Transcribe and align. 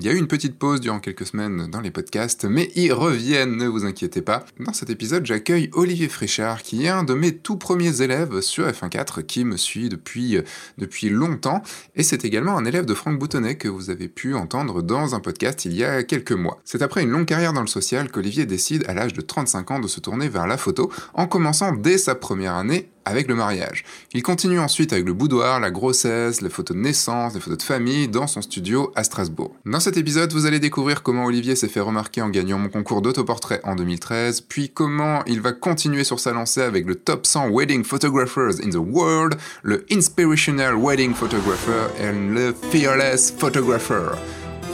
Il 0.00 0.06
y 0.06 0.08
a 0.08 0.12
eu 0.12 0.16
une 0.16 0.28
petite 0.28 0.58
pause 0.58 0.80
durant 0.80 0.98
quelques 0.98 1.26
semaines 1.26 1.66
dans 1.66 1.82
les 1.82 1.90
podcasts, 1.90 2.46
mais 2.46 2.70
ils 2.74 2.90
reviennent, 2.90 3.58
ne 3.58 3.66
vous 3.66 3.84
inquiétez 3.84 4.22
pas. 4.22 4.46
Dans 4.58 4.72
cet 4.72 4.88
épisode, 4.88 5.26
j'accueille 5.26 5.68
Olivier 5.74 6.08
Fréchard, 6.08 6.62
qui 6.62 6.86
est 6.86 6.88
un 6.88 7.02
de 7.02 7.12
mes 7.12 7.36
tout 7.36 7.58
premiers 7.58 8.00
élèves 8.00 8.40
sur 8.40 8.66
F1.4, 8.66 9.22
qui 9.24 9.44
me 9.44 9.58
suit 9.58 9.90
depuis, 9.90 10.38
depuis 10.78 11.10
longtemps, 11.10 11.62
et 11.96 12.02
c'est 12.02 12.24
également 12.24 12.56
un 12.56 12.64
élève 12.64 12.86
de 12.86 12.94
Franck 12.94 13.18
Boutonnet 13.18 13.56
que 13.56 13.68
vous 13.68 13.90
avez 13.90 14.08
pu 14.08 14.34
entendre 14.34 14.80
dans 14.80 15.14
un 15.14 15.20
podcast 15.20 15.66
il 15.66 15.74
y 15.74 15.84
a 15.84 16.02
quelques 16.02 16.32
mois. 16.32 16.62
C'est 16.64 16.80
après 16.80 17.02
une 17.02 17.10
longue 17.10 17.26
carrière 17.26 17.52
dans 17.52 17.60
le 17.60 17.66
social 17.66 18.10
qu'Olivier 18.10 18.46
décide 18.46 18.86
à 18.88 18.94
l'âge 18.94 19.12
de 19.12 19.20
35 19.20 19.70
ans 19.70 19.80
de 19.80 19.86
se 19.86 20.00
tourner 20.00 20.30
vers 20.30 20.46
la 20.46 20.56
photo, 20.56 20.90
en 21.12 21.26
commençant 21.26 21.72
dès 21.72 21.98
sa 21.98 22.14
première 22.14 22.54
année 22.54 22.88
avec 23.04 23.28
le 23.28 23.34
mariage. 23.34 23.84
Il 24.12 24.22
continue 24.22 24.58
ensuite 24.58 24.92
avec 24.92 25.06
le 25.06 25.12
boudoir, 25.12 25.60
la 25.60 25.70
grossesse, 25.70 26.40
les 26.40 26.50
photos 26.50 26.76
de 26.76 26.82
naissance, 26.82 27.34
les 27.34 27.40
photos 27.40 27.58
de 27.58 27.62
famille 27.62 28.08
dans 28.08 28.26
son 28.26 28.42
studio 28.42 28.92
à 28.94 29.04
Strasbourg. 29.04 29.54
Dans 29.64 29.80
cet 29.80 29.96
épisode, 29.96 30.32
vous 30.32 30.46
allez 30.46 30.60
découvrir 30.60 31.02
comment 31.02 31.24
Olivier 31.24 31.56
s'est 31.56 31.68
fait 31.68 31.80
remarquer 31.80 32.22
en 32.22 32.28
gagnant 32.28 32.58
mon 32.58 32.68
concours 32.68 33.02
d'autoportrait 33.02 33.60
en 33.64 33.74
2013, 33.74 34.42
puis 34.42 34.70
comment 34.70 35.24
il 35.26 35.40
va 35.40 35.52
continuer 35.52 36.04
sur 36.04 36.20
sa 36.20 36.32
lancée 36.32 36.62
avec 36.62 36.86
le 36.86 36.94
top 36.94 37.26
100 37.26 37.50
wedding 37.50 37.84
photographers 37.84 38.60
in 38.64 38.70
the 38.70 38.76
world, 38.76 39.36
le 39.62 39.84
inspirational 39.90 40.74
wedding 40.74 41.14
photographer 41.14 41.88
et 41.98 42.12
le 42.12 42.54
fearless 42.70 43.32
photographer. 43.36 44.16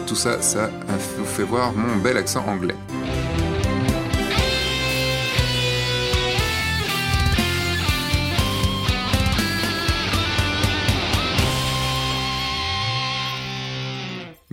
Tout 0.07 0.15
ça, 0.15 0.41
ça 0.41 0.71
vous 1.19 1.25
fait 1.25 1.43
voir 1.43 1.73
mon 1.73 1.97
bel 1.97 2.17
accent 2.17 2.45
anglais. 2.47 2.77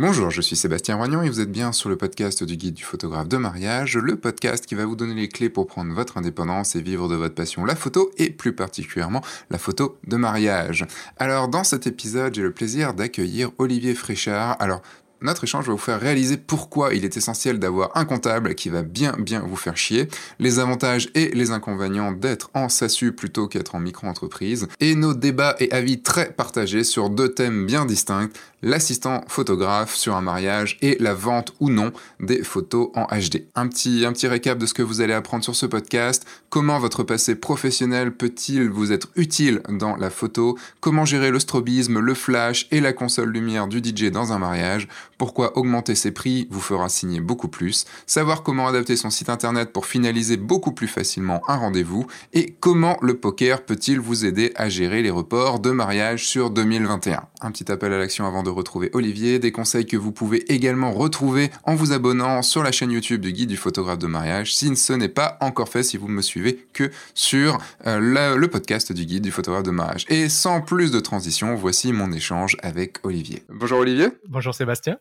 Bonjour, 0.06 0.32
je 0.32 0.42
suis 0.42 0.58
Sébastien 0.58 0.98
Roignon 0.98 1.22
et 1.22 1.30
vous 1.30 1.40
êtes 1.40 1.50
bien 1.50 1.72
sur 1.72 1.88
le 1.88 1.96
podcast 1.96 2.44
du 2.44 2.58
guide 2.58 2.74
du 2.74 2.84
photographe 2.84 3.30
de 3.30 3.38
mariage, 3.38 3.96
le 3.96 4.18
podcast 4.18 4.66
qui 4.66 4.76
va 4.76 4.84
vous 4.84 4.98
donner 4.98 5.14
les 5.14 5.30
clés 5.30 5.48
pour 5.48 5.66
prendre 5.66 5.94
votre 5.94 6.18
indépendance 6.18 6.76
et 6.76 6.82
vivre 6.82 7.08
de 7.08 7.16
votre 7.16 7.36
passion 7.36 7.64
la 7.64 7.78
photo 7.78 8.12
et 8.18 8.30
plus 8.30 8.54
particulièrement 8.54 9.22
la 9.50 9.58
photo 9.58 9.98
de 10.06 10.18
mariage. 10.18 10.86
Alors 11.16 11.48
dans 11.48 11.64
cet 11.64 11.88
épisode, 11.88 12.36
j'ai 12.36 12.42
le 12.42 12.52
plaisir 12.52 12.94
d'accueillir 12.94 13.52
Olivier 13.60 13.96
Fréchard. 13.96 14.58
Alors 14.60 14.82
notre 15.24 15.46
échange 15.46 15.66
va 15.66 15.72
vous 15.72 15.80
faire 15.80 16.00
réaliser 16.00 16.38
pourquoi 16.38 16.94
il 16.94 17.06
est 17.06 17.18
essentiel 17.18 17.60
d'avoir 17.60 17.96
un 17.96 18.06
comptable 18.06 18.56
qui 18.56 18.70
va 18.70 18.84
bien 18.84 19.14
bien 19.18 19.40
vous 19.40 19.56
faire 19.56 19.78
chier, 19.78 20.08
les 20.40 20.60
avantages 20.60 21.10
et 21.16 21.30
les 21.30 21.52
inconvénients 21.52 22.12
d'être 22.12 22.50
en 22.54 22.70
SASU 22.70 23.14
plutôt 23.14 23.48
qu'être 23.48 23.76
en 23.76 23.80
micro-entreprise, 23.80 24.68
et 24.80 24.96
nos 24.96 25.14
débats 25.14 25.56
et 25.60 25.72
avis 25.72 26.02
très 26.02 26.32
partagés 26.32 26.84
sur 26.84 27.10
deux 27.10 27.34
thèmes 27.34 27.66
bien 27.66 27.86
distincts, 27.86 28.30
l'assistant 28.62 29.24
photographe 29.28 29.94
sur 29.94 30.16
un 30.16 30.22
mariage 30.22 30.78
et 30.82 30.98
la 31.00 31.14
vente 31.14 31.54
ou 31.60 31.70
non 31.70 31.92
des 32.20 32.44
photos 32.44 32.90
en 32.96 33.06
HD. 33.06 33.46
Un 33.56 33.68
petit, 33.68 34.06
un 34.06 34.14
petit 34.14 34.28
récap 34.28 34.58
de 34.58 34.66
ce 34.66 34.74
que 34.74 34.82
vous 34.82 35.02
allez 35.02 35.14
apprendre 35.14 35.44
sur 35.44 35.56
ce 35.56 35.66
podcast, 35.66 36.26
comment 36.50 36.80
votre 36.80 37.04
passé 37.04 37.36
professionnel 37.36 38.14
peut-il 38.14 38.70
vous 38.70 38.92
être 38.92 39.10
utile 39.16 39.62
dans 39.70 39.96
la 39.96 40.10
photo, 40.10 40.58
comment 40.80 41.06
gérer 41.06 41.30
le 41.30 41.40
strobisme, 41.40 42.00
le 42.00 42.14
flash 42.14 42.68
et 42.72 42.80
la 42.80 42.94
console 42.94 43.32
lumière 43.32 43.68
du 43.68 43.80
DJ 43.80 44.12
dans 44.12 44.32
un 44.32 44.40
mariage, 44.40 44.88
pourquoi 45.18 45.58
augmenter 45.58 45.96
ses 45.96 46.12
prix 46.12 46.48
vous 46.50 46.62
fera 46.62 46.90
signer 46.90 47.20
beaucoup 47.20 47.48
plus, 47.48 47.86
savoir 48.06 48.44
comment 48.44 48.68
adapter 48.68 48.96
son 48.96 49.10
site 49.10 49.30
internet 49.30 49.72
pour 49.72 49.86
finaliser 49.86 50.38
beaucoup 50.38 50.72
plus 50.72 50.88
facilement 50.88 51.42
un 51.48 51.56
rendez-vous, 51.56 52.08
et 52.34 52.56
comment 52.60 52.98
le 53.02 53.16
poker 53.16 53.64
peut-il 53.64 54.00
vous 54.00 54.26
aider 54.26 54.54
à 54.56 54.70
gérer 54.70 55.02
les 55.02 55.10
reports 55.10 55.60
de 55.60 55.72
mariage 55.72 56.28
sur 56.28 56.50
2021. 56.50 57.24
Un 57.42 57.52
petit 57.52 57.72
appel 57.72 57.94
à 57.94 57.98
l'action 57.98 58.26
avant 58.26 58.44
de 58.44 58.50
retrouver 58.50 58.90
Olivier, 58.94 59.40
des 59.40 59.52
conseils 59.52 59.86
que 59.86 59.98
vous 59.98 60.12
pouvez 60.12 60.52
également 60.52 60.92
retrouver 60.92 61.52
en 61.64 61.76
vous 61.76 61.92
abonnant 61.92 62.42
sur 62.42 62.64
la 62.64 62.72
chaîne 62.72 62.92
YouTube 62.92 63.22
du 63.22 63.32
guide 63.32 63.50
du 63.50 63.58
photographe 63.58 64.00
de 64.00 64.08
mariage, 64.08 64.56
si 64.56 64.76
ce 64.76 64.94
n'est 64.94 65.10
pas 65.10 65.38
encore 65.42 65.70
fait 65.70 65.84
si 65.84 65.98
vous 65.98 66.08
me 66.08 66.22
suivez 66.22 66.66
que 66.74 66.92
sur 67.14 67.58
euh, 67.86 68.36
le 68.36 68.48
podcast 68.48 68.92
du 68.92 69.06
guide 69.06 69.24
du 69.24 69.32
photographe 69.32 69.64
de 69.64 69.72
mariage. 69.72 70.06
Et 70.10 70.30
sans 70.30 70.62
plus 70.62 70.92
de 70.92 71.00
transition, 71.00 71.56
voici 71.56 71.94
mon 71.94 72.12
échange 72.12 72.58
avec 72.62 72.98
Olivier. 73.04 73.44
Bonjour 73.50 73.80
Olivier. 73.80 74.10
Bonjour 74.28 74.54
Sébastien. 74.54 74.98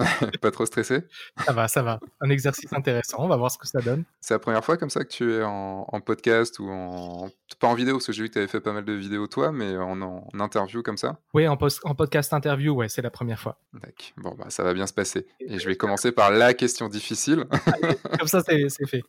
pas 0.40 0.50
trop 0.50 0.66
stressé? 0.66 1.02
Ça 1.44 1.52
va, 1.52 1.68
ça 1.68 1.82
va. 1.82 2.00
Un 2.20 2.30
exercice 2.30 2.72
intéressant, 2.72 3.18
on 3.20 3.28
va 3.28 3.36
voir 3.36 3.50
ce 3.50 3.58
que 3.58 3.66
ça 3.66 3.80
donne. 3.80 4.04
C'est 4.20 4.34
la 4.34 4.38
première 4.38 4.64
fois 4.64 4.76
comme 4.76 4.90
ça 4.90 5.04
que 5.04 5.10
tu 5.10 5.32
es 5.34 5.42
en, 5.42 6.00
podcast 6.04 6.58
ou 6.58 6.68
en... 6.70 7.30
Pas 7.58 7.68
en 7.68 7.74
vidéo, 7.74 7.96
parce 7.96 8.06
que 8.06 8.12
j'ai 8.12 8.22
vu 8.22 8.28
que 8.28 8.34
tu 8.34 8.38
avais 8.38 8.48
fait 8.48 8.60
pas 8.60 8.72
mal 8.72 8.84
de 8.84 8.92
vidéos 8.92 9.26
toi, 9.26 9.52
mais 9.52 9.76
en, 9.76 10.28
interview 10.38 10.82
comme 10.82 10.96
ça? 10.96 11.18
Oui, 11.34 11.46
en, 11.46 11.58
en 11.84 11.94
podcast 11.94 12.32
interview, 12.32 12.74
ouais, 12.74 12.88
c'est 12.88 13.02
la 13.02 13.10
première 13.10 13.38
fois. 13.38 13.58
D'accord. 13.72 13.94
Bon, 14.16 14.34
bah, 14.38 14.46
ça 14.48 14.62
va 14.62 14.74
bien 14.74 14.86
se 14.86 14.92
passer. 14.92 15.26
Et 15.40 15.58
je 15.58 15.66
vais 15.66 15.76
commencer 15.76 16.12
par 16.12 16.30
la 16.30 16.54
question 16.54 16.88
difficile. 16.88 17.44
comme 18.18 18.28
ça, 18.28 18.42
c'est 18.42 18.86
fait. 18.86 19.02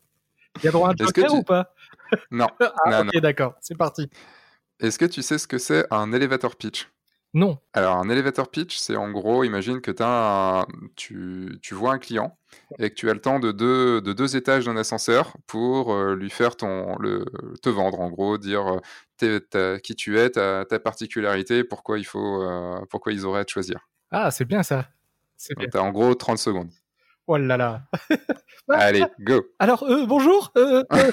Il 0.58 0.66
y 0.66 0.68
a 0.68 0.72
droit 0.72 0.90
à 0.90 0.92
un 0.92 0.96
joker 0.98 1.34
ou 1.34 1.44
pas? 1.44 1.74
Non. 2.30 2.48
ah, 2.86 3.02
ok, 3.02 3.18
d'accord, 3.22 3.56
c'est 3.62 3.78
parti. 3.78 4.10
Est-ce 4.80 4.98
que 5.00 5.06
tu 5.06 5.22
sais 5.22 5.38
ce 5.38 5.48
que 5.48 5.58
c'est 5.58 5.86
un 5.92 6.12
elevator 6.12 6.56
pitch? 6.56 6.90
Non. 7.34 7.60
Alors, 7.74 7.98
un 7.98 8.10
elevator 8.10 8.50
pitch, 8.52 8.78
c'est 8.78 8.98
en 8.98 9.10
gros, 9.10 9.46
imagine 9.46 9.80
que 9.80 9.92
as 10.00 10.66
tu, 10.98 11.60
tu, 11.62 11.74
vois 11.74 11.94
un 11.94 11.98
client 11.98 12.38
et 12.78 12.90
que 12.90 12.96
tu 12.96 13.10
as 13.10 13.14
le 13.14 13.22
temps 13.22 13.40
de 13.40 13.54
deux, 13.54 14.02
de 14.02 14.12
deux 14.12 14.36
étages 14.36 14.66
d'un 14.66 14.76
ascenseur 14.76 15.38
pour 15.48 15.94
euh, 15.94 16.14
lui 16.16 16.30
faire 16.30 16.58
ton, 16.58 16.98
le, 16.98 17.24
te 17.62 17.70
vendre, 17.70 18.02
en 18.02 18.10
gros, 18.10 18.38
dire 18.38 18.82
euh, 19.24 19.78
qui 19.78 19.96
tu 19.96 20.20
es, 20.20 20.32
ta, 20.32 20.66
ta 20.66 20.80
particularité, 20.80 21.64
pourquoi, 21.64 22.00
il 22.00 22.06
faut, 22.06 22.44
euh, 22.44 22.82
pourquoi 22.90 23.14
ils 23.14 23.26
auraient 23.26 23.42
à 23.42 23.46
te 23.46 23.52
choisir. 23.52 23.88
Ah, 24.12 24.30
c'est 24.30 24.46
bien 24.46 24.64
ça. 24.64 24.90
Tu 25.38 25.56
as 25.74 25.82
en 25.82 25.92
gros 25.92 26.14
30 26.14 26.38
secondes. 26.38 26.72
Oh 27.28 27.38
là 27.38 27.58
là. 27.58 27.84
Allez, 28.70 29.04
go. 29.20 29.44
Alors, 29.60 29.84
euh, 29.84 30.06
bonjour. 30.06 30.52
Euh, 30.58 30.84
euh, 30.94 31.12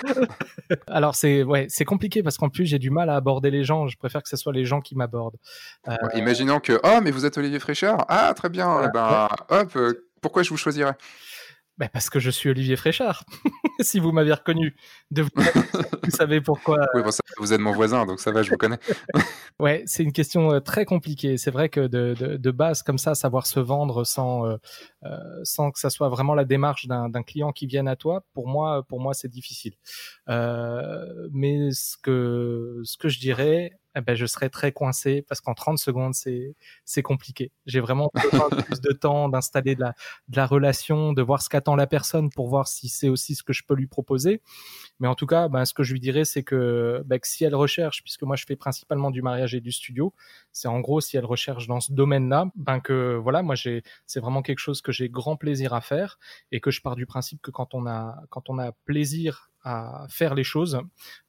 Alors, 0.87 1.15
c'est 1.15 1.43
ouais, 1.43 1.67
c'est 1.69 1.85
compliqué 1.85 2.23
parce 2.23 2.37
qu'en 2.37 2.49
plus, 2.49 2.67
j'ai 2.67 2.79
du 2.79 2.91
mal 2.91 3.11
à 3.11 3.17
aborder 3.17 3.51
les 3.51 3.65
gens. 3.65 3.87
Je 3.89 3.97
préfère 3.97 4.23
que 4.23 4.29
ce 4.29 4.37
soit 4.37 4.53
les 4.53 4.65
gens 4.65 4.81
qui 4.81 4.95
m'abordent. 4.95 5.37
Imaginons 6.15 6.61
que, 6.61 6.81
oh, 6.83 7.01
mais 7.03 7.11
vous 7.11 7.27
êtes 7.27 7.37
Olivier 7.39 7.59
Fréchard. 7.59 8.05
Ah, 8.09 8.33
très 8.35 8.49
bien. 8.49 8.83
Eh 8.85 8.89
ben, 8.93 9.29
hop, 9.51 9.79
pourquoi 10.21 10.43
je 10.43 10.51
vous 10.51 10.57
choisirais? 10.57 10.95
Bah 11.79 11.89
parce 11.89 12.11
que 12.11 12.19
je 12.19 12.31
suis 12.31 12.51
Olivier 12.51 12.77
Fréchard. 12.77 13.25
si 13.81 14.01
vous 14.01 14.11
m'avez 14.11 14.33
reconnu, 14.33 14.75
de 15.11 15.23
vous, 15.23 15.31
vous 16.03 16.11
savez 16.11 16.41
pourquoi. 16.41 16.79
Oui, 16.95 17.03
bon, 17.03 17.11
ça, 17.11 17.21
vous 17.39 17.53
êtes 17.53 17.61
mon 17.61 17.73
voisin, 17.73 18.05
donc 18.05 18.19
ça 18.19 18.33
va, 18.33 18.43
je 18.43 18.51
vous 18.51 18.57
connais. 18.57 18.79
ouais, 19.61 19.85
c'est 19.87 20.03
une 20.03 20.13
question 20.13 20.53
euh, 20.53 20.61
très 20.61 20.85
compliquée. 20.85 21.37
C'est 21.37 21.53
vrai 21.53 21.69
que 21.69 21.81
de, 21.81 22.15
de, 22.19 22.37
de, 22.37 22.51
base, 22.51 22.83
comme 22.83 22.99
ça, 22.99 23.15
savoir 23.15 23.47
se 23.47 23.61
vendre 23.61 24.03
sans, 24.05 24.47
euh, 24.47 24.57
euh, 25.05 25.41
sans 25.45 25.71
que 25.71 25.79
ça 25.79 25.91
soit 25.91 26.09
vraiment 26.09 26.35
la 26.35 26.45
démarche 26.45 26.87
d'un 26.87 27.23
client 27.23 27.53
qui 27.53 27.67
vienne 27.67 27.89
à 27.89 27.95
toi, 27.95 28.25
pour 28.35 28.49
moi, 28.49 28.83
pour 28.83 29.01
moi, 29.01 29.15
c'est 29.15 29.29
difficile. 29.29 29.75
Euh, 30.29 31.29
mais 31.33 31.71
ce 31.71 31.97
que, 31.97 32.81
ce 32.85 32.97
que 32.97 33.09
je 33.09 33.21
dirais, 33.21 33.73
eh 33.99 34.01
ben, 34.01 34.15
je 34.15 34.27
serais 34.27 34.49
très 34.49 34.71
coincé 34.73 35.23
parce 35.23 35.41
qu'en 35.41 35.55
30 35.55 35.79
secondes, 35.79 36.15
c'est, 36.15 36.55
c'est 36.85 37.03
compliqué. 37.03 37.51
J'ai 37.67 37.81
vraiment 37.81 38.11
plus 38.67 38.81
de 38.81 38.93
temps 38.93 39.29
d'installer 39.29 39.75
de 39.75 39.81
la, 39.81 39.95
de 40.29 40.37
la 40.37 40.47
relation, 40.47 41.13
de 41.13 41.21
voir 41.21 41.43
ce 41.43 41.49
qu'attend 41.49 41.75
la 41.75 41.89
personne 41.89 42.31
pour 42.31 42.49
voir 42.49 42.69
si 42.69 42.89
c'est 42.89 43.09
aussi 43.09 43.35
ce 43.35 43.43
que 43.43 43.53
je 43.53 43.65
peux 43.65 43.75
lui 43.75 43.89
proposer. 43.89 44.41
Mais 45.01 45.09
en 45.09 45.15
tout 45.15 45.27
cas, 45.27 45.49
ben, 45.49 45.65
ce 45.65 45.75
que 45.75 45.83
je 45.83 45.93
lui 45.93 46.01
dirais, 46.01 46.25
c'est 46.25 46.45
que, 46.45 47.03
ben, 47.07 47.19
que 47.19 47.27
si 47.27 47.45
elle 47.45 47.55
recherche, 47.57 48.03
puisque 48.03 48.23
moi 48.23 48.37
je 48.37 48.45
fais 48.47 48.57
principalement 48.57 49.11
du 49.11 49.21
mariage 49.21 49.55
et 49.55 49.61
du 49.61 49.73
studio, 49.73 50.15
c'est 50.53 50.69
en 50.69 50.81
gros 50.81 51.01
si 51.01 51.17
elle 51.17 51.27
recherche 51.27 51.67
dans 51.67 51.81
ce 51.81 51.93
domaine-là, 51.93 52.47
ben 52.55 52.81
que 52.81 53.17
voilà, 53.17 53.43
moi 53.43 53.57
j'ai, 53.57 53.83
c'est 54.07 54.21
vraiment 54.21 54.43
quelque 54.43 54.59
chose 54.61 54.81
que 54.81 54.93
j'ai 54.93 55.09
grand 55.09 55.37
plaisir 55.37 55.73
à 55.75 55.81
faire 55.81 56.19
et 56.53 56.61
que 56.61 56.71
je 56.71 56.81
pars 56.83 56.97
du 56.97 57.07
principe 57.07 57.43
que 57.43 57.51
quand 57.51 57.75
on 57.75 57.87
a, 57.87 58.23
quand 58.31 58.49
on 58.49 58.59
a 58.59 58.73
plaisir 58.85 59.51
à 59.65 60.07
faire 60.09 60.35
les 60.35 60.45
choses, 60.45 60.81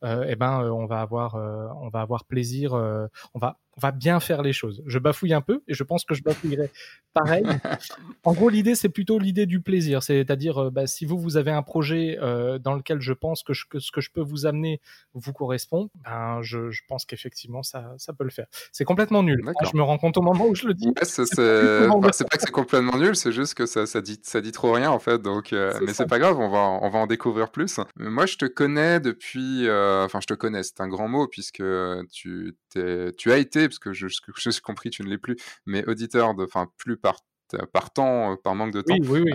euh, 0.04 0.26
eh 0.28 0.36
ben 0.36 0.64
euh, 0.64 0.72
on 0.72 0.86
va 0.86 1.02
avoir 1.02 1.36
euh, 1.36 1.68
on 1.82 1.90
va 1.90 2.02
avoir 2.02 2.26
plaisir, 2.26 2.74
on 2.74 3.40
va 3.40 3.58
on 3.80 3.88
va 3.88 3.92
bien 3.92 4.20
faire 4.20 4.42
les 4.42 4.52
choses. 4.52 4.84
Je 4.86 5.00
bafouille 5.00 5.34
un 5.34 5.40
peu 5.42 5.62
et 5.68 5.74
je 5.74 5.84
pense 5.84 6.04
que 6.04 6.14
je 6.14 6.22
bafouillerai 6.22 6.70
pareil. 7.14 7.44
en 8.26 8.34
gros, 8.34 8.50
l'idée, 8.50 8.76
c'est 8.76 8.90
plutôt 8.90 9.20
l'idée 9.20 9.46
du 9.46 9.62
plaisir. 9.62 10.04
C'est-à-dire, 10.04 10.64
euh, 10.64 10.70
bah, 10.70 10.86
si 10.86 11.06
vous, 11.06 11.18
vous 11.18 11.38
avez 11.38 11.52
un 11.52 11.62
projet 11.62 12.18
euh, 12.22 12.60
dans 12.60 12.76
lequel 12.76 13.00
je 13.00 13.14
pense 13.14 13.42
que, 13.42 13.54
ce 13.54 13.92
que 13.92 14.02
je 14.02 14.12
peux 14.12 14.22
vous 14.22 14.46
amener 14.46 14.82
vous 15.14 15.32
correspond, 15.32 15.90
ben, 16.04 16.42
je, 16.42 16.72
je 16.72 16.82
pense 16.90 17.06
qu'effectivement, 17.06 17.64
ça, 17.64 17.94
ça 17.98 18.12
peut 18.12 18.26
le 18.26 18.30
faire. 18.32 18.48
C'est 18.74 18.84
complètement 18.84 19.24
nul. 19.24 19.42
je 19.64 19.78
me 19.78 19.82
rends 19.82 19.98
compte 19.98 20.18
au 20.18 20.22
moment 20.22 20.48
où 20.48 20.56
je 20.56 20.68
le 20.68 20.74
dis. 20.74 20.92
c'est 21.04 21.24
pas, 21.36 21.88
pas 21.88 22.10
que 22.10 22.16
c'est 22.16 22.52
complètement 22.52 22.98
nul, 22.98 23.16
c'est 23.16 23.32
juste 23.32 23.54
que 23.54 23.66
ça, 23.66 23.86
ça, 23.86 24.02
dit, 24.02 24.20
ça 24.24 24.42
dit 24.42 24.52
trop 24.52 24.74
rien, 24.74 24.92
en 24.92 25.00
fait. 25.00 25.22
Donc, 25.22 25.54
euh, 25.54 25.72
mais 25.86 25.94
c'est 25.94 26.08
pas 26.08 26.20
grave, 26.20 26.38
on 26.38 26.50
va, 26.50 26.60
on 26.82 26.90
va 26.90 27.00
en 27.00 27.08
découvrir 27.08 27.50
plus. 27.50 27.80
moi, 27.98 28.26
je 28.26 28.36
te 28.36 28.46
connais 28.46 29.00
depuis... 29.00 29.70
Enfin, 29.70 30.20
je 30.20 30.28
te 30.28 30.34
connais, 30.34 30.64
c'est 30.64 30.82
un 30.82 30.90
grand 30.90 31.08
mot, 31.08 31.28
puisque 31.28 31.64
tu, 32.12 32.56
tu 32.70 33.32
as 33.32 33.38
été 33.38 33.68
parce 33.68 33.80
que 33.80 33.94
je, 33.94 34.08
suis 34.08 34.62
compris, 34.62 34.90
tu 34.90 35.04
ne 35.04 35.10
l'es 35.10 35.18
plus, 35.18 35.38
mais 35.66 35.86
auditeur 35.88 36.36
de, 36.36 36.44
enfin, 36.44 36.68
plus 36.78 36.98
par 36.98 37.18
par 37.72 37.92
temps, 37.92 38.36
par 38.38 38.56
manque 38.56 38.74
de 38.74 38.82
temps, 38.82 38.96
euh, 38.96 39.26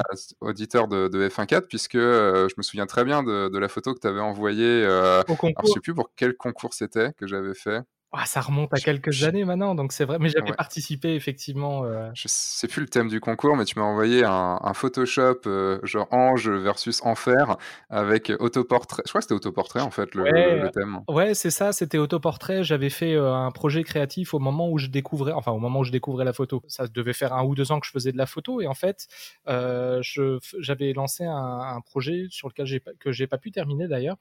auditeur 0.40 0.88
de, 0.88 1.28
F1.4, 1.28 1.66
puisque 1.66 1.96
euh, 1.96 2.48
je 2.48 2.54
me 2.56 2.62
souviens 2.62 2.86
très 2.86 3.04
bien 3.04 3.22
de, 3.22 3.58
la 3.58 3.68
photo 3.68 3.94
que 3.94 4.00
tu 4.00 4.06
avais 4.06 4.20
envoyée. 4.20 4.84
Euh, 4.84 5.22
alors, 5.26 5.52
je 5.64 5.72
sais 5.72 5.80
plus 5.80 5.94
pour 5.94 6.10
quel 6.16 6.36
concours 6.36 6.74
c'était 6.74 7.12
que 7.14 7.26
j'avais 7.26 7.54
fait. 7.54 7.80
Ah, 8.16 8.26
ça 8.26 8.40
remonte 8.40 8.72
à 8.72 8.76
quelques 8.76 9.24
années 9.24 9.44
maintenant, 9.44 9.74
donc 9.74 9.92
c'est 9.92 10.04
vrai. 10.04 10.18
Mais 10.20 10.28
j'avais 10.28 10.52
participé 10.52 11.14
effectivement. 11.14 11.84
Euh... 11.84 12.10
Je 12.14 12.28
sais 12.28 12.68
plus 12.68 12.82
le 12.82 12.88
thème 12.88 13.08
du 13.08 13.18
concours, 13.20 13.56
mais 13.56 13.64
tu 13.64 13.78
m'as 13.78 13.84
envoyé 13.84 14.22
un, 14.24 14.72
Photoshop 14.74 15.40
euh, 15.46 15.78
genre 15.82 16.06
Ange 16.10 16.48
versus 16.48 17.00
Enfer 17.04 17.56
avec 17.90 18.32
autoportrait. 18.38 19.02
Je 19.04 19.10
crois 19.10 19.20
que 19.20 19.24
c'était 19.24 19.34
autoportrait 19.34 19.80
en 19.80 19.90
fait 19.90 20.14
le, 20.14 20.70
thème. 20.70 21.00
Ouais, 21.08 21.34
c'est 21.34 21.50
ça. 21.50 21.72
C'était 21.72 21.98
autoportrait. 21.98 22.62
J'avais 22.62 22.90
fait 22.90 23.14
euh, 23.14 23.32
un 23.32 23.50
projet 23.50 23.82
créatif 23.82 24.34
au 24.34 24.38
moment 24.38 24.70
où 24.70 24.78
je 24.78 24.88
découvrais, 24.88 25.32
enfin 25.32 25.52
au 25.52 25.58
moment 25.58 25.80
où 25.80 25.84
je 25.84 25.92
découvrais 25.92 26.24
la 26.24 26.32
photo. 26.32 26.62
Ça 26.68 26.86
devait 26.86 27.12
faire 27.12 27.32
un 27.32 27.44
ou 27.44 27.54
deux 27.54 27.72
ans 27.72 27.80
que 27.80 27.86
je 27.86 27.92
faisais 27.92 28.12
de 28.12 28.18
la 28.18 28.26
photo 28.26 28.60
et 28.60 28.66
en 28.66 28.74
fait, 28.74 29.08
euh, 29.48 30.00
j'avais 30.58 30.92
lancé 30.92 31.24
un, 31.24 31.34
un, 31.34 31.80
projet 31.80 32.26
sur 32.30 32.48
lequel 32.48 32.66
j'ai 32.66 32.82
que 33.00 33.10
j'ai 33.10 33.26
pas 33.26 33.38
pu 33.38 33.50
terminer 33.50 33.88
d'ailleurs, 33.88 34.16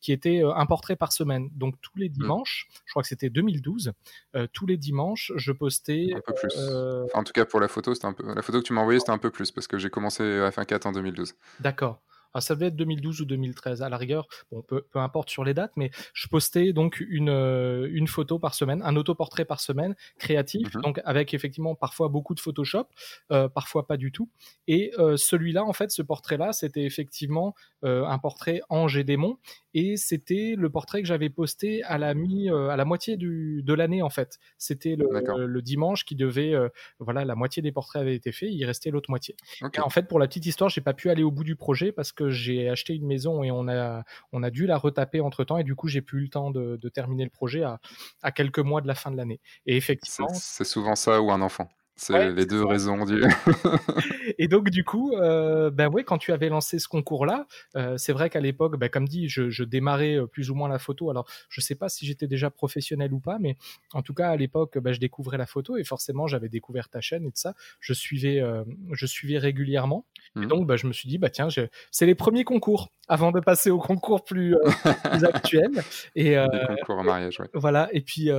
qui 0.00 0.12
était 0.12 0.42
un 0.44 0.66
portrait 0.66 0.96
par 0.96 1.12
semaine. 1.12 1.50
Donc 1.54 1.74
tous 1.82 1.98
les 1.98 2.08
mmh. 2.08 2.12
dimanches, 2.12 2.68
je 2.86 2.92
crois 2.92 3.02
que 3.02 3.08
c'était 3.08 3.30
2012. 3.34 3.92
Euh, 4.34 4.46
tous 4.52 4.66
les 4.66 4.76
dimanches, 4.76 5.32
je 5.36 5.52
postais. 5.52 6.08
Un 6.14 6.20
peu 6.20 6.32
plus. 6.34 6.54
Euh, 6.56 7.04
en 7.14 7.24
tout 7.24 7.32
cas, 7.32 7.44
pour 7.44 7.60
la 7.60 7.68
photo, 7.68 7.94
c'était 7.94 8.06
un 8.06 8.12
peu. 8.12 8.24
La 8.34 8.42
photo 8.42 8.60
que 8.60 8.64
tu 8.64 8.72
m'as 8.72 8.80
envoyée, 8.80 9.00
c'était 9.00 9.12
un 9.12 9.18
peu 9.18 9.30
plus 9.30 9.50
parce 9.50 9.66
que 9.66 9.78
j'ai 9.78 9.90
commencé 9.90 10.22
F1.4 10.22 10.88
en 10.88 10.92
2012. 10.92 11.34
D'accord. 11.60 12.00
Ah, 12.34 12.40
ça 12.40 12.56
devait 12.56 12.66
être 12.66 12.76
2012 12.76 13.20
ou 13.20 13.24
2013 13.26 13.82
à 13.82 13.88
la 13.88 13.96
rigueur, 13.96 14.26
bon, 14.50 14.60
peu, 14.62 14.82
peu, 14.82 14.98
importe 14.98 15.30
sur 15.30 15.44
les 15.44 15.54
dates, 15.54 15.70
mais 15.76 15.92
je 16.12 16.26
postais 16.26 16.72
donc 16.72 16.98
une, 17.08 17.28
euh, 17.28 17.88
une 17.92 18.08
photo 18.08 18.40
par 18.40 18.54
semaine, 18.54 18.82
un 18.84 18.96
autoportrait 18.96 19.44
par 19.44 19.60
semaine 19.60 19.94
créatif, 20.18 20.74
mhm. 20.74 20.82
donc 20.82 21.00
avec 21.04 21.32
effectivement 21.32 21.76
parfois 21.76 22.08
beaucoup 22.08 22.34
de 22.34 22.40
Photoshop, 22.40 22.86
euh, 23.30 23.48
parfois 23.48 23.86
pas 23.86 23.96
du 23.96 24.10
tout. 24.10 24.28
Et 24.66 24.90
euh, 24.98 25.16
celui-là, 25.16 25.64
en 25.64 25.72
fait, 25.72 25.92
ce 25.92 26.02
portrait-là, 26.02 26.52
c'était 26.52 26.84
effectivement 26.84 27.54
un 27.86 28.18
portrait 28.18 28.62
Ange 28.70 28.96
et 28.96 29.04
démon, 29.04 29.36
et 29.74 29.98
c'était 29.98 30.54
le 30.56 30.70
portrait 30.70 31.02
que 31.02 31.06
j'avais 31.06 31.28
posté 31.28 31.82
à 31.82 31.98
la 31.98 32.14
mi, 32.14 32.48
à 32.48 32.76
la 32.76 32.84
moitié 32.86 33.18
du, 33.18 33.62
de 33.62 33.74
l'année 33.74 34.00
en 34.00 34.08
fait. 34.08 34.38
C'était 34.56 34.96
le, 34.96 35.06
le, 35.46 35.60
dimanche 35.60 36.06
qui 36.06 36.14
devait, 36.14 36.54
voilà, 36.98 37.26
la 37.26 37.34
moitié 37.34 37.60
des 37.60 37.72
portraits 37.72 38.00
avaient 38.00 38.14
été 38.14 38.32
faits, 38.32 38.48
il 38.50 38.64
restait 38.64 38.90
l'autre 38.90 39.10
moitié. 39.10 39.36
en 39.60 39.90
fait, 39.90 40.08
pour 40.08 40.18
la 40.18 40.26
petite 40.26 40.46
histoire, 40.46 40.70
j'ai 40.70 40.80
pas 40.80 40.94
pu 40.94 41.10
aller 41.10 41.22
au 41.22 41.30
bout 41.30 41.44
du 41.44 41.56
projet 41.56 41.92
parce 41.92 42.10
que 42.10 42.23
j'ai 42.30 42.68
acheté 42.68 42.94
une 42.94 43.06
maison 43.06 43.42
et 43.42 43.50
on 43.50 43.68
a, 43.68 44.04
on 44.32 44.42
a 44.42 44.50
dû 44.50 44.66
la 44.66 44.76
retaper 44.76 45.20
entre 45.20 45.44
temps 45.44 45.58
et 45.58 45.64
du 45.64 45.74
coup 45.74 45.88
j'ai 45.88 46.02
plus 46.02 46.20
eu 46.20 46.22
le 46.24 46.28
temps 46.28 46.50
de, 46.50 46.88
terminer 46.88 47.24
le 47.24 47.30
projet 47.30 47.62
à, 47.62 47.80
à, 48.22 48.30
quelques 48.30 48.58
mois 48.58 48.80
de 48.80 48.86
la 48.86 48.94
fin 48.94 49.10
de 49.10 49.16
l'année. 49.16 49.40
Et 49.66 49.76
effectivement. 49.76 50.28
C'est 50.32 50.64
souvent 50.64 50.94
ça 50.94 51.20
ou 51.20 51.30
un 51.30 51.40
enfant. 51.40 51.68
C'est 51.96 52.32
les 52.32 52.46
deux 52.46 52.64
raisons. 52.64 53.04
Du... 53.04 53.22
et 54.38 54.48
donc 54.48 54.70
du 54.70 54.84
coup, 54.84 55.12
euh, 55.12 55.70
ben 55.70 55.88
ouais, 55.88 56.02
quand 56.02 56.18
tu 56.18 56.32
avais 56.32 56.48
lancé 56.48 56.80
ce 56.80 56.88
concours-là, 56.88 57.46
euh, 57.76 57.96
c'est 57.98 58.12
vrai 58.12 58.30
qu'à 58.30 58.40
l'époque, 58.40 58.76
ben, 58.78 58.88
comme 58.88 59.06
dit, 59.06 59.28
je, 59.28 59.48
je, 59.48 59.62
démarrais 59.62 60.16
euh, 60.16 60.26
plus 60.26 60.50
ou 60.50 60.56
moins 60.56 60.68
la 60.68 60.80
photo. 60.80 61.10
Alors, 61.10 61.26
je 61.48 61.60
sais 61.60 61.76
pas 61.76 61.88
si 61.88 62.04
j'étais 62.04 62.26
déjà 62.26 62.50
professionnel 62.50 63.12
ou 63.12 63.20
pas, 63.20 63.38
mais 63.38 63.56
en 63.92 64.02
tout 64.02 64.12
cas 64.12 64.30
à 64.30 64.36
l'époque, 64.36 64.78
ben, 64.78 64.92
je 64.92 64.98
découvrais 64.98 65.38
la 65.38 65.46
photo 65.46 65.76
et 65.76 65.84
forcément 65.84 66.26
j'avais 66.26 66.48
découvert 66.48 66.88
ta 66.88 67.00
chaîne 67.00 67.26
et 67.26 67.30
tout 67.30 67.36
ça. 67.36 67.54
Je 67.78 67.92
suivais, 67.92 68.40
euh, 68.40 68.64
je 68.92 69.06
suivais 69.06 69.38
régulièrement. 69.38 70.04
Et 70.36 70.40
mmh. 70.40 70.46
donc, 70.46 70.66
ben, 70.66 70.76
je 70.76 70.88
me 70.88 70.92
suis 70.92 71.08
dit, 71.08 71.18
bah 71.18 71.30
tiens, 71.30 71.48
c'est 71.90 72.06
les 72.06 72.14
premiers 72.16 72.44
concours 72.44 72.90
avant 73.08 73.32
de 73.32 73.40
passer 73.40 73.70
au 73.70 73.78
concours 73.78 74.24
plus, 74.24 74.54
euh, 74.54 74.60
plus 75.10 75.24
actuel. 75.24 75.70
Et 76.14 76.36
euh, 76.38 76.46
concours 76.78 76.98
en 76.98 77.04
mariage, 77.04 77.40
ouais. 77.40 77.48
Voilà. 77.54 77.88
Et 77.92 78.00
puis, 78.00 78.30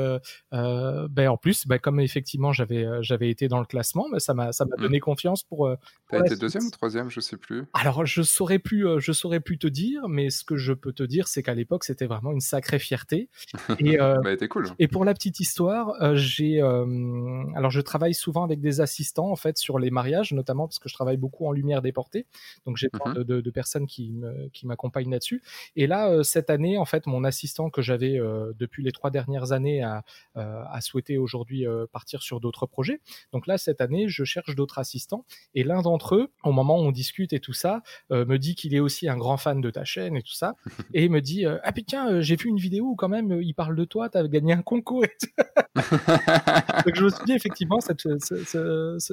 ben 0.51 1.27
en 1.29 1.37
plus, 1.37 1.67
ben, 1.67 1.79
comme 1.79 1.99
effectivement 1.99 2.51
j'avais 2.51 2.85
j'avais 3.01 3.29
été 3.29 3.47
dans 3.47 3.59
le 3.59 3.65
classement, 3.65 4.07
mais 4.11 4.19
ça 4.19 4.33
m'a 4.33 4.51
ça 4.51 4.65
m'a 4.65 4.75
mmh. 4.77 4.81
donné 4.81 4.99
confiance 4.99 5.43
pour. 5.43 5.67
Euh, 5.67 5.75
T'as 6.09 6.19
été 6.19 6.35
deuxième 6.35 6.65
ou 6.65 6.69
troisième, 6.69 7.09
je 7.09 7.19
sais 7.19 7.37
plus. 7.37 7.63
Alors 7.73 8.05
je 8.05 8.21
saurais 8.21 8.59
plus, 8.59 8.87
euh, 8.87 8.99
je 8.99 9.11
saurais 9.11 9.39
plus 9.39 9.57
te 9.57 9.67
dire, 9.67 10.07
mais 10.07 10.29
ce 10.29 10.43
que 10.43 10.55
je 10.55 10.73
peux 10.73 10.93
te 10.93 11.03
dire, 11.03 11.27
c'est 11.27 11.43
qu'à 11.43 11.53
l'époque 11.53 11.83
c'était 11.83 12.05
vraiment 12.05 12.31
une 12.31 12.41
sacrée 12.41 12.79
fierté. 12.79 13.29
Et 13.79 13.99
euh, 13.99 14.19
bah, 14.23 14.35
cool. 14.47 14.67
Et 14.79 14.87
pour 14.87 15.05
la 15.05 15.13
petite 15.13 15.39
histoire, 15.39 16.01
euh, 16.01 16.15
j'ai 16.15 16.61
alors 16.61 17.71
je 17.71 17.81
travaille 17.81 18.13
souvent 18.13 18.43
avec 18.43 18.59
des 18.59 18.81
assistants 18.81 19.29
en 19.29 19.35
fait 19.35 19.57
sur 19.57 19.79
les 19.79 19.91
mariages, 19.91 20.31
notamment 20.33 20.67
parce 20.67 20.79
que 20.79 20.89
je 20.89 20.93
travaille 20.93 21.17
beaucoup 21.17 21.47
en 21.47 21.51
lumière 21.51 21.81
déportée, 21.81 22.27
donc 22.65 22.77
j'ai 22.77 22.89
plein 22.89 23.11
mmh 23.11 23.15
de, 23.15 23.41
de, 23.41 23.51
personnes 23.51 23.87
qui 23.87 24.11
me, 24.11 24.49
qui 24.55 24.65
m'accompagnent 24.67 25.11
là-dessus. 25.11 25.43
Et 25.75 25.87
là 25.87 26.23
cette 26.23 26.49
année, 26.49 26.77
en 26.77 26.85
fait, 26.85 27.05
mon 27.05 27.23
assistant 27.23 27.69
que 27.69 27.81
j'avais 27.81 28.19
depuis 28.57 28.83
les 28.83 28.91
trois 28.91 29.11
dernières 29.11 29.51
années 29.51 29.83
a, 29.83 30.03
a 30.35 30.81
souhaité 30.81 31.17
aujourd'hui 31.17 31.65
partir 31.91 32.21
sur 32.21 32.39
d'autres 32.39 32.65
projets. 32.65 33.01
Donc 33.31 33.47
là, 33.47 33.57
cette 33.57 33.81
année, 33.81 34.07
je 34.07 34.23
cherche 34.23 34.55
d'autres 34.55 34.79
assistants. 34.79 35.25
Et 35.53 35.63
l'un 35.63 35.81
d'entre 35.81 36.15
eux, 36.15 36.31
au 36.43 36.51
moment 36.51 36.77
où 36.79 36.83
on 36.83 36.91
discute 36.91 37.33
et 37.33 37.39
tout 37.39 37.53
ça, 37.53 37.81
euh, 38.11 38.25
me 38.25 38.37
dit 38.37 38.55
qu'il 38.55 38.73
est 38.75 38.79
aussi 38.79 39.07
un 39.07 39.17
grand 39.17 39.37
fan 39.37 39.61
de 39.61 39.69
ta 39.69 39.83
chaîne 39.85 40.15
et 40.15 40.21
tout 40.21 40.33
ça. 40.33 40.55
et 40.93 41.05
il 41.05 41.11
me 41.11 41.21
dit 41.21 41.45
euh, 41.45 41.57
Ah 41.63 41.71
putain, 41.71 42.11
euh, 42.11 42.21
j'ai 42.21 42.35
vu 42.35 42.49
une 42.49 42.57
vidéo 42.57 42.85
où 42.85 42.95
quand 42.95 43.09
même 43.09 43.41
il 43.41 43.53
parle 43.53 43.75
de 43.75 43.85
toi, 43.85 44.09
tu 44.09 44.17
as 44.17 44.27
gagné 44.27 44.53
un 44.53 44.61
concours. 44.61 45.05
Donc 45.75 46.95
je 46.95 47.03
me 47.03 47.09
suis 47.09 47.25
dit 47.25 47.33
effectivement, 47.33 47.79
cette, 47.81 48.07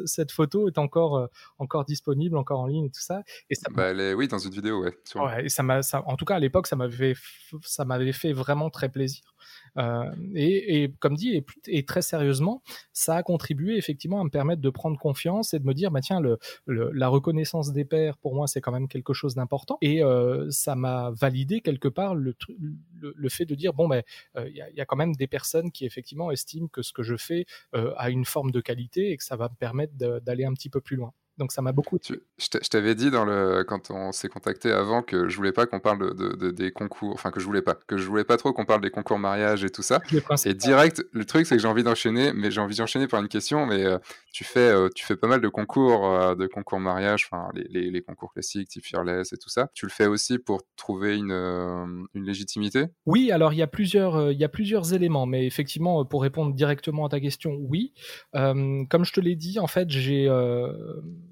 cette, 0.07 0.33
photo 0.33 0.69
est 0.69 0.79
encore, 0.79 1.29
encore 1.59 1.85
disponible, 1.85 2.37
encore 2.37 2.61
en 2.61 2.67
ligne 2.67 2.87
et 2.87 2.91
tout 2.91 3.01
ça. 3.01 3.23
Et 3.51 3.55
ça 3.55 3.69
bah, 3.71 3.93
oui, 4.15 4.29
dans 4.29 4.39
une 4.39 4.53
vidéo, 4.53 4.83
ouais. 4.83 4.95
ouais 5.17 5.32
et 5.41 5.49
ça 5.49 5.63
m'a, 5.63 5.81
en 6.07 6.17
tout 6.17 6.25
cas 6.25 6.37
à 6.37 6.39
l'époque, 6.39 6.67
ça 6.67 6.77
m'avait, 6.77 7.15
ça 7.63 7.85
m'avait 7.85 8.13
fait 8.13 8.33
vraiment 8.33 8.71
très 8.71 8.89
plaisir. 8.89 9.23
Euh, 9.79 10.11
et, 10.35 10.83
et, 10.83 10.93
comme 11.01 11.15
dit, 11.15 11.45
et, 11.67 11.85
très 11.85 12.03
sérieusement, 12.03 12.63
ça 12.93 13.17
a 13.17 13.23
contribué 13.23 13.77
effectivement 13.77 14.21
à 14.21 14.25
me 14.25 14.31
permettre 14.31 14.61
de 14.61 14.71
prendre 14.71 14.99
confiance 14.99 15.55
et 15.55 15.59
de 15.59 15.65
me 15.65 15.75
dire, 15.75 15.91
bah 15.91 16.01
tiens, 16.01 16.21
le, 16.21 16.39
la 16.67 17.09
reconnaissance 17.09 17.73
des 17.73 17.85
pairs, 17.85 18.19
pour 18.19 18.35
moi, 18.35 18.47
c'est 18.47 18.61
quand 18.61 18.73
même 18.73 18.89
quelque 18.89 19.13
chose 19.13 19.35
d'important. 19.35 19.79
Et 19.81 20.03
euh, 20.03 20.51
ça 20.51 20.75
m'a 20.75 21.11
validé 21.13 21.61
quelque 21.61 21.89
part 21.89 22.15
le, 22.15 22.35
le, 23.01 23.29
fait 23.29 23.45
de 23.47 23.55
dire, 23.55 23.73
bon, 23.73 23.89
ben, 23.89 24.03
il 24.37 24.55
y, 24.55 24.61
a, 24.61 24.71
y, 24.71 24.81
a, 24.81 24.85
quand 24.85 24.97
même 24.97 25.15
des 25.15 25.27
personnes 25.27 25.71
qui 25.71 25.87
effectivement 25.87 26.31
estiment 26.31 26.69
que 26.69 26.83
ce 26.83 26.93
que 26.93 27.03
je 27.03 27.17
fais 27.17 27.47
euh, 27.75 27.93
a 27.97 28.11
une 28.11 28.25
forme 28.25 28.51
de 28.51 28.61
qualité 28.61 29.11
et 29.11 29.17
que 29.17 29.25
ça 29.25 29.37
va 29.37 29.49
me 29.49 29.57
permettre 29.57 29.95
d'aller 29.97 30.45
un 30.45 30.55
petit 30.55 30.69
peu 30.71 30.81
plus 30.81 30.97
loin. 30.97 31.13
Donc 31.43 31.51
ça 31.51 31.61
m'a 31.61 31.73
beaucoup. 31.73 31.99
je 32.01 32.69
t'avais 32.69 32.95
dit 32.95 33.11
dans 33.11 33.25
le 33.25 33.65
quand 33.67 33.91
on 33.91 34.13
s'est 34.13 34.29
contacté 34.29 34.71
avant 34.71 35.03
que 35.03 35.29
je 35.29 35.37
voulais 35.37 35.51
pas 35.51 35.67
qu'on 35.67 35.81
parle 35.81 36.15
de, 36.15 36.51
des 36.53 36.71
concours, 36.71 37.13
enfin 37.15 37.33
que 37.33 37.41
je 37.41 37.47
voulais 37.47 37.63
pas, 37.63 37.75
que 37.75 37.97
je 37.97 38.07
voulais 38.07 38.23
pas 38.23 38.37
trop 38.37 38.53
qu'on 38.53 38.65
parle 38.65 38.81
des 38.81 38.91
concours 38.91 39.19
mariage 39.19 39.65
et 39.65 39.71
tout 39.71 39.83
ça. 39.83 40.01
Et 40.45 40.55
direct, 40.55 41.05
le 41.11 41.25
truc 41.25 41.47
c'est 41.47 41.57
que 41.57 41.63
j'ai 41.63 41.67
envie 41.67 41.83
d'enchaîner, 41.83 42.33
mais 42.33 42.53
j'ai 42.53 42.61
envie 42.61 42.77
d'enchaîner 42.77 43.09
par 43.09 43.21
une 43.21 43.29
question. 43.29 43.67
Mais 43.67 43.85
euh, 43.85 43.99
tu 44.33 44.45
fais 44.45 44.61
euh, 44.61 44.89
tu 44.95 45.05
fais 45.05 45.17
pas 45.17 45.27
mal 45.27 45.41
de 45.41 45.49
concours 45.49 46.07
euh, 46.07 46.37
de 46.37 46.47
concours 46.47 46.79
mariage, 46.79 47.29
enfin 47.29 47.49
les, 47.55 47.91
les, 47.91 48.03
concours 48.03 48.33
classiques, 48.33 48.69
type 48.69 48.85
Fearless 48.85 49.33
et 49.33 49.37
tout 49.37 49.49
ça. 49.49 49.69
Tu 49.75 49.85
le 49.85 49.91
fais 49.91 50.07
aussi 50.07 50.39
pour 50.39 50.63
trouver 50.77 51.17
une, 51.17 51.33
une 52.15 52.25
légitimité? 52.25 52.85
Oui, 53.05 53.33
alors 53.33 53.53
il 53.53 53.57
y 53.57 53.63
a 53.63 53.67
plusieurs 53.67 54.31
il 54.31 54.39
y 54.39 54.45
a 54.45 54.49
plusieurs 54.49 54.95
éléments, 54.95 55.27
mais 55.27 55.45
effectivement 55.45 56.05
pour 56.05 56.23
répondre 56.23 56.55
directement 56.55 57.07
à 57.07 57.09
ta 57.09 57.19
question, 57.19 57.57
oui. 57.61 57.93
comme 58.33 59.05
je 59.05 59.13
te 59.13 59.21
l'ai 59.21 59.35
dit, 59.35 59.59
en 59.59 59.67
fait 59.67 59.91
j'ai 59.91 60.29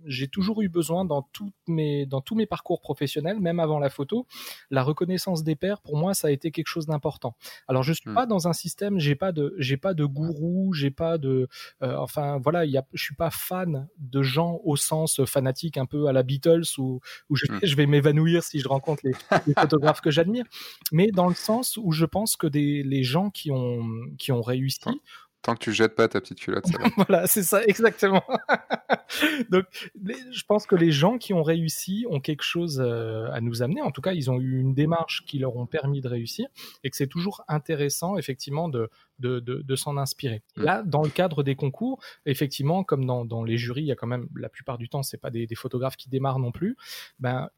j'ai 0.07 0.29
toujours 0.29 0.63
eu 0.63 0.69
besoin 0.69 1.05
dans, 1.05 1.23
toutes 1.23 1.55
mes, 1.67 2.07
dans 2.07 2.21
tous 2.21 2.35
mes 2.35 2.47
parcours 2.47 2.81
professionnels, 2.81 3.41
même 3.41 3.61
avant 3.61 3.79
la 3.79 3.91
photo, 3.91 4.27
la 4.71 4.83
reconnaissance 4.83 5.43
des 5.43 5.57
pairs, 5.57 5.81
pour 5.81 5.97
moi, 5.97 6.15
ça 6.15 6.29
a 6.29 6.31
été 6.31 6.51
quelque 6.51 6.69
chose 6.69 6.87
d'important. 6.87 7.37
Alors, 7.69 7.83
je 7.83 7.93
suis 7.93 8.11
hmm. 8.11 8.15
pas 8.15 8.27
dans 8.27 8.49
un 8.49 8.53
système, 8.53 8.99
j'ai 8.99 9.15
pas 9.15 9.33
de, 9.33 9.55
j'ai 9.59 9.77
pas 9.77 9.95
de 9.95 10.05
gourou, 10.05 10.73
j'ai 10.73 10.91
pas 10.91 11.19
de, 11.19 11.49
euh, 11.83 11.97
enfin, 11.97 12.39
voilà, 12.39 12.65
y 12.65 12.77
a, 12.77 12.85
je 12.93 13.03
suis 13.03 13.15
pas 13.15 13.31
fan 13.31 13.89
de 13.99 14.23
gens 14.23 14.61
au 14.65 14.77
sens 14.77 15.25
fanatique, 15.25 15.77
un 15.77 15.87
peu 15.87 16.07
à 16.07 16.13
la 16.13 16.23
Beatles, 16.23 16.65
où, 16.79 17.01
où 17.29 17.37
je, 17.37 17.47
hmm. 17.47 17.61
je 17.63 17.77
vais 17.77 17.87
m'évanouir 17.87 18.43
si 18.43 18.61
je 18.61 18.69
rencontre 18.69 19.03
les, 19.05 19.13
les 19.47 19.55
photographes 19.55 20.01
que 20.01 20.11
j'admire, 20.11 20.45
mais 20.93 21.09
dans 21.09 21.29
le 21.29 21.35
sens 21.35 21.77
où 21.77 21.93
je 21.93 22.05
pense 22.05 22.37
que 22.37 22.47
des, 22.47 22.83
les 22.83 23.03
gens 23.03 23.31
qui 23.31 23.51
ont, 23.51 23.85
qui 24.19 24.33
ont 24.33 24.43
réussi 24.43 25.01
Tant 25.43 25.55
que 25.55 25.61
tu 25.61 25.73
jettes 25.73 25.95
pas 25.95 26.07
ta 26.07 26.21
petite 26.21 26.39
culotte. 26.39 26.67
voilà, 26.97 27.27
c'est 27.27 27.43
ça, 27.43 27.65
exactement. 27.65 28.23
Donc, 29.51 29.65
je 30.05 30.43
pense 30.45 30.67
que 30.67 30.77
les 30.77 30.93
gens 30.93 31.17
qui 31.17 31.33
ont 31.33 31.43
réussi 31.43 32.05
ont 32.11 32.21
quelque 32.21 32.43
chose 32.43 32.81
euh, 32.85 33.31
à 33.33 33.41
nous 33.41 33.63
amener. 33.63 33.81
En 33.81 33.91
tout 33.91 34.03
cas, 34.03 34.13
ils 34.13 34.31
ont 34.31 34.39
eu 34.39 34.61
une 34.61 34.75
démarche 34.75 35.25
qui 35.27 35.39
leur 35.39 35.57
ont 35.57 35.67
permis 35.67 36.03
de 36.03 36.09
réussir 36.09 36.47
et 36.85 36.91
que 36.91 36.97
c'est 36.97 37.07
toujours 37.07 37.43
intéressant, 37.49 38.19
effectivement, 38.19 38.69
de, 38.69 38.91
de, 39.19 39.41
de, 39.41 39.63
de 39.63 39.77
s'en 39.77 39.97
inspirer. 39.97 40.43
Mm. 40.57 40.63
Là, 40.63 40.83
dans 40.85 41.03
le 41.03 41.11
cadre 41.11 41.43
des 41.43 41.57
concours, 41.57 42.03
effectivement, 42.27 42.85
comme 42.85 43.07
dans, 43.07 43.25
dans, 43.25 43.43
les 43.43 43.57
jurys, 43.57 43.83
il 43.83 43.87
y 43.87 43.93
a 43.93 43.97
quand 43.97 44.07
même, 44.07 44.29
la 44.37 44.51
plupart 44.51 44.77
du 44.77 44.89
temps, 44.91 45.03
c'est 45.03 45.19
pas 45.21 45.31
des, 45.31 45.47
des, 45.47 45.55
photographes 45.55 45.97
qui 45.97 46.11
démarrent 46.11 46.39
non 46.39 46.53
plus. 46.53 46.77
Ben, 47.19 47.49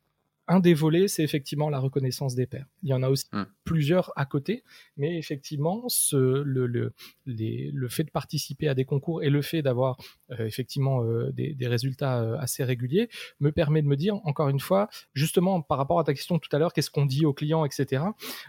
un 0.49 0.61
des 0.61 0.75
volets, 0.75 1.09
c'est 1.09 1.23
effectivement 1.23 1.71
la 1.71 1.79
reconnaissance 1.79 2.35
des 2.35 2.47
pairs. 2.47 2.67
Il 2.83 2.89
y 2.89 2.95
en 2.95 3.03
a 3.03 3.09
aussi 3.09 3.27
hmm. 3.33 3.45
plusieurs 3.65 4.13
à 4.17 4.27
côté, 4.27 4.65
mais 4.97 5.17
effectivement, 5.17 5.85
ce, 5.89 6.17
le, 6.17 6.67
le, 6.67 6.93
les, 7.27 7.71
le, 7.73 7.89
fait 7.89 8.05
de 8.05 8.11
participer 8.11 8.69
à 8.69 8.75
des 8.75 8.85
concours 8.85 9.23
et 9.23 9.31
le 9.31 9.41
fait 9.41 9.63
d'avoir 9.63 9.97
euh, 10.33 10.45
effectivement 10.45 11.05
euh, 11.05 11.31
des, 11.33 11.55
des, 11.55 11.69
résultats 11.69 12.21
euh, 12.21 12.37
assez 12.39 12.65
réguliers 12.65 13.09
me 13.41 13.53
permet 13.53 13.83
de 13.83 13.87
me 13.87 13.97
dire, 13.97 14.17
encore 14.25 14.49
une 14.49 14.61
fois, 14.61 14.89
justement 15.15 15.63
par 15.63 15.79
rapport 15.79 16.01
à 16.01 16.05
ta 16.05 16.13
question 16.13 16.39
tout 16.39 16.55
à 16.55 16.59
l'heure, 16.59 16.73
qu'est-ce 16.73 16.91
qu'on 16.91 17.07
dit 17.07 17.25
aux 17.25 17.35
clients, 17.35 17.65
etc. 17.65 18.05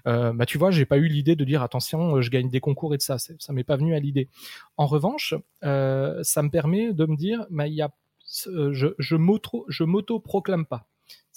bah 0.06 0.46
tu 0.48 0.58
vois, 0.58 0.72
j'ai 0.72 0.86
pas 0.86 0.98
eu 0.98 1.08
l'idée 1.08 1.36
de 1.36 1.44
dire 1.46 1.62
attention, 1.62 2.22
je 2.22 2.30
gagne 2.30 2.50
des 2.50 2.60
concours 2.60 2.94
et 2.94 2.98
de 2.98 3.02
ça, 3.02 3.18
ça 3.18 3.54
m'est 3.54 3.64
pas 3.64 3.78
venu 3.78 3.94
à 3.96 4.00
l'idée. 4.00 4.30
En 4.78 4.88
revanche, 4.88 5.36
ça 5.62 6.44
me 6.44 6.50
permet 6.50 6.94
de 6.94 7.06
me 7.06 7.16
dire, 7.16 7.46
bah, 7.50 7.68
il 7.68 7.74
y 7.74 7.82
a, 7.82 7.92
je, 8.46 8.94
je 8.98 9.84
m'auto 9.84 10.20
proclame 10.20 10.66
pas. 10.66 10.88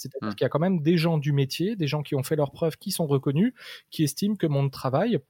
C'est-à-dire 0.09 0.31
mmh. 0.31 0.35
qu'il 0.35 0.45
y 0.45 0.47
a 0.47 0.49
quand 0.49 0.59
même 0.59 0.81
des 0.81 0.97
gens 0.97 1.19
du 1.19 1.33
métier, 1.33 1.77
des 1.77 1.87
gens 1.87 2.03
qui 2.03 2.15
ont 2.15 2.23
fait 2.23 2.37
leurs 2.37 2.53
preuves, 2.53 2.77
qui 2.77 2.91
sont 2.91 3.07
reconnus, 3.07 3.53
qui 3.91 4.05
estiment 4.05 4.37
que 4.37 4.47
mon 4.47 4.69
travail 4.69 5.21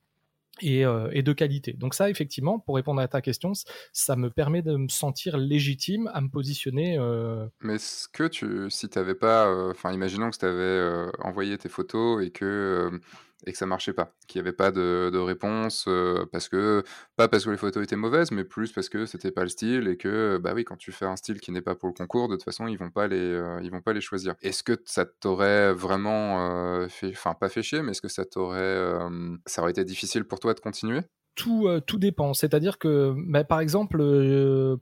et, 0.60 0.84
euh, 0.84 1.08
et, 1.12 1.22
de 1.22 1.32
qualité. 1.32 1.72
Donc 1.74 1.94
ça, 1.94 2.08
effectivement, 2.08 2.58
pour 2.58 2.76
répondre 2.76 3.00
à 3.00 3.08
ta 3.08 3.20
question, 3.20 3.52
ça 3.92 4.16
me 4.16 4.30
permet 4.30 4.62
de 4.62 4.76
me 4.76 4.88
sentir 4.88 5.36
légitime 5.36 6.10
à 6.14 6.20
me 6.20 6.28
positionner. 6.28 6.96
Euh... 6.98 7.46
Mais 7.60 7.74
est-ce 7.74 8.08
que 8.08 8.26
tu, 8.26 8.70
si 8.70 8.88
tu 8.88 8.98
n'avais 8.98 9.14
pas, 9.14 9.46
euh, 9.46 9.70
enfin, 9.70 9.92
imaginons 9.92 10.30
que 10.30 10.38
tu 10.38 10.46
avais 10.46 11.10
envoyé 11.22 11.58
tes 11.58 11.68
photos 11.68 12.24
et 12.24 12.30
que 12.30 13.00
et 13.44 13.52
que 13.52 13.58
ça 13.58 13.66
marchait 13.66 13.92
pas, 13.92 14.14
qu'il 14.26 14.40
n'y 14.40 14.48
avait 14.48 14.56
pas 14.56 14.70
de, 14.70 15.10
de 15.12 15.18
réponse, 15.18 15.88
parce 16.32 16.48
que 16.48 16.82
pas 17.16 17.28
parce 17.28 17.44
que 17.44 17.50
les 17.50 17.56
photos 17.56 17.84
étaient 17.84 17.96
mauvaises, 17.96 18.30
mais 18.30 18.44
plus 18.44 18.72
parce 18.72 18.88
que 18.88 19.04
c'était 19.06 19.30
pas 19.30 19.42
le 19.42 19.48
style 19.48 19.88
et 19.88 19.96
que 19.96 20.38
bah 20.38 20.52
oui, 20.54 20.64
quand 20.64 20.76
tu 20.76 20.92
fais 20.92 21.06
un 21.06 21.16
style 21.16 21.40
qui 21.40 21.52
n'est 21.52 21.60
pas 21.60 21.74
pour 21.74 21.88
le 21.88 21.94
concours, 21.94 22.28
de 22.28 22.36
toute 22.36 22.44
façon 22.44 22.66
ils 22.66 22.78
vont 22.78 22.90
pas 22.90 23.08
les, 23.08 23.40
ils 23.62 23.70
vont 23.70 23.82
pas 23.82 23.92
les 23.92 24.00
choisir. 24.00 24.34
Est-ce 24.42 24.62
que 24.62 24.80
ça 24.84 25.04
t'aurait 25.04 25.72
vraiment 25.72 26.88
fait, 26.88 27.10
enfin 27.10 27.34
pas 27.34 27.48
fait 27.48 27.62
chier, 27.62 27.82
mais 27.82 27.90
est-ce 27.90 28.02
que 28.02 28.08
ça 28.08 28.24
t'aurait, 28.24 28.98
ça 29.44 29.62
aurait 29.62 29.72
été 29.72 29.84
difficile 29.84 30.24
pour 30.24 30.40
toi 30.40 30.54
de 30.54 30.60
continuer? 30.60 31.00
Tout, 31.34 31.68
tout 31.86 31.98
dépend. 31.98 32.32
C'est-à-dire 32.32 32.78
que, 32.78 33.14
bah, 33.14 33.44
par 33.44 33.60
exemple, 33.60 33.98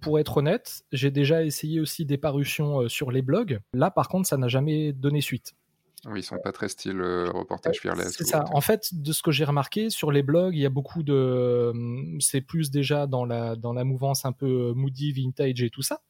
pour 0.00 0.20
être 0.20 0.36
honnête, 0.36 0.84
j'ai 0.92 1.10
déjà 1.10 1.42
essayé 1.42 1.80
aussi 1.80 2.06
des 2.06 2.16
parutions 2.16 2.88
sur 2.88 3.10
les 3.10 3.22
blogs. 3.22 3.58
Là, 3.72 3.90
par 3.90 4.08
contre, 4.08 4.28
ça 4.28 4.36
n'a 4.36 4.46
jamais 4.46 4.92
donné 4.92 5.20
suite. 5.20 5.54
Oui, 6.06 6.20
ils 6.20 6.22
sont 6.22 6.38
pas 6.42 6.52
très 6.52 6.68
style 6.68 7.00
euh, 7.00 7.30
reportage 7.30 7.80
fearless. 7.80 8.14
C'est 8.16 8.24
ça. 8.24 8.44
En 8.52 8.60
fait, 8.60 8.88
de 8.92 9.12
ce 9.12 9.22
que 9.22 9.30
j'ai 9.30 9.44
remarqué 9.44 9.90
sur 9.90 10.12
les 10.12 10.22
blogs, 10.22 10.54
il 10.54 10.60
y 10.60 10.66
a 10.66 10.70
beaucoup 10.70 11.02
de, 11.02 11.72
c'est 12.20 12.40
plus 12.40 12.70
déjà 12.70 13.06
dans 13.06 13.24
la 13.24 13.56
dans 13.56 13.72
la 13.72 13.84
mouvance 13.84 14.24
un 14.24 14.32
peu 14.32 14.72
moody, 14.74 15.12
vintage 15.12 15.62
et 15.62 15.70
tout 15.70 15.82
ça. 15.82 16.00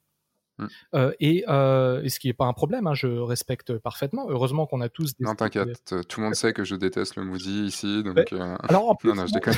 Mm. 0.59 0.67
Euh, 0.95 1.13
et, 1.19 1.45
euh, 1.49 2.03
et, 2.03 2.09
ce 2.09 2.21
qui 2.21 2.29
n'est 2.29 2.35
pas 2.35 2.47
un 2.47 2.53
problème, 2.53 2.87
hein, 2.87 2.95
je 2.95 3.09
respecte 3.09 3.77
parfaitement. 3.79 4.27
Heureusement 4.29 4.67
qu'on 4.67 4.81
a 4.81 4.89
tous 4.89 5.17
des. 5.17 5.25
Non, 5.25 5.35
t'inquiète, 5.35 5.95
tout 6.09 6.21
le 6.21 6.27
monde 6.27 6.35
sait 6.35 6.53
que 6.53 6.65
je 6.65 6.77
déteste 6.77 7.17
le 7.17 7.25
Moody 7.25 7.65
ici. 7.65 8.03
Donc, 8.05 8.33
euh... 8.33 8.57
Alors, 8.69 8.89
en 8.89 8.95
plus, 8.95 9.09
non, 9.15 9.17
non, 9.17 9.27
je 9.27 9.33
déconne. 9.33 9.55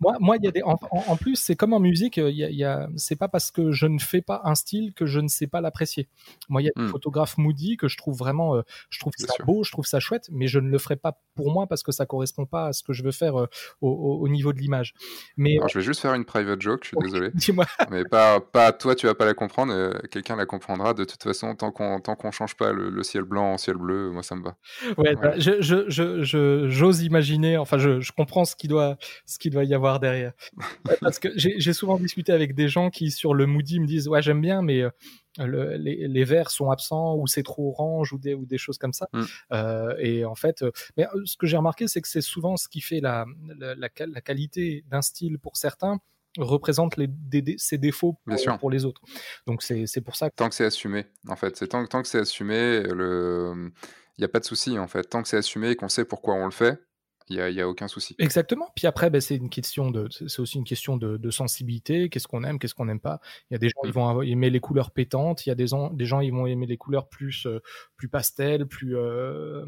moi, 0.00 0.16
moi 0.20 0.36
y 0.42 0.48
a 0.48 0.50
des... 0.50 0.62
en, 0.62 0.78
en 0.90 1.16
plus, 1.16 1.36
c'est 1.36 1.54
comme 1.54 1.72
en 1.72 1.80
musique, 1.80 2.16
y 2.16 2.44
a, 2.44 2.50
y 2.50 2.64
a... 2.64 2.88
c'est 2.96 3.16
pas 3.16 3.28
parce 3.28 3.50
que 3.50 3.70
je 3.70 3.86
ne 3.86 3.98
fais 3.98 4.20
pas 4.20 4.40
un 4.44 4.54
style 4.54 4.92
que 4.94 5.06
je 5.06 5.20
ne 5.20 5.28
sais 5.28 5.46
pas 5.46 5.60
l'apprécier. 5.60 6.08
Moi, 6.48 6.62
il 6.62 6.64
y 6.64 6.68
a 6.68 6.72
des 6.74 6.82
mm. 6.82 6.88
photographes 6.88 7.38
Moody 7.38 7.76
que 7.76 7.86
je 7.86 7.96
trouve 7.96 8.16
vraiment. 8.16 8.56
Euh, 8.56 8.62
je 8.90 8.98
trouve 8.98 9.12
ça 9.16 9.32
sûr. 9.32 9.46
beau, 9.46 9.62
je 9.62 9.70
trouve 9.70 9.86
ça 9.86 10.00
chouette, 10.00 10.28
mais 10.32 10.48
je 10.48 10.58
ne 10.58 10.68
le 10.68 10.78
ferai 10.78 10.96
pas 10.96 11.20
pour 11.36 11.52
moi 11.52 11.66
parce 11.68 11.82
que 11.82 11.92
ça 11.92 12.04
correspond 12.04 12.46
pas 12.46 12.66
à 12.68 12.72
ce 12.72 12.82
que 12.82 12.92
je 12.92 13.04
veux 13.04 13.12
faire 13.12 13.40
euh, 13.40 13.46
au, 13.80 14.18
au, 14.20 14.28
niveau 14.28 14.52
de 14.52 14.58
l'image. 14.58 14.94
Mais. 15.36 15.56
Alors, 15.56 15.68
je 15.68 15.78
vais 15.78 15.84
juste 15.84 16.00
faire 16.00 16.14
une 16.14 16.24
private 16.24 16.60
joke, 16.60 16.80
je 16.82 16.88
suis 16.88 16.96
désolé. 17.00 17.30
Dis-moi. 17.34 17.66
Mais 17.90 18.04
pas, 18.04 18.40
pas 18.40 18.72
toi, 18.72 18.96
tu 18.96 19.06
vas 19.06 19.14
pas 19.14 19.24
la 19.24 19.34
comprendre 19.34 19.72
euh, 19.84 19.98
quelqu'un 20.10 20.36
la 20.36 20.46
comprendra. 20.46 20.94
De 20.94 21.04
toute 21.04 21.22
façon, 21.22 21.54
tant 21.54 21.70
qu'on 21.70 22.00
tant 22.00 22.16
qu'on 22.16 22.30
change 22.30 22.56
pas 22.56 22.72
le, 22.72 22.90
le, 22.90 23.02
ciel 23.02 23.22
blanc 23.24 23.52
en 23.52 23.58
ciel 23.58 23.76
bleu, 23.76 24.10
moi 24.10 24.22
ça 24.22 24.34
me 24.34 24.42
va. 24.42 24.56
Ouais, 24.98 25.14
bah, 25.16 25.38
je, 25.38 25.60
je, 25.60 25.88
je, 25.88 26.68
j'ose 26.68 27.02
imaginer. 27.02 27.56
Enfin, 27.56 27.78
je, 27.78 28.12
comprends 28.12 28.44
ce 28.44 28.56
qu'il 28.56 28.70
doit 28.70 28.96
ce 29.26 29.38
qu'il 29.38 29.52
doit 29.52 29.64
y 29.64 29.74
avoir 29.74 30.00
derrière. 30.00 30.32
Parce 31.00 31.18
que 31.18 31.28
j'ai 31.36 31.72
souvent 31.72 31.98
discuté 31.98 32.32
avec 32.32 32.54
des 32.54 32.68
gens 32.68 32.90
qui 32.90 33.10
sur 33.10 33.34
le 33.34 33.46
Moody 33.46 33.80
me 33.80 33.86
disent 33.86 34.08
ouais 34.08 34.22
j'aime 34.22 34.40
bien, 34.40 34.62
mais 34.62 34.84
euh, 35.40 35.46
le, 35.46 35.76
les, 35.76 36.06
les 36.06 36.24
verts 36.24 36.50
sont 36.50 36.70
absents 36.70 37.16
ou 37.16 37.26
c'est 37.26 37.42
trop 37.42 37.70
orange 37.70 38.12
ou 38.12 38.18
des, 38.18 38.34
ou 38.34 38.46
des 38.46 38.58
choses 38.58 38.78
comme 38.78 38.92
ça. 38.92 39.08
Mm. 39.12 39.22
Euh, 39.52 39.96
et 39.98 40.24
en 40.24 40.34
fait, 40.34 40.62
euh, 40.62 40.70
mais 40.96 41.06
ce 41.24 41.36
que 41.36 41.46
j'ai 41.46 41.56
remarqué, 41.56 41.88
c'est 41.88 42.00
que 42.00 42.08
c'est 42.08 42.20
souvent 42.20 42.56
ce 42.56 42.68
qui 42.68 42.80
fait 42.80 43.00
la, 43.00 43.26
la, 43.58 43.74
la, 43.74 43.88
la 44.06 44.20
qualité 44.20 44.84
d'un 44.90 45.02
style 45.02 45.38
pour 45.38 45.56
certains 45.56 45.98
représente 46.38 46.96
les, 46.96 47.06
des, 47.08 47.56
ses 47.58 47.78
défauts 47.78 48.18
pour, 48.24 48.58
pour, 48.58 48.70
les 48.70 48.84
autres. 48.84 49.00
Donc 49.46 49.62
c'est 49.62 50.00
pour 50.00 50.16
ça 50.16 50.30
que... 50.30 50.34
Tant 50.34 50.48
que 50.48 50.54
c'est 50.54 50.64
assumé, 50.64 51.06
en 51.28 51.36
fait. 51.36 51.56
C'est 51.56 51.68
tant, 51.68 51.84
tant 51.86 52.02
que 52.02 52.08
c'est 52.08 52.18
assumé, 52.18 52.82
le... 52.82 53.72
il 54.16 54.20
n'y 54.20 54.24
a 54.24 54.28
pas 54.28 54.40
de 54.40 54.44
souci, 54.44 54.78
en 54.78 54.88
fait. 54.88 55.04
Tant 55.04 55.22
que 55.22 55.28
c'est 55.28 55.36
assumé 55.36 55.70
et 55.70 55.76
qu'on 55.76 55.88
sait 55.88 56.04
pourquoi 56.04 56.34
on 56.34 56.44
le 56.44 56.50
fait, 56.50 56.80
il 57.30 57.36
n'y 57.36 57.60
a, 57.60 57.68
aucun 57.68 57.88
souci. 57.88 58.14
Exactement. 58.18 58.70
Puis 58.76 58.86
après, 58.86 59.08
ben, 59.08 59.18
c'est 59.18 59.36
une 59.36 59.48
question 59.48 59.90
de, 59.90 60.08
c'est 60.10 60.40
aussi 60.40 60.58
une 60.58 60.64
question 60.64 60.98
de, 60.98 61.16
de 61.16 61.30
sensibilité. 61.30 62.10
Qu'est-ce 62.10 62.28
qu'on 62.28 62.44
aime, 62.44 62.58
qu'est-ce 62.58 62.74
qu'on 62.74 62.84
n'aime 62.84 63.00
pas? 63.00 63.18
Il 63.50 63.54
y 63.54 63.56
a 63.56 63.58
des 63.58 63.70
gens 63.70 63.80
qui 63.82 63.92
vont 63.92 64.20
aimer 64.20 64.50
les 64.50 64.60
couleurs 64.60 64.90
pétantes. 64.90 65.46
Il 65.46 65.48
y 65.48 65.52
a 65.52 65.54
des, 65.54 65.68
gens, 65.68 65.90
des 65.90 66.04
gens 66.04 66.20
qui 66.20 66.30
vont 66.30 66.46
aimer 66.46 66.66
les 66.66 66.76
couleurs 66.76 67.08
plus, 67.08 67.46
euh, 67.46 67.60
plus 67.96 68.08
pastel, 68.08 68.66
plus, 68.66 68.94
euh... 68.96 69.64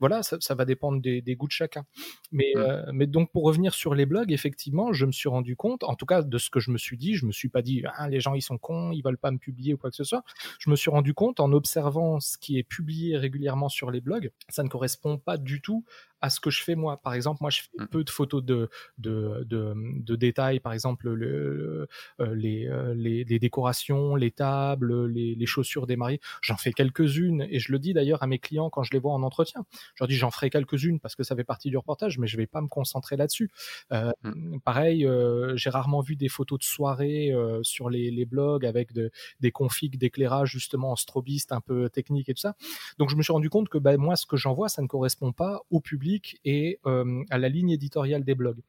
voilà, 0.00 0.22
ça, 0.22 0.38
ça, 0.40 0.54
va 0.54 0.64
dépendre 0.64 1.02
des, 1.02 1.20
des, 1.20 1.36
goûts 1.36 1.48
de 1.48 1.52
chacun. 1.52 1.84
Mais, 2.32 2.52
mmh. 2.54 2.58
euh, 2.58 2.90
mais 2.94 3.06
donc 3.06 3.30
pour 3.30 3.44
revenir 3.44 3.74
sur 3.74 3.94
les 3.94 4.06
blogs, 4.06 4.32
effectivement, 4.32 4.94
je 4.94 5.04
me 5.04 5.12
suis 5.12 5.28
rendu 5.28 5.54
compte, 5.54 5.84
en 5.84 5.96
tout 5.96 6.06
cas 6.06 6.22
de 6.22 6.38
ce 6.38 6.48
que 6.48 6.60
je 6.60 6.70
me 6.70 6.78
suis 6.78 6.96
dit, 6.96 7.14
je 7.14 7.26
me 7.26 7.32
suis 7.32 7.50
pas 7.50 7.60
dit, 7.60 7.82
ah, 7.96 8.08
les 8.08 8.20
gens 8.20 8.32
ils 8.32 8.42
sont 8.42 8.56
cons, 8.56 8.90
ils 8.92 9.02
veulent 9.02 9.18
pas 9.18 9.30
me 9.30 9.38
publier 9.38 9.74
ou 9.74 9.76
quoi 9.76 9.90
que 9.90 9.96
ce 9.96 10.04
soit. 10.04 10.24
Je 10.58 10.70
me 10.70 10.76
suis 10.76 10.90
rendu 10.90 11.12
compte 11.12 11.40
en 11.40 11.52
observant 11.52 12.20
ce 12.20 12.38
qui 12.38 12.58
est 12.58 12.62
publié 12.62 13.18
régulièrement 13.18 13.68
sur 13.68 13.90
les 13.90 14.00
blogs, 14.00 14.30
ça 14.48 14.62
ne 14.62 14.68
correspond 14.68 15.18
pas 15.18 15.36
du 15.36 15.60
tout 15.60 15.84
à 16.20 16.30
ce 16.30 16.40
que 16.40 16.50
je 16.50 16.62
fais 16.62 16.74
moi. 16.74 16.96
Par 16.96 17.14
exemple, 17.14 17.38
moi, 17.40 17.50
je 17.50 17.62
fais 17.62 17.84
mmh. 17.84 17.86
peu 17.88 18.04
de 18.04 18.10
photos 18.10 18.42
de, 18.42 18.68
de, 18.98 19.44
de, 19.44 19.74
de 19.76 20.16
détails, 20.16 20.60
par 20.60 20.72
exemple, 20.72 21.10
le, 21.10 21.88
euh, 22.20 22.34
les, 22.34 22.66
euh, 22.66 22.94
les, 22.94 23.24
les, 23.24 23.38
décorations, 23.38 24.16
les 24.16 24.30
tables, 24.30 25.06
les, 25.06 25.34
les 25.34 25.46
chaussures 25.46 25.86
des 25.86 25.96
mariés. 25.96 26.20
J'en 26.42 26.56
fais 26.56 26.72
quelques-unes 26.72 27.46
et 27.50 27.58
je 27.58 27.72
le 27.72 27.78
dis 27.78 27.92
d'ailleurs 27.92 28.22
à 28.22 28.26
mes 28.26 28.38
clients 28.38 28.70
quand 28.70 28.82
je 28.82 28.92
les 28.92 28.98
vois 28.98 29.12
en 29.12 29.22
entretien. 29.22 29.64
Je 29.94 30.02
leur 30.02 30.08
dis, 30.08 30.16
j'en 30.16 30.30
ferai 30.30 30.50
quelques-unes 30.50 31.00
parce 31.00 31.14
que 31.14 31.22
ça 31.22 31.36
fait 31.36 31.44
partie 31.44 31.70
du 31.70 31.76
reportage, 31.76 32.18
mais 32.18 32.26
je 32.26 32.36
vais 32.36 32.46
pas 32.46 32.60
me 32.60 32.68
concentrer 32.68 33.16
là-dessus. 33.16 33.50
Euh, 33.92 34.10
mmh. 34.22 34.60
Pareil, 34.64 35.06
euh, 35.06 35.56
j'ai 35.56 35.70
rarement 35.70 36.00
vu 36.00 36.16
des 36.16 36.28
photos 36.28 36.58
de 36.58 36.64
soirée 36.64 37.32
euh, 37.32 37.62
sur 37.62 37.90
les, 37.90 38.10
les, 38.10 38.24
blogs 38.24 38.64
avec 38.64 38.92
de, 38.92 39.10
des 39.40 39.50
configs 39.50 39.98
d'éclairage 39.98 40.50
justement 40.50 40.92
en 40.92 40.96
strobiste 40.96 41.52
un 41.52 41.60
peu 41.60 41.88
technique 41.90 42.28
et 42.28 42.34
tout 42.34 42.40
ça. 42.40 42.56
Donc 42.98 43.10
je 43.10 43.16
me 43.16 43.22
suis 43.22 43.32
rendu 43.32 43.50
compte 43.50 43.68
que 43.68 43.78
bah, 43.78 43.96
moi, 43.96 44.16
ce 44.16 44.26
que 44.26 44.36
j'envoie, 44.36 44.68
ça 44.68 44.82
ne 44.82 44.86
correspond 44.86 45.32
pas 45.32 45.62
au 45.70 45.80
public 45.80 46.05
et 46.44 46.78
euh, 46.86 47.22
à 47.30 47.38
la 47.38 47.48
ligne 47.48 47.70
éditoriale 47.70 48.24
des 48.24 48.34
blogs. 48.34 48.60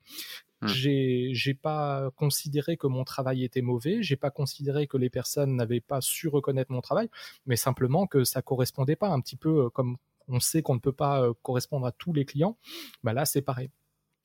Mmh. 0.61 0.67
J'ai, 0.67 1.53
pas 1.53 2.09
considéré 2.15 2.77
que 2.77 2.87
mon 2.87 3.03
travail 3.03 3.43
était 3.43 3.61
mauvais, 3.61 4.01
j'ai 4.01 4.15
pas 4.15 4.31
considéré 4.31 4.87
que 4.87 4.97
les 4.97 5.09
personnes 5.09 5.55
n'avaient 5.55 5.81
pas 5.81 6.01
su 6.01 6.27
reconnaître 6.27 6.71
mon 6.71 6.81
travail, 6.81 7.09
mais 7.45 7.55
simplement 7.55 8.07
que 8.07 8.23
ça 8.23 8.41
correspondait 8.41 8.95
pas 8.95 9.09
un 9.09 9.21
petit 9.21 9.35
peu 9.35 9.65
euh, 9.65 9.69
comme 9.69 9.97
on 10.27 10.39
sait 10.39 10.61
qu'on 10.61 10.75
ne 10.75 10.79
peut 10.79 10.91
pas 10.91 11.21
euh, 11.21 11.33
correspondre 11.43 11.85
à 11.85 11.91
tous 11.91 12.11
les 12.11 12.25
clients. 12.25 12.57
Bah 13.03 13.13
là, 13.13 13.25
c'est 13.25 13.41
pareil. 13.41 13.69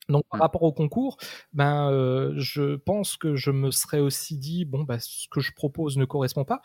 Donc 0.08 0.24
par 0.30 0.40
rapport 0.40 0.62
au 0.62 0.72
concours, 0.72 1.16
ben 1.52 1.90
euh, 1.90 2.32
je 2.36 2.76
pense 2.76 3.16
que 3.16 3.36
je 3.36 3.50
me 3.50 3.70
serais 3.70 4.00
aussi 4.00 4.36
dit 4.36 4.64
bon 4.64 4.82
bah 4.82 4.98
ce 4.98 5.28
que 5.30 5.40
je 5.40 5.52
propose 5.52 5.96
ne 5.96 6.04
correspond 6.04 6.44
pas. 6.44 6.60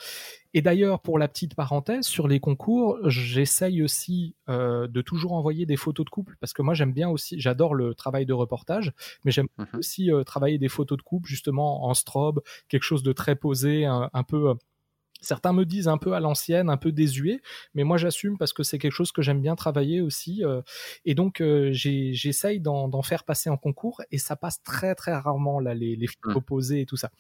Et 0.54 0.62
d'ailleurs 0.62 1.02
pour 1.02 1.20
la 1.20 1.28
petite 1.28 1.56
parenthèse 1.56 2.06
sur 2.06 2.28
les 2.28 2.40
concours, 2.40 2.98
j'essaye 3.06 3.84
aussi 3.84 4.36
euh, 4.50 4.88
de 4.88 5.02
toujours 5.02 5.34
envoyer 5.34 5.66
des 5.66 5.78
photos 5.78 6.06
de 6.06 6.10
couple 6.10 6.36
parce 6.40 6.54
que 6.54 6.62
moi 6.62 6.74
j'aime 6.74 6.94
bien 6.94 7.10
aussi, 7.10 7.40
j'adore 7.40 7.76
le 7.76 7.94
travail 7.94 8.26
de 8.26 8.34
reportage, 8.34 8.92
mais 9.24 9.32
j'aime 9.32 9.50
mmh. 9.58 9.64
aussi 9.78 10.12
euh, 10.12 10.24
travailler 10.24 10.58
des 10.58 10.70
photos 10.70 10.98
de 10.98 11.04
couple 11.04 11.30
justement 11.30 11.86
en 11.86 11.94
strobe, 11.94 12.42
quelque 12.70 12.84
chose 12.84 13.04
de 13.04 13.14
très 13.14 13.36
posé, 13.36 13.86
un, 13.86 14.10
un 14.14 14.24
peu 14.24 14.56
Certains 15.22 15.54
me 15.54 15.66
disent 15.66 15.88
un 15.88 15.98
peu 15.98 16.14
à 16.14 16.20
l'ancienne, 16.20 16.70
un 16.70 16.78
peu 16.78 16.92
désuet, 16.92 17.42
mais 17.74 17.84
moi 17.84 17.98
j'assume 17.98 18.38
parce 18.38 18.54
que 18.54 18.64
c'est 18.64 18.78
quelque 18.78 18.92
chose 18.92 19.12
que 19.12 19.22
j'aime 19.22 19.42
bien 19.42 19.56
travailler 19.56 20.02
aussi. 20.02 20.44
Euh, 20.44 20.62
et 21.06 21.16
donc 21.16 21.42
euh, 21.42 21.70
j'essaye 21.72 22.60
d'en 22.60 23.02
faire 23.02 23.24
passer 23.24 23.50
en 23.50 23.58
concours 23.58 24.02
et 24.12 24.18
ça 24.18 24.36
passe 24.36 24.62
très 24.64 24.96
très 24.96 25.14
rarement 25.14 25.60
là 25.60 25.74
les, 25.74 25.96
les 25.96 26.08
photos 26.08 26.42
mmh. 26.42 26.46
posées 26.46 26.82
et 26.82 26.86
tout 26.86 26.98
ça. 26.98 27.12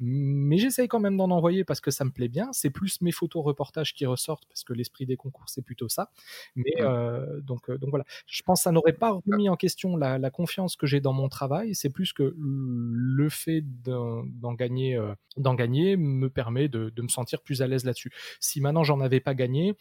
Mais 0.00 0.58
j'essaye 0.58 0.88
quand 0.88 1.00
même 1.00 1.16
d'en 1.16 1.30
envoyer 1.30 1.64
parce 1.64 1.80
que 1.80 1.90
ça 1.90 2.04
me 2.04 2.10
plaît 2.10 2.28
bien. 2.28 2.48
C'est 2.52 2.70
plus 2.70 3.00
mes 3.00 3.12
photos 3.12 3.44
reportages 3.44 3.94
qui 3.94 4.06
ressortent 4.06 4.46
parce 4.46 4.64
que 4.64 4.72
l'esprit 4.72 5.06
des 5.06 5.16
concours 5.16 5.48
c'est 5.48 5.62
plutôt 5.62 5.88
ça. 5.88 6.10
Mais 6.54 6.74
mmh. 6.78 6.82
euh, 6.82 7.40
donc 7.40 7.70
donc 7.70 7.90
voilà, 7.90 8.04
je 8.26 8.42
pense 8.42 8.60
que 8.60 8.64
ça 8.64 8.72
n'aurait 8.72 8.92
pas 8.92 9.20
remis 9.26 9.48
en 9.48 9.56
question 9.56 9.96
la, 9.96 10.18
la 10.18 10.30
confiance 10.30 10.76
que 10.76 10.86
j'ai 10.86 11.00
dans 11.00 11.12
mon 11.12 11.28
travail. 11.28 11.74
C'est 11.74 11.90
plus 11.90 12.12
que 12.12 12.34
le 12.38 13.28
fait 13.28 13.62
d'en 13.84 14.54
gagner 14.54 15.00
d'en 15.36 15.54
gagner 15.54 15.96
me 15.96 16.30
permet 16.30 16.68
de, 16.68 16.90
de 16.90 17.02
me 17.02 17.08
sentir 17.08 17.42
plus 17.46 17.62
à 17.62 17.66
l'aise 17.66 17.84
là-dessus. 17.86 18.12
Si 18.40 18.60
maintenant 18.60 18.84
j'en 18.84 19.00
avais 19.00 19.20
pas 19.20 19.34
gagné, 19.34 19.74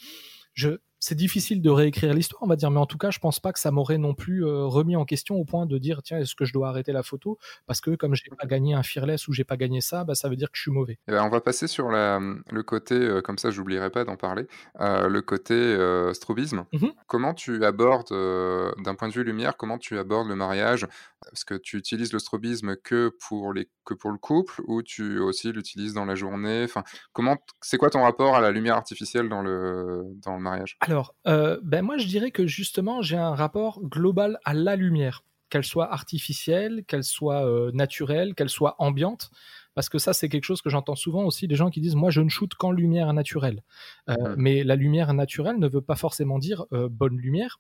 je 0.54 0.78
c'est 1.06 1.14
difficile 1.14 1.62
de 1.62 1.70
réécrire 1.70 2.16
l'histoire, 2.16 2.42
on 2.42 2.48
va 2.48 2.56
dire, 2.56 2.72
mais 2.72 2.80
en 2.80 2.88
tout 2.88 2.98
cas, 2.98 3.12
je 3.12 3.20
pense 3.20 3.40
pas 3.40 3.54
que 3.54 3.60
ça 3.60 3.70
m'aurait 3.70 4.00
non 4.00 4.16
plus 4.16 4.44
euh, 4.44 4.66
remis 4.66 4.96
en 4.96 5.06
question 5.06 5.36
au 5.36 5.46
point 5.46 5.68
de 5.68 5.78
dire 5.78 6.02
tiens, 6.02 6.18
est-ce 6.18 6.34
que 6.34 6.46
je 6.46 6.54
dois 6.54 6.70
arrêter 6.70 6.94
la 6.94 7.04
photo? 7.04 7.38
Parce 7.68 7.80
que 7.80 7.92
comme 7.92 8.16
j'ai 8.16 8.32
pas 8.36 8.48
gagné 8.48 8.74
un 8.74 8.82
fearless 8.82 9.28
ou 9.28 9.34
j'ai 9.34 9.44
pas 9.44 9.56
gagné 9.56 9.82
ça, 9.82 10.04
bah, 10.04 10.16
ça 10.16 10.30
veut 10.30 10.36
dire 10.36 10.50
que 10.50 10.58
je 10.58 10.64
suis 10.64 10.72
mauvais. 10.72 10.98
Eh 11.08 11.12
ben, 11.12 11.24
on 11.24 11.30
va 11.30 11.42
passer 11.42 11.68
sur 11.68 11.92
la, 11.92 12.20
le 12.20 12.64
côté, 12.64 12.96
euh, 12.96 13.22
comme 13.22 13.38
ça, 13.38 13.52
j'oublierai 13.52 13.92
pas 13.92 14.04
d'en 14.04 14.18
parler, 14.18 14.48
euh, 14.82 15.08
le 15.08 15.22
côté 15.22 15.78
strobisme. 16.14 16.66
Mmh 16.74 16.88
comment 17.08 17.36
tu 17.36 17.64
abordes, 17.64 18.10
d'un 18.10 18.96
point 18.96 19.08
de 19.08 19.14
vue 19.14 19.24
lumière, 19.24 19.58
comment 19.58 19.78
tu 19.78 20.00
abordes 20.00 20.28
le 20.28 20.36
mariage? 20.36 20.88
Est-ce 21.32 21.46
que 21.46 21.54
tu 21.54 21.78
utilises 21.78 22.12
le 22.14 22.20
strobisme 22.20 22.76
que 22.76 23.12
pour 23.28 23.54
les 23.54 23.70
que 23.86 23.94
pour 23.94 24.12
le 24.12 24.18
couple 24.18 24.62
ou 24.66 24.82
tu 24.82 25.20
aussi 25.20 25.52
l'utilises 25.52 25.94
dans 25.94 26.06
la 26.06 26.16
journée? 26.16 26.64
Enfin, 26.64 26.84
comment 27.14 27.38
c'est 27.62 27.78
quoi 27.78 27.90
ton 27.90 28.04
rapport 28.04 28.36
à 28.36 28.42
la 28.42 28.52
lumière 28.52 28.76
artificielle 28.76 29.30
dans 29.30 29.42
le 29.42 30.04
dans 30.24 30.36
le 30.36 30.42
mariage? 30.42 30.78
Alors, 30.82 30.95
euh, 31.28 31.60
ben 31.64 31.82
moi 31.82 31.98
je 31.98 32.08
dirais 32.08 32.32
que 32.32 32.48
justement 32.48 33.02
j'ai 33.02 33.18
un 33.18 33.36
rapport 33.36 33.82
global 33.82 34.40
à 34.46 34.54
la 34.54 34.76
lumière, 34.76 35.24
qu'elle 35.50 35.64
soit 35.64 35.92
artificielle, 35.92 36.84
qu'elle 36.88 37.04
soit 37.04 37.46
euh, 37.46 37.72
naturelle, 37.74 38.36
qu'elle 38.36 38.50
soit 38.50 38.76
ambiante. 38.80 39.32
Parce 39.76 39.90
que 39.90 40.00
ça, 40.00 40.14
c'est 40.14 40.30
quelque 40.30 40.46
chose 40.46 40.62
que 40.62 40.70
j'entends 40.70 40.96
souvent 40.96 41.26
aussi 41.26 41.48
des 41.48 41.56
gens 41.56 41.70
qui 41.70 41.82
disent, 41.82 41.96
moi, 41.96 42.10
je 42.10 42.22
ne 42.22 42.30
shoot 42.30 42.54
qu'en 42.56 42.72
lumière 42.72 43.14
naturelle. 43.14 43.62
Euh, 44.10 44.14
mmh. 44.14 44.36
Mais 44.38 44.64
la 44.64 44.76
lumière 44.76 45.14
naturelle 45.14 45.60
ne 45.60 45.68
veut 45.68 45.82
pas 45.82 45.96
forcément 45.96 46.40
dire 46.40 46.66
euh, 46.72 46.88
bonne 46.90 47.18
lumière. 47.18 47.60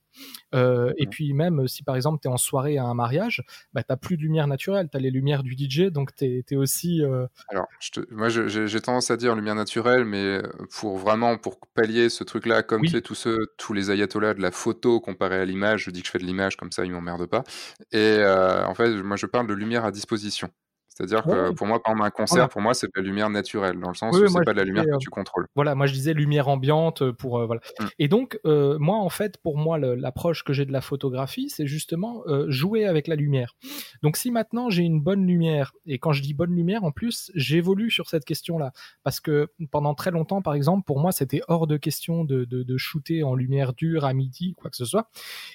Euh, 0.55 0.93
et 0.97 1.05
mmh. 1.05 1.09
puis 1.09 1.33
même 1.33 1.67
si 1.67 1.83
par 1.83 1.95
exemple 1.95 2.19
tu 2.21 2.29
es 2.29 2.31
en 2.31 2.37
soirée 2.37 2.77
à 2.77 2.85
un 2.85 2.93
mariage, 2.93 3.43
bah, 3.73 3.83
tu 3.83 3.95
plus 3.97 4.17
de 4.17 4.21
lumière 4.21 4.47
naturelle, 4.47 4.87
tu 4.89 4.97
as 4.97 4.99
les 4.99 5.11
lumières 5.11 5.43
du 5.43 5.55
DJ, 5.57 5.91
donc 5.91 6.15
tu 6.15 6.43
es, 6.49 6.55
aussi... 6.55 7.01
Alors, 7.49 7.67
je 7.79 8.01
moi 8.11 8.29
j'ai 8.29 8.81
tendance 8.81 9.11
à 9.11 9.17
dire 9.17 9.35
lumière 9.35 9.55
naturelle, 9.55 10.05
mais 10.05 10.41
pour 10.79 10.97
vraiment, 10.97 11.37
pour 11.37 11.59
pallier 11.73 12.09
ce 12.09 12.23
truc-là, 12.23 12.63
comme 12.63 12.81
tu 12.81 12.89
sais, 12.89 13.01
tous, 13.01 13.15
ceux, 13.15 13.53
tous 13.57 13.73
les 13.73 13.91
ayatollahs 13.91 14.35
de 14.35 14.41
la 14.41 14.51
photo 14.51 15.01
comparé 15.01 15.35
à 15.35 15.45
l'image, 15.45 15.83
je 15.83 15.91
dis 15.91 16.01
que 16.01 16.07
je 16.07 16.11
fais 16.11 16.19
de 16.19 16.25
l'image, 16.25 16.55
comme 16.55 16.71
ça 16.71 16.85
ils 16.85 16.91
m'emmerdent 16.91 17.27
pas. 17.27 17.43
Et 17.91 18.23
en 18.23 18.73
fait, 18.73 18.89
moi 19.03 19.17
je 19.17 19.25
parle 19.25 19.47
de 19.47 19.53
lumière 19.53 19.83
à 19.83 19.91
disposition. 19.91 20.49
C'est-à-dire 20.95 21.23
que 21.23 21.51
pour 21.51 21.67
moi, 21.67 21.83
par 21.83 21.93
un 22.01 22.09
concert, 22.09 22.47
pour 22.47 22.61
moi, 22.61 22.73
c'est 22.73 22.87
de 22.87 22.91
la 22.95 23.01
lumière 23.01 23.29
naturelle, 23.29 23.77
dans 23.81 23.89
le 23.89 23.95
sens 23.95 24.15
où 24.15 24.27
c'est 24.27 24.45
pas 24.45 24.53
de 24.53 24.57
la 24.57 24.63
lumière 24.63 24.85
que 24.85 24.91
euh, 24.91 24.97
tu 24.97 25.09
contrôles. 25.09 25.45
Voilà, 25.53 25.75
moi 25.75 25.87
je 25.87 25.93
disais 25.93 26.13
lumière 26.13 26.47
ambiante 26.47 27.01
euh, 27.01 27.11
pour 27.11 27.37
euh, 27.37 27.45
voilà. 27.45 27.59
Mmh. 27.79 27.85
Et 27.99 28.07
donc 28.07 28.39
moi, 28.45 28.97
en 28.97 29.09
fait, 29.09 29.37
pour 29.37 29.57
moi, 29.57 29.77
l'approche 29.77 30.43
que 30.43 30.53
j'ai 30.53 30.65
de 30.65 30.71
la 30.71 30.81
photographie, 30.81 31.49
c'est 31.49 31.67
justement 31.67 32.23
jouer 32.47 32.85
avec 32.85 33.07
la 33.07 33.15
lumière. 33.15 33.55
Donc 34.03 34.15
si 34.15 34.31
maintenant 34.31 34.69
j'ai 34.69 34.83
une 34.83 35.01
bonne 35.01 35.27
lumière, 35.27 35.73
et 35.85 35.99
quand 35.99 36.13
je 36.13 36.21
dis 36.21 36.33
bonne 36.33 36.55
lumière, 36.55 36.83
en 36.83 36.91
plus, 36.91 37.31
j'évolue 37.35 37.91
sur 37.91 38.07
cette 38.07 38.23
question-là, 38.23 38.71
parce 39.03 39.19
que 39.19 39.49
pendant 39.71 39.95
très 39.95 40.11
longtemps, 40.11 40.41
par 40.41 40.53
exemple, 40.53 40.85
pour 40.85 40.99
moi, 40.99 41.11
c'était 41.11 41.41
hors 41.47 41.67
de 41.67 41.77
question 41.77 42.23
de, 42.23 42.45
de, 42.45 42.63
de, 42.63 42.77
shooter 42.77 43.23
en 43.23 43.35
lumière 43.35 43.73
dure 43.73 44.05
à 44.05 44.13
midi, 44.13 44.53
quoi 44.57 44.69
que 44.69 44.77
ce 44.77 44.85
soit. 44.85 45.09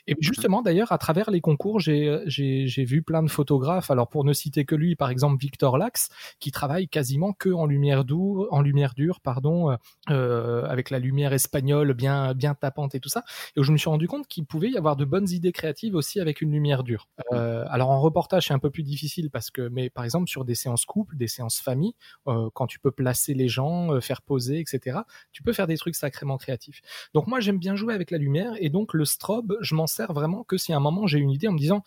Et 0.07 0.15
mmh 0.15 0.17
justement, 0.21 0.63
d'ailleurs, 0.63 0.93
à 0.93 0.99
travers 0.99 1.31
les 1.31 1.41
concours, 1.41 1.81
j'ai 1.81 2.85
vu 2.85 3.03
plein 3.03 3.23
de 3.23 3.31
photographes. 3.31 3.91
Alors 3.91 4.09
pour 4.09 4.25
ne 4.25 4.33
citer 4.33 4.65
que 4.65 4.75
lui, 4.75 4.97
par 4.97 5.11
exemple 5.11 5.30
Victor 5.37 5.79
Lax, 5.79 6.09
qui 6.39 6.51
travaille 6.51 6.89
quasiment 6.89 7.33
que 7.33 7.51
en 7.51 7.67
lumière 7.67 8.05
dure, 8.05 8.47
en 8.51 8.61
lumière 8.61 8.95
dure, 8.95 9.21
pardon, 9.21 9.77
euh, 10.09 10.65
avec 10.65 10.91
la 10.91 10.99
lumière 10.99 11.33
espagnole 11.33 11.95
bien 11.95 12.35
bien 12.35 12.55
tapante 12.55 12.95
et 12.95 13.01
tout 13.01 13.09
ça. 13.09 13.25
Et 13.57 13.61
où 13.61 13.63
je 13.63 13.73
me 13.73 13.77
suis 13.77 13.89
rendu 13.89 14.09
compte 14.09 14.27
qu'il 14.27 14.45
pouvait 14.45 14.71
y 14.71 14.77
avoir 14.77 14.97
de 14.97 15.05
bonnes 15.05 15.29
idées 15.31 15.53
créatives 15.53 15.95
aussi 15.95 16.21
avec 16.21 16.41
une 16.41 16.53
lumière 16.53 16.83
dure. 16.83 17.09
Euh, 17.33 17.65
alors 17.69 17.91
en 17.91 18.01
reportage, 18.01 18.49
c'est 18.49 18.55
un 18.55 18.59
peu 18.59 18.71
plus 18.71 18.83
difficile 18.83 19.31
parce 19.31 19.51
que, 19.51 19.69
mais 19.69 19.91
par 19.91 20.05
exemple 20.05 20.29
sur 20.29 20.45
des 20.45 20.55
séances 20.55 20.85
couple, 20.85 21.17
des 21.17 21.29
séances 21.29 21.61
famille, 21.61 21.95
euh, 22.27 22.49
quand 22.55 22.67
tu 22.67 22.79
peux 22.79 22.91
placer 22.91 23.35
les 23.35 23.49
gens, 23.49 24.01
faire 24.01 24.23
poser, 24.23 24.61
etc. 24.61 25.01
Tu 25.33 25.43
peux 25.43 25.53
faire 25.53 25.67
des 25.67 25.77
trucs 25.77 25.95
sacrément 25.95 26.39
créatifs. 26.39 26.81
Donc 27.15 27.27
moi 27.27 27.41
j'aime 27.41 27.59
bien 27.59 27.77
jouer 27.77 27.95
avec 27.95 28.11
la 28.11 28.19
lumière 28.19 28.53
et 28.59 28.71
donc 28.71 28.95
le 28.95 29.05
strobe, 29.05 29.57
je 29.61 29.75
m'en 29.75 29.87
sers 29.87 30.13
vraiment 30.13 30.45
que 30.45 30.57
si 30.57 30.73
à 30.73 30.77
un 30.77 30.81
moment 30.81 31.07
j'ai 31.07 31.19
une 31.19 31.31
idée 31.31 31.49
en 31.49 31.53
me 31.53 31.59
disant 31.59 31.83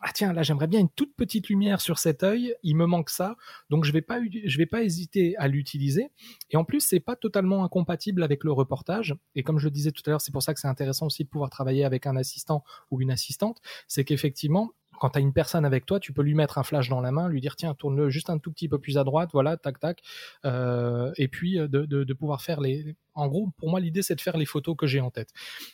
ah 0.00 0.10
tiens 0.12 0.32
là 0.32 0.42
j'aimerais 0.42 0.66
bien 0.66 0.80
une 0.80 0.88
toute 0.88 1.14
petite 1.14 1.48
lumière 1.48 1.80
sur 1.80 1.98
cet 1.98 2.22
œil, 2.22 2.54
il 2.62 2.76
me 2.76 2.86
manque 2.86 3.10
ça, 3.10 3.36
donc 3.70 3.84
je 3.84 3.92
vais 3.92 4.02
pas 4.02 4.20
vais 4.20 4.66
pas 4.66 4.82
hésiter 4.82 5.36
à 5.36 5.48
l'utiliser. 5.48 6.10
Et 6.50 6.56
en 6.56 6.64
plus 6.64 6.80
c'est 6.80 7.00
pas 7.00 7.16
totalement 7.16 7.64
incompatible 7.64 8.22
avec 8.22 8.44
le 8.44 8.52
reportage. 8.52 9.14
Et 9.34 9.42
comme 9.42 9.58
je 9.58 9.64
le 9.64 9.70
disais 9.70 9.92
tout 9.92 10.02
à 10.06 10.10
l'heure, 10.10 10.20
c'est 10.20 10.32
pour 10.32 10.42
ça 10.42 10.54
que 10.54 10.60
c'est 10.60 10.68
intéressant 10.68 11.06
aussi 11.06 11.24
de 11.24 11.28
pouvoir 11.28 11.50
travailler 11.50 11.84
avec 11.84 12.06
un 12.06 12.16
assistant 12.16 12.64
ou 12.90 13.00
une 13.00 13.10
assistante, 13.10 13.60
c'est 13.88 14.04
qu'effectivement 14.04 14.72
quand 14.98 15.10
tu 15.10 15.18
as 15.18 15.20
une 15.20 15.32
personne 15.32 15.64
avec 15.64 15.86
toi, 15.86 16.00
tu 16.00 16.12
peux 16.12 16.22
lui 16.22 16.34
mettre 16.34 16.58
un 16.58 16.62
flash 16.62 16.88
dans 16.88 17.00
la 17.00 17.12
main, 17.12 17.28
lui 17.28 17.40
dire 17.40 17.56
tiens, 17.56 17.74
tourne-le 17.74 18.08
juste 18.10 18.30
un 18.30 18.38
tout 18.38 18.50
petit 18.50 18.68
peu 18.68 18.78
plus 18.78 18.98
à 18.98 19.04
droite, 19.04 19.30
voilà, 19.32 19.56
tac, 19.56 19.78
tac, 19.78 20.00
euh, 20.44 21.12
et 21.16 21.28
puis 21.28 21.58
euh, 21.58 21.68
de, 21.68 22.12
pouvoir 22.14 22.42
faire 22.42 22.60
les. 22.60 22.96
En 23.16 23.28
gros, 23.28 23.50
pour 23.56 23.70
moi, 23.70 23.80
l'idée 23.80 24.02
c'est 24.02 24.14
de 24.14 24.20
faire 24.20 24.36
les 24.36 24.46
photos 24.46 24.76
que 24.76 24.86
j'ai 24.86 25.00
en 25.00 25.10
tête. 25.10 25.30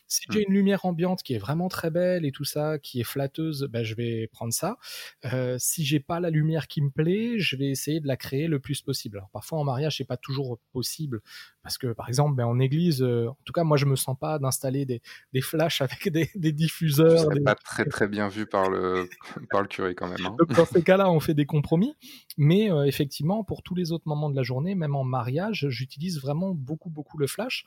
Si 0.07 0.25
j'ai 0.31 0.41
mmh. 0.41 0.45
une 0.49 0.55
lumière 0.55 0.85
ambiante 0.85 1.23
qui 1.23 1.35
est 1.35 1.39
vraiment 1.39 1.69
très 1.69 1.91
belle 1.91 2.25
et 2.25 2.33
tout 2.33 2.45
ça, 2.45 2.79
qui 2.79 3.01
est 3.01 3.05
flatteuse, 3.05 3.69
ben, 3.71 3.83
je 3.83 3.95
vais 3.95 4.29
prendre 4.33 4.53
ça. 4.53 4.77
Euh, 5.33 5.57
si 5.59 5.85
j'ai 5.85 6.01
pas 6.01 6.21
la 6.21 6.31
lumière 6.31 6.69
qui 6.69 6.83
me 6.83 6.91
plaît, 6.91 7.39
je 7.39 7.57
vais 7.57 7.69
essayer 7.69 8.01
de 8.01 8.07
la 8.07 8.17
créer 8.17 8.47
le 8.47 8.61
plus 8.61 8.81
possible. 8.81 9.19
Alors 9.19 9.31
parfois 9.31 9.59
en 9.59 9.65
mariage, 9.65 9.99
c'est 9.99 10.05
pas 10.05 10.17
toujours 10.17 10.59
possible 10.73 11.21
parce 11.63 11.79
que 11.79 11.93
par 11.93 12.09
exemple, 12.09 12.37
ben, 12.37 12.47
en 12.47 12.59
église, 12.59 13.03
euh, 13.03 13.29
en 13.29 13.37
tout 13.45 13.53
cas, 13.53 13.65
moi 13.65 13.77
je 13.77 13.87
me 13.87 13.97
sens 13.97 14.17
pas 14.19 14.39
d'installer 14.39 14.85
des, 14.85 15.01
des 15.33 15.41
flashs 15.41 15.81
avec 15.83 16.09
des, 16.09 16.31
des 16.35 16.53
diffuseurs. 16.53 17.29
C'est 17.33 17.45
pas 17.45 17.55
très 17.55 17.85
très 17.85 18.09
bien 18.09 18.29
vu 18.29 18.47
par 18.47 18.71
le 18.71 19.09
par 19.51 19.63
le 19.63 19.69
curé 19.69 19.95
quand 19.95 20.09
même. 20.09 20.25
Hein. 20.25 20.37
dans 20.57 20.65
ces 20.67 20.83
cas-là, 20.83 21.11
on 21.11 21.21
fait 21.21 21.35
des 21.35 21.47
compromis. 21.47 21.95
Mais 22.39 22.71
euh, 22.71 22.85
effectivement, 22.85 23.45
pour 23.45 23.63
tous 23.63 23.75
les 23.75 23.93
autres 23.93 24.07
moments 24.07 24.31
de 24.31 24.37
la 24.37 24.43
journée, 24.43 24.75
même 24.75 24.97
en 24.97 25.05
mariage, 25.05 25.67
j'utilise 25.69 26.21
vraiment 26.21 26.55
beaucoup, 26.55 26.91
beaucoup 26.91 27.19
le 27.19 27.27
flash. 27.33 27.65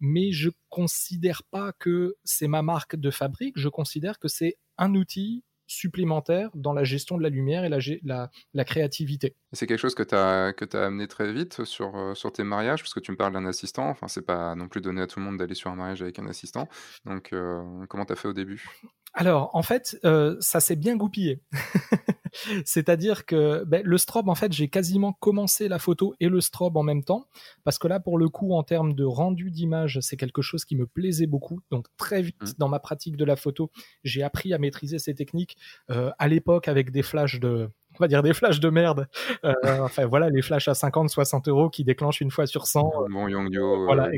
Mais 0.00 0.32
je 0.32 0.50
considère 0.68 1.42
pas 1.50 1.72
que 1.72 2.16
c'est 2.24 2.48
ma 2.48 2.62
marque 2.62 2.96
de 2.96 3.10
fabrique. 3.10 3.58
Je 3.58 3.68
considère 3.68 4.18
que 4.18 4.28
c'est 4.28 4.56
un 4.78 4.94
outil 4.94 5.44
supplémentaire 5.66 6.50
dans 6.54 6.72
la 6.72 6.84
gestion 6.84 7.16
de 7.16 7.22
la 7.22 7.30
lumière 7.30 7.64
et 7.64 7.70
la 7.70 8.64
créativité. 8.64 9.36
C'est 9.54 9.66
quelque 9.66 9.78
chose 9.78 9.94
que 9.94 10.02
tu 10.02 10.14
as, 10.14 10.52
que 10.52 10.64
as 10.76 10.86
amené 10.86 11.06
très 11.08 11.32
vite 11.32 11.64
sur, 11.64 11.96
euh, 11.96 12.14
sur 12.14 12.32
tes 12.32 12.44
mariages, 12.44 12.82
parce 12.82 12.92
que 12.92 13.00
tu 13.00 13.12
me 13.12 13.16
parles 13.16 13.32
d'un 13.32 13.46
assistant. 13.46 13.88
Enfin, 13.88 14.08
c'est 14.08 14.26
pas 14.26 14.54
non 14.54 14.68
plus 14.68 14.80
donné 14.80 15.00
à 15.00 15.06
tout 15.06 15.20
le 15.20 15.24
monde 15.24 15.38
d'aller 15.38 15.54
sur 15.54 15.70
un 15.70 15.76
mariage 15.76 16.02
avec 16.02 16.18
un 16.18 16.26
assistant. 16.26 16.68
Donc, 17.04 17.32
euh, 17.32 17.62
comment 17.88 18.04
tu 18.04 18.12
as 18.12 18.16
fait 18.16 18.28
au 18.28 18.32
début? 18.32 18.68
Alors, 19.14 19.50
en 19.54 19.62
fait, 19.62 19.96
euh, 20.04 20.36
ça 20.40 20.58
s'est 20.58 20.76
bien 20.76 20.96
goupillé. 20.96 21.40
C'est-à-dire 22.64 23.26
que 23.26 23.64
ben, 23.64 23.80
le 23.84 23.96
strobe, 23.96 24.28
en 24.28 24.34
fait, 24.34 24.52
j'ai 24.52 24.68
quasiment 24.68 25.12
commencé 25.12 25.68
la 25.68 25.78
photo 25.78 26.14
et 26.18 26.28
le 26.28 26.40
strobe 26.40 26.76
en 26.76 26.82
même 26.82 27.04
temps, 27.04 27.28
parce 27.62 27.78
que 27.78 27.86
là, 27.86 28.00
pour 28.00 28.18
le 28.18 28.28
coup, 28.28 28.54
en 28.54 28.64
termes 28.64 28.92
de 28.92 29.04
rendu 29.04 29.52
d'image, 29.52 30.00
c'est 30.00 30.16
quelque 30.16 30.42
chose 30.42 30.64
qui 30.64 30.74
me 30.74 30.86
plaisait 30.86 31.26
beaucoup. 31.28 31.60
Donc, 31.70 31.86
très 31.96 32.22
vite, 32.22 32.42
mmh. 32.42 32.52
dans 32.58 32.68
ma 32.68 32.80
pratique 32.80 33.16
de 33.16 33.24
la 33.24 33.36
photo, 33.36 33.70
j'ai 34.02 34.24
appris 34.24 34.52
à 34.52 34.58
maîtriser 34.58 34.98
ces 34.98 35.14
techniques. 35.14 35.56
Euh, 35.90 36.10
à 36.18 36.26
l'époque, 36.26 36.66
avec 36.66 36.90
des 36.90 37.02
flashs 37.02 37.38
de 37.38 37.70
on 37.98 38.02
va 38.02 38.08
dire 38.08 38.22
des 38.22 38.34
flashs 38.34 38.60
de 38.60 38.68
merde. 38.68 39.08
Euh, 39.44 39.54
enfin 39.80 40.06
voilà, 40.06 40.30
les 40.30 40.42
flashs 40.42 40.68
à 40.68 40.74
50, 40.74 41.10
60 41.10 41.48
euros 41.48 41.70
qui 41.70 41.84
déclenchent 41.84 42.20
une 42.20 42.30
fois 42.30 42.46
sur 42.46 42.66
100. 42.66 42.92
Bon 43.10 43.28
Yongyo. 43.28 43.84
Voilà, 43.84 44.10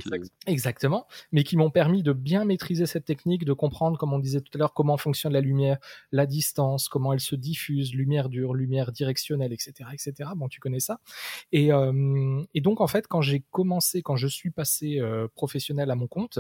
exactement. 0.47 1.07
Mais 1.33 1.45
qui 1.45 1.57
m'ont 1.57 1.71
permis 1.71 2.03
de 2.03 2.12
bien 2.12 2.45
maîtriser 2.45 2.87
cette 2.87 3.05
technique, 3.05 3.45
de 3.45 3.53
comprendre, 3.53 3.99
comme 3.99 4.12
on 4.12 4.19
disait 4.19 4.41
tout 4.41 4.51
à 4.55 4.59
l'heure, 4.59 4.73
comment 4.73 4.97
fonctionne 4.97 5.33
la 5.33 5.41
lumière, 5.41 5.79
la 6.12 6.27
distance, 6.27 6.89
comment 6.89 7.12
elle 7.12 7.21
se 7.21 7.37
diffuse, 7.37 7.95
lumière 7.95 8.29
dure, 8.29 8.55
lumière 8.55 8.93
directionnelle, 8.93 9.53
etc., 9.53 9.91
etc. 9.93 10.31
Bon, 10.37 10.49
tu 10.49 10.61
connais 10.61 10.81
ça. 10.81 11.01
Et, 11.53 11.73
euh, 11.73 12.43
et 12.55 12.61
donc 12.61 12.81
en 12.81 12.87
fait, 12.87 13.07
quand 13.07 13.21
j'ai 13.21 13.45
commencé, 13.51 14.03
quand 14.03 14.17
je 14.17 14.27
suis 14.27 14.51
passé 14.51 14.99
euh, 15.01 15.29
professionnel 15.35 15.91
à 15.91 15.95
mon 15.95 16.07
compte, 16.07 16.39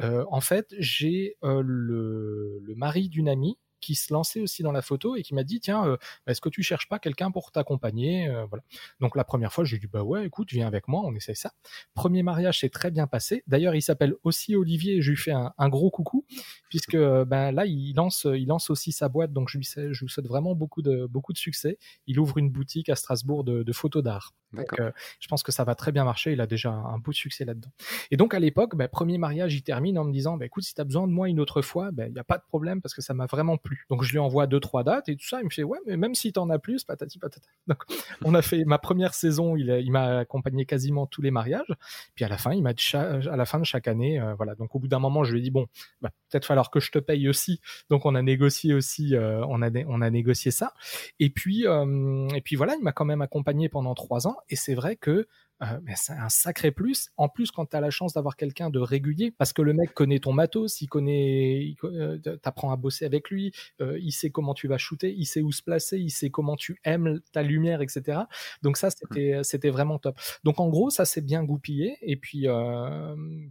en 0.00 0.40
fait, 0.40 0.74
j'ai 0.78 1.36
le, 1.42 2.60
le 2.62 2.74
mari 2.74 3.08
d'une 3.08 3.28
amie 3.28 3.58
qui 3.80 3.94
se 3.94 4.12
lançait 4.12 4.40
aussi 4.40 4.62
dans 4.62 4.72
la 4.72 4.82
photo 4.82 5.16
et 5.16 5.22
qui 5.22 5.34
m'a 5.34 5.44
dit 5.44 5.60
tiens, 5.60 5.86
euh, 5.86 5.96
est-ce 6.26 6.40
que 6.40 6.48
tu 6.48 6.62
cherches 6.62 6.88
pas 6.88 6.98
quelqu'un 6.98 7.30
pour 7.30 7.52
t'accompagner 7.52 8.28
euh, 8.28 8.46
Voilà. 8.46 8.64
Donc 9.00 9.16
la 9.16 9.24
première 9.24 9.52
fois, 9.52 9.64
j'ai 9.64 9.78
dit 9.78 9.86
bah 9.86 10.02
ouais, 10.02 10.26
écoute, 10.26 10.50
viens 10.52 10.66
avec 10.66 10.88
moi, 10.88 11.02
on 11.04 11.14
essaye 11.14 11.36
ça. 11.36 11.52
Premier 11.94 12.22
mariage 12.22 12.60
s'est 12.60 12.68
très 12.68 12.90
bien 12.90 13.06
passé. 13.06 13.42
D'ailleurs, 13.46 13.74
il 13.74 13.82
s'appelle 13.82 14.14
aussi 14.24 14.56
Olivier. 14.56 15.02
Je 15.02 15.10
lui 15.10 15.16
fais 15.16 15.32
un, 15.32 15.68
gros 15.68 15.90
coucou 15.90 16.24
puisque 16.70 16.96
ben 16.96 17.52
là, 17.52 17.66
il 17.66 17.94
lance, 17.94 18.26
il 18.26 18.46
lance 18.46 18.70
aussi 18.70 18.92
sa 18.92 19.08
boîte. 19.08 19.32
Donc 19.32 19.48
je 19.48 19.58
lui 19.58 19.64
souhaite 19.64 20.26
vraiment 20.26 20.54
beaucoup 20.54 20.82
de 20.82 21.06
beaucoup 21.06 21.32
de 21.32 21.38
succès. 21.38 21.78
Il 22.06 22.18
ouvre 22.20 22.38
une 22.38 22.50
boutique 22.50 22.88
à 22.88 22.96
Strasbourg 22.96 23.44
de 23.44 23.72
photos 23.72 24.02
d'art. 24.02 24.34
Donc, 24.52 24.80
euh, 24.80 24.90
je 25.20 25.28
pense 25.28 25.42
que 25.42 25.52
ça 25.52 25.64
va 25.64 25.74
très 25.74 25.92
bien 25.92 26.04
marcher. 26.04 26.32
Il 26.32 26.40
a 26.40 26.46
déjà 26.46 26.70
un, 26.70 26.94
un 26.94 26.98
de 26.98 27.12
succès 27.12 27.44
là-dedans. 27.44 27.70
Et 28.10 28.16
donc, 28.16 28.34
à 28.34 28.38
l'époque, 28.38 28.76
ben, 28.76 28.88
premier 28.88 29.18
mariage, 29.18 29.54
il 29.54 29.62
termine 29.62 29.98
en 29.98 30.04
me 30.04 30.12
disant, 30.12 30.36
ben, 30.36 30.46
écoute, 30.46 30.64
si 30.64 30.74
tu 30.74 30.80
as 30.80 30.84
besoin 30.84 31.06
de 31.06 31.12
moi 31.12 31.28
une 31.28 31.40
autre 31.40 31.62
fois, 31.62 31.90
il 31.96 32.12
n'y 32.12 32.18
a 32.18 32.24
pas 32.24 32.38
de 32.38 32.42
problème 32.42 32.80
parce 32.80 32.94
que 32.94 33.02
ça 33.02 33.14
m'a 33.14 33.26
vraiment 33.26 33.56
plu. 33.56 33.86
Donc, 33.90 34.02
je 34.02 34.12
lui 34.12 34.18
envoie 34.18 34.46
deux, 34.46 34.60
trois 34.60 34.84
dates 34.84 35.08
et 35.08 35.16
tout 35.16 35.26
ça. 35.26 35.40
Il 35.40 35.44
me 35.44 35.50
fait, 35.50 35.62
ouais, 35.62 35.78
mais 35.86 35.96
même 35.96 36.14
si 36.14 36.32
tu 36.32 36.38
en 36.38 36.48
as 36.50 36.58
plus, 36.58 36.84
patati 36.84 37.18
patata. 37.18 37.46
Donc, 37.66 37.82
on 38.24 38.34
a 38.34 38.42
fait 38.42 38.64
ma 38.64 38.78
première 38.78 39.14
saison. 39.14 39.56
Il, 39.56 39.68
il 39.68 39.90
m'a 39.90 40.18
accompagné 40.18 40.64
quasiment 40.64 41.06
tous 41.06 41.22
les 41.22 41.30
mariages. 41.30 41.74
Puis 42.14 42.24
à 42.24 42.28
la 42.28 42.38
fin, 42.38 42.52
il 42.52 42.62
m'a 42.62 42.72
à 42.94 43.36
la 43.36 43.44
fin 43.44 43.58
de 43.58 43.64
chaque 43.64 43.88
année, 43.88 44.20
euh, 44.20 44.34
voilà. 44.34 44.54
Donc, 44.54 44.74
au 44.74 44.78
bout 44.78 44.88
d'un 44.88 44.98
moment, 44.98 45.24
je 45.24 45.32
lui 45.32 45.40
ai 45.40 45.42
dit, 45.42 45.50
bon, 45.50 45.66
bah, 46.00 46.10
peut-être 46.30 46.46
falloir 46.46 46.70
que 46.70 46.80
je 46.80 46.90
te 46.90 46.98
paye 46.98 47.28
aussi. 47.28 47.60
Donc, 47.90 48.06
on 48.06 48.14
a 48.14 48.22
négocié 48.22 48.74
aussi, 48.74 49.14
euh, 49.14 49.44
on 49.48 49.62
a, 49.62 49.70
on 49.86 50.00
a 50.00 50.10
négocié 50.10 50.50
ça. 50.50 50.72
Et 51.20 51.30
puis, 51.30 51.64
et 51.64 52.40
puis 52.40 52.56
voilà, 52.56 52.74
il 52.76 52.82
m'a 52.82 52.92
quand 52.92 53.04
même 53.04 53.22
accompagné 53.22 53.68
pendant 53.68 53.94
trois 53.94 54.26
ans. 54.26 54.37
Et 54.48 54.56
c'est 54.56 54.74
vrai 54.74 54.96
que 54.96 55.26
euh, 55.62 55.80
mais 55.82 55.94
c'est 55.96 56.12
un 56.12 56.28
sacré 56.28 56.70
plus. 56.70 57.10
En 57.16 57.28
plus, 57.28 57.50
quand 57.50 57.66
tu 57.66 57.76
as 57.76 57.80
la 57.80 57.90
chance 57.90 58.12
d'avoir 58.12 58.36
quelqu'un 58.36 58.70
de 58.70 58.78
régulier, 58.78 59.32
parce 59.32 59.52
que 59.52 59.62
le 59.62 59.72
mec 59.72 59.92
connaît 59.92 60.20
ton 60.20 60.32
matos, 60.32 60.80
il 60.80 60.86
connaît, 60.86 61.74
euh, 61.84 62.18
t'apprends 62.42 62.72
à 62.72 62.76
bosser 62.76 63.04
avec 63.04 63.30
lui, 63.30 63.52
euh, 63.80 63.98
il 64.00 64.12
sait 64.12 64.30
comment 64.30 64.54
tu 64.54 64.68
vas 64.68 64.78
shooter, 64.78 65.12
il 65.12 65.26
sait 65.26 65.40
où 65.40 65.50
se 65.50 65.62
placer, 65.62 65.98
il 65.98 66.10
sait 66.10 66.30
comment 66.30 66.56
tu 66.56 66.78
aimes 66.84 67.20
ta 67.32 67.42
lumière, 67.42 67.82
etc. 67.82 68.20
Donc 68.62 68.76
ça, 68.76 68.90
c'était, 68.90 69.40
c'était 69.42 69.70
vraiment 69.70 69.98
top. 69.98 70.18
Donc 70.44 70.60
en 70.60 70.68
gros, 70.68 70.90
ça 70.90 71.04
s'est 71.04 71.20
bien 71.20 71.42
goupillé. 71.42 71.96
Et 72.02 72.16
puis, 72.16 72.46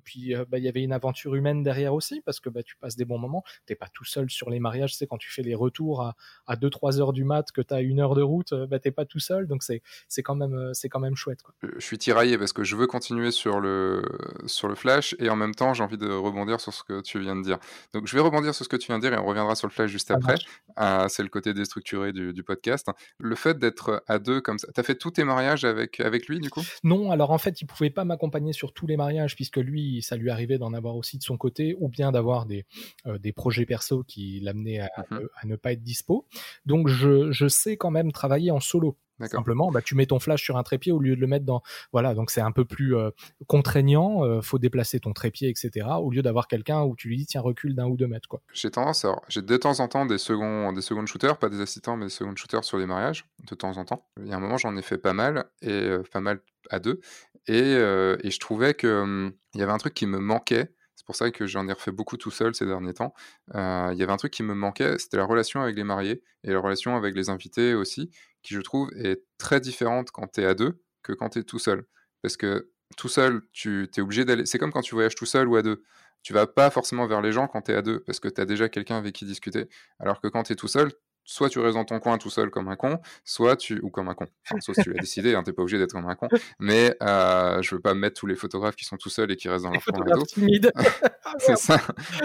puis, 0.03 0.33
bah, 0.49 0.57
il 0.57 0.63
y 0.63 0.69
avait 0.69 0.83
une 0.83 0.93
aventure 0.93 1.35
humaine 1.35 1.63
derrière 1.63 1.93
aussi, 1.93 2.21
parce 2.21 2.39
que 2.39 2.49
bah, 2.49 2.63
tu 2.63 2.77
passes 2.77 2.95
des 2.95 3.05
bons 3.05 3.19
moments. 3.19 3.43
T'es 3.65 3.75
pas 3.75 3.87
tout 3.93 4.05
seul 4.05 4.29
sur 4.29 4.49
les 4.49 4.59
mariages. 4.59 4.95
C'est 4.95 5.07
quand 5.07 5.17
tu 5.17 5.29
fais 5.29 5.43
les 5.43 5.55
retours 5.55 6.01
à, 6.01 6.15
à 6.45 6.55
2-3 6.55 6.99
heures 6.99 7.13
du 7.13 7.23
mat, 7.25 7.51
que 7.51 7.61
tu 7.61 7.73
as 7.73 7.81
une 7.81 7.99
heure 7.99 8.15
de 8.15 8.21
route, 8.21 8.53
bah, 8.53 8.79
t'es 8.79 8.91
pas 8.91 9.05
tout 9.05 9.19
seul. 9.19 9.47
Donc 9.47 9.63
c'est, 9.63 9.81
c'est 10.07 10.23
quand 10.23 10.35
même, 10.35 10.73
c'est 10.73 10.89
quand 10.89 10.99
même 10.99 11.15
chouette. 11.15 11.41
Quoi. 11.41 11.53
Je 11.61 11.85
suis 11.85 11.96
suis 11.97 12.11
tiraillé 12.11 12.37
parce 12.37 12.53
que 12.53 12.63
je 12.63 12.75
veux 12.75 12.87
continuer 12.87 13.31
sur 13.31 13.59
le, 13.59 14.03
sur 14.45 14.67
le 14.67 14.75
flash 14.75 15.15
et 15.19 15.29
en 15.29 15.35
même 15.35 15.55
temps, 15.55 15.73
j'ai 15.73 15.83
envie 15.83 15.97
de 15.97 16.09
rebondir 16.09 16.59
sur 16.59 16.73
ce 16.73 16.83
que 16.83 17.01
tu 17.01 17.19
viens 17.19 17.35
de 17.35 17.41
dire. 17.41 17.57
Donc, 17.93 18.07
je 18.07 18.15
vais 18.15 18.21
rebondir 18.21 18.53
sur 18.53 18.63
ce 18.63 18.69
que 18.69 18.75
tu 18.75 18.87
viens 18.87 18.99
de 18.99 19.03
dire 19.03 19.13
et 19.13 19.17
on 19.17 19.25
reviendra 19.25 19.55
sur 19.55 19.67
le 19.67 19.73
flash 19.73 19.89
juste 19.89 20.11
après. 20.11 20.35
Ah, 20.75 21.07
c'est 21.09 21.23
le 21.23 21.29
côté 21.29 21.53
déstructuré 21.53 22.13
du, 22.13 22.33
du, 22.33 22.43
podcast. 22.43 22.87
Le 23.17 23.35
fait 23.35 23.57
d'être 23.57 24.03
à 24.07 24.19
deux 24.19 24.41
comme 24.41 24.59
ça, 24.59 24.67
tu 24.73 24.79
as 24.79 24.83
fait 24.83 24.95
tous 24.95 25.11
tes 25.11 25.23
mariages 25.23 25.65
avec, 25.65 25.99
avec 25.99 26.27
lui 26.27 26.39
du 26.39 26.49
coup? 26.49 26.61
Non, 26.83 27.11
alors 27.11 27.31
en 27.31 27.39
fait, 27.39 27.61
il 27.61 27.65
pouvait 27.65 27.89
pas 27.89 28.05
m'accompagner 28.05 28.53
sur 28.53 28.73
tous 28.73 28.85
les 28.85 28.95
mariages 28.95 29.35
puisque 29.35 29.57
lui, 29.57 30.03
ça 30.03 30.15
lui 30.15 30.29
arrivait 30.29 30.59
d'en 30.59 30.73
avoir 30.73 30.95
aussi 30.95 31.17
de 31.17 31.23
son 31.23 31.37
côté 31.37 31.75
ou 31.79 31.89
bien 31.89 32.11
d'avoir 32.11 32.45
des, 32.45 32.65
euh, 33.07 33.17
des 33.17 33.33
projets 33.33 33.65
perso 33.65 34.03
qui 34.03 34.39
l'amenaient 34.41 34.81
à, 34.81 34.89
mmh 35.09 35.17
à, 35.41 35.47
ne 35.47 35.55
pas 35.55 35.71
être 35.71 35.83
dispo. 35.83 36.27
Donc, 36.65 36.87
je, 36.87 37.31
je 37.31 37.47
sais 37.47 37.77
quand 37.77 37.91
même 37.91 38.11
travailler 38.11 38.51
en 38.51 38.59
solo. 38.59 38.97
Simplement, 39.25 39.71
bah, 39.71 39.81
tu 39.81 39.95
mets 39.95 40.05
ton 40.05 40.19
flash 40.19 40.43
sur 40.43 40.57
un 40.57 40.63
trépied 40.63 40.91
au 40.91 40.99
lieu 40.99 41.15
de 41.15 41.21
le 41.21 41.27
mettre 41.27 41.45
dans. 41.45 41.61
Voilà, 41.91 42.13
donc 42.13 42.29
c'est 42.29 42.41
un 42.41 42.51
peu 42.51 42.65
plus 42.65 42.95
euh, 42.95 43.09
contraignant. 43.47 44.23
Euh, 44.23 44.41
faut 44.41 44.59
déplacer 44.59 44.99
ton 44.99 45.13
trépied, 45.13 45.49
etc. 45.49 45.87
Au 45.99 46.11
lieu 46.11 46.21
d'avoir 46.21 46.47
quelqu'un 46.47 46.83
où 46.83 46.95
tu 46.95 47.07
lui 47.07 47.17
dis 47.17 47.25
tiens 47.25 47.41
recule 47.41 47.75
d'un 47.75 47.87
ou 47.87 47.97
deux 47.97 48.07
mètres, 48.07 48.27
quoi. 48.29 48.41
J'ai 48.53 48.69
tendance, 48.69 49.05
j'ai 49.27 49.41
de 49.41 49.57
temps 49.57 49.79
en 49.79 49.87
temps 49.87 50.05
des 50.05 50.17
seconds, 50.17 50.71
des 50.73 50.81
secondes 50.81 51.07
shooters, 51.07 51.37
pas 51.37 51.49
des 51.49 51.61
assistants, 51.61 51.97
mais 51.97 52.05
des 52.05 52.11
secondes 52.11 52.37
shooters 52.37 52.63
sur 52.63 52.77
les 52.77 52.85
mariages, 52.85 53.25
de 53.49 53.55
temps 53.55 53.77
en 53.77 53.85
temps. 53.85 54.07
Il 54.19 54.27
y 54.27 54.33
a 54.33 54.37
un 54.37 54.39
moment, 54.39 54.57
j'en 54.57 54.75
ai 54.77 54.81
fait 54.81 54.97
pas 54.97 55.13
mal 55.13 55.45
et 55.61 55.71
euh, 55.71 56.03
pas 56.11 56.21
mal 56.21 56.39
à 56.69 56.79
deux, 56.79 56.99
et, 57.47 57.55
et 57.55 58.29
je 58.29 58.39
trouvais 58.39 58.73
que 58.73 59.01
hum, 59.01 59.31
il 59.53 59.61
y 59.61 59.63
avait 59.63 59.71
un 59.71 59.77
truc 59.77 59.93
qui 59.93 60.05
me 60.05 60.19
manquait 60.19 60.73
pour 61.07 61.15
ça 61.15 61.31
que 61.31 61.47
j'en 61.47 61.67
ai 61.67 61.73
refait 61.73 61.91
beaucoup 61.91 62.17
tout 62.17 62.29
seul 62.29 62.53
ces 62.53 62.67
derniers 62.67 62.93
temps. 62.93 63.15
Il 63.55 63.95
y 63.95 64.03
avait 64.03 64.11
un 64.11 64.17
truc 64.17 64.31
qui 64.31 64.43
me 64.43 64.53
manquait, 64.53 64.99
c'était 64.99 65.17
la 65.17 65.25
relation 65.25 65.61
avec 65.61 65.75
les 65.75 65.83
mariés 65.83 66.21
et 66.43 66.51
la 66.51 66.59
relation 66.59 66.95
avec 66.95 67.15
les 67.15 67.29
invités 67.29 67.73
aussi, 67.73 68.11
qui 68.43 68.53
je 68.53 68.61
trouve 68.61 68.91
est 68.95 69.23
très 69.39 69.59
différente 69.59 70.11
quand 70.11 70.27
tu 70.27 70.41
es 70.41 70.45
à 70.45 70.53
deux 70.53 70.79
que 71.01 71.13
quand 71.13 71.29
tu 71.29 71.39
es 71.39 71.43
tout 71.43 71.59
seul. 71.59 71.85
Parce 72.21 72.37
que 72.37 72.69
tout 72.97 73.07
seul, 73.07 73.41
tu 73.51 73.89
es 73.95 74.01
obligé 74.01 74.25
d'aller. 74.25 74.45
C'est 74.45 74.59
comme 74.59 74.71
quand 74.71 74.81
tu 74.81 74.95
voyages 74.95 75.15
tout 75.15 75.25
seul 75.25 75.47
ou 75.47 75.55
à 75.55 75.61
deux. 75.61 75.83
Tu 76.23 76.33
vas 76.33 76.47
pas 76.47 76.69
forcément 76.69 77.07
vers 77.07 77.21
les 77.21 77.31
gens 77.31 77.47
quand 77.47 77.61
tu 77.61 77.71
es 77.71 77.75
à 77.75 77.81
deux, 77.81 78.01
parce 78.01 78.19
que 78.19 78.27
tu 78.27 78.41
as 78.41 78.45
déjà 78.45 78.69
quelqu'un 78.69 78.97
avec 78.97 79.15
qui 79.15 79.23
discuter. 79.23 79.69
Alors 79.99 80.19
que 80.19 80.27
quand 80.27 80.43
tu 80.43 80.53
es 80.53 80.55
tout 80.55 80.67
seul, 80.67 80.91
soit 81.27 81.49
tu 81.49 81.59
restes 81.59 81.75
dans 81.75 81.85
ton 81.85 81.99
coin 81.99 82.17
tout 82.17 82.29
seul 82.31 82.49
comme 82.49 82.69
un 82.69 82.75
con, 82.75 82.99
soit 83.23 83.57
tu 83.57 83.79
ou 83.83 83.91
comme 83.91 84.07
un 84.07 84.15
con. 84.15 84.25
Enfin, 84.45 84.59
sauf 84.61 84.75
si 84.75 84.83
tu 84.83 84.93
l'as 84.93 85.01
décidé, 85.01 85.35
hein, 85.35 85.43
t'es 85.43 85.53
pas 85.53 85.61
obligé 85.61 85.77
d'être 85.77 85.91
comme 85.91 86.07
un 86.07 86.15
con. 86.15 86.29
Mais 86.57 86.95
euh, 87.03 87.61
je 87.61 87.75
veux 87.75 87.81
pas 87.81 87.93
mettre 87.93 88.19
tous 88.19 88.25
les 88.25 88.35
photographes 88.35 88.77
qui 88.77 88.85
sont 88.85 88.97
tout 88.97 89.09
seuls 89.09 89.29
et 89.31 89.35
qui 89.35 89.49
restent 89.49 89.65
dans 89.65 89.71
leur 89.71 89.83
coin 89.83 90.23
timide. 90.25 90.71
c'est 91.37 91.57
ça. 91.57 91.79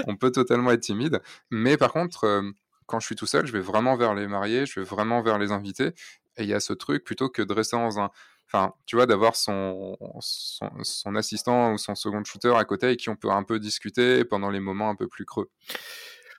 On 0.07 0.17
peut 0.17 0.31
totalement 0.31 0.71
être 0.71 0.81
timide, 0.81 1.21
mais 1.51 1.77
par 1.77 1.93
contre, 1.93 2.25
euh, 2.25 2.43
quand 2.87 3.01
je 3.01 3.07
suis 3.07 3.17
tout 3.17 3.27
seul, 3.27 3.45
je 3.45 3.53
vais 3.53 3.61
vraiment 3.61 3.97
vers 3.97 4.15
les 4.15 4.29
mariés, 4.29 4.65
je 4.67 4.81
vais 4.81 4.87
vraiment 4.87 5.21
vers 5.21 5.39
les 5.39 5.51
invités. 5.51 5.93
Et 6.39 6.45
il 6.45 6.49
y 6.49 6.55
a 6.55 6.61
ce 6.61 6.73
truc 6.73 7.05
plutôt 7.05 7.29
que 7.29 7.43
de 7.43 7.53
rester 7.53 7.77
dans 7.77 8.01
un 8.01 8.11
enfin, 8.53 8.75
tu 8.85 8.97
vois, 8.97 9.07
d'avoir 9.07 9.35
son, 9.35 9.97
son, 10.21 11.15
assistant 11.17 11.73
ou 11.73 11.79
son 11.79 11.95
second 11.95 12.23
shooter 12.23 12.55
à 12.55 12.65
côté 12.65 12.91
et 12.91 12.97
qui 12.97 13.09
on 13.09 13.17
peut 13.17 13.31
un 13.31 13.45
peu 13.45 13.59
discuter 13.59 14.25
pendant 14.27 14.51
les 14.51 14.61
moments 14.61 14.91
un 14.91 14.95
peu 14.95 15.09
plus 15.09 15.25
creux. 15.25 15.51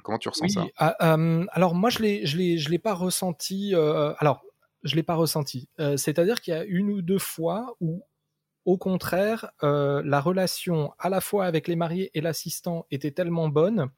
Comment 0.03 0.17
tu 0.17 0.29
ressens 0.29 0.49
ça? 0.49 0.65
ah, 0.77 1.17
Alors 1.51 1.75
moi, 1.75 1.89
je 1.89 1.99
l'ai, 1.99 2.25
je 2.25 2.37
l'ai, 2.37 2.57
je 2.57 2.69
l'ai 2.69 2.79
pas 2.79 2.93
ressenti. 2.93 3.73
alors, 4.19 4.43
je 4.83 4.95
l'ai 4.95 5.03
pas 5.03 5.15
ressenti. 5.15 5.69
c'est-à-dire 5.77 6.41
qu'il 6.41 6.53
y 6.53 6.57
a 6.57 6.63
une 6.65 6.89
ou 6.89 7.01
deux 7.01 7.19
fois 7.19 7.75
où 7.79 8.03
au 8.65 8.77
contraire, 8.77 9.51
la 9.61 10.21
relation 10.21 10.93
à 10.97 11.09
la 11.09 11.19
fois 11.19 11.45
avec 11.45 11.67
les 11.67 11.75
mariés 11.75 12.11
et 12.13 12.21
l'assistant 12.21 12.85
était 12.91 13.11
tellement 13.11 13.49
bonne 13.49 13.89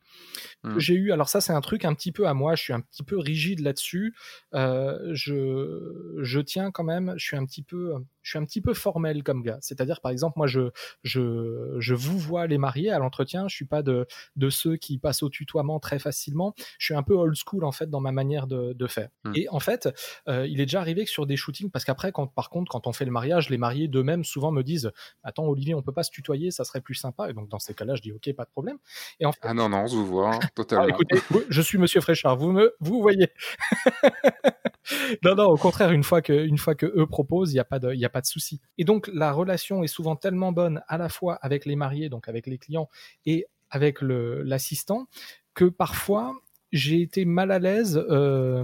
que 0.64 0.70
mmh. 0.70 0.80
j'ai 0.80 0.96
eu. 0.96 1.12
Alors 1.12 1.30
ça, 1.30 1.40
c'est 1.40 1.54
un 1.54 1.62
truc 1.62 1.86
un 1.86 1.94
petit 1.94 2.12
peu 2.12 2.28
à 2.28 2.34
moi. 2.34 2.56
Je 2.56 2.64
suis 2.64 2.74
un 2.74 2.82
petit 2.82 3.04
peu 3.04 3.20
rigide 3.20 3.60
là-dessus. 3.60 4.16
je, 4.54 6.18
je 6.22 6.40
tiens 6.40 6.72
quand 6.72 6.84
même. 6.84 7.14
Je 7.18 7.26
suis 7.26 7.38
un 7.38 7.46
petit 7.46 7.64
peu 7.64 7.94
je 8.26 8.32
suis 8.32 8.40
un 8.40 8.44
petit 8.44 8.60
peu 8.60 8.74
formel 8.74 9.22
comme 9.24 9.44
gars. 9.44 9.60
C'est-à-dire, 9.62 10.02
par 10.02 10.12
exemple, 10.12 10.34
moi, 10.38 10.48
je, 10.48 10.72
je, 11.04 11.76
je 11.78 11.94
vous 11.94 12.18
vois 12.18 12.48
les 12.48 12.58
mariés 12.58 12.90
à 12.90 12.98
l'entretien. 12.98 13.48
Je 13.48 13.56
suis 13.56 13.66
pas 13.66 13.84
de, 13.84 14.08
de 14.36 14.50
ceux 14.50 14.78
qui 14.78 14.98
passent 14.98 15.22
au 15.22 15.30
tutoiement 15.30 15.80
très 15.80 16.00
facilement. 16.00 16.56
Je 16.80 16.86
suis 16.86 16.96
un 16.96 17.04
peu 17.04 17.14
old 17.14 17.36
school, 17.36 17.64
en 17.64 17.72
fait, 17.72 17.88
dans 17.88 18.00
ma 18.02 18.12
manière 18.12 18.48
de, 18.48 18.74
de 18.74 18.88
faire. 18.88 19.10
Hmm. 19.26 19.34
Et 19.36 19.48
en 19.50 19.60
fait, 19.60 19.90
euh, 20.28 20.48
il 20.48 20.60
est 20.60 20.66
déjà 20.66 20.82
arrivé 20.82 21.06
que 21.06 21.12
sur 21.12 21.28
des 21.28 21.38
shootings, 21.38 21.70
parce 21.70 21.86
qu'après, 21.86 22.12
quand, 22.12 22.26
par 22.26 22.50
contre, 22.50 22.72
quand 22.72 22.88
on 22.88 22.94
fait 22.94 23.06
le 23.06 23.12
mariage, 23.12 23.52
les 23.52 23.60
mariés 23.60 23.88
d'eux-mêmes 23.88 24.24
souvent 24.24 24.52
me 24.52 24.64
disent 24.64 24.92
Attends, 25.24 25.46
Olivier, 25.46 25.76
on 25.76 25.84
peut 25.84 25.92
pas 25.92 26.04
se 26.04 26.12
tutoyer, 26.12 26.50
ça 26.50 26.64
serait 26.64 26.82
plus 26.82 26.96
sympa. 26.96 27.30
Et 27.30 27.34
donc, 27.34 27.48
dans 27.50 27.60
ces 27.60 27.76
cas-là, 27.76 27.94
je 27.94 28.02
dis 28.02 28.12
Ok, 28.12 28.34
pas 28.34 28.46
de 28.46 28.50
problème. 28.50 28.78
Et 29.20 29.28
en 29.28 29.34
fait, 29.34 29.42
ah 29.44 29.54
non, 29.54 29.70
non, 29.70 29.84
on 29.84 29.88
se 29.88 29.96
vous 29.96 30.08
voit, 30.08 30.34
hein, 30.34 30.40
totalement. 30.56 30.88
écoutez, 30.88 31.20
je 31.48 31.62
suis 31.62 31.78
monsieur 31.78 32.02
Fréchard, 32.02 32.38
vous 32.38 32.52
me, 32.52 32.74
vous 32.80 33.04
voyez. 33.04 33.30
non, 35.24 35.36
non, 35.36 35.46
au 35.46 35.58
contraire, 35.58 35.92
une 35.92 36.04
fois 36.04 36.24
que, 36.24 36.34
une 36.34 36.58
fois 36.58 36.74
que 36.74 36.86
eux 36.86 37.06
proposent, 37.06 37.52
il 37.52 37.56
n'y 37.56 37.60
a 37.60 37.66
pas 37.66 37.80
de, 37.80 37.94
y 37.94 38.06
a 38.06 38.10
pas 38.16 38.22
de 38.22 38.28
souci. 38.28 38.62
Et 38.78 38.86
donc, 38.86 39.10
la 39.14 39.34
relation 39.34 39.84
est 39.84 39.88
souvent 39.88 40.16
tellement 40.16 40.54
bonne 40.54 40.82
à 40.88 40.98
la 40.98 41.10
fois 41.10 41.36
avec 41.42 41.66
les 41.66 41.76
mariés, 41.76 42.08
donc 42.08 42.30
avec 42.30 42.48
les 42.48 42.58
clients, 42.58 42.88
et 43.26 43.46
avec 43.70 43.98
l'assistant, 44.02 45.08
que 45.54 45.66
parfois, 45.66 46.34
j'ai 46.72 47.02
été 47.02 47.26
mal 47.26 47.52
à 47.52 47.60
l'aise 47.60 48.02
euh, 48.10 48.64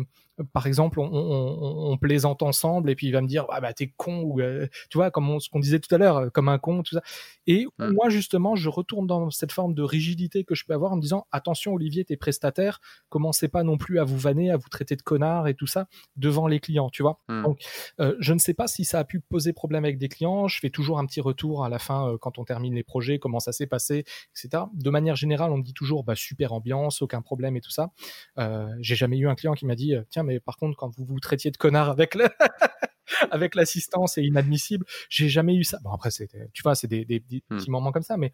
par 0.53 0.67
exemple, 0.67 0.99
on, 0.99 1.97
plaisante 2.01 2.41
ensemble 2.41 2.89
et 2.89 2.95
puis 2.95 3.07
il 3.07 3.11
va 3.11 3.21
me 3.21 3.27
dire 3.27 3.45
ah 3.49 3.61
bah 3.61 3.73
t'es 3.73 3.93
con 3.95 4.21
ou 4.21 4.39
euh, 4.39 4.67
tu 4.89 4.97
vois 4.97 5.11
comme 5.11 5.39
ce 5.39 5.49
qu'on 5.49 5.59
disait 5.59 5.79
tout 5.79 5.93
à 5.93 5.97
l'heure 5.97 6.17
euh, 6.17 6.29
comme 6.29 6.49
un 6.49 6.57
con 6.57 6.81
tout 6.83 6.95
ça. 6.95 7.01
Et 7.45 7.67
mmh. 7.77 7.91
moi 7.91 8.09
justement, 8.09 8.55
je 8.55 8.69
retourne 8.69 9.05
dans 9.05 9.29
cette 9.29 9.51
forme 9.51 9.73
de 9.73 9.83
rigidité 9.83 10.43
que 10.43 10.55
je 10.55 10.65
peux 10.65 10.73
avoir 10.73 10.93
en 10.93 10.95
me 10.95 11.01
disant 11.01 11.27
attention 11.31 11.73
Olivier, 11.73 12.05
t'es 12.05 12.17
prestataire, 12.17 12.79
commencez 13.09 13.49
pas 13.49 13.63
non 13.63 13.77
plus 13.77 13.99
à 13.99 14.03
vous 14.03 14.17
vanner, 14.17 14.51
à 14.51 14.57
vous 14.57 14.69
traiter 14.69 14.95
de 14.95 15.01
connard 15.01 15.47
et 15.47 15.53
tout 15.53 15.67
ça 15.67 15.87
devant 16.15 16.47
les 16.47 16.59
clients, 16.59 16.89
tu 16.89 17.03
vois. 17.03 17.19
Mmh. 17.27 17.43
Donc 17.43 17.59
euh, 17.99 18.15
je 18.19 18.33
ne 18.33 18.39
sais 18.39 18.53
pas 18.53 18.67
si 18.67 18.83
ça 18.83 18.99
a 18.99 19.03
pu 19.03 19.19
poser 19.19 19.53
problème 19.53 19.85
avec 19.85 19.99
des 19.99 20.09
clients. 20.09 20.47
Je 20.47 20.59
fais 20.59 20.69
toujours 20.69 20.97
un 20.97 21.05
petit 21.05 21.21
retour 21.21 21.63
à 21.65 21.69
la 21.69 21.77
fin 21.77 22.15
quand 22.19 22.39
on 22.39 22.45
termine 22.45 22.73
les 22.73 22.83
projets, 22.83 23.19
comment 23.19 23.39
ça 23.39 23.51
s'est 23.51 23.67
passé, 23.67 24.05
etc. 24.35 24.63
De 24.73 24.89
manière 24.89 25.15
générale, 25.15 25.51
on 25.51 25.57
me 25.57 25.63
dit 25.63 25.73
toujours 25.73 26.03
bah 26.03 26.15
super 26.15 26.53
ambiance, 26.53 27.01
aucun 27.01 27.21
problème 27.21 27.57
et 27.57 27.61
tout 27.61 27.71
ça. 27.71 27.91
J'ai 28.79 28.95
jamais 28.95 29.17
eu 29.17 29.27
un 29.27 29.35
client 29.35 29.53
qui 29.53 29.65
m'a 29.65 29.75
dit 29.75 29.93
tiens 30.09 30.20
mais 30.23 30.31
mais 30.31 30.39
par 30.39 30.55
contre, 30.55 30.77
quand 30.77 30.89
vous 30.95 31.03
vous 31.03 31.19
traitiez 31.19 31.51
de 31.51 31.57
connard 31.57 31.89
avec 31.89 32.15
le 32.15 32.25
avec 33.31 33.55
l'assistance 33.55 34.13
c'est 34.15 34.23
inadmissible. 34.23 34.85
J'ai 35.09 35.27
jamais 35.27 35.55
eu 35.55 35.65
ça. 35.65 35.77
Bon 35.83 35.91
après 35.91 36.09
c'était, 36.09 36.49
tu 36.53 36.63
vois, 36.63 36.73
c'est 36.73 36.87
des, 36.87 37.03
hmm. 37.03 37.57
petits 37.57 37.69
moments 37.69 37.91
comme 37.91 38.03
ça, 38.03 38.15
mais 38.15 38.31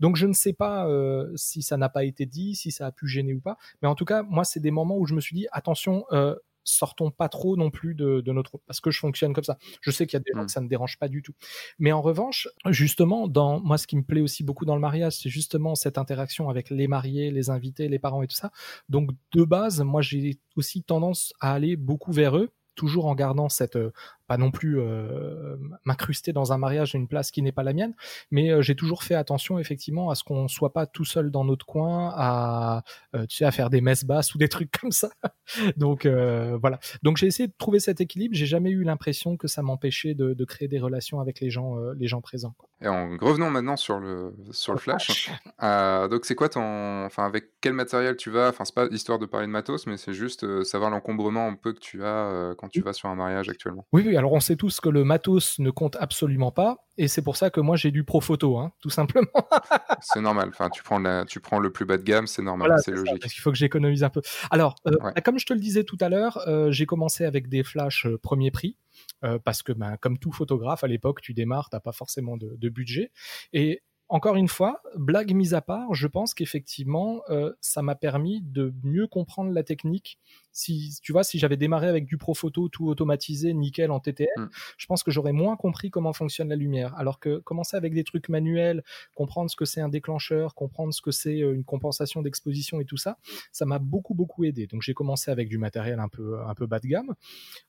donc 0.00 0.16
je 0.16 0.26
ne 0.26 0.32
sais 0.32 0.52
pas 0.52 0.88
euh, 0.88 1.30
si 1.36 1.62
ça 1.62 1.76
n'a 1.76 1.88
pas 1.88 2.04
été 2.04 2.26
dit, 2.26 2.56
si 2.56 2.72
ça 2.72 2.86
a 2.86 2.92
pu 2.92 3.06
gêner 3.06 3.32
ou 3.32 3.40
pas. 3.40 3.56
Mais 3.80 3.88
en 3.88 3.94
tout 3.94 4.04
cas, 4.04 4.22
moi 4.24 4.44
c'est 4.44 4.58
des 4.58 4.72
moments 4.72 4.98
où 4.98 5.06
je 5.06 5.14
me 5.14 5.20
suis 5.20 5.36
dit 5.36 5.46
attention. 5.52 6.04
Euh, 6.10 6.34
sortons 6.66 7.10
pas 7.10 7.28
trop 7.28 7.56
non 7.56 7.70
plus 7.70 7.94
de, 7.94 8.22
notre 8.32 8.58
parce 8.66 8.80
que 8.80 8.90
je 8.90 8.98
fonctionne 8.98 9.32
comme 9.32 9.44
ça. 9.44 9.58
Je 9.80 9.90
sais 9.90 10.06
qu'il 10.06 10.18
y 10.18 10.20
a 10.20 10.24
des 10.24 10.32
gens 10.34 10.42
hmm. 10.42 10.46
que 10.46 10.52
ça 10.52 10.60
ne 10.60 10.68
dérange 10.68 10.98
pas 10.98 11.08
du 11.08 11.22
tout. 11.22 11.32
Mais 11.78 11.92
en 11.92 12.02
revanche, 12.02 12.48
justement, 12.66 13.28
dans 13.28 13.60
moi, 13.60 13.78
ce 13.78 13.86
qui 13.86 13.96
me 13.96 14.02
plaît 14.02 14.20
aussi 14.20 14.44
beaucoup 14.44 14.64
dans 14.64 14.74
le 14.74 14.80
mariage, 14.80 15.14
c'est 15.14 15.30
justement 15.30 15.74
cette 15.74 15.98
interaction 15.98 16.50
avec 16.50 16.70
les 16.70 16.88
mariés, 16.88 17.30
les 17.30 17.50
invités, 17.50 17.88
les 17.88 17.98
parents 17.98 18.22
et 18.22 18.26
tout 18.26 18.36
ça. 18.36 18.50
Donc 18.88 19.10
de 19.32 19.44
base, 19.44 19.80
moi, 19.80 20.02
j'ai 20.02 20.38
aussi 20.56 20.82
tendance 20.82 21.32
à 21.40 21.52
aller 21.52 21.76
beaucoup 21.76 22.12
vers 22.12 22.36
eux 22.36 22.50
toujours 22.76 23.06
en 23.06 23.14
gardant 23.14 23.48
cette 23.48 23.78
pas 24.26 24.36
non 24.36 24.50
plus 24.50 24.80
euh, 24.80 25.56
m'incruster 25.84 26.32
dans 26.32 26.52
un 26.52 26.58
mariage 26.58 26.94
une 26.94 27.08
place 27.08 27.30
qui 27.30 27.42
n'est 27.42 27.52
pas 27.52 27.62
la 27.62 27.72
mienne, 27.72 27.94
mais 28.30 28.50
euh, 28.50 28.62
j'ai 28.62 28.74
toujours 28.74 29.02
fait 29.02 29.14
attention 29.14 29.58
effectivement 29.58 30.10
à 30.10 30.14
ce 30.14 30.24
qu'on 30.24 30.48
soit 30.48 30.72
pas 30.72 30.86
tout 30.86 31.04
seul 31.04 31.30
dans 31.30 31.44
notre 31.44 31.66
coin, 31.66 32.12
à 32.16 32.82
euh, 33.14 33.26
tu 33.26 33.36
sais 33.36 33.44
à 33.44 33.52
faire 33.52 33.70
des 33.70 33.80
messes 33.80 34.04
basses 34.04 34.34
ou 34.34 34.38
des 34.38 34.48
trucs 34.48 34.70
comme 34.80 34.92
ça. 34.92 35.10
Donc 35.76 36.06
voilà. 36.06 36.78
Donc 37.02 37.16
j'ai 37.16 37.26
essayé 37.26 37.46
de 37.46 37.52
trouver 37.56 37.78
cet 37.78 38.00
équilibre. 38.00 38.34
J'ai 38.34 38.46
jamais 38.46 38.70
eu 38.70 38.82
l'impression 38.82 39.36
que 39.36 39.48
ça 39.48 39.62
m'empêchait 39.62 40.14
de, 40.14 40.34
de, 40.34 40.44
créer 40.44 40.68
des 40.68 40.78
relations 40.78 41.20
avec 41.20 41.40
les 41.40 41.50
gens, 41.50 41.76
les 41.96 42.06
gens 42.06 42.20
présents. 42.20 42.54
Et 42.80 42.88
en 42.88 43.16
revenons 43.20 43.50
maintenant 43.50 43.76
sur 43.76 43.98
le 43.98 44.34
sur 44.50 44.72
le 44.72 44.78
flash. 44.78 45.30
donc 45.60 46.24
c'est 46.24 46.34
quoi 46.34 46.48
ton, 46.48 47.04
enfin 47.04 47.24
avec 47.26 47.50
quel 47.60 47.72
matériel 47.72 48.16
tu 48.16 48.30
vas? 48.30 48.48
Enfin 48.48 48.64
c'est 48.64 48.74
pas 48.74 48.86
histoire 48.90 49.18
de 49.18 49.26
parler 49.26 49.46
de 49.46 49.52
matos, 49.52 49.86
mais 49.86 49.96
c'est 49.96 50.12
juste 50.12 50.64
savoir 50.64 50.90
l'encombrement 50.90 51.46
un 51.46 51.54
peu 51.54 51.72
que 51.72 51.80
tu 51.80 52.04
as 52.04 52.54
quand 52.58 52.68
tu 52.68 52.80
vas 52.80 52.92
sur 52.92 53.08
un 53.08 53.14
mariage 53.14 53.48
actuellement. 53.48 53.86
Oui 53.92 54.02
oui 54.04 54.15
alors 54.16 54.32
on 54.32 54.40
sait 54.40 54.56
tous 54.56 54.80
que 54.80 54.88
le 54.88 55.04
matos 55.04 55.58
ne 55.58 55.70
compte 55.70 55.96
absolument 55.96 56.50
pas, 56.50 56.86
et 56.98 57.08
c'est 57.08 57.22
pour 57.22 57.36
ça 57.36 57.50
que 57.50 57.60
moi 57.60 57.76
j'ai 57.76 57.90
du 57.90 58.04
pro 58.04 58.20
photo, 58.20 58.58
hein, 58.58 58.72
tout 58.80 58.90
simplement. 58.90 59.26
c'est 60.00 60.20
normal. 60.20 60.48
Enfin, 60.48 60.70
tu 60.70 60.82
prends, 60.82 61.24
tu 61.24 61.40
prends 61.40 61.58
le 61.58 61.70
plus 61.70 61.84
bas 61.84 61.98
de 61.98 62.02
gamme, 62.02 62.26
c'est 62.26 62.42
normal, 62.42 62.72
c'est 62.82 62.90
logique. 62.90 63.20
parce 63.20 63.32
qu'il 63.32 63.42
faut 63.42 63.50
que 63.50 63.58
j'économise 63.58 64.04
un 64.04 64.10
peu. 64.10 64.22
Alors, 64.50 64.76
euh, 64.86 64.92
bah, 65.00 65.20
comme 65.20 65.38
je 65.38 65.46
te 65.46 65.52
le 65.52 65.60
disais 65.60 65.84
tout 65.84 65.98
à 66.00 66.08
l'heure, 66.08 66.38
euh, 66.48 66.70
j'ai 66.70 66.86
commencé 66.86 67.24
avec 67.24 67.48
des 67.48 67.62
flashs 67.62 68.06
euh, 68.06 68.18
premier 68.18 68.50
prix. 68.50 68.76
parce 69.44 69.62
que 69.62 69.72
ben, 69.72 69.96
comme 69.98 70.18
tout 70.18 70.32
photographe 70.32 70.84
à 70.84 70.86
l'époque, 70.86 71.20
tu 71.20 71.34
démarres, 71.34 71.68
t'as 71.70 71.80
pas 71.80 71.92
forcément 71.92 72.36
de, 72.36 72.56
de 72.56 72.68
budget. 72.68 73.12
Et 73.52 73.82
encore 74.08 74.36
une 74.36 74.48
fois, 74.48 74.80
blague 74.96 75.34
mise 75.34 75.52
à 75.52 75.60
part, 75.60 75.94
je 75.94 76.06
pense 76.06 76.32
qu'effectivement, 76.32 77.22
ça 77.60 77.82
m'a 77.82 77.96
permis 77.96 78.40
de 78.40 78.72
mieux 78.84 79.08
comprendre 79.08 79.50
la 79.50 79.64
technique 79.64 80.18
si 80.56 80.98
tu 81.02 81.12
vois, 81.12 81.22
si 81.22 81.38
j'avais 81.38 81.58
démarré 81.58 81.86
avec 81.86 82.06
du 82.06 82.16
Profoto 82.16 82.70
tout 82.70 82.88
automatisé, 82.88 83.52
nickel 83.52 83.90
en 83.90 84.00
TTL, 84.00 84.28
mm. 84.38 84.48
je 84.78 84.86
pense 84.86 85.02
que 85.02 85.10
j'aurais 85.10 85.32
moins 85.32 85.54
compris 85.54 85.90
comment 85.90 86.14
fonctionne 86.14 86.48
la 86.48 86.56
lumière. 86.56 86.94
Alors 86.96 87.20
que 87.20 87.38
commencer 87.40 87.76
avec 87.76 87.92
des 87.92 88.04
trucs 88.04 88.30
manuels, 88.30 88.82
comprendre 89.14 89.50
ce 89.50 89.56
que 89.56 89.66
c'est 89.66 89.82
un 89.82 89.90
déclencheur, 89.90 90.54
comprendre 90.54 90.94
ce 90.94 91.02
que 91.02 91.10
c'est 91.10 91.40
une 91.40 91.62
compensation 91.62 92.22
d'exposition 92.22 92.80
et 92.80 92.86
tout 92.86 92.96
ça, 92.96 93.18
ça 93.52 93.66
m'a 93.66 93.78
beaucoup 93.78 94.14
beaucoup 94.14 94.44
aidé. 94.44 94.66
Donc 94.66 94.80
j'ai 94.80 94.94
commencé 94.94 95.30
avec 95.30 95.50
du 95.50 95.58
matériel 95.58 96.00
un 96.00 96.08
peu 96.08 96.40
un 96.40 96.54
peu 96.54 96.66
bas 96.66 96.78
de 96.78 96.86
gamme. 96.86 97.14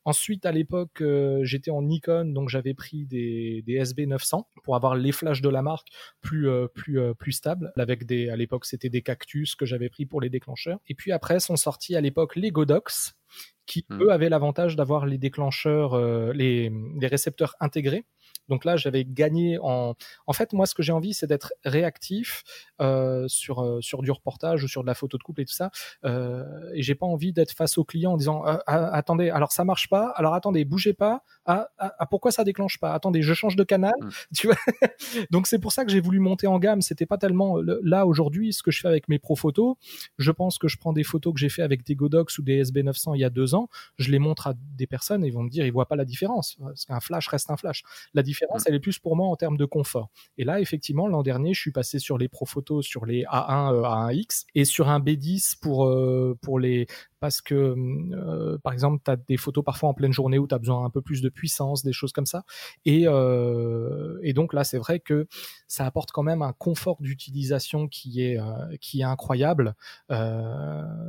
Ensuite, 0.05 0.45
à 0.45 0.53
l'époque, 0.53 1.03
j'étais 1.41 1.71
en 1.71 1.81
Nikon, 1.81 2.31
donc 2.33 2.47
j'avais 2.47 2.73
pris 2.73 3.05
des, 3.05 3.63
des 3.67 3.73
SB 3.73 4.05
900 4.05 4.47
pour 4.63 4.77
avoir 4.77 4.95
les 4.95 5.11
flashs 5.11 5.41
de 5.41 5.49
la 5.49 5.61
marque 5.61 5.89
plus 6.21 6.47
plus 6.73 7.01
plus 7.15 7.33
stables. 7.33 7.73
Avec 7.75 8.05
des, 8.05 8.29
à 8.29 8.37
l'époque, 8.37 8.65
c'était 8.65 8.89
des 8.89 9.01
cactus 9.01 9.55
que 9.55 9.65
j'avais 9.65 9.89
pris 9.89 10.05
pour 10.05 10.21
les 10.21 10.29
déclencheurs. 10.29 10.79
Et 10.87 10.95
puis 10.95 11.11
après 11.11 11.41
sont 11.41 11.57
sortis 11.57 11.97
à 11.97 12.01
l'époque 12.01 12.37
les 12.37 12.51
Qui 13.65 13.85
hmm. 13.89 14.03
eux 14.03 14.11
avaient 14.11 14.29
l'avantage 14.29 14.75
d'avoir 14.75 15.05
les 15.05 15.17
déclencheurs, 15.17 15.93
euh, 15.93 16.31
les, 16.33 16.71
les, 16.99 17.07
récepteurs 17.07 17.55
intégrés. 17.59 18.05
Donc 18.49 18.65
là, 18.65 18.77
j'avais 18.77 19.05
gagné 19.05 19.57
en. 19.61 19.95
En 20.25 20.33
fait, 20.33 20.53
moi, 20.53 20.65
ce 20.65 20.75
que 20.75 20.83
j'ai 20.83 20.91
envie, 20.91 21.13
c'est 21.13 21.27
d'être 21.27 21.53
réactif 21.65 22.43
euh, 22.81 23.27
sur 23.27 23.63
euh, 23.63 23.79
sur 23.81 24.01
du 24.01 24.11
reportage 24.11 24.63
ou 24.63 24.67
sur 24.67 24.81
de 24.81 24.87
la 24.87 24.93
photo 24.93 25.17
de 25.17 25.23
couple 25.23 25.41
et 25.41 25.45
tout 25.45 25.53
ça. 25.53 25.71
Euh, 26.05 26.43
et 26.73 26.81
j'ai 26.83 26.95
pas 26.95 27.05
envie 27.05 27.33
d'être 27.33 27.51
face 27.51 27.77
au 27.77 27.83
client 27.83 28.13
en 28.13 28.17
disant 28.17 28.43
ah, 28.45 28.61
ah, 28.67 28.93
attendez, 28.93 29.29
alors 29.29 29.51
ça 29.51 29.63
marche 29.63 29.89
pas. 29.89 30.09
Alors 30.15 30.33
attendez, 30.33 30.65
bougez 30.65 30.93
pas. 30.93 31.23
Ah, 31.45 31.69
ah, 31.77 32.05
pourquoi 32.05 32.31
ça 32.31 32.43
déclenche 32.43 32.79
pas 32.79 32.93
Attendez, 32.93 33.21
je 33.21 33.33
change 33.33 33.55
de 33.55 33.63
canal. 33.63 33.93
Tu 34.35 34.47
vois 34.47 34.57
Donc 35.31 35.47
c'est 35.47 35.59
pour 35.59 35.71
ça 35.71 35.85
que 35.85 35.91
j'ai 35.91 36.01
voulu 36.01 36.19
monter 36.19 36.47
en 36.47 36.59
gamme. 36.59 36.81
C'était 36.81 37.05
pas 37.05 37.17
tellement 37.17 37.57
là 37.83 38.05
aujourd'hui 38.05 38.53
ce 38.53 38.61
que 38.61 38.71
je 38.71 38.81
fais 38.81 38.87
avec 38.87 39.07
mes 39.09 39.19
pro 39.19 39.35
photos. 39.35 39.75
Je 40.17 40.31
pense 40.31 40.57
que 40.57 40.67
je 40.67 40.77
prends 40.77 40.93
des 40.93 41.03
photos 41.03 41.33
que 41.33 41.39
j'ai 41.39 41.49
fait 41.49 41.61
avec 41.61 41.83
des 41.85 41.95
Godox 41.95 42.37
ou 42.37 42.43
des 42.43 42.57
SB 42.57 42.83
900 42.83 43.13
il 43.15 43.21
y 43.21 43.23
a 43.23 43.29
deux 43.29 43.55
ans. 43.55 43.69
Je 43.97 44.11
les 44.11 44.19
montre 44.19 44.47
à 44.47 44.53
des 44.55 44.87
personnes 44.87 45.23
et 45.23 45.27
ils 45.27 45.33
vont 45.33 45.43
me 45.43 45.49
dire 45.49 45.65
ils 45.65 45.71
voient 45.71 45.87
pas 45.87 45.95
la 45.95 46.05
différence. 46.05 46.57
Parce 46.59 46.85
qu'un 46.85 46.99
flash 46.99 47.27
reste 47.27 47.49
un 47.51 47.57
flash. 47.57 47.83
La 48.13 48.23
différence, 48.23 48.36
mm. 48.45 48.59
elle 48.67 48.75
est 48.75 48.79
plus 48.79 48.99
pour 48.99 49.15
moi 49.15 49.27
en 49.27 49.35
termes 49.35 49.57
de 49.57 49.65
confort. 49.65 50.09
Et 50.37 50.43
là, 50.43 50.59
effectivement, 50.61 51.07
l'an 51.07 51.23
dernier, 51.23 51.53
je 51.53 51.61
suis 51.61 51.71
passé 51.71 51.99
sur 51.99 52.17
les 52.17 52.27
pro 52.27 52.45
photos 52.45 52.85
sur 52.85 53.05
les 53.05 53.23
A1, 53.23 53.73
euh, 53.73 53.81
A1X 53.81 54.45
et 54.55 54.65
sur 54.65 54.89
un 54.89 54.99
B10 54.99 55.59
pour, 55.59 55.85
euh, 55.85 56.37
pour 56.41 56.59
les 56.59 56.87
parce 57.19 57.41
que, 57.41 57.75
euh, 58.15 58.57
par 58.59 58.73
exemple, 58.73 59.01
tu 59.03 59.11
as 59.11 59.15
des 59.15 59.37
photos 59.37 59.63
parfois 59.63 59.89
en 59.89 59.93
pleine 59.93 60.13
journée 60.13 60.37
où 60.37 60.47
tu 60.47 60.53
as 60.53 60.59
besoin 60.59 60.85
un 60.85 60.89
peu 60.89 61.01
plus 61.01 61.21
de 61.21 61.29
puissance, 61.29 61.83
des 61.83 61.93
choses 61.93 62.11
comme 62.11 62.25
ça. 62.25 62.43
Et, 62.85 63.03
euh, 63.07 64.19
et 64.21 64.33
donc 64.33 64.53
là, 64.53 64.63
c'est 64.63 64.77
vrai 64.77 64.99
que 64.99 65.27
ça 65.67 65.85
apporte 65.85 66.11
quand 66.11 66.23
même 66.23 66.41
un 66.41 66.53
confort 66.53 66.97
d'utilisation 67.01 67.87
qui 67.87 68.21
est, 68.21 68.39
euh, 68.39 68.43
qui 68.81 69.01
est 69.01 69.03
incroyable. 69.03 69.73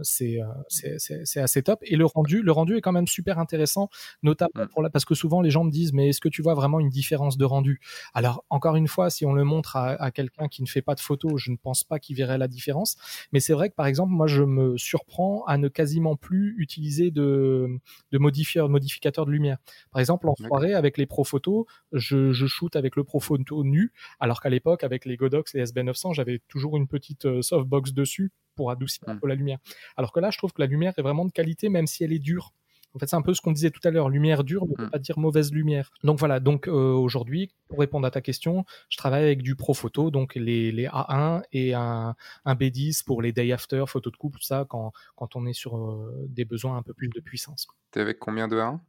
C'est, 0.03 0.38
c'est, 0.69 1.41
assez 1.41 1.62
top. 1.62 1.81
Et 1.83 1.97
le 1.97 2.07
rendu, 2.07 2.43
le 2.43 2.53
rendu 2.53 2.77
est 2.77 2.81
quand 2.81 2.93
même 2.93 3.07
super 3.07 3.38
intéressant, 3.38 3.91
notamment 4.23 4.67
pour 4.73 4.83
la, 4.83 4.91
parce 4.91 5.05
que 5.05 5.14
souvent 5.14 5.41
les 5.41 5.51
gens 5.51 5.64
me 5.64 5.71
disent, 5.71 5.93
mais 5.93 6.09
est-ce 6.09 6.21
que 6.21 6.29
tu 6.29 6.43
vois 6.43 6.55
vraiment 6.55 6.81
une 6.81 6.88
différence 6.88 7.18
de 7.37 7.45
rendu 7.45 7.81
Alors, 8.15 8.45
encore 8.51 8.77
une 8.77 8.89
fois, 8.89 9.11
si 9.11 9.27
on 9.27 9.33
le 9.33 9.45
montre 9.45 9.77
à, 9.77 9.91
à 10.03 10.11
quelqu'un 10.11 10.49
qui 10.49 10.63
ne 10.63 10.69
fait 10.69 10.83
pas 10.83 10.95
de 10.95 11.01
photos, 11.01 11.33
je 11.37 11.51
ne 11.51 11.57
pense 11.57 11.85
pas 11.85 11.99
qu'il 11.99 12.17
verrait 12.17 12.39
la 12.39 12.49
différence. 12.49 12.97
Mais 13.33 13.41
c'est 13.41 13.53
vrai 13.53 13.69
que, 13.71 13.75
par 13.75 13.87
exemple, 13.87 14.13
moi, 14.13 14.27
je 14.27 14.43
me 14.43 14.77
surprends 14.77 15.45
à 15.45 15.59
ne 15.59 15.69
quasi 15.69 16.01
plus 16.17 16.55
utiliser 16.59 17.11
de, 17.11 17.69
de 18.13 18.19
modificateurs 18.19 19.27
de 19.27 19.31
lumière. 19.31 19.59
Par 19.91 20.01
exemple, 20.01 20.29
en 20.29 20.35
soirée, 20.37 20.75
avec 20.75 20.99
les 20.99 21.07
Pro 21.07 21.25
Photo, 21.25 21.67
je, 21.93 22.33
je 22.33 22.47
shoot 22.47 22.75
avec 22.77 22.97
le 22.97 23.05
Pro 23.05 23.21
Photo 23.21 23.65
nu, 23.65 23.93
alors 24.21 24.41
qu'à 24.41 24.49
l'époque, 24.49 24.85
avec 24.85 25.05
les 25.05 25.17
Godox 25.17 25.55
et 25.55 25.63
SB900, 25.63 26.15
j'avais 26.15 26.41
toujours 26.49 26.77
une 26.77 26.87
petite 26.87 27.27
euh, 27.27 27.43
softbox 27.43 27.93
dessus 27.93 28.33
pour 28.55 28.71
adoucir 28.71 29.03
un 29.07 29.15
hmm. 29.15 29.21
peu 29.21 29.29
la 29.29 29.35
lumière. 29.35 29.59
Alors 29.97 30.13
que 30.13 30.21
là, 30.21 30.31
je 30.31 30.39
trouve 30.39 30.53
que 30.53 30.61
la 30.61 30.67
lumière 30.67 30.93
est 30.97 31.03
vraiment 31.03 31.25
de 31.25 31.33
qualité, 31.33 31.69
même 31.69 31.87
si 31.87 32.05
elle 32.05 32.13
est 32.13 32.19
dure. 32.19 32.53
En 32.94 32.98
fait, 32.98 33.07
c'est 33.07 33.16
un 33.16 33.22
peu 33.22 33.35
ce 33.35 33.40
qu'on 33.40 33.53
disait 33.53 33.70
tout 33.70 33.81
à 33.85 33.90
l'heure. 33.90 34.09
Lumière 34.09 34.44
dure 34.44 34.66
ne 34.66 34.77
veut 34.77 34.87
mm. 34.87 34.90
pas 34.90 34.98
dire 34.98 35.18
mauvaise 35.18 35.53
lumière. 35.53 35.90
Donc 36.05 36.18
voilà. 36.18 36.40
Donc 36.40 36.68
euh, 36.68 36.92
aujourd'hui, 36.92 37.51
pour 37.68 37.79
répondre 37.79 38.07
à 38.07 38.11
ta 38.11 38.20
question, 38.20 38.64
je 38.88 38.96
travaille 38.96 39.24
avec 39.24 39.42
du 39.42 39.57
Pro 39.57 39.74
Photo, 39.74 40.11
donc 40.11 40.35
les, 40.35 40.72
les 40.72 40.87
A1 40.87 41.42
et 41.53 41.74
un, 41.74 42.14
un, 42.44 42.55
B10 42.55 43.05
pour 43.05 43.22
les 43.22 43.33
day 43.33 43.53
after, 43.53 43.85
photo 43.87 44.11
de 44.11 44.16
couple, 44.16 44.38
tout 44.38 44.44
ça, 44.46 44.66
quand, 44.68 44.92
quand 45.16 45.37
on 45.37 45.46
est 45.46 45.53
sur 45.53 45.77
euh, 45.77 46.27
des 46.29 46.44
besoins 46.44 46.77
un 46.77 46.83
peu 46.83 46.94
plus 46.94 47.09
de 47.09 47.20
puissance. 47.20 47.66
T'es 47.90 48.01
avec 48.01 48.18
combien 48.18 48.48
de 48.48 48.57
A1 48.57 48.81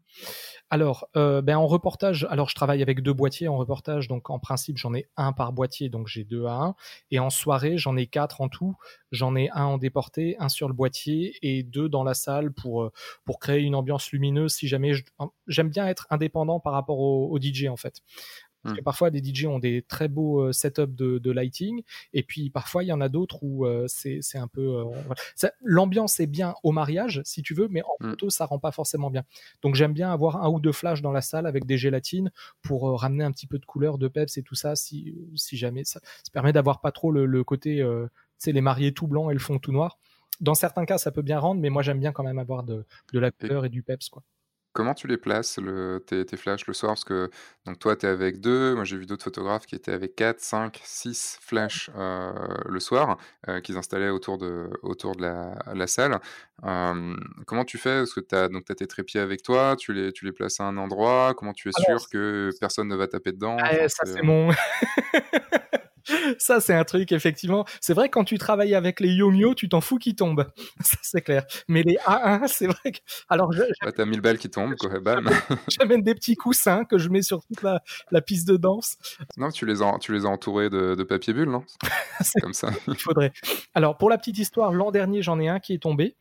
alors, 0.72 1.08
euh, 1.16 1.42
ben 1.42 1.58
en 1.58 1.66
reportage, 1.66 2.28
alors 2.30 2.48
je 2.50 2.54
travaille 2.54 2.84
avec 2.84 3.02
deux 3.02 3.14
boîtiers 3.14 3.48
en 3.48 3.58
reportage, 3.58 4.08
donc 4.08 4.30
en 4.30 4.38
principe 4.38 4.78
j'en 4.78 4.94
ai 4.94 5.08
un 5.18 5.34
par 5.34 5.52
boîtier, 5.52 5.90
donc 5.90 6.08
j'ai 6.08 6.24
deux 6.24 6.46
à 6.46 6.54
un. 6.54 6.76
Et 7.10 7.18
en 7.18 7.32
soirée, 7.32 7.78
j'en 7.78 7.98
ai 7.98 8.06
quatre 8.06 8.42
en 8.42 8.50
tout. 8.50 8.76
J'en 9.12 9.36
ai 9.36 9.50
un 9.50 9.66
en 9.66 9.78
déporté, 9.80 10.36
un 10.40 10.48
sur 10.48 10.68
le 10.68 10.76
boîtier 10.76 11.34
et 11.42 11.64
deux 11.64 11.90
dans 11.90 12.04
la 12.04 12.14
salle 12.14 12.52
pour 12.54 12.84
euh, 12.84 12.92
pour 13.26 13.40
créer 13.40 13.62
une 13.62 13.74
ambiance 13.74 14.12
lumineuse. 14.12 14.54
Si 14.54 14.68
jamais 14.68 14.94
j'aime 15.48 15.70
bien 15.70 15.88
être 15.88 16.06
indépendant 16.12 16.60
par 16.60 16.74
rapport 16.74 17.00
au, 17.00 17.30
au 17.32 17.40
DJ 17.42 17.66
en 17.66 17.78
fait. 17.78 18.02
Parce 18.64 18.76
que 18.76 18.82
hmm. 18.82 18.84
parfois, 18.84 19.10
des 19.10 19.24
DJ 19.24 19.46
ont 19.46 19.60
des 19.60 19.84
très 19.84 20.08
beaux 20.08 20.42
euh, 20.42 20.52
setups 20.52 20.88
de, 20.88 21.18
de 21.18 21.32
lighting, 21.32 21.84
et 22.14 22.24
puis 22.24 22.50
parfois, 22.50 22.84
il 22.84 22.88
y 22.88 22.92
en 22.92 23.02
a 23.02 23.08
d'autres 23.08 23.42
où 23.42 23.66
euh, 23.66 23.86
c'est 23.88 24.38
un 24.38 24.48
peu. 24.48 24.84
Euh, 25.42 25.50
l'ambiance 25.62 26.20
est 26.20 26.28
bien 26.28 26.56
au 26.64 26.72
mariage, 26.72 27.22
si 27.24 27.42
tu 27.42 27.54
veux, 27.54 27.68
mais 27.70 27.82
en 27.84 28.06
hmm. 28.06 28.10
photo, 28.12 28.30
ça 28.30 28.46
rend 28.46 28.60
pas 28.60 28.72
forcément 28.72 29.10
bien. 29.10 29.24
Donc, 29.62 29.76
j'aime 29.76 29.94
bien 29.94 30.12
avoir 30.12 30.44
un 30.44 30.50
ou 30.50 30.60
deux 30.60 30.72
flashs 30.72 31.02
dans 31.02 31.12
la 31.12 31.22
salle 31.22 31.46
avec 31.46 31.66
des 31.66 31.78
gélatines 31.78 32.32
pour 32.62 33.00
ramener 33.00 33.24
un 33.24 33.32
petit 33.32 33.48
peu 33.48 33.60
de 33.60 33.66
couleur, 33.66 33.98
de 33.98 34.08
peps 34.08 34.38
et 34.38 34.44
tout 34.44 34.56
ça, 34.56 34.76
si, 34.76 35.16
si 35.36 35.58
jamais. 35.58 35.84
Ça, 35.84 36.00
ça 36.04 36.32
permet 36.34 36.54
d'avoir 36.54 36.82
pas 36.82 36.92
trop 36.92 37.12
le, 37.12 37.26
le 37.26 37.44
côté. 37.44 37.78
tu 37.78 38.10
sais, 38.38 38.52
les 38.52 38.62
mariés 38.62 38.94
tout 38.94 39.08
blancs 39.08 39.32
et 39.32 39.34
le 39.34 39.40
fond 39.40 39.58
tout 39.58 39.72
noir. 39.72 39.98
Dans 40.42 40.54
certains 40.54 40.86
cas, 40.86 40.98
ça 40.98 41.12
peut 41.12 41.22
bien 41.22 41.40
rendre, 41.40 41.62
mais 41.62 41.70
moi, 41.70 41.82
j'aime 41.82 42.00
bien 42.00 42.12
quand 42.12 42.24
même 42.24 42.40
avoir 42.40 42.64
de, 42.64 42.86
de 43.14 43.20
la 43.20 43.32
couleur 43.32 43.66
et 43.66 43.70
du 43.70 43.84
peps, 43.84 44.10
quoi. 44.10 44.24
Comment 44.74 44.94
tu 44.94 45.08
les 45.08 45.18
places, 45.18 45.58
le, 45.58 46.04
tes, 46.06 46.26
tes 46.26 46.38
flashs 46.38 46.68
le 46.68 46.74
soir? 46.74 46.92
Parce 46.92 47.04
que 47.04 47.30
donc 47.66 47.80
toi, 47.80 47.96
tu 47.96 48.06
es 48.06 48.10
avec 48.10 48.40
deux. 48.40 48.76
moi 48.76 48.84
j'ai 48.84 48.98
vu 48.98 49.06
d'autres 49.06 49.24
photographes 49.24 49.66
qui 49.66 49.76
étaient 49.76 49.92
avec 49.92 50.16
4, 50.16 50.40
5, 50.40 50.80
6 50.84 51.40
flashs 51.42 51.90
euh, 51.98 52.32
le 52.66 52.80
soir, 52.80 53.18
euh, 53.48 53.62
qu'ils 53.62 53.78
installaient 53.78 54.10
autour 54.10 54.38
de, 54.38 54.70
autour 54.84 55.16
de 55.16 55.24
la, 55.24 55.56
la 55.74 55.88
salle. 55.88 56.20
comment 56.62 57.66
tu 57.66 57.78
fais? 57.78 58.00
Parce 58.00 58.14
que 58.14 58.22
tu 58.22 58.36
as 58.36 58.76
tes 58.76 58.88
trépieds 58.88 59.22
avec 59.22 59.42
toi, 59.42 59.76
tu 59.78 59.94
les, 59.94 60.12
tu 60.14 60.26
les 60.26 60.32
places 60.32 60.60
à 60.60 60.66
un 60.66 60.78
endroit, 60.78 61.34
comment 61.36 61.54
tu 61.54 61.70
es 61.70 61.72
sûr 61.72 62.08
que 62.10 62.52
personne 62.60 62.88
ne 62.88 62.96
va 62.96 63.08
taper 63.08 63.32
dedans? 63.32 63.58
Ah, 63.60 63.90
ça 63.90 64.06
c'est 64.06 64.22
mon... 64.22 64.52
ça, 66.38 66.60
c'est 66.60 66.74
un 66.74 66.84
truc, 66.84 67.12
effectivement. 67.12 67.66
C'est 67.82 67.94
vrai, 67.94 68.10
quand 68.10 68.24
tu 68.24 68.38
travailles 68.38 68.76
avec 68.76 69.00
les 69.00 69.10
Yomio, 69.10 69.54
tu 69.56 69.70
t'en 69.70 69.82
fous 69.82 69.98
qu'ils 69.98 70.16
tombent. 70.16 70.48
Ça, 70.82 70.98
c'est 71.02 71.22
clair. 71.22 71.46
Mais 71.68 71.84
les 71.84 71.96
A1, 72.06 72.48
c'est 72.48 72.68
vrai 72.68 72.92
que. 72.92 73.00
Alors, 73.30 73.52
je, 73.52 73.64
t'as 73.92 74.06
1000 74.06 74.22
balles 74.22 74.38
qui 74.38 74.50
tombent, 74.50 74.76
quoi, 74.76 75.00
bam. 75.00 75.30
J'amène 75.70 76.02
des 76.02 76.16
petits 76.16 76.36
coussins 76.36 76.86
que 76.86 76.98
je 76.98 77.10
mets 77.10 77.22
sur 77.22 77.46
toute 77.46 77.62
la, 77.62 77.82
la 78.12 78.22
piste 78.22 78.48
de 78.48 78.58
danse. 78.58 78.98
Non, 79.38 79.50
tu 79.50 79.66
les 79.66 79.82
as, 79.82 79.98
tu 80.00 80.14
les 80.14 80.26
as 80.26 80.30
entourés 80.30 80.70
de, 80.70 80.96
de 80.96 81.04
papier 81.04 81.34
bulle, 81.34 81.50
non? 81.50 81.64
C'est 82.22 82.40
comme 82.42 82.54
ça. 82.54 82.70
Il 82.88 82.96
faudrait. 82.96 83.32
Alors, 83.74 83.98
pour 83.98 84.10
la 84.10 84.18
petite 84.18 84.38
histoire, 84.38 84.74
l'an 84.74 84.92
dernier, 84.92 85.22
j'en 85.22 85.40
ai 85.40 85.48
un 85.48 85.60
qui 85.60 85.74
est 85.74 85.80
tombé. 85.80 86.16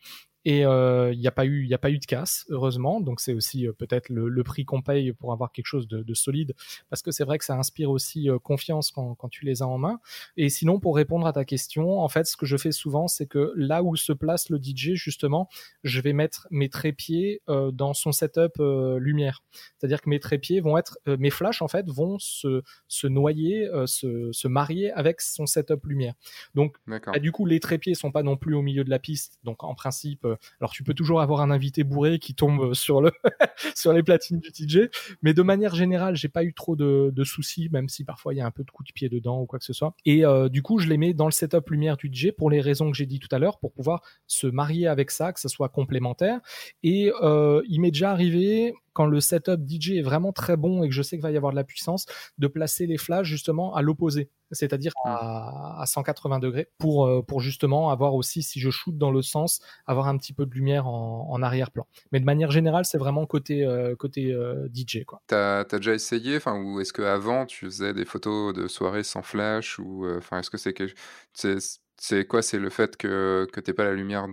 Et 0.48 0.64
euh, 0.64 1.12
il 1.12 1.20
n'y 1.20 1.26
a 1.26 1.30
pas 1.30 1.44
eu, 1.44 1.66
il 1.66 1.74
a 1.74 1.78
pas 1.78 1.90
eu 1.90 1.98
de 1.98 2.06
casse, 2.06 2.46
heureusement. 2.48 3.02
Donc 3.02 3.20
c'est 3.20 3.34
aussi 3.34 3.66
euh, 3.66 3.74
peut-être 3.74 4.08
le, 4.08 4.42
prix 4.42 4.64
qu'on 4.64 4.80
paye 4.80 5.12
pour 5.12 5.34
avoir 5.34 5.52
quelque 5.52 5.66
chose 5.66 5.86
de, 5.88 6.14
solide, 6.14 6.54
parce 6.88 7.02
que 7.02 7.10
c'est 7.10 7.24
vrai 7.24 7.36
que 7.36 7.44
ça 7.44 7.54
inspire 7.54 7.90
aussi 7.90 8.30
euh, 8.30 8.38
confiance 8.38 8.90
quand, 8.90 9.14
quand, 9.14 9.28
tu 9.28 9.44
les 9.44 9.60
as 9.60 9.66
en 9.66 9.76
main. 9.76 10.00
Et 10.38 10.48
sinon, 10.48 10.80
pour 10.80 10.96
répondre 10.96 11.26
à 11.26 11.34
ta 11.34 11.44
question, 11.44 12.00
en 12.00 12.08
fait, 12.08 12.26
ce 12.26 12.34
que 12.34 12.46
je 12.46 12.56
fais 12.56 12.72
souvent, 12.72 13.08
c'est 13.08 13.26
que 13.26 13.52
là 13.56 13.82
où 13.82 13.94
se 13.94 14.14
place 14.14 14.48
le 14.48 14.56
DJ, 14.56 14.94
justement, 14.94 15.50
je 15.84 16.00
vais 16.00 16.14
mettre 16.14 16.48
mes 16.50 16.70
trépieds 16.70 17.42
dans 17.46 17.92
son 17.92 18.12
setup 18.12 18.54
lumière. 18.98 19.42
C'est-à-dire 19.76 20.00
que 20.00 20.08
mes 20.08 20.18
trépieds 20.18 20.60
vont 20.60 20.78
être, 20.78 20.98
mes 21.06 21.28
flashs 21.28 21.60
en 21.60 21.68
fait 21.68 21.86
vont 21.90 22.18
se, 22.18 22.62
se 22.86 23.06
noyer, 23.06 23.68
se, 23.84 24.32
se 24.32 24.48
marier 24.48 24.92
avec 24.92 25.20
son 25.20 25.44
setup 25.44 25.84
lumière. 25.84 26.14
Donc, 26.54 26.76
bah, 26.86 27.18
du 27.18 27.32
coup, 27.32 27.44
les 27.44 27.60
trépieds 27.60 27.94
sont 27.94 28.12
pas 28.12 28.22
non 28.22 28.38
plus 28.38 28.54
au 28.54 28.62
milieu 28.62 28.82
de 28.82 28.90
la 28.90 28.98
piste. 28.98 29.38
Donc, 29.44 29.62
en 29.62 29.74
principe 29.74 30.26
alors 30.60 30.72
tu 30.72 30.82
peux 30.82 30.94
toujours 30.94 31.20
avoir 31.20 31.40
un 31.40 31.50
invité 31.50 31.84
bourré 31.84 32.18
qui 32.18 32.34
tombe 32.34 32.74
sur 32.74 33.00
le 33.00 33.12
sur 33.74 33.92
les 33.92 34.02
platines 34.02 34.38
du 34.38 34.52
TJ, 34.52 34.88
mais 35.22 35.34
de 35.34 35.42
manière 35.42 35.74
générale, 35.74 36.16
j'ai 36.16 36.28
pas 36.28 36.44
eu 36.44 36.54
trop 36.54 36.76
de, 36.76 37.12
soucis, 37.24 37.68
même 37.70 37.88
si 37.88 38.04
parfois 38.04 38.32
il 38.32 38.38
y 38.38 38.40
a 38.40 38.46
un 38.46 38.50
peu 38.50 38.64
de 38.64 38.70
coup 38.70 38.84
de 38.84 38.92
pied 38.92 39.08
dedans 39.08 39.40
ou 39.40 39.46
quoi 39.46 39.58
que 39.58 39.64
ce 39.64 39.72
soit. 39.72 39.94
Et 40.04 40.24
euh, 40.24 40.48
du 40.48 40.62
coup, 40.62 40.78
je 40.78 40.88
les 40.88 40.96
mets 40.96 41.12
dans 41.14 41.26
le 41.26 41.32
setup 41.32 41.68
lumière 41.70 41.96
du 41.96 42.10
DJ 42.12 42.30
pour 42.36 42.50
les 42.50 42.60
raisons 42.60 42.90
que 42.90 42.96
j'ai 42.96 43.06
dit 43.06 43.18
tout 43.18 43.28
à 43.32 43.38
l'heure, 43.38 43.58
pour 43.58 43.72
pouvoir 43.72 44.02
se 44.26 44.46
marier 44.46 44.86
avec 44.86 45.10
ça, 45.10 45.32
que 45.32 45.40
ça 45.40 45.48
soit 45.48 45.68
complémentaire. 45.68 46.40
Et 46.82 47.12
euh, 47.22 47.62
il 47.68 47.80
m'est 47.80 47.90
déjà 47.90 48.10
arrivé 48.10 48.74
quand 48.98 49.06
le 49.06 49.20
setup 49.20 49.60
DJ 49.64 49.90
est 49.90 50.02
vraiment 50.02 50.32
très 50.32 50.56
bon 50.56 50.82
et 50.82 50.88
que 50.88 50.94
je 50.94 51.02
sais 51.02 51.14
qu'il 51.14 51.22
va 51.22 51.30
y 51.30 51.36
avoir 51.36 51.52
de 51.52 51.56
la 51.56 51.62
puissance, 51.62 52.06
de 52.36 52.48
placer 52.48 52.84
les 52.84 52.96
flashs 52.96 53.28
justement 53.28 53.72
à 53.76 53.80
l'opposé, 53.80 54.28
c'est-à-dire 54.50 54.90
mmh. 55.04 55.08
à, 55.08 55.84
180 55.86 56.40
degrés 56.40 56.68
pour, 56.78 57.06
euh, 57.06 57.22
pour 57.22 57.40
justement 57.40 57.90
avoir 57.90 58.16
aussi, 58.16 58.42
si 58.42 58.58
je 58.58 58.70
shoot 58.70 58.98
dans 58.98 59.12
le 59.12 59.22
sens, 59.22 59.60
avoir 59.86 60.08
un 60.08 60.16
petit 60.16 60.32
peu 60.32 60.46
de 60.46 60.52
lumière 60.52 60.88
en, 60.88 61.40
arrière-plan. 61.40 61.86
Mais 62.10 62.18
de 62.18 62.24
manière 62.24 62.50
générale, 62.50 62.84
c'est 62.86 62.98
vraiment 62.98 63.24
côté, 63.24 63.64
euh, 63.64 63.94
côté 63.94 64.32
euh, 64.32 64.66
DJ. 64.74 65.04
Tu 65.28 65.34
as, 65.36 65.64
déjà 65.70 65.94
essayé, 65.94 66.36
enfin, 66.36 66.60
ou 66.60 66.80
est-ce 66.80 66.92
qu'avant 66.92 67.46
tu 67.46 67.66
faisais 67.66 67.94
des 67.94 68.04
photos 68.04 68.52
de 68.52 68.66
soirée 68.66 69.04
sans 69.04 69.22
flash, 69.22 69.78
ou 69.78 70.08
enfin, 70.16 70.40
est-ce 70.40 70.50
que 70.50 70.58
c'est 70.58 70.72
que 70.72 70.88
c'est 71.32 72.26
quoi 72.26 72.42
C'est 72.42 72.58
le 72.58 72.70
fait 72.70 72.96
que, 72.96 73.46
que 73.52 73.60
tu 73.60 73.72
pas 73.74 73.84
la 73.84 73.94
lumière 73.94 74.26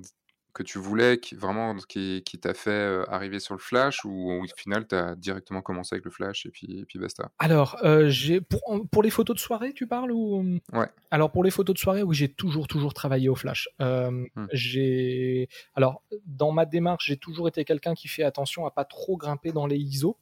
que 0.56 0.64
tu 0.64 0.80
voulais, 0.80 1.20
qui, 1.20 1.36
vraiment 1.36 1.76
qui, 1.88 2.24
qui 2.26 2.40
t'a 2.40 2.54
fait 2.56 3.04
arriver 3.10 3.40
sur 3.40 3.54
le 3.54 3.60
flash, 3.60 4.04
ou 4.06 4.32
au 4.32 4.46
final, 4.56 4.88
tu 4.88 4.96
as 4.96 5.16
directement 5.16 5.62
commencé 5.62 5.96
avec 5.96 6.06
le 6.06 6.12
flash 6.12 6.46
et 6.46 6.50
puis, 6.50 6.80
et 6.80 6.86
puis 6.86 6.98
basta? 6.98 7.30
Alors, 7.38 7.78
j'ai 8.08 8.42
pour, 8.42 8.88
pour, 8.92 9.04
les 9.04 9.10
photos 9.10 9.36
de 9.36 9.42
soirée, 9.42 9.74
tu 9.74 9.86
parles 9.86 10.12
ou 10.12 10.60
Ouais. 10.74 10.88
Alors, 11.12 11.32
pour 11.32 11.44
les 11.44 11.52
photos 11.52 11.76
de 11.76 11.80
soirée, 11.80 12.02
oui, 12.02 12.16
j'ai 12.16 12.30
toujours, 12.30 12.68
toujours 12.68 12.94
travaillé 12.94 13.30
au 13.30 13.36
flash. 13.36 13.70
Mmh. 13.80 14.26
J'ai. 14.52 15.50
Alors, 15.76 16.02
dans 16.26 16.52
ma 16.52 16.66
démarche, 16.66 17.06
j'ai 17.08 17.18
toujours 17.18 17.48
été 17.48 17.66
quelqu'un 17.66 17.94
qui 17.94 18.08
fait 18.08 18.24
attention 18.24 18.66
à 18.66 18.72
pas 18.72 18.86
trop 18.86 19.18
grimper 19.18 19.52
dans 19.52 19.68
les 19.68 19.78
ISO. 19.78 20.18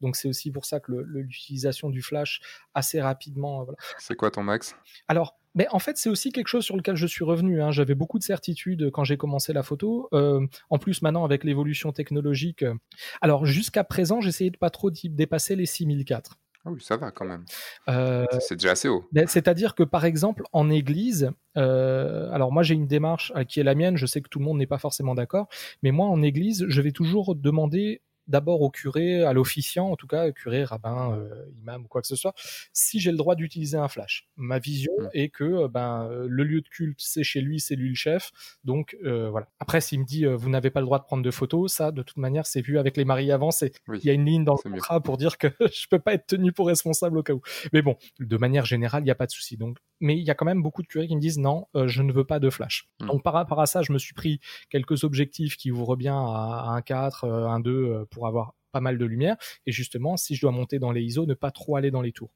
Donc 0.00 0.16
c'est 0.16 0.28
aussi 0.28 0.50
pour 0.50 0.64
ça 0.64 0.80
que 0.80 0.92
l'utilisation 0.92 1.90
du 1.90 2.02
flash 2.02 2.40
assez 2.74 3.00
rapidement. 3.00 3.64
Voilà. 3.64 3.78
C'est 3.98 4.14
quoi 4.14 4.30
ton 4.30 4.42
max? 4.42 4.74
Alors 5.08 5.39
mais 5.54 5.66
en 5.70 5.78
fait, 5.78 5.96
c'est 5.96 6.08
aussi 6.08 6.32
quelque 6.32 6.48
chose 6.48 6.64
sur 6.64 6.76
lequel 6.76 6.96
je 6.96 7.06
suis 7.06 7.24
revenu. 7.24 7.62
Hein. 7.62 7.70
J'avais 7.70 7.94
beaucoup 7.94 8.18
de 8.18 8.24
certitudes 8.24 8.90
quand 8.90 9.04
j'ai 9.04 9.16
commencé 9.16 9.52
la 9.52 9.62
photo. 9.62 10.08
Euh, 10.12 10.46
en 10.68 10.78
plus, 10.78 11.02
maintenant, 11.02 11.24
avec 11.24 11.44
l'évolution 11.44 11.92
technologique. 11.92 12.62
Euh, 12.62 12.74
alors, 13.20 13.46
jusqu'à 13.46 13.84
présent, 13.84 14.20
j'essayais 14.20 14.50
de 14.50 14.56
pas 14.56 14.70
trop 14.70 14.90
dépasser 14.90 15.56
les 15.56 15.66
6004. 15.66 16.38
Ah 16.66 16.70
oui, 16.70 16.80
ça 16.82 16.98
va 16.98 17.10
quand 17.10 17.24
même. 17.24 17.46
Euh, 17.88 18.26
c'est 18.38 18.56
déjà 18.56 18.72
assez 18.72 18.86
haut. 18.86 19.08
Ben, 19.12 19.26
c'est-à-dire 19.26 19.74
que, 19.74 19.82
par 19.82 20.04
exemple, 20.04 20.42
en 20.52 20.68
église, 20.68 21.30
alors 21.54 22.52
moi 22.52 22.62
j'ai 22.62 22.74
une 22.74 22.86
démarche 22.86 23.32
qui 23.48 23.60
est 23.60 23.64
la 23.64 23.74
mienne, 23.74 23.96
je 23.96 24.06
sais 24.06 24.20
que 24.20 24.28
tout 24.28 24.38
le 24.38 24.44
monde 24.44 24.58
n'est 24.58 24.66
pas 24.66 24.78
forcément 24.78 25.14
d'accord, 25.14 25.48
mais 25.82 25.90
moi 25.90 26.06
en 26.06 26.22
église, 26.22 26.66
je 26.68 26.82
vais 26.82 26.92
toujours 26.92 27.34
demander 27.34 28.02
d'abord 28.30 28.62
au 28.62 28.70
curé, 28.70 29.24
à 29.24 29.32
l'officiant, 29.32 29.90
en 29.90 29.96
tout 29.96 30.06
cas, 30.06 30.30
curé, 30.30 30.64
rabbin, 30.64 31.18
euh, 31.18 31.44
imam 31.58 31.84
ou 31.84 31.88
quoi 31.88 32.00
que 32.00 32.06
ce 32.06 32.16
soit, 32.16 32.32
si 32.72 33.00
j'ai 33.00 33.10
le 33.10 33.16
droit 33.16 33.34
d'utiliser 33.34 33.76
un 33.76 33.88
flash. 33.88 34.28
Ma 34.36 34.58
vision 34.58 34.92
mmh. 34.98 35.08
est 35.14 35.28
que 35.28 35.44
euh, 35.44 35.68
ben 35.68 36.08
euh, 36.10 36.26
le 36.28 36.44
lieu 36.44 36.60
de 36.60 36.68
culte, 36.68 37.00
c'est 37.00 37.24
chez 37.24 37.40
lui, 37.40 37.60
c'est 37.60 37.74
lui 37.74 37.88
le 37.88 37.94
chef. 37.94 38.30
Donc 38.64 38.96
voilà. 39.02 39.48
Après, 39.58 39.80
s'il 39.80 40.00
me 40.00 40.04
dit 40.04 40.24
vous 40.24 40.48
n'avez 40.48 40.70
pas 40.70 40.80
le 40.80 40.86
droit 40.86 40.98
de 40.98 41.04
prendre 41.04 41.22
de 41.22 41.30
photos, 41.30 41.72
ça, 41.72 41.90
de 41.90 42.02
toute 42.02 42.16
manière, 42.16 42.46
c'est 42.46 42.60
vu 42.60 42.78
avec 42.78 42.96
les 42.96 43.04
maris 43.04 43.32
avant. 43.32 43.50
Il 43.60 44.04
y 44.04 44.10
a 44.10 44.12
une 44.12 44.24
ligne 44.24 44.44
dans 44.44 44.54
le 44.54 44.70
contrat 44.70 45.00
pour 45.00 45.16
dire 45.16 45.36
que 45.36 45.48
je 45.60 45.86
peux 45.90 45.98
pas 45.98 46.14
être 46.14 46.26
tenu 46.26 46.52
pour 46.52 46.68
responsable 46.68 47.18
au 47.18 47.22
cas 47.22 47.32
où. 47.32 47.42
Mais 47.72 47.82
bon, 47.82 47.96
de 48.20 48.36
manière 48.36 48.64
générale, 48.64 49.02
il 49.02 49.06
n'y 49.06 49.10
a 49.10 49.16
pas 49.16 49.26
de 49.26 49.32
souci. 49.32 49.56
Donc, 49.56 49.78
mais 50.00 50.16
il 50.16 50.22
y 50.22 50.30
a 50.30 50.34
quand 50.34 50.44
même 50.44 50.62
beaucoup 50.62 50.82
de 50.82 50.86
curés 50.86 51.08
qui 51.08 51.16
me 51.16 51.20
disent 51.20 51.38
non, 51.38 51.66
je 51.74 52.02
ne 52.02 52.12
veux 52.12 52.24
pas 52.24 52.38
de 52.38 52.48
flash. 52.48 52.88
Mmh. 53.00 53.06
Donc 53.06 53.22
par 53.22 53.32
rapport 53.32 53.60
à 53.60 53.66
ça, 53.66 53.82
je 53.82 53.92
me 53.92 53.98
suis 53.98 54.14
pris 54.14 54.40
quelques 54.70 55.04
objectifs 55.04 55.56
qui 55.56 55.70
ouvrent 55.70 55.96
bien 55.96 56.16
à, 56.16 56.66
un 56.68 56.82
4, 56.82 57.28
un 57.28 57.60
2 57.60 58.06
pour 58.10 58.19
avoir 58.26 58.54
pas 58.70 58.80
mal 58.80 58.98
de 58.98 59.04
lumière. 59.04 59.36
Et 59.66 59.72
justement, 59.72 60.16
si 60.16 60.34
je 60.34 60.40
dois 60.40 60.52
monter 60.52 60.78
dans 60.78 60.92
les 60.92 61.02
ISO, 61.02 61.26
ne 61.26 61.34
pas 61.34 61.50
trop 61.50 61.76
aller 61.76 61.90
dans 61.90 62.02
les 62.02 62.12
tours. 62.12 62.30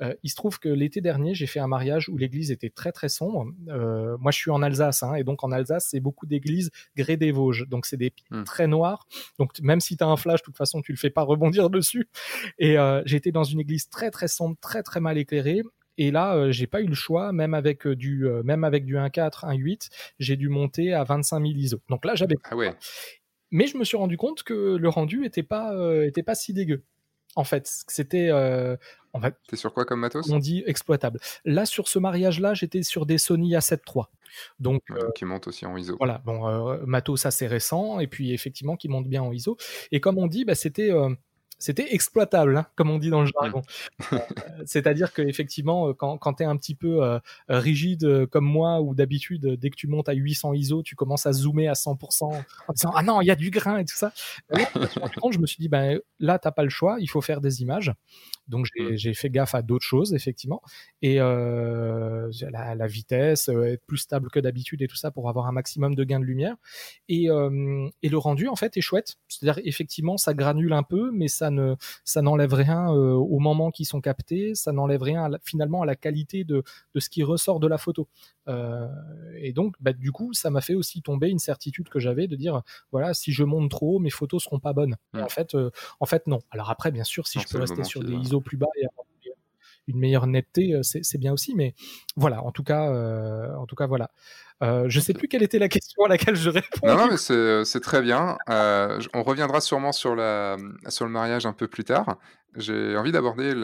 Euh, 0.00 0.14
il 0.22 0.30
se 0.30 0.36
trouve 0.36 0.58
que 0.58 0.68
l'été 0.68 1.00
dernier, 1.00 1.34
j'ai 1.34 1.46
fait 1.46 1.60
un 1.60 1.66
mariage 1.66 2.08
où 2.08 2.16
l'église 2.16 2.50
était 2.50 2.70
très 2.70 2.92
très 2.92 3.08
sombre. 3.08 3.46
Euh, 3.68 4.16
moi, 4.18 4.30
je 4.30 4.38
suis 4.38 4.50
en 4.50 4.62
Alsace, 4.62 5.02
hein, 5.02 5.14
et 5.14 5.24
donc 5.24 5.44
en 5.44 5.52
Alsace, 5.52 5.88
c'est 5.90 6.00
beaucoup 6.00 6.26
d'églises 6.26 6.70
grès 6.96 7.16
des 7.16 7.32
Vosges. 7.32 7.66
Donc 7.68 7.86
c'est 7.86 7.96
des 7.96 8.12
hmm. 8.30 8.44
très 8.44 8.66
noirs. 8.66 9.06
Donc 9.38 9.58
même 9.60 9.80
si 9.80 9.96
tu 9.96 10.04
as 10.04 10.06
un 10.06 10.16
flash, 10.16 10.40
de 10.40 10.44
toute 10.44 10.56
façon, 10.56 10.82
tu 10.82 10.92
le 10.92 10.98
fais 10.98 11.10
pas 11.10 11.22
rebondir 11.22 11.70
dessus. 11.70 12.08
Et 12.58 12.78
euh, 12.78 13.02
j'étais 13.04 13.32
dans 13.32 13.44
une 13.44 13.60
église 13.60 13.88
très 13.88 14.10
très 14.10 14.28
sombre, 14.28 14.56
très 14.60 14.82
très 14.82 15.00
mal 15.00 15.18
éclairée. 15.18 15.62
Et 15.98 16.10
là, 16.10 16.50
j'ai 16.50 16.66
pas 16.66 16.80
eu 16.80 16.86
le 16.86 16.94
choix, 16.94 17.30
même 17.30 17.52
avec 17.52 17.86
du, 17.86 18.26
même 18.42 18.64
avec 18.64 18.86
du 18.86 18.96
1.4, 18.96 19.44
1.8, 19.44 19.90
j'ai 20.18 20.36
dû 20.36 20.48
monter 20.48 20.94
à 20.94 21.04
25 21.04 21.42
000 21.42 21.58
ISO. 21.58 21.78
Donc 21.90 22.06
là, 22.06 22.14
j'avais. 22.14 22.36
Ah 22.44 22.56
ouais. 22.56 22.74
Mais 23.50 23.66
je 23.66 23.76
me 23.76 23.84
suis 23.84 23.96
rendu 23.96 24.16
compte 24.16 24.42
que 24.42 24.76
le 24.76 24.88
rendu 24.88 25.24
était 25.24 25.42
pas, 25.42 25.74
euh, 25.74 26.06
était 26.06 26.22
pas 26.22 26.34
si 26.34 26.52
dégueu. 26.52 26.84
En 27.36 27.44
fait, 27.44 27.68
c'était. 27.88 28.28
Euh, 28.30 28.76
en 29.12 29.20
fait, 29.20 29.36
T'es 29.48 29.56
sur 29.56 29.72
quoi 29.72 29.84
comme 29.84 30.00
matos? 30.00 30.28
On 30.30 30.38
dit 30.38 30.62
exploitable. 30.66 31.20
Là, 31.44 31.66
sur 31.66 31.88
ce 31.88 31.98
mariage-là, 31.98 32.54
j'étais 32.54 32.82
sur 32.82 33.06
des 33.06 33.18
Sony 33.18 33.54
A7 33.54 33.80
III. 33.94 34.04
Donc, 34.60 34.82
qui 35.14 35.24
monte 35.24 35.48
aussi 35.48 35.66
en 35.66 35.76
ISO. 35.76 35.96
Voilà, 35.98 36.22
bon, 36.24 36.46
euh, 36.46 36.78
matos 36.86 37.26
assez 37.26 37.46
récent, 37.46 37.98
et 37.98 38.06
puis 38.06 38.32
effectivement 38.32 38.76
qui 38.76 38.88
monte 38.88 39.08
bien 39.08 39.22
en 39.22 39.32
ISO. 39.32 39.56
Et 39.90 40.00
comme 40.00 40.18
on 40.18 40.26
dit, 40.26 40.44
bah, 40.44 40.54
c'était 40.54 40.90
c'était 41.60 41.94
exploitable, 41.94 42.56
hein, 42.56 42.66
comme 42.74 42.90
on 42.90 42.98
dit 42.98 43.10
dans 43.10 43.20
le 43.20 43.28
jargon. 43.28 43.62
Euh, 44.12 44.18
c'est-à-dire 44.64 45.12
qu'effectivement, 45.12 45.88
euh, 45.88 45.92
quand, 45.92 46.18
quand 46.18 46.34
tu 46.34 46.42
es 46.42 46.46
un 46.46 46.56
petit 46.56 46.74
peu 46.74 47.04
euh, 47.04 47.20
rigide 47.48 48.26
comme 48.26 48.44
moi, 48.44 48.80
ou 48.80 48.94
d'habitude, 48.94 49.46
dès 49.46 49.70
que 49.70 49.76
tu 49.76 49.86
montes 49.86 50.08
à 50.08 50.14
800 50.14 50.54
ISO, 50.54 50.82
tu 50.82 50.96
commences 50.96 51.26
à 51.26 51.32
zoomer 51.32 51.68
à 51.68 51.74
100% 51.74 52.24
en 52.24 52.72
disant 52.72 52.92
Ah 52.94 53.02
non, 53.02 53.20
il 53.20 53.26
y 53.26 53.30
a 53.30 53.36
du 53.36 53.50
grain 53.50 53.78
et 53.78 53.84
tout 53.84 53.94
ça. 53.94 54.12
je 54.50 55.38
me 55.38 55.46
suis 55.46 55.58
dit 55.58 55.68
ben, 55.68 56.00
Là, 56.18 56.38
t'as 56.38 56.50
pas 56.50 56.64
le 56.64 56.70
choix, 56.70 56.96
il 56.98 57.08
faut 57.08 57.20
faire 57.20 57.40
des 57.40 57.62
images. 57.62 57.92
Donc 58.50 58.66
j'ai 58.74 59.10
mmh. 59.10 59.14
fait 59.14 59.30
gaffe 59.30 59.54
à 59.54 59.62
d'autres 59.62 59.86
choses, 59.86 60.14
effectivement. 60.14 60.62
Et 61.02 61.16
la, 61.16 62.74
la, 62.74 62.86
vitesse, 62.86 63.48
être 63.48 63.84
plus 63.86 63.98
stable 63.98 64.30
que 64.30 64.40
d'habitude 64.40 64.82
et 64.82 64.88
tout 64.88 64.96
ça 64.96 65.10
pour 65.10 65.28
avoir 65.28 65.46
un 65.46 65.52
maximum 65.52 65.94
de 65.94 66.04
gain 66.04 66.20
de 66.20 66.24
lumière. 66.24 66.56
Et, 67.08 67.28
et 68.02 68.08
le 68.08 68.18
rendu, 68.18 68.48
en 68.48 68.56
fait, 68.56 68.76
est 68.76 68.80
chouette. 68.80 69.16
C'est-à-dire, 69.28 69.62
effectivement, 69.64 70.16
ça 70.16 70.34
granule 70.34 70.72
un 70.72 70.82
peu, 70.82 71.10
mais 71.12 71.28
ça 71.28 71.50
ne, 71.50 71.76
ça 72.04 72.22
n'enlève 72.22 72.52
rien 72.52 72.92
euh, 72.92 73.12
au 73.12 73.38
moment 73.38 73.70
qui 73.70 73.84
sont 73.84 74.00
captés, 74.00 74.54
ça 74.54 74.72
n'enlève 74.72 75.02
rien 75.02 75.28
finalement 75.44 75.82
à 75.82 75.86
la 75.86 75.96
qualité 75.96 76.44
de, 76.44 76.62
de, 76.94 77.00
ce 77.00 77.08
qui 77.08 77.22
ressort 77.22 77.60
de 77.60 77.66
la 77.66 77.78
photo. 77.78 78.08
Euh, 78.48 78.88
et 79.36 79.52
donc, 79.52 79.76
bah, 79.80 79.92
du 79.92 80.12
coup, 80.12 80.32
ça 80.32 80.50
m'a 80.50 80.60
fait 80.60 80.74
aussi 80.74 81.02
tomber 81.02 81.28
une 81.28 81.38
certitude 81.38 81.88
que 81.88 81.98
j'avais 81.98 82.26
de 82.26 82.36
dire, 82.36 82.62
voilà, 82.90 83.14
si 83.14 83.32
je 83.32 83.44
monte 83.44 83.70
trop 83.70 83.98
mes 83.98 84.10
photos 84.10 84.42
seront 84.42 84.58
pas 84.58 84.72
bonnes. 84.72 84.96
Mmh. 85.12 85.22
En 85.22 85.28
fait, 85.28 85.54
euh, 85.54 85.70
en 86.00 86.06
fait, 86.06 86.26
non. 86.26 86.40
Alors 86.50 86.70
après, 86.70 86.90
bien 86.90 87.04
sûr, 87.04 87.26
si 87.26 87.38
je 87.38 87.48
peux 87.48 87.58
rester 87.58 87.84
sur 87.84 88.02
des 88.02 88.14
ISO 88.14 88.39
plus 88.40 88.56
bas 88.56 88.68
et 88.76 88.86
une 89.86 89.98
meilleure 89.98 90.26
netteté, 90.26 90.78
c'est 90.82 91.18
bien 91.18 91.32
aussi. 91.32 91.54
Mais 91.54 91.74
voilà, 92.16 92.42
en 92.42 92.52
tout 92.52 92.62
cas, 92.62 92.90
en 93.56 93.66
tout 93.66 93.76
cas, 93.76 93.86
voilà. 93.86 94.10
Euh, 94.62 94.84
je 94.88 95.00
sais 95.00 95.14
plus 95.14 95.26
quelle 95.26 95.42
était 95.42 95.58
la 95.58 95.68
question 95.68 96.04
à 96.04 96.08
laquelle 96.08 96.36
je 96.36 96.50
réponds. 96.50 96.86
Non, 96.86 96.96
non 96.96 97.08
mais 97.10 97.16
c'est 97.64 97.80
très 97.80 98.02
bien. 98.02 98.36
Euh, 98.50 99.00
on 99.14 99.22
reviendra 99.22 99.60
sûrement 99.60 99.92
sur, 99.92 100.14
la, 100.14 100.58
sur 100.88 101.06
le 101.06 101.10
mariage 101.10 101.46
un 101.46 101.54
peu 101.54 101.66
plus 101.66 101.84
tard. 101.84 102.18
J'ai 102.56 102.96
envie 102.96 103.12
d'aborder 103.12 103.54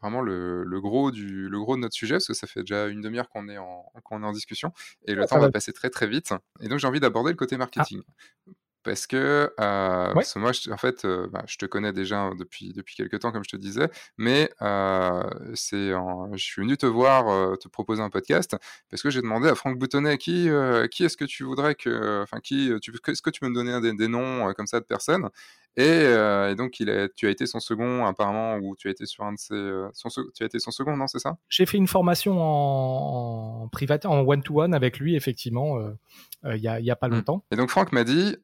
vraiment 0.00 0.20
le, 0.20 0.62
le, 0.62 0.80
gros 0.80 1.10
du, 1.10 1.48
le 1.48 1.58
gros 1.58 1.76
de 1.76 1.80
notre 1.80 1.94
sujet, 1.94 2.16
parce 2.16 2.26
que 2.26 2.34
ça 2.34 2.46
fait 2.46 2.60
déjà 2.60 2.86
une 2.86 3.00
demi-heure 3.00 3.28
qu'on 3.30 3.48
est, 3.48 3.58
en, 3.58 3.84
qu'on 4.04 4.22
est 4.22 4.26
en 4.26 4.32
discussion, 4.32 4.70
et 5.06 5.14
le 5.14 5.26
temps 5.26 5.38
va 5.38 5.50
passer 5.50 5.72
très 5.72 5.90
très 5.90 6.06
vite. 6.06 6.32
Et 6.60 6.68
donc 6.68 6.78
j'ai 6.78 6.86
envie 6.86 7.00
d'aborder 7.00 7.30
le 7.30 7.36
côté 7.36 7.56
marketing. 7.56 8.02
Ah 8.06 8.52
parce 8.88 9.06
que, 9.06 9.52
euh, 9.60 10.14
moi, 10.36 10.52
je, 10.52 10.70
en 10.70 10.78
fait, 10.78 11.04
euh, 11.04 11.28
bah, 11.30 11.44
je 11.46 11.58
te 11.58 11.66
connais 11.66 11.92
déjà 11.92 12.30
depuis, 12.38 12.72
depuis 12.72 12.96
quelques 12.96 13.20
temps, 13.20 13.32
comme 13.32 13.44
je 13.44 13.50
te 13.50 13.56
disais, 13.58 13.90
mais 14.16 14.50
euh, 14.62 15.22
c'est 15.52 15.90
je 15.90 16.42
suis 16.42 16.62
venu 16.62 16.78
te 16.78 16.86
voir, 16.86 17.58
te 17.58 17.68
proposer 17.68 18.00
un 18.00 18.08
podcast, 18.08 18.56
parce 18.90 19.02
que 19.02 19.10
j'ai 19.10 19.20
demandé 19.20 19.46
à 19.46 19.54
Franck 19.54 19.78
Boutonnet, 19.78 20.16
qui, 20.16 20.48
qui 20.90 21.04
est-ce 21.04 21.18
que 21.18 21.26
tu 21.26 21.44
voudrais 21.44 21.74
que, 21.74 22.22
enfin, 22.22 22.40
qui, 22.40 22.72
tu, 22.80 22.90
est-ce 23.08 23.20
que 23.20 23.28
tu 23.28 23.40
peux 23.40 23.50
me 23.50 23.54
donner 23.54 23.78
des, 23.82 23.92
des 23.92 24.08
noms 24.08 24.54
comme 24.54 24.66
ça 24.66 24.80
de 24.80 24.86
personnes? 24.86 25.28
Et, 25.76 26.54
donc, 26.56 26.80
il 26.80 26.88
a, 26.88 27.10
tu 27.10 27.26
as 27.26 27.30
été 27.30 27.44
son 27.44 27.60
second, 27.60 28.06
apparemment, 28.06 28.56
ou 28.56 28.74
tu 28.74 28.88
as 28.88 28.90
été 28.90 29.04
sur 29.04 29.24
un 29.24 29.34
de 29.34 29.38
ses. 29.38 29.70
Son, 29.92 30.08
tu 30.34 30.42
as 30.42 30.46
été 30.46 30.58
son 30.60 30.70
second, 30.70 30.96
non, 30.96 31.08
c'est 31.08 31.18
ça? 31.18 31.36
J'ai 31.50 31.66
fait 31.66 31.76
une 31.76 31.88
formation 31.88 32.40
en, 32.40 33.64
en 33.64 33.68
privé, 33.68 33.98
en 34.04 34.20
one-to-one 34.20 34.72
avec 34.72 34.98
lui, 34.98 35.14
effectivement, 35.14 35.76
il 36.44 36.60
n'y 36.60 36.90
a, 36.90 36.96
pas 36.96 37.08
mmh. 37.08 37.12
longtemps. 37.12 37.44
Et 37.50 37.56
donc, 37.56 37.70
Franck 37.70 37.92
m'a 37.92 38.04
dit 38.04 38.36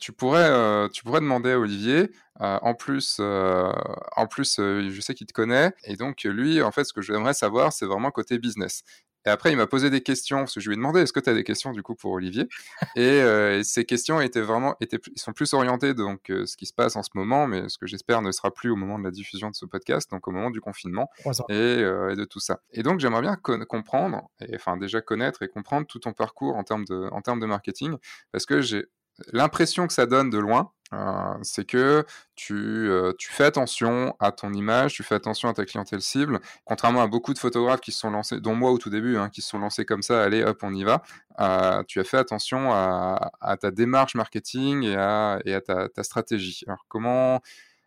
tu, 0.00 0.12
pourrais, 0.12 0.88
tu 0.90 1.04
pourrais 1.04 1.20
demander 1.20 1.52
à 1.52 1.58
Olivier. 1.58 2.10
en 2.38 2.74
plus, 2.74 3.20
en 3.20 4.26
plus 4.28 4.56
je 4.58 5.00
sais 5.00 5.14
qu'il 5.14 5.26
te 5.26 5.32
connaît. 5.32 5.72
Et 5.84 5.96
donc, 5.96 6.24
lui, 6.24 6.62
en 6.62 6.72
fait, 6.72 6.84
ce 6.84 6.92
que 6.92 7.02
j'aimerais 7.02 7.34
savoir, 7.34 7.72
c'est 7.72 7.86
vraiment 7.86 8.10
côté 8.10 8.38
business. 8.38 8.82
Et 9.26 9.30
après, 9.30 9.52
il 9.52 9.56
m'a 9.56 9.66
posé 9.66 9.90
des 9.90 10.02
questions, 10.02 10.38
parce 10.38 10.54
que 10.54 10.60
je 10.60 10.68
lui 10.68 10.74
ai 10.74 10.76
demandé, 10.76 11.00
est-ce 11.00 11.12
que 11.12 11.20
tu 11.20 11.28
as 11.28 11.34
des 11.34 11.44
questions 11.44 11.72
du 11.72 11.82
coup 11.82 11.94
pour 11.94 12.12
Olivier? 12.12 12.48
Euh, 12.96 13.58
et, 13.58 13.64
ces 13.64 13.84
questions 13.84 14.20
étaient 14.20 14.40
vraiment, 14.40 14.76
étaient, 14.80 14.98
sont 15.16 15.32
plus 15.32 15.52
orientées 15.54 15.94
donc 15.94 16.30
euh, 16.30 16.46
ce 16.46 16.56
qui 16.56 16.66
se 16.66 16.72
passe 16.72 16.96
en 16.96 17.02
ce 17.02 17.10
moment, 17.14 17.46
mais 17.46 17.68
ce 17.68 17.78
que 17.78 17.86
j'espère 17.86 18.22
ne 18.22 18.32
sera 18.32 18.50
plus 18.50 18.70
au 18.70 18.76
moment 18.76 18.98
de 18.98 19.04
la 19.04 19.10
diffusion 19.10 19.50
de 19.50 19.54
ce 19.54 19.64
podcast, 19.64 20.10
donc 20.10 20.26
au 20.28 20.30
moment 20.30 20.50
du 20.50 20.60
confinement 20.60 21.08
et, 21.48 21.52
euh, 21.52 22.10
et, 22.10 22.16
de 22.16 22.24
tout 22.24 22.40
ça. 22.40 22.60
Et 22.72 22.82
donc 22.82 23.00
j'aimerais 23.00 23.22
bien 23.22 23.36
comprendre, 23.36 24.28
et, 24.40 24.54
enfin 24.54 24.76
déjà 24.76 25.00
connaître 25.00 25.42
et 25.42 25.48
comprendre 25.48 25.86
tout 25.86 25.98
ton 25.98 26.12
parcours 26.12 26.56
en 26.56 26.64
termes 26.64 26.84
de, 26.84 27.08
en 27.12 27.20
termes 27.22 27.40
de 27.40 27.46
marketing, 27.46 27.96
parce 28.32 28.46
que 28.46 28.60
j'ai 28.60 28.86
l'impression 29.32 29.86
que 29.86 29.92
ça 29.92 30.06
donne 30.06 30.30
de 30.30 30.38
loin, 30.38 30.72
euh, 30.92 31.34
c'est 31.42 31.64
que 31.64 32.04
tu, 32.34 32.54
euh, 32.54 33.12
tu, 33.16 33.30
fais 33.30 33.44
attention 33.44 34.16
à 34.18 34.32
ton 34.32 34.52
image, 34.52 34.94
tu 34.94 35.04
fais 35.04 35.14
attention 35.14 35.48
à 35.48 35.52
ta 35.54 35.64
clientèle 35.64 36.00
cible, 36.00 36.40
contrairement 36.64 37.00
à 37.00 37.06
beaucoup 37.06 37.32
de 37.32 37.38
photographes 37.38 37.80
qui 37.80 37.92
se 37.92 38.00
sont 38.00 38.10
lancés, 38.10 38.40
dont 38.40 38.56
moi 38.56 38.72
au 38.72 38.78
tout 38.78 38.90
début, 38.90 39.16
hein, 39.16 39.28
qui 39.28 39.40
se 39.40 39.50
sont 39.50 39.60
lancés 39.60 39.84
comme 39.84 40.02
ça, 40.02 40.22
allez 40.22 40.42
hop 40.42 40.58
on 40.62 40.74
y 40.74 40.82
va, 40.82 41.02
euh, 41.38 41.84
tu 41.86 42.00
as 42.00 42.04
fait 42.04 42.16
attention 42.16 42.72
à, 42.72 43.56
ta 43.60 43.70
démarche 43.70 44.16
marketing 44.16 44.82
et 44.82 44.96
à, 44.96 45.38
et 45.44 45.54
à 45.54 45.60
ta, 45.60 45.88
ta, 45.88 46.02
stratégie. 46.02 46.64
Alors 46.66 46.84
comment... 46.88 47.40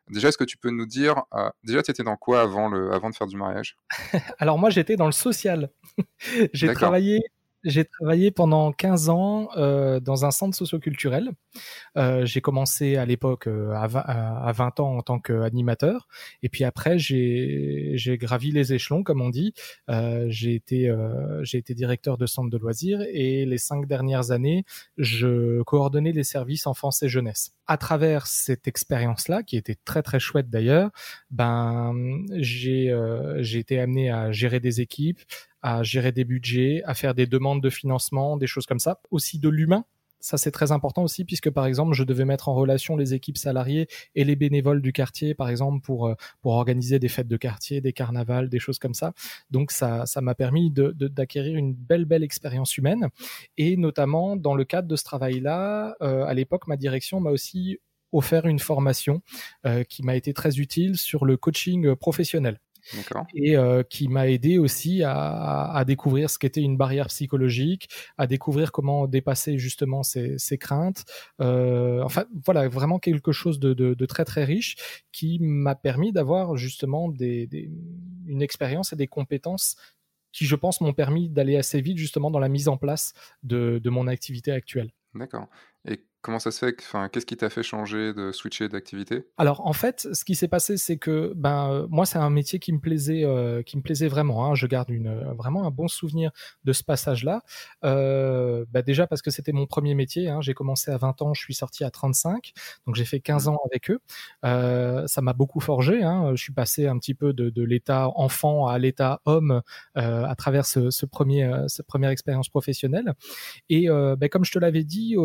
Déjà, 0.10 0.28
est-ce 0.28 0.38
que 0.38 0.44
tu 0.44 0.58
peux 0.58 0.70
nous 0.70 0.86
dire, 0.86 1.24
déjà, 1.64 1.82
tu 1.82 1.90
étais 1.90 2.04
dans 2.04 2.18
quoi 2.18 2.42
avant, 2.42 2.68
le, 2.68 2.92
avant 2.92 3.10
de 3.10 3.16
faire 3.16 3.26
du 3.26 3.38
mariage? 3.38 3.78
Alors 4.38 4.60
moi, 4.60 4.70
j'étais 4.70 4.98
dans 4.98 5.06
le 5.06 5.14
social. 5.14 5.70
J'ai 6.54 6.74
travaillé 6.74 7.22
j'ai 7.64 7.86
travaillé 7.86 8.32
pendant 8.32 8.72
15 8.72 9.10
ans 9.10 9.50
euh, 9.58 10.00
dans 10.00 10.26
un 10.26 10.32
centre 10.32 10.56
socioculturel. 10.56 11.32
Euh, 11.98 12.26
j'ai 12.26 12.42
commencé 12.42 12.98
à 12.98 13.06
l'époque 13.06 13.48
euh, 13.48 13.72
à, 13.74 13.88
20, 13.88 14.00
à 14.00 14.52
20 14.52 14.80
ans 14.80 14.98
en 14.98 15.02
tant 15.02 15.20
qu'animateur, 15.20 16.08
et 16.42 16.50
puis 16.50 16.64
après 16.64 16.98
j'ai 16.98 18.18
gravi 18.20 18.52
les 18.52 18.74
échelons, 18.74 19.04
comme 19.04 19.22
on 19.22 19.30
dit. 19.30 19.54
Euh, 19.90 20.26
j'ai 20.30 20.56
été 20.56 20.90
euh, 20.90 21.44
j'ai 21.44 21.58
été 21.58 21.74
directeur 21.74 22.18
de 22.18 22.26
centre 22.26 22.50
de 22.50 22.58
loisirs 22.58 23.02
et 23.10 23.46
les 23.46 23.58
cinq 23.58 23.88
dernières 23.88 24.32
années, 24.32 24.66
je 24.98 25.62
coordonnais 25.64 26.12
les 26.12 26.24
services 26.24 26.68
enfance 26.68 27.04
et 27.04 27.10
jeunesse. 27.10 27.52
À 27.68 27.78
travers 27.78 28.28
cette 28.28 28.68
expérience-là, 28.68 29.44
qui 29.44 29.58
était 29.58 29.78
très 29.86 30.04
très 30.04 30.20
chouette 30.20 30.50
d'ailleurs, 30.50 30.92
ben 31.32 31.94
j'ai 32.34 32.90
euh, 32.90 33.42
j'ai 33.42 33.60
été 33.60 33.80
amené 33.80 34.12
à 34.12 34.32
gérer 34.32 34.60
des 34.60 34.82
équipes, 34.82 35.22
à 35.64 35.82
gérer 35.82 36.12
des 36.12 36.26
budgets, 36.26 36.84
à 36.86 36.94
faire 36.94 37.16
des 37.16 37.26
demandes 37.26 37.64
de 37.64 37.70
financement, 37.70 38.38
des 38.38 38.48
choses 38.48 38.66
comme 38.66 38.80
ça. 38.80 39.00
Aussi 39.10 39.40
de 39.40 39.50
l'humain. 39.50 39.86
Ça, 40.20 40.38
c'est 40.38 40.52
très 40.52 40.72
important 40.72 41.04
aussi, 41.04 41.26
puisque 41.26 41.50
par 41.50 41.66
exemple, 41.66 41.94
je 41.94 42.04
devais 42.04 42.24
mettre 42.24 42.48
en 42.48 42.56
relation 42.56 42.96
les 42.96 43.14
équipes 43.14 43.38
salariées 43.38 43.88
et 44.16 44.24
les 44.24 44.38
bénévoles 44.38 44.82
du 44.82 44.94
quartier, 44.94 45.34
par 45.34 45.50
exemple, 45.50 45.82
pour, 45.82 46.08
euh, 46.08 46.16
pour 46.42 46.54
organiser 46.54 46.98
des 46.98 47.10
fêtes 47.10 47.28
de 47.28 47.36
quartier, 47.36 47.82
des 47.82 47.92
carnavals, 47.92 48.48
des 48.48 48.60
choses 48.60 48.80
comme 48.80 48.94
ça. 48.94 49.14
Donc, 49.52 49.72
ça, 49.72 50.06
ça 50.06 50.22
m'a 50.22 50.34
permis 50.34 50.72
d'acquérir 50.72 51.54
de, 51.54 51.60
une 51.60 51.74
belle, 51.74 52.06
belle 52.06 52.24
expérience 52.24 52.78
humaine. 52.78 53.10
Et 53.58 53.76
notamment, 53.76 54.38
dans 54.38 54.56
le 54.56 54.64
cadre 54.64 54.88
de 54.88 54.96
ce 54.96 55.04
travail-là, 55.04 55.98
euh, 56.02 56.24
à 56.26 56.34
l'époque, 56.34 56.68
ma 56.68 56.78
direction 56.78 57.20
m'a 57.20 57.32
aussi 57.32 57.80
offert 58.14 58.46
une 58.46 58.60
formation 58.60 59.22
euh, 59.66 59.84
qui 59.84 60.04
m'a 60.04 60.16
été 60.16 60.34
très 60.34 60.58
utile 60.60 60.98
sur 60.98 61.26
le 61.26 61.36
coaching 61.36 61.96
professionnel 61.96 62.60
et 63.36 63.58
euh, 63.58 63.84
qui 63.84 64.08
m'a 64.08 64.28
aidé 64.28 64.58
aussi 64.58 65.04
à, 65.04 65.72
à 65.72 65.86
découvrir 65.86 66.30
ce 66.30 66.38
qu'était 66.38 66.62
une 66.62 66.78
barrière 66.78 67.08
psychologique, 67.08 67.90
à 68.18 68.28
découvrir 68.28 68.72
comment 68.72 69.08
dépasser 69.08 69.58
justement 69.58 70.04
ses 70.04 70.58
craintes. 70.60 71.06
Euh, 71.42 72.02
enfin, 72.04 72.26
voilà, 72.46 72.68
vraiment 72.68 73.00
quelque 73.00 73.32
chose 73.32 73.60
de, 73.60 73.74
de, 73.74 73.94
de 73.94 74.06
très 74.06 74.26
très 74.26 74.44
riche 74.44 74.76
qui 75.12 75.40
m'a 75.40 75.76
permis 75.76 76.12
d'avoir 76.12 76.58
justement 76.58 77.10
des, 77.10 77.48
des, 77.48 77.70
une 78.28 78.42
expérience 78.42 78.94
et 78.94 78.96
des 78.96 79.08
compétences 79.08 79.76
qui, 80.32 80.46
je 80.46 80.56
pense, 80.56 80.82
m'ont 80.82 80.94
permis 80.94 81.30
d'aller 81.30 81.58
assez 81.58 81.80
vite 81.80 81.98
justement 81.98 82.32
dans 82.32 82.40
la 82.40 82.50
mise 82.50 82.68
en 82.68 82.78
place 82.78 83.14
de, 83.44 83.80
de 83.84 83.90
mon 83.90 84.08
activité 84.08 84.52
actuelle. 84.52 84.92
D'accord. 85.14 85.48
Comment 86.24 86.40
ça 86.40 86.52
se 86.52 86.60
fait 86.60 86.74
enfin, 86.80 87.10
Qu'est-ce 87.10 87.26
qui 87.26 87.36
t'a 87.36 87.50
fait 87.50 87.64
changer 87.64 88.14
de 88.14 88.32
switcher 88.32 88.70
d'activité? 88.70 89.26
Alors 89.38 89.68
en 89.68 89.74
fait, 89.74 90.08
ce 90.14 90.24
qui 90.24 90.36
s'est 90.36 90.48
passé, 90.48 90.78
c'est 90.78 90.96
que 90.96 91.34
ben 91.36 91.70
euh, 91.70 91.88
moi 91.90 92.06
c'est 92.06 92.18
un 92.18 92.30
métier 92.30 92.60
qui 92.60 92.72
me 92.72 92.80
plaisait, 92.80 93.26
euh, 93.26 93.62
qui 93.62 93.76
me 93.76 93.82
plaisait 93.82 94.08
vraiment. 94.08 94.46
Hein. 94.46 94.56
Je 94.56 94.66
garde 94.66 94.90
une, 94.90 95.08
euh, 95.08 95.34
vraiment 95.34 95.68
un 95.68 95.70
bon 95.70 95.90
souvenir 95.90 96.32
de 96.64 96.72
ce 96.72 96.82
passage-là. 96.82 97.42
Euh, 97.84 98.64
bah, 98.72 98.82
déjà 98.82 99.06
parce 99.06 99.22
que 99.22 99.32
c'était 99.32 99.52
mon 99.52 99.66
premier 99.66 99.96
métier. 99.96 100.30
Hein. 100.30 100.40
J'ai 100.40 100.54
commencé 100.54 100.92
à 100.92 100.98
20 100.98 101.22
ans, 101.24 101.34
je 101.34 101.42
suis 101.42 101.56
sorti 101.56 101.84
à 101.84 101.92
35, 101.92 102.54
donc 102.88 102.96
j'ai 102.96 103.04
fait 103.04 103.20
15 103.20 103.50
ans 103.50 103.60
avec 103.66 103.92
eux. 103.92 104.00
Ça 104.44 105.22
m'a 105.22 105.34
beaucoup 105.34 105.60
forgé. 105.60 106.04
Hein. 106.04 106.32
Je 106.36 106.42
suis 106.42 106.54
passé 106.54 106.88
un 106.88 106.98
petit 107.00 107.16
peu 107.16 107.34
de, 107.34 107.50
de 107.50 107.64
l'état 107.64 108.08
enfant 108.16 108.68
à 108.68 108.80
l'état 108.80 109.20
homme 109.26 109.62
à 109.96 110.36
travers 110.38 110.66
ce, 110.66 110.90
ce 110.90 111.06
premier, 111.06 111.52
cette 111.68 111.86
première 111.86 112.12
expérience 112.12 112.48
professionnelle. 112.48 113.14
Et 113.70 113.88
ben, 113.90 114.30
comme 114.30 114.46
je 114.46 114.54
te 114.54 114.60
l'avais 114.60 114.86
dit, 114.86 115.18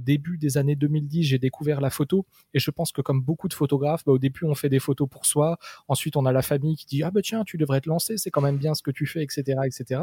des 0.00 0.17
début 0.18 0.36
des 0.36 0.58
années 0.58 0.74
2010, 0.74 1.22
j'ai 1.22 1.38
découvert 1.38 1.80
la 1.80 1.90
photo 1.90 2.26
et 2.52 2.58
je 2.58 2.70
pense 2.70 2.90
que 2.90 3.00
comme 3.00 3.22
beaucoup 3.22 3.48
de 3.48 3.54
photographes, 3.54 4.04
bah, 4.04 4.12
au 4.12 4.18
début 4.18 4.44
on 4.44 4.54
fait 4.54 4.68
des 4.68 4.80
photos 4.80 5.08
pour 5.08 5.26
soi, 5.26 5.58
ensuite 5.86 6.16
on 6.16 6.26
a 6.26 6.32
la 6.32 6.42
famille 6.42 6.76
qui 6.76 6.86
dit 6.86 7.02
ah 7.04 7.10
bah 7.10 7.20
tiens 7.22 7.44
tu 7.44 7.56
devrais 7.56 7.80
te 7.80 7.88
lancer, 7.88 8.16
c'est 8.16 8.30
quand 8.30 8.40
même 8.40 8.58
bien 8.58 8.74
ce 8.74 8.82
que 8.82 8.90
tu 8.90 9.06
fais, 9.06 9.22
etc., 9.22 9.60
etc. 9.64 10.02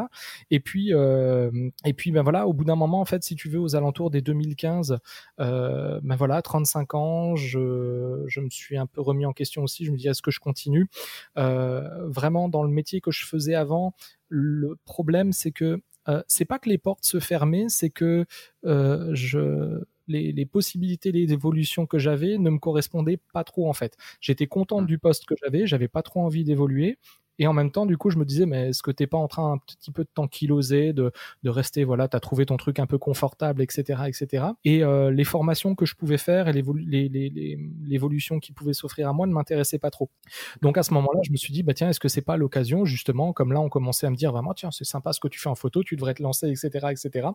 Et 0.51 0.59
puis 0.59 0.93
euh, 0.93 1.69
et 1.83 1.93
puis 1.93 2.11
ben 2.11 2.23
voilà, 2.23 2.47
au 2.47 2.53
bout 2.53 2.63
d'un 2.63 2.77
moment 2.77 3.01
en 3.01 3.05
fait, 3.05 3.23
si 3.23 3.35
tu 3.35 3.49
veux, 3.49 3.59
aux 3.59 3.75
alentours 3.75 4.09
des 4.09 4.21
2015, 4.21 4.99
euh, 5.39 5.99
ben 6.01 6.15
voilà, 6.15 6.41
35 6.41 6.93
ans, 6.95 7.35
je, 7.35 8.23
je 8.27 8.39
me 8.39 8.49
suis 8.49 8.77
un 8.77 8.85
peu 8.85 9.01
remis 9.01 9.25
en 9.25 9.33
question 9.33 9.63
aussi. 9.63 9.85
Je 9.85 9.91
me 9.91 9.97
dis 9.97 10.07
est-ce 10.07 10.21
que 10.21 10.31
je 10.31 10.39
continue? 10.39 10.87
Euh, 11.37 12.07
Vraiment 12.07 12.47
dans 12.49 12.63
le 12.63 12.69
métier 12.69 13.01
que 13.01 13.11
je 13.11 13.25
faisais 13.25 13.55
avant, 13.55 13.93
le 14.29 14.77
problème 14.85 15.33
c'est 15.33 15.51
que 15.51 15.81
c'est 16.27 16.45
pas 16.45 16.59
que 16.59 16.69
les 16.69 16.77
portes 16.77 17.03
se 17.03 17.19
fermaient, 17.19 17.65
c'est 17.67 17.89
que 17.89 18.25
je 18.63 19.81
les, 20.07 20.31
les 20.31 20.45
possibilités 20.45 21.11
d'évolution 21.11 21.85
que 21.85 21.97
j'avais 21.97 22.37
ne 22.37 22.49
me 22.49 22.59
correspondaient 22.59 23.19
pas 23.33 23.43
trop 23.43 23.69
en 23.69 23.73
fait. 23.73 23.97
J'étais 24.21 24.47
content 24.47 24.81
mmh. 24.81 24.85
du 24.85 24.97
poste 24.97 25.25
que 25.25 25.35
j'avais, 25.43 25.67
j'avais 25.67 25.87
pas 25.87 26.01
trop 26.03 26.21
envie 26.21 26.43
d'évoluer 26.43 26.97
et 27.39 27.47
en 27.47 27.53
même 27.53 27.71
temps, 27.71 27.85
du 27.85 27.97
coup, 27.97 28.09
je 28.09 28.17
me 28.17 28.25
disais, 28.25 28.45
mais 28.45 28.69
est-ce 28.69 28.81
que 28.81 28.91
t'es 28.91 29.07
pas 29.07 29.17
en 29.17 29.27
train 29.27 29.53
un 29.53 29.57
petit 29.57 29.91
peu 29.91 30.03
de 30.03 30.09
t'enquiloser, 30.13 30.93
de, 30.93 31.11
de 31.43 31.49
rester, 31.49 31.83
voilà, 31.83 32.07
t'as 32.07 32.19
trouvé 32.19 32.45
ton 32.45 32.57
truc 32.57 32.79
un 32.79 32.85
peu 32.85 32.97
confortable, 32.97 33.61
etc., 33.61 34.03
etc. 34.07 34.45
Et 34.63 34.83
euh, 34.83 35.11
les 35.11 35.23
formations 35.23 35.75
que 35.75 35.85
je 35.85 35.95
pouvais 35.95 36.17
faire 36.17 36.47
et 36.47 36.53
l'évolution 36.53 38.39
qui 38.39 38.51
pouvait 38.51 38.73
s'offrir 38.73 39.09
à 39.09 39.13
moi 39.13 39.27
ne 39.27 39.33
m'intéressaient 39.33 39.79
pas 39.79 39.91
trop. 39.91 40.09
Donc 40.61 40.77
à 40.77 40.83
ce 40.83 40.93
moment-là, 40.93 41.19
je 41.23 41.31
me 41.31 41.37
suis 41.37 41.53
dit, 41.53 41.63
bah 41.63 41.73
tiens, 41.73 41.89
est-ce 41.89 41.99
que 41.99 42.07
c'est 42.07 42.21
pas 42.21 42.37
l'occasion, 42.37 42.85
justement, 42.85 43.33
comme 43.33 43.51
là, 43.53 43.59
on 43.59 43.69
commençait 43.69 44.07
à 44.07 44.09
me 44.09 44.15
dire 44.15 44.31
vraiment, 44.31 44.53
tiens, 44.53 44.71
c'est 44.71 44.85
sympa 44.85 45.13
ce 45.13 45.19
que 45.19 45.27
tu 45.27 45.39
fais 45.39 45.49
en 45.49 45.55
photo, 45.55 45.83
tu 45.83 45.95
devrais 45.95 46.13
te 46.13 46.23
lancer, 46.23 46.49
etc., 46.49 46.87
etc. 46.91 47.27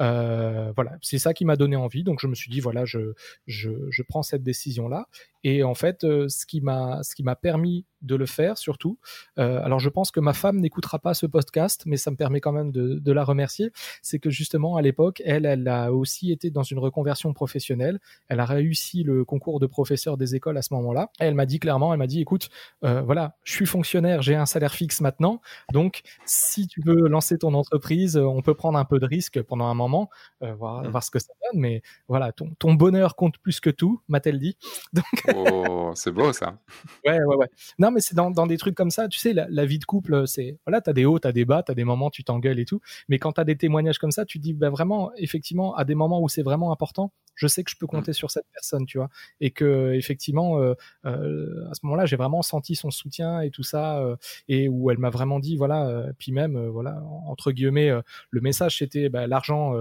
Euh, 0.00 0.72
voilà, 0.74 0.92
c'est 1.02 1.18
ça 1.18 1.34
qui 1.34 1.44
m'a 1.44 1.56
donné 1.56 1.76
envie. 1.76 2.04
Donc 2.04 2.20
je 2.20 2.26
me 2.26 2.34
suis 2.34 2.50
dit, 2.50 2.60
voilà, 2.60 2.84
je, 2.84 3.12
je, 3.46 3.70
je 3.90 4.02
prends 4.02 4.22
cette 4.22 4.42
décision-là. 4.42 5.08
Et 5.48 5.62
en 5.62 5.76
fait, 5.76 6.02
euh, 6.02 6.26
ce 6.28 6.44
qui 6.44 6.60
m'a, 6.60 7.04
ce 7.04 7.14
qui 7.14 7.22
m'a 7.22 7.36
permis 7.36 7.86
de 8.02 8.16
le 8.16 8.26
faire, 8.26 8.58
surtout. 8.58 8.98
Euh, 9.38 9.62
alors, 9.62 9.78
je 9.78 9.88
pense 9.88 10.10
que 10.10 10.18
ma 10.18 10.32
femme 10.32 10.58
n'écoutera 10.58 10.98
pas 10.98 11.14
ce 11.14 11.24
podcast, 11.24 11.84
mais 11.86 11.96
ça 11.96 12.10
me 12.10 12.16
permet 12.16 12.40
quand 12.40 12.50
même 12.50 12.72
de, 12.72 12.98
de 12.98 13.12
la 13.12 13.22
remercier. 13.22 13.70
C'est 14.02 14.18
que 14.18 14.28
justement, 14.28 14.76
à 14.76 14.82
l'époque, 14.82 15.22
elle, 15.24 15.46
elle 15.46 15.68
a 15.68 15.92
aussi 15.92 16.32
été 16.32 16.50
dans 16.50 16.64
une 16.64 16.80
reconversion 16.80 17.32
professionnelle. 17.32 18.00
Elle 18.28 18.40
a 18.40 18.44
réussi 18.44 19.04
le 19.04 19.24
concours 19.24 19.60
de 19.60 19.66
professeur 19.66 20.16
des 20.16 20.34
écoles 20.34 20.56
à 20.58 20.62
ce 20.62 20.74
moment-là. 20.74 21.10
Elle 21.20 21.34
m'a 21.34 21.46
dit 21.46 21.60
clairement, 21.60 21.92
elle 21.92 21.98
m'a 22.00 22.08
dit, 22.08 22.20
écoute, 22.20 22.48
euh, 22.84 23.02
voilà, 23.02 23.36
je 23.44 23.52
suis 23.52 23.66
fonctionnaire, 23.66 24.22
j'ai 24.22 24.34
un 24.34 24.46
salaire 24.46 24.74
fixe 24.74 25.00
maintenant, 25.00 25.40
donc 25.72 26.02
si 26.24 26.66
tu 26.66 26.80
veux 26.84 27.08
lancer 27.08 27.38
ton 27.38 27.54
entreprise, 27.54 28.16
on 28.16 28.42
peut 28.42 28.54
prendre 28.54 28.78
un 28.78 28.84
peu 28.84 28.98
de 28.98 29.06
risque 29.06 29.40
pendant 29.42 29.66
un 29.66 29.74
moment, 29.74 30.10
euh, 30.42 30.54
voir, 30.54 30.82
mmh. 30.82 30.88
voir 30.88 31.02
ce 31.02 31.10
que 31.10 31.18
ça 31.18 31.32
donne, 31.44 31.60
mais 31.60 31.82
voilà, 32.08 32.32
ton, 32.32 32.50
ton 32.58 32.74
bonheur 32.74 33.16
compte 33.16 33.38
plus 33.38 33.60
que 33.60 33.70
tout, 33.70 34.02
m'a-t-elle 34.08 34.38
dit. 34.38 34.56
Donc, 34.92 35.04
Oh, 35.36 35.92
c'est 35.94 36.12
beau 36.12 36.32
ça. 36.32 36.58
Ouais, 37.04 37.22
ouais, 37.22 37.36
ouais. 37.36 37.48
Non, 37.78 37.90
mais 37.90 38.00
c'est 38.00 38.14
dans, 38.14 38.30
dans, 38.30 38.46
des 38.46 38.56
trucs 38.56 38.74
comme 38.74 38.90
ça. 38.90 39.08
Tu 39.08 39.18
sais, 39.18 39.32
la, 39.32 39.66
vie 39.66 39.78
de 39.78 39.84
couple, 39.84 40.26
c'est 40.26 40.58
voilà, 40.66 40.80
t'as 40.80 40.92
des 40.92 41.04
hauts, 41.04 41.18
t'as 41.18 41.32
des 41.32 41.44
bas, 41.44 41.62
t'as 41.62 41.74
des 41.74 41.84
moments, 41.84 42.10
tu 42.10 42.24
t'engueules 42.24 42.58
et 42.58 42.64
tout. 42.64 42.80
Mais 43.08 43.18
quand 43.18 43.32
t'as 43.32 43.44
des 43.44 43.56
témoignages 43.56 43.98
comme 43.98 44.10
ça, 44.10 44.24
tu 44.24 44.38
dis, 44.38 44.54
bah 44.54 44.70
vraiment, 44.70 45.12
effectivement, 45.16 45.74
à 45.76 45.84
des 45.84 45.94
moments 45.94 46.22
où 46.22 46.28
c'est 46.28 46.42
vraiment 46.42 46.72
important, 46.72 47.12
je 47.36 47.46
sais 47.46 47.62
que 47.62 47.70
je 47.70 47.76
peux 47.76 47.86
compter 47.86 48.10
mm. 48.10 48.14
sur 48.14 48.30
cette 48.30 48.46
personne, 48.52 48.86
tu 48.86 48.98
vois, 48.98 49.08
et 49.40 49.50
que 49.50 49.92
effectivement, 49.92 50.58
euh, 50.58 50.74
euh, 51.04 51.68
à 51.70 51.74
ce 51.74 51.80
moment-là, 51.84 52.06
j'ai 52.06 52.16
vraiment 52.16 52.42
senti 52.42 52.74
son 52.74 52.90
soutien 52.90 53.42
et 53.42 53.50
tout 53.50 53.62
ça, 53.62 53.98
euh, 53.98 54.16
et 54.48 54.68
où 54.68 54.90
elle 54.90 54.98
m'a 54.98 55.10
vraiment 55.10 55.38
dit, 55.38 55.56
voilà, 55.56 55.86
euh, 55.86 56.12
puis 56.18 56.32
même, 56.32 56.56
euh, 56.56 56.70
voilà, 56.70 57.02
entre 57.26 57.52
guillemets, 57.52 57.90
le 58.30 58.40
message 58.40 58.78
c'était, 58.78 59.08
bah, 59.08 59.26
l'argent 59.26 59.74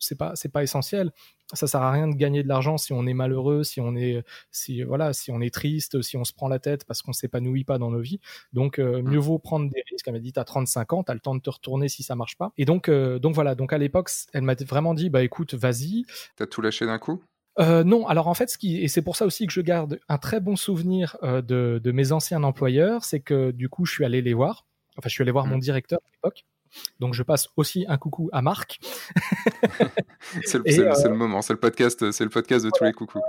c'est 0.00 0.18
pas 0.18 0.32
c'est 0.34 0.50
pas 0.50 0.62
essentiel 0.62 1.12
ça 1.56 1.66
sert 1.66 1.82
à 1.82 1.90
rien 1.90 2.08
de 2.08 2.14
gagner 2.14 2.42
de 2.42 2.48
l'argent 2.48 2.78
si 2.78 2.92
on 2.92 3.06
est 3.06 3.14
malheureux, 3.14 3.64
si 3.64 3.80
on 3.80 3.96
est 3.96 4.22
si 4.50 4.82
voilà, 4.82 5.12
si 5.12 5.30
on 5.30 5.40
est 5.40 5.52
triste, 5.52 6.02
si 6.02 6.16
on 6.16 6.24
se 6.24 6.32
prend 6.32 6.48
la 6.48 6.58
tête 6.58 6.84
parce 6.84 7.02
qu'on 7.02 7.12
s'épanouit 7.12 7.64
pas 7.64 7.78
dans 7.78 7.90
nos 7.90 8.00
vies. 8.00 8.20
Donc 8.52 8.78
euh, 8.78 9.02
mieux 9.02 9.18
vaut 9.18 9.38
prendre 9.38 9.68
des 9.70 9.82
risques. 9.90 10.06
Elle 10.06 10.14
m'a 10.14 10.20
dit 10.20 10.32
t'as 10.32 10.44
35 10.44 10.92
ans, 10.92 11.02
t'as 11.02 11.14
le 11.14 11.20
temps 11.20 11.34
de 11.34 11.40
te 11.40 11.50
retourner 11.50 11.88
si 11.88 12.02
ça 12.02 12.14
marche 12.14 12.36
pas. 12.36 12.52
Et 12.58 12.64
donc 12.64 12.88
euh, 12.88 13.18
donc 13.18 13.34
voilà, 13.34 13.54
donc 13.54 13.72
à 13.72 13.78
l'époque, 13.78 14.10
elle 14.32 14.42
m'a 14.42 14.54
vraiment 14.54 14.94
dit 14.94 15.10
bah 15.10 15.22
écoute, 15.22 15.54
vas-y. 15.54 16.04
T'as 16.36 16.46
tout 16.46 16.60
lâché 16.60 16.86
d'un 16.86 16.98
coup? 16.98 17.22
Euh, 17.58 17.84
non, 17.84 18.06
alors 18.06 18.28
en 18.28 18.34
fait, 18.34 18.48
ce 18.48 18.56
qui 18.56 18.80
et 18.82 18.88
c'est 18.88 19.02
pour 19.02 19.16
ça 19.16 19.26
aussi 19.26 19.46
que 19.46 19.52
je 19.52 19.60
garde 19.60 19.98
un 20.08 20.18
très 20.18 20.40
bon 20.40 20.56
souvenir 20.56 21.16
de, 21.22 21.80
de 21.82 21.92
mes 21.92 22.12
anciens 22.12 22.42
employeurs, 22.42 23.04
c'est 23.04 23.20
que 23.20 23.50
du 23.50 23.68
coup, 23.68 23.84
je 23.84 23.92
suis 23.92 24.04
allé 24.04 24.22
les 24.22 24.34
voir. 24.34 24.66
Enfin, 24.96 25.08
je 25.08 25.14
suis 25.14 25.22
allé 25.22 25.32
voir 25.32 25.46
mmh. 25.46 25.50
mon 25.50 25.58
directeur 25.58 25.98
à 26.04 26.10
l'époque 26.12 26.44
donc 26.98 27.14
je 27.14 27.22
passe 27.22 27.48
aussi 27.56 27.84
un 27.88 27.98
coucou 27.98 28.28
à 28.32 28.42
Marc. 28.42 28.78
c'est 30.44 30.58
le, 30.58 30.88
euh, 30.88 31.08
le, 31.08 31.14
moment, 31.14 31.42
c'est 31.42 31.52
le 31.52 31.58
podcast, 31.58 32.10
c'est 32.10 32.24
le 32.24 32.30
podcast 32.30 32.64
de 32.64 32.70
tous 32.70 32.84
les 32.84 32.92
coucous. 32.92 33.22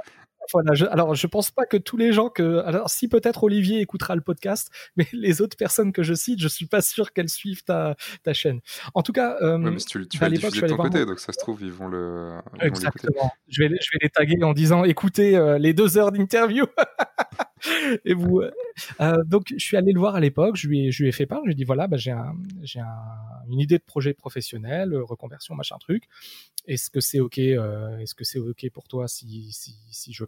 Voilà, 0.54 0.74
je, 0.74 0.86
alors 0.86 1.16
je 1.16 1.28
pense 1.28 1.52
pas 1.52 1.66
que 1.66 1.78
tous 1.78 1.98
les 1.98 2.12
gens 2.12 2.30
que, 2.30 2.60
alors 2.66 2.90
si 2.90 3.08
peut-être 3.08 3.44
Olivier 3.44 3.80
écoutera 3.80 4.16
le 4.16 4.22
podcast, 4.22 4.70
mais 4.96 5.08
les 5.14 5.42
autres 5.42 5.58
personnes 5.58 5.92
que 5.92 6.04
je 6.04 6.14
cite, 6.14 6.40
je 6.40 6.48
suis 6.48 6.66
pas 6.66 6.82
sûr 6.82 7.14
qu'elles 7.14 7.30
suivent 7.30 7.64
ta, 7.64 7.96
ta 8.24 8.34
chaîne. 8.34 8.60
En 8.94 9.04
tout 9.04 9.14
cas, 9.14 9.38
euh, 9.42 9.58
mais 9.58 9.78
tu, 9.78 10.08
tu 10.08 10.18
vas 10.18 10.30
le 10.30 10.38
diffuser 10.38 10.62
de 10.62 10.68
ton 10.68 10.78
côté, 10.78 11.06
donc 11.06 11.20
ça 11.20 11.34
se 11.34 11.38
trouve 11.38 11.62
ils 11.62 11.72
vont 11.72 11.88
le. 11.88 12.32
Ils 12.60 12.68
Exactement. 12.68 13.32
je 13.48 13.64
vais, 13.64 13.70
je 13.70 13.90
vais 13.94 14.00
les 14.02 14.10
taguer 14.10 14.44
en 14.44 14.54
disant 14.54 14.84
écoutez 14.84 15.36
euh, 15.36 15.58
les 15.58 15.74
deux 15.74 15.98
heures 15.98 16.12
d'interview. 16.12 16.66
et 18.06 18.14
vous, 18.14 18.42
euh, 19.00 19.24
donc 19.26 19.48
je 19.50 19.64
suis 19.64 19.78
allé 19.78 19.92
le 19.92 20.00
voir 20.00 20.16
à 20.16 20.20
l'époque, 20.20 20.56
je 20.56 20.68
lui 20.68 20.88
ai, 20.88 20.92
je 20.92 21.04
lui 21.04 21.10
ai 21.10 21.12
fait 21.12 21.26
part, 21.26 21.42
je 21.44 21.48
lui 21.48 21.52
ai 21.54 21.56
dit 21.56 21.64
voilà, 21.64 21.88
bah, 21.88 21.98
j'ai 21.98 22.12
un, 22.12 22.34
j'ai 22.64 22.80
un, 22.80 22.88
une 23.50 23.60
idée 23.60 23.78
de 23.78 23.84
projet 23.84 24.14
professionnel, 24.14 24.96
reconversion, 24.96 25.56
machin 25.56 25.78
truc. 25.80 26.04
Est-ce 26.68 26.90
que 26.90 27.00
c'est 27.00 27.20
ok 27.20 27.40
euh, 27.40 27.98
Est-ce 27.98 28.14
que 28.16 28.24
c'est 28.24 28.40
ok 28.40 28.70
pour 28.72 28.88
toi 28.88 29.08
si, 29.08 29.52
si, 29.52 29.76
si 29.90 30.14
je 30.14 30.24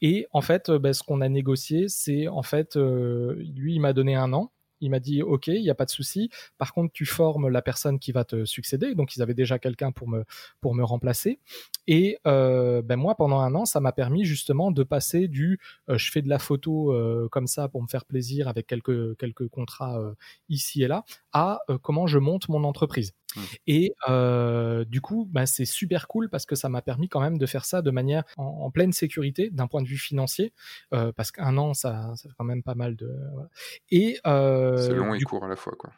Et 0.00 0.26
en 0.32 0.40
fait, 0.40 0.70
bah, 0.70 0.92
ce 0.92 1.02
qu'on 1.02 1.20
a 1.20 1.28
négocié, 1.28 1.88
c'est 1.88 2.28
en 2.28 2.42
fait, 2.42 2.76
euh, 2.76 3.34
lui, 3.54 3.74
il 3.74 3.80
m'a 3.80 3.92
donné 3.92 4.14
un 4.14 4.32
an 4.32 4.52
Il 4.80 4.90
m'a 4.90 5.00
dit 5.00 5.22
ok, 5.22 5.46
il 5.48 5.62
n'y 5.62 5.70
a 5.70 5.74
pas 5.74 5.84
de 5.86 5.90
souci. 5.90 6.30
Par 6.58 6.74
contre, 6.74 6.92
tu 6.92 7.06
formes 7.06 7.48
la 7.48 7.62
personne 7.62 7.98
qui 7.98 8.12
va 8.12 8.24
te 8.24 8.44
succéder. 8.44 8.94
Donc 8.94 9.16
ils 9.16 9.22
avaient 9.22 9.34
déjà 9.34 9.58
quelqu'un 9.58 9.92
pour 9.92 10.08
me 10.08 10.24
pour 10.60 10.74
me 10.74 10.84
remplacer. 10.84 11.38
Et 11.86 12.18
euh, 12.26 12.82
ben 12.82 12.96
moi, 12.96 13.14
pendant 13.14 13.40
un 13.40 13.54
an, 13.54 13.64
ça 13.64 13.80
m'a 13.80 13.92
permis 13.92 14.24
justement 14.24 14.70
de 14.70 14.82
passer 14.82 15.28
du 15.28 15.58
euh, 15.88 15.98
je 15.98 16.10
fais 16.10 16.22
de 16.22 16.28
la 16.28 16.38
photo 16.38 16.92
euh, 16.92 17.28
comme 17.30 17.46
ça 17.46 17.68
pour 17.68 17.82
me 17.82 17.88
faire 17.88 18.04
plaisir 18.04 18.48
avec 18.48 18.66
quelques 18.66 19.16
quelques 19.18 19.48
contrats 19.48 19.98
euh, 20.00 20.14
ici 20.48 20.82
et 20.82 20.88
là 20.88 21.04
à 21.32 21.60
euh, 21.70 21.78
comment 21.78 22.06
je 22.06 22.18
monte 22.18 22.48
mon 22.48 22.64
entreprise. 22.64 23.12
Mmh. 23.36 23.40
Et 23.66 23.94
du 24.86 25.00
coup, 25.00 25.28
ben, 25.30 25.46
c'est 25.46 25.64
super 25.64 26.08
cool 26.08 26.28
parce 26.28 26.46
que 26.46 26.54
ça 26.54 26.68
m'a 26.68 26.82
permis 26.82 27.08
quand 27.08 27.20
même 27.20 27.38
de 27.38 27.46
faire 27.46 27.64
ça 27.64 27.82
de 27.82 27.90
manière 27.90 28.24
en, 28.36 28.44
en 28.44 28.70
pleine 28.70 28.92
sécurité 28.92 29.50
d'un 29.50 29.66
point 29.66 29.82
de 29.82 29.88
vue 29.88 29.98
financier, 29.98 30.52
parce 30.90 31.30
qu'un 31.32 31.56
an, 31.56 31.74
ça, 31.74 32.12
ça 32.16 32.28
fait 32.28 32.34
quand 32.36 32.44
même 32.44 32.62
pas 32.62 32.74
mal 32.74 32.96
de. 32.96 33.10
Voilà. 33.32 33.48
Et 33.90 34.18
c'est 34.24 34.94
long 34.94 35.14
et 35.14 35.20
court 35.20 35.44
à 35.44 35.48
la 35.48 35.56
fois, 35.56 35.74
quoi. 35.78 35.90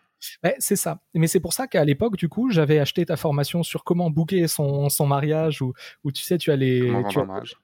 Ouais, 0.43 0.57
c'est 0.59 0.77
ça. 0.77 1.01
Mais 1.15 1.27
c'est 1.27 1.41
pour 1.41 1.53
ça 1.53 1.67
qu'à 1.67 1.85
l'époque, 1.85 2.17
du 2.17 2.29
coup, 2.29 2.51
j'avais 2.51 2.79
acheté 2.79 3.05
ta 3.05 3.17
formation 3.17 3.63
sur 3.63 3.85
comment 3.85 4.11
booker 4.11 4.49
son, 4.49 4.89
son 4.89 5.07
mariage, 5.07 5.61
ou 5.63 5.75
où, 6.05 6.13
tu 6.13 6.23
sais, 6.23 6.39
tu 6.39 6.51
as 6.51 6.57
les. 6.57 6.81
Comment 6.81 7.09
tu 7.09 7.21
as... 7.21 7.25
mariage. 7.25 7.57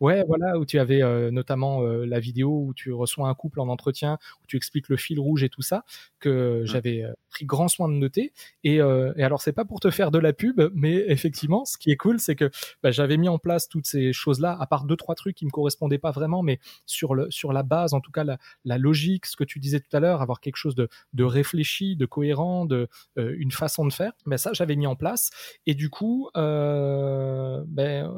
Ouais, 0.00 0.22
voilà, 0.26 0.58
où 0.58 0.64
tu 0.64 0.78
avais 0.78 1.02
euh, 1.02 1.30
notamment 1.30 1.82
euh, 1.82 2.04
la 2.06 2.20
vidéo 2.20 2.64
où 2.66 2.74
tu 2.74 2.92
reçois 2.92 3.28
un 3.28 3.34
couple 3.34 3.60
en 3.60 3.68
entretien, 3.68 4.18
où 4.42 4.46
tu 4.46 4.56
expliques 4.56 4.88
le 4.88 4.96
fil 4.96 5.18
rouge 5.20 5.42
et 5.44 5.48
tout 5.48 5.62
ça, 5.62 5.84
que 6.20 6.62
j'avais 6.64 7.02
euh, 7.04 7.12
pris 7.30 7.44
grand 7.44 7.68
soin 7.68 7.88
de 7.88 7.94
noter. 7.94 8.32
Et, 8.64 8.76
et 8.76 9.22
alors, 9.22 9.42
c'est 9.42 9.52
pas 9.52 9.64
pour 9.64 9.80
te 9.80 9.90
faire 9.90 10.10
de 10.10 10.18
la 10.18 10.32
pub, 10.32 10.60
mais 10.74 10.94
effectivement, 11.08 11.64
ce 11.64 11.76
qui 11.78 11.90
est 11.90 11.96
cool, 11.96 12.20
c'est 12.20 12.34
que 12.36 12.50
bah, 12.82 12.90
j'avais 12.90 13.16
mis 13.16 13.28
en 13.28 13.38
place 13.38 13.68
toutes 13.68 13.86
ces 13.86 14.12
choses-là, 14.12 14.56
à 14.58 14.66
part 14.66 14.84
deux, 14.84 14.96
trois 14.96 15.14
trucs 15.14 15.36
qui 15.36 15.44
me 15.46 15.50
correspondaient 15.50 15.98
pas 15.98 16.10
vraiment, 16.10 16.42
mais 16.42 16.58
sur, 16.86 17.14
le, 17.14 17.30
sur 17.30 17.52
la 17.52 17.62
base, 17.62 17.94
en 17.94 18.00
tout 18.00 18.10
cas, 18.12 18.24
la, 18.24 18.38
la 18.64 18.78
logique, 18.78 19.26
ce 19.26 19.36
que 19.36 19.44
tu 19.44 19.58
disais 19.58 19.80
tout 19.80 19.94
à 19.96 20.00
l'heure, 20.00 20.22
avoir 20.22 20.40
quelque 20.40 20.56
chose 20.56 20.74
de, 20.74 20.88
de 21.12 21.24
réfléchi, 21.24 21.96
de 21.96 22.06
cohérent, 22.06 22.66
de 22.66 22.88
une 23.16 23.50
façon 23.52 23.86
de 23.86 23.92
faire, 23.92 24.12
ben 24.26 24.36
ça, 24.36 24.52
j'avais 24.52 24.76
mis 24.76 24.86
en 24.86 24.96
place. 24.96 25.30
Et 25.66 25.74
du 25.74 25.90
coup, 25.90 26.30
ben, 26.34 28.10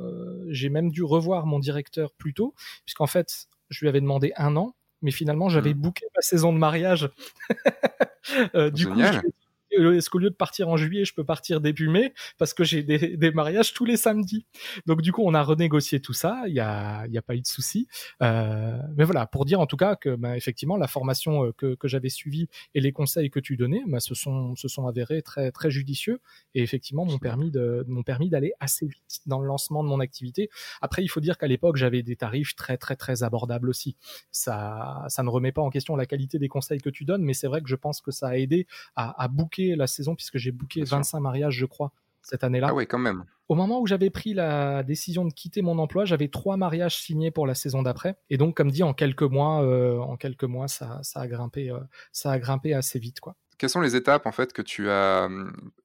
j'ai 0.49 0.69
même 0.69 0.91
dû 0.91 1.03
revoir 1.03 1.47
mon 1.51 1.59
directeur 1.59 2.13
plus 2.13 2.35
tôt, 2.35 2.55
puisqu'en 2.85 3.07
fait, 3.07 3.49
je 3.69 3.81
lui 3.81 3.89
avais 3.89 4.01
demandé 4.01 4.33
un 4.37 4.57
an, 4.57 4.75
mais 5.03 5.11
finalement, 5.11 5.49
j'avais 5.49 5.75
mmh. 5.75 5.81
booké 5.81 6.07
ma 6.15 6.23
saison 6.23 6.53
de 6.53 6.59
mariage. 6.59 7.11
euh, 8.55 8.71
du 8.71 8.85
Génial. 8.85 9.23
coup, 9.23 9.33
est-ce 9.71 10.11
qu'au 10.11 10.19
lieu 10.19 10.31
de 10.31 10.35
partir 10.35 10.69
en 10.69 10.77
juillet, 10.77 11.05
je 11.05 11.15
peux 11.15 11.25
partir 11.25 11.61
début 11.61 11.89
mai 11.89 12.13
parce 12.39 12.55
que 12.55 12.65
j'ai 12.65 12.83
des, 12.83 13.31
mariages 13.33 13.73
tous 13.73 13.85
les 13.85 13.97
samedis. 13.97 14.47
Donc 14.87 15.03
du 15.03 15.13
coup, 15.13 15.23
on 15.25 15.35
a 15.35 15.43
renégocié 15.43 16.01
tout 16.01 16.13
ça. 16.13 16.43
Il 16.47 16.55
y 16.55 16.61
a, 16.61 17.07
y 17.07 17.19
a 17.19 17.23
pas 17.23 17.35
eu 17.35 17.41
de 17.41 17.47
souci. 17.47 17.87
Euh, 18.23 18.79
mais 18.97 19.05
voilà, 19.05 19.27
pour 19.27 19.45
dire 19.45 19.61
en 19.61 19.67
tout 19.67 19.77
cas 19.77 19.97
que 19.97 20.15
bah, 20.17 20.37
effectivement 20.37 20.77
la 20.77 20.89
formation 20.89 21.45
euh, 21.45 21.53
que, 21.53 21.75
que 21.75 21.89
j'avais 21.89 22.09
suivie 22.09 22.49
et 22.75 22.81
les 22.81 22.93
conseils 22.93 23.31
que 23.31 23.41
tu 23.41 23.57
donnais, 23.57 23.83
bah, 23.87 24.01
se 24.01 24.15
sont 24.15 24.57
se 24.57 24.69
sont 24.69 24.87
avérés 24.87 25.23
très 25.23 25.53
très 25.53 25.71
judicieux 25.71 26.21
et 26.55 26.63
effectivement 26.63 27.05
m'ont 27.05 27.19
permis 27.19 27.51
de 27.51 27.85
m'ont 27.89 28.03
permis 28.03 28.31
d'aller 28.31 28.53
assez 28.61 28.87
vite 28.87 29.21
dans 29.27 29.41
le 29.41 29.47
lancement 29.47 29.83
de 29.85 29.89
mon 29.89 30.01
activité. 30.01 30.51
Après, 30.81 31.03
il 31.03 31.09
faut 31.09 31.21
dire 31.21 31.39
qu'à 31.39 31.47
l'époque, 31.47 31.77
j'avais 31.77 32.03
des 32.03 32.17
tarifs 32.17 32.55
très 32.57 32.77
très 32.77 32.97
très 32.97 33.23
abordables 33.23 33.69
aussi. 33.69 33.97
Ça 34.33 35.05
ça 35.09 35.23
ne 35.23 35.29
remet 35.29 35.53
pas 35.53 35.63
en 35.63 35.71
question 35.71 35.97
la 35.97 36.07
qualité 36.07 36.39
des 36.39 36.49
conseils 36.49 36.81
que 36.81 36.91
tu 36.91 37.05
donnes, 37.05 37.23
mais 37.23 37.35
c'est 37.35 37.49
vrai 37.49 37.63
que 37.63 37.69
je 37.69 37.77
pense 37.77 38.01
que 38.01 38.11
ça 38.11 38.29
a 38.29 38.37
aidé 38.37 38.67
à, 38.97 39.23
à 39.23 39.29
la 39.69 39.87
saison 39.87 40.15
puisque 40.15 40.39
j'ai 40.39 40.53
booké 40.53 40.85
25 40.85 41.21
mariages, 41.21 41.55
je 41.55 41.67
crois, 41.67 41.93
cette 42.23 42.45
année-là. 42.45 42.69
Ah 42.71 42.75
oui, 42.75 42.87
quand 42.87 42.99
même. 42.99 43.25
Au 43.49 43.55
moment 43.55 43.81
où 43.81 43.87
j'avais 43.87 44.11
pris 44.11 44.33
la 44.33 44.85
décision 44.85 45.25
de 45.25 45.33
quitter 45.33 45.61
mon 45.61 45.79
emploi, 45.79 46.05
j'avais 46.05 46.29
trois 46.29 46.57
mariages 46.57 46.97
signés 46.99 47.33
pour 47.33 47.47
la 47.47 47.55
saison 47.55 47.83
d'après. 47.83 48.17
Et 48.29 48.37
donc, 48.37 48.57
comme 48.57 48.71
dit, 48.71 48.85
en 48.85 48.95
quelques 48.95 49.23
mois, 49.23 49.65
euh, 49.65 49.99
en 49.99 50.17
quelques 50.17 50.45
mois, 50.45 50.69
ça, 50.69 51.01
ça 51.03 51.21
a 51.21 51.27
grimpé, 51.27 51.71
euh, 51.71 51.81
ça 52.13 52.31
a 52.31 52.39
grimpé 52.39 52.75
assez 52.75 52.99
vite, 52.99 53.21
quoi. 53.21 53.35
Quelles 53.59 53.69
sont 53.69 53.83
les 53.83 53.95
étapes 53.95 54.25
en 54.25 54.33
fait 54.33 54.55
que 54.55 54.63
tu 54.63 54.89
as 54.89 55.29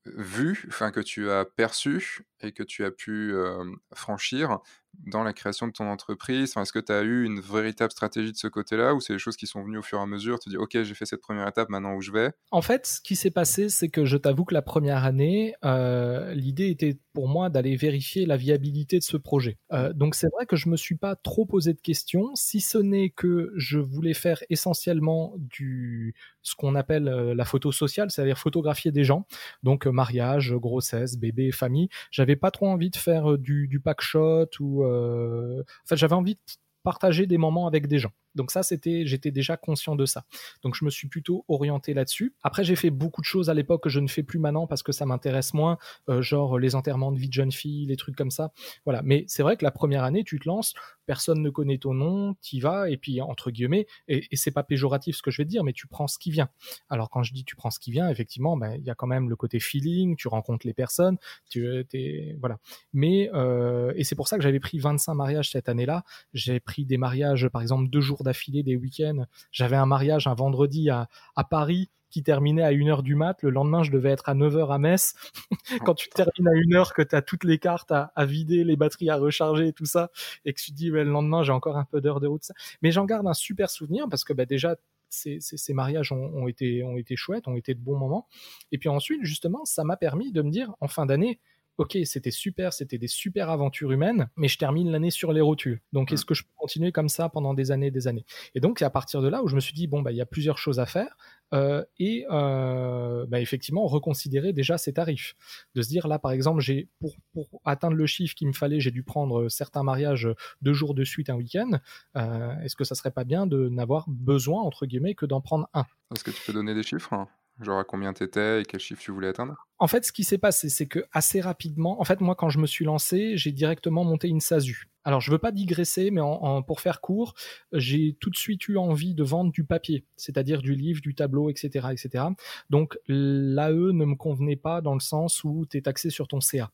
vues, 0.06 0.64
enfin 0.70 0.92
que 0.92 1.02
tu 1.02 1.30
as 1.30 1.44
perçues 1.44 2.22
et 2.40 2.54
que 2.54 2.64
tu 2.64 2.86
as 2.86 2.92
pu 2.92 3.34
euh, 3.34 3.66
franchir 3.94 4.60
dans 5.06 5.24
la 5.24 5.34
création 5.34 5.68
de 5.68 5.72
ton 5.72 5.86
entreprise? 5.90 6.54
Est-ce 6.58 6.72
que 6.72 6.80
tu 6.80 6.92
as 6.92 7.02
eu 7.02 7.26
une 7.26 7.40
véritable 7.40 7.92
stratégie 7.92 8.32
de 8.32 8.38
ce 8.38 8.48
côté-là 8.48 8.94
ou 8.94 9.02
c'est 9.02 9.14
des 9.14 9.20
choses 9.20 9.38
qui 9.38 9.48
sont 9.48 9.64
venues 9.64 9.78
au 9.78 9.82
fur 9.82 10.00
et 10.00 10.02
à 10.02 10.06
mesure? 10.06 10.40
Tu 10.40 10.50
dis, 10.50 10.58
OK, 10.58 10.72
j'ai 10.72 10.94
fait 10.94 11.06
cette 11.06 11.22
première 11.22 11.48
étape, 11.48 11.70
maintenant 11.70 11.94
où 11.94 12.02
je 12.02 12.12
vais? 12.12 12.32
En 12.52 12.62
fait, 12.62 12.86
ce 12.86 13.02
qui 13.02 13.16
s'est 13.16 13.32
passé, 13.32 13.70
c'est 13.70 13.90
que 13.90 14.06
je 14.06 14.18
t'avoue 14.18 14.46
que 14.46 14.54
la 14.54 14.62
première 14.62 15.04
année, 15.06 15.56
euh, 15.64 16.34
l'idée 16.34 16.70
était 16.70 16.98
pour 17.14 17.28
moi 17.28 17.50
d'aller 17.50 17.76
vérifier 17.76 18.26
la 18.26 18.38
viabilité 18.38 19.00
de 19.00 19.04
ce 19.04 19.18
projet. 19.18 19.58
Euh, 19.72 19.94
donc 19.94 20.16
c'est 20.16 20.28
vrai 20.34 20.46
que 20.46 20.56
je 20.56 20.70
me 20.70 20.78
suis 20.78 20.96
pas 20.96 21.16
trop 21.16 21.46
posé 21.46 21.74
de 21.74 21.82
questions, 21.82 22.32
si 22.36 22.60
ce 22.60 22.78
n'est 22.78 23.10
que 23.10 23.52
je 23.56 23.80
voulais 23.80 24.14
faire 24.14 24.44
essentiellement 24.50 25.34
du 25.38 26.14
ce 26.42 26.56
qu'on 26.56 26.76
appelle 26.76 27.08
euh, 27.08 27.34
la 27.34 27.46
photo 27.46 27.72
sociale, 27.72 28.12
c'est-à-dire 28.12 28.38
photographier 28.38 28.92
des 28.92 29.04
gens, 29.04 29.26
donc 29.64 29.86
mariage, 29.88 30.54
grossesse, 30.54 31.18
bébé, 31.18 31.52
famille. 31.52 31.90
J'avais 32.12 32.36
pas 32.36 32.52
trop 32.52 32.68
envie 32.68 32.90
de 32.90 32.98
faire 32.98 33.38
du, 33.38 33.68
du 33.68 33.80
pack 33.80 34.02
shot 34.02 34.50
ou, 34.60 34.85
euh... 34.86 35.64
j'avais 35.92 36.16
envie 36.16 36.36
de 36.36 36.40
partager 36.84 37.26
des 37.28 37.38
moments 37.38 37.68
avec 37.68 37.88
des 37.88 38.00
gens. 38.00 38.12
Donc 38.36 38.52
ça, 38.52 38.64
c'était, 38.64 39.06
j'étais 39.06 39.32
déjà 39.32 39.58
conscient 39.58 39.96
de 39.96 40.06
ça. 40.06 40.26
Donc 40.64 40.76
je 40.76 40.86
me 40.86 40.90
suis 40.90 41.08
plutôt 41.08 41.46
orienté 41.48 41.94
là-dessus. 41.94 42.34
Après, 42.44 42.64
j'ai 42.64 42.76
fait 42.76 42.90
beaucoup 42.90 43.22
de 43.22 43.26
choses 43.26 43.50
à 43.50 43.54
l'époque 43.54 43.84
que 43.84 43.90
je 43.90 44.00
ne 44.00 44.08
fais 44.08 44.24
plus 44.24 44.40
maintenant 44.40 44.68
parce 44.68 44.84
que 44.84 44.92
ça 44.92 45.06
m'intéresse 45.06 45.54
moins, 45.54 45.78
euh, 46.10 46.22
genre 46.22 46.60
les 46.60 46.76
enterrements 46.76 47.12
de 47.12 47.18
vie 47.18 47.30
de 47.30 47.34
jeune 47.34 47.52
fille, 47.52 47.86
les 47.86 47.98
trucs 47.98 48.16
comme 48.16 48.32
ça. 48.32 48.52
Voilà. 48.86 49.02
Mais 49.04 49.26
c'est 49.28 49.44
vrai 49.44 49.58
que 49.58 49.64
la 49.64 49.72
première 49.72 50.04
année, 50.04 50.24
tu 50.24 50.40
te 50.40 50.48
lances, 50.48 50.74
personne 51.06 51.42
ne 51.42 51.50
connaît 51.50 51.78
ton 51.78 51.94
nom, 51.94 52.36
t'y 52.42 52.60
vas, 52.60 52.90
et 52.90 52.98
puis 52.98 53.22
entre 53.22 53.52
guillemets, 53.52 53.86
et, 54.08 54.26
et 54.32 54.36
c'est 54.36 54.52
pas 54.52 54.64
péjoratif 54.64 55.18
ce 55.18 55.22
que 55.22 55.32
je 55.32 55.38
vais 55.38 55.46
te 55.46 55.50
dire, 55.50 55.64
mais 55.64 55.74
tu 55.74 55.88
prends 55.88 56.08
ce 56.08 56.18
qui 56.18 56.32
vient. 56.32 56.50
Alors 56.90 57.10
quand 57.10 57.24
je 57.24 57.34
dis 57.34 57.46
tu 57.46 57.56
prends 57.56 57.72
ce 57.72 57.80
qui 57.80 57.92
vient, 57.92 58.10
effectivement, 58.10 58.58
ben 58.58 58.76
il 58.76 58.84
y 58.84 58.90
a 58.90 58.96
quand 58.96 59.08
même 59.08 59.30
le 59.30 59.36
côté 59.36 59.60
feeling, 59.60 60.16
tu 60.16 60.28
rencontres 60.28 60.66
les 60.66 60.74
personnes, 60.74 61.18
tu 61.50 61.86
es, 61.94 62.36
voilà. 62.40 62.58
Mais 62.94 63.30
euh, 63.34 63.94
et 63.96 64.04
c'est 64.04 64.16
pour 64.16 64.28
ça 64.28 64.38
que 64.38 64.44
j'avais 64.44 64.60
pris 64.60 64.80
25 64.80 65.14
mariages 65.14 65.52
cette 65.52 65.70
année-là. 65.70 66.04
J'ai 66.34 66.60
pris 66.60 66.86
des 66.86 66.98
mariages, 66.98 67.48
par 67.50 67.62
exemple, 67.62 67.90
deux 67.90 68.02
jours 68.02 68.24
d'affilée, 68.26 68.64
des 68.64 68.76
week-ends. 68.76 69.26
J'avais 69.52 69.78
un 69.78 69.86
mariage 69.86 70.28
un 70.28 70.34
vendredi 70.34 70.90
à, 70.90 71.08
à 71.36 71.44
Paris 71.44 71.90
qui 72.10 72.24
terminait 72.24 72.64
à 72.64 72.72
1h 72.72 73.04
du 73.04 73.16
mat. 73.16 73.42
Le 73.42 73.50
lendemain, 73.50 73.84
je 73.84 73.92
devais 73.92 74.10
être 74.10 74.30
à 74.30 74.36
9h 74.36 74.74
à 74.74 74.78
Metz. 74.78 75.16
Quand 75.86 75.96
tu 75.96 76.10
termines 76.10 76.48
à 76.48 76.52
1h, 76.52 76.94
que 76.94 77.02
tu 77.02 77.16
as 77.16 77.22
toutes 77.22 77.44
les 77.44 77.58
cartes 77.58 77.92
à, 77.92 78.14
à, 78.16 78.26
vider, 78.26 78.64
les 78.64 78.76
batteries 78.76 79.10
à 79.10 79.18
recharger 79.18 79.68
et 79.68 79.74
tout 79.74 79.86
ça, 79.86 80.12
et 80.46 80.54
que 80.54 80.62
tu 80.62 80.72
te 80.72 80.76
dis, 80.78 80.90
le 80.90 81.04
lendemain, 81.04 81.44
j'ai 81.44 81.52
encore 81.52 81.78
un 81.78 81.86
peu 81.86 82.00
d'heures 82.02 82.22
de 82.22 82.28
route. 82.28 82.50
Mais 82.82 82.92
j'en 82.92 83.06
garde 83.06 83.28
un 83.28 83.34
super 83.34 83.70
souvenir 83.70 84.08
parce 84.10 84.24
que 84.24 84.32
bah, 84.32 84.46
déjà, 84.46 84.78
ces, 85.10 85.74
mariages 85.74 86.12
ont, 86.12 86.48
été, 86.48 86.84
ont 86.84 86.98
été 86.98 87.16
chouettes, 87.16 87.48
ont 87.48 87.56
été 87.56 87.74
de 87.74 87.80
bons 87.80 87.98
moments. 87.98 88.28
Et 88.72 88.78
puis 88.78 88.90
ensuite, 88.90 89.20
justement, 89.24 89.66
ça 89.66 89.84
m'a 89.84 89.98
permis 89.98 90.32
de 90.32 90.42
me 90.42 90.52
dire, 90.52 90.74
en 90.80 90.88
fin 90.88 91.06
d'année, 91.06 91.40
ok, 91.78 91.98
c'était 92.04 92.32
super, 92.32 92.74
c'était 92.74 92.98
des 92.98 93.08
super 93.08 93.50
aventures 93.50 93.92
humaines, 93.92 94.30
mais 94.38 94.48
je 94.48 94.58
termine 94.58 94.92
l'année 94.92 95.12
sur 95.12 95.34
les 95.34 95.42
rotules. 95.42 95.82
Donc, 95.94 96.12
est-ce 96.12 96.26
que 96.26 96.34
je 96.34 96.44
peux 96.44 96.54
continuer 96.58 96.92
comme 96.92 97.10
ça 97.10 97.30
pendant 97.30 97.54
des 97.54 97.72
années, 97.72 97.92
des 97.92 98.08
années? 98.08 98.26
Et 98.54 98.60
donc, 98.60 98.80
c'est 98.80 98.86
à 98.86 98.90
partir 98.90 99.22
de 99.22 99.28
là 99.28 99.44
où 99.44 99.48
je 99.48 99.56
me 99.56 99.60
suis 99.60 99.74
dit, 99.74 99.88
bon, 99.88 100.02
bah, 100.02 100.12
il 100.12 100.18
y 100.18 100.22
a 100.22 100.26
plusieurs 100.26 100.58
choses 100.58 100.80
à 100.80 100.86
faire. 100.86 101.18
Euh, 101.54 101.84
et 102.00 102.26
euh, 102.32 103.26
bah, 103.28 103.40
effectivement, 103.40 103.86
reconsidérer 103.86 104.54
déjà 104.54 104.78
ces 104.78 104.94
tarifs. 104.94 105.36
De 105.76 105.82
se 105.82 105.90
dire, 105.90 106.08
là, 106.08 106.18
par 106.18 106.32
exemple, 106.32 106.62
j'ai 106.62 106.90
pour, 107.00 107.16
pour 107.34 107.62
atteindre 107.66 107.96
le 107.96 108.06
chiffre 108.06 108.36
qu'il 108.36 108.48
me 108.48 108.54
fallait, 108.54 108.80
j'ai 108.80 108.92
dû 108.92 109.04
prendre 109.04 109.50
certains 109.50 109.84
mariages 109.84 110.28
deux 110.62 110.74
jours 110.74 110.94
de 110.94 111.04
suite 111.04 111.30
un 111.30 111.36
week-end. 111.36 111.80
Euh, 112.16 112.60
est-ce 112.62 112.76
que 112.76 112.84
ça 112.84 112.96
serait 112.96 113.12
pas 113.12 113.26
bien 113.26 113.48
de 113.48 113.70
n'avoir 113.70 114.06
besoin, 114.08 114.62
entre 114.62 114.86
guillemets, 114.86 115.16
que 115.16 115.26
d'en 115.26 115.42
prendre 115.42 115.70
un? 115.74 115.86
Est-ce 116.14 116.24
que 116.24 116.32
tu 116.32 116.42
peux 116.46 116.54
donner 116.54 116.74
des 116.74 116.84
chiffres? 116.84 117.28
Genre 117.62 117.80
à 117.80 117.84
combien 117.86 118.12
t'étais 118.12 118.62
et 118.62 118.66
quel 118.66 118.80
chiffre 118.80 119.02
tu 119.02 119.12
voulais 119.12 119.30
atteindre? 119.30 119.68
En 119.78 119.88
fait, 119.88 120.06
ce 120.06 120.12
qui 120.12 120.24
s'est 120.24 120.38
passé, 120.38 120.68
c'est 120.68 120.88
que 120.88 121.06
assez 121.14 121.40
rapidement, 121.40 122.02
en 122.02 122.04
fait, 122.04 122.20
moi, 122.20 122.36
quand 122.36 122.50
je 122.50 122.60
me 122.60 122.66
suis 122.66 122.84
lancé, 122.84 123.38
j'ai 123.38 123.52
directement 123.52 124.04
monté 124.04 124.28
une 124.28 124.42
SASU. 124.42 124.90
Alors, 125.06 125.22
je 125.22 125.32
veux 125.32 125.38
pas 125.38 125.52
digresser, 125.52 126.12
mais 126.12 126.20
en, 126.20 126.32
en, 126.32 126.62
pour 126.64 126.82
faire 126.82 127.00
court, 127.00 127.34
j'ai 127.72 128.18
tout 128.20 128.30
de 128.30 128.36
suite 128.36 128.68
eu 128.68 128.78
envie 128.78 129.14
de 129.14 129.24
vendre 129.24 129.52
du 129.52 129.64
papier, 129.64 130.06
c'est-à-dire 130.18 130.62
du 130.62 130.76
livre, 130.76 131.00
du 131.02 131.16
tableau, 131.16 131.50
etc., 131.50 131.88
etc. 131.92 132.26
Donc, 132.70 132.98
l'AE 133.08 133.94
ne 133.94 134.06
me 134.06 134.16
convenait 134.16 134.56
pas 134.58 134.82
dans 134.82 134.94
le 134.94 135.00
sens 135.00 135.44
où 135.44 135.66
tu 135.70 135.78
es 135.78 135.82
taxé 135.82 136.10
sur 136.10 136.28
ton 136.28 136.42
CA. 136.42 136.72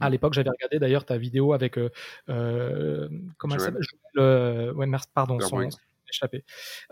À 0.00 0.10
l'époque, 0.10 0.32
j'avais 0.32 0.50
regardé 0.50 0.78
d'ailleurs 0.80 1.04
ta 1.04 1.16
vidéo 1.16 1.52
avec 1.52 1.78
euh, 1.78 1.90
euh, 2.28 3.08
comment 3.38 3.56
Joël. 3.56 3.74
elle 3.76 3.84
s'appelle 3.84 4.22
euh, 4.22 4.72
Ouais, 4.72 4.86
merci, 4.86 5.06
pardon. 5.14 5.38
Son, 5.38 5.68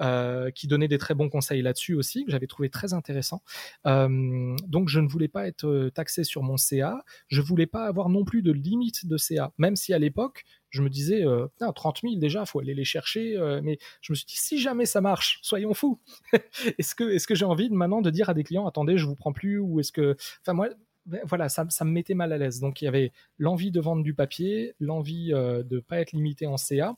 euh, 0.00 0.50
qui 0.50 0.66
donnait 0.66 0.88
des 0.88 0.98
très 0.98 1.14
bons 1.14 1.28
conseils 1.28 1.62
là-dessus 1.62 1.94
aussi, 1.94 2.24
que 2.24 2.30
j'avais 2.30 2.46
trouvé 2.46 2.70
très 2.70 2.92
intéressant. 2.94 3.42
Euh, 3.86 4.56
donc 4.66 4.88
je 4.88 5.00
ne 5.00 5.08
voulais 5.08 5.28
pas 5.28 5.46
être 5.46 5.90
taxé 5.94 6.24
sur 6.24 6.42
mon 6.42 6.56
CA, 6.56 7.04
je 7.28 7.40
voulais 7.40 7.66
pas 7.66 7.86
avoir 7.86 8.08
non 8.08 8.24
plus 8.24 8.42
de 8.42 8.52
limite 8.52 9.06
de 9.06 9.16
CA, 9.16 9.52
même 9.58 9.76
si 9.76 9.92
à 9.92 9.98
l'époque, 9.98 10.44
je 10.70 10.82
me 10.82 10.88
disais, 10.88 11.24
euh, 11.24 11.46
30 11.74 12.00
000 12.02 12.16
déjà, 12.16 12.46
faut 12.46 12.60
aller 12.60 12.74
les 12.74 12.84
chercher, 12.84 13.36
euh, 13.36 13.60
mais 13.62 13.78
je 14.00 14.12
me 14.12 14.16
suis 14.16 14.26
dit, 14.26 14.36
si 14.36 14.58
jamais 14.58 14.86
ça 14.86 15.00
marche, 15.00 15.40
soyons 15.42 15.74
fous. 15.74 16.00
est-ce 16.78 16.94
que, 16.94 17.04
est-ce 17.04 17.26
que 17.26 17.34
j'ai 17.34 17.44
envie 17.44 17.68
de, 17.68 17.74
maintenant 17.74 18.00
de 18.00 18.10
dire 18.10 18.28
à 18.30 18.34
des 18.34 18.44
clients, 18.44 18.66
attendez, 18.66 18.96
je 18.96 19.06
vous 19.06 19.16
prends 19.16 19.32
plus, 19.32 19.58
ou 19.58 19.80
est-ce 19.80 19.92
que, 19.92 20.16
enfin 20.42 20.52
moi, 20.54 20.68
ben, 21.06 21.20
voilà, 21.24 21.48
ça, 21.48 21.66
ça, 21.70 21.84
me 21.84 21.90
mettait 21.90 22.14
mal 22.14 22.32
à 22.32 22.38
l'aise. 22.38 22.60
Donc 22.60 22.82
il 22.82 22.84
y 22.84 22.88
avait 22.88 23.12
l'envie 23.38 23.70
de 23.70 23.80
vendre 23.80 24.02
du 24.02 24.14
papier, 24.14 24.74
l'envie 24.80 25.32
euh, 25.32 25.62
de 25.62 25.76
ne 25.76 25.80
pas 25.80 26.00
être 26.00 26.12
limité 26.12 26.46
en 26.46 26.56
CA, 26.56 26.96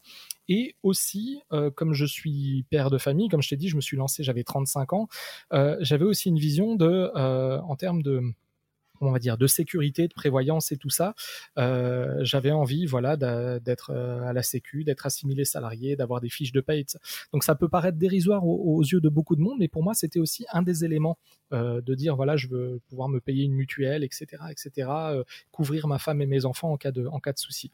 et 0.48 0.76
aussi, 0.82 1.40
euh, 1.52 1.70
comme 1.70 1.94
je 1.94 2.04
suis 2.04 2.64
père 2.70 2.90
de 2.90 2.98
famille, 2.98 3.28
comme 3.28 3.42
je 3.42 3.48
t'ai 3.48 3.56
dit, 3.56 3.68
je 3.68 3.76
me 3.76 3.80
suis 3.80 3.96
lancé, 3.96 4.22
j'avais 4.22 4.44
35 4.44 4.92
ans, 4.92 5.08
euh, 5.52 5.76
j'avais 5.80 6.04
aussi 6.04 6.28
une 6.28 6.38
vision 6.38 6.74
de, 6.74 7.10
en 7.14 7.76
termes 7.76 8.02
de 8.02 8.22
on 9.02 9.12
va 9.12 9.18
dire, 9.18 9.36
de 9.36 9.46
sécurité, 9.46 10.08
de 10.08 10.14
prévoyance 10.14 10.72
et 10.72 10.76
tout 10.76 10.90
ça, 10.90 11.14
euh, 11.58 12.18
j'avais 12.22 12.52
envie, 12.52 12.86
voilà, 12.86 13.16
d'être 13.16 13.90
euh, 13.90 14.22
à 14.22 14.32
la 14.32 14.42
Sécu, 14.42 14.84
d'être 14.84 15.06
assimilé 15.06 15.44
salarié, 15.44 15.96
d'avoir 15.96 16.20
des 16.20 16.28
fiches 16.28 16.52
de 16.52 16.60
paye. 16.60 16.86
Donc 17.32 17.44
ça 17.44 17.54
peut 17.54 17.68
paraître 17.68 17.98
dérisoire 17.98 18.46
aux, 18.46 18.82
yeux 18.82 19.00
de 19.00 19.08
beaucoup 19.08 19.36
de 19.36 19.40
monde, 19.40 19.58
mais 19.58 19.68
pour 19.68 19.82
moi 19.82 19.94
c'était 19.94 20.18
aussi 20.18 20.44
un 20.52 20.62
des 20.62 20.84
éléments 20.84 21.18
euh, 21.52 21.80
de 21.80 21.94
dire 21.94 22.16
voilà, 22.16 22.36
je 22.36 22.48
veux 22.48 22.80
pouvoir 22.88 23.08
me 23.08 23.20
payer 23.20 23.44
une 23.44 23.52
mutuelle, 23.52 24.02
etc., 24.02 24.26
etc., 24.50 24.88
couvrir 25.50 25.86
ma 25.86 25.98
femme 25.98 26.20
et 26.20 26.26
mes 26.26 26.44
enfants 26.44 26.72
en 26.72 26.76
cas 26.76 26.90
de 26.90 27.06
en 27.06 27.20
cas 27.20 27.32
de 27.32 27.38
souci. 27.38 27.70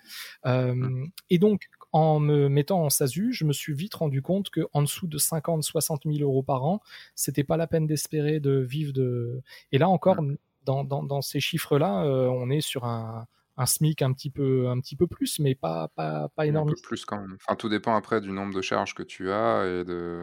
et 1.30 1.38
donc 1.38 1.68
en 1.92 2.20
me 2.20 2.48
mettant 2.48 2.84
en 2.84 2.90
SASU, 2.90 3.32
je 3.32 3.44
me 3.44 3.52
suis 3.52 3.72
vite 3.72 3.94
rendu 3.94 4.20
compte 4.20 4.50
que 4.50 4.66
en 4.72 4.82
dessous 4.82 5.06
de 5.06 5.16
50, 5.16 5.62
60 5.62 6.02
000 6.04 6.18
euros 6.18 6.42
par 6.42 6.64
an, 6.64 6.80
c'était 7.14 7.44
pas 7.44 7.56
la 7.56 7.66
peine 7.66 7.86
d'espérer 7.86 8.40
de 8.40 8.58
vivre 8.58 8.92
de. 8.92 9.40
Et 9.72 9.78
là 9.78 9.88
encore, 9.88 10.20
dans, 10.68 11.22
ces 11.22 11.40
chiffres-là, 11.40 12.04
euh, 12.04 12.28
on 12.28 12.50
est 12.50 12.60
sur 12.60 12.84
un, 12.84 13.26
un 13.58 13.66
SMIC 13.66 14.02
un 14.02 14.12
petit 14.12 14.30
peu, 14.30 14.68
un 14.68 14.80
petit 14.80 14.96
peu 14.96 15.06
plus, 15.06 15.40
mais 15.40 15.54
pas, 15.54 15.88
pas, 15.88 16.28
pas 16.34 16.46
énorme. 16.46 16.70
Un 16.70 16.72
peu 16.72 16.80
plus 16.80 17.04
quand 17.04 17.18
même. 17.18 17.36
Enfin, 17.44 17.56
tout 17.56 17.68
dépend 17.68 17.94
après 17.94 18.20
du 18.20 18.30
nombre 18.30 18.54
de 18.54 18.62
charges 18.62 18.94
que 18.94 19.02
tu 19.02 19.30
as 19.30 19.64
et 19.66 19.84
de, 19.84 20.22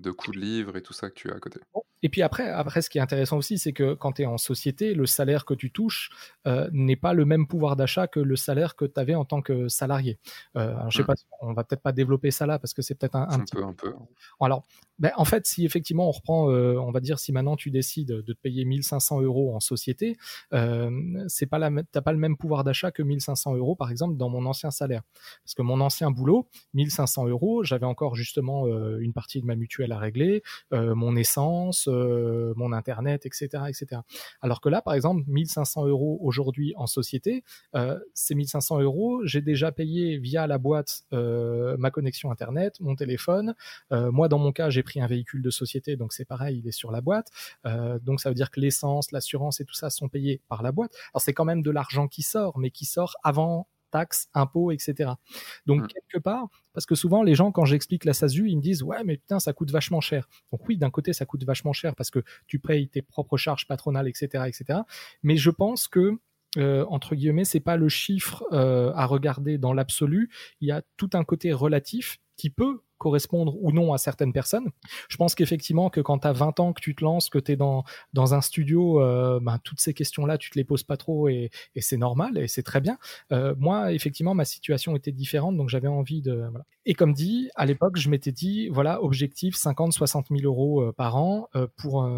de 0.00 0.10
coûts 0.12 0.32
de 0.32 0.38
livre 0.38 0.76
et 0.76 0.82
tout 0.82 0.92
ça 0.92 1.10
que 1.10 1.14
tu 1.14 1.30
as 1.30 1.34
à 1.34 1.40
côté. 1.40 1.60
Et 2.02 2.08
puis 2.08 2.22
après, 2.22 2.48
après, 2.48 2.80
ce 2.80 2.90
qui 2.90 2.98
est 2.98 3.00
intéressant 3.00 3.36
aussi, 3.36 3.58
c'est 3.58 3.72
que 3.72 3.94
quand 3.94 4.12
tu 4.12 4.22
es 4.22 4.26
en 4.26 4.38
société, 4.38 4.94
le 4.94 5.06
salaire 5.06 5.44
que 5.44 5.54
tu 5.54 5.72
touches 5.72 6.10
euh, 6.46 6.68
n'est 6.72 6.96
pas 6.96 7.12
le 7.12 7.24
même 7.24 7.46
pouvoir 7.48 7.74
d'achat 7.74 8.06
que 8.06 8.20
le 8.20 8.36
salaire 8.36 8.76
que 8.76 8.84
tu 8.84 9.00
avais 9.00 9.16
en 9.16 9.24
tant 9.24 9.42
que 9.42 9.68
salarié. 9.68 10.18
Euh, 10.56 10.76
alors, 10.76 10.90
je 10.90 10.98
sais 10.98 11.02
mmh. 11.02 11.06
pas, 11.06 11.14
on 11.40 11.52
va 11.52 11.64
peut-être 11.64 11.82
pas 11.82 11.92
développer 11.92 12.30
ça 12.30 12.46
là 12.46 12.58
parce 12.58 12.72
que 12.72 12.82
c'est 12.82 12.94
peut-être 12.94 13.16
un, 13.16 13.28
un, 13.28 13.40
un, 13.40 13.44
peu, 13.50 13.64
un 13.64 13.72
peu. 13.72 13.92
Alors, 14.40 14.64
ben, 14.98 15.12
en 15.16 15.24
fait, 15.24 15.46
si 15.46 15.64
effectivement 15.64 16.08
on 16.08 16.12
reprend, 16.12 16.50
euh, 16.50 16.76
on 16.76 16.90
va 16.90 17.00
dire, 17.00 17.18
si 17.18 17.32
maintenant 17.32 17.56
tu 17.56 17.70
décides 17.70 18.08
de 18.08 18.32
te 18.32 18.40
payer 18.40 18.64
1500 18.64 19.20
euros 19.22 19.54
en 19.54 19.60
société, 19.60 20.16
euh, 20.52 20.90
c'est 21.28 21.46
pas 21.46 21.58
la, 21.58 21.70
t'as 21.92 22.00
pas 22.00 22.12
le 22.12 22.18
même 22.18 22.36
pouvoir 22.36 22.64
d'achat 22.64 22.67
que 22.92 23.02
1500 23.02 23.56
euros, 23.56 23.74
par 23.74 23.90
exemple, 23.90 24.16
dans 24.16 24.28
mon 24.28 24.46
ancien 24.46 24.70
salaire. 24.70 25.02
Parce 25.44 25.54
que 25.54 25.62
mon 25.62 25.80
ancien 25.80 26.10
boulot, 26.10 26.48
1500 26.74 27.28
euros, 27.28 27.64
j'avais 27.64 27.86
encore 27.86 28.14
justement 28.14 28.66
euh, 28.66 28.98
une 29.00 29.12
partie 29.12 29.40
de 29.40 29.46
ma 29.46 29.56
mutuelle 29.56 29.92
à 29.92 29.98
régler, 29.98 30.42
euh, 30.72 30.94
mon 30.94 31.16
essence, 31.16 31.88
euh, 31.88 32.52
mon 32.56 32.72
internet, 32.72 33.26
etc., 33.26 33.64
etc. 33.68 34.02
Alors 34.40 34.60
que 34.60 34.68
là, 34.68 34.82
par 34.82 34.94
exemple, 34.94 35.24
1500 35.26 35.86
euros 35.86 36.18
aujourd'hui 36.22 36.72
en 36.76 36.86
société, 36.86 37.44
ces 38.14 38.34
1500 38.34 38.80
euros, 38.80 39.20
j'ai 39.24 39.40
déjà 39.40 39.72
payé 39.72 40.18
via 40.18 40.46
la 40.46 40.58
boîte 40.58 41.04
ma 41.10 41.90
connexion 41.90 42.30
internet, 42.30 42.80
mon 42.80 42.94
téléphone. 42.96 43.54
moi, 43.90 44.28
dans 44.28 44.38
mon 44.38 44.52
cas, 44.52 44.70
j'ai 44.70 44.82
pris 44.82 45.00
un 45.00 45.06
véhicule 45.06 45.42
de 45.42 45.50
société, 45.50 45.96
donc 45.96 46.12
c'est 46.12 46.24
pareil, 46.24 46.58
il 46.58 46.68
est 46.68 46.72
sur 46.72 46.90
la 46.90 47.00
boîte. 47.00 47.28
donc 48.02 48.20
ça 48.20 48.28
veut 48.28 48.34
dire 48.34 48.50
que 48.50 48.60
l'essence, 48.60 49.12
l'assurance 49.12 49.60
et 49.60 49.64
tout 49.64 49.74
ça 49.74 49.90
sont 49.90 50.08
payés 50.08 50.40
par 50.48 50.62
la 50.62 50.72
boîte. 50.72 50.92
Alors 51.12 51.22
c'est 51.22 51.32
quand 51.32 51.44
même 51.44 51.62
de 51.62 51.70
l'argent 51.70 52.08
qui 52.08 52.22
sort, 52.22 52.57
mais 52.58 52.70
qui 52.70 52.84
sort 52.84 53.16
avant 53.22 53.68
taxes, 53.90 54.28
impôts, 54.34 54.70
etc. 54.70 55.12
Donc 55.66 55.82
mmh. 55.82 55.86
quelque 55.86 56.22
part, 56.22 56.48
parce 56.74 56.86
que 56.86 56.94
souvent 56.94 57.22
les 57.22 57.34
gens 57.34 57.52
quand 57.52 57.64
j'explique 57.64 58.04
la 58.04 58.12
SASU, 58.12 58.48
ils 58.48 58.56
me 58.56 58.62
disent 58.62 58.82
ouais 58.82 59.02
mais 59.04 59.16
putain 59.16 59.38
ça 59.38 59.52
coûte 59.52 59.70
vachement 59.70 60.00
cher. 60.00 60.28
Donc 60.52 60.66
oui 60.68 60.76
d'un 60.76 60.90
côté 60.90 61.12
ça 61.12 61.24
coûte 61.24 61.44
vachement 61.44 61.72
cher 61.72 61.94
parce 61.96 62.10
que 62.10 62.22
tu 62.46 62.58
payes 62.58 62.88
tes 62.88 63.02
propres 63.02 63.36
charges 63.36 63.66
patronales, 63.66 64.08
etc., 64.08 64.44
etc. 64.46 64.80
Mais 65.22 65.36
je 65.36 65.50
pense 65.50 65.88
que 65.88 66.18
euh, 66.56 66.84
entre 66.88 67.14
guillemets, 67.14 67.44
c'est 67.44 67.60
pas 67.60 67.76
le 67.76 67.88
chiffre 67.88 68.44
euh, 68.52 68.90
à 68.94 69.04
regarder 69.04 69.58
dans 69.58 69.74
l'absolu. 69.74 70.30
Il 70.60 70.68
y 70.68 70.72
a 70.72 70.82
tout 70.96 71.10
un 71.12 71.22
côté 71.22 71.52
relatif 71.52 72.18
qui 72.38 72.48
peut 72.48 72.80
correspondre 72.98 73.56
ou 73.62 73.72
non 73.72 73.92
à 73.92 73.98
certaines 73.98 74.32
personnes. 74.32 74.70
Je 75.08 75.16
pense 75.16 75.34
qu'effectivement 75.34 75.88
que 75.88 76.00
quand 76.00 76.20
tu 76.20 76.26
as 76.26 76.32
20 76.32 76.60
ans, 76.60 76.72
que 76.72 76.80
tu 76.80 76.94
te 76.94 77.04
lances, 77.04 77.30
que 77.30 77.38
tu 77.38 77.52
es 77.52 77.56
dans, 77.56 77.84
dans 78.12 78.34
un 78.34 78.40
studio, 78.40 79.00
euh, 79.00 79.40
ben, 79.40 79.58
toutes 79.62 79.80
ces 79.80 79.94
questions-là, 79.94 80.36
tu 80.36 80.50
te 80.50 80.58
les 80.58 80.64
poses 80.64 80.82
pas 80.82 80.96
trop 80.96 81.28
et, 81.28 81.50
c'est 81.80 81.96
normal 81.96 82.38
et 82.38 82.48
c'est 82.48 82.62
très 82.62 82.80
bien. 82.80 82.98
Euh, 83.32 83.54
moi, 83.56 83.92
effectivement, 83.92 84.34
ma 84.34 84.44
situation 84.44 84.96
était 84.96 85.12
différente, 85.12 85.56
donc 85.56 85.68
j'avais 85.68 85.88
envie 85.88 86.22
de... 86.22 86.44
Et 86.86 86.94
comme 86.94 87.12
dit, 87.12 87.50
à 87.54 87.66
l'époque, 87.66 87.96
je 87.96 88.10
m'étais 88.10 88.32
dit, 88.32 88.68
voilà, 88.68 89.02
objectif 89.02 89.56
50-60 89.56 90.36
000 90.36 90.40
euros 90.42 90.82
euh, 90.82 90.92
par 90.92 91.16
an 91.16 91.48
pour... 91.76 92.08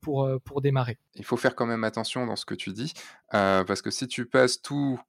Pour, 0.00 0.28
pour 0.44 0.60
démarrer. 0.60 0.98
Il 1.14 1.24
faut 1.24 1.38
faire 1.38 1.54
quand 1.54 1.64
même 1.64 1.82
attention 1.82 2.26
dans 2.26 2.36
ce 2.36 2.44
que 2.44 2.54
tu 2.54 2.74
dis, 2.74 2.92
parce 3.30 3.80
que 3.80 3.90
si 3.90 4.06
tu 4.06 4.26
passes 4.26 4.60
tout 4.60 5.00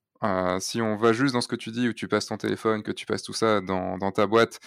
si 0.60 0.80
on 0.80 0.96
va 0.96 1.12
juste 1.12 1.34
dans 1.34 1.40
ce 1.40 1.48
que 1.48 1.56
tu 1.56 1.70
dis, 1.70 1.88
où 1.88 1.92
tu 1.92 2.08
passes 2.08 2.26
ton 2.26 2.36
téléphone, 2.36 2.82
que 2.82 2.92
tu 2.92 3.06
passes 3.06 3.22
tout 3.22 3.32
ça 3.32 3.60
dans, 3.60 3.98
dans 3.98 4.12
ta 4.12 4.26
boîte, 4.26 4.60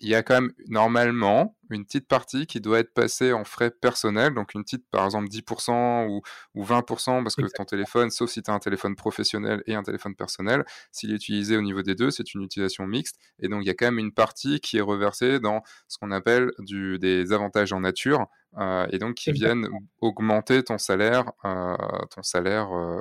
il 0.00 0.08
y 0.08 0.14
a 0.14 0.22
quand 0.22 0.34
même 0.34 0.52
normalement 0.68 1.56
une 1.70 1.84
petite 1.84 2.06
partie 2.06 2.46
qui 2.46 2.60
doit 2.60 2.78
être 2.78 2.92
passée 2.92 3.32
en 3.32 3.44
frais 3.44 3.70
personnels, 3.70 4.34
donc 4.34 4.54
une 4.54 4.62
petite 4.62 4.84
par 4.90 5.04
exemple 5.04 5.28
10% 5.28 6.08
ou, 6.08 6.22
ou 6.54 6.64
20% 6.64 7.22
parce 7.22 7.34
que 7.34 7.42
ton 7.54 7.64
téléphone, 7.64 8.10
sauf 8.10 8.30
si 8.30 8.42
tu 8.42 8.50
as 8.50 8.54
un 8.54 8.58
téléphone 8.58 8.94
professionnel 8.94 9.62
et 9.66 9.74
un 9.74 9.82
téléphone 9.82 10.14
personnel, 10.14 10.64
s'il 10.92 11.12
est 11.12 11.16
utilisé 11.16 11.56
au 11.56 11.62
niveau 11.62 11.82
des 11.82 11.94
deux, 11.94 12.10
c'est 12.10 12.34
une 12.34 12.42
utilisation 12.42 12.86
mixte. 12.86 13.16
Et 13.40 13.48
donc 13.48 13.62
il 13.62 13.66
y 13.66 13.70
a 13.70 13.74
quand 13.74 13.86
même 13.86 13.98
une 13.98 14.12
partie 14.12 14.60
qui 14.60 14.78
est 14.78 14.82
reversée 14.82 15.40
dans 15.40 15.62
ce 15.88 15.98
qu'on 15.98 16.10
appelle 16.10 16.50
du, 16.58 16.98
des 16.98 17.32
avantages 17.32 17.72
en 17.72 17.80
nature. 17.80 18.26
Euh, 18.58 18.86
et 18.90 18.98
donc 18.98 19.16
qui 19.16 19.32
viennent 19.32 19.68
augmenter 20.00 20.62
ton 20.62 20.78
salaire, 20.78 21.32
euh, 21.44 21.76
ton 22.14 22.22
salaire 22.22 22.68
euh, 22.72 23.00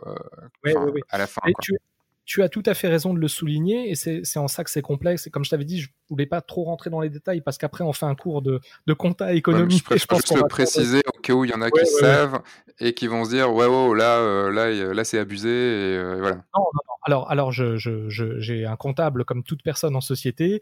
à 1.10 1.18
la 1.18 1.28
fin. 1.28 1.42
Quoi 1.42 1.78
tu 2.26 2.42
as 2.42 2.50
tout 2.50 2.64
à 2.66 2.74
fait 2.74 2.88
raison 2.88 3.14
de 3.14 3.20
le 3.20 3.28
souligner 3.28 3.92
et 3.92 3.96
c'est 3.96 4.40
en 4.40 4.48
ça 4.48 4.64
que 4.64 4.72
c'est 4.72 4.82
complexe. 4.82 5.28
Et 5.28 5.30
comme 5.30 5.46
je 5.46 5.52
t'avais 5.52 5.64
dit, 5.64 5.80
je 5.80 5.90
voulais 6.10 6.26
pas 6.26 6.42
trop 6.42 6.64
rentrer 6.64 6.90
dans 6.90 7.00
les 7.00 7.10
détails 7.10 7.42
parce 7.42 7.60
qu'après 7.60 7.84
on 7.84 7.94
fait 7.94 8.08
un 8.08 8.16
cours 8.16 8.42
de, 8.42 8.60
de 8.88 8.94
compta 8.94 9.34
économique. 9.34 9.84
je 9.96 10.06
préfère 10.08 10.18
juste 10.18 10.36
le 10.36 10.48
préciser 10.48 11.02
au 11.16 11.20
cas 11.20 11.34
où 11.34 11.46
il 11.46 11.52
y 11.52 11.54
en 11.54 11.62
a 11.62 11.70
qui 11.70 11.86
savent 11.86 12.42
et 12.80 12.96
qui 12.96 13.06
vont 13.06 13.26
se 13.26 13.30
dire 13.30 13.54
ouais, 13.54 13.68
ouais 13.68 13.96
là, 13.96 14.18
euh, 14.18 14.52
là, 14.52 14.72
là 14.72 15.04
c'est 15.04 15.20
abusé 15.20 15.50
et, 15.50 16.04
voilà. 16.20 16.38
Non, 16.38 16.44
non, 16.56 16.70
non. 16.74 16.94
Alors, 17.04 17.30
alors 17.30 17.52
je, 17.52 17.78
je, 17.78 18.10
j'ai 18.10 18.66
un 18.66 18.76
comptable 18.76 19.24
comme 19.24 19.44
toute 19.44 19.62
personne 19.62 19.96
en 19.96 20.02
société. 20.02 20.62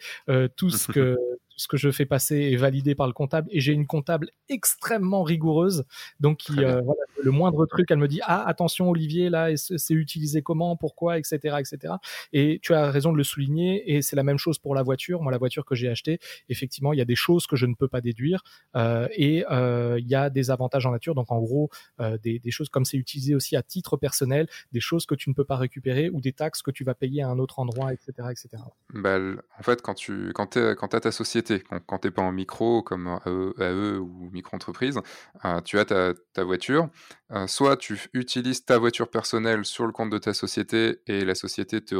Tout 0.57 0.69
ce 0.69 0.91
que 0.91 1.17
ce 1.55 1.67
que 1.67 1.77
je 1.77 1.91
fais 1.91 2.05
passer 2.05 2.51
est 2.51 2.55
validé 2.55 2.95
par 2.95 3.07
le 3.07 3.13
comptable 3.13 3.47
et 3.51 3.59
j'ai 3.59 3.73
une 3.73 3.87
comptable 3.87 4.29
extrêmement 4.49 5.23
rigoureuse. 5.23 5.85
Donc, 6.19 6.37
qui, 6.37 6.63
euh, 6.63 6.81
voilà, 6.81 7.01
le 7.21 7.31
moindre 7.31 7.65
truc, 7.65 7.89
elle 7.89 7.97
me 7.97 8.07
dit 8.07 8.21
ah 8.23 8.45
attention 8.47 8.89
Olivier 8.89 9.29
là, 9.29 9.55
c'est 9.55 9.93
utilisé 9.93 10.41
comment, 10.41 10.75
pourquoi, 10.75 11.17
etc., 11.17 11.57
etc. 11.59 11.95
Et 12.31 12.59
tu 12.61 12.73
as 12.73 12.91
raison 12.91 13.11
de 13.11 13.17
le 13.17 13.23
souligner 13.23 13.95
et 13.95 14.01
c'est 14.01 14.15
la 14.15 14.23
même 14.23 14.37
chose 14.37 14.59
pour 14.59 14.75
la 14.75 14.83
voiture. 14.83 15.21
Moi, 15.21 15.31
la 15.31 15.37
voiture 15.37 15.65
que 15.65 15.75
j'ai 15.75 15.89
achetée, 15.89 16.19
effectivement, 16.49 16.93
il 16.93 16.99
y 16.99 17.01
a 17.01 17.05
des 17.05 17.15
choses 17.15 17.47
que 17.47 17.55
je 17.55 17.65
ne 17.65 17.75
peux 17.75 17.87
pas 17.87 18.01
déduire 18.01 18.43
euh, 18.75 19.07
et 19.15 19.45
euh, 19.51 19.97
il 19.99 20.07
y 20.07 20.15
a 20.15 20.29
des 20.29 20.51
avantages 20.51 20.85
en 20.85 20.91
nature. 20.91 21.15
Donc, 21.15 21.31
en 21.31 21.39
gros, 21.39 21.69
des, 22.23 22.39
des, 22.39 22.51
choses 22.51 22.69
comme 22.69 22.85
c'est 22.85 22.97
utilisé 22.97 23.35
aussi 23.35 23.55
à 23.55 23.63
titre 23.63 23.97
personnel, 23.97 24.47
des 24.71 24.79
choses 24.79 25.05
que 25.05 25.15
tu 25.15 25.29
ne 25.29 25.35
peux 25.35 25.45
pas 25.45 25.57
récupérer 25.57 26.09
ou 26.09 26.21
des 26.21 26.33
taxes 26.33 26.61
que 26.61 26.71
tu 26.71 26.83
vas 26.83 26.93
payer 26.93 27.21
à 27.21 27.29
un 27.29 27.39
autre 27.39 27.59
endroit, 27.59 27.93
etc., 27.93 28.11
etc. 28.31 28.63
Bah, 28.93 29.19
en 29.57 29.63
fait, 29.63 29.81
quand 29.81 29.93
tu 29.93 30.31
quand, 30.33 30.57
quand 30.75 30.93
as 30.93 30.99
ta 30.99 31.11
société 31.11 31.52
quand, 31.59 31.99
tu 31.99 32.07
n'es 32.07 32.11
pas 32.11 32.21
en 32.21 32.31
micro 32.31 32.81
comme 32.81 33.19
AE, 33.25 33.97
ou 33.97 34.29
micro-entreprise, 34.31 34.99
euh, 35.45 35.61
tu 35.61 35.79
as 35.79 35.85
ta, 35.85 36.43
voiture. 36.43 36.89
Euh, 37.31 37.47
soit 37.47 37.77
tu 37.77 37.99
utilises 38.13 38.65
ta 38.65 38.77
voiture 38.77 39.09
personnelle 39.09 39.65
sur 39.65 39.85
le 39.85 39.91
compte 39.91 40.09
de 40.09 40.17
ta 40.17 40.33
société 40.33 41.01
et 41.07 41.25
la 41.25 41.35
société 41.35 41.81
te, 41.81 41.95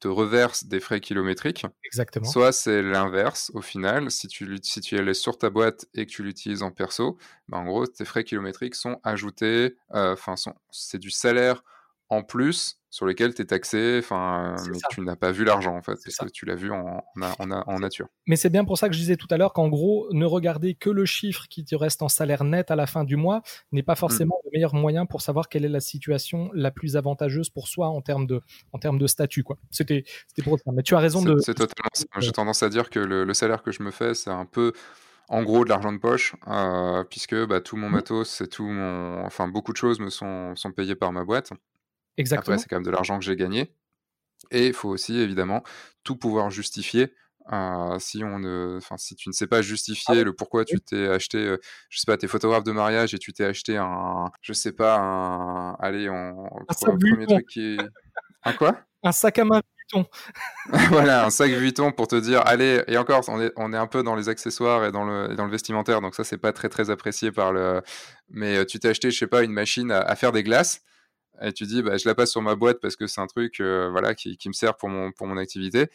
te 0.00 0.08
reverse 0.08 0.64
des 0.64 0.80
frais 0.80 1.00
kilométriques. 1.00 1.66
Exactement. 1.84 2.26
Soit 2.26 2.52
c'est 2.52 2.82
l'inverse 2.82 3.50
au 3.54 3.60
final. 3.60 4.10
Si 4.10 4.26
tu, 4.28 4.58
si 4.62 4.80
tu 4.80 4.96
es 4.96 5.14
sur 5.14 5.38
ta 5.38 5.50
boîte 5.50 5.86
et 5.94 6.06
que 6.06 6.10
tu 6.10 6.22
l'utilises 6.22 6.62
en 6.62 6.70
perso, 6.70 7.18
ben 7.48 7.58
en 7.58 7.64
gros, 7.64 7.86
tes 7.86 8.04
frais 8.04 8.24
kilométriques 8.24 8.74
sont 8.74 9.00
ajoutés. 9.04 9.76
Euh, 9.94 10.14
enfin, 10.14 10.34
c'est 10.70 10.98
du 10.98 11.10
salaire 11.10 11.62
en 12.08 12.22
plus 12.22 12.79
sur 12.90 13.06
lesquels 13.06 13.34
tu 13.34 13.42
es 13.42 13.44
taxé, 13.44 14.00
enfin, 14.00 14.56
mais 14.68 14.78
tu 14.90 15.00
n'as 15.00 15.14
pas 15.14 15.30
vu 15.30 15.44
l'argent 15.44 15.76
en 15.76 15.82
fait, 15.82 15.96
parce 16.04 16.16
que 16.16 16.28
tu 16.28 16.44
l'as 16.44 16.56
vu 16.56 16.72
en, 16.72 17.04
en, 17.20 17.50
en, 17.50 17.78
nature. 17.78 18.08
Mais 18.26 18.34
c'est 18.34 18.50
bien 18.50 18.64
pour 18.64 18.78
ça 18.78 18.88
que 18.88 18.94
je 18.94 18.98
disais 18.98 19.16
tout 19.16 19.28
à 19.30 19.36
l'heure 19.36 19.52
qu'en 19.52 19.68
gros, 19.68 20.08
ne 20.12 20.24
regarder 20.24 20.74
que 20.74 20.90
le 20.90 21.06
chiffre 21.06 21.46
qui 21.48 21.64
te 21.64 21.76
reste 21.76 22.02
en 22.02 22.08
salaire 22.08 22.42
net 22.42 22.72
à 22.72 22.76
la 22.76 22.88
fin 22.88 23.04
du 23.04 23.14
mois 23.14 23.42
n'est 23.70 23.84
pas 23.84 23.92
mmh. 23.92 23.96
forcément 23.96 24.40
le 24.44 24.50
meilleur 24.52 24.74
moyen 24.74 25.06
pour 25.06 25.22
savoir 25.22 25.48
quelle 25.48 25.64
est 25.64 25.68
la 25.68 25.80
situation 25.80 26.50
la 26.52 26.72
plus 26.72 26.96
avantageuse 26.96 27.48
pour 27.48 27.68
soi 27.68 27.86
en 27.86 28.00
termes 28.00 28.26
de, 28.26 28.40
en 28.72 28.78
termes 28.78 28.98
de 28.98 29.06
statut. 29.06 29.44
C'était, 29.70 30.04
pour 30.42 30.58
ça. 30.58 30.72
Mais 30.72 30.82
tu 30.82 30.96
as 30.96 30.98
raison 30.98 31.22
de. 31.22 31.38
C'est 31.38 31.54
totalement 31.54 31.90
ça. 31.92 32.06
J'ai 32.18 32.32
tendance 32.32 32.62
à 32.64 32.68
dire 32.68 32.90
que 32.90 32.98
le, 32.98 33.24
le 33.24 33.34
salaire 33.34 33.62
que 33.62 33.70
je 33.70 33.82
me 33.84 33.92
fais, 33.92 34.14
c'est 34.14 34.30
un 34.30 34.46
peu 34.46 34.72
en 35.28 35.44
gros 35.44 35.64
de 35.64 35.68
l'argent 35.68 35.92
de 35.92 35.98
poche, 35.98 36.34
euh, 36.48 37.04
puisque 37.04 37.36
bah, 37.46 37.60
tout 37.60 37.76
mon 37.76 37.88
mmh. 37.88 37.92
matos, 37.92 38.28
c'est 38.28 38.48
tout 38.48 38.66
mon, 38.66 39.24
enfin 39.24 39.46
beaucoup 39.46 39.72
de 39.72 39.76
choses 39.76 40.00
me 40.00 40.10
sont, 40.10 40.56
sont 40.56 40.72
payées 40.72 40.96
par 40.96 41.12
ma 41.12 41.24
boîte. 41.24 41.52
Exactement. 42.20 42.54
Après, 42.54 42.62
c'est 42.62 42.68
quand 42.68 42.76
même 42.76 42.84
de 42.84 42.90
l'argent 42.90 43.18
que 43.18 43.24
j'ai 43.24 43.36
gagné. 43.36 43.74
Et 44.50 44.68
il 44.68 44.72
faut 44.72 44.88
aussi, 44.88 45.18
évidemment, 45.18 45.62
tout 46.04 46.16
pouvoir 46.16 46.50
justifier 46.50 47.14
si 47.98 48.22
on 48.22 48.38
ne, 48.38 48.76
enfin, 48.76 48.96
si 48.96 49.16
tu 49.16 49.28
ne 49.28 49.32
sais 49.32 49.46
pas 49.46 49.62
justifier 49.62 50.22
le 50.22 50.32
pourquoi 50.32 50.64
tu 50.64 50.80
t'es 50.80 51.08
acheté, 51.08 51.56
je 51.88 51.98
sais 51.98 52.06
pas, 52.06 52.16
tes 52.16 52.28
photographes 52.28 52.64
de 52.64 52.72
mariage 52.72 53.12
et 53.14 53.18
tu 53.18 53.32
t'es 53.32 53.44
acheté 53.44 53.76
un, 53.76 54.30
je 54.40 54.52
sais 54.52 54.72
pas, 54.72 54.98
un, 54.98 55.72
allez, 55.80 56.08
on, 56.08 56.46
un 56.68 56.96
premier 56.96 57.26
truc 57.26 57.48
qui 57.48 57.74
est, 57.74 57.78
un 58.44 58.52
quoi? 58.52 58.78
Un 59.02 59.12
sac 59.12 59.38
à 59.38 59.44
main 59.44 59.60
Vuitton. 59.78 60.08
voilà, 60.90 61.26
un 61.26 61.30
sac 61.30 61.50
Vuitton 61.50 61.90
pour 61.92 62.06
te 62.06 62.16
dire, 62.16 62.42
allez, 62.46 62.82
et 62.86 62.98
encore, 62.98 63.22
on 63.28 63.40
est, 63.40 63.52
on 63.56 63.72
est 63.72 63.76
un 63.76 63.86
peu 63.86 64.02
dans 64.02 64.14
les 64.14 64.28
accessoires 64.28 64.84
et 64.84 64.92
dans 64.92 65.04
le, 65.04 65.34
dans 65.34 65.44
le 65.44 65.50
vestimentaire, 65.50 66.00
donc 66.00 66.14
ça, 66.14 66.24
c'est 66.24 66.38
pas 66.38 66.52
très, 66.52 66.68
très 66.68 66.90
apprécié 66.90 67.32
par 67.32 67.52
le. 67.52 67.82
Mais 68.28 68.64
tu 68.66 68.78
t'es 68.78 68.88
acheté, 68.88 69.10
je 69.10 69.18
sais 69.18 69.26
pas, 69.26 69.42
une 69.42 69.52
machine 69.52 69.90
à, 69.90 70.14
faire 70.16 70.32
des 70.32 70.42
glaces, 70.42 70.82
et 71.42 71.52
tu 71.52 71.64
dis, 71.64 71.82
bah, 71.82 71.96
je 71.96 72.08
la 72.08 72.14
passe 72.14 72.30
sur 72.30 72.42
ma 72.42 72.54
boîte 72.54 72.80
parce 72.80 72.96
que 72.96 73.06
c'est 73.06 73.20
un 73.20 73.26
truc 73.26 73.60
voilà, 73.60 74.14
qui, 74.14 74.36
qui, 74.36 74.48
me 74.48 74.52
sert 74.52 74.76
pour 74.76 74.88
mon, 74.88 75.12
pour 75.12 75.26
mon 75.26 75.36
activité 75.36 75.90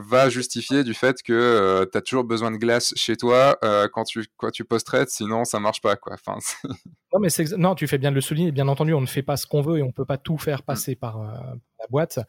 va 0.00 0.28
justifier 0.28 0.84
du 0.84 0.94
fait 0.94 1.22
que 1.22 1.32
euh, 1.32 1.86
tu 1.90 1.98
as 1.98 2.00
toujours 2.00 2.24
besoin 2.24 2.50
de 2.50 2.56
glace 2.56 2.92
chez 2.96 3.16
toi 3.16 3.58
euh, 3.64 3.88
quand, 3.92 4.04
tu, 4.04 4.24
quand 4.36 4.50
tu 4.50 4.64
post-traites, 4.64 5.10
sinon 5.10 5.44
ça 5.44 5.60
marche 5.60 5.80
pas. 5.80 5.96
Quoi. 5.96 6.14
Enfin, 6.14 6.38
non, 7.12 7.20
mais 7.20 7.28
non, 7.56 7.74
tu 7.74 7.86
fais 7.86 7.98
bien 7.98 8.10
de 8.10 8.14
le 8.14 8.20
souligner. 8.20 8.52
Bien 8.52 8.68
entendu, 8.68 8.94
on 8.94 9.00
ne 9.00 9.06
fait 9.06 9.22
pas 9.22 9.36
ce 9.36 9.46
qu'on 9.46 9.62
veut 9.62 9.78
et 9.78 9.82
on 9.82 9.92
peut 9.92 10.04
pas 10.04 10.18
tout 10.18 10.38
faire 10.38 10.62
passer 10.62 10.94
par 10.94 11.20
euh, 11.20 11.54
la 11.78 11.86
boîte. 11.90 12.20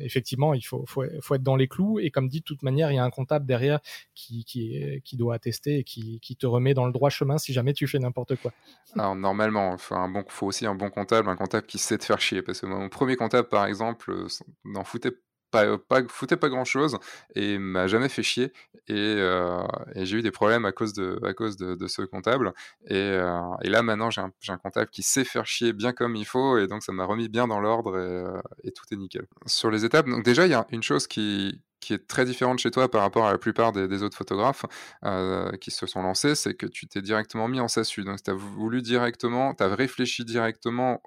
effectivement, 0.00 0.54
il 0.54 0.62
faut, 0.62 0.84
faut, 0.86 1.04
faut, 1.20 1.34
être 1.34 1.42
dans 1.42 1.56
les 1.56 1.68
clous. 1.68 1.98
Et 1.98 2.10
comme 2.10 2.28
dit, 2.28 2.40
de 2.40 2.44
toute 2.44 2.62
manière, 2.62 2.90
il 2.90 2.96
y 2.96 2.98
a 2.98 3.04
un 3.04 3.10
comptable 3.10 3.46
derrière 3.46 3.80
qui, 4.14 4.44
qui, 4.44 5.00
qui 5.04 5.16
doit 5.16 5.34
attester 5.34 5.78
et 5.78 5.84
qui, 5.84 6.20
qui, 6.20 6.36
te 6.36 6.46
remet 6.46 6.74
dans 6.74 6.86
le 6.86 6.92
droit 6.92 7.10
chemin 7.10 7.38
si 7.38 7.52
jamais 7.52 7.72
tu 7.72 7.86
fais 7.86 7.98
n'importe 7.98 8.36
quoi. 8.36 8.52
Alors, 8.96 9.14
normalement, 9.14 9.72
il 9.74 9.78
faut, 9.78 9.94
un 9.94 10.08
bon, 10.08 10.24
faut 10.28 10.46
aussi 10.46 10.66
un 10.66 10.74
bon 10.74 10.90
comptable, 10.90 11.28
un 11.28 11.36
comptable 11.36 11.66
qui 11.66 11.78
sait 11.78 11.98
te 11.98 12.04
faire 12.04 12.20
chier. 12.20 12.42
Parce 12.42 12.60
que 12.60 12.66
mon 12.66 12.88
premier 12.88 13.16
comptable, 13.16 13.48
par 13.48 13.66
exemple, 13.66 14.26
n'en 14.64 14.84
foutait 14.84 15.12
pas, 15.50 15.66
foutait 16.08 16.36
pas 16.36 16.48
grand 16.48 16.64
chose 16.64 16.98
et 17.34 17.58
m'a 17.58 17.86
jamais 17.86 18.08
fait 18.08 18.22
chier. 18.22 18.52
Et, 18.88 19.18
j'ai 19.96 20.18
eu 20.18 20.22
des 20.22 20.30
problèmes 20.30 20.64
à 20.64 20.72
cause 20.72 20.92
de, 20.92 21.20
à 21.24 21.32
cause 21.34 21.56
de, 21.56 21.86
ce 21.86 22.02
comptable. 22.02 22.52
Et, 22.86 23.18
là, 23.64 23.82
maintenant, 23.82 24.10
j'ai 24.10 24.20
un, 24.20 24.32
un, 24.48 24.58
comptable 24.58 24.90
qui 24.90 25.02
sait 25.02 25.24
faire 25.24 25.46
chier 25.46 25.72
bien 25.72 25.92
comme 25.92 26.16
il 26.16 26.24
faut. 26.26 26.58
Et 26.58 26.66
donc, 26.66 26.82
ça 26.82 26.92
m'a 26.92 27.04
remis 27.04 27.28
bien 27.28 27.46
dans 27.46 27.60
l'ordre 27.60 27.98
et, 28.64 28.72
tout 28.72 28.84
est 28.92 28.96
nickel. 28.96 29.26
Sur 29.46 29.70
les 29.70 29.84
étapes, 29.84 30.08
donc 30.08 30.24
déjà, 30.24 30.46
il 30.46 30.50
y 30.50 30.54
a 30.54 30.66
une 30.70 30.82
chose 30.82 31.06
qui, 31.06 31.60
qui 31.80 31.94
est 31.94 32.06
très 32.06 32.24
différente 32.24 32.58
chez 32.58 32.70
toi 32.70 32.90
par 32.90 33.00
rapport 33.00 33.26
à 33.26 33.32
la 33.32 33.38
plupart 33.38 33.72
des, 33.72 34.02
autres 34.02 34.16
photographes 34.16 34.64
qui 35.60 35.70
se 35.70 35.86
sont 35.86 36.02
lancés, 36.02 36.34
c'est 36.34 36.54
que 36.54 36.66
tu 36.66 36.86
t'es 36.86 37.02
directement 37.02 37.48
mis 37.48 37.60
en 37.60 37.68
SASU. 37.68 38.04
Donc, 38.04 38.22
tu 38.22 38.30
as 38.30 38.34
voulu 38.34 38.82
directement, 38.82 39.54
tu 39.54 39.64
as 39.64 39.74
réfléchi 39.74 40.24
directement 40.24 41.02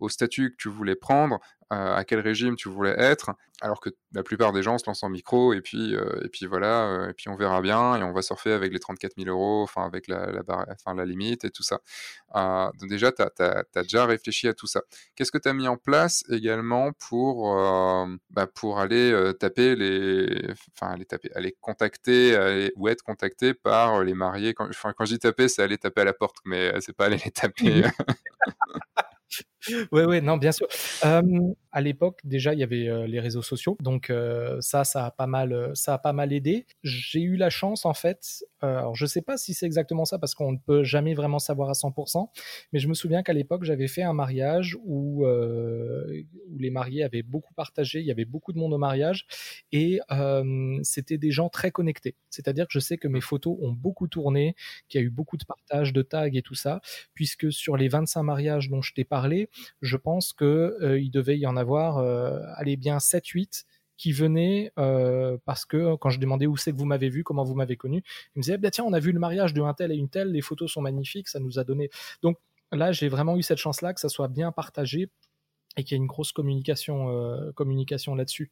au 0.00 0.08
statut 0.08 0.52
que 0.52 0.56
tu 0.56 0.68
voulais 0.68 0.96
prendre, 0.96 1.38
à 1.70 2.04
quel 2.04 2.20
régime 2.20 2.56
tu 2.56 2.68
voulais 2.68 2.94
être, 2.98 3.34
alors 3.60 3.80
que 3.80 3.90
la 4.12 4.22
plupart 4.22 4.52
des 4.52 4.62
gens 4.62 4.78
se 4.78 4.86
lancent 4.86 5.02
en 5.02 5.08
micro 5.08 5.52
et 5.52 5.60
puis, 5.60 5.94
euh, 5.96 6.24
et 6.24 6.28
puis 6.28 6.46
voilà, 6.46 6.86
euh, 6.86 7.08
et 7.10 7.12
puis 7.12 7.28
on 7.28 7.34
verra 7.34 7.60
bien 7.60 7.96
et 7.96 8.02
on 8.02 8.12
va 8.12 8.22
surfer 8.22 8.52
avec 8.52 8.72
les 8.72 8.78
34 8.78 9.14
000 9.16 9.28
euros, 9.28 9.62
enfin 9.62 9.84
avec 9.84 10.06
la, 10.06 10.30
la, 10.30 10.42
enfin, 10.46 10.94
la 10.94 11.04
limite 11.04 11.44
et 11.44 11.50
tout 11.50 11.64
ça. 11.64 11.80
Euh, 12.36 12.70
donc 12.80 12.88
déjà, 12.88 13.10
tu 13.10 13.22
as, 13.22 13.82
déjà 13.82 14.06
réfléchi 14.06 14.46
à 14.48 14.54
tout 14.54 14.66
ça. 14.66 14.82
Qu'est-ce 15.16 15.32
que 15.32 15.38
tu 15.38 15.48
as 15.48 15.52
mis 15.52 15.66
en 15.66 15.76
place 15.76 16.24
également 16.30 16.92
pour, 17.08 17.56
bah, 18.30 18.46
pour 18.46 18.78
aller 18.78 19.32
taper 19.40 19.74
les, 19.74 20.52
enfin 20.76 20.92
aller 20.92 21.04
taper, 21.04 21.30
aller 21.34 21.56
contacter 21.60 22.70
ou 22.76 22.88
être 22.88 23.02
contacté 23.02 23.54
par 23.54 24.04
les 24.04 24.14
mariés? 24.14 24.54
Enfin, 24.58 24.92
quand 24.96 25.04
je 25.04 25.14
dis 25.14 25.18
taper, 25.18 25.48
c'est 25.48 25.62
aller 25.62 25.78
taper 25.78 26.02
à 26.02 26.04
la 26.04 26.12
porte, 26.12 26.36
mais 26.44 26.72
c'est 26.80 26.94
pas 26.94 27.06
aller 27.06 27.20
les 27.24 27.30
taper. 27.32 27.82
Oui, 29.92 30.02
oui, 30.06 30.22
non, 30.22 30.36
bien 30.36 30.52
sûr. 30.52 30.66
à 31.02 31.80
l'époque, 31.80 32.20
déjà, 32.24 32.54
il 32.54 32.60
y 32.60 32.62
avait 32.62 33.06
les 33.08 33.20
réseaux 33.20 33.42
sociaux, 33.42 33.76
donc 33.80 34.12
ça, 34.60 34.84
ça 34.84 35.06
a 35.06 35.10
pas 35.10 35.26
mal, 35.26 35.70
ça 35.74 35.94
a 35.94 35.98
pas 35.98 36.12
mal 36.12 36.32
aidé. 36.32 36.66
J'ai 36.82 37.20
eu 37.20 37.36
la 37.36 37.50
chance, 37.50 37.84
en 37.84 37.94
fait. 37.94 38.44
alors, 38.60 38.94
je 38.94 39.06
sais 39.06 39.22
pas 39.22 39.36
si 39.36 39.54
c'est 39.54 39.66
exactement 39.66 40.04
ça 40.04 40.18
parce 40.18 40.34
qu'on 40.34 40.52
ne 40.52 40.58
peut 40.58 40.84
jamais 40.84 41.14
vraiment 41.14 41.38
savoir 41.38 41.70
à 41.70 41.74
100%, 41.74 42.30
mais 42.72 42.78
je 42.78 42.88
me 42.88 42.94
souviens 42.94 43.22
qu'à 43.22 43.32
l'époque, 43.32 43.64
j'avais 43.64 43.88
fait 43.88 44.02
un 44.02 44.12
mariage 44.12 44.76
où, 44.84 45.24
où 45.26 46.58
les 46.58 46.70
mariés 46.70 47.02
avaient 47.04 47.22
beaucoup 47.22 47.54
partagé, 47.54 48.00
il 48.00 48.06
y 48.06 48.10
avait 48.10 48.24
beaucoup 48.24 48.52
de 48.52 48.58
monde 48.58 48.72
au 48.72 48.78
mariage, 48.78 49.26
et 49.72 50.00
c'était 50.82 51.18
des 51.18 51.30
gens 51.30 51.48
très 51.48 51.70
connectés. 51.70 52.14
C'est-à-dire 52.30 52.66
que 52.66 52.72
je 52.72 52.78
sais 52.80 52.98
que 52.98 53.08
mes 53.08 53.20
photos 53.20 53.56
ont 53.60 53.72
beaucoup 53.72 54.06
tourné, 54.08 54.54
qu'il 54.88 55.00
y 55.00 55.04
a 55.04 55.06
eu 55.06 55.10
beaucoup 55.10 55.36
de 55.36 55.44
partages, 55.44 55.92
de 55.92 56.02
tags 56.02 56.28
et 56.32 56.42
tout 56.42 56.54
ça, 56.54 56.80
puisque 57.14 57.52
sur 57.52 57.76
les 57.76 57.88
25 57.88 58.22
mariages 58.22 58.68
dont 58.68 58.82
je 58.82 58.92
t'ai 58.94 59.04
parlé, 59.04 59.47
je 59.80 59.96
pense 59.96 60.32
qu'il 60.32 60.46
euh, 60.46 61.08
devait 61.10 61.38
y 61.38 61.46
en 61.46 61.56
avoir, 61.56 61.98
euh, 61.98 62.40
allez 62.56 62.76
bien 62.76 62.98
7-8 62.98 63.64
qui 63.96 64.12
venaient 64.12 64.72
euh, 64.78 65.38
parce 65.44 65.64
que 65.64 65.96
quand 65.96 66.10
je 66.10 66.20
demandais 66.20 66.46
où 66.46 66.56
c'est 66.56 66.72
que 66.72 66.76
vous 66.76 66.84
m'avez 66.84 67.08
vu, 67.08 67.24
comment 67.24 67.42
vous 67.42 67.54
m'avez 67.54 67.76
connu, 67.76 68.02
ils 68.36 68.38
me 68.38 68.42
disaient 68.42 68.58
bah, 68.58 68.70
tiens 68.70 68.84
on 68.84 68.92
a 68.92 69.00
vu 69.00 69.10
le 69.12 69.18
mariage 69.18 69.54
de 69.54 69.62
un 69.62 69.74
tel 69.74 69.90
et 69.90 69.96
une 69.96 70.08
telle, 70.08 70.30
les 70.30 70.40
photos 70.40 70.70
sont 70.72 70.82
magnifiques, 70.82 71.28
ça 71.28 71.40
nous 71.40 71.58
a 71.58 71.64
donné. 71.64 71.90
Donc 72.22 72.38
là 72.70 72.92
j'ai 72.92 73.08
vraiment 73.08 73.36
eu 73.36 73.42
cette 73.42 73.58
chance 73.58 73.82
là 73.82 73.92
que 73.92 74.00
ça 74.00 74.08
soit 74.08 74.28
bien 74.28 74.52
partagé 74.52 75.10
et 75.76 75.84
qu'il 75.84 75.92
y 75.92 75.94
ait 75.94 76.02
une 76.02 76.06
grosse 76.06 76.32
communication, 76.32 77.52
communication 77.54 78.14
là-dessus. 78.14 78.50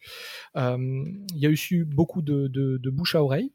il 0.57 1.21
y 1.35 1.47
a 1.47 1.51
eu 1.51 1.85
beaucoup 1.85 2.23
de 2.23 2.91
bouche 2.91 3.15
à 3.15 3.23
oreille 3.23 3.53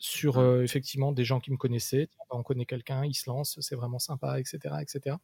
sur 0.00 0.38
euh, 0.38 0.62
effectivement 0.62 1.12
des 1.12 1.24
gens 1.24 1.38
qui 1.38 1.52
me 1.52 1.56
connaissaient. 1.56 2.08
Bah, 2.18 2.36
on 2.38 2.42
connaît 2.42 2.64
quelqu'un, 2.64 3.04
il 3.04 3.14
se 3.14 3.28
lance, 3.28 3.58
c'est 3.60 3.76
vraiment 3.76 3.98
sympa, 3.98 4.40
etc., 4.40 4.74
etc. 4.80 5.16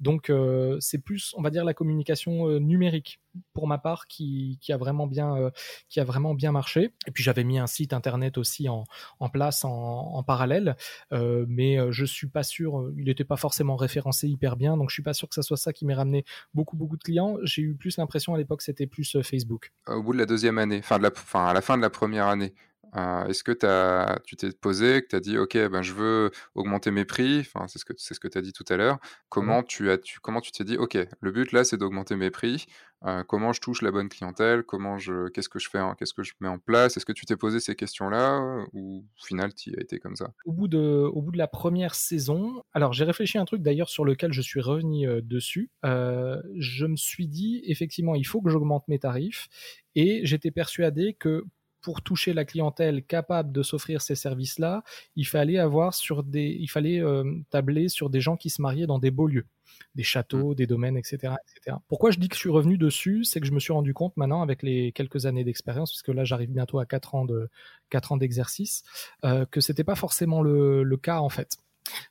Donc 0.00 0.30
euh, 0.30 0.78
c'est 0.80 0.98
plus, 0.98 1.34
on 1.36 1.42
va 1.42 1.50
dire, 1.50 1.64
la 1.64 1.74
communication 1.74 2.48
euh, 2.48 2.58
numérique 2.58 3.20
pour 3.52 3.66
ma 3.66 3.78
part 3.78 4.06
qui, 4.06 4.58
qui 4.60 4.72
a 4.72 4.76
vraiment 4.76 5.06
bien 5.06 5.50
qui 5.88 6.00
a 6.00 6.04
vraiment 6.04 6.34
bien 6.34 6.52
marché. 6.52 6.94
Et 7.06 7.10
puis 7.10 7.22
j'avais 7.22 7.44
mis 7.44 7.58
un 7.58 7.66
site 7.66 7.92
internet 7.92 8.36
aussi 8.36 8.68
en, 8.68 8.84
en 9.20 9.28
place 9.28 9.64
en, 9.64 9.70
en 9.70 10.22
parallèle, 10.22 10.76
mais 11.10 11.78
je 11.90 12.04
suis 12.04 12.26
pas 12.26 12.42
sûr, 12.42 12.90
il 12.96 13.04
n'était 13.04 13.24
pas 13.24 13.36
forcément 13.36 13.76
référencé 13.76 14.28
hyper 14.28 14.56
bien, 14.56 14.76
donc 14.76 14.90
je 14.90 14.94
suis 14.94 15.02
pas 15.02 15.14
sûr 15.14 15.28
que 15.28 15.34
ça 15.34 15.42
soit 15.42 15.56
ça 15.56 15.72
qui 15.72 15.86
m'ait 15.86 15.94
ramené 15.94 16.26
beaucoup 16.52 16.76
beaucoup 16.76 16.98
de 16.98 17.02
clients. 17.02 17.38
J'ai 17.42 17.62
eu 17.62 17.74
plus 17.74 17.96
l'impression 17.96 18.34
à 18.34 18.38
l'époque 18.38 18.60
c'était 18.60 18.86
plus 18.86 19.16
Facebook. 19.22 19.72
Au 19.86 20.02
bout 20.02 20.12
de 20.12 20.18
la 20.18 20.26
deuxième 20.26 20.58
année, 20.58 20.80
enfin, 20.80 20.98
de 20.98 21.04
la, 21.04 21.10
enfin 21.10 21.46
à 21.46 21.54
la 21.54 21.62
fin 21.62 21.78
de 21.78 21.82
la 21.82 21.90
première 21.90 22.26
année, 22.26 22.52
euh, 22.96 23.26
est-ce 23.26 23.42
que 23.42 23.52
as, 23.64 24.20
tu 24.24 24.36
t'es 24.36 24.50
posé, 24.52 25.02
que 25.02 25.08
tu 25.08 25.16
as 25.16 25.20
dit, 25.20 25.38
OK, 25.38 25.56
ben, 25.56 25.82
je 25.82 25.94
veux 25.94 26.30
augmenter 26.54 26.90
mes 26.90 27.04
prix, 27.04 27.40
enfin, 27.40 27.66
c'est 27.68 27.78
ce 27.78 27.84
que, 27.84 27.94
c'est 27.96 28.14
ce 28.14 28.20
que 28.20 28.28
tu 28.28 28.36
as 28.36 28.42
dit 28.42 28.52
tout 28.52 28.64
à 28.68 28.76
l'heure. 28.76 28.98
Comment 29.28 29.62
tu 29.62 29.90
as, 29.90 29.98
tu, 29.98 30.20
comment 30.20 30.40
tu 30.40 30.52
t'es 30.52 30.64
dit, 30.64 30.76
OK, 30.76 30.98
le 31.20 31.32
but 31.32 31.52
là, 31.52 31.64
c'est 31.64 31.76
d'augmenter 31.78 32.16
mes 32.16 32.30
prix. 32.30 32.66
Euh, 33.04 33.24
comment 33.24 33.52
je 33.52 33.60
touche 33.60 33.82
la 33.82 33.90
bonne 33.90 34.08
clientèle 34.08 34.62
Comment 34.62 34.96
je, 34.98 35.28
qu'est-ce 35.28 35.48
que 35.48 35.58
je 35.58 35.68
fais, 35.68 35.80
qu'est-ce 35.98 36.14
que 36.14 36.22
je 36.22 36.34
mets 36.40 36.48
en 36.48 36.58
place? 36.58 36.96
Est-ce 36.96 37.06
que 37.06 37.12
tu 37.12 37.26
t'es 37.26 37.36
posé 37.36 37.58
ces 37.58 37.74
questions-là 37.74 38.64
ou 38.72 38.98
au 38.98 39.24
final, 39.24 39.52
tu 39.54 39.74
as 39.76 39.80
été 39.80 39.98
comme 39.98 40.14
ça? 40.14 40.32
Au 40.44 40.52
bout, 40.52 40.68
de, 40.68 40.78
au 40.78 41.20
bout 41.20 41.32
de 41.32 41.38
la 41.38 41.48
première 41.48 41.94
saison, 41.94 42.62
alors 42.74 42.92
j'ai 42.92 43.04
réfléchi 43.04 43.38
à 43.38 43.40
un 43.40 43.44
truc 43.44 43.62
d'ailleurs 43.62 43.88
sur 43.88 44.04
lequel 44.04 44.32
je 44.32 44.42
suis 44.42 44.60
revenu 44.60 45.08
euh, 45.08 45.20
dessus. 45.20 45.70
je 45.82 46.86
me 46.86 46.96
suis 46.96 47.26
dit, 47.26 47.62
effectivement, 47.64 48.14
il 48.14 48.26
faut 48.26 48.40
que 48.40 48.50
j'augmente 48.50 48.86
mes 48.86 48.98
tarifs 48.98 49.48
et 49.94 50.20
j'étais 50.24 50.50
persuadé 50.50 51.14
que 51.18 51.44
pour 51.82 52.02
toucher 52.02 52.32
la 52.32 52.44
clientèle 52.44 53.04
capable 53.04 53.52
de 53.52 53.62
s'offrir 53.62 54.00
ces 54.00 54.14
services-là, 54.14 54.82
il 55.16 55.26
fallait 55.26 55.58
avoir 55.58 55.94
sur 55.94 56.22
des, 56.22 56.56
il 56.58 56.68
fallait 56.68 57.00
euh, 57.00 57.24
tabler 57.50 57.88
sur 57.88 58.08
des 58.08 58.20
gens 58.20 58.36
qui 58.36 58.50
se 58.50 58.62
mariaient 58.62 58.86
dans 58.86 58.98
des 58.98 59.10
beaux 59.10 59.26
lieux, 59.26 59.46
des 59.94 60.02
châteaux, 60.02 60.52
mmh. 60.52 60.54
des 60.54 60.66
domaines, 60.66 60.96
etc., 60.96 61.34
etc. 61.56 61.76
Pourquoi 61.88 62.10
je 62.10 62.18
dis 62.18 62.28
que 62.28 62.36
je 62.36 62.40
suis 62.40 62.50
revenu 62.50 62.78
dessus, 62.78 63.24
c'est 63.24 63.40
que 63.40 63.46
je 63.46 63.52
me 63.52 63.60
suis 63.60 63.72
rendu 63.72 63.92
compte 63.92 64.16
maintenant 64.16 64.42
avec 64.42 64.62
les 64.62 64.92
quelques 64.92 65.26
années 65.26 65.44
d'expérience, 65.44 65.90
puisque 65.90 66.08
là 66.08 66.24
j'arrive 66.24 66.50
bientôt 66.50 66.78
à 66.78 66.86
4 66.86 67.14
ans 67.14 67.24
de 67.24 67.48
quatre 67.90 68.12
ans 68.12 68.16
d'exercice, 68.16 68.84
euh, 69.24 69.44
que 69.44 69.60
c'était 69.60 69.84
pas 69.84 69.96
forcément 69.96 70.40
le, 70.40 70.82
le 70.82 70.96
cas 70.96 71.18
en 71.18 71.28
fait. 71.28 71.58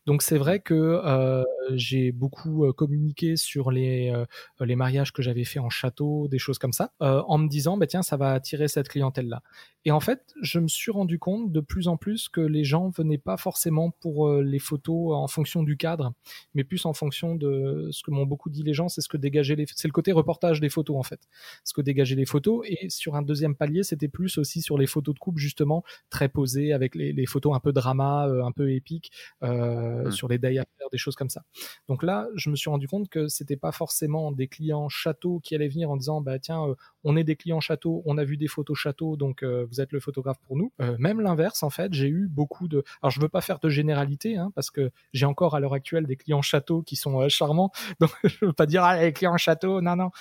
Donc 0.06 0.22
c'est 0.22 0.38
vrai 0.38 0.60
que 0.60 0.74
euh, 0.74 1.44
j'ai 1.72 2.12
beaucoup 2.12 2.66
euh, 2.66 2.74
communiqué 2.74 3.36
sur 3.36 3.72
les, 3.72 4.10
euh, 4.12 4.26
les 4.60 4.76
mariages 4.76 5.12
que 5.14 5.22
j'avais 5.22 5.44
fait 5.44 5.60
en 5.60 5.70
château, 5.70 6.28
des 6.28 6.40
choses 6.40 6.58
comme 6.58 6.74
ça, 6.74 6.92
en 7.00 7.38
me 7.38 7.48
disant 7.48 7.78
bah 7.78 7.88
tiens 7.88 8.02
ça 8.04 8.18
va 8.18 8.34
attirer 8.34 8.68
cette 8.68 8.90
clientèle 8.90 9.28
là. 9.28 9.42
Et 9.86 9.92
en 9.92 10.00
fait 10.00 10.34
je 10.42 10.60
me 10.60 10.68
suis 10.68 10.92
rendu 10.92 11.20
compte 11.20 11.52
de 11.52 11.60
plus 11.60 11.88
en 11.88 11.98
plus 11.98 12.30
que 12.30 12.42
les 12.42 12.64
gens 12.64 12.90
venaient 12.90 13.18
pas 13.18 13.38
forcément 13.38 13.92
pour 13.92 14.32
les 14.34 14.60
photos 14.60 15.14
en 15.16 15.28
fonction 15.28 15.64
du 15.64 15.78
cadre, 15.78 16.14
mais 16.54 16.64
plus 16.64 16.86
en 16.86 16.94
fonction 16.94 17.36
de 17.36 17.90
ce 17.92 18.04
que 18.04 18.12
m'ont 18.12 18.26
beaucoup 18.26 18.50
dit 18.50 18.64
les 18.64 18.74
gens, 18.74 18.90
c'est 18.90 19.02
ce 19.02 19.10
que 19.10 19.18
dégageait 19.18 19.56
les, 19.56 19.66
c'est 19.76 19.88
le 19.88 19.94
côté 19.94 20.12
reportage 20.12 20.60
des 20.60 20.70
photos 20.70 20.98
en 20.98 21.04
fait, 21.04 21.22
ce 21.64 21.74
que 21.74 21.82
dégageaient 21.82 22.16
les 22.16 22.26
photos. 22.26 22.66
Et 22.68 22.90
sur 22.90 23.16
un 23.16 23.22
deuxième 23.22 23.56
palier 23.56 23.84
c'était 23.84 24.08
plus 24.08 24.38
aussi 24.38 24.62
sur 24.62 24.78
les 24.78 24.88
photos 24.88 25.16
de 25.16 25.20
coupe 25.20 25.38
justement 25.38 25.84
très 26.10 26.30
posées 26.30 26.74
avec 26.74 26.96
les, 26.96 27.14
les 27.14 27.26
photos 27.26 27.56
un 27.56 27.60
peu 27.60 27.74
drama, 27.74 28.26
un 28.26 28.52
peu 28.52 28.72
épiques. 28.72 29.12
Euh, 29.44 30.08
mmh. 30.08 30.12
sur 30.12 30.28
les 30.28 30.38
day 30.38 30.58
after, 30.58 30.86
des 30.92 30.98
choses 30.98 31.16
comme 31.16 31.30
ça. 31.30 31.44
Donc 31.88 32.04
là, 32.04 32.28
je 32.36 32.50
me 32.50 32.56
suis 32.56 32.70
rendu 32.70 32.88
compte 32.88 33.10
que 33.10 33.28
c'était 33.28 33.56
pas 33.56 33.72
forcément 33.72 34.32
des 34.32 34.48
clients 34.48 34.90
châteaux 34.90 35.40
qui 35.40 35.56
allaient 35.56 35.68
venir 35.68 35.90
en 35.90 35.98
disant 35.98 36.22
bah 36.22 36.40
tiens, 36.40 36.68
euh, 36.68 36.76
on 37.04 37.18
est 37.18 37.24
des 37.24 37.36
clients 37.36 37.60
châteaux, 37.60 38.04
on 38.06 38.18
a 38.18 38.24
vu 38.24 38.38
des 38.38 38.48
photos 38.48 38.78
châteaux, 38.78 39.16
donc 39.18 39.44
euh, 39.44 39.66
vous 39.72 39.82
êtes 39.82 39.92
le 39.92 40.00
photographe 40.00 40.40
pour 40.46 40.58
nous. 40.58 40.72
même 41.00 41.22
l'inverse, 41.22 41.64
en 41.64 41.70
fait, 41.70 41.94
j'ai 41.94 42.08
eu 42.08 42.28
beaucoup 42.28 42.68
de. 42.68 42.84
Alors 43.02 43.12
je 43.12 43.20
veux 43.20 43.30
pas 43.30 43.42
faire 43.42 43.60
de 43.60 43.70
généralité, 43.70 44.38
hein, 44.38 44.52
parce 44.56 44.70
que 44.70 44.92
j'ai 45.14 45.26
encore 45.26 45.56
à 45.56 45.60
l'heure 45.60 45.74
actuelle 45.74 46.06
des 46.06 46.16
clients 46.16 46.42
châteaux 46.42 46.82
qui 46.82 46.96
sont 46.96 47.28
charmants, 47.30 47.72
donc 48.00 48.12
je 48.24 48.46
veux 48.46 48.54
pas 48.54 48.66
dire 48.66 48.84
ah 48.84 49.02
les 49.02 49.14
clients 49.14 49.38
châteaux, 49.38 49.82
non 49.82 49.96
non. 49.96 50.12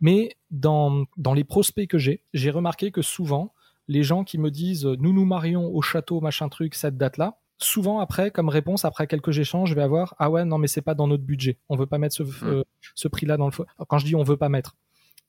mais 0.00 0.36
dans 0.50 1.04
dans 1.16 1.34
les 1.34 1.44
prospects 1.44 1.88
que 1.88 1.98
j'ai, 1.98 2.22
j'ai 2.34 2.50
remarqué 2.50 2.90
que 2.90 3.02
souvent 3.02 3.52
les 3.88 4.02
gens 4.02 4.22
qui 4.22 4.38
me 4.38 4.50
disent 4.50 4.84
nous 4.84 5.12
nous 5.12 5.24
marions 5.24 5.66
au 5.66 5.82
château 5.82 6.20
machin 6.20 6.48
truc 6.48 6.74
cette 6.74 6.96
date-là, 6.96 7.38
souvent 7.58 8.00
après, 8.00 8.30
comme 8.30 8.48
réponse, 8.48 8.84
après 8.84 9.06
quelques 9.06 9.36
échanges, 9.38 9.70
je 9.70 9.74
vais 9.74 9.82
avoir 9.82 10.14
ah 10.18 10.30
ouais 10.30 10.44
non 10.44 10.58
mais 10.58 10.68
c'est 10.68 10.82
pas 10.82 10.94
dans 10.94 11.08
notre 11.08 11.24
budget, 11.24 11.58
on 11.68 11.76
veut 11.76 11.86
pas 11.86 11.98
mettre 11.98 12.14
ce, 12.14 12.22
hmm. 12.22 12.64
ce 12.94 13.08
prix-là 13.08 13.36
dans 13.36 13.46
le. 13.46 13.52
Quand 13.86 13.98
je 13.98 14.06
dis 14.06 14.14
on 14.14 14.22
veut 14.22 14.36
pas 14.36 14.48
mettre, 14.48 14.76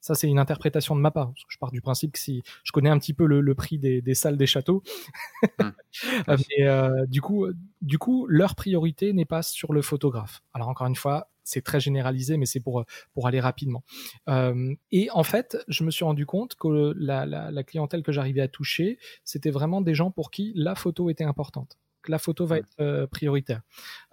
ça, 0.01 0.15
c'est 0.15 0.27
une 0.27 0.39
interprétation 0.39 0.95
de 0.95 1.01
ma 1.01 1.11
part. 1.11 1.27
Parce 1.27 1.43
que 1.43 1.53
je 1.53 1.57
pars 1.57 1.71
du 1.71 1.81
principe 1.81 2.13
que 2.13 2.19
si 2.19 2.41
je 2.63 2.71
connais 2.71 2.89
un 2.89 2.99
petit 2.99 3.13
peu 3.13 3.25
le, 3.25 3.55
prix 3.55 3.77
des, 3.77 4.13
salles 4.13 4.37
des 4.37 4.47
châteaux, 4.47 4.83
euh, 5.61 5.71
mais 6.27 6.65
euh, 6.67 7.05
du 7.07 7.21
coup, 7.21 7.47
du 7.81 7.97
coup, 7.97 8.25
leur 8.27 8.55
priorité 8.55 9.13
n'est 9.13 9.25
pas 9.25 9.41
sur 9.41 9.73
le 9.73 9.81
photographe. 9.81 10.41
Alors 10.53 10.69
encore 10.69 10.87
une 10.87 10.95
fois, 10.95 11.29
c'est 11.43 11.63
très 11.63 11.79
généralisé, 11.79 12.37
mais 12.37 12.45
c'est 12.45 12.59
pour 12.59 12.85
pour 13.13 13.27
aller 13.27 13.39
rapidement. 13.39 13.83
Euh, 14.29 14.75
et 14.91 15.09
en 15.11 15.23
fait, 15.23 15.57
je 15.67 15.83
me 15.83 15.91
suis 15.91 16.05
rendu 16.05 16.25
compte 16.25 16.55
que 16.55 16.93
la, 16.97 17.25
la 17.25 17.63
clientèle 17.63 18.03
que 18.03 18.11
j'arrivais 18.11 18.41
à 18.41 18.47
toucher, 18.47 18.99
c'était 19.23 19.51
vraiment 19.51 19.81
des 19.81 19.95
gens 19.95 20.11
pour 20.11 20.31
qui 20.31 20.53
la 20.55 20.75
photo 20.75 21.09
était 21.09 21.23
importante 21.23 21.77
la 22.07 22.17
photo 22.17 22.45
va 22.45 22.57
être 22.57 22.69
euh, 22.79 23.07
prioritaire. 23.07 23.61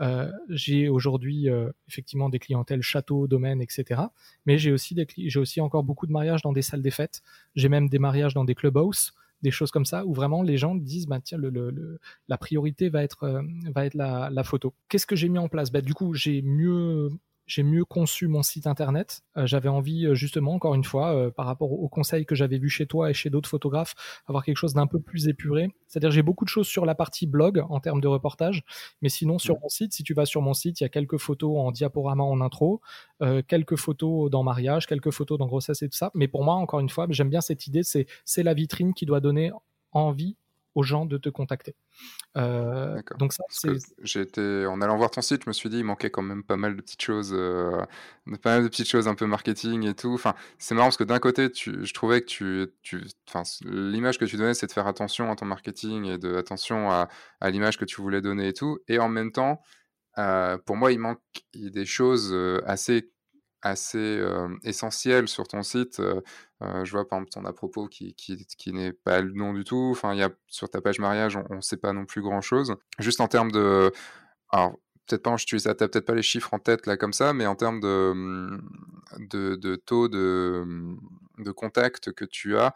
Euh, 0.01 0.31
j'ai 0.49 0.89
aujourd'hui 0.89 1.49
euh, 1.49 1.71
effectivement 1.89 2.29
des 2.29 2.39
clientèles 2.39 2.83
châteaux, 2.83 3.27
domaines, 3.27 3.61
etc. 3.61 4.03
Mais 4.47 4.59
j'ai 4.59 4.73
aussi 4.73 4.95
des, 4.95 5.07
j'ai 5.17 5.39
aussi 5.39 5.61
encore 5.61 5.85
beaucoup 5.85 6.07
de 6.07 6.13
mariages 6.13 6.43
dans 6.43 6.53
des 6.53 6.63
salles 6.63 6.83
des 6.83 6.91
fêtes. 6.91 7.23
J'ai 7.55 7.69
même 7.69 7.89
des 7.89 7.99
mariages 7.99 8.35
dans 8.35 8.45
des 8.45 8.55
clubhouses, 8.55 9.13
des 9.43 9.51
choses 9.51 9.71
comme 9.71 9.85
ça 9.85 10.05
où 10.05 10.15
vraiment 10.15 10.43
les 10.43 10.57
gens 10.57 10.75
disent 10.75 11.07
bah 11.07 11.21
tiens 11.23 11.39
le, 11.39 11.99
la 12.29 12.39
priorité 12.39 12.89
va 12.89 13.03
être 13.03 13.43
va 13.75 13.87
être 13.87 13.95
la, 13.95 14.31
la 14.31 14.45
photo. 14.45 14.75
Qu'est-ce 14.89 15.07
que 15.07 15.17
j'ai 15.17 15.29
mis 15.29 15.39
en 15.39 15.49
place? 15.49 15.71
Bah, 15.71 15.81
du 15.81 15.95
coup 15.95 16.15
j'ai 16.15 16.43
mieux 16.43 17.11
j'ai 17.47 17.63
mieux 17.63 17.85
conçu 17.85 18.27
mon 18.27 18.43
site 18.43 18.67
internet. 18.67 19.23
Euh, 19.37 19.47
j'avais 19.47 19.69
envie, 19.69 20.07
euh, 20.07 20.15
justement, 20.15 20.55
encore 20.55 20.75
une 20.75 20.85
fois, 20.85 21.15
euh, 21.15 21.31
par 21.31 21.47
rapport 21.47 21.73
aux 21.73 21.89
conseils 21.89 22.27
que 22.27 22.35
j'avais 22.35 22.59
vus 22.59 22.69
chez 22.69 22.87
toi 22.87 23.11
et 23.11 23.15
chez 23.15 23.31
d'autres 23.31 23.49
photographes, 23.49 23.95
avoir 24.27 24.45
quelque 24.45 24.57
chose 24.57 24.75
d'un 24.75 24.87
peu 24.87 25.01
plus 25.01 25.29
épuré. 25.29 25.71
C'est-à-dire, 25.87 26.11
j'ai 26.11 26.23
beaucoup 26.23 26.45
de 26.45 26.51
choses 26.51 26.67
sur 26.67 26.85
la 26.85 26.95
partie 26.95 27.27
blog 27.27 27.65
en 27.69 27.81
termes 27.81 28.01
de 28.01 28.09
reportage, 28.09 28.65
mais 29.01 29.09
sinon, 29.09 29.39
sur 29.39 29.59
mon 29.61 29.69
site, 29.69 29.93
si 29.93 30.03
tu 30.03 30.15
vas 30.15 30.27
sur 30.27 30.43
mon 30.43 30.55
site, 30.55 30.81
il 30.81 30.85
y 30.85 30.87
a 30.87 30.89
quelques 30.89 31.19
photos 31.19 31.57
en 31.59 31.71
diaporama 31.71 32.25
en 32.25 32.41
intro, 32.41 32.81
quelques 33.47 33.77
photos 33.77 34.31
dans 34.31 34.43
mariage, 34.43 34.87
quelques 34.87 35.13
photos 35.13 35.39
dans 35.39 35.47
grossesse 35.47 35.83
et 35.83 35.89
tout 35.89 35.97
ça. 35.97 36.11
Mais 36.15 36.29
pour 36.29 36.45
moi, 36.45 36.55
encore 36.55 36.81
une 36.81 36.89
fois, 36.89 37.07
j'aime 37.11 37.31
bien 37.31 37.41
cette 37.41 37.67
idée, 37.67 37.83
c'est, 37.83 38.07
c'est 38.25 38.43
la 38.43 38.55
vitrine 38.55 38.95
qui 38.95 39.07
doit 39.07 39.21
donner 39.21 39.53
envie 39.93 40.37
aux 40.77 40.83
gens 40.83 41.07
de 41.07 41.17
te 41.17 41.31
contacter. 41.31 41.75
Euh, 42.37 43.01
donc 43.19 43.33
ça, 43.33 43.43
été 44.21 44.67
en 44.67 44.83
allant 44.83 44.99
voir 44.99 45.11
ton 45.11 45.23
site, 45.23 45.45
je 45.45 45.51
me 45.51 45.55
suis 45.55 45.71
dit 45.71 45.79
il 45.79 45.85
manquait 45.85 46.11
quand 46.11 46.23
même 46.23 46.45
pas 46.45 46.59
mal 46.59 46.77
de 46.77 46.83
petites 46.83 47.03
choses, 47.03 47.33
euh, 47.33 47.83
pas 48.43 48.57
mal 48.57 48.63
de 48.63 48.69
petites 48.69 48.89
choses 48.89 49.09
un 49.09 49.15
peu 49.15 49.27
marketing 49.27 49.89
et 49.89 49.95
tout. 49.95 50.13
Enfin, 50.13 50.35
c'est 50.59 50.75
marrant 50.75 50.89
parce 50.89 50.99
que 50.99 51.05
d'un 51.05 51.19
côté, 51.19 51.51
tu, 51.51 51.85
je 51.85 51.95
trouvais 51.95 52.21
que 52.21 52.27
tu, 52.27 52.67
tu, 52.83 53.03
l'image 53.65 54.19
que 54.19 54.27
tu 54.27 54.37
donnais, 54.37 54.53
c'est 54.53 54.67
de 54.67 54.73
faire 54.73 54.87
attention 54.87 55.33
à 55.33 55.37
ton 55.37 55.47
marketing 55.47 56.05
et 56.05 56.19
de 56.19 56.37
attention 56.37 56.91
à, 56.91 57.09
à 57.41 57.51
l'image 57.51 57.79
que 57.79 57.87
tu 57.87 58.03
voulais 58.03 58.21
donner 58.21 58.49
et 58.49 58.53
tout. 58.53 58.79
Et 58.87 58.99
en 58.99 59.09
même 59.09 59.33
temps, 59.33 59.63
euh, 60.19 60.59
pour 60.59 60.77
moi, 60.77 60.93
il 60.93 60.99
manque 60.99 61.21
des 61.55 61.87
choses 61.87 62.31
euh, 62.33 62.61
assez 63.69 64.21
assez 64.21 64.69
essentiel 64.69 65.29
sur 65.29 65.47
ton 65.47 65.63
site. 65.63 66.01
je 66.61 66.91
vois 66.91 67.07
par 67.09 67.19
exemple 67.19 67.31
ton 67.31 67.45
à 67.45 67.53
propos 67.53 67.87
qui, 67.89 68.15
qui, 68.15 68.47
qui 68.47 68.73
n'est 68.73 68.93
pas 68.93 69.21
le 69.21 69.33
nom 69.33 69.53
du 69.53 69.65
tout. 69.65 69.89
Enfin, 69.91 70.15
il 70.15 70.19
y 70.19 70.23
a 70.23 70.31
sur 70.49 70.69
ta 70.69 70.81
page 70.81 70.99
mariage, 70.99 71.39
on 71.51 71.57
ne 71.57 71.61
sait 71.61 71.77
pas 71.77 71.93
non 71.93 72.07
plus 72.07 72.23
grand 72.23 72.41
chose. 72.41 72.75
Juste 72.99 73.21
en 73.21 73.29
termes 73.29 73.53
de. 73.53 73.93
Alors, 74.51 74.79
peut-être 75.07 75.23
pas, 75.23 75.37
tu 75.37 75.57
n'as 75.57 75.75
peut-être 75.75 76.07
pas 76.07 76.15
les 76.15 76.23
chiffres 76.23 76.53
en 76.53 76.59
tête 76.59 76.87
là 76.87 76.97
comme 76.97 77.13
ça, 77.13 77.33
mais 77.33 77.47
en 77.47 77.55
termes 77.55 77.81
de, 77.81 78.13
mmh, 78.15 78.61
de 79.29 79.77
taux 79.77 80.09
de, 80.09 80.63
mmh, 80.67 80.99
de 81.39 81.51
contact 81.51 82.13
que 82.13 82.25
tu 82.25 82.57
as, 82.59 82.75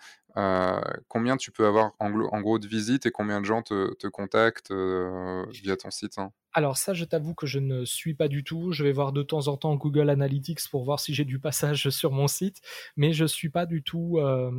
combien 1.08 1.36
tu 1.36 1.50
peux 1.50 1.66
avoir 1.66 1.92
en, 1.98 2.40
gros 2.40 2.58
de 2.58 2.66
visites 2.66 3.06
et 3.06 3.10
combien 3.10 3.40
de 3.40 3.46
gens 3.46 3.62
te, 3.62 3.94
te 3.94 4.06
contactent 4.06 4.72
via 4.72 5.76
ton 5.76 5.90
site 5.90 6.18
hein? 6.18 6.32
Alors 6.52 6.76
ça, 6.76 6.94
je 6.94 7.04
t'avoue 7.04 7.34
que 7.34 7.46
je 7.46 7.60
ne 7.60 7.84
suis 7.84 8.14
pas 8.14 8.26
du 8.26 8.42
tout. 8.42 8.72
Je 8.72 8.82
vais 8.82 8.92
voir 8.92 9.12
de 9.12 9.22
temps 9.22 9.46
en 9.46 9.56
temps 9.56 9.76
Google 9.76 10.10
Analytics 10.10 10.68
pour 10.70 10.84
voir 10.84 10.98
si 10.98 11.14
j'ai 11.14 11.24
du 11.24 11.38
passage 11.38 11.88
sur 11.90 12.10
mon 12.10 12.26
site, 12.26 12.60
mais 12.96 13.12
je 13.12 13.24
suis 13.24 13.50
pas 13.50 13.66
du 13.66 13.82
tout. 13.82 14.18
Euh, 14.18 14.50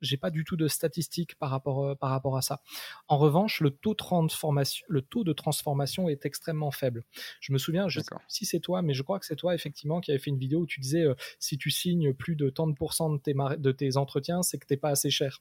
j'ai 0.00 0.16
pas 0.16 0.30
du 0.30 0.44
tout 0.44 0.56
de 0.56 0.68
statistiques 0.68 1.36
par 1.36 1.50
rapport 1.50 1.84
euh, 1.84 1.94
par 1.94 2.10
rapport 2.10 2.36
à 2.36 2.42
ça. 2.42 2.60
En 3.08 3.18
revanche, 3.18 3.60
le 3.60 3.70
taux 3.70 3.92
de 3.92 3.96
transformation, 3.96 4.84
le 4.88 5.02
taux 5.02 5.24
de 5.24 5.32
transformation 5.32 6.08
est 6.08 6.26
extrêmement 6.26 6.70
faible. 6.70 7.04
Je 7.40 7.52
me 7.52 7.58
souviens, 7.58 7.88
je 7.88 8.00
sais 8.00 8.14
si 8.28 8.46
c'est 8.46 8.60
toi, 8.60 8.82
mais 8.82 8.94
je 8.94 9.02
crois 9.02 9.18
que 9.18 9.26
c'est 9.26 9.36
toi 9.36 9.54
effectivement 9.54 10.00
qui 10.00 10.10
avait 10.10 10.20
fait 10.20 10.30
une 10.30 10.38
vidéo 10.38 10.60
où 10.60 10.66
tu 10.66 10.80
disais 10.80 11.02
euh, 11.02 11.14
si 11.38 11.58
tu 11.58 11.70
signes 11.70 12.12
plus 12.12 12.36
de 12.36 12.50
tant 12.50 12.66
de 12.66 12.74
pourcents 12.74 13.10
de 13.10 13.18
tes 13.18 13.34
de 13.34 13.72
tes 13.72 13.96
entretiens, 13.96 14.42
c'est 14.42 14.58
que 14.58 14.66
t'es 14.66 14.76
pas 14.76 14.90
assez 14.90 15.10
cher. 15.10 15.40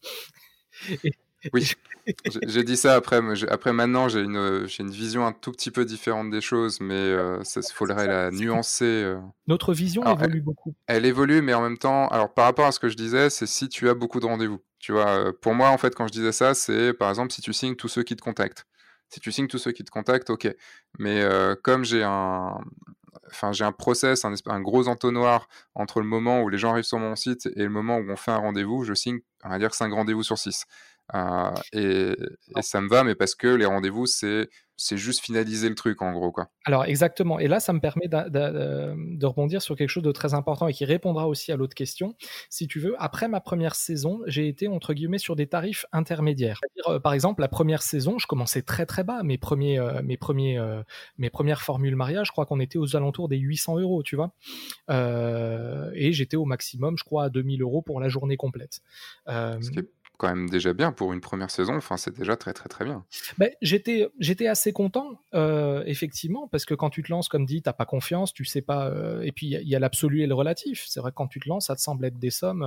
Oui, 1.51 1.73
j'ai 2.47 2.63
dit 2.63 2.77
ça 2.77 2.95
après. 2.95 3.19
Après, 3.49 3.73
maintenant, 3.73 4.07
j'ai 4.07 4.21
une, 4.21 4.67
une 4.79 4.89
vision 4.91 5.25
un 5.25 5.31
tout 5.31 5.51
petit 5.51 5.71
peu 5.71 5.85
différente 5.85 6.29
des 6.29 6.41
choses, 6.41 6.79
mais 6.79 6.93
euh, 6.93 7.43
ça, 7.43 7.61
il 7.61 7.73
faudrait 7.73 8.07
la 8.07 8.31
nuancer. 8.31 8.85
Euh. 8.85 9.19
Notre 9.47 9.73
vision 9.73 10.03
évolue 10.05 10.41
beaucoup. 10.41 10.73
Elle 10.87 11.05
évolue, 11.05 11.41
mais 11.41 11.53
en 11.53 11.61
même 11.61 11.77
temps, 11.77 12.07
alors 12.07 12.33
par 12.33 12.45
rapport 12.45 12.65
à 12.65 12.71
ce 12.71 12.79
que 12.79 12.89
je 12.89 12.95
disais, 12.95 13.29
c'est 13.29 13.47
si 13.47 13.69
tu 13.69 13.89
as 13.89 13.93
beaucoup 13.93 14.19
de 14.19 14.25
rendez-vous. 14.25 14.59
Tu 14.79 14.91
vois, 14.91 15.09
euh, 15.09 15.31
pour 15.31 15.53
moi, 15.53 15.69
en 15.69 15.77
fait, 15.77 15.95
quand 15.95 16.07
je 16.07 16.13
disais 16.13 16.31
ça, 16.31 16.53
c'est 16.53 16.93
par 16.93 17.09
exemple 17.09 17.33
si 17.33 17.41
tu 17.41 17.53
signes 17.53 17.75
tous 17.75 17.87
ceux 17.87 18.03
qui 18.03 18.15
te 18.15 18.21
contactent. 18.21 18.65
Si 19.09 19.19
tu 19.19 19.31
signes 19.31 19.47
tous 19.47 19.59
ceux 19.59 19.71
qui 19.71 19.83
te 19.83 19.91
contactent, 19.91 20.29
ok. 20.29 20.47
Mais 20.97 21.23
comme 21.61 21.85
j'ai 21.85 22.03
un, 22.03 22.57
enfin 23.29 23.51
j'ai 23.51 23.63
un 23.63 23.71
process, 23.71 24.25
un, 24.25 24.33
un, 24.47 24.61
gros 24.61 24.87
entonnoir 24.87 25.47
entre 25.75 25.99
le 25.99 26.07
moment 26.07 26.41
où 26.41 26.49
les 26.49 26.57
gens 26.57 26.71
arrivent 26.71 26.83
sur 26.83 26.99
mon 26.99 27.15
site 27.15 27.47
et 27.55 27.63
le 27.63 27.69
moment 27.69 27.97
où 27.97 28.09
on 28.09 28.15
fait 28.15 28.31
un 28.31 28.37
rendez-vous, 28.37 28.83
je 28.83 28.93
signe, 28.93 29.19
on 29.43 29.49
va 29.49 29.59
dire 29.59 29.73
5 29.73 29.93
rendez-vous 29.93 30.23
sur 30.23 30.37
6. 30.37 30.65
Euh, 31.15 31.51
et, 31.73 32.15
et, 32.57 32.61
ça 32.61 32.81
me 32.81 32.87
va, 32.87 33.03
mais 33.03 33.15
parce 33.15 33.35
que 33.35 33.47
les 33.47 33.65
rendez-vous, 33.65 34.05
c'est 34.05 34.49
c'est 34.75 34.97
juste 34.97 35.23
finaliser 35.23 35.69
le 35.69 35.75
truc 35.75 36.01
en 36.01 36.11
gros 36.11 36.31
quoi. 36.31 36.49
Alors 36.65 36.85
exactement. 36.85 37.39
Et 37.39 37.47
là, 37.47 37.59
ça 37.59 37.73
me 37.73 37.79
permet 37.79 38.07
de, 38.07 39.25
rebondir 39.25 39.61
sur 39.61 39.75
quelque 39.75 39.89
chose 39.89 40.03
de 40.03 40.11
très 40.11 40.33
important 40.33 40.67
et 40.67 40.73
qui 40.73 40.83
répondra 40.83 41.27
aussi 41.27 41.51
à 41.51 41.55
l'autre 41.55 41.75
question. 41.75 42.15
Si 42.49 42.67
tu 42.67 42.79
veux, 42.79 42.95
après 42.97 43.27
ma 43.27 43.39
première 43.39 43.75
saison, 43.75 44.21
j'ai 44.25 44.47
été 44.47 44.67
entre 44.67 44.93
guillemets 44.93 45.19
sur 45.19 45.35
des 45.35 45.47
tarifs 45.47 45.85
intermédiaires. 45.91 46.59
Euh, 46.87 46.99
par 46.99 47.13
exemple, 47.13 47.41
la 47.41 47.47
première 47.47 47.83
saison, 47.83 48.17
je 48.17 48.25
commençais 48.25 48.63
très 48.63 48.85
très 48.85 49.03
bas. 49.03 49.21
Mes 49.23 49.37
premiers, 49.37 49.77
euh, 49.77 50.01
mes 50.03 50.17
premiers, 50.17 50.59
mes 51.17 51.29
premières 51.29 51.61
formules 51.61 51.95
mariage, 51.95 52.27
je 52.27 52.31
crois 52.31 52.45
qu'on 52.45 52.59
était 52.59 52.79
aux 52.79 52.95
alentours 52.95 53.29
des 53.29 53.37
800 53.37 53.79
euros, 53.79 54.01
tu 54.01 54.15
vois. 54.15 54.33
et 54.89 56.13
j'étais 56.13 56.37
au 56.37 56.45
maximum, 56.45 56.97
je 56.97 57.03
crois, 57.03 57.25
à 57.25 57.29
2000 57.29 57.61
euros 57.61 57.83
pour 57.83 57.99
la 57.99 58.09
journée 58.09 58.37
complète 58.37 58.81
quand 60.17 60.27
même 60.27 60.49
déjà 60.49 60.73
bien 60.73 60.91
pour 60.91 61.11
une 61.11 61.21
première 61.21 61.49
saison. 61.49 61.75
Enfin, 61.75 61.97
c'est 61.97 62.15
déjà 62.15 62.35
très 62.35 62.53
très 62.53 62.69
très 62.69 62.85
bien. 62.85 63.03
Ben, 63.37 63.49
j'étais 63.61 64.07
j'étais 64.19 64.47
assez 64.47 64.71
content 64.71 65.19
euh, 65.33 65.83
effectivement 65.85 66.47
parce 66.47 66.65
que 66.65 66.73
quand 66.73 66.89
tu 66.89 67.01
te 67.03 67.11
lances, 67.11 67.29
comme 67.29 67.45
dit, 67.45 67.61
t'as 67.61 67.73
pas 67.73 67.85
confiance, 67.85 68.33
tu 68.33 68.45
sais 68.45 68.61
pas. 68.61 68.89
Euh, 68.89 69.21
et 69.21 69.31
puis 69.31 69.47
il 69.47 69.67
y 69.67 69.75
a, 69.75 69.79
l'absolu 69.79 70.21
et 70.21 70.27
le 70.27 70.35
relatif. 70.35 70.85
C'est 70.87 70.99
vrai 70.99 71.11
que 71.11 71.15
quand 71.15 71.27
tu 71.27 71.39
te 71.39 71.49
lances, 71.49 71.67
ça 71.67 71.75
te 71.75 71.81
semble 71.81 72.05
être 72.05 72.19
des 72.19 72.29
sommes. 72.29 72.63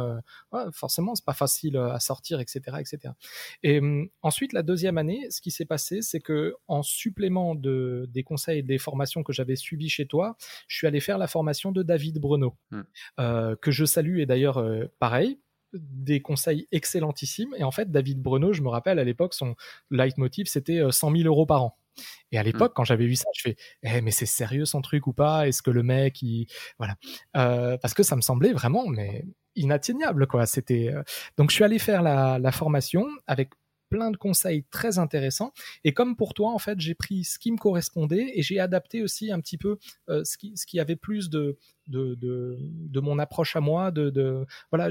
Euh, 0.53 0.71
forcément, 0.73 1.15
c'est 1.15 1.25
pas 1.25 1.35
facile 1.35 1.77
à 1.77 2.01
sortir, 2.01 2.41
etc., 2.41 2.61
etc. 2.81 3.15
Et 3.63 3.79
hum, 3.79 4.09
ensuite, 4.23 4.53
la 4.53 4.63
deuxième 4.63 4.99
année, 4.99 5.27
ce 5.31 5.41
qui 5.41 5.51
s'est 5.51 5.65
passé, 5.65 6.03
c'est 6.03 6.21
que 6.21 6.55
en 6.67 6.83
supplément 6.83 7.55
de 7.55 8.07
des 8.11 8.25
conseils 8.25 8.59
et 8.59 8.63
des 8.63 8.79
formations 8.79 9.23
que 9.23 9.33
j'avais 9.33 9.57
suivies 9.57 9.89
chez 9.89 10.07
toi, 10.07 10.37
je 10.69 10.77
suis 10.77 10.87
allé 10.87 11.01
faire 11.01 11.19
la 11.19 11.29
formation 11.29 11.71
de 11.71 11.83
David 11.83 12.19
Bruno, 12.19 12.57
hmm. 12.71 12.83
que 13.61 13.71
je 13.71 13.85
salue 13.85 14.19
et 14.19 14.27
d'ailleurs 14.27 14.63
pareil 14.99 15.39
des 15.81 16.21
conseils 16.21 16.69
excellentissimes. 16.73 17.55
Et 17.59 17.65
en 17.65 17.71
fait, 17.71 17.91
David 17.91 18.21
Bruno, 18.21 18.53
je 18.53 18.63
me 18.63 18.69
rappelle 18.69 18.99
à 18.99 19.05
l'époque, 19.05 19.35
son 19.35 19.55
leitmotiv, 19.91 20.47
c'était 20.47 20.83
100 20.91 21.11
euh, 21.11 21.17
000 21.19 21.29
euros 21.29 21.47
par 21.47 21.63
an. 21.63 21.79
Et 22.33 22.39
à 22.39 22.43
l'époque, 22.43 22.73
mm. 22.73 22.75
quand 22.75 22.85
j'avais 22.85 23.07
vu 23.07 23.17
ça, 23.17 23.29
je 23.35 23.43
fais, 23.43 23.57
eh, 23.83 24.01
mais 24.01 24.11
c'est 24.11 24.27
sérieux 24.27 24.65
son 24.65 24.83
truc 24.83 25.07
ou 25.07 25.13
pas? 25.13 25.49
Est-ce 25.49 25.63
que 25.63 25.71
le 25.71 25.83
mec, 25.83 26.21
il... 26.23 26.47
voilà, 26.79 26.97
euh, 27.37 27.79
parce 27.79 27.95
que 27.95 28.03
ça 28.03 28.17
me 28.17 28.21
semblait 28.21 28.53
vraiment, 28.53 28.87
mais 28.87 29.25
inatteignable 29.55 30.27
quoi. 30.27 30.45
C'était 30.45 30.93
euh, 30.93 31.03
donc 31.39 31.51
je 31.51 31.55
suis 31.55 31.65
allé 31.65 31.79
faire 31.79 32.03
la, 32.03 32.39
la 32.39 32.53
formation 32.53 33.07
avec 33.27 33.53
plein 33.89 34.11
de 34.11 34.17
conseils 34.17 34.65
très 34.71 34.99
intéressants. 34.99 35.53
Et 35.85 35.95
comme 35.95 36.17
pour 36.17 36.35
toi, 36.35 36.51
en 36.51 36.59
fait, 36.59 36.79
j'ai 36.81 36.95
pris 36.95 37.25
ce 37.25 37.39
qui 37.39 37.53
me 37.53 37.57
correspondait 37.57 38.33
et 38.35 38.43
j'ai 38.43 38.59
adapté 38.59 39.01
aussi 39.01 39.31
un 39.31 39.41
petit 39.41 39.57
peu 39.57 39.79
ce, 40.09 40.37
qui, 40.37 40.57
ce 40.57 40.67
qui 40.67 40.81
avait 40.81 40.97
plus 40.97 41.31
de, 41.31 41.57
de, 41.87 42.15
de, 42.15 42.59
de, 42.61 43.01
mon 43.01 43.19
approche 43.19 43.57
à 43.57 43.61
moi. 43.61 43.91
De, 43.91 44.11
de 44.11 44.45
voilà, 44.71 44.89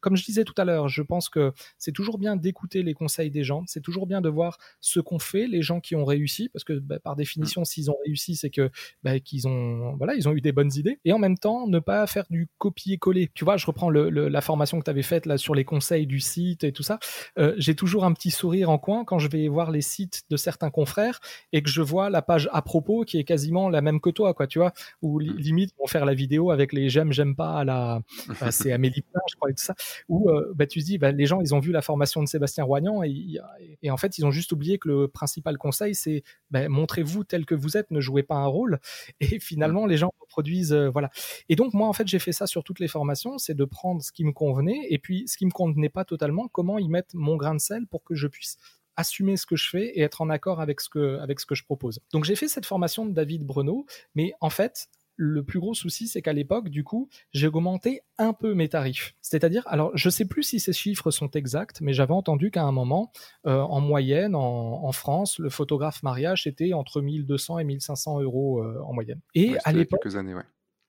comme 0.00 0.16
je 0.16 0.24
disais 0.24 0.44
tout 0.44 0.54
à 0.56 0.64
l'heure, 0.64 0.88
je 0.88 1.02
pense 1.02 1.28
que 1.28 1.52
c'est 1.78 1.92
toujours 1.92 2.18
bien 2.18 2.36
d'écouter 2.36 2.82
les 2.82 2.94
conseils 2.94 3.30
des 3.30 3.42
gens. 3.42 3.64
C'est 3.66 3.80
toujours 3.80 4.06
bien 4.06 4.20
de 4.20 4.28
voir 4.28 4.58
ce 4.80 5.00
qu'ont 5.00 5.18
fait 5.18 5.46
les 5.46 5.62
gens 5.62 5.80
qui 5.80 5.96
ont 5.96 6.04
réussi, 6.04 6.48
parce 6.48 6.64
que 6.64 6.74
bah, 6.74 6.98
par 6.98 7.16
définition, 7.16 7.62
mmh. 7.62 7.64
s'ils 7.64 7.90
ont 7.90 7.96
réussi, 8.04 8.36
c'est 8.36 8.50
que 8.50 8.70
bah, 9.02 9.18
qu'ils 9.20 9.48
ont 9.48 9.96
voilà, 9.96 10.14
ils 10.14 10.28
ont 10.28 10.32
eu 10.32 10.40
des 10.40 10.52
bonnes 10.52 10.72
idées. 10.74 10.98
Et 11.04 11.12
en 11.12 11.18
même 11.18 11.38
temps, 11.38 11.66
ne 11.66 11.78
pas 11.78 12.06
faire 12.06 12.24
du 12.30 12.48
copier-coller. 12.58 13.30
Tu 13.34 13.44
vois, 13.44 13.56
je 13.56 13.66
reprends 13.66 13.90
le, 13.90 14.08
la 14.10 14.40
formation 14.40 14.78
que 14.78 14.84
tu 14.84 14.90
avais 14.90 15.02
faite 15.02 15.26
là 15.26 15.38
sur 15.38 15.54
les 15.54 15.64
conseils 15.64 16.06
du 16.06 16.20
site 16.20 16.64
et 16.64 16.72
tout 16.72 16.82
ça. 16.82 16.98
Euh, 17.38 17.54
j'ai 17.58 17.74
toujours 17.74 18.04
un 18.04 18.12
petit 18.12 18.30
sourire 18.30 18.70
en 18.70 18.78
coin 18.78 19.04
quand 19.04 19.18
je 19.18 19.28
vais 19.28 19.48
voir 19.48 19.70
les 19.70 19.80
sites 19.80 20.24
de 20.30 20.36
certains 20.36 20.70
confrères 20.70 21.20
et 21.52 21.62
que 21.62 21.70
je 21.70 21.82
vois 21.82 22.10
la 22.10 22.22
page 22.22 22.48
à 22.52 22.62
propos 22.62 23.04
qui 23.04 23.18
est 23.18 23.24
quasiment 23.24 23.68
la 23.68 23.80
même 23.80 24.00
que 24.00 24.10
toi, 24.10 24.34
quoi. 24.34 24.46
Tu 24.46 24.58
vois, 24.58 24.72
où 25.02 25.20
mmh. 25.20 25.36
limite 25.36 25.74
vont 25.78 25.86
faire 25.86 26.04
la 26.04 26.14
vidéo 26.16 26.50
avec 26.50 26.72
les 26.72 26.88
j'aime, 26.88 27.12
j'aime 27.12 27.36
pas 27.36 27.60
à 27.60 27.64
la, 27.64 28.00
c'est 28.50 28.72
Amélie 28.72 29.02
Poulain, 29.02 29.22
je 29.30 29.36
crois, 29.36 29.50
et 29.50 29.54
tout 29.54 29.62
ça, 29.62 29.74
où 30.08 30.28
bah, 30.54 30.66
tu 30.66 30.80
te 30.80 30.84
dis, 30.84 30.98
bah, 30.98 31.12
les 31.12 31.26
gens, 31.26 31.40
ils 31.40 31.54
ont 31.54 31.60
vu 31.60 31.70
la 31.70 31.82
formation 31.82 32.22
de 32.22 32.28
Sébastien 32.28 32.64
Roignan 32.64 33.02
et, 33.04 33.38
et, 33.82 33.90
en 33.90 33.96
fait, 33.96 34.18
ils 34.18 34.26
ont 34.26 34.30
juste 34.30 34.52
oublié 34.52 34.78
que 34.78 34.88
le 34.88 35.08
principal 35.08 35.58
conseil, 35.58 35.94
c'est 35.94 36.24
bah, 36.50 36.68
montrez-vous 36.68 37.24
tel 37.24 37.46
que 37.46 37.54
vous 37.54 37.76
êtes, 37.76 37.90
ne 37.90 38.00
jouez 38.00 38.22
pas 38.22 38.36
un 38.36 38.46
rôle. 38.46 38.80
Et 39.20 39.38
finalement, 39.38 39.86
les 39.86 39.96
gens 39.96 40.12
reproduisent, 40.20 40.74
voilà. 40.74 41.10
Et 41.48 41.56
donc, 41.56 41.74
moi, 41.74 41.88
en 41.88 41.92
fait, 41.92 42.06
j'ai 42.08 42.18
fait 42.18 42.32
ça 42.32 42.46
sur 42.46 42.64
toutes 42.64 42.80
les 42.80 42.88
formations, 42.88 43.38
c'est 43.38 43.54
de 43.54 43.64
prendre 43.64 44.02
ce 44.02 44.12
qui 44.12 44.24
me 44.24 44.32
convenait 44.32 44.86
et 44.90 44.98
puis 44.98 45.24
ce 45.26 45.36
qui 45.36 45.46
me 45.46 45.50
convenait 45.50 45.88
pas 45.88 46.04
totalement, 46.04 46.48
comment 46.48 46.78
y 46.78 46.88
mettre 46.88 47.14
mon 47.14 47.36
grain 47.36 47.54
de 47.54 47.60
sel 47.60 47.86
pour 47.86 48.02
que 48.02 48.14
je 48.14 48.26
puisse 48.26 48.58
assumer 48.96 49.36
ce 49.36 49.46
que 49.46 49.56
je 49.56 49.68
fais 49.68 49.86
et 49.88 50.00
être 50.00 50.22
en 50.22 50.30
accord 50.30 50.60
avec 50.60 50.80
ce 50.80 50.88
que, 50.88 51.18
avec 51.18 51.38
ce 51.38 51.46
que 51.46 51.54
je 51.54 51.64
propose. 51.64 52.00
Donc 52.12 52.24
j'ai 52.24 52.34
fait 52.34 52.48
cette 52.48 52.66
formation 52.66 53.04
de 53.04 53.12
David 53.12 53.44
Bruno, 53.44 53.86
mais 54.14 54.32
en 54.40 54.50
fait, 54.50 54.88
le 55.16 55.42
plus 55.42 55.58
gros 55.58 55.74
souci, 55.74 56.08
c'est 56.08 56.22
qu'à 56.22 56.32
l'époque, 56.32 56.68
du 56.68 56.84
coup, 56.84 57.08
j'ai 57.32 57.46
augmenté 57.46 58.02
un 58.18 58.32
peu 58.32 58.54
mes 58.54 58.68
tarifs. 58.68 59.14
C'est-à-dire, 59.20 59.62
alors, 59.66 59.90
je 59.94 60.10
sais 60.10 60.26
plus 60.26 60.42
si 60.42 60.60
ces 60.60 60.72
chiffres 60.72 61.10
sont 61.10 61.30
exacts, 61.30 61.80
mais 61.80 61.92
j'avais 61.92 62.12
entendu 62.12 62.50
qu'à 62.50 62.64
un 62.64 62.72
moment, 62.72 63.12
euh, 63.46 63.60
en 63.60 63.80
moyenne, 63.80 64.34
en, 64.34 64.92
France, 64.92 65.38
le 65.38 65.50
photographe 65.50 66.02
mariage 66.02 66.46
était 66.46 66.72
entre 66.72 67.00
1200 67.00 67.58
et 67.58 67.64
1500 67.64 68.20
euros 68.20 68.62
euh, 68.62 68.80
en 68.84 68.92
moyenne. 68.92 69.20
Et 69.34 69.56
à 69.64 69.72
l'époque, 69.72 70.02
quelques 70.02 70.16
années, 70.16 70.34
ouais. 70.34 70.44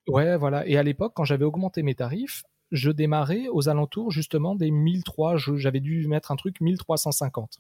Ouais, 0.08 0.38
voilà. 0.38 0.66
Et 0.68 0.78
à 0.78 0.84
l'époque, 0.84 1.14
quand 1.16 1.26
j'avais 1.26 1.44
augmenté 1.44 1.84
mes 1.84 1.96
tarifs, 1.96 2.44
je 2.72 2.91
démarrais 2.91 3.47
aux 3.51 3.70
alentours 3.70 4.11
justement 4.11 4.55
des 4.55 4.72
1003, 4.72 5.38
j'avais 5.55 5.80
dû 5.80 6.07
mettre 6.07 6.32
un 6.32 6.36
truc 6.36 6.61
1350. 6.61 7.57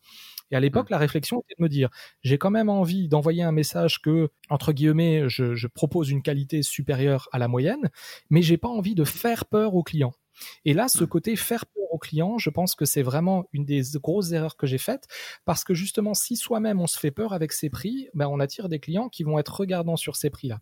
Et 0.51 0.55
à 0.55 0.59
l'époque, 0.59 0.89
mmh. 0.89 0.93
la 0.93 0.97
réflexion 0.97 1.41
était 1.41 1.55
de 1.57 1.63
me 1.63 1.69
dire, 1.69 1.89
j'ai 2.21 2.37
quand 2.37 2.51
même 2.51 2.69
envie 2.69 3.07
d'envoyer 3.07 3.43
un 3.43 3.51
message 3.51 4.01
que, 4.01 4.29
entre 4.49 4.71
guillemets, 4.71 5.27
je, 5.27 5.55
je 5.55 5.67
propose 5.67 6.09
une 6.09 6.21
qualité 6.21 6.61
supérieure 6.61 7.27
à 7.31 7.39
la 7.39 7.47
moyenne, 7.47 7.89
mais 8.29 8.41
j'ai 8.41 8.57
pas 8.57 8.69
envie 8.69 8.95
de 8.95 9.03
faire 9.03 9.45
peur 9.45 9.75
aux 9.75 9.83
clients. 9.83 10.13
Et 10.65 10.73
là, 10.73 10.87
ce 10.87 11.03
côté 11.03 11.35
faire 11.35 11.65
peur 11.65 11.85
aux 11.91 11.97
clients, 11.97 12.37
je 12.37 12.49
pense 12.49 12.75
que 12.75 12.85
c'est 12.85 13.01
vraiment 13.01 13.45
une 13.53 13.65
des 13.65 13.81
grosses 13.95 14.31
erreurs 14.31 14.57
que 14.57 14.67
j'ai 14.67 14.77
faites 14.77 15.07
parce 15.45 15.63
que 15.63 15.73
justement, 15.73 16.13
si 16.13 16.35
soi-même 16.35 16.79
on 16.79 16.87
se 16.87 16.99
fait 16.99 17.11
peur 17.11 17.33
avec 17.33 17.51
ces 17.51 17.69
prix, 17.69 18.09
ben 18.13 18.27
on 18.27 18.39
attire 18.39 18.69
des 18.69 18.79
clients 18.79 19.09
qui 19.09 19.23
vont 19.23 19.39
être 19.39 19.55
regardants 19.55 19.95
sur 19.95 20.15
ces 20.15 20.29
prix-là. 20.29 20.59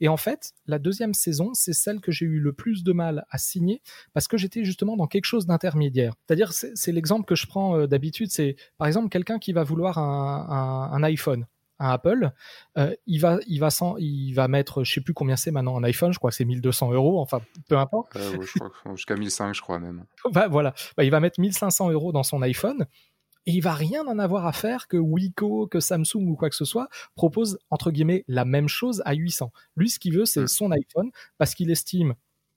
Et 0.00 0.08
en 0.08 0.16
fait, 0.16 0.52
la 0.66 0.78
deuxième 0.78 1.14
saison, 1.14 1.54
c'est 1.54 1.72
celle 1.72 2.00
que 2.00 2.12
j'ai 2.12 2.26
eu 2.26 2.40
le 2.40 2.52
plus 2.52 2.84
de 2.84 2.92
mal 2.92 3.24
à 3.30 3.38
signer 3.38 3.82
parce 4.12 4.28
que 4.28 4.36
j'étais 4.36 4.64
justement 4.64 4.96
dans 4.96 5.06
quelque 5.06 5.24
chose 5.24 5.46
d'intermédiaire. 5.46 6.14
C'est-à-dire, 6.26 6.52
c'est 6.52 6.92
l'exemple 6.92 7.26
que 7.26 7.34
je 7.34 7.46
prends 7.46 7.76
euh, 7.76 7.86
d'habitude, 7.86 8.30
c'est 8.30 8.56
par 8.78 8.86
exemple 8.86 9.08
quelqu'un 9.08 9.38
qui 9.38 9.52
va 9.52 9.62
vouloir 9.62 9.98
un 9.98 11.02
iPhone 11.02 11.46
un 11.78 11.90
Apple, 11.90 12.30
euh, 12.78 12.94
il 13.06 13.20
va, 13.20 13.38
il 13.46 13.58
va 13.60 13.70
sans, 13.70 13.96
il 13.98 14.32
va 14.32 14.48
mettre, 14.48 14.84
je 14.84 14.94
sais 14.94 15.00
plus 15.00 15.14
combien 15.14 15.36
c'est 15.36 15.50
maintenant 15.50 15.76
un 15.76 15.84
iPhone, 15.84 16.12
je 16.12 16.18
crois 16.18 16.30
que 16.30 16.36
c'est 16.36 16.44
1200 16.44 16.92
euros, 16.92 17.20
enfin 17.20 17.40
peu 17.68 17.76
importe. 17.76 18.16
Euh, 18.16 18.40
je 18.40 18.58
crois 18.58 18.70
jusqu'à 18.94 19.16
1500, 19.16 19.52
je 19.52 19.60
crois 19.60 19.78
même. 19.78 20.04
bah, 20.32 20.48
voilà, 20.48 20.74
bah, 20.96 21.04
il 21.04 21.10
va 21.10 21.20
mettre 21.20 21.40
1500 21.40 21.90
euros 21.90 22.12
dans 22.12 22.22
son 22.22 22.42
iPhone 22.42 22.86
et 23.46 23.52
il 23.52 23.60
va 23.60 23.74
rien 23.74 24.06
en 24.06 24.18
avoir 24.18 24.46
à 24.46 24.52
faire 24.52 24.88
que 24.88 24.96
Wiko, 24.96 25.68
que 25.68 25.80
Samsung 25.80 26.26
ou 26.26 26.36
quoi 26.36 26.50
que 26.50 26.56
ce 26.56 26.64
soit 26.64 26.88
propose 27.14 27.58
entre 27.70 27.90
guillemets 27.90 28.24
la 28.26 28.44
même 28.44 28.68
chose 28.68 29.02
à 29.04 29.14
800. 29.14 29.52
Lui, 29.76 29.90
ce 29.90 29.98
qu'il 29.98 30.14
veut, 30.14 30.26
c'est 30.26 30.42
mm. 30.42 30.48
son 30.48 30.70
iPhone 30.72 31.10
parce 31.38 31.54
qu'il 31.54 31.70
estime 31.70 32.14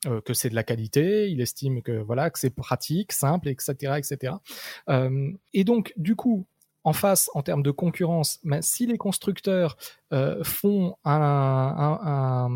euh, 0.07 0.21
que 0.21 0.33
c'est 0.33 0.49
de 0.49 0.55
la 0.55 0.63
qualité, 0.63 1.29
il 1.29 1.41
estime 1.41 1.81
que 1.81 1.91
voilà 1.91 2.29
que 2.29 2.39
c'est 2.39 2.55
pratique, 2.55 3.11
simple, 3.11 3.49
etc., 3.49 3.95
etc. 3.97 4.33
et 5.53 5.63
donc, 5.65 5.93
du 5.97 6.15
coup, 6.15 6.47
en 6.83 6.93
face 6.93 7.29
en 7.33 7.41
termes 7.41 7.63
de 7.63 7.71
concurrence, 7.71 8.39
mais 8.43 8.61
si 8.61 8.85
les 8.85 8.97
constructeurs 8.97 9.77
euh, 10.13 10.43
font 10.43 10.95
un, 11.03 12.47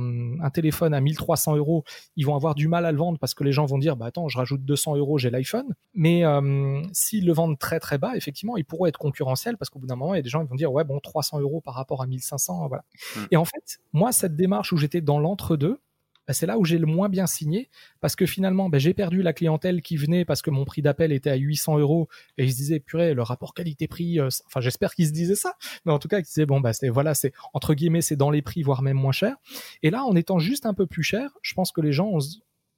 téléphone 0.53 0.93
à 0.93 1.01
1300 1.01 1.55
euros, 1.57 1.83
ils 2.15 2.25
vont 2.25 2.35
avoir 2.35 2.55
du 2.55 2.67
mal 2.67 2.85
à 2.85 2.91
le 2.91 2.97
vendre 2.97 3.17
parce 3.19 3.33
que 3.33 3.43
les 3.43 3.51
gens 3.51 3.65
vont 3.65 3.77
dire 3.77 3.95
bah 3.95 4.05
attends, 4.05 4.27
je 4.27 4.37
rajoute 4.37 4.63
200 4.63 4.95
euros, 4.97 5.17
j'ai 5.17 5.29
l'iPhone. 5.29 5.75
Mais 5.93 6.25
euh, 6.25 6.81
s'ils 6.93 7.25
le 7.25 7.33
vendent 7.33 7.59
très 7.59 7.79
très 7.79 7.97
bas, 7.97 8.15
effectivement, 8.15 8.55
ils 8.55 8.65
pourront 8.65 8.85
être 8.85 8.97
concurrentiels 8.97 9.57
parce 9.57 9.69
qu'au 9.69 9.79
bout 9.79 9.87
d'un 9.87 9.95
moment, 9.95 10.13
il 10.13 10.17
y 10.17 10.19
a 10.19 10.23
des 10.23 10.29
gens 10.29 10.43
qui 10.43 10.49
vont 10.49 10.55
dire 10.55 10.71
ouais 10.71 10.83
bon 10.83 10.99
300 10.99 11.39
euros 11.39 11.61
par 11.61 11.73
rapport 11.73 12.01
à 12.01 12.07
1500, 12.07 12.67
voilà. 12.67 12.83
Mmh. 13.15 13.19
Et 13.31 13.37
en 13.37 13.45
fait, 13.45 13.79
moi 13.91 14.11
cette 14.11 14.35
démarche 14.35 14.71
où 14.71 14.77
j'étais 14.77 15.01
dans 15.01 15.19
l'entre-deux, 15.19 15.79
bah, 16.27 16.33
c'est 16.33 16.45
là 16.45 16.57
où 16.57 16.65
j'ai 16.65 16.77
le 16.77 16.85
moins 16.85 17.09
bien 17.09 17.27
signé 17.27 17.69
parce 17.99 18.15
que 18.15 18.25
finalement 18.25 18.69
bah, 18.69 18.77
j'ai 18.77 18.93
perdu 18.93 19.21
la 19.21 19.33
clientèle 19.33 19.81
qui 19.81 19.97
venait 19.97 20.25
parce 20.25 20.41
que 20.41 20.49
mon 20.49 20.65
prix 20.65 20.81
d'appel 20.81 21.11
était 21.11 21.29
à 21.29 21.35
800 21.35 21.79
euros 21.79 22.07
et 22.37 22.45
ils 22.45 22.51
se 22.51 22.57
disaient 22.57 22.79
purée 22.79 23.13
le 23.13 23.23
rapport 23.23 23.53
qualité-prix 23.53 24.19
euh, 24.19 24.29
enfin 24.45 24.61
j'espère 24.61 24.95
qu'ils 24.95 25.07
se 25.07 25.11
disaient 25.11 25.35
ça 25.35 25.55
mais 25.85 25.91
en 25.91 25.99
tout 25.99 26.07
cas 26.07 26.19
ils 26.19 26.23
disaient 26.23 26.45
bon 26.45 26.61
bah 26.61 26.73
c'est 26.73 26.89
voilà 26.89 27.13
c'est 27.13 27.33
entre 27.53 27.73
guillemets 27.73 28.01
c'est 28.01 28.15
dans 28.15 28.29
les 28.29 28.41
prix 28.41 28.63
voire 28.63 28.81
même 28.81 28.97
moins 28.97 29.11
cher. 29.11 29.35
Et 29.81 29.89
là 29.89 30.03
en 30.03 30.15
étant 30.15 30.39
juste 30.39 30.65
un 30.65 30.73
peu 30.73 30.87
plus 30.87 31.03
cher 31.03 31.31
je 31.41 31.53
pense 31.53 31.71
que 31.71 31.81
les 31.81 31.91
gens 31.91 32.17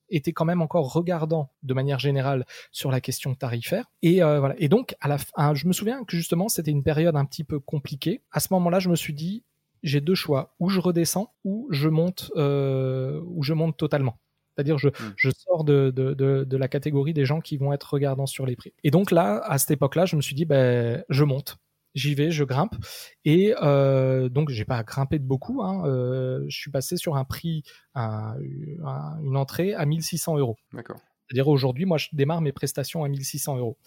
étaient 0.10 0.34
quand 0.34 0.46
même 0.46 0.62
encore 0.62 0.94
regardants 0.94 1.52
de 1.64 1.74
manière 1.74 2.00
générale 2.00 2.46
sur 2.72 2.92
la 2.92 3.02
question 3.02 3.34
tarifaire. 3.34 3.86
Et 4.02 4.24
euh, 4.24 4.40
voilà. 4.40 4.56
Et 4.60 4.70
donc 4.70 4.96
à 5.02 5.08
la 5.08 5.18
fin 5.18 5.54
je 5.54 5.68
me 5.68 5.74
souviens 5.74 6.04
que 6.04 6.16
justement 6.16 6.48
c'était 6.48 6.72
une 6.72 6.84
période 6.84 7.16
un 7.16 7.26
petit 7.26 7.44
peu 7.44 7.60
compliquée. 7.60 8.22
À 8.32 8.40
ce 8.40 8.48
moment-là 8.52 8.80
je 8.80 8.90
me 8.90 8.96
suis 8.96 9.14
dit 9.14 9.44
j'ai 9.86 10.02
deux 10.02 10.16
choix. 10.16 10.56
Ou 10.60 10.70
je 10.70 10.80
redescends, 10.80 11.34
ou 11.46 11.68
je 11.72 11.88
monte, 11.88 12.32
euh, 12.36 13.22
ou 13.26 13.44
je 13.44 13.54
monte 13.54 13.78
totalement. 13.78 14.20
C'est-à-dire, 14.56 14.78
je, 14.78 14.90
hmm. 14.90 15.14
je 15.16 15.30
sors 15.30 15.64
de, 15.64 15.92
de, 15.92 16.14
de, 16.14 16.58
la 16.58 16.68
catégorie 16.68 17.14
des 17.14 17.26
gens 17.26 17.42
qui 17.42 17.58
vont 17.58 17.74
être 17.74 17.94
regardants 17.94 18.26
sur 18.26 18.46
les 18.46 18.56
prix. 18.56 18.74
Et 18.84 18.92
donc 18.92 19.12
là, 19.12 19.42
à 19.46 19.58
cette 19.58 19.72
époque-là, 19.72 20.06
je 20.06 20.16
me 20.16 20.22
suis 20.22 20.36
dit, 20.36 20.46
ben, 20.46 21.04
je 21.10 21.24
monte. 21.24 21.58
J'y 21.94 22.14
vais, 22.14 22.30
je 22.30 22.44
grimpe. 22.44 22.76
Et 23.24 23.56
euh, 23.62 24.28
donc, 24.28 24.50
j'ai 24.50 24.66
pas 24.66 24.84
grimpé 24.84 25.18
de 25.18 25.24
beaucoup. 25.24 25.62
Hein, 25.62 25.86
euh, 25.86 26.44
je 26.48 26.58
suis 26.58 26.72
passé 26.72 26.98
sur 26.98 27.16
un 27.16 27.24
prix, 27.24 27.64
une 27.96 29.38
entrée 29.38 29.74
à 29.74 29.86
1600 29.86 30.38
euros. 30.38 30.58
D'accord. 30.74 30.98
C'est-à-dire, 31.28 31.48
aujourd'hui, 31.48 31.86
moi, 31.86 31.98
je 31.98 32.10
démarre 32.12 32.42
mes 32.42 32.52
prestations 32.52 33.04
à 33.04 33.10
1600 33.10 33.58
euros. 33.58 33.78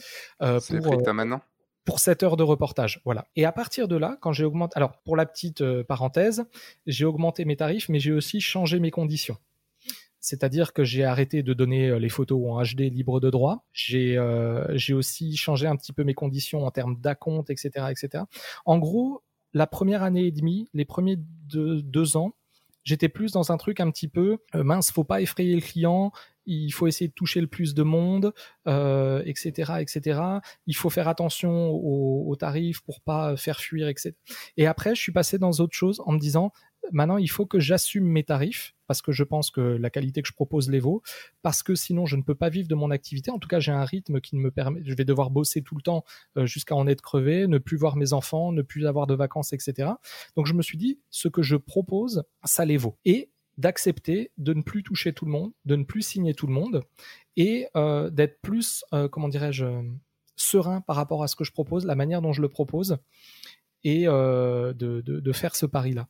Euh, 0.43 0.59
C'est 0.59 0.75
le 0.75 0.81
prix 0.81 0.97
que 0.97 1.03
tu 1.03 1.11
as 1.11 1.13
maintenant? 1.13 1.41
Pour 1.89 2.01
7 2.01 2.23
heures 2.23 2.37
de 2.37 2.43
reportage. 2.43 3.01
Voilà. 3.07 3.29
Et 3.35 3.47
à 3.47 3.51
partir 3.51 3.89
de 3.89 3.97
là, 3.97 4.19
quand 4.21 4.31
j'ai 4.31 4.45
augmenté, 4.45 4.77
alors 4.77 4.99
pour 5.07 5.17
la 5.17 5.25
petite 5.25 5.63
euh, 5.63 5.83
parenthèse, 5.83 6.45
j'ai 6.87 7.07
augmenté 7.07 7.47
mes 7.47 7.57
tarifs, 7.57 7.89
mais 7.89 7.99
j'ai 7.99 8.13
aussi 8.13 8.43
changé 8.43 8.79
mes 8.79 8.91
conditions. 8.91 9.39
C'est-à-dire 10.21 10.75
que 10.75 10.85
j'ai 10.85 11.05
arrêté 11.05 11.43
de 11.43 11.55
donner 11.55 11.89
euh, 11.89 11.99
les 11.99 12.11
photos 12.11 12.43
en 12.47 12.63
HD 12.63 12.93
libre 12.93 13.21
de 13.21 13.31
droit. 13.31 13.65
J'ai 13.73 14.19
euh, 14.19 14.67
j'ai 14.77 14.93
aussi 14.93 15.35
changé 15.39 15.67
un 15.67 15.77
petit 15.77 15.95
peu 15.95 16.05
mes 16.05 16.13
conditions 16.13 16.67
en 16.67 16.71
termes 16.71 17.01
d'acompte, 17.01 17.49
etc., 17.49 17.87
etc. 17.89 18.25
En 18.67 18.77
gros, 18.77 19.23
la 19.55 19.67
première 19.67 20.03
année 20.03 20.27
et 20.27 20.31
demie, 20.31 20.69
les 20.75 20.85
premiers 20.85 21.17
deux, 21.17 22.19
ans, 22.19 22.35
j'étais 22.85 23.09
plus 23.09 23.33
dans 23.33 23.51
un 23.51 23.57
truc 23.57 23.81
un 23.81 23.91
petit 23.91 24.09
peu 24.09 24.37
mince, 24.53 24.93
faut 24.93 25.05
pas 25.05 25.23
effrayer 25.23 25.55
le 25.55 25.63
client, 25.63 26.13
il 26.49 26.71
faut 26.71 26.87
essayer 26.87 27.09
de 27.09 27.13
toucher 27.13 27.41
le 27.41 27.47
plus 27.47 27.75
de 27.75 27.83
monde, 27.83 28.33
euh, 28.67 29.23
etc., 29.27 29.75
etc. 29.81 30.21
Il 30.67 30.75
faut 30.75 30.91
faire 30.91 31.09
attention 31.09 31.71
aux, 31.71 32.37
tarifs 32.37 32.81
pour 32.83 33.01
pas 33.01 33.37
faire 33.37 33.61
fuir, 33.61 33.89
etc. 33.89 34.13
Et 34.57 34.67
après, 34.67 34.95
je 34.95 35.01
suis 35.01 35.13
passé 35.13 35.39
dans 35.39 35.51
autre 35.51 35.75
chose 35.75 36.01
en 36.07 36.13
me 36.13 36.19
disant, 36.19 36.53
maintenant, 36.93 37.19
il 37.19 37.29
faut 37.29 37.47
que 37.47 37.59
j'assume 37.59 38.05
mes 38.05 38.23
tarifs 38.23 38.75
parce 38.87 39.03
que 39.03 39.13
je 39.13 39.23
pense 39.23 39.51
que 39.51 39.61
la 39.61 39.91
qualité 39.91 40.23
que 40.23 40.29
je 40.29 40.33
propose 40.33 40.71
les 40.71 40.81
vaut, 40.81 41.03
parce 41.43 41.63
que 41.63 41.75
sinon 41.75 42.07
je 42.07 42.17
ne 42.17 42.23
peux 42.23 42.35
pas 42.35 42.49
vivre 42.49 42.69
de 42.69 42.75
mon 42.75 42.91
activité. 42.91 43.31
En 43.31 43.39
tout 43.39 43.49
cas, 43.49 43.61
j'ai 43.61 43.73
un 43.73 43.85
rythme 43.85 44.21
qui 44.21 44.35
ne 44.37 44.41
me 44.41 44.51
permet, 44.51 44.81
je 44.83 44.95
vais 44.95 45.05
devoir 45.05 45.31
bosser 45.31 45.63
tout 45.63 45.77
le 45.77 45.83
temps 45.83 46.05
euh, 46.39 46.47
jusqu'à 46.47 46.75
en 46.75 46.87
être 46.87 47.03
crevé, 47.03 47.47
ne 47.47 47.59
plus 47.59 47.77
voir 47.77 47.97
mes 47.97 48.15
enfants, 48.15 48.51
ne 48.53 48.63
plus 48.63 48.87
avoir 48.87 49.07
de 49.07 49.15
vacances, 49.15 49.53
etc. 49.53 49.91
Donc 50.37 50.47
je 50.47 50.55
me 50.55 50.63
suis 50.63 50.79
dit, 50.79 51.01
ce 51.11 51.29
que 51.29 51.43
je 51.43 51.57
propose, 51.57 52.25
ça 52.45 52.65
les 52.65 52.79
vaut. 52.79 52.97
Et 53.05 53.31
d'accepter 53.59 54.31
de 54.39 54.55
ne 54.55 54.63
plus 54.63 54.83
toucher 54.83 55.13
tout 55.13 55.27
le 55.27 55.33
monde, 55.33 55.53
de 55.67 55.77
ne 55.77 55.85
plus 55.85 56.03
signer 56.03 56.33
tout 56.33 56.47
le 56.47 56.53
monde 56.53 56.83
et 57.37 57.67
euh, 57.77 58.09
d'être 58.09 58.41
plus, 58.41 58.85
euh, 58.95 59.09
comment 59.09 59.29
dirais-je, 59.29 59.67
serein 60.37 60.81
par 60.81 60.97
rapport 60.97 61.23
à 61.23 61.29
ce 61.29 61.37
que 61.37 61.45
je 61.45 61.53
propose, 61.53 61.85
la 61.85 61.97
manière 61.97 62.23
dont 62.23 62.33
je 62.33 62.41
le 62.41 62.49
propose 62.49 62.99
et 63.85 64.05
euh, 64.07 64.73
de, 64.73 65.33
faire 65.33 65.57
ce 65.57 65.67
pari-là. 65.67 66.09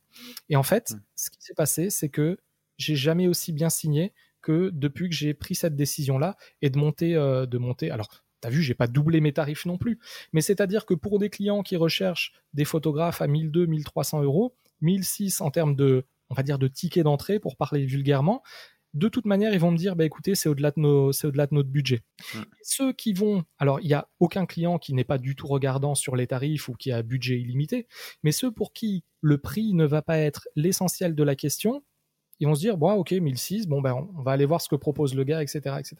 Et 0.49 0.55
en 0.55 0.63
fait, 0.63 0.91
mmh. 0.91 1.01
ce 1.15 1.29
qui 1.31 1.41
s'est 1.41 1.53
passé, 1.55 1.89
c'est 1.89 2.09
que 2.09 2.37
j'ai 2.77 2.95
jamais 2.95 3.27
aussi 3.27 3.51
bien 3.51 3.69
signé 3.69 4.13
que 4.41 4.69
depuis 4.73 5.09
que 5.09 5.15
j'ai 5.15 5.33
pris 5.33 5.55
cette 5.55 5.75
décision-là 5.75 6.37
et 6.61 6.69
de 6.69 6.77
monter, 6.77 7.13
de 7.13 7.57
monter. 7.57 7.91
Alors, 7.91 8.09
T'as 8.41 8.49
vu, 8.49 8.61
j'ai 8.61 8.73
pas 8.73 8.87
doublé 8.87 9.19
mes 9.19 9.33
tarifs 9.33 9.65
non 9.65 9.77
plus. 9.77 9.99
Mais 10.31 10.39
c'est-à-dire 10.39 10.85
que 10.85 10.93
pour 10.93 11.19
des 11.19 11.29
clients 11.29 11.61
qui 11.61 11.75
recherchent 11.75 12.31
des 12.53 12.63
photographes 12.63 13.21
à 13.21 13.27
1200, 13.27 13.69
1300 13.69 14.23
euros, 14.23 14.55
1006 14.81 15.41
en 15.41 15.51
termes 15.51 15.75
de 15.75 16.05
on 16.29 16.35
va 16.35 16.43
dire, 16.43 16.59
de 16.59 16.67
tickets 16.67 17.03
d'entrée 17.03 17.39
pour 17.39 17.57
parler 17.57 17.85
vulgairement, 17.85 18.43
de 18.93 19.07
toute 19.07 19.25
manière, 19.25 19.53
ils 19.53 19.59
vont 19.59 19.71
me 19.71 19.77
dire, 19.77 19.95
bah, 19.95 20.05
écoutez, 20.05 20.33
c'est 20.33 20.49
au-delà 20.49 20.71
de, 20.71 20.79
nos, 20.79 21.11
c'est 21.11 21.27
au-delà 21.27 21.45
de 21.45 21.53
notre 21.53 21.69
budget. 21.69 22.01
Ceux 22.63 22.91
qui 22.91 23.13
vont, 23.13 23.43
alors 23.59 23.79
il 23.81 23.87
n'y 23.87 23.93
a 23.93 24.07
aucun 24.19 24.45
client 24.45 24.79
qui 24.79 24.93
n'est 24.93 25.03
pas 25.03 25.19
du 25.19 25.35
tout 25.35 25.47
regardant 25.47 25.93
sur 25.95 26.15
les 26.15 26.27
tarifs 26.27 26.69
ou 26.69 26.73
qui 26.73 26.91
a 26.91 27.03
budget 27.03 27.39
illimité, 27.39 27.87
mais 28.23 28.31
ceux 28.31 28.51
pour 28.51 28.73
qui 28.73 29.03
le 29.21 29.37
prix 29.37 29.73
ne 29.73 29.85
va 29.85 30.01
pas 30.01 30.17
être 30.17 30.47
l'essentiel 30.55 31.13
de 31.13 31.23
la 31.23 31.35
question, 31.35 31.83
ils 32.39 32.47
vont 32.47 32.55
se 32.55 32.61
dire, 32.61 32.77
bon, 32.77 32.93
ok, 32.93 33.11
1006, 33.11 33.67
bon, 33.67 33.81
ben, 33.81 33.93
on 33.93 34.21
va 34.21 34.31
aller 34.31 34.45
voir 34.45 34.61
ce 34.61 34.69
que 34.69 34.75
propose 34.75 35.13
le 35.13 35.23
gars, 35.23 35.43
etc., 35.43 35.75
etc. 35.77 35.97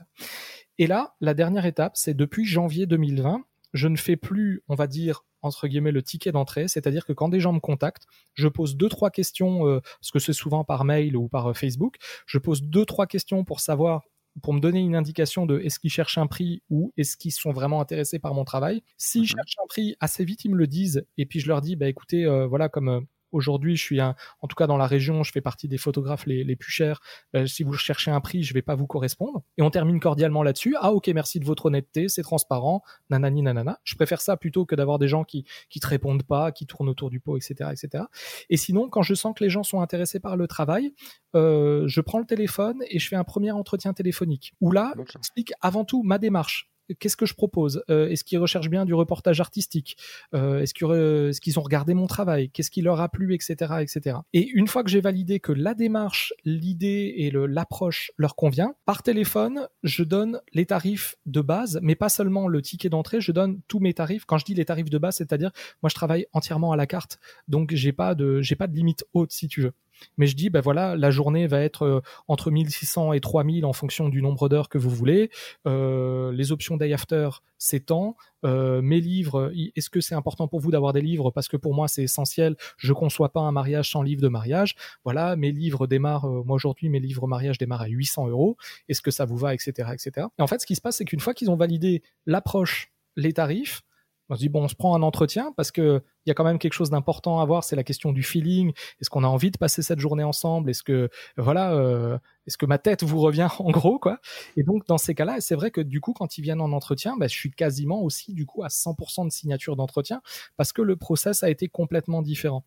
Et 0.78 0.88
là, 0.88 1.16
la 1.20 1.34
dernière 1.34 1.66
étape, 1.66 1.96
c'est 1.96 2.14
depuis 2.14 2.46
janvier 2.46 2.86
2020, 2.86 3.44
je 3.74 3.88
ne 3.88 3.98
fais 3.98 4.16
plus, 4.16 4.64
on 4.68 4.76
va 4.76 4.88
dire, 4.88 5.26
entre 5.42 5.68
guillemets 5.68 5.92
le 5.92 6.04
ticket 6.04 6.32
d'entrée, 6.32 6.68
c'est-à-dire 6.68 7.06
que 7.06 7.14
quand 7.14 7.30
des 7.30 7.40
gens 7.40 7.54
me 7.54 7.60
contactent, 7.60 8.06
je 8.34 8.48
pose 8.48 8.76
deux 8.76 8.90
trois 8.90 9.10
questions, 9.10 9.68
euh, 9.68 9.80
parce 10.00 10.12
que 10.12 10.20
c'est 10.20 10.34
souvent 10.34 10.64
par 10.64 10.86
mail 10.86 11.16
ou 11.16 11.28
par 11.28 11.48
euh, 11.48 11.54
Facebook, 11.54 11.96
je 12.26 12.38
pose 12.38 12.64
deux 12.64 12.86
trois 12.86 13.08
questions 13.08 13.44
pour 13.44 13.60
savoir 13.60 14.04
pour 14.44 14.54
me 14.54 14.60
donner 14.60 14.80
une 14.80 14.96
indication 14.96 15.46
de 15.46 15.60
est-ce 15.60 15.80
qu'ils 15.80 15.90
cherchent 15.90 16.18
un 16.18 16.28
prix 16.28 16.62
ou 16.70 16.94
est-ce 16.98 17.18
qu'ils 17.18 17.32
sont 17.32 17.52
vraiment 17.52 17.82
intéressés 17.82 18.20
par 18.20 18.34
mon 18.34 18.46
travail. 18.46 18.84
S'ils 18.96 19.22
mhm. 19.22 19.28
cherchent 19.28 19.56
un 19.62 19.68
prix, 19.68 19.96
assez 20.00 20.24
vite 20.24 20.46
ils 20.46 20.52
me 20.52 20.58
le 20.58 20.68
disent 20.68 21.06
et 21.18 21.26
puis 21.26 21.40
je 21.40 21.48
leur 21.48 21.62
dis 21.62 21.76
bah 21.76 21.88
écoutez 21.88 22.26
euh, 22.26 22.48
voilà 22.48 22.70
comme 22.70 23.06
Aujourd'hui, 23.32 23.76
je 23.76 23.84
suis 23.84 24.02
un, 24.02 24.16
en 24.42 24.48
tout 24.48 24.56
cas 24.56 24.68
dans 24.68 24.78
la 24.78 24.88
région, 24.88 25.24
je 25.24 25.32
fais 25.32 25.42
partie 25.42 25.68
des 25.68 25.78
photographes 25.78 26.26
les, 26.26 26.44
les 26.44 26.56
plus 26.56 26.72
chers. 26.72 27.02
Ben, 27.34 27.48
si 27.48 27.64
vous 27.64 27.74
cherchez 27.74 28.12
un 28.12 28.22
prix, 28.22 28.44
je 28.44 28.54
vais 28.54 28.62
pas 28.62 28.76
vous 28.76 28.88
correspondre. 28.88 29.44
Et 29.58 29.62
on 29.62 29.70
termine 29.70 30.00
cordialement 30.00 30.44
là-dessus. 30.44 30.76
Ah 30.80 30.92
ok, 30.92 31.08
merci 31.10 31.40
de 31.40 31.46
votre 31.46 31.68
honnêteté, 31.68 32.10
c'est 32.10 32.22
transparent, 32.22 32.84
nanani 33.10 33.42
nanana. 33.42 33.80
Je 33.84 33.96
préfère 33.96 34.22
ça 34.22 34.38
plutôt 34.38 34.66
que 34.66 34.76
d'avoir 34.76 35.00
des 35.00 35.08
gens 35.08 35.24
qui 35.24 35.46
qui 35.70 35.80
te 35.80 35.88
répondent 35.88 36.24
pas, 36.24 36.52
qui 36.52 36.66
tournent 36.66 36.90
autour 36.90 37.10
du 37.10 37.20
pot, 37.20 37.38
etc., 37.38 37.72
etc. 37.72 38.06
Et 38.50 38.58
sinon, 38.58 38.90
quand 38.90 39.02
je 39.02 39.14
sens 39.14 39.34
que 39.38 39.44
les 39.44 39.50
gens 39.50 39.64
sont 39.64 39.82
intéressés 39.82 40.20
par 40.20 40.38
le 40.38 40.48
travail, 40.48 40.94
euh, 41.36 41.84
je 41.88 42.02
prends 42.02 42.20
le 42.20 42.26
téléphone 42.26 42.84
et 42.90 43.00
je 43.00 43.08
fais 43.08 43.16
un 43.16 43.24
premier 43.24 43.52
entretien 43.52 43.94
téléphonique. 43.94 44.54
Où 44.62 44.72
là, 44.72 44.94
j'explique 45.14 45.54
avant 45.62 45.86
tout 45.86 46.04
ma 46.04 46.18
démarche 46.18 46.70
qu'est-ce 47.00 47.18
que 47.18 47.26
je 47.26 47.34
propose? 47.34 47.84
Euh, 47.90 48.10
Est-ce 48.10 48.24
qu'ils 48.24 48.40
recherchent 48.40 48.70
bien 48.70 48.86
du 48.86 48.94
reportage 48.94 49.40
artistique? 49.40 49.98
Euh, 50.34 50.62
Est-ce 50.62 51.40
qu'ils 51.40 51.60
ont 51.60 51.62
regardé 51.62 51.94
mon 51.94 52.08
travail? 52.08 52.50
Qu'est-ce 52.50 52.72
qui 52.72 52.82
leur 52.82 53.02
a 53.02 53.10
plu, 53.10 53.34
etc., 53.34 53.56
etc. 53.82 54.18
Et 54.34 54.48
une 54.48 54.68
fois 54.68 54.84
que 54.84 54.90
j'ai 54.90 55.02
validé 55.02 55.40
que 55.40 55.52
la 55.52 55.74
démarche, 55.74 56.34
l'idée 56.46 57.14
et 57.18 57.32
l'approche 57.32 58.12
leur 58.18 58.36
convient, 58.36 58.74
par 58.86 59.04
téléphone, 59.04 59.68
je 59.84 60.04
donne 60.04 60.42
les 60.54 60.66
tarifs 60.66 61.16
de 61.26 61.42
base, 61.42 61.80
mais 61.82 61.96
pas 61.96 62.10
seulement 62.10 62.48
le 62.48 62.62
ticket 62.62 62.90
d'entrée. 62.90 63.22
Je 63.22 63.32
donne 63.32 63.62
tous 63.68 63.80
mes 63.80 63.94
tarifs. 63.94 64.26
Quand 64.26 64.38
je 64.38 64.46
dis 64.46 64.54
les 64.54 64.66
tarifs 64.66 64.90
de 64.90 64.98
base, 64.98 65.18
c'est-à-dire 65.18 65.52
moi 65.82 65.90
je 65.90 65.96
travaille 65.96 66.28
entièrement 66.34 66.72
à 66.72 66.78
la 66.78 66.88
carte, 66.88 67.20
donc 67.48 67.74
j'ai 67.74 67.92
pas 67.92 68.16
de 68.16 68.42
j'ai 68.42 68.56
pas 68.56 68.68
de 68.68 68.76
limite 68.76 69.06
haute 69.14 69.32
si 69.32 69.48
tu 69.48 69.62
veux 69.62 69.74
mais 70.18 70.28
je 70.28 70.36
dis 70.36 70.50
ben 70.50 70.62
voilà 70.62 70.96
la 70.96 71.12
journée 71.12 71.48
va 71.48 71.62
être 71.62 71.84
euh, 71.84 72.02
entre 72.28 72.52
1600 72.52 73.14
et 73.14 73.20
3000 73.20 73.66
en 73.66 73.74
fonction 73.74 74.10
du 74.10 74.22
nombre 74.22 74.50
d'heures 74.50 74.70
que 74.70 74.78
vous 74.78 74.90
voulez. 74.90 75.30
Euh, 75.68 76.32
les 76.32 76.52
options 76.52 76.78
day 76.78 76.94
after 76.94 77.30
c'est 77.58 77.88
temps 77.88 78.16
euh, 78.46 78.82
mes 78.82 79.02
livres 79.02 79.52
est-ce 79.76 79.90
que 79.90 80.02
c'est 80.02 80.16
important 80.16 80.48
pour 80.48 80.60
vous 80.60 80.72
d'avoir 80.72 80.94
des 80.94 81.02
livres? 81.02 81.32
Parce 81.32 81.48
que 81.48 81.58
pour 81.58 81.74
moi 81.74 81.88
c'est 81.88 82.04
essentiel. 82.04 82.56
Je 82.78 82.94
conçois 82.94 83.30
pas 83.30 83.42
un 83.42 83.52
mariage 83.52 83.92
sans 83.92 84.02
livre 84.02 84.22
de 84.22 84.30
mariage. 84.30 84.76
Voilà 85.04 85.36
mes 85.36 85.52
livres 85.52 85.88
démarrent 85.88 86.30
moi 86.46 86.56
aujourd'hui 86.56 86.90
mes 86.90 87.00
livres 87.00 87.28
mariage 87.28 87.58
démarrent 87.58 87.82
à 87.82 87.88
800 87.88 88.28
euros. 88.28 88.58
Est-ce 88.88 89.02
que 89.02 89.12
ça 89.12 89.26
vous 89.26 89.38
va? 89.38 89.54
Etc 89.54 89.90
etc 89.94 90.28
et 90.38 90.42
en 90.42 90.48
fait 90.48 90.60
ce 90.62 90.66
qui 90.66 90.76
se 90.76 90.82
passe 90.82 90.98
c'est 90.98 91.06
qu'une 91.06 91.20
fois 91.20 91.34
qu'ils 91.34 91.52
ont 91.52 91.56
validé 91.56 92.04
l'approche 92.26 92.92
les 93.16 93.34
tarifs 93.34 93.82
on 94.30 94.36
se 94.36 94.40
dit 94.40 94.50
bon, 94.50 94.64
on 94.64 94.68
se 94.68 94.76
prend 94.76 94.96
un 94.96 95.02
entretien 95.02 95.54
parce 95.58 95.72
que 95.72 96.02
il 96.26 96.30
y 96.30 96.32
a 96.32 96.36
quand 96.36 96.44
même 96.44 96.60
quelque 96.60 96.74
chose 96.74 96.90
d'important 96.90 97.40
à 97.40 97.46
voir, 97.46 97.64
c'est 97.64 97.76
la 97.76 97.84
question 97.84 98.12
du 98.12 98.24
feeling. 98.24 98.72
Est-ce 99.02 99.10
qu'on 99.10 99.24
a 99.24 99.28
envie 99.28 99.52
de 99.52 99.58
passer 99.58 99.82
cette 99.82 100.00
journée 100.00 100.24
ensemble? 100.24 100.70
Est-ce 100.70 100.84
que 100.84 101.10
voilà, 101.38 101.74
euh, 101.74 102.18
est-ce 102.46 102.58
que 102.58 102.66
ma 102.66 102.78
tête 102.78 103.04
vous 103.04 103.20
revient 103.20 103.48
en 103.60 103.72
gros 103.72 104.00
quoi? 104.00 104.20
Et 104.56 104.64
donc 104.64 104.86
dans 104.88 104.98
ces 104.98 105.16
cas-là, 105.16 105.42
c'est 105.42 105.56
vrai 105.56 105.72
que 105.72 105.82
du 105.82 106.02
coup 106.02 106.14
quand 106.14 106.38
ils 106.38 106.42
viennent 106.42 106.62
en 106.62 106.72
entretien, 106.72 107.18
bah, 107.18 107.28
je 107.28 107.36
suis 107.36 107.52
quasiment 107.52 108.02
aussi 108.04 108.34
du 108.34 108.46
coup 108.46 108.64
à 108.64 108.68
100% 108.68 109.26
de 109.26 109.32
signature 109.32 109.76
d'entretien 109.76 110.22
parce 110.58 110.72
que 110.74 110.82
le 110.82 110.96
process 110.96 111.44
a 111.44 111.50
été 111.50 111.68
complètement 111.68 112.22
différent. 112.22 112.66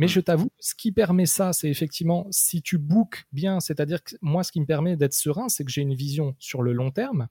Mais 0.00 0.08
je 0.08 0.20
t'avoue, 0.20 0.50
ce 0.58 0.74
qui 0.74 0.92
permet 0.92 1.26
ça, 1.26 1.52
c'est 1.52 1.68
effectivement 1.68 2.26
si 2.30 2.62
tu 2.62 2.78
bookes 2.78 3.26
bien, 3.32 3.60
c'est-à-dire 3.60 4.02
que 4.02 4.16
moi, 4.22 4.42
ce 4.42 4.50
qui 4.50 4.58
me 4.58 4.64
permet 4.64 4.96
d'être 4.96 5.12
serein, 5.12 5.50
c'est 5.50 5.62
que 5.62 5.70
j'ai 5.70 5.82
une 5.82 5.94
vision 5.94 6.34
sur 6.38 6.62
le 6.62 6.72
long 6.72 6.90
terme 6.90 7.28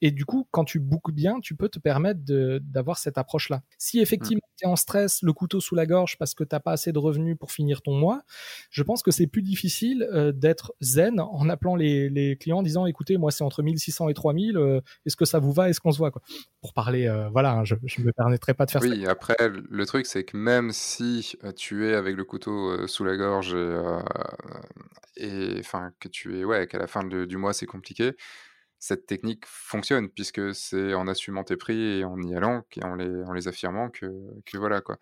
et 0.00 0.10
du 0.10 0.24
coup, 0.24 0.46
quand 0.50 0.64
tu 0.64 0.78
bookes 0.78 1.12
bien, 1.12 1.40
tu 1.40 1.56
peux 1.56 1.68
te 1.68 1.78
permettre 1.78 2.20
d'avoir 2.60 2.98
cette 2.98 3.18
approche-là. 3.18 3.62
Si 3.78 4.00
effectivement 4.00 4.42
tu 4.56 4.64
es 4.64 4.68
en 4.68 4.76
stress, 4.76 5.22
le 5.22 5.32
couteau 5.32 5.60
sous 5.60 5.74
la 5.74 5.86
gorge 5.86 6.18
parce 6.18 6.34
que 6.34 6.44
tu 6.44 6.54
n'as 6.54 6.60
pas 6.60 6.72
assez 6.72 6.92
de 6.92 6.98
revenus 6.98 7.36
pour 7.38 7.50
finir 7.50 7.82
ton 7.82 7.94
mois, 7.94 8.22
je 8.70 8.82
pense 8.82 9.02
que 9.02 9.10
c'est 9.10 9.26
plus 9.26 9.42
difficile 9.42 10.08
euh, 10.12 10.32
d'être 10.32 10.72
zen 10.80 11.20
en 11.20 11.48
appelant 11.48 11.74
les, 11.74 12.36
clients 12.40 12.58
en 12.58 12.62
disant 12.62 12.86
écoutez, 12.86 13.16
moi 13.16 13.30
c'est 13.30 13.44
entre 13.44 13.62
1600 13.62 14.08
et 14.08 14.14
3000, 14.14 14.56
euh, 14.56 14.80
est-ce 15.06 15.16
que 15.16 15.24
ça 15.24 15.38
vous 15.38 15.52
va, 15.52 15.68
est-ce 15.68 15.80
qu'on 15.80 15.92
se 15.92 15.98
voit 15.98 16.10
quoi? 16.10 16.22
Pour 16.60 16.74
parler, 16.74 17.06
euh, 17.06 17.28
voilà, 17.30 17.52
hein, 17.52 17.64
je 17.64 17.74
ne 17.74 18.04
me 18.04 18.12
permettrai 18.12 18.54
pas 18.54 18.66
de 18.66 18.70
faire 18.70 18.82
ça. 18.82 18.88
Oui, 18.88 19.06
après, 19.06 19.36
le 19.40 19.86
truc 19.86 20.06
c'est 20.06 20.24
que 20.24 20.36
même 20.36 20.70
si 20.70 21.36
tu 21.56 21.88
es 21.88 21.94
avec 21.94 22.16
le 22.16 22.24
couteau 22.24 22.86
sous 22.86 23.04
la 23.04 23.16
gorge 23.16 23.56
et 25.16 25.56
enfin 25.58 25.92
que 25.98 26.08
tu 26.08 26.38
es, 26.38 26.44
ouais, 26.44 26.66
qu'à 26.66 26.78
la 26.78 26.86
fin 26.86 27.04
du 27.04 27.36
mois 27.36 27.52
c'est 27.52 27.66
compliqué, 27.66 28.12
cette 28.78 29.06
technique 29.06 29.44
fonctionne 29.46 30.08
puisque 30.08 30.54
c'est 30.54 30.94
en 30.94 31.08
assumant 31.08 31.44
tes 31.44 31.56
prix 31.56 31.98
et 31.98 32.04
en 32.04 32.20
y 32.22 32.34
allant 32.34 32.62
et 32.76 32.84
en 32.84 32.94
les, 32.94 33.48
affirmant 33.48 33.88
que, 33.88 34.06
voilà 34.54 34.80
quoi. 34.80 34.98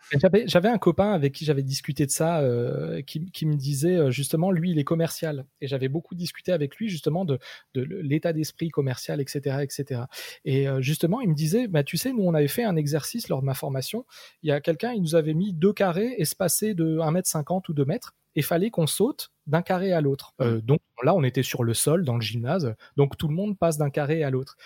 J'avais 0.47 0.68
un 0.68 0.79
copain 0.79 1.12
avec 1.12 1.33
qui 1.33 1.45
j'avais 1.45 1.62
discuté 1.62 2.07
de 2.07 2.11
ça 2.11 2.41
euh, 2.41 3.03
qui, 3.03 3.47
me 3.47 3.55
disait 3.55 3.97
euh, 3.97 4.11
justement 4.11 4.51
lui 4.51 4.70
il 4.70 4.79
est 4.79 4.85
commercial. 4.85 5.47
Et 5.61 5.66
j'avais 5.66 5.89
beaucoup 5.89 6.14
discuté 6.14 6.53
avec 6.53 6.77
lui 6.77 6.89
justement 6.89 7.24
de, 7.24 7.39
de 7.74 7.83
l'état 7.83 8.33
d'esprit 8.33 8.68
commercial 8.68 9.20
etc 9.20 9.59
etc 9.61 10.03
et 10.45 10.68
euh, 10.68 10.81
justement 10.81 11.20
il 11.20 11.29
me 11.29 11.35
disait 11.35 11.68
bah 11.68 11.83
tu 11.83 11.97
sais 11.97 12.12
nous 12.12 12.24
on 12.24 12.35
avait 12.35 12.49
fait 12.49 12.64
un 12.64 12.77
exercice 12.77 13.29
lors 13.29 13.41
de 13.41 13.47
ma 13.47 13.55
formation. 13.55 14.05
Il 14.43 14.49
y 14.49 14.53
a 14.53 14.61
quelqu'un 14.61 14.93
il 14.93 15.03
nous 15.03 15.14
avait 15.14 15.35
mis 15.35 15.53
deux 15.53 15.72
carrés 15.72 16.14
espacés 16.18 16.74
de 16.74 16.99
1m50 16.99 17.62
ou 17.68 17.72
2 17.72 17.85
mètres 17.85 18.14
et 18.37 18.43
fallait 18.43 18.70
qu'on 18.70 18.87
saute 18.87 19.32
d'un 19.47 19.62
carré 19.62 19.93
à 19.93 20.01
l'autre. 20.01 20.34
Euh, 20.41 20.61
donc 20.61 20.80
là, 21.03 21.14
on 21.14 21.24
était 21.24 21.43
sur 21.43 21.64
le 21.64 21.74
sol 21.74 22.05
dans 22.05 22.14
le 22.14 22.20
gymnase, 22.20 22.74
donc 22.97 23.16
tout 23.16 23.28
le 23.28 23.34
monde 23.34 23.59
passe 23.59 23.78
d'un 23.78 23.91
carré 23.91 24.22
à 24.22 24.30
l'autre. 24.30 24.57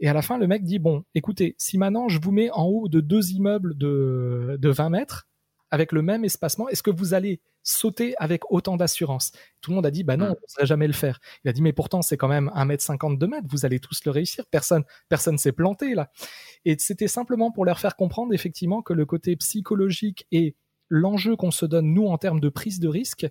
Et 0.00 0.08
à 0.08 0.12
la 0.12 0.22
fin, 0.22 0.36
le 0.36 0.46
mec 0.46 0.64
dit 0.64 0.80
bon, 0.80 1.04
écoutez, 1.14 1.54
si 1.56 1.78
maintenant 1.78 2.08
je 2.08 2.20
vous 2.20 2.32
mets 2.32 2.50
en 2.50 2.64
haut 2.64 2.88
de 2.88 3.00
deux 3.00 3.30
immeubles 3.30 3.78
de, 3.78 4.56
de 4.58 4.68
20 4.68 4.90
mètres 4.90 5.28
avec 5.70 5.92
le 5.92 6.02
même 6.02 6.24
espacement, 6.24 6.68
est-ce 6.68 6.82
que 6.82 6.90
vous 6.90 7.14
allez 7.14 7.40
sauter 7.62 8.14
avec 8.18 8.42
autant 8.50 8.76
d'assurance? 8.76 9.32
Tout 9.60 9.70
le 9.70 9.76
monde 9.76 9.86
a 9.86 9.90
dit 9.90 10.02
bah 10.02 10.16
non, 10.16 10.26
on 10.26 10.30
ne 10.30 10.48
saurait 10.48 10.66
jamais 10.66 10.86
le 10.88 10.92
faire. 10.92 11.20
Il 11.44 11.48
a 11.48 11.52
dit 11.52 11.62
mais 11.62 11.72
pourtant 11.72 12.02
c'est 12.02 12.16
quand 12.16 12.28
même 12.28 12.50
1 12.54 12.64
mètre 12.64 12.82
52 12.82 13.26
mètres, 13.26 13.46
vous 13.48 13.64
allez 13.64 13.78
tous 13.78 14.04
le 14.04 14.10
réussir. 14.10 14.44
Personne, 14.50 14.84
personne 15.08 15.38
s'est 15.38 15.52
planté 15.52 15.94
là. 15.94 16.10
Et 16.64 16.76
c'était 16.78 17.08
simplement 17.08 17.52
pour 17.52 17.64
leur 17.64 17.78
faire 17.78 17.94
comprendre 17.94 18.34
effectivement 18.34 18.82
que 18.82 18.92
le 18.92 19.06
côté 19.06 19.36
psychologique 19.36 20.26
et 20.32 20.56
l'enjeu 20.88 21.36
qu'on 21.36 21.50
se 21.50 21.66
donne 21.66 21.92
nous 21.92 22.06
en 22.06 22.18
termes 22.18 22.40
de 22.40 22.48
prise 22.48 22.80
de 22.80 22.88
risque 22.88 23.26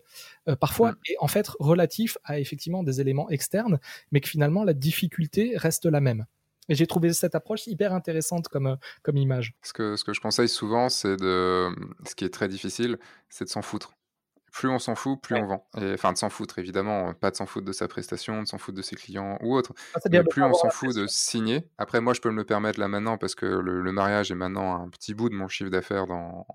euh, 0.47 0.55
parfois 0.55 0.91
mm. 0.91 0.95
est 1.09 1.15
en 1.19 1.27
fait 1.27 1.47
relatif 1.59 2.17
à 2.23 2.39
effectivement 2.39 2.83
des 2.83 3.01
éléments 3.01 3.29
externes, 3.29 3.79
mais 4.11 4.21
que 4.21 4.29
finalement 4.29 4.63
la 4.63 4.73
difficulté 4.73 5.53
reste 5.55 5.85
la 5.85 6.01
même. 6.01 6.25
Et 6.69 6.75
j'ai 6.75 6.87
trouvé 6.87 7.11
cette 7.11 7.35
approche 7.35 7.67
hyper 7.67 7.93
intéressante 7.93 8.47
comme, 8.47 8.67
euh, 8.67 8.75
comme 9.01 9.17
image. 9.17 9.53
Ce 9.63 9.73
que, 9.73 9.95
ce 9.95 10.03
que 10.03 10.13
je 10.13 10.21
conseille 10.21 10.47
souvent, 10.47 10.89
c'est 10.89 11.17
de. 11.17 11.69
Ce 12.07 12.15
qui 12.15 12.23
est 12.23 12.33
très 12.33 12.47
difficile, 12.47 12.97
c'est 13.29 13.45
de 13.45 13.49
s'en 13.49 13.61
foutre 13.61 13.93
plus 14.53 14.69
on 14.69 14.77
s'en 14.77 14.93
fout, 14.93 15.19
plus 15.19 15.35
on 15.35 15.47
vend. 15.47 15.67
Et, 15.81 15.93
enfin, 15.93 16.13
de 16.13 16.17
s'en 16.17 16.29
foutre, 16.29 16.59
évidemment, 16.59 17.13
pas 17.15 17.31
de 17.31 17.35
s'en 17.35 17.47
foutre 17.47 17.65
de 17.65 17.71
sa 17.71 17.87
prestation, 17.87 18.43
de 18.43 18.47
s'en 18.47 18.59
foutre 18.59 18.77
de 18.77 18.83
ses 18.83 18.95
clients 18.95 19.39
ou 19.41 19.55
autre. 19.55 19.73
Ah, 19.95 19.99
mais 20.11 20.23
plus 20.23 20.43
on 20.43 20.53
s'en 20.53 20.69
fout 20.69 20.95
de 20.95 21.07
signer. 21.07 21.67
Après, 21.79 21.99
moi, 22.01 22.13
je 22.13 22.21
peux 22.21 22.29
me 22.29 22.37
le 22.37 22.43
permettre 22.45 22.79
là 22.79 22.87
maintenant 22.87 23.17
parce 23.17 23.33
que 23.33 23.47
le, 23.47 23.91
mariage 23.91 24.31
est 24.31 24.35
maintenant 24.35 24.75
un 24.75 24.89
petit 24.89 25.15
bout 25.15 25.29
de 25.29 25.35
mon 25.35 25.47
chiffre 25.47 25.71
d'affaires 25.71 26.05
dans, 26.05 26.45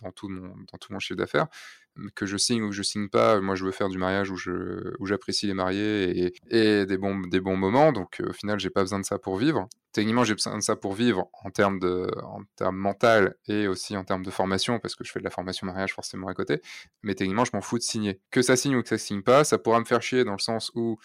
dans, 0.00 0.12
tout 0.12 0.28
mon, 0.28 0.54
dans 0.72 0.78
tout 0.78 0.92
mon 0.92 1.00
chiffre 1.00 1.18
d'affaires 1.18 1.48
que 2.14 2.26
je 2.26 2.36
signe 2.36 2.62
ou 2.62 2.70
que 2.70 2.74
je 2.74 2.82
signe 2.82 3.08
pas, 3.08 3.40
moi 3.40 3.54
je 3.54 3.64
veux 3.64 3.72
faire 3.72 3.88
du 3.88 3.98
mariage 3.98 4.30
où 4.30 5.06
j'apprécie 5.06 5.46
les 5.46 5.54
mariés 5.54 6.26
et, 6.26 6.34
et, 6.50 6.86
des 6.86 6.98
bons 6.98 7.20
des 7.20 7.40
bons 7.40 7.56
moments. 7.56 7.92
Donc 7.92 8.20
euh, 8.20 8.30
au 8.30 8.32
final, 8.32 8.58
j'ai 8.60 8.70
pas 8.70 8.82
besoin 8.82 9.00
de 9.00 9.04
ça 9.04 9.18
pour 9.18 9.36
vivre. 9.36 9.68
Techniquement, 9.92 10.24
j'ai 10.24 10.34
besoin 10.34 10.56
de 10.56 10.62
ça 10.62 10.76
pour 10.76 10.94
vivre 10.94 11.28
en 11.44 11.50
termes 11.50 11.78
de 11.80 12.08
en 12.22 12.42
termes 12.56 12.76
mental 12.76 13.34
et 13.48 13.66
aussi 13.66 13.96
en 13.96 14.04
termes 14.04 14.24
de 14.24 14.30
formation 14.30 14.78
parce 14.78 14.94
que 14.94 15.04
je 15.04 15.10
fais 15.12 15.18
de 15.18 15.24
la 15.24 15.30
formation 15.30 15.66
mariage 15.66 15.94
forcément 15.94 16.28
à 16.28 16.34
côté. 16.34 16.62
Mais 17.02 17.14
techniquement, 17.14 17.44
je 17.44 17.50
m'en 17.54 17.60
fous 17.60 17.78
de 17.78 17.82
signer. 17.82 18.20
Que 18.30 18.42
ça 18.42 18.56
signe 18.56 18.76
ou 18.76 18.82
que 18.82 18.88
ça 18.88 18.98
signe 18.98 19.22
pas, 19.22 19.44
ça 19.44 19.58
pourra 19.58 19.80
me 19.80 19.84
faire 19.84 20.02
chier 20.02 20.24
dans 20.24 20.32
le 20.32 20.38
sens 20.38 20.70
où 20.74 20.98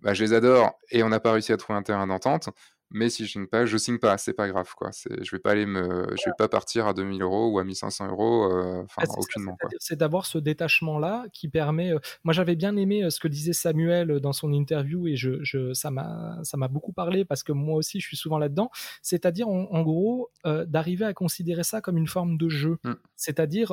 bah, 0.00 0.14
je 0.14 0.22
les 0.22 0.32
adore 0.34 0.78
et 0.90 1.02
on 1.02 1.08
n'a 1.08 1.20
pas 1.20 1.32
réussi 1.32 1.52
à 1.52 1.56
trouver 1.56 1.78
un 1.78 1.82
terrain 1.82 2.06
d'entente 2.06 2.50
mais 2.90 3.10
si 3.10 3.26
je 3.26 3.32
signe 3.32 3.46
pas, 3.46 3.66
je 3.66 3.76
signe 3.76 3.98
pas, 3.98 4.16
c'est 4.16 4.32
pas 4.32 4.48
grave 4.48 4.72
quoi. 4.76 4.90
Je 4.92 5.30
vais 5.30 5.40
pas 5.40 5.50
aller 5.50 5.66
me, 5.66 6.06
je 6.16 6.30
vais 6.30 6.34
pas 6.38 6.48
partir 6.48 6.86
à 6.86 6.94
2000 6.94 7.20
euros 7.20 7.50
ou 7.50 7.58
à 7.58 7.64
1500 7.64 8.08
euros, 8.08 8.44
euh, 8.44 8.84
enfin 8.84 9.02
aucunement. 9.16 9.56
C'est 9.80 9.96
d'avoir 9.96 10.24
ce 10.24 10.38
détachement 10.38 10.98
là 10.98 11.26
qui 11.32 11.48
permet. 11.48 11.92
Euh, 11.92 11.98
moi 12.22 12.32
j'avais 12.32 12.54
bien 12.54 12.76
aimé 12.76 13.02
euh, 13.02 13.10
ce 13.10 13.18
que 13.18 13.26
disait 13.26 13.52
Samuel 13.52 14.20
dans 14.20 14.32
son 14.32 14.52
interview 14.52 15.08
et 15.08 15.16
je, 15.16 15.42
je 15.42 15.72
ça 15.72 15.90
m'a, 15.90 16.38
ça 16.44 16.56
m'a 16.56 16.68
beaucoup 16.68 16.92
parlé 16.92 17.24
parce 17.24 17.42
que 17.42 17.52
moi 17.52 17.76
aussi 17.76 17.98
je 17.98 18.06
suis 18.06 18.16
souvent 18.16 18.38
là-dedans. 18.38 18.70
C'est-à-dire 19.02 19.48
en, 19.48 19.82
gros 19.82 20.30
d'arriver 20.44 21.04
à 21.04 21.12
considérer 21.12 21.64
ça 21.64 21.80
comme 21.80 21.96
une 21.96 22.06
forme 22.06 22.38
de 22.38 22.48
jeu. 22.48 22.78
Mmh. 22.84 22.92
C'est-à-dire 23.16 23.72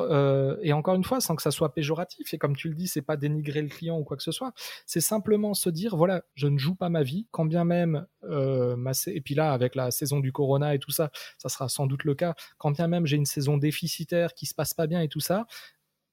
et 0.62 0.72
encore 0.72 0.94
une 0.94 1.04
fois 1.04 1.20
sans 1.20 1.36
que 1.36 1.42
ça 1.42 1.50
soit 1.50 1.72
péjoratif 1.72 2.34
et 2.34 2.38
comme 2.38 2.56
tu 2.56 2.68
le 2.68 2.74
dis 2.74 2.88
c'est 2.88 3.02
pas 3.02 3.16
dénigrer 3.16 3.62
le 3.62 3.68
client 3.68 3.98
ou 3.98 4.04
quoi 4.04 4.16
que 4.16 4.22
ce 4.22 4.32
soit. 4.32 4.52
C'est 4.86 5.00
simplement 5.00 5.54
se 5.54 5.70
dire 5.70 5.96
voilà 5.96 6.24
je 6.34 6.48
ne 6.48 6.58
joue 6.58 6.74
pas 6.74 6.88
ma 6.88 7.02
vie 7.02 7.26
quand 7.30 7.44
bien 7.44 7.64
même 7.64 8.06
ma 8.22 8.94
et 9.06 9.20
puis 9.20 9.34
là, 9.34 9.52
avec 9.52 9.74
la 9.74 9.90
saison 9.90 10.20
du 10.20 10.32
Corona 10.32 10.74
et 10.74 10.78
tout 10.78 10.90
ça, 10.90 11.10
ça 11.38 11.48
sera 11.48 11.68
sans 11.68 11.86
doute 11.86 12.04
le 12.04 12.14
cas. 12.14 12.34
Quand 12.58 12.70
bien 12.70 12.88
même 12.88 13.06
j'ai 13.06 13.16
une 13.16 13.26
saison 13.26 13.56
déficitaire 13.56 14.34
qui 14.34 14.46
se 14.46 14.54
passe 14.54 14.74
pas 14.74 14.86
bien 14.86 15.00
et 15.00 15.08
tout 15.08 15.20
ça, 15.20 15.46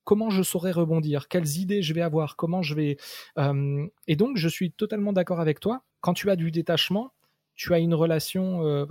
comment 0.03 0.29
je 0.29 0.43
saurais 0.43 0.71
rebondir? 0.71 1.27
Quelles 1.27 1.57
idées 1.57 1.81
je 1.81 1.93
vais 1.93 2.01
avoir? 2.01 2.35
Comment 2.35 2.61
je 2.61 2.75
vais 2.75 2.97
euh, 3.37 3.87
Et 4.07 4.15
donc, 4.15 4.37
je 4.37 4.47
suis 4.47 4.71
totalement 4.71 5.13
d'accord 5.13 5.39
avec 5.39 5.59
toi. 5.59 5.83
Quand 6.01 6.13
tu 6.13 6.29
as 6.29 6.35
du 6.35 6.51
détachement, 6.51 7.13
tu 7.55 7.73
as 7.73 7.79
une 7.79 7.93
relation 7.93 8.65
euh, 8.65 8.85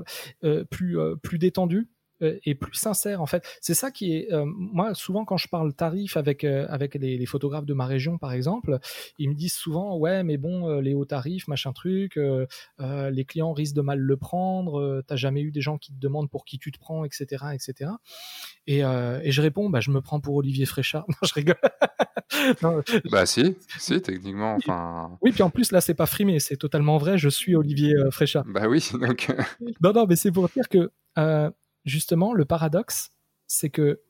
euh, 0.44 0.64
plus 0.64 0.96
plus 1.22 1.38
détendue 1.38 1.88
est 2.20 2.54
plus 2.54 2.74
sincère 2.74 3.20
en 3.20 3.26
fait. 3.26 3.44
C'est 3.60 3.74
ça 3.74 3.90
qui 3.90 4.14
est 4.14 4.28
moi 4.44 4.94
souvent 4.94 5.24
quand 5.24 5.36
je 5.36 5.48
parle 5.48 5.72
tarif 5.72 6.16
avec 6.16 6.44
avec 6.44 6.94
les, 6.94 7.16
les, 7.16 7.26
photographes 7.26 7.66
de 7.66 7.74
ma 7.74 7.86
région 7.86 8.18
par 8.18 8.32
exemple, 8.32 8.78
ils 9.18 9.28
me 9.28 9.34
disent 9.34 9.54
souvent 9.54 9.96
ouais 9.96 10.22
mais 10.22 10.36
bon 10.36 10.80
les 10.80 10.94
hauts 10.94 11.04
tarifs 11.04 11.48
machin 11.48 11.72
truc, 11.72 12.18
les 12.78 13.24
clients 13.24 13.52
risquent 13.52 13.76
de 13.76 13.80
mal 13.80 13.98
le 13.98 14.16
prendre, 14.16 15.02
t'as 15.06 15.16
jamais 15.16 15.42
eu 15.42 15.50
des 15.50 15.60
gens 15.60 15.78
qui 15.78 15.92
te 15.92 15.98
demandent 16.00 16.30
pour 16.30 16.44
qui 16.44 16.58
tu 16.58 16.72
te 16.72 16.78
prends 16.78 17.04
etc 17.04 17.44
etc. 17.54 17.90
Et, 18.66 18.80
et 18.80 19.32
je 19.32 19.42
réponds 19.42 19.70
bah 19.70 19.80
je 19.80 19.90
me 19.90 20.00
prends 20.00 20.20
pour 20.20 20.36
Olivier 20.36 20.66
Fréchard. 20.66 21.06
Non 21.10 21.16
je 21.22 21.34
rigole. 21.34 21.56
bah 23.10 23.26
si 23.26 23.56
si 23.78 24.00
techniquement 24.00 24.54
enfin. 24.54 25.18
Oui 25.22 25.32
puis 25.32 25.42
en 25.42 25.50
plus 25.50 25.72
là 25.72 25.80
c'est 25.80 25.94
pas 25.94 26.06
frimé 26.06 26.38
c'est 26.38 26.56
totalement 26.56 26.96
vrai 26.98 27.18
je 27.18 27.28
suis 27.28 27.54
Olivier 27.54 27.94
Fréchard. 28.10 28.44
Bah 28.46 28.68
oui 28.68 28.88
donc. 29.00 29.28
non 29.80 29.92
non 29.92 30.06
mais 30.06 30.16
c'est 30.16 30.32
pour 30.32 30.48
dire 30.48 30.68
que 30.68 30.90
justement, 31.84 32.32
le 32.32 32.44
paradoxe, 32.44 33.12
c'est 33.46 33.70
que 33.70 34.00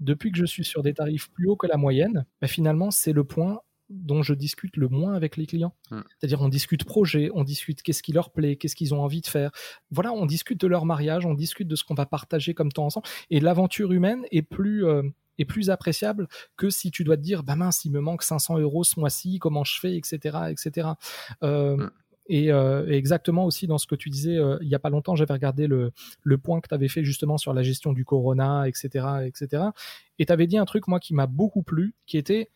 depuis 0.00 0.32
que 0.32 0.38
je 0.38 0.46
suis 0.46 0.64
sur 0.64 0.82
des 0.82 0.94
tarifs 0.94 1.30
plus 1.30 1.48
hauts 1.48 1.56
que 1.56 1.66
la 1.66 1.76
moyenne, 1.76 2.26
bah, 2.40 2.48
finalement, 2.48 2.90
c'est 2.90 3.12
le 3.12 3.24
point 3.24 3.60
dont 3.90 4.22
je 4.22 4.34
discute 4.34 4.76
le 4.76 4.88
moins 4.88 5.14
avec 5.14 5.36
les 5.36 5.46
clients. 5.46 5.74
Hmm. 5.90 6.00
C'est-à-dire, 6.18 6.40
on 6.40 6.48
discute 6.48 6.84
projet, 6.84 7.28
on 7.34 7.42
discute 7.42 7.82
qu'est-ce 7.82 8.02
qui 8.02 8.12
leur 8.12 8.30
plaît, 8.30 8.56
qu'est-ce 8.56 8.76
qu'ils 8.76 8.94
ont 8.94 9.02
envie 9.02 9.20
de 9.20 9.26
faire. 9.26 9.50
Voilà, 9.90 10.12
on 10.12 10.26
discute 10.26 10.60
de 10.60 10.66
leur 10.68 10.86
mariage, 10.86 11.26
on 11.26 11.34
discute 11.34 11.66
de 11.66 11.74
ce 11.74 11.84
qu'on 11.84 11.94
va 11.94 12.06
partager 12.06 12.54
comme 12.54 12.70
temps 12.70 12.86
ensemble. 12.86 13.06
Et 13.30 13.40
l'aventure 13.40 13.92
humaine 13.92 14.24
est 14.30 14.42
plus, 14.42 14.86
euh, 14.86 15.02
est 15.38 15.44
plus 15.44 15.70
appréciable 15.70 16.28
que 16.56 16.70
si 16.70 16.92
tu 16.92 17.02
dois 17.02 17.16
te 17.16 17.22
dire, 17.22 17.42
bah 17.42 17.56
mince, 17.56 17.84
il 17.84 17.90
me 17.90 18.00
manque 18.00 18.22
500 18.22 18.58
euros 18.58 18.84
ce 18.84 18.98
mois-ci, 19.00 19.38
comment 19.38 19.64
je 19.64 19.80
fais, 19.80 19.96
etc., 19.96 20.38
etc. 20.50 20.90
Euh, 21.42 21.90
et, 22.30 22.50
exactement 22.88 23.44
aussi 23.44 23.66
dans 23.66 23.78
ce 23.78 23.86
que 23.86 23.94
tu 23.94 24.08
disais, 24.10 24.36
euh, 24.36 24.58
il 24.62 24.68
y 24.68 24.74
a 24.74 24.78
pas 24.78 24.90
longtemps, 24.90 25.16
j'avais 25.16 25.34
regardé 25.34 25.66
le, 25.66 25.92
le 26.22 26.38
point 26.38 26.60
que 26.60 26.68
tu 26.68 26.74
avais 26.74 26.88
fait 26.88 27.04
justement 27.04 27.38
sur 27.38 27.52
la 27.52 27.62
gestion 27.62 27.92
du 27.92 28.04
corona, 28.04 28.68
etc., 28.68 29.06
etc. 29.24 29.64
Et 30.18 30.26
tu 30.26 30.32
avais 30.32 30.46
dit 30.46 30.58
un 30.58 30.64
truc 30.64 30.88
moi 30.88 31.00
qui 31.00 31.14
m'a 31.14 31.26
beaucoup 31.26 31.62
plu, 31.62 31.94
qui 32.06 32.18
était 32.18 32.48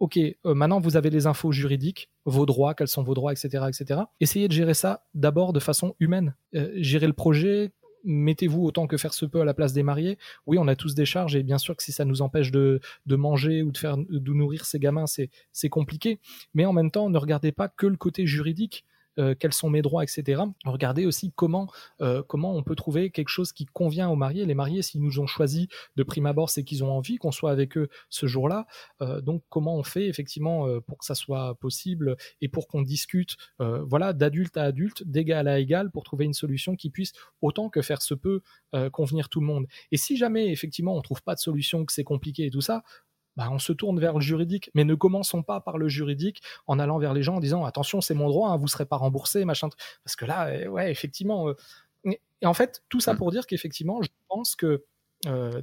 ok, 0.00 0.18
euh, 0.18 0.34
maintenant 0.54 0.80
vous 0.80 0.96
avez 0.96 1.10
les 1.10 1.26
infos 1.26 1.52
juridiques, 1.52 2.10
vos 2.24 2.46
droits, 2.46 2.74
quels 2.74 2.88
sont 2.88 3.04
vos 3.04 3.14
droits, 3.14 3.32
etc., 3.32 3.66
etc. 3.68 4.00
Essayez 4.20 4.48
de 4.48 4.52
gérer 4.52 4.74
ça 4.74 5.04
d'abord 5.14 5.52
de 5.52 5.60
façon 5.60 5.94
humaine. 6.00 6.34
gérer 6.52 7.06
le 7.06 7.12
projet, 7.12 7.72
mettez-vous 8.04 8.64
autant 8.64 8.86
que 8.86 8.96
faire 8.96 9.14
se 9.14 9.26
peut 9.26 9.40
à 9.40 9.44
la 9.44 9.54
place 9.54 9.72
des 9.72 9.82
mariés. 9.82 10.18
Oui, 10.46 10.58
on 10.58 10.68
a 10.68 10.76
tous 10.76 10.94
des 10.94 11.04
charges 11.04 11.36
et 11.36 11.42
bien 11.42 11.58
sûr 11.58 11.76
que 11.76 11.82
si 11.82 11.92
ça 11.92 12.04
nous 12.04 12.22
empêche 12.22 12.50
de, 12.50 12.80
de 13.06 13.16
manger 13.16 13.62
ou 13.62 13.70
de 13.70 13.78
faire 13.78 13.96
de 13.96 14.32
nourrir 14.32 14.64
ces 14.64 14.78
gamins, 14.78 15.06
c'est 15.06 15.68
compliqué. 15.68 16.18
Mais 16.54 16.64
en 16.64 16.72
même 16.72 16.90
temps, 16.90 17.10
ne 17.10 17.18
regardez 17.18 17.52
pas 17.52 17.68
que 17.68 17.86
le 17.86 17.96
côté 17.96 18.26
juridique. 18.26 18.84
Euh, 19.18 19.34
quels 19.38 19.52
sont 19.52 19.68
mes 19.68 19.82
droits, 19.82 20.02
etc. 20.02 20.42
Regardez 20.64 21.04
aussi 21.04 21.32
comment, 21.34 21.70
euh, 22.00 22.22
comment 22.22 22.56
on 22.56 22.62
peut 22.62 22.74
trouver 22.74 23.10
quelque 23.10 23.28
chose 23.28 23.52
qui 23.52 23.66
convient 23.66 24.08
aux 24.08 24.16
mariés. 24.16 24.46
Les 24.46 24.54
mariés, 24.54 24.80
s'ils 24.80 25.02
nous 25.02 25.20
ont 25.20 25.26
choisi 25.26 25.68
de 25.96 26.02
prime 26.02 26.24
abord, 26.26 26.48
c'est 26.48 26.64
qu'ils 26.64 26.82
ont 26.82 26.90
envie 26.90 27.16
qu'on 27.16 27.30
soit 27.30 27.50
avec 27.50 27.76
eux 27.76 27.88
ce 28.08 28.26
jour-là. 28.26 28.66
Euh, 29.02 29.20
donc, 29.20 29.42
comment 29.50 29.76
on 29.76 29.82
fait 29.82 30.06
effectivement 30.06 30.66
pour 30.86 30.98
que 30.98 31.04
ça 31.04 31.14
soit 31.14 31.54
possible 31.56 32.16
et 32.40 32.48
pour 32.48 32.68
qu'on 32.68 32.82
discute, 32.82 33.36
voilà, 33.58 34.12
d'adulte 34.12 34.56
à 34.56 34.64
adulte, 34.64 35.02
d'égal 35.06 35.48
à 35.48 35.58
égal, 35.58 35.90
pour 35.90 36.04
trouver 36.04 36.24
une 36.24 36.32
solution 36.32 36.76
qui 36.76 36.90
puisse 36.90 37.12
autant 37.40 37.68
que 37.68 37.82
faire 37.82 38.02
se 38.02 38.14
peut 38.14 38.40
convenir 38.92 39.28
tout 39.28 39.40
le 39.40 39.46
monde. 39.46 39.66
Et 39.90 39.96
si 39.96 40.16
jamais 40.16 40.50
effectivement 40.50 40.96
on 40.96 41.02
trouve 41.02 41.22
pas 41.22 41.34
de 41.34 41.40
solution, 41.40 41.84
que 41.84 41.92
c'est 41.92 42.04
compliqué 42.04 42.46
et 42.46 42.50
tout 42.50 42.60
ça, 42.60 42.82
bah, 43.36 43.48
on 43.50 43.58
se 43.58 43.72
tourne 43.72 43.98
vers 43.98 44.14
le 44.14 44.20
juridique. 44.20 44.70
Mais 44.74 44.84
ne 44.84 44.94
commençons 44.94 45.42
pas 45.42 45.60
par 45.60 45.78
le 45.78 45.88
juridique 45.88 46.42
en 46.66 46.78
allant 46.78 46.98
vers 46.98 47.14
les 47.14 47.22
gens 47.22 47.36
en 47.36 47.40
disant 47.40 47.64
attention, 47.64 48.00
c'est 48.00 48.14
mon 48.14 48.28
droit, 48.28 48.50
hein, 48.50 48.56
vous 48.56 48.64
ne 48.64 48.70
serez 48.70 48.86
pas 48.86 48.96
remboursé, 48.96 49.44
machin. 49.44 49.68
Parce 50.04 50.16
que 50.16 50.24
là, 50.24 50.48
euh, 50.48 50.66
ouais, 50.66 50.90
effectivement. 50.90 51.48
Euh, 51.48 51.54
et 52.04 52.46
en 52.46 52.54
fait, 52.54 52.82
tout 52.88 53.00
ça 53.00 53.14
mmh. 53.14 53.18
pour 53.18 53.30
dire 53.30 53.46
qu'effectivement, 53.46 54.02
je 54.02 54.08
pense 54.28 54.56
que 54.56 54.84
euh, 55.26 55.62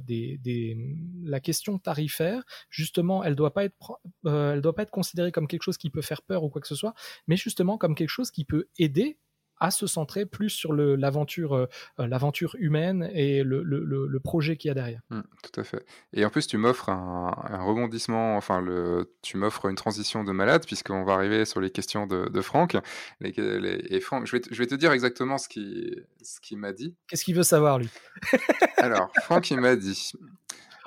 la 1.22 1.40
question 1.40 1.78
tarifaire, 1.78 2.42
justement, 2.70 3.22
elle 3.22 3.36
doit 3.36 3.52
pas 3.52 3.64
être, 3.64 4.00
elle 4.24 4.62
doit 4.62 4.74
pas 4.74 4.82
être 4.82 4.90
considérée 4.90 5.32
comme 5.32 5.46
quelque 5.46 5.62
chose 5.62 5.76
qui 5.76 5.90
peut 5.90 6.00
faire 6.00 6.22
peur 6.22 6.42
ou 6.44 6.48
quoi 6.48 6.62
que 6.62 6.68
ce 6.68 6.74
soit, 6.74 6.94
mais 7.26 7.36
justement 7.36 7.76
comme 7.76 7.94
quelque 7.94 8.08
chose 8.08 8.30
qui 8.30 8.46
peut 8.46 8.68
aider 8.78 9.18
à 9.60 9.70
se 9.70 9.86
centrer 9.86 10.26
plus 10.26 10.50
sur 10.50 10.72
l'aventure 10.72 11.54
euh, 11.54 11.66
l'aventure 11.98 12.56
humaine 12.58 13.08
et 13.12 13.42
le, 13.42 13.62
le, 13.62 14.20
projet 14.20 14.56
qu'il 14.56 14.68
y 14.68 14.70
a 14.72 14.74
derrière. 14.74 15.00
Mmh, 15.10 15.20
tout 15.42 15.60
à 15.60 15.64
fait. 15.64 15.84
Et 16.12 16.24
en 16.24 16.30
plus, 16.30 16.46
tu 16.46 16.56
m'offres 16.56 16.88
un, 16.88 17.62
rebondissement, 17.62 18.36
enfin, 18.36 18.60
le, 18.60 19.14
tu 19.22 19.36
m'offres 19.36 19.66
une 19.66 19.76
transition 19.76 20.24
de 20.24 20.32
malade, 20.32 20.66
puisqu'on 20.66 21.04
va 21.04 21.14
arriver 21.14 21.44
sur 21.44 21.60
les 21.60 21.70
questions 21.70 22.06
de, 22.06 22.28
de 22.28 22.40
Franck. 22.40 22.76
Les, 23.20 23.32
et 23.36 24.00
Franck, 24.00 24.26
je 24.26 24.32
vais, 24.32 24.40
te, 24.40 24.52
je 24.52 24.58
vais 24.58 24.66
te 24.66 24.74
dire 24.74 24.92
exactement 24.92 25.38
ce 25.38 25.48
qu'il 25.48 26.04
ce 26.22 26.40
qui 26.40 26.56
m'a 26.56 26.72
dit. 26.72 26.94
Qu'est-ce 27.08 27.24
qu'il 27.24 27.34
veut 27.34 27.42
savoir, 27.42 27.78
lui? 27.78 27.88
Alors, 28.76 29.10
Franck, 29.22 29.50
il 29.50 29.60
m'a 29.60 29.76
dit. 29.76 30.12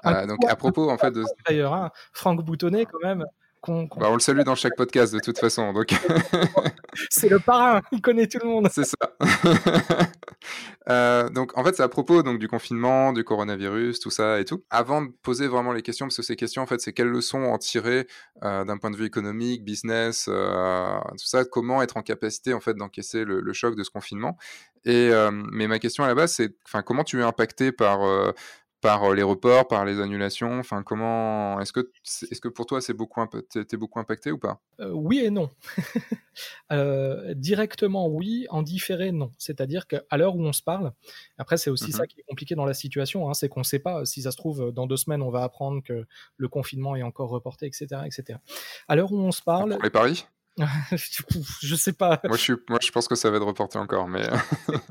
Euh, 0.05 0.25
donc, 0.27 0.39
à 0.47 0.55
propos, 0.55 0.89
en 0.89 0.97
fait, 0.97 1.11
de. 1.11 1.23
D'ailleurs, 1.47 1.73
hein, 1.73 1.91
Franck 2.11 2.43
Boutonnet, 2.43 2.85
quand 2.85 2.99
même. 3.01 3.25
Bah, 3.65 4.09
on 4.09 4.13
le 4.15 4.19
salue 4.19 4.41
dans 4.41 4.55
chaque 4.55 4.75
podcast 4.75 5.13
de 5.13 5.19
toute 5.19 5.39
façon. 5.39 5.71
Donc... 5.71 5.93
c'est 7.09 7.29
le 7.29 7.39
parrain, 7.39 7.81
il 7.93 8.01
connaît 8.01 8.27
tout 8.27 8.39
le 8.41 8.49
monde. 8.49 8.67
C'est 8.71 8.85
ça. 8.85 8.97
Euh, 10.89 11.29
donc 11.29 11.57
en 11.57 11.63
fait, 11.63 11.77
c'est 11.77 11.83
à 11.83 11.87
propos 11.87 12.23
donc, 12.23 12.37
du 12.37 12.49
confinement, 12.49 13.13
du 13.13 13.23
coronavirus, 13.23 14.01
tout 14.01 14.09
ça 14.09 14.41
et 14.41 14.43
tout. 14.43 14.65
Avant 14.69 15.01
de 15.01 15.07
poser 15.21 15.47
vraiment 15.47 15.71
les 15.71 15.81
questions, 15.81 16.07
parce 16.07 16.17
que 16.17 16.23
ces 16.23 16.35
questions, 16.35 16.61
en 16.61 16.65
fait, 16.65 16.81
c'est 16.81 16.91
quelles 16.91 17.07
leçons 17.07 17.41
en 17.43 17.57
tirer 17.57 18.05
euh, 18.43 18.65
d'un 18.65 18.77
point 18.77 18.91
de 18.91 18.97
vue 18.97 19.05
économique, 19.05 19.63
business, 19.63 20.25
euh, 20.27 20.99
tout 21.11 21.25
ça, 21.25 21.45
comment 21.45 21.81
être 21.81 21.95
en 21.95 22.01
capacité 22.01 22.53
en 22.53 22.59
fait 22.59 22.73
d'encaisser 22.73 23.23
le, 23.23 23.39
le, 23.39 23.53
choc 23.53 23.77
de 23.77 23.83
ce 23.83 23.91
confinement. 23.91 24.37
Et 24.83 25.11
mais 25.53 25.67
ma 25.67 25.79
question 25.79 26.03
à 26.03 26.07
la 26.07 26.15
base, 26.15 26.33
c'est 26.33 26.53
comment 26.85 27.05
tu 27.05 27.21
es 27.21 27.23
impacté 27.23 27.71
par 27.71 28.01
par 28.83 29.03
euh, 29.03 29.15
les 29.15 29.23
reports, 29.23 29.67
par 29.67 29.85
les 29.85 29.99
annulations 29.99 30.59
Enfin, 30.59 30.83
comment 30.83 31.59
est-ce 31.61 31.71
que 31.71 31.89
est-ce 32.03 32.41
que 32.41 32.49
pour 32.49 32.65
toi 32.67 32.81
c'est 32.81 32.93
beaucoup 32.93 33.21
t'es 33.49 33.77
beaucoup 33.77 33.99
impacté 33.99 34.31
ou 34.31 34.37
pas? 34.37 34.59
Euh, 34.81 34.91
Oui 34.91 35.19
et 35.19 35.31
non. 35.31 35.49
Euh, 36.71 37.35
directement 37.35 38.07
oui, 38.07 38.47
en 38.49 38.63
différé 38.63 39.11
non. 39.11 39.29
C'est-à-dire 39.37 39.85
qu'à 39.85 40.01
l'heure 40.17 40.35
où 40.35 40.43
on 40.43 40.51
se 40.51 40.63
parle, 40.63 40.91
après 41.37 41.57
c'est 41.57 41.69
aussi 41.69 41.91
ça 41.91 42.03
mmh 42.03 42.07
qui 42.07 42.19
est 42.21 42.23
compliqué 42.23 42.55
dans 42.55 42.65
la 42.65 42.73
situation, 42.73 43.29
hein, 43.29 43.35
c'est 43.35 43.49
qu'on 43.49 43.59
ne 43.59 43.65
sait 43.65 43.77
pas 43.77 44.03
si 44.05 44.23
ça 44.23 44.31
se 44.31 44.37
trouve 44.37 44.71
dans 44.71 44.87
deux 44.87 44.97
semaines 44.97 45.21
on 45.21 45.29
va 45.29 45.43
apprendre 45.43 45.83
que 45.83 46.07
le 46.37 46.47
confinement 46.47 46.95
est 46.95 47.03
encore 47.03 47.29
reporté, 47.29 47.67
etc., 47.67 47.85
etc. 48.07 48.39
À 48.87 48.95
l'heure 48.95 49.11
où 49.11 49.19
on 49.19 49.31
se 49.31 49.43
parle. 49.43 49.73
Pour 49.73 49.83
les 49.83 49.91
paris? 49.91 50.25
je 51.61 51.75
sais 51.75 51.93
pas. 51.93 52.21
Moi 52.25 52.37
je, 52.37 52.53
moi, 52.69 52.79
je 52.81 52.91
pense 52.91 53.07
que 53.07 53.15
ça 53.15 53.29
va 53.31 53.37
être 53.37 53.45
reporté 53.45 53.77
encore, 53.77 54.07
mais. 54.07 54.27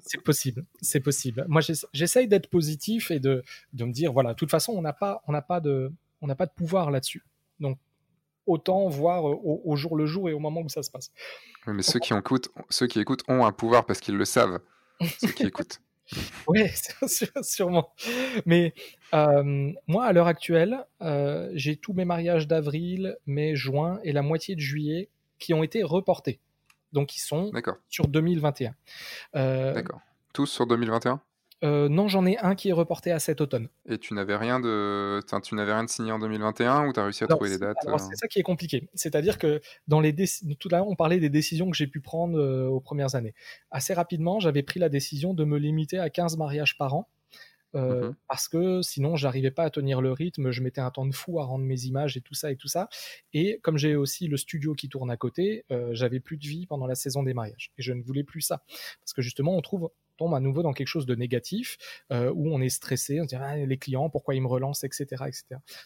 c'est 0.04 0.22
possible, 0.22 0.64
c'est 0.80 1.00
possible. 1.00 1.44
Moi, 1.48 1.60
j'essaye 1.92 2.26
d'être 2.26 2.48
positif 2.48 3.10
et 3.10 3.20
de, 3.20 3.42
de, 3.72 3.84
me 3.84 3.92
dire, 3.92 4.12
voilà, 4.12 4.30
de 4.30 4.36
toute 4.36 4.50
façon, 4.50 4.72
on 4.72 4.82
n'a 4.82 4.92
pas, 4.92 5.22
on 5.28 5.32
n'a 5.32 5.42
pas 5.42 5.60
de, 5.60 5.92
on 6.20 6.26
n'a 6.26 6.34
pas 6.34 6.46
de 6.46 6.52
pouvoir 6.52 6.90
là-dessus. 6.90 7.24
Donc, 7.60 7.78
autant 8.46 8.88
voir 8.88 9.28
euh, 9.28 9.38
au, 9.42 9.76
jour 9.76 9.96
le 9.96 10.06
jour 10.06 10.28
et 10.28 10.32
au 10.32 10.38
moment 10.38 10.62
où 10.62 10.68
ça 10.68 10.82
se 10.82 10.90
passe. 10.90 11.10
mais 11.66 11.82
ceux 11.82 12.00
qui, 12.00 12.14
écoutent, 12.14 12.48
ceux 12.70 12.86
qui 12.86 13.00
écoutent 13.00 13.22
ont 13.28 13.44
un 13.44 13.52
pouvoir 13.52 13.84
parce 13.84 14.00
qu'ils 14.00 14.16
le 14.16 14.24
savent. 14.24 14.60
ceux 15.18 15.32
qui 15.32 15.44
écoutent. 15.46 15.80
oui, 16.48 16.64
sûrement. 17.42 17.92
Mais 18.46 18.74
euh, 19.14 19.72
moi, 19.86 20.04
à 20.04 20.12
l'heure 20.12 20.26
actuelle, 20.26 20.84
euh, 21.00 21.50
j'ai 21.54 21.76
tous 21.76 21.92
mes 21.92 22.04
mariages 22.04 22.48
d'avril, 22.48 23.16
mai, 23.26 23.54
juin 23.54 24.00
et 24.02 24.12
la 24.12 24.22
moitié 24.22 24.54
de 24.54 24.60
juillet 24.60 25.08
qui 25.42 25.52
ont 25.54 25.62
été 25.62 25.82
reportés. 25.82 26.40
Donc, 26.92 27.16
ils 27.16 27.20
sont 27.20 27.50
sur 27.88 28.08
2021. 28.08 28.74
Euh, 29.34 29.72
D'accord. 29.74 30.00
Tous 30.32 30.46
sur 30.46 30.66
2021 30.66 31.20
euh, 31.64 31.88
non, 31.88 32.08
j'en 32.08 32.26
ai 32.26 32.36
un 32.38 32.56
qui 32.56 32.70
est 32.70 32.72
reporté 32.72 33.12
à 33.12 33.20
cet 33.20 33.40
automne. 33.40 33.68
Et 33.88 33.96
tu 33.96 34.14
n'avais 34.14 34.34
rien 34.34 34.58
de, 34.58 35.20
tu 35.44 35.54
n'avais 35.54 35.72
rien 35.72 35.84
de 35.84 35.88
signé 35.88 36.10
en 36.10 36.18
2021 36.18 36.88
ou 36.88 36.92
tu 36.92 36.98
as 36.98 37.04
réussi 37.04 37.22
à 37.22 37.28
trouver 37.28 37.50
les 37.50 37.58
dates 37.58 37.76
euh 37.86 37.98
C'est 37.98 38.16
ça 38.16 38.26
qui 38.26 38.40
est 38.40 38.42
compliqué. 38.42 38.88
C'est-à-dire 38.94 39.38
que 39.38 39.60
dans 39.86 40.00
les 40.00 40.12
tout 40.58 40.68
à 40.72 40.78
l'heure, 40.78 40.88
on 40.88 40.96
parlait 40.96 41.20
des 41.20 41.30
décisions 41.30 41.70
que 41.70 41.76
j'ai 41.76 41.86
pu 41.86 42.00
prendre 42.00 42.66
aux 42.66 42.80
premières 42.80 43.14
années. 43.14 43.32
Assez 43.70 43.94
rapidement, 43.94 44.40
j'avais 44.40 44.64
pris 44.64 44.80
la 44.80 44.88
décision 44.88 45.34
de 45.34 45.44
me 45.44 45.56
limiter 45.56 46.00
à 46.00 46.10
15 46.10 46.36
mariages 46.36 46.76
par 46.76 46.96
an. 46.96 47.08
Euh, 47.74 48.10
mmh 48.10 48.16
parce 48.28 48.48
que 48.48 48.82
sinon 48.82 49.16
j'arrivais 49.16 49.50
pas 49.50 49.64
à 49.64 49.70
tenir 49.70 50.00
le 50.00 50.12
rythme, 50.12 50.50
je 50.50 50.62
mettais 50.62 50.80
un 50.80 50.90
temps 50.90 51.06
de 51.06 51.14
fou 51.14 51.38
à 51.38 51.44
rendre 51.44 51.64
mes 51.64 51.84
images 51.84 52.16
et 52.16 52.20
tout 52.20 52.34
ça 52.34 52.50
et 52.50 52.56
tout 52.56 52.68
ça. 52.68 52.88
Et 53.32 53.60
comme 53.62 53.76
j'ai 53.78 53.96
aussi 53.96 54.26
le 54.28 54.36
studio 54.36 54.74
qui 54.74 54.88
tourne 54.88 55.10
à 55.10 55.16
côté, 55.16 55.64
euh, 55.70 55.90
j'avais 55.92 56.20
plus 56.20 56.36
de 56.38 56.44
vie 56.46 56.66
pendant 56.66 56.86
la 56.86 56.94
saison 56.94 57.22
des 57.22 57.34
mariages 57.34 57.72
et 57.78 57.82
je 57.82 57.92
ne 57.92 58.02
voulais 58.02 58.24
plus 58.24 58.40
ça 58.40 58.62
parce 59.00 59.12
que 59.14 59.22
justement 59.22 59.56
on 59.56 59.60
trouve 59.60 59.90
tombe 60.16 60.34
à 60.34 60.40
nouveau 60.40 60.62
dans 60.62 60.72
quelque 60.72 60.88
chose 60.88 61.06
de 61.06 61.14
négatif 61.14 61.78
euh, 62.12 62.32
où 62.34 62.48
on 62.54 62.60
est 62.60 62.68
stressé, 62.68 63.20
on 63.20 63.24
se 63.24 63.28
dit 63.28 63.36
ah, 63.36 63.56
les 63.56 63.78
clients, 63.78 64.10
pourquoi 64.10 64.34
ils 64.34 64.42
me 64.42 64.46
relancent, 64.46 64.84
etc., 64.84 65.04
etc. 65.26 65.44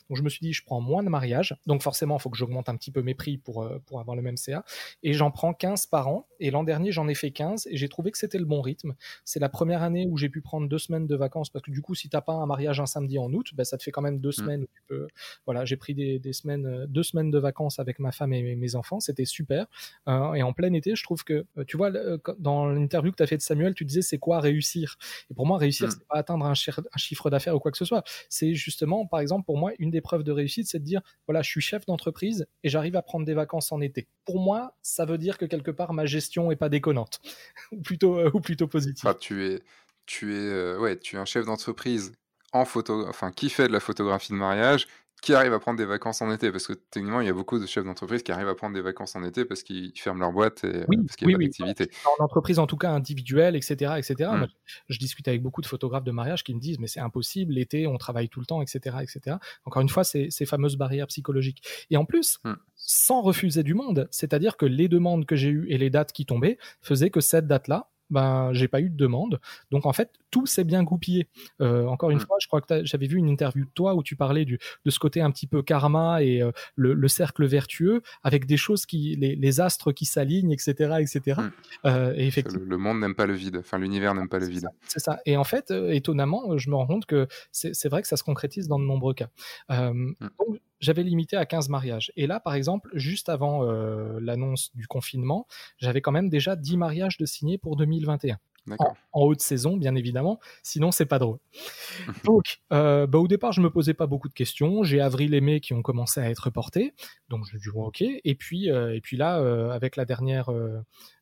Donc 0.08 0.16
je 0.16 0.22
me 0.22 0.28
suis 0.28 0.40
dit, 0.40 0.52
je 0.52 0.64
prends 0.64 0.80
moins 0.80 1.02
de 1.02 1.08
mariages, 1.08 1.56
donc 1.66 1.82
forcément, 1.82 2.16
il 2.16 2.20
faut 2.20 2.30
que 2.30 2.36
j'augmente 2.36 2.68
un 2.68 2.76
petit 2.76 2.90
peu 2.90 3.02
mes 3.02 3.14
prix 3.14 3.38
pour, 3.38 3.62
euh, 3.62 3.82
pour 3.86 4.00
avoir 4.00 4.16
le 4.16 4.22
même 4.22 4.36
CA, 4.36 4.64
et 5.02 5.12
j'en 5.12 5.30
prends 5.30 5.52
15 5.52 5.86
par 5.86 6.08
an, 6.08 6.26
et 6.40 6.50
l'an 6.50 6.64
dernier, 6.64 6.92
j'en 6.92 7.08
ai 7.08 7.14
fait 7.14 7.30
15, 7.30 7.68
et 7.70 7.76
j'ai 7.76 7.88
trouvé 7.88 8.10
que 8.10 8.18
c'était 8.18 8.38
le 8.38 8.44
bon 8.44 8.60
rythme. 8.60 8.94
C'est 9.24 9.40
la 9.40 9.48
première 9.48 9.82
année 9.82 10.06
où 10.08 10.16
j'ai 10.16 10.28
pu 10.28 10.40
prendre 10.40 10.68
deux 10.68 10.78
semaines 10.78 11.06
de 11.06 11.16
vacances, 11.16 11.50
parce 11.50 11.64
que 11.64 11.70
du 11.70 11.82
coup, 11.82 11.94
si 11.94 12.08
t'as 12.08 12.20
pas 12.20 12.34
un 12.34 12.46
mariage 12.46 12.80
un 12.80 12.86
samedi 12.86 13.18
en 13.18 13.32
août, 13.32 13.50
ben, 13.54 13.64
ça 13.64 13.78
te 13.78 13.82
fait 13.82 13.90
quand 13.90 14.02
même 14.02 14.20
deux 14.20 14.30
mmh. 14.30 14.32
semaines 14.32 14.62
où 14.62 14.68
tu 14.74 14.82
peux... 14.86 15.06
Voilà, 15.44 15.64
j'ai 15.64 15.76
pris 15.76 15.94
des, 15.94 16.18
des, 16.18 16.32
semaines, 16.32 16.66
euh, 16.66 16.86
deux 16.86 17.02
semaines 17.02 17.30
de 17.30 17.38
vacances 17.38 17.78
avec 17.78 17.98
ma 17.98 18.12
femme 18.12 18.32
et 18.32 18.56
mes 18.56 18.74
enfants, 18.74 19.00
c'était 19.00 19.24
super. 19.24 19.66
et 20.06 20.42
en 20.42 20.52
plein 20.52 20.72
été, 20.72 20.94
je 20.94 21.02
trouve 21.02 21.24
que, 21.24 21.46
tu 21.66 21.76
vois, 21.76 21.90
dans 22.38 22.66
l'interview 22.66 23.10
que 23.12 23.16
tu 23.16 23.22
as 23.22 23.26
fait 23.26 23.36
de 23.36 23.42
Samuel, 23.42 23.74
tu 23.74 23.84
disais 23.84 24.02
c'est 24.02 24.15
c'est 24.16 24.18
quoi 24.18 24.40
réussir? 24.40 24.96
Et 25.30 25.34
pour 25.34 25.46
moi, 25.46 25.58
réussir, 25.58 25.88
Mm. 25.88 25.90
c'est 25.90 26.08
pas 26.08 26.16
atteindre 26.16 26.46
un 26.46 26.54
chiffre 26.54 27.28
d'affaires 27.30 27.54
ou 27.54 27.58
quoi 27.58 27.70
que 27.70 27.76
ce 27.76 27.84
soit. 27.84 28.02
C'est 28.30 28.54
justement, 28.54 29.06
par 29.06 29.20
exemple, 29.20 29.44
pour 29.44 29.58
moi, 29.58 29.72
une 29.78 29.90
des 29.90 30.00
preuves 30.00 30.22
de 30.22 30.32
réussite, 30.32 30.66
c'est 30.68 30.78
de 30.78 30.84
dire, 30.84 31.02
voilà, 31.26 31.42
je 31.42 31.50
suis 31.50 31.60
chef 31.60 31.84
d'entreprise 31.86 32.46
et 32.62 32.68
j'arrive 32.70 32.96
à 32.96 33.02
prendre 33.02 33.26
des 33.26 33.34
vacances 33.34 33.72
en 33.72 33.80
été. 33.82 34.08
Pour 34.24 34.40
moi, 34.40 34.74
ça 34.82 35.04
veut 35.04 35.18
dire 35.18 35.36
que 35.36 35.44
quelque 35.44 35.70
part, 35.70 35.92
ma 35.92 36.06
gestion 36.06 36.50
est 36.50 36.56
pas 36.56 36.68
déconnante, 36.70 37.20
ou 37.72 37.80
plutôt, 37.82 38.18
euh, 38.18 38.30
ou 38.32 38.40
plutôt 38.40 38.68
positive. 38.68 39.06
Enfin, 39.06 39.18
tu 39.20 39.44
es, 39.46 39.60
tu 40.06 40.34
es, 40.34 40.38
euh, 40.38 40.78
ouais, 40.78 40.98
tu 40.98 41.16
es 41.16 41.18
un 41.18 41.24
chef 41.26 41.44
d'entreprise 41.44 42.12
en 42.52 42.64
photo, 42.64 43.06
enfin, 43.06 43.32
qui 43.32 43.50
fait 43.50 43.68
de 43.68 43.72
la 43.72 43.80
photographie 43.80 44.32
de 44.32 44.38
mariage, 44.38 44.86
qui 45.26 45.34
arrive 45.34 45.52
à 45.52 45.58
prendre 45.58 45.76
des 45.76 45.84
vacances 45.86 46.22
en 46.22 46.30
été, 46.30 46.52
parce 46.52 46.68
que 46.68 46.72
techniquement, 46.72 47.20
il 47.20 47.26
y 47.26 47.30
a 47.30 47.32
beaucoup 47.32 47.58
de 47.58 47.66
chefs 47.66 47.84
d'entreprise 47.84 48.22
qui 48.22 48.30
arrivent 48.30 48.46
à 48.48 48.54
prendre 48.54 48.74
des 48.76 48.80
vacances 48.80 49.16
en 49.16 49.24
été 49.24 49.44
parce 49.44 49.64
qu'ils 49.64 49.90
ferment 49.96 50.20
leur 50.20 50.30
boîte 50.30 50.62
et 50.62 50.84
Oui, 50.86 50.98
parce 51.04 51.16
qu'il 51.16 51.26
n'y 51.26 51.34
oui, 51.34 51.46
a 51.46 51.48
pas 51.48 51.64
oui. 51.64 51.64
d'activité. 51.66 51.90
en 52.20 52.22
entreprise 52.24 52.60
en 52.60 52.68
tout 52.68 52.76
cas 52.76 52.90
individuelle, 52.92 53.56
etc., 53.56 53.94
etc. 53.98 54.30
Mm. 54.32 54.36
Moi, 54.38 54.46
je 54.88 54.98
discute 55.00 55.26
avec 55.26 55.42
beaucoup 55.42 55.62
de 55.62 55.66
photographes 55.66 56.04
de 56.04 56.12
mariage 56.12 56.44
qui 56.44 56.54
me 56.54 56.60
disent 56.60 56.78
mais 56.78 56.86
c'est 56.86 57.00
impossible, 57.00 57.54
l'été 57.54 57.88
on 57.88 57.98
travaille 57.98 58.28
tout 58.28 58.38
le 58.38 58.46
temps, 58.46 58.62
etc., 58.62 58.98
etc. 59.02 59.36
Encore 59.64 59.82
une 59.82 59.88
fois, 59.88 60.04
c'est 60.04 60.28
ces 60.30 60.46
fameuses 60.46 60.76
barrières 60.76 61.08
psychologiques. 61.08 61.62
Et 61.90 61.96
en 61.96 62.04
plus, 62.04 62.38
Mm. 62.44 62.52
sans 62.76 63.20
refuser 63.20 63.64
du 63.64 63.74
monde, 63.74 64.06
c'est-à-dire 64.12 64.56
que 64.56 64.66
les 64.66 64.86
demandes 64.86 65.26
que 65.26 65.34
j'ai 65.34 65.48
eues 65.48 65.66
et 65.70 65.76
les 65.78 65.90
dates 65.90 66.12
qui 66.12 66.24
tombaient 66.24 66.56
faisaient 66.82 67.10
que 67.10 67.20
cette 67.20 67.48
date-là, 67.48 67.90
ben 68.10 68.50
j'ai 68.52 68.68
pas 68.68 68.80
eu 68.80 68.90
de 68.90 68.96
demande. 68.96 69.40
Donc 69.70 69.86
en 69.86 69.92
fait, 69.92 70.10
tout 70.30 70.46
s'est 70.46 70.64
bien 70.64 70.82
goupillé. 70.82 71.28
Euh, 71.60 71.86
encore 71.86 72.10
une 72.10 72.18
Mm. 72.18 72.26
fois, 72.26 72.36
je 72.40 72.46
crois 72.46 72.60
que 72.60 72.84
j'avais 72.84 73.06
vu 73.06 73.16
une 73.18 73.28
interview 73.28 73.64
de 73.64 73.70
toi 73.74 73.94
où 73.94 74.02
tu 74.02 74.16
parlais 74.16 74.44
du, 74.44 74.58
de 74.84 74.90
ce 74.90 74.98
côté 74.98 75.20
un 75.20 75.30
petit 75.30 75.46
peu 75.46 75.62
karma 75.62 76.22
et 76.22 76.42
euh, 76.42 76.50
le, 76.74 76.94
le 76.94 77.08
cercle 77.08 77.46
vertueux 77.46 78.02
avec 78.22 78.46
des 78.46 78.56
choses 78.56 78.86
qui, 78.86 79.16
les, 79.16 79.36
les 79.36 79.60
astres 79.60 79.92
qui 79.92 80.04
s'alignent, 80.04 80.52
etc., 80.52 80.96
etc. 81.00 81.40
Mm. 81.40 81.50
Euh, 81.86 82.12
et 82.14 82.16
Le, 82.16 82.22
effectivement. 82.22 82.64
le 82.66 82.76
monde 82.76 83.00
n'aime 83.00 83.14
pas 83.14 83.26
le 83.26 83.34
vide, 83.34 83.56
enfin, 83.58 83.78
l'univers 83.78 84.14
n'aime 84.14 84.28
pas 84.28 84.38
le 84.38 84.46
vide. 84.46 84.66
C'est 84.86 85.00
ça. 85.00 85.18
Et 85.26 85.36
en 85.36 85.44
fait, 85.44 85.70
étonnamment, 85.70 86.56
je 86.58 86.70
me 86.70 86.74
rends 86.76 86.86
compte 86.86 87.06
que 87.06 87.26
c'est 87.52 87.88
vrai 87.88 88.02
que 88.02 88.08
ça 88.08 88.16
se 88.16 88.24
concrétise 88.24 88.68
dans 88.68 88.78
de 88.78 88.84
nombreux 88.84 89.14
cas. 89.14 89.28
Mm. 89.70 90.12
donc, 90.20 90.60
j'avais 90.80 91.02
limité 91.02 91.36
à 91.36 91.46
15 91.46 91.68
mariages. 91.68 92.12
Et 92.16 92.26
là, 92.26 92.40
par 92.40 92.54
exemple, 92.54 92.90
juste 92.94 93.28
avant 93.28 93.64
euh, 93.64 94.18
l'annonce 94.20 94.74
du 94.74 94.86
confinement, 94.86 95.46
j'avais 95.78 96.00
quand 96.00 96.12
même 96.12 96.28
déjà 96.28 96.56
10 96.56 96.76
mariages 96.76 97.16
de 97.18 97.26
signés 97.26 97.58
pour 97.58 97.76
2021 97.76 98.38
en, 98.78 99.22
haute 99.22 99.40
saison, 99.40 99.76
bien 99.76 99.94
évidemment. 99.94 100.40
Sinon, 100.62 100.90
c'est 100.90 101.06
pas 101.06 101.18
drôle. 101.18 101.38
Donc, 102.24 102.60
euh, 102.72 103.06
bah, 103.06 103.18
au 103.18 103.28
départ, 103.28 103.52
je 103.52 103.60
me 103.60 103.70
posais 103.70 103.94
pas 103.94 104.06
beaucoup 104.06 104.28
de 104.28 104.34
questions. 104.34 104.82
J'ai 104.82 105.00
avril 105.00 105.34
et 105.34 105.40
mai 105.40 105.60
qui 105.60 105.72
ont 105.72 105.82
commencé 105.82 106.20
à 106.20 106.30
être 106.30 106.44
reportés. 106.44 106.94
Donc, 107.28 107.44
je 107.48 107.56
me 107.56 107.60
dis, 107.60 107.68
ok. 107.74 108.02
Et 108.02 108.34
puis, 108.34 108.70
euh, 108.70 108.94
et 108.94 109.00
puis 109.00 109.16
là, 109.16 109.38
euh, 109.38 109.70
avec 109.70 109.96
la 109.96 110.04
dernière 110.04 110.50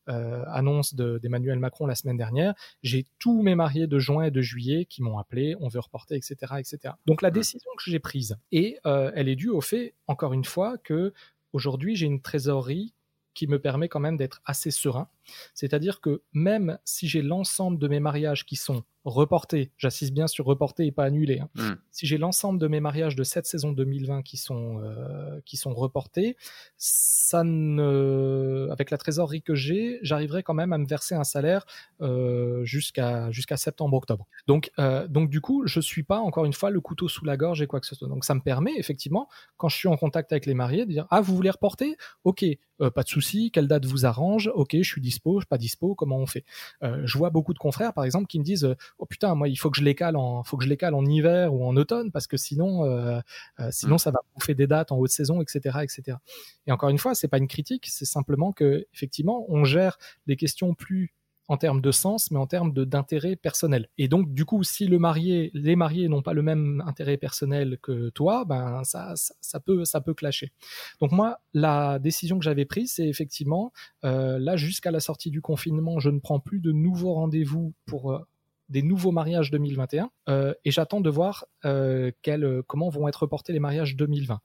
annonce 0.07 0.95
de- 0.95 1.19
d'Emmanuel 1.19 1.59
Macron 1.59 1.87
la 1.87 1.95
semaine 1.95 2.19
dernière, 2.19 2.55
j'ai 2.83 3.07
tous 3.19 3.43
mes 3.43 3.55
mariés 3.55 3.87
de 3.87 3.99
juin 3.99 4.25
et 4.25 4.31
de 4.31 4.43
juillet 4.43 4.85
qui 4.85 5.03
m'ont 5.03 5.19
appelé, 5.19 5.57
on 5.61 5.69
veut 5.69 5.81
reporter, 5.81 6.15
etc., 6.15 6.37
etc. 6.59 6.95
Donc, 7.07 7.23
la 7.23 7.31
décision 7.31 7.71
que 7.79 7.91
j'ai 7.91 8.01
prise, 8.01 8.37
et 8.53 8.79
elle 8.85 9.29
est 9.29 9.37
due 9.37 9.49
au 9.49 9.61
fait, 9.61 9.95
encore 10.07 10.35
une 10.35 10.45
fois, 10.45 10.77
que 10.79 11.15
aujourd'hui, 11.53 11.97
j'ai 11.97 12.07
une 12.07 12.21
trésorerie 12.21 12.93
qui 13.35 13.47
me 13.47 13.59
permet 13.59 13.89
quand 13.89 14.01
même 14.01 14.17
d'être 14.17 14.41
assez 14.45 14.71
serein. 14.71 15.09
C'est-à-dire 15.55 16.01
que 16.01 16.23
même 16.33 16.79
si 16.85 17.09
j'ai 17.09 17.23
l'ensemble 17.23 17.79
de 17.79 17.89
mes 17.89 18.01
mariages 18.01 18.47
qui 18.47 18.57
sont 18.57 18.85
reportés, 19.05 19.71
j'insiste 19.77 20.15
bien 20.15 20.27
sur 20.27 20.47
reportés 20.47 20.87
et 20.87 20.93
pas 20.93 21.05
annulés, 21.05 21.41
hein, 21.41 21.49
Mm. 21.55 21.75
si 21.91 22.07
j'ai 22.07 22.17
l'ensemble 22.19 22.59
de 22.59 22.69
mes 22.69 22.81
mariages 22.81 23.17
de 23.17 23.23
cette 23.25 23.47
saison 23.47 23.73
2020 23.73 24.23
qui 24.23 24.37
sont, 24.37 24.81
euh, 24.83 25.41
qui 25.45 25.57
sont 25.57 25.75
reportés, 25.75 26.37
ça 26.79 27.45
ne, 27.45 28.69
avec 28.71 28.91
la 28.91 28.97
trésorerie 28.99 29.43
que 29.43 29.55
j'ai, 29.55 29.99
j'arriverai 30.03 30.43
quand 30.43 30.55
même 30.55 30.73
à 30.73 30.79
me 30.79 30.87
verser 30.87 31.15
un 31.15 31.25
salaire 31.25 31.67
euh, 32.01 32.65
jusqu'à 32.65 33.31
jusqu'à 33.31 33.57
septembre-octobre. 33.57 34.27
Donc, 34.47 34.71
euh, 34.79 35.07
donc 35.09 35.29
du 35.31 35.41
coup, 35.41 35.67
je 35.67 35.81
suis 35.81 36.03
pas 36.03 36.19
encore 36.19 36.45
une 36.45 36.53
fois 36.53 36.71
le 36.71 36.81
couteau 36.81 37.09
sous 37.09 37.25
la 37.25 37.37
gorge 37.37 37.61
et 37.63 37.67
quoi 37.67 37.81
que 37.81 37.87
ce 37.87 37.95
soit. 37.95 38.09
Donc 38.09 38.25
ça 38.25 38.35
me 38.35 38.41
permet 38.41 38.73
effectivement, 38.79 39.29
quand 39.57 39.69
je 39.69 39.77
suis 39.77 39.89
en 39.89 39.97
contact 39.97 40.33
avec 40.33 40.47
les 40.47 40.55
mariés, 40.55 40.87
de 40.87 40.93
dire 40.93 41.07
ah 41.11 41.21
vous 41.21 41.35
voulez 41.37 41.51
reporter? 41.51 41.97
Ok, 42.25 42.45
pas 42.79 43.03
de 43.03 43.09
souci. 43.09 43.51
Quelle 43.51 43.69
date 43.69 43.85
vous 43.85 44.07
arrange? 44.07 44.51
Ok, 44.55 44.71
je 44.75 44.83
suis 44.89 45.01
dispo, 45.01 45.41
je 45.41 45.43
suis 45.45 45.49
pas 45.49 45.59
dispo. 45.59 45.95
Comment 45.95 46.19
on 46.19 46.27
fait? 46.27 46.45
Je 46.83 47.19
vois 47.19 47.31
beaucoup 47.31 47.53
de 47.55 47.59
confrères 47.59 47.93
par 47.93 48.05
exemple 48.05 48.27
qui 48.27 48.39
me 48.39 48.45
disent 48.45 48.75
oh 48.99 49.07
putain 49.07 49.35
moi 49.35 49.49
il 49.49 49.57
faut 49.57 49.71
que 49.71 49.77
je 49.77 49.85
les 49.85 49.95
cale 49.95 50.17
en 50.17 50.43
faut 50.45 50.57
que 50.57 50.65
je 50.65 50.69
les 50.69 50.77
cale 50.77 50.95
en 50.95 51.05
hiver 51.05 51.53
ou 51.53 51.65
en 51.67 51.77
automne 51.77 52.11
parce 52.11 52.27
que 52.27 52.37
sinon 52.37 52.85
euh, 52.85 53.21
euh, 53.61 53.69
sinon 53.71 53.99
ça 53.99 54.11
va 54.11 54.21
bouffer 54.35 54.55
des 54.55 54.67
dates 54.67 54.93
en 54.93 54.99
haute 54.99 55.11
saison 55.11 55.41
etc 55.41 55.79
etc. 55.83 56.19
Et 56.67 56.73
encore 56.73 56.89
une 56.89 56.99
fois 56.99 57.15
c'est 57.15 57.29
pas 57.29 57.39
une 57.39 57.49
critique, 57.49 57.87
c'est 57.89 58.05
simplement 58.05 58.53
que 58.53 58.87
effectivement 58.93 59.47
on 59.49 59.65
gère 59.65 59.99
les 60.27 60.37
questions 60.37 60.75
plus 60.75 61.15
en 61.49 61.57
termes 61.57 61.81
de 61.81 61.91
sens, 61.91 62.31
mais 62.31 62.39
en 62.39 62.47
termes 62.47 62.73
d'intérêt 62.73 63.37
personnel. 63.37 63.89
Et 63.99 64.09
donc, 64.09 64.33
du 64.33 64.45
coup, 64.45 64.63
si 64.63 64.87
le 64.87 64.99
marié, 64.99 65.51
les 65.55 65.77
mariés 65.77 66.09
n'ont 66.09 66.23
pas 66.23 66.33
le 66.33 66.43
même 66.43 66.83
intérêt 66.87 67.17
personnel 67.17 67.79
que 67.83 68.09
toi, 68.11 68.45
ben 68.47 68.83
ça, 68.85 69.13
ça, 69.17 69.35
ça 69.41 69.61
peut, 69.61 69.85
ça 69.85 70.01
peut 70.01 70.15
clasher. 70.15 70.53
Donc 71.01 71.13
moi, 71.13 71.41
la 71.53 71.99
décision 71.99 72.39
que 72.39 72.45
j'avais 72.45 72.65
prise, 72.65 72.95
c'est 72.95 73.07
effectivement 73.07 73.73
euh, 74.05 74.39
là 74.39 74.57
jusqu'à 74.57 74.91
la 74.91 75.01
sortie 75.01 75.31
du 75.31 75.43
confinement, 75.43 75.99
je 75.99 76.11
ne 76.11 76.19
prends 76.19 76.41
plus 76.41 76.61
de 76.61 76.73
nouveaux 76.73 77.15
rendez-vous 77.15 77.75
pour 77.85 78.13
euh, 78.13 78.27
des 78.69 78.83
nouveaux 78.83 79.13
mariages 79.13 79.51
2021 79.51 80.11
euh, 80.29 80.55
et 80.65 80.71
j'attends 80.71 81.01
de 81.01 81.11
voir 81.11 81.47
euh, 81.65 82.11
quel, 82.23 82.45
euh, 82.45 82.63
comment 82.67 82.89
vont 82.89 83.09
être 83.09 83.23
reportés 83.23 83.53
les 83.53 83.61
mariages 83.61 83.97
2020 83.97 84.41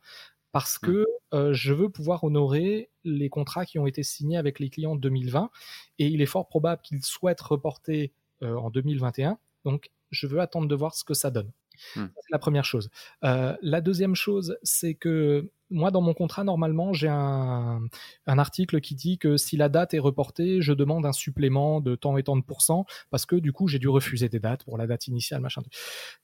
parce 0.51 0.79
que 0.79 1.05
euh, 1.33 1.53
je 1.53 1.73
veux 1.73 1.89
pouvoir 1.89 2.23
honorer 2.23 2.89
les 3.03 3.29
contrats 3.29 3.65
qui 3.65 3.79
ont 3.79 3.85
été 3.85 4.03
signés 4.03 4.37
avec 4.37 4.59
les 4.59 4.69
clients 4.69 4.95
2020 4.95 5.49
et 5.99 6.07
il 6.07 6.21
est 6.21 6.25
fort 6.25 6.47
probable 6.47 6.81
qu'ils 6.81 7.03
souhaitent 7.03 7.41
reporter 7.41 8.11
en 8.41 8.69
2021 8.69 9.37
donc 9.65 9.91
je 10.11 10.27
veux 10.27 10.39
attendre 10.39 10.67
de 10.67 10.75
voir 10.75 10.95
ce 10.95 11.03
que 11.03 11.13
ça 11.13 11.29
donne. 11.29 11.51
Ça, 11.93 12.01
c'est 12.15 12.31
la 12.31 12.39
première 12.39 12.65
chose. 12.65 12.89
La 13.21 13.81
deuxième 13.81 14.15
chose 14.15 14.57
c'est 14.63 14.95
que 14.95 15.49
moi 15.71 15.91
dans 15.91 16.01
mon 16.01 16.13
contrat 16.13 16.43
normalement 16.43 16.93
j'ai 16.93 17.07
un, 17.09 17.81
un 18.27 18.39
article 18.39 18.81
qui 18.81 18.95
dit 18.95 19.17
que 19.17 19.37
si 19.37 19.55
la 19.57 19.69
date 19.69 19.93
est 19.93 19.99
reportée 19.99 20.61
je 20.61 20.73
demande 20.73 21.05
un 21.05 21.11
supplément 21.13 21.79
de 21.81 21.95
tant 21.95 22.17
et 22.17 22.23
tant 22.23 22.35
de 22.37 22.41
pourcents 22.43 22.85
parce 23.11 23.25
que 23.25 23.35
du 23.35 23.51
coup 23.53 23.67
j'ai 23.67 23.79
dû 23.79 23.87
refuser 23.87 24.29
des 24.29 24.39
dates 24.39 24.63
pour 24.63 24.77
la 24.77 24.87
date 24.87 25.07
initiale 25.07 25.41
machin 25.41 25.61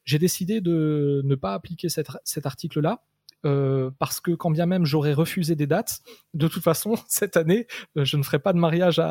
j'ai 0.03 0.19
décidé 0.19 0.61
de 0.61 1.21
ne 1.23 1.35
pas 1.35 1.53
appliquer 1.53 1.89
cette- 1.89 2.09
cet 2.23 2.45
article 2.45 2.79
là 2.81 3.03
euh, 3.45 3.91
parce 3.99 4.19
que 4.19 4.31
quand 4.31 4.49
bien 4.49 4.65
même 4.65 4.85
j'aurais 4.85 5.13
refusé 5.13 5.55
des 5.55 5.67
dates, 5.67 5.99
de 6.33 6.47
toute 6.47 6.63
façon, 6.63 6.95
cette 7.07 7.37
année, 7.37 7.67
euh, 7.95 8.03
je 8.03 8.17
ne 8.17 8.23
ferai 8.23 8.39
pas 8.39 8.53
de 8.53 8.57
mariage 8.57 8.97
à, 8.97 9.05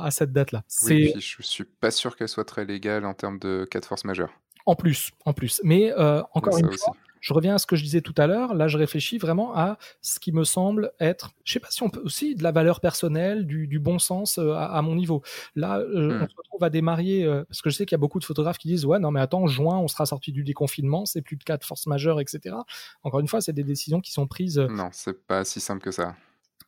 à- 0.00 0.04
à 0.04 0.10
cette 0.10 0.32
date-là. 0.32 0.64
Oui, 0.82 1.12
puis 1.12 1.20
je 1.20 1.42
suis 1.42 1.62
pas 1.62 1.92
sûr 1.92 2.16
qu'elle 2.16 2.26
soit 2.28 2.44
très 2.44 2.64
légale 2.64 3.04
en 3.04 3.14
termes 3.14 3.38
de 3.38 3.64
cas 3.70 3.78
de 3.78 3.84
force 3.84 4.04
majeure. 4.04 4.30
en 4.66 4.74
plus, 4.74 5.12
en 5.24 5.32
plus. 5.32 5.60
Mais 5.62 5.92
euh, 5.96 6.22
encore 6.34 6.58
une 6.58 6.66
aussi. 6.66 6.86
Je 7.20 7.32
reviens 7.34 7.54
à 7.54 7.58
ce 7.58 7.66
que 7.66 7.76
je 7.76 7.82
disais 7.82 8.00
tout 8.00 8.14
à 8.16 8.26
l'heure. 8.26 8.54
Là, 8.54 8.68
je 8.68 8.78
réfléchis 8.78 9.18
vraiment 9.18 9.54
à 9.56 9.78
ce 10.02 10.20
qui 10.20 10.32
me 10.32 10.44
semble 10.44 10.92
être, 11.00 11.30
je 11.44 11.52
sais 11.52 11.60
pas 11.60 11.68
si 11.70 11.82
on 11.82 11.90
peut 11.90 12.00
aussi 12.04 12.34
de 12.34 12.42
la 12.42 12.52
valeur 12.52 12.80
personnelle, 12.80 13.46
du, 13.46 13.66
du 13.66 13.78
bon 13.78 13.98
sens 13.98 14.38
euh, 14.38 14.52
à, 14.52 14.66
à 14.66 14.82
mon 14.82 14.94
niveau. 14.94 15.22
Là, 15.56 15.78
euh, 15.78 16.18
Hmm. 16.18 16.22
on 16.22 16.28
se 16.28 16.34
retrouve 16.36 16.64
à 16.64 16.70
mariés 16.82 17.24
euh, 17.24 17.44
parce 17.48 17.60
que 17.62 17.70
je 17.70 17.76
sais 17.76 17.86
qu'il 17.86 17.92
y 17.94 17.96
a 17.96 17.98
beaucoup 17.98 18.18
de 18.20 18.24
photographes 18.24 18.58
qui 18.58 18.68
disent 18.68 18.84
ouais 18.84 18.98
non 18.98 19.10
mais 19.10 19.20
attends 19.20 19.46
juin 19.46 19.78
on 19.78 19.88
sera 19.88 20.06
sorti 20.06 20.32
du 20.32 20.44
déconfinement, 20.44 21.06
c'est 21.06 21.22
plus 21.22 21.36
de 21.36 21.44
cas 21.44 21.56
de 21.56 21.64
force 21.64 21.86
majeure, 21.86 22.20
etc. 22.20 22.54
Encore 23.02 23.20
une 23.20 23.28
fois, 23.28 23.40
c'est 23.40 23.52
des 23.52 23.64
décisions 23.64 24.00
qui 24.00 24.12
sont 24.12 24.26
prises. 24.26 24.58
euh, 24.58 24.68
Non, 24.68 24.88
c'est 24.92 25.26
pas 25.26 25.44
si 25.44 25.60
simple 25.60 25.82
que 25.82 25.90
ça. 25.90 26.14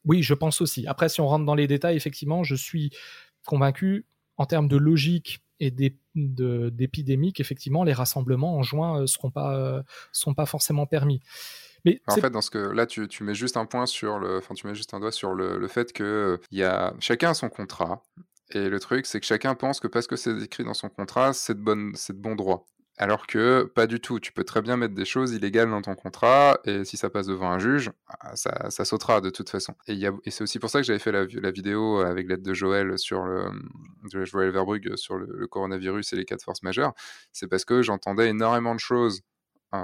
Oui, 0.04 0.22
je 0.22 0.34
pense 0.34 0.60
aussi. 0.60 0.86
Après, 0.86 1.08
si 1.08 1.20
on 1.20 1.26
rentre 1.26 1.44
dans 1.44 1.54
les 1.54 1.66
détails, 1.66 1.96
effectivement, 1.96 2.42
je 2.42 2.54
suis 2.54 2.90
convaincu 3.46 4.06
en 4.36 4.46
termes 4.46 4.68
de 4.68 4.76
logique 4.76 5.40
et 5.60 5.70
d'épidémie 6.14 7.32
qu'effectivement, 7.32 7.84
les 7.84 7.92
rassemblements 7.92 8.56
en 8.56 8.62
juin 8.62 9.02
ne 9.02 9.06
seront, 9.06 9.30
pas, 9.30 9.56
euh, 9.56 9.82
seront 10.12 10.34
pas 10.34 10.46
forcément 10.46 10.86
permis. 10.86 11.20
Mais 11.84 12.00
En 12.08 12.16
fait, 12.16 12.30
dans 12.30 12.40
ce 12.40 12.50
que 12.50 12.58
là, 12.58 12.86
tu, 12.86 13.08
tu 13.08 13.24
mets 13.24 13.34
juste 13.34 13.56
un 13.56 13.66
point 13.66 13.86
sur 13.86 14.18
le, 14.18 14.38
enfin, 14.38 14.54
tu 14.54 14.66
mets 14.66 14.74
juste 14.74 14.92
un 14.92 15.00
doigt 15.00 15.12
sur 15.12 15.34
le, 15.34 15.58
le 15.58 15.68
fait 15.68 15.92
que 15.92 16.02
euh, 16.04 16.36
y 16.50 16.62
a 16.62 16.94
chacun 16.98 17.30
a 17.30 17.34
son 17.34 17.48
contrat. 17.48 18.02
Et 18.52 18.68
le 18.68 18.80
truc, 18.80 19.06
c'est 19.06 19.20
que 19.20 19.26
chacun 19.26 19.54
pense 19.54 19.80
que 19.80 19.86
parce 19.86 20.06
que 20.06 20.16
c'est 20.16 20.36
écrit 20.42 20.64
dans 20.64 20.74
son 20.74 20.88
contrat, 20.88 21.32
c'est 21.32 21.54
de 21.54 21.60
bonne, 21.60 21.92
de 21.92 22.12
bon 22.14 22.34
droit. 22.34 22.66
Alors 23.00 23.26
que 23.26 23.62
pas 23.62 23.86
du 23.86 23.98
tout. 23.98 24.20
Tu 24.20 24.30
peux 24.30 24.44
très 24.44 24.60
bien 24.60 24.76
mettre 24.76 24.94
des 24.94 25.06
choses 25.06 25.32
illégales 25.32 25.70
dans 25.70 25.80
ton 25.80 25.94
contrat, 25.94 26.60
et 26.66 26.84
si 26.84 26.98
ça 26.98 27.08
passe 27.08 27.26
devant 27.26 27.50
un 27.50 27.58
juge, 27.58 27.90
ah, 28.20 28.36
ça, 28.36 28.84
sautera 28.84 29.22
de 29.22 29.30
toute 29.30 29.48
façon. 29.48 29.74
Et, 29.86 29.98
c'est 30.26 30.42
aussi 30.42 30.58
pour 30.58 30.68
ça 30.68 30.80
que 30.80 30.84
j'avais 30.84 30.98
fait 30.98 31.10
la, 31.10 31.50
vidéo 31.50 32.00
avec 32.00 32.28
l'aide 32.28 32.42
de 32.42 32.52
Joël 32.52 32.98
sur 32.98 33.24
le, 33.24 33.46
Joël 34.12 34.50
Verbrugge 34.50 34.96
sur 34.96 35.16
le, 35.16 35.26
le 35.34 35.46
coronavirus 35.46 36.12
et 36.12 36.16
les 36.16 36.26
cas 36.26 36.36
de 36.36 36.42
force 36.42 36.62
majeure. 36.62 36.92
C'est 37.32 37.48
parce 37.48 37.64
que 37.64 37.80
j'entendais 37.80 38.28
énormément 38.28 38.74
de 38.74 38.80
choses, 38.80 39.22
euh, 39.74 39.78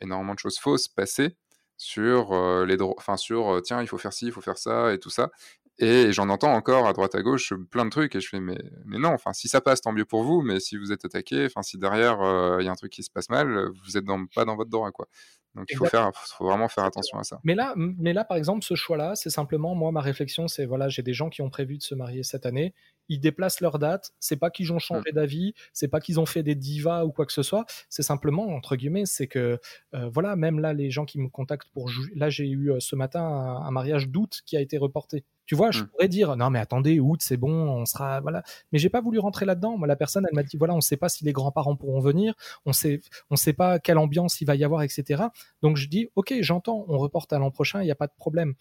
énormément 0.00 0.32
de 0.32 0.38
choses 0.38 0.58
fausses 0.58 0.88
passer 0.88 1.36
sur 1.76 2.32
euh, 2.32 2.64
les 2.64 2.78
droits, 2.78 2.94
enfin 2.96 3.18
sur 3.18 3.56
euh, 3.56 3.60
tiens 3.60 3.82
il 3.82 3.88
faut 3.88 3.98
faire 3.98 4.14
ci, 4.14 4.26
il 4.26 4.32
faut 4.32 4.40
faire 4.40 4.58
ça 4.58 4.94
et 4.94 4.98
tout 4.98 5.10
ça. 5.10 5.30
Et 5.78 6.12
j'en 6.12 6.28
entends 6.28 6.52
encore 6.52 6.86
à 6.86 6.92
droite 6.92 7.14
à 7.16 7.22
gauche 7.22 7.52
plein 7.70 7.84
de 7.84 7.90
trucs 7.90 8.14
et 8.14 8.20
je 8.20 8.28
fais 8.28 8.38
mais, 8.38 8.58
mais 8.84 8.98
non, 8.98 9.10
enfin 9.10 9.32
si 9.32 9.48
ça 9.48 9.60
passe 9.60 9.80
tant 9.80 9.92
mieux 9.92 10.04
pour 10.04 10.22
vous, 10.22 10.40
mais 10.40 10.60
si 10.60 10.76
vous 10.76 10.92
êtes 10.92 11.04
attaqué, 11.04 11.46
enfin 11.46 11.62
si 11.62 11.78
derrière 11.78 12.20
euh, 12.22 12.58
il 12.60 12.64
y 12.64 12.68
a 12.68 12.72
un 12.72 12.76
truc 12.76 12.92
qui 12.92 13.02
se 13.02 13.10
passe 13.10 13.28
mal, 13.28 13.70
vous 13.84 13.96
êtes 13.96 14.04
dans, 14.04 14.24
pas 14.26 14.44
dans 14.44 14.54
votre 14.54 14.70
droit 14.70 14.92
quoi. 14.92 15.08
Donc 15.54 15.66
il 15.70 15.76
faut 15.76 15.84
faire, 15.84 16.10
faut 16.14 16.46
vraiment 16.46 16.68
faire 16.68 16.84
attention 16.84 17.18
à 17.18 17.22
ça. 17.22 17.38
Mais 17.44 17.54
là, 17.54 17.74
mais 17.76 18.12
là, 18.12 18.24
par 18.24 18.36
exemple, 18.36 18.64
ce 18.64 18.74
choix-là, 18.74 19.14
c'est 19.14 19.30
simplement, 19.30 19.74
moi, 19.74 19.92
ma 19.92 20.00
réflexion, 20.00 20.48
c'est 20.48 20.66
voilà, 20.66 20.88
j'ai 20.88 21.02
des 21.02 21.12
gens 21.12 21.30
qui 21.30 21.42
ont 21.42 21.50
prévu 21.50 21.78
de 21.78 21.82
se 21.82 21.94
marier 21.94 22.24
cette 22.24 22.44
année 22.44 22.74
ils 23.08 23.20
déplacent 23.20 23.60
leur 23.60 23.78
date. 23.78 24.12
C'est 24.20 24.36
pas 24.36 24.50
qu'ils 24.50 24.72
ont 24.72 24.78
changé 24.78 25.10
mm. 25.10 25.14
d'avis, 25.14 25.54
c'est 25.72 25.88
pas 25.88 26.00
qu'ils 26.00 26.20
ont 26.20 26.26
fait 26.26 26.42
des 26.42 26.54
divas 26.54 27.04
ou 27.04 27.12
quoi 27.12 27.26
que 27.26 27.32
ce 27.32 27.42
soit. 27.42 27.64
C'est 27.88 28.02
simplement 28.02 28.48
entre 28.48 28.76
guillemets, 28.76 29.06
c'est 29.06 29.26
que 29.26 29.58
euh, 29.94 30.08
voilà, 30.08 30.36
même 30.36 30.60
là, 30.60 30.72
les 30.72 30.90
gens 30.90 31.04
qui 31.04 31.18
me 31.18 31.28
contactent 31.28 31.68
pour 31.72 31.90
là, 32.14 32.30
j'ai 32.30 32.48
eu 32.48 32.72
euh, 32.72 32.80
ce 32.80 32.96
matin 32.96 33.22
un, 33.22 33.70
mariage 33.70 34.08
d'août 34.08 34.42
qui 34.46 34.56
a 34.56 34.60
été 34.60 34.78
reporté. 34.78 35.24
Tu 35.46 35.54
vois, 35.54 35.70
je 35.70 35.82
mm. 35.82 35.86
pourrais 35.88 36.08
dire 36.08 36.36
non 36.36 36.50
mais 36.50 36.58
attendez, 36.58 37.00
août 37.00 37.20
c'est 37.22 37.36
bon, 37.36 37.52
on 37.52 37.84
sera 37.84 38.20
voilà. 38.20 38.42
Mais 38.72 38.78
j'ai 38.78 38.88
pas 38.88 39.00
voulu 39.00 39.18
rentrer 39.18 39.44
là-dedans. 39.44 39.76
Moi, 39.76 39.86
la 39.86 39.96
personne, 39.96 40.26
elle 40.28 40.34
m'a 40.34 40.42
dit 40.42 40.56
voilà, 40.56 40.74
on 40.74 40.80
sait 40.80 40.96
pas 40.96 41.08
si 41.08 41.24
les 41.24 41.32
grands-parents 41.32 41.76
pourront 41.76 42.00
venir, 42.00 42.34
on 42.64 42.72
sait, 42.72 43.00
on 43.30 43.36
sait 43.36 43.52
pas 43.52 43.78
quelle 43.78 43.98
ambiance 43.98 44.40
il 44.40 44.46
va 44.46 44.56
y 44.56 44.64
avoir, 44.64 44.82
etc. 44.82 45.24
Donc 45.62 45.76
je 45.76 45.88
dis 45.88 46.08
ok, 46.16 46.34
j'entends, 46.40 46.84
on 46.88 46.98
reporte 46.98 47.32
à 47.32 47.38
l'an 47.38 47.50
prochain, 47.50 47.82
il 47.82 47.84
n'y 47.84 47.90
a 47.90 47.96
pas 47.96 48.06
de 48.06 48.14
problème 48.16 48.54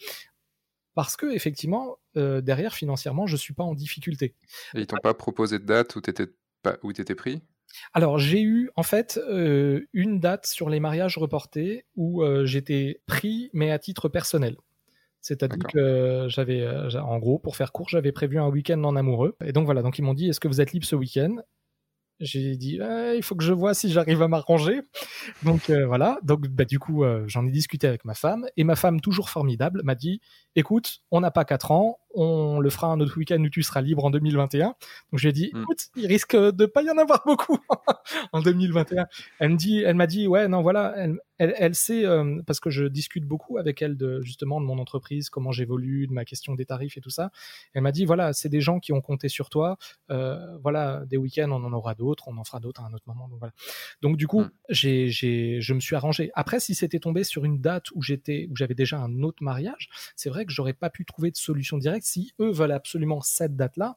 parce 0.96 1.18
que 1.18 1.28
effectivement 1.34 1.98
euh, 2.18 2.42
derrière 2.42 2.74
financièrement 2.74 3.28
je 3.28 3.36
suis 3.36 3.54
pas 3.54 3.64
en 3.64 3.74
difficulté. 3.74 4.36
Et 4.76 4.82
ils 4.82 4.88
t'ont 4.88 4.98
pas 5.02 5.14
proposé 5.14 5.60
de 5.60 5.66
date 5.66 5.96
où 5.96 6.02
tu 6.02 6.10
étais 6.10 6.28
étais 6.98 7.16
pris? 7.16 7.42
Alors 7.94 8.20
j'ai 8.20 8.42
eu 8.42 8.70
en 8.76 8.84
fait 8.84 9.20
euh, 9.28 9.88
une 9.94 10.20
date 10.20 10.46
sur 10.46 10.70
les 10.70 10.80
mariages 10.80 11.18
reportés 11.18 11.86
où 11.96 12.24
euh, 12.24 12.46
j'étais 12.46 13.02
pris 13.06 13.50
mais 13.54 13.72
à 13.72 13.80
titre 13.80 14.10
personnel. 14.10 14.58
C'est-à-dire 15.22 15.66
que 15.72 16.26
j'avais, 16.28 16.68
en 16.98 17.18
gros, 17.18 17.40
pour 17.40 17.56
faire 17.56 17.72
court, 17.72 17.88
j'avais 17.88 18.12
prévu 18.12 18.40
un 18.40 18.50
week-end 18.50 18.84
en 18.84 18.98
amoureux. 18.98 19.38
Et 19.46 19.54
donc 19.54 19.64
voilà, 19.64 19.82
donc 19.82 19.98
ils 19.98 20.02
m'ont 20.02 20.14
dit, 20.14 20.28
est-ce 20.28 20.42
que 20.42 20.50
vous 20.50 20.60
êtes 20.60 20.74
libre 20.74 20.86
ce 20.86 20.98
week-end? 20.98 21.38
J'ai 22.20 22.56
dit 22.56 22.80
il 23.16 23.24
faut 23.24 23.36
que 23.36 23.44
je 23.44 23.54
vois 23.54 23.74
si 23.74 23.92
j'arrive 23.92 24.22
à 24.22 24.28
m'arranger. 24.28 24.82
Donc 25.44 25.70
voilà, 25.70 26.20
donc 26.24 26.48
bah, 26.48 26.66
du 26.66 26.80
coup 26.80 27.04
j'en 27.28 27.46
ai 27.46 27.52
discuté 27.52 27.88
avec 27.88 28.06
ma 28.06 28.14
femme 28.14 28.46
et 28.58 28.64
ma 28.64 28.76
femme 28.76 29.02
toujours 29.02 29.30
formidable 29.30 29.82
m'a 29.84 29.96
dit 29.96 30.22
écoute, 30.56 31.00
on 31.12 31.20
n'a 31.20 31.32
pas 31.32 31.46
4 31.46 31.72
ans, 31.72 32.00
on 32.14 32.60
le 32.60 32.70
fera 32.70 32.88
un 32.88 33.00
autre 33.00 33.18
week-end 33.18 33.42
où 33.42 33.50
tu 33.50 33.64
seras 33.64 33.82
libre 33.82 34.06
en 34.06 34.12
2021. 34.12 34.68
Donc 34.68 34.76
j'ai 35.14 35.32
dit, 35.32 35.52
mmh. 35.54 35.62
écoute, 35.62 35.80
il 35.96 36.08
risque 36.08 36.36
de 36.36 36.66
pas 36.66 36.84
y 36.84 36.90
en 36.90 36.98
avoir 36.98 37.24
beaucoup 37.26 37.58
en 38.32 38.42
2021. 38.42 39.08
Elle 39.40 39.50
me 39.50 39.58
dit, 39.58 39.82
elle 39.82 39.96
m'a 39.96 40.08
dit, 40.08 40.28
ouais, 40.28 40.48
non, 40.48 40.62
voilà, 40.62 40.94
elle, 40.98 41.56
elle, 41.58 41.76
sait 41.76 42.06
euh, 42.06 42.42
parce 42.46 42.60
que 42.60 42.70
je 42.70 42.86
discute 42.86 43.26
beaucoup 43.26 43.58
avec 43.58 43.82
elle 43.82 43.98
de 43.98 44.22
justement 44.22 44.62
de 44.62 44.66
mon 44.66 44.78
entreprise, 44.80 45.30
comment 45.30 45.52
j'évolue, 45.52 46.08
de 46.08 46.14
ma 46.14 46.26
question 46.26 46.54
des 46.56 46.66
tarifs 46.66 46.98
et 46.98 47.02
tout 47.02 47.10
ça. 47.10 47.32
Elle 47.74 47.82
m'a 47.82 47.92
dit, 47.92 48.06
voilà, 48.06 48.34
c'est 48.34 48.50
des 48.50 48.62
gens 48.62 48.80
qui 48.80 48.94
ont 48.94 49.02
compté 49.02 49.30
sur 49.30 49.50
toi. 49.50 49.78
Euh, 50.12 50.58
voilà, 50.60 51.04
des 51.08 51.18
week-ends, 51.18 51.50
on 51.52 51.64
en 51.64 51.74
aura 51.74 51.96
d'autres, 51.96 52.28
on 52.28 52.38
en 52.38 52.44
fera 52.44 52.60
d'autres 52.60 52.82
à 52.82 52.86
un 52.86 52.94
autre 52.94 53.06
moment. 53.08 53.28
Donc 53.28 53.40
voilà. 53.40 53.54
Donc 54.02 54.18
du 54.18 54.28
coup, 54.28 54.42
mmh. 54.42 54.52
j'ai, 54.70 55.08
j'ai, 55.10 55.62
je 55.62 55.74
me 55.74 55.80
suis 55.80 55.96
arrangé. 55.96 56.32
Après, 56.36 56.60
si 56.60 56.76
c'était 56.76 57.00
tombé 57.00 57.24
sur 57.24 57.46
une 57.46 57.60
date 57.60 57.92
où 57.96 58.02
j'étais, 58.02 58.48
où 58.52 58.56
j'avais 58.56 58.76
déjà 58.76 59.00
un 59.00 59.24
autre 59.24 59.44
mariage, 59.44 59.90
c'est 60.16 60.30
vrai 60.30 60.46
que 60.46 60.52
j'aurais 60.52 60.74
pas 60.74 60.90
pu 60.90 61.06
trouver 61.06 61.32
de 61.32 61.38
solution 61.38 61.78
directe 61.78 62.03
si 62.04 62.34
eux 62.40 62.52
veulent 62.52 62.72
absolument 62.72 63.22
cette 63.22 63.56
date-là, 63.56 63.96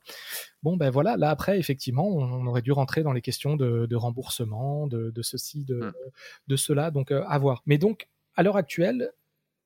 bon 0.62 0.76
ben 0.76 0.90
voilà, 0.90 1.16
là 1.16 1.30
après 1.30 1.58
effectivement, 1.58 2.06
on, 2.08 2.46
aurait 2.46 2.62
dû 2.62 2.72
rentrer 2.72 3.02
dans 3.02 3.12
les 3.12 3.22
questions 3.22 3.56
de, 3.56 3.94
remboursement, 3.94 4.86
de, 4.86 5.22
ceci, 5.22 5.64
de, 5.64 5.92
de 6.46 6.56
cela, 6.56 6.90
donc 6.90 7.10
euh, 7.10 7.24
à 7.26 7.38
voir. 7.38 7.62
Mais 7.66 7.78
donc 7.78 8.08
à 8.34 8.42
l'heure 8.42 8.56
actuelle, 8.56 9.12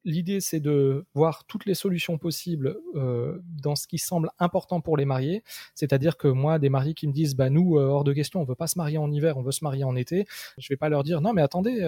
l'idée 0.04 0.40
c'est 0.40 0.60
de 0.60 1.04
voir 1.14 1.44
toutes 1.46 1.66
les 1.66 1.74
solutions 1.74 2.18
possibles 2.18 2.76
euh, 2.94 3.38
dans 3.62 3.76
ce 3.76 3.86
qui 3.86 3.98
semble 3.98 4.30
important 4.38 4.80
pour 4.80 4.96
les 4.96 5.04
mariés. 5.04 5.42
C'est-à-dire 5.74 6.16
que 6.16 6.28
moi, 6.28 6.58
des 6.58 6.68
mariés 6.68 6.94
qui 6.94 7.06
me 7.06 7.12
disent, 7.12 7.34
bah 7.36 7.50
nous, 7.50 7.78
euh, 7.78 7.84
hors 7.84 8.04
de 8.04 8.12
question, 8.12 8.40
on 8.40 8.44
veut 8.44 8.54
pas 8.54 8.66
se 8.66 8.78
marier 8.78 8.98
en 8.98 9.10
hiver, 9.10 9.36
on 9.36 9.42
veut 9.42 9.52
se 9.52 9.64
marier 9.64 9.84
en 9.84 9.96
été, 9.96 10.26
je 10.58 10.68
vais 10.68 10.76
pas 10.76 10.88
leur 10.88 11.04
dire, 11.04 11.20
non 11.20 11.32
mais 11.32 11.42
attendez, 11.42 11.80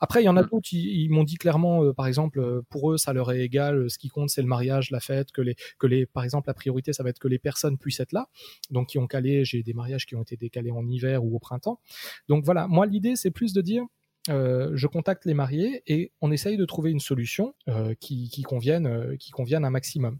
après, 0.00 0.22
il 0.22 0.26
y 0.26 0.28
en 0.28 0.36
a 0.36 0.42
mm. 0.42 0.48
d'autres, 0.50 0.72
ils, 0.72 1.08
m'ont 1.10 1.24
dit 1.24 1.36
clairement, 1.36 1.84
euh, 1.84 1.92
par 1.92 2.06
exemple, 2.06 2.40
euh, 2.40 2.62
pour 2.68 2.92
eux, 2.92 2.98
ça 2.98 3.12
leur 3.12 3.32
est 3.32 3.40
égal. 3.40 3.78
Euh, 3.78 3.88
ce 3.88 3.98
qui 3.98 4.08
compte, 4.08 4.30
c'est 4.30 4.42
le 4.42 4.48
mariage, 4.48 4.90
la 4.90 5.00
fête, 5.00 5.32
que 5.32 5.40
les, 5.40 5.56
que 5.78 5.86
les, 5.86 6.06
par 6.06 6.24
exemple, 6.24 6.48
la 6.48 6.54
priorité, 6.54 6.92
ça 6.92 7.02
va 7.02 7.10
être 7.10 7.18
que 7.18 7.28
les 7.28 7.38
personnes 7.38 7.78
puissent 7.78 8.00
être 8.00 8.12
là. 8.12 8.28
Donc, 8.70 8.88
qui 8.88 8.98
ont 8.98 9.06
calé, 9.06 9.44
j'ai 9.44 9.62
des 9.62 9.74
mariages 9.74 10.06
qui 10.06 10.14
ont 10.16 10.22
été 10.22 10.36
décalés 10.36 10.70
en 10.70 10.86
hiver 10.86 11.24
ou 11.24 11.34
au 11.34 11.38
printemps. 11.38 11.80
Donc 12.28 12.44
voilà, 12.44 12.68
moi, 12.68 12.86
l'idée, 12.86 13.16
c'est 13.16 13.30
plus 13.30 13.52
de 13.52 13.60
dire, 13.60 13.84
euh, 14.28 14.70
je 14.74 14.86
contacte 14.86 15.24
les 15.24 15.34
mariés 15.34 15.82
et 15.86 16.12
on 16.20 16.30
essaye 16.30 16.56
de 16.56 16.64
trouver 16.64 16.90
une 16.90 17.00
solution 17.00 17.54
euh, 17.68 17.94
qui, 17.98 18.42
convienne, 18.42 18.86
euh, 18.86 19.16
qui 19.16 19.30
convienne 19.30 19.64
un 19.64 19.70
maximum. 19.70 20.18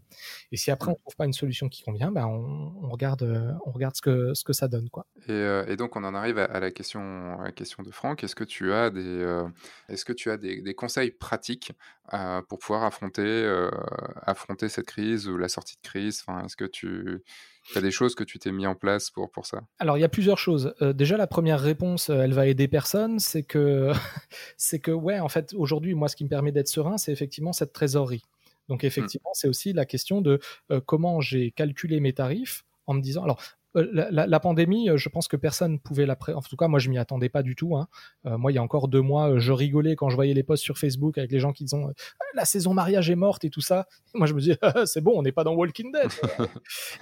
Et 0.51 0.57
si 0.57 0.71
après 0.71 0.91
on 0.91 0.95
trouve 0.95 1.15
pas 1.15 1.25
une 1.25 1.33
solution 1.33 1.69
qui 1.69 1.83
convient, 1.83 2.11
ben 2.11 2.25
on, 2.25 2.89
regarde, 2.89 3.59
on 3.65 3.71
regarde 3.71 3.95
ce 3.95 4.01
que, 4.01 4.33
ce 4.33 4.43
que 4.43 4.53
ça 4.53 4.67
donne. 4.67 4.89
Quoi. 4.89 5.05
Et, 5.27 5.75
donc 5.75 5.95
on 5.95 6.03
en 6.03 6.15
arrive 6.15 6.37
à, 6.37 6.59
la, 6.59 6.71
question, 6.71 7.39
la 7.41 7.51
question 7.51 7.83
de 7.83 7.91
Franck. 7.91 8.23
Est-ce 8.23 8.35
que 8.35 8.43
tu 8.43 8.73
as 8.73 8.89
des, 8.89 9.43
est-ce 9.87 10.05
que 10.05 10.13
tu 10.13 10.31
as 10.31 10.37
des 10.37 10.73
conseils 10.73 11.11
pratiques 11.11 11.71
pour 12.47 12.59
pouvoir 12.59 12.83
affronter, 12.83 13.47
affronter 14.23 14.69
cette 14.69 14.87
crise 14.87 15.27
ou 15.27 15.37
la 15.37 15.49
sortie 15.49 15.75
de 15.75 15.87
crise? 15.87 16.23
Enfin, 16.25 16.45
Est-ce 16.45 16.55
que 16.55 16.65
tu 16.65 17.23
tu 17.71 17.77
as 17.77 17.81
des 17.81 17.91
choses 17.91 18.15
que 18.15 18.23
tu 18.23 18.39
t'es 18.39 18.51
mis 18.51 18.67
en 18.67 18.75
place 18.75 19.09
pour, 19.09 19.29
pour 19.31 19.45
ça? 19.45 19.61
Alors, 19.79 19.97
il 19.97 20.01
y 20.01 20.03
a 20.03 20.09
plusieurs 20.09 20.37
choses. 20.37 20.73
Euh, 20.81 20.93
déjà, 20.93 21.17
la 21.17 21.27
première 21.27 21.59
réponse, 21.59 22.09
euh, 22.09 22.21
elle 22.21 22.33
va 22.33 22.47
aider 22.47 22.67
personne. 22.67 23.19
C'est 23.19 23.43
que, 23.43 23.91
c'est 24.57 24.79
que, 24.79 24.91
ouais, 24.91 25.19
en 25.19 25.29
fait, 25.29 25.53
aujourd'hui, 25.53 25.93
moi, 25.95 26.07
ce 26.07 26.15
qui 26.15 26.23
me 26.23 26.29
permet 26.29 26.51
d'être 26.51 26.67
serein, 26.67 26.97
c'est 26.97 27.11
effectivement 27.11 27.53
cette 27.53 27.73
trésorerie. 27.73 28.23
Donc, 28.67 28.83
mmh. 28.83 28.87
effectivement, 28.87 29.31
c'est 29.33 29.47
aussi 29.47 29.73
la 29.73 29.85
question 29.85 30.21
de 30.21 30.39
euh, 30.71 30.81
comment 30.85 31.21
j'ai 31.21 31.51
calculé 31.51 31.99
mes 31.99 32.13
tarifs 32.13 32.63
en 32.87 32.93
me 32.93 33.01
disant, 33.01 33.23
alors 33.23 33.41
euh, 33.75 34.07
la, 34.11 34.39
pandémie, 34.39 34.89
euh, 34.89 34.97
je 34.97 35.09
pense 35.09 35.27
que 35.27 35.37
personne 35.37 35.79
pouvait 35.79 36.07
la 36.07 36.17
En 36.35 36.41
tout 36.41 36.55
cas, 36.55 36.67
moi, 36.67 36.79
je 36.79 36.89
m'y 36.89 36.97
attendais 36.97 37.29
pas 37.29 37.43
du 37.43 37.55
tout. 37.55 37.75
Hein. 37.75 37.87
Euh, 38.25 38.37
moi, 38.37 38.51
il 38.51 38.55
y 38.55 38.57
a 38.57 38.63
encore 38.63 38.87
deux 38.87 39.01
mois, 39.01 39.37
je 39.37 39.51
rigolais 39.51 39.95
quand 39.95 40.09
je 40.09 40.15
voyais 40.15 40.33
les 40.33 40.43
posts 40.43 40.63
sur 40.63 40.77
Facebook 40.77 41.17
avec 41.17 41.31
les 41.31 41.39
gens 41.39 41.53
qui 41.53 41.65
disaient 41.65 41.77
la 42.33 42.45
saison 42.45 42.73
mariage 42.73 43.09
est 43.09 43.15
morte 43.15 43.45
et 43.45 43.49
tout 43.49 43.61
ça. 43.61 43.87
Moi, 44.15 44.25
je 44.25 44.33
me 44.33 44.39
disais 44.39 44.57
c'est 44.85 45.01
bon, 45.01 45.13
on 45.15 45.21
n'est 45.21 45.31
pas 45.31 45.43
dans 45.43 45.53
Walking 45.53 45.91
Dead. 45.91 46.11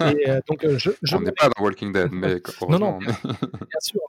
et, 0.00 0.40
donc, 0.46 0.66
je, 0.76 0.90
on 1.14 1.20
n'est 1.20 1.32
pas 1.32 1.48
dans 1.48 1.62
Walking 1.62 1.92
Dead, 1.92 2.10
mais 2.12 2.40
non, 2.68 2.78
non, 2.78 2.98
bien, 2.98 3.14
sûr. 3.80 4.00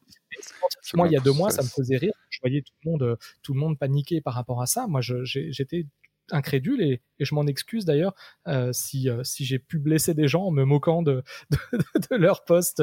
Moi, 0.95 1.07
il 1.07 1.13
y 1.13 1.17
a 1.17 1.21
deux 1.21 1.33
mois, 1.33 1.51
ça 1.51 1.61
me 1.61 1.67
faisait 1.67 1.97
rire. 1.97 2.13
Je 2.29 2.39
voyais 2.41 2.61
tout 2.61 2.73
le 2.83 2.91
monde, 2.91 3.17
tout 3.41 3.53
le 3.53 3.59
monde 3.59 3.77
paniquer 3.77 4.19
par 4.21 4.33
rapport 4.33 4.61
à 4.61 4.65
ça. 4.65 4.85
Moi, 4.87 5.01
j'étais 5.01 5.85
incrédule 6.31 6.81
et, 6.81 7.01
je 7.19 7.35
m'en 7.35 7.45
excuse 7.47 7.83
d'ailleurs 7.83 8.15
euh, 8.47 8.71
si, 8.71 9.09
euh, 9.09 9.25
si 9.25 9.43
j'ai 9.43 9.59
pu 9.59 9.77
blesser 9.77 10.13
des 10.13 10.29
gens 10.29 10.43
en 10.43 10.51
me 10.51 10.63
moquant 10.63 11.01
de, 11.01 11.21
de, 11.51 12.15
leur 12.15 12.45
poste. 12.45 12.81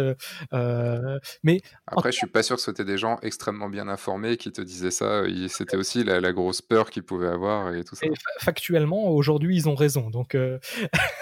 Euh, 0.53 1.19
mais 1.43 1.63
après, 1.87 2.13
je 2.13 2.19
suis 2.19 2.27
pas 2.27 2.43
sûr 2.43 2.57
que 2.57 2.63
c'était 2.63 2.85
des 2.85 2.99
gens 2.99 3.19
extrêmement 3.23 3.71
bien 3.71 3.89
informés 3.89 4.37
qui 4.37 4.53
te 4.53 4.61
disaient 4.61 4.91
ça. 4.91 5.23
C'était 5.49 5.79
aussi 5.79 6.05
la, 6.05 6.33
grosse 6.33 6.61
peur 6.61 6.91
qu'ils 6.91 7.03
pouvaient 7.03 7.29
avoir 7.29 7.75
et 7.75 7.83
tout 7.83 7.97
ça. 7.97 8.07
factuellement, 8.41 9.09
aujourd'hui, 9.09 9.57
ils 9.57 9.69
ont 9.71 9.75
raison. 9.75 10.11
Donc, 10.11 10.37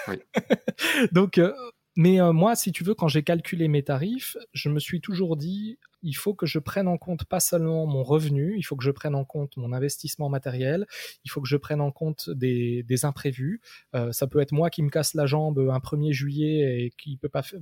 oui. 0.09 0.19
donc 1.13 1.39
mais 1.95 2.19
moi, 2.33 2.55
si 2.55 2.71
tu 2.71 2.83
veux, 2.83 2.93
quand 2.93 3.07
j'ai 3.07 3.23
calculé 3.23 3.67
mes 3.67 3.83
tarifs, 3.83 4.37
je 4.53 4.69
me 4.69 4.79
suis 4.79 5.01
toujours 5.01 5.37
dit, 5.37 5.79
il 6.03 6.13
faut 6.13 6.33
que 6.33 6.45
je 6.45 6.59
prenne 6.59 6.87
en 6.87 6.97
compte 6.97 7.25
pas 7.25 7.39
seulement 7.39 7.85
mon 7.87 8.03
revenu, 8.03 8.55
il 8.57 8.63
faut 8.63 8.75
que 8.75 8.83
je 8.83 8.91
prenne 8.91 9.15
en 9.15 9.25
compte 9.25 9.57
mon 9.57 9.73
investissement 9.73 10.29
matériel, 10.29 10.85
il 11.23 11.31
faut 11.31 11.41
que 11.41 11.47
je 11.47 11.57
prenne 11.57 11.81
en 11.81 11.91
compte 11.91 12.29
des, 12.29 12.83
des 12.83 13.05
imprévus. 13.05 13.61
Euh, 13.95 14.11
ça 14.11 14.27
peut 14.27 14.39
être 14.39 14.51
moi 14.51 14.69
qui 14.69 14.83
me 14.83 14.89
casse 14.89 15.13
la 15.15 15.25
jambe 15.25 15.59
un 15.59 15.79
1er 15.79 16.11
juillet 16.11 16.85
et 16.85 16.91
qui 16.97 17.17
peut 17.17 17.29
pas 17.29 17.41
faire 17.41 17.59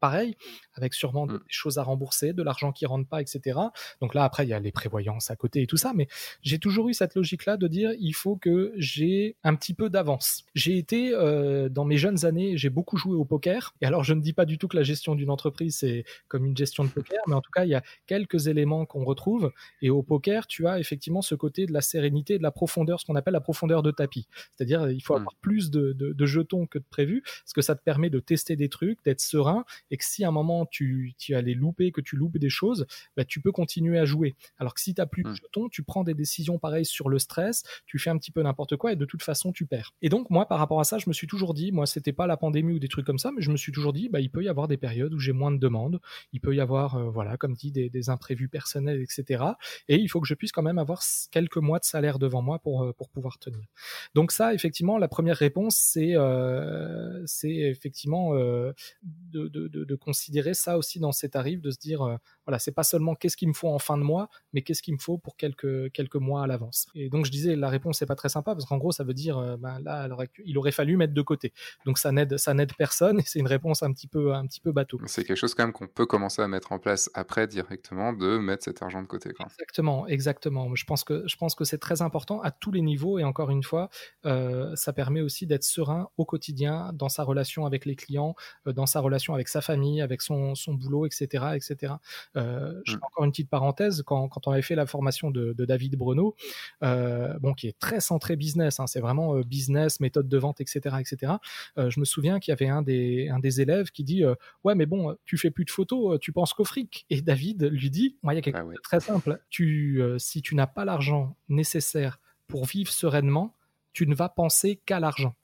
pareil, 0.00 0.36
avec 0.74 0.94
sûrement 0.94 1.26
mmh. 1.26 1.32
des 1.32 1.44
choses 1.48 1.78
à 1.78 1.82
rembourser, 1.82 2.32
de 2.32 2.42
l'argent 2.42 2.72
qui 2.72 2.86
rentre 2.86 3.08
pas, 3.08 3.20
etc. 3.20 3.58
Donc 4.00 4.14
là, 4.14 4.24
après, 4.24 4.44
il 4.44 4.48
y 4.48 4.52
a 4.52 4.58
les 4.58 4.72
prévoyances 4.72 5.30
à 5.30 5.36
côté 5.36 5.62
et 5.62 5.66
tout 5.66 5.76
ça, 5.76 5.92
mais 5.94 6.08
j'ai 6.42 6.58
toujours 6.58 6.88
eu 6.88 6.94
cette 6.94 7.14
logique-là 7.14 7.56
de 7.56 7.68
dire, 7.68 7.92
il 7.98 8.14
faut 8.14 8.36
que 8.36 8.72
j'ai 8.76 9.36
un 9.44 9.54
petit 9.54 9.74
peu 9.74 9.90
d'avance. 9.90 10.44
J'ai 10.54 10.78
été, 10.78 11.12
euh, 11.14 11.68
dans 11.68 11.84
mes 11.84 11.98
jeunes 11.98 12.24
années, 12.24 12.56
j'ai 12.56 12.70
beaucoup 12.70 12.96
joué 12.96 13.14
au 13.14 13.24
poker, 13.24 13.74
et 13.80 13.86
alors 13.86 14.04
je 14.04 14.14
ne 14.14 14.20
dis 14.20 14.32
pas 14.32 14.44
du 14.44 14.58
tout 14.58 14.68
que 14.68 14.76
la 14.76 14.82
gestion 14.82 15.14
d'une 15.14 15.30
entreprise, 15.30 15.76
c'est 15.78 16.04
comme 16.28 16.44
une 16.46 16.56
gestion 16.56 16.84
de 16.84 16.90
poker, 16.90 17.20
mais 17.26 17.34
en 17.34 17.40
tout 17.40 17.50
cas, 17.50 17.64
il 17.64 17.70
y 17.70 17.74
a 17.74 17.82
quelques 18.06 18.46
éléments 18.46 18.86
qu'on 18.86 19.04
retrouve, 19.04 19.52
et 19.82 19.90
au 19.90 20.02
poker, 20.02 20.46
tu 20.46 20.66
as 20.66 20.78
effectivement 20.80 21.22
ce 21.22 21.34
côté 21.34 21.66
de 21.66 21.72
la 21.72 21.82
sérénité, 21.82 22.38
de 22.38 22.42
la 22.42 22.50
profondeur, 22.50 23.00
ce 23.00 23.04
qu'on 23.04 23.16
appelle 23.16 23.34
la 23.34 23.40
profondeur 23.40 23.82
de 23.82 23.90
tapis. 23.90 24.26
C'est-à-dire, 24.56 24.90
il 24.90 25.00
faut 25.00 25.14
mmh. 25.14 25.16
avoir 25.16 25.34
plus 25.36 25.70
de, 25.70 25.92
de, 25.92 26.12
de 26.12 26.26
jetons 26.26 26.66
que 26.66 26.78
de 26.78 26.84
prévu, 26.88 27.22
parce 27.22 27.52
que 27.54 27.62
ça 27.62 27.74
te 27.74 27.82
permet 27.82 28.10
de 28.10 28.20
tester 28.20 28.56
des 28.56 28.68
trucs, 28.68 29.02
d'être 29.04 29.20
serein, 29.20 29.64
et 29.90 29.96
que 29.96 30.04
si 30.04 30.24
à 30.24 30.28
un 30.28 30.32
moment 30.32 30.66
tu, 30.66 31.14
tu 31.18 31.34
as 31.34 31.42
les 31.42 31.54
louper, 31.54 31.92
que 31.92 32.00
tu 32.00 32.16
loupes 32.16 32.38
des 32.38 32.50
choses, 32.50 32.86
bah, 33.16 33.24
tu 33.24 33.40
peux 33.40 33.52
continuer 33.52 33.98
à 33.98 34.04
jouer. 34.04 34.36
Alors 34.58 34.74
que 34.74 34.80
si 34.80 34.94
tu 34.94 35.00
n'as 35.00 35.06
plus 35.06 35.22
de 35.22 35.30
mmh. 35.30 35.36
jetons, 35.36 35.68
tu 35.68 35.82
prends 35.82 36.04
des 36.04 36.14
décisions 36.14 36.58
pareilles 36.58 36.84
sur 36.86 37.08
le 37.08 37.18
stress, 37.18 37.62
tu 37.86 37.98
fais 37.98 38.10
un 38.10 38.18
petit 38.18 38.30
peu 38.30 38.42
n'importe 38.42 38.76
quoi 38.76 38.92
et 38.92 38.96
de 38.96 39.04
toute 39.04 39.22
façon 39.22 39.52
tu 39.52 39.66
perds. 39.66 39.92
Et 40.02 40.08
donc 40.08 40.30
moi 40.30 40.46
par 40.46 40.58
rapport 40.58 40.80
à 40.80 40.84
ça, 40.84 40.98
je 40.98 41.08
me 41.08 41.12
suis 41.12 41.26
toujours 41.26 41.54
dit, 41.54 41.72
moi 41.72 41.86
c'était 41.86 42.12
pas 42.12 42.26
la 42.26 42.36
pandémie 42.36 42.74
ou 42.74 42.78
des 42.78 42.88
trucs 42.88 43.06
comme 43.06 43.18
ça, 43.18 43.30
mais 43.34 43.42
je 43.42 43.50
me 43.50 43.56
suis 43.56 43.72
toujours 43.72 43.92
dit, 43.92 44.08
bah, 44.08 44.20
il 44.20 44.30
peut 44.30 44.42
y 44.42 44.48
avoir 44.48 44.68
des 44.68 44.76
périodes 44.76 45.14
où 45.14 45.18
j'ai 45.18 45.32
moins 45.32 45.50
de 45.50 45.58
demandes, 45.58 46.00
il 46.32 46.40
peut 46.40 46.54
y 46.54 46.60
avoir, 46.60 46.96
euh, 46.96 47.10
voilà, 47.10 47.36
comme 47.36 47.54
dit, 47.54 47.72
des, 47.72 47.90
des, 47.90 48.10
imprévus 48.10 48.48
personnels, 48.48 49.02
etc. 49.02 49.44
Et 49.88 49.96
il 49.96 50.08
faut 50.08 50.20
que 50.20 50.26
je 50.26 50.34
puisse 50.34 50.52
quand 50.52 50.62
même 50.62 50.78
avoir 50.78 51.02
quelques 51.30 51.58
mois 51.58 51.78
de 51.78 51.84
salaire 51.84 52.18
devant 52.18 52.42
moi 52.42 52.58
pour, 52.58 52.82
euh, 52.82 52.92
pour 52.92 53.08
pouvoir 53.08 53.38
tenir. 53.38 53.66
Donc 54.14 54.32
ça, 54.32 54.54
effectivement, 54.54 54.98
la 54.98 55.08
première 55.08 55.36
réponse, 55.36 55.76
c'est 55.76 56.16
euh, 56.16 57.22
c'est 57.26 57.54
effectivement 57.54 58.34
euh, 58.34 58.72
de, 59.02 59.48
de, 59.48 59.79
de, 59.84 59.94
considérer 59.94 60.54
ça 60.54 60.78
aussi 60.78 60.98
dans 60.98 61.12
ces 61.12 61.28
tarifs, 61.28 61.60
de 61.60 61.70
se 61.70 61.78
dire, 61.78 62.02
euh, 62.02 62.16
voilà, 62.46 62.58
c'est 62.58 62.72
pas 62.72 62.82
seulement 62.82 63.14
qu'est-ce 63.14 63.36
qu'il 63.36 63.48
me 63.48 63.52
faut 63.52 63.68
en 63.68 63.78
fin 63.78 63.98
de 63.98 64.02
mois, 64.02 64.28
mais 64.52 64.62
qu'est-ce 64.62 64.82
qu'il 64.82 64.94
me 64.94 64.98
faut 64.98 65.18
pour 65.18 65.36
quelques, 65.36 65.92
quelques 65.92 66.16
mois 66.16 66.42
à 66.42 66.46
l'avance. 66.46 66.86
Et 66.94 67.08
donc 67.08 67.26
je 67.26 67.30
disais, 67.30 67.56
la 67.56 67.68
réponse 67.68 68.00
n'est 68.00 68.06
pas 68.06 68.14
très 68.14 68.28
sympa, 68.28 68.54
parce 68.54 68.64
qu'en 68.64 68.78
gros, 68.78 68.92
ça 68.92 69.04
veut 69.04 69.14
dire, 69.14 69.38
euh, 69.38 69.56
ben, 69.56 69.78
là, 69.80 70.08
il 70.44 70.58
aurait 70.58 70.72
fallu 70.72 70.96
mettre 70.96 71.14
de 71.14 71.22
côté. 71.22 71.52
Donc 71.84 71.98
ça 71.98 72.12
n'aide, 72.12 72.36
ça 72.38 72.54
n'aide 72.54 72.74
personne, 72.74 73.20
et 73.20 73.24
c'est 73.24 73.38
une 73.38 73.46
réponse 73.46 73.82
un 73.82 73.92
petit 73.92 74.06
peu, 74.08 74.34
un 74.34 74.46
petit 74.46 74.60
peu 74.60 74.72
bateau. 74.72 74.98
C'est 75.06 75.24
quelque 75.24 75.36
chose 75.36 75.54
quand 75.54 75.64
même 75.64 75.72
qu'on 75.72 75.88
peut 75.88 76.06
commencer 76.06 76.42
à 76.42 76.48
mettre 76.48 76.72
en 76.72 76.78
place 76.78 77.10
après 77.14 77.46
directement, 77.46 78.12
de 78.12 78.38
mettre 78.38 78.64
cet 78.64 78.82
argent 78.82 79.02
de 79.02 79.06
côté. 79.06 79.30
Exactement, 79.30 80.06
exactement. 80.06 80.74
Je 80.74 80.84
pense 80.84 81.04
que, 81.04 81.24
je 81.26 81.36
pense 81.36 81.54
que 81.54 81.64
c'est 81.64 81.78
très 81.78 82.02
important 82.02 82.40
à 82.42 82.50
tous 82.50 82.72
les 82.72 82.80
niveaux, 82.80 83.18
et 83.18 83.24
encore 83.24 83.50
une 83.50 83.62
fois, 83.62 83.88
euh, 84.26 84.74
ça 84.76 84.92
permet 84.92 85.20
aussi 85.20 85.46
d'être 85.46 85.64
serein 85.64 86.08
au 86.16 86.24
quotidien 86.24 86.92
dans 86.94 87.08
sa 87.08 87.22
relation 87.22 87.66
avec 87.66 87.84
les 87.84 87.96
clients, 87.96 88.34
dans 88.66 88.86
sa 88.86 89.00
relation 89.00 89.34
avec 89.34 89.48
sa 89.48 89.60
famille, 89.60 89.69
avec 89.70 90.22
son, 90.22 90.54
son 90.54 90.74
boulot, 90.74 91.06
etc. 91.06 91.44
etc. 91.54 91.94
Euh, 92.36 92.80
je 92.84 92.92
fais 92.92 92.98
mm. 92.98 93.04
encore 93.04 93.24
une 93.24 93.30
petite 93.30 93.50
parenthèse, 93.50 94.02
quand, 94.04 94.28
quand, 94.28 94.46
on 94.46 94.52
avait 94.52 94.62
fait 94.62 94.74
la 94.74 94.86
formation 94.86 95.30
de, 95.30 95.52
de 95.52 95.64
David 95.64 95.96
Bruno, 95.96 96.34
euh, 96.82 97.38
bon, 97.38 97.54
qui 97.54 97.68
est 97.68 97.78
très 97.78 98.00
centré 98.00 98.36
business, 98.36 98.80
hein, 98.80 98.86
c'est 98.86 99.00
vraiment 99.00 99.36
euh, 99.36 99.42
business, 99.42 100.00
méthode 100.00 100.28
de 100.28 100.38
vente, 100.38 100.60
etc. 100.60 100.96
etc. 100.98 101.32
Euh, 101.78 101.90
je 101.90 102.00
me 102.00 102.04
souviens 102.04 102.40
qu'il 102.40 102.52
y 102.52 102.54
avait 102.54 102.68
un 102.68 102.82
des, 102.82 103.28
un 103.28 103.38
des 103.38 103.60
élèves 103.60 103.90
qui 103.90 104.04
dit 104.04 104.24
Ouais, 104.64 104.74
mais 104.74 104.86
bon, 104.86 105.16
tu 105.24 105.36
fais 105.36 105.50
plus 105.50 105.64
de 105.64 105.70
photos, 105.70 106.18
tu 106.20 106.32
penses 106.32 106.52
qu'au 106.52 106.64
fric. 106.64 107.06
Et 107.10 107.22
David 107.22 107.64
lui 107.64 107.90
dit 107.90 108.16
Moi, 108.22 108.34
il 108.34 108.36
y 108.36 108.38
a 108.38 108.42
quelque 108.42 108.56
ah 108.56 108.62
chose 108.62 108.74
de 108.74 108.80
très 108.80 109.00
simple. 109.00 109.40
Tu, 109.50 110.02
si 110.18 110.42
tu 110.42 110.54
n'as 110.54 110.66
pas 110.66 110.84
l'argent 110.84 111.36
nécessaire 111.48 112.20
pour 112.46 112.64
vivre 112.66 112.90
sereinement, 112.90 113.54
tu 113.92 114.06
ne 114.06 114.14
vas 114.14 114.28
penser 114.28 114.80
qu'à 114.84 115.00
l'argent. 115.00 115.34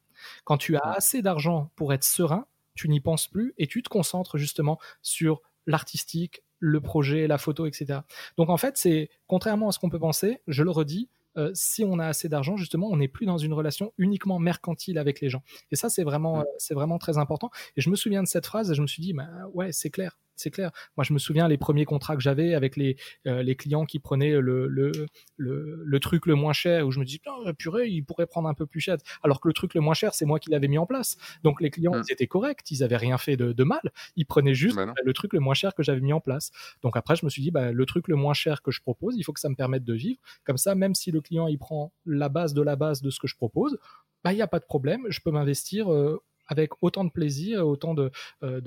Quand 0.44 0.56
tu 0.56 0.76
as 0.76 0.86
mm. 0.86 0.94
assez 0.96 1.22
d'argent 1.22 1.70
pour 1.76 1.92
être 1.92 2.04
serein, 2.04 2.46
tu 2.76 2.88
n'y 2.88 3.00
penses 3.00 3.28
plus 3.28 3.54
et 3.58 3.66
tu 3.66 3.82
te 3.82 3.88
concentres 3.88 4.38
justement 4.38 4.78
sur 5.02 5.42
l'artistique, 5.66 6.42
le 6.58 6.80
projet, 6.80 7.26
la 7.26 7.38
photo, 7.38 7.66
etc. 7.66 8.00
Donc 8.36 8.50
en 8.50 8.56
fait, 8.56 8.76
c'est 8.76 9.10
contrairement 9.26 9.68
à 9.68 9.72
ce 9.72 9.78
qu'on 9.78 9.90
peut 9.90 9.98
penser, 9.98 10.40
je 10.46 10.62
le 10.62 10.70
redis, 10.70 11.08
euh, 11.36 11.50
si 11.54 11.84
on 11.84 11.98
a 11.98 12.06
assez 12.06 12.28
d'argent, 12.28 12.56
justement, 12.56 12.88
on 12.88 12.96
n'est 12.96 13.08
plus 13.08 13.26
dans 13.26 13.36
une 13.36 13.52
relation 13.52 13.92
uniquement 13.98 14.38
mercantile 14.38 14.98
avec 14.98 15.20
les 15.20 15.28
gens. 15.28 15.42
Et 15.70 15.76
ça, 15.76 15.90
c'est 15.90 16.04
vraiment, 16.04 16.40
euh, 16.40 16.44
c'est 16.58 16.74
vraiment 16.74 16.98
très 16.98 17.18
important. 17.18 17.50
Et 17.76 17.80
je 17.80 17.90
me 17.90 17.96
souviens 17.96 18.22
de 18.22 18.28
cette 18.28 18.46
phrase 18.46 18.70
et 18.70 18.74
je 18.74 18.82
me 18.82 18.86
suis 18.86 19.02
dit, 19.02 19.12
bah, 19.12 19.28
ouais, 19.52 19.72
c'est 19.72 19.90
clair 19.90 20.18
c'est 20.36 20.50
clair. 20.50 20.70
Moi, 20.96 21.04
je 21.04 21.12
me 21.12 21.18
souviens 21.18 21.48
les 21.48 21.56
premiers 21.56 21.84
contrats 21.84 22.16
que 22.16 22.22
j'avais 22.22 22.54
avec 22.54 22.76
les, 22.76 22.96
euh, 23.26 23.42
les 23.42 23.56
clients 23.56 23.84
qui 23.84 23.98
prenaient 23.98 24.40
le, 24.40 24.68
le, 24.68 24.92
le, 25.36 26.00
truc 26.00 26.26
le 26.26 26.34
moins 26.34 26.52
cher, 26.52 26.86
où 26.86 26.90
je 26.90 27.00
me 27.00 27.04
dis, 27.04 27.20
oh, 27.26 27.50
purée, 27.58 27.88
ils 27.88 28.02
pourraient 28.02 28.26
prendre 28.26 28.48
un 28.48 28.54
peu 28.54 28.66
plus 28.66 28.80
cher. 28.80 28.96
Alors 29.22 29.40
que 29.40 29.48
le 29.48 29.54
truc 29.54 29.74
le 29.74 29.80
moins 29.80 29.94
cher, 29.94 30.14
c'est 30.14 30.26
moi 30.26 30.38
qui 30.38 30.50
l'avais 30.50 30.68
mis 30.68 30.78
en 30.78 30.86
place. 30.86 31.16
Donc 31.42 31.60
les 31.60 31.70
clients, 31.70 31.94
mmh. 31.94 32.04
ils 32.08 32.12
étaient 32.12 32.26
corrects, 32.26 32.70
ils 32.70 32.82
avaient 32.82 32.96
rien 32.96 33.18
fait 33.18 33.36
de, 33.36 33.64
mal. 33.64 33.80
Ils 34.14 34.26
prenaient 34.26 34.54
juste 34.54 34.76
bah 34.76 34.92
le 35.02 35.12
truc 35.12 35.32
le 35.32 35.40
moins 35.40 35.54
cher 35.54 35.74
que 35.74 35.82
j'avais 35.82 36.00
mis 36.00 36.12
en 36.12 36.20
place. 36.20 36.52
Donc 36.82 36.96
après, 36.96 37.16
je 37.16 37.24
me 37.24 37.30
suis 37.30 37.42
dit, 37.42 37.50
bah, 37.50 37.72
le 37.72 37.86
truc 37.86 38.08
le 38.08 38.16
moins 38.16 38.34
cher 38.34 38.62
que 38.62 38.70
je 38.70 38.80
propose, 38.80 39.16
il 39.16 39.24
faut 39.24 39.32
que 39.32 39.40
ça 39.40 39.48
me 39.48 39.56
permette 39.56 39.84
de 39.84 39.94
vivre. 39.94 40.20
Comme 40.44 40.58
ça, 40.58 40.74
même 40.74 40.94
si 40.94 41.10
le 41.10 41.20
client, 41.20 41.48
il 41.48 41.58
prend 41.58 41.92
la 42.04 42.28
base 42.28 42.54
de 42.54 42.62
la 42.62 42.76
base 42.76 43.02
de 43.02 43.10
ce 43.10 43.18
que 43.18 43.26
je 43.26 43.36
propose, 43.36 43.78
bah, 44.22 44.32
il 44.32 44.36
n'y 44.36 44.42
a 44.42 44.46
pas 44.48 44.58
de 44.58 44.64
problème, 44.64 45.06
je 45.08 45.20
peux 45.20 45.30
m'investir 45.30 45.92
euh, 45.92 46.20
avec 46.48 46.70
autant 46.82 47.04
de 47.04 47.10
plaisir, 47.10 47.66
autant 47.66 47.94
de, 47.94 48.10
euh, 48.42 48.60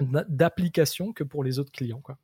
d'application 0.00 1.12
que 1.12 1.24
pour 1.24 1.44
les 1.44 1.58
autres 1.58 1.72
clients. 1.72 2.00
Quoi. 2.00 2.18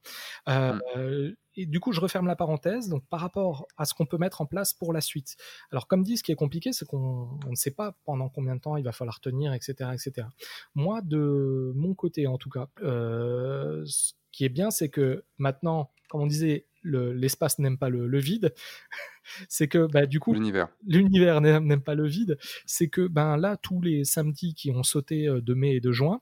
Euh, 0.49 1.31
mmh. 1.31 1.35
Et 1.57 1.67
du 1.67 1.81
coup, 1.81 1.93
je 1.93 2.01
referme 2.01 2.27
la 2.27 2.37
parenthèse. 2.37 2.89
Donc, 2.89 3.05
par 3.09 3.21
rapport 3.21 3.67
à 3.77 3.85
ce 3.85 3.95
qu'on 3.95 4.07
peut 4.07 4.19
mettre 4.19 4.41
en 4.41 4.47
place 4.47 4.73
pour 4.75 4.93
la 4.93 5.01
suite. 5.01 5.37
Alors, 5.71 5.87
comme 5.87 6.03
dit, 6.03 6.17
ce 6.17 6.23
qui 6.23 6.33
est 6.33 6.37
compliqué, 6.37 6.73
c'est 6.73 6.85
qu'on 6.85 7.39
ne 7.49 7.55
sait 7.55 7.71
pas 7.71 7.97
pendant 8.05 8.29
combien 8.29 8.57
de 8.57 8.61
temps 8.61 8.77
il 8.77 8.85
va 8.85 8.93
falloir 8.93 9.21
tenir, 9.21 9.53
etc., 9.53 9.91
etc. 9.93 10.27
Moi, 10.75 11.01
de 11.03 11.73
mon 11.75 11.95
côté, 11.95 12.27
en 12.27 12.39
tout 12.39 12.51
cas, 12.51 12.69
euh, 12.83 13.85
ce 13.87 14.15
qui 14.33 14.45
est 14.45 14.49
bien, 14.49 14.71
c'est 14.71 14.89
que 14.89 15.25
maintenant, 15.39 15.91
comme 16.09 16.23
on 16.23 16.27
disait, 16.27 16.67
l'espace 16.83 17.59
n'aime 17.59 17.79
pas 17.79 17.89
le, 17.89 18.19
vide. 18.19 18.53
C'est 19.49 19.69
que 19.69 19.87
bah, 19.87 20.07
du 20.07 20.21
coup 20.21 20.33
l'univers 20.33 20.69
l'univers 20.87 21.41
n'aime 21.41 21.83
pas 21.83 21.95
le 21.95 22.07
vide. 22.07 22.39
C'est 22.67 22.89
que 22.89 23.07
ben 23.07 23.37
là 23.37 23.57
tous 23.57 23.81
les 23.81 24.05
samedis 24.05 24.55
qui 24.55 24.71
ont 24.71 24.83
sauté 24.83 25.27
euh, 25.27 25.41
de 25.41 25.55
mai 25.55 25.77
et 25.77 25.81
de 25.81 25.93
juin, 25.93 26.21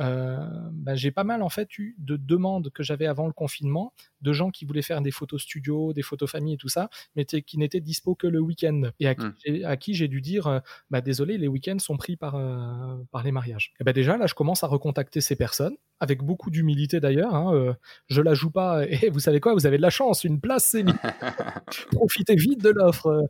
euh, 0.00 0.36
ben, 0.72 0.94
j'ai 0.94 1.10
pas 1.10 1.24
mal 1.24 1.42
en 1.42 1.48
fait 1.48 1.78
eu 1.78 1.94
de 1.98 2.16
demandes 2.16 2.70
que 2.70 2.82
j'avais 2.82 3.06
avant 3.06 3.26
le 3.26 3.32
confinement 3.32 3.92
de 4.20 4.32
gens 4.32 4.50
qui 4.50 4.64
voulaient 4.64 4.82
faire 4.82 5.00
des 5.00 5.10
photos 5.10 5.42
studio, 5.42 5.92
des 5.92 6.02
photos 6.02 6.30
famille 6.30 6.54
et 6.54 6.58
tout 6.58 6.68
ça, 6.68 6.88
mais 7.16 7.24
qui 7.24 7.58
n'étaient 7.58 7.80
dispo 7.80 8.14
que 8.14 8.26
le 8.26 8.40
week-end 8.40 8.90
et 9.00 9.06
à 9.06 9.14
qui, 9.14 9.92
hmm. 9.92 9.94
j'ai 9.94 10.08
dû 10.08 10.20
dire 10.20 10.46
euh, 10.46 10.60
bah, 10.90 11.00
désolé 11.00 11.38
les 11.38 11.48
week-ends 11.48 11.78
sont 11.78 11.96
pris 11.96 12.16
par 12.16 12.32
par 13.10 13.22
les 13.22 13.32
mariages. 13.32 13.72
Et 13.80 13.84
ben 13.84 13.92
déjà 13.92 14.16
là 14.16 14.26
je 14.26 14.34
commence 14.34 14.64
à 14.64 14.66
recontacter 14.66 15.20
ces 15.20 15.36
personnes 15.36 15.76
avec 16.00 16.22
beaucoup 16.22 16.50
d'humilité 16.50 17.00
d'ailleurs. 17.00 17.34
Hein, 17.34 17.76
je 18.08 18.20
la 18.22 18.34
joue 18.34 18.50
pas 18.50 18.86
et 18.86 19.08
vous 19.10 19.20
savez 19.20 19.40
quoi 19.40 19.54
vous 19.54 19.66
avez 19.66 19.76
de 19.76 19.82
la 19.82 19.90
chance 19.90 20.24
une 20.24 20.40
place 20.40 20.64
c'est 20.64 20.84
profitez 21.92 22.36
vite 22.42 22.62
de 22.62 22.70
l'offre. 22.70 23.26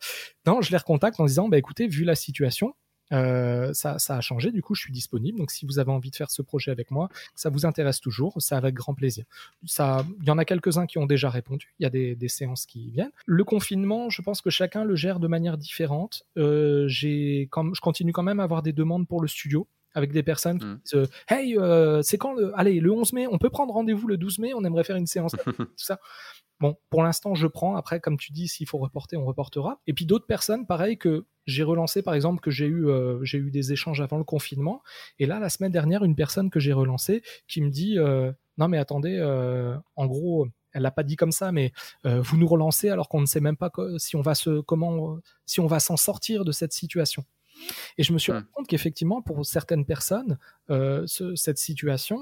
Non, 0.46 0.60
je 0.60 0.70
les 0.70 0.76
recontacte 0.76 1.20
en 1.20 1.24
disant, 1.24 1.48
bah, 1.48 1.58
écoutez, 1.58 1.86
vu 1.86 2.04
la 2.04 2.14
situation, 2.14 2.74
euh, 3.12 3.72
ça, 3.74 3.96
a 4.08 4.20
changé, 4.20 4.52
du 4.52 4.62
coup 4.62 4.74
je 4.74 4.82
suis 4.82 4.92
disponible. 4.92 5.38
Donc 5.38 5.50
si 5.50 5.66
vous 5.66 5.78
avez 5.78 5.90
envie 5.90 6.10
de 6.10 6.16
faire 6.16 6.30
ce 6.30 6.42
projet 6.42 6.70
avec 6.70 6.90
moi, 6.90 7.08
ça 7.34 7.50
vous 7.50 7.66
intéresse 7.66 8.00
toujours, 8.00 8.34
c'est 8.38 8.54
avec 8.54 8.74
grand 8.74 8.94
plaisir. 8.94 9.24
Ça, 9.66 10.04
il 10.20 10.26
y 10.26 10.30
en 10.30 10.38
a 10.38 10.44
quelques-uns 10.44 10.86
qui 10.86 10.98
ont 10.98 11.06
déjà 11.06 11.28
répondu. 11.30 11.74
Il 11.78 11.82
y 11.82 11.86
a 11.86 11.90
des, 11.90 12.16
séances 12.28 12.64
qui 12.64 12.90
viennent. 12.90 13.10
Le 13.26 13.44
confinement, 13.44 14.08
je 14.08 14.22
pense 14.22 14.40
que 14.40 14.48
chacun 14.48 14.84
le 14.84 14.94
gère 14.94 15.20
de 15.20 15.26
manière 15.26 15.58
différente. 15.58 16.22
Euh, 16.38 16.88
je 16.88 17.46
continue 17.80 18.12
quand 18.12 18.22
même 18.22 18.40
à 18.40 18.44
avoir 18.44 18.62
des 18.62 18.72
demandes 18.72 19.06
pour 19.06 19.20
le 19.20 19.28
studio 19.28 19.66
avec 19.94 20.12
des 20.12 20.22
personnes 20.22 20.58
qui 20.58 20.66
mmh. 20.66 20.80
disent 20.84 21.08
Hey, 21.28 21.58
euh, 21.58 22.02
c'est 22.02 22.18
quand 22.18 22.34
le... 22.34 22.52
Allez, 22.58 22.80
le 22.80 22.92
11 22.92 23.12
mai, 23.12 23.26
on 23.26 23.38
peut 23.38 23.50
prendre 23.50 23.72
rendez-vous 23.72 24.08
le 24.08 24.16
12 24.16 24.38
mai, 24.38 24.54
on 24.54 24.64
aimerait 24.64 24.84
faire 24.84 24.96
une 24.96 25.06
séance. 25.06 25.32
tout 25.56 25.66
ça. 25.76 25.98
Bon, 26.62 26.76
pour 26.90 27.02
l'instant, 27.02 27.34
je 27.34 27.48
prends. 27.48 27.74
Après, 27.74 27.98
comme 27.98 28.16
tu 28.16 28.30
dis, 28.30 28.46
s'il 28.46 28.68
faut 28.68 28.78
reporter, 28.78 29.16
on 29.16 29.24
reportera. 29.24 29.80
Et 29.88 29.92
puis 29.92 30.06
d'autres 30.06 30.26
personnes, 30.26 30.64
pareil, 30.64 30.96
que 30.96 31.26
j'ai 31.44 31.64
relancé, 31.64 32.02
par 32.02 32.14
exemple, 32.14 32.40
que 32.40 32.52
j'ai 32.52 32.66
eu, 32.66 32.86
euh, 32.86 33.18
j'ai 33.24 33.38
eu 33.38 33.50
des 33.50 33.72
échanges 33.72 34.00
avant 34.00 34.16
le 34.16 34.22
confinement. 34.22 34.80
Et 35.18 35.26
là, 35.26 35.40
la 35.40 35.48
semaine 35.48 35.72
dernière, 35.72 36.04
une 36.04 36.14
personne 36.14 36.50
que 36.50 36.60
j'ai 36.60 36.72
relancée 36.72 37.24
qui 37.48 37.62
me 37.62 37.68
dit 37.68 37.98
euh, 37.98 38.30
Non, 38.58 38.68
mais 38.68 38.78
attendez, 38.78 39.18
euh, 39.18 39.76
en 39.96 40.06
gros, 40.06 40.46
elle 40.72 40.82
l'a 40.82 40.92
pas 40.92 41.02
dit 41.02 41.16
comme 41.16 41.32
ça, 41.32 41.50
mais 41.50 41.72
vous 42.04 42.36
nous 42.36 42.46
relancez 42.46 42.88
alors 42.90 43.08
qu'on 43.08 43.20
ne 43.20 43.26
sait 43.26 43.40
même 43.40 43.56
pas 43.56 43.70
si 43.98 44.14
on 44.14 44.22
va 44.22 44.36
se, 44.36 44.60
comment, 44.60 45.18
si 45.44 45.58
on 45.58 45.66
va 45.66 45.80
s'en 45.80 45.96
sortir 45.96 46.44
de 46.44 46.52
cette 46.52 46.72
situation. 46.72 47.24
Et 47.98 48.02
je 48.02 48.12
me 48.12 48.18
suis 48.18 48.32
rendu 48.32 48.46
compte 48.52 48.66
qu'effectivement, 48.66 49.22
pour 49.22 49.44
certaines 49.44 49.84
personnes, 49.84 50.38
cette 51.06 51.58
situation, 51.58 52.18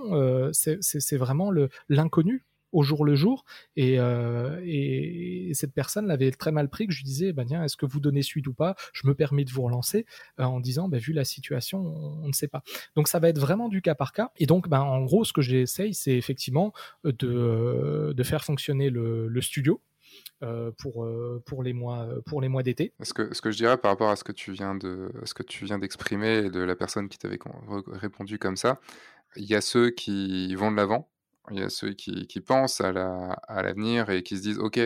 c'est 0.53 1.17
vraiment 1.17 1.51
l'inconnu 1.89 2.45
au 2.73 2.83
jour 2.83 3.05
le 3.05 3.15
jour. 3.15 3.45
Et, 3.77 3.99
euh, 3.99 4.61
et, 4.65 5.53
cette 5.55 5.75
personne 5.75 6.07
l'avait 6.07 6.31
très 6.31 6.53
mal 6.53 6.69
pris 6.69 6.87
que 6.87 6.93
je 6.93 6.99
lui 6.99 7.05
disais, 7.05 7.33
bah, 7.33 7.45
tiens, 7.45 7.65
est-ce 7.65 7.77
que 7.77 7.87
vous 7.87 8.01
donnez 8.01 8.23
suite 8.23 8.47
ou 8.47 8.55
pas? 8.55 8.77
Je 8.93 9.07
me 9.07 9.15
permets 9.15 9.45
de 9.45 9.51
vous 9.51 9.63
relancer 9.63 10.07
euh, 10.39 10.45
en 10.45 10.61
disant, 10.61 10.89
bah, 10.89 10.99
vu 10.99 11.13
la 11.13 11.25
situation, 11.25 11.81
on, 11.81 12.29
ne 12.29 12.33
sait 12.33 12.49
pas. 12.49 12.63
Donc 12.95 13.09
ça 13.09 13.19
va 13.19 13.29
être 13.29 13.39
vraiment 13.39 13.69
du 13.69 13.83
cas 13.83 13.95
par 13.95 14.13
cas. 14.13 14.31
Et 14.37 14.47
donc, 14.47 14.69
bah, 14.69 14.83
en 14.83 15.03
gros, 15.05 15.25
ce 15.25 15.33
que 15.33 15.43
j'essaye, 15.43 15.95
c'est 15.95 16.17
effectivement 16.17 16.73
de, 17.05 18.13
de 18.15 18.23
faire 18.23 18.45
fonctionner 18.45 18.91
le, 18.91 19.29
le 19.29 19.41
studio. 19.41 19.81
Euh, 20.43 20.71
pour, 20.79 21.05
euh, 21.05 21.43
pour 21.45 21.63
les 21.63 21.75
mois, 21.75 22.09
pour 22.25 22.41
les 22.41 22.49
mois 22.49 22.63
d'été. 22.63 22.95
Ce 23.03 23.13
que, 23.13 23.35
ce 23.35 23.43
que 23.43 23.51
je 23.51 23.59
dirais 23.59 23.77
par 23.77 23.91
rapport 23.91 24.09
à 24.09 24.17
ce 24.17 24.25
que 24.25 24.33
tu 24.33 24.53
viens 24.53 24.75
de, 24.75 25.13
ce 25.25 25.35
que 25.35 25.43
tu 25.43 25.67
viens 25.67 25.79
d'exprimer 25.79 26.39
et 26.39 26.51
de 26.51 26.61
la 26.61 26.75
personne 26.75 27.09
qui 27.11 27.19
t'avait 27.19 27.39
répondu 27.89 28.39
comme 28.39 28.57
ça, 28.57 28.81
il 29.37 29.45
y 29.45 29.55
a 29.55 29.61
ceux 29.61 29.91
qui 29.91 30.55
vont 30.55 30.71
de 30.71 30.77
l'avant 30.77 31.11
il 31.51 31.59
y 31.59 31.63
a 31.63 31.69
ceux 31.69 31.93
qui, 31.93 32.41
pensent 32.41 32.81
à 32.81 32.93
l'avenir 32.93 34.07
la, 34.07 34.15
et 34.15 34.23
qui 34.23 34.37
se 34.37 34.43
disent 34.43 34.59
Ok, 34.59 34.81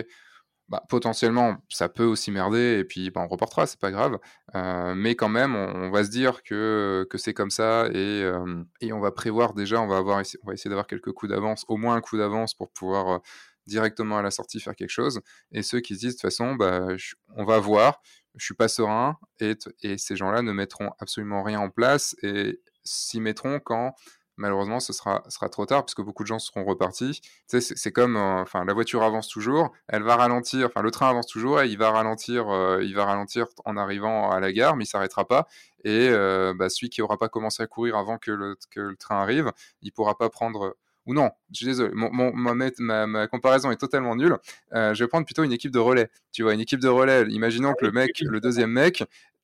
bah, 0.69 0.83
potentiellement, 0.89 1.57
ça 1.69 1.89
peut 1.89 2.05
aussi 2.05 2.31
merder, 2.31 2.79
et 2.79 2.83
puis 2.83 3.11
bah, 3.11 3.21
on 3.21 3.27
reportera, 3.27 3.67
c'est 3.67 3.79
pas 3.79 3.91
grave. 3.91 4.17
Euh, 4.55 4.95
mais 4.95 5.15
quand 5.15 5.29
même, 5.29 5.55
on, 5.55 5.91
va 5.91 6.03
se 6.03 6.09
dire 6.09 6.43
que, 6.43 7.05
que 7.09 7.17
c'est 7.17 7.33
comme 7.33 7.51
ça, 7.51 7.87
et, 7.91 8.23
euh, 8.23 8.63
et, 8.81 8.93
on 8.93 8.99
va 8.99 9.11
prévoir 9.11 9.53
déjà, 9.53 9.81
on 9.81 9.87
va, 9.87 9.97
avoir, 9.97 10.23
on 10.43 10.47
va 10.47 10.53
essayer 10.53 10.69
d'avoir 10.69 10.87
quelques 10.87 11.11
coups 11.11 11.31
d'avance, 11.31 11.65
au 11.67 11.77
moins 11.77 11.95
un 11.95 12.01
coup 12.01 12.17
d'avance 12.17 12.53
pour 12.55 12.71
pouvoir 12.71 13.09
euh, 13.09 13.19
directement 13.67 14.17
à 14.17 14.21
la 14.21 14.31
sortie 14.31 14.59
faire 14.59 14.75
quelque 14.75 14.89
chose. 14.89 15.21
Et 15.51 15.63
ceux 15.63 15.79
qui 15.79 15.95
se 15.95 15.99
disent 15.99 16.15
de 16.15 16.21
toute 16.21 16.21
façon, 16.21 16.55
bah, 16.55 16.87
on 17.35 17.45
va 17.45 17.59
voir, 17.59 18.01
je 18.35 18.45
suis 18.45 18.53
pas 18.53 18.67
serein, 18.67 19.17
et, 19.39 19.55
et 19.81 19.97
ces 19.97 20.15
gens-là 20.15 20.41
ne 20.41 20.51
mettront 20.51 20.91
absolument 20.99 21.43
rien 21.43 21.59
en 21.59 21.69
place, 21.69 22.15
et 22.21 22.61
s'y 22.83 23.19
mettront 23.19 23.59
quand 23.59 23.95
malheureusement, 24.37 24.79
ce 24.79 24.93
sera, 24.93 25.23
sera 25.29 25.49
trop 25.49 25.65
tard 25.65 25.85
puisque 25.85 26.01
beaucoup 26.01 26.23
de 26.23 26.27
gens 26.27 26.39
seront 26.39 26.63
repartis. 26.65 27.21
C'est 27.47 27.91
comme, 27.91 28.17
euh, 28.17 28.41
enfin, 28.41 28.65
la 28.65 28.73
voiture 28.73 29.03
avance 29.03 29.27
toujours, 29.27 29.71
elle 29.87 30.03
va 30.03 30.15
ralentir, 30.15 30.67
enfin, 30.67 30.81
le 30.81 30.91
train 30.91 31.09
avance 31.09 31.27
toujours 31.27 31.61
et 31.61 31.67
il 31.67 31.77
va 31.77 31.91
ralentir, 31.91 32.49
euh, 32.49 32.83
il 32.83 32.95
va 32.95 33.05
ralentir 33.05 33.47
en 33.65 33.77
arrivant 33.77 34.31
à 34.31 34.39
la 34.39 34.51
gare, 34.51 34.75
mais 34.75 34.83
il 34.85 34.87
s'arrêtera 34.87 35.25
pas. 35.25 35.47
Et 35.83 36.09
euh, 36.09 36.53
bah, 36.55 36.69
celui 36.69 36.89
qui 36.89 37.01
aura 37.01 37.17
pas 37.17 37.29
commencé 37.29 37.61
à 37.63 37.67
courir 37.67 37.95
avant 37.95 38.17
que 38.17 38.31
le, 38.31 38.57
que 38.71 38.79
le 38.79 38.97
train 38.97 39.21
arrive, 39.21 39.51
il 39.81 39.91
pourra 39.91 40.17
pas 40.17 40.29
prendre. 40.29 40.75
Ou 41.05 41.13
non, 41.13 41.29
je 41.51 41.57
suis 41.57 41.65
désolé, 41.67 41.91
mon, 41.93 42.33
ma, 42.33 43.05
ma, 43.05 43.27
comparaison 43.27 43.69
est 43.71 43.77
totalement 43.77 44.15
nulle. 44.15 44.37
je 44.71 44.97
vais 44.97 45.07
prendre 45.07 45.25
plutôt 45.25 45.43
une 45.43 45.53
équipe 45.53 45.71
de 45.71 45.79
relais. 45.79 46.09
Tu 46.31 46.43
vois, 46.43 46.53
une 46.53 46.61
équipe 46.61 46.79
de 46.79 46.87
relais. 46.87 47.23
Imaginons 47.29 47.73
que 47.73 47.85
le 47.85 47.91
mec, 47.91 48.21
le 48.21 48.39
deuxième 48.39 48.71
mec, 48.71 49.03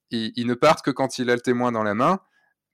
il, 0.09 0.31
il 0.35 0.47
ne 0.47 0.55
parte 0.55 0.83
que 0.83 0.91
quand 0.91 1.19
il 1.19 1.29
a 1.29 1.35
le 1.35 1.41
témoin 1.41 1.71
dans 1.71 1.83
la 1.83 1.93
main 1.93 2.19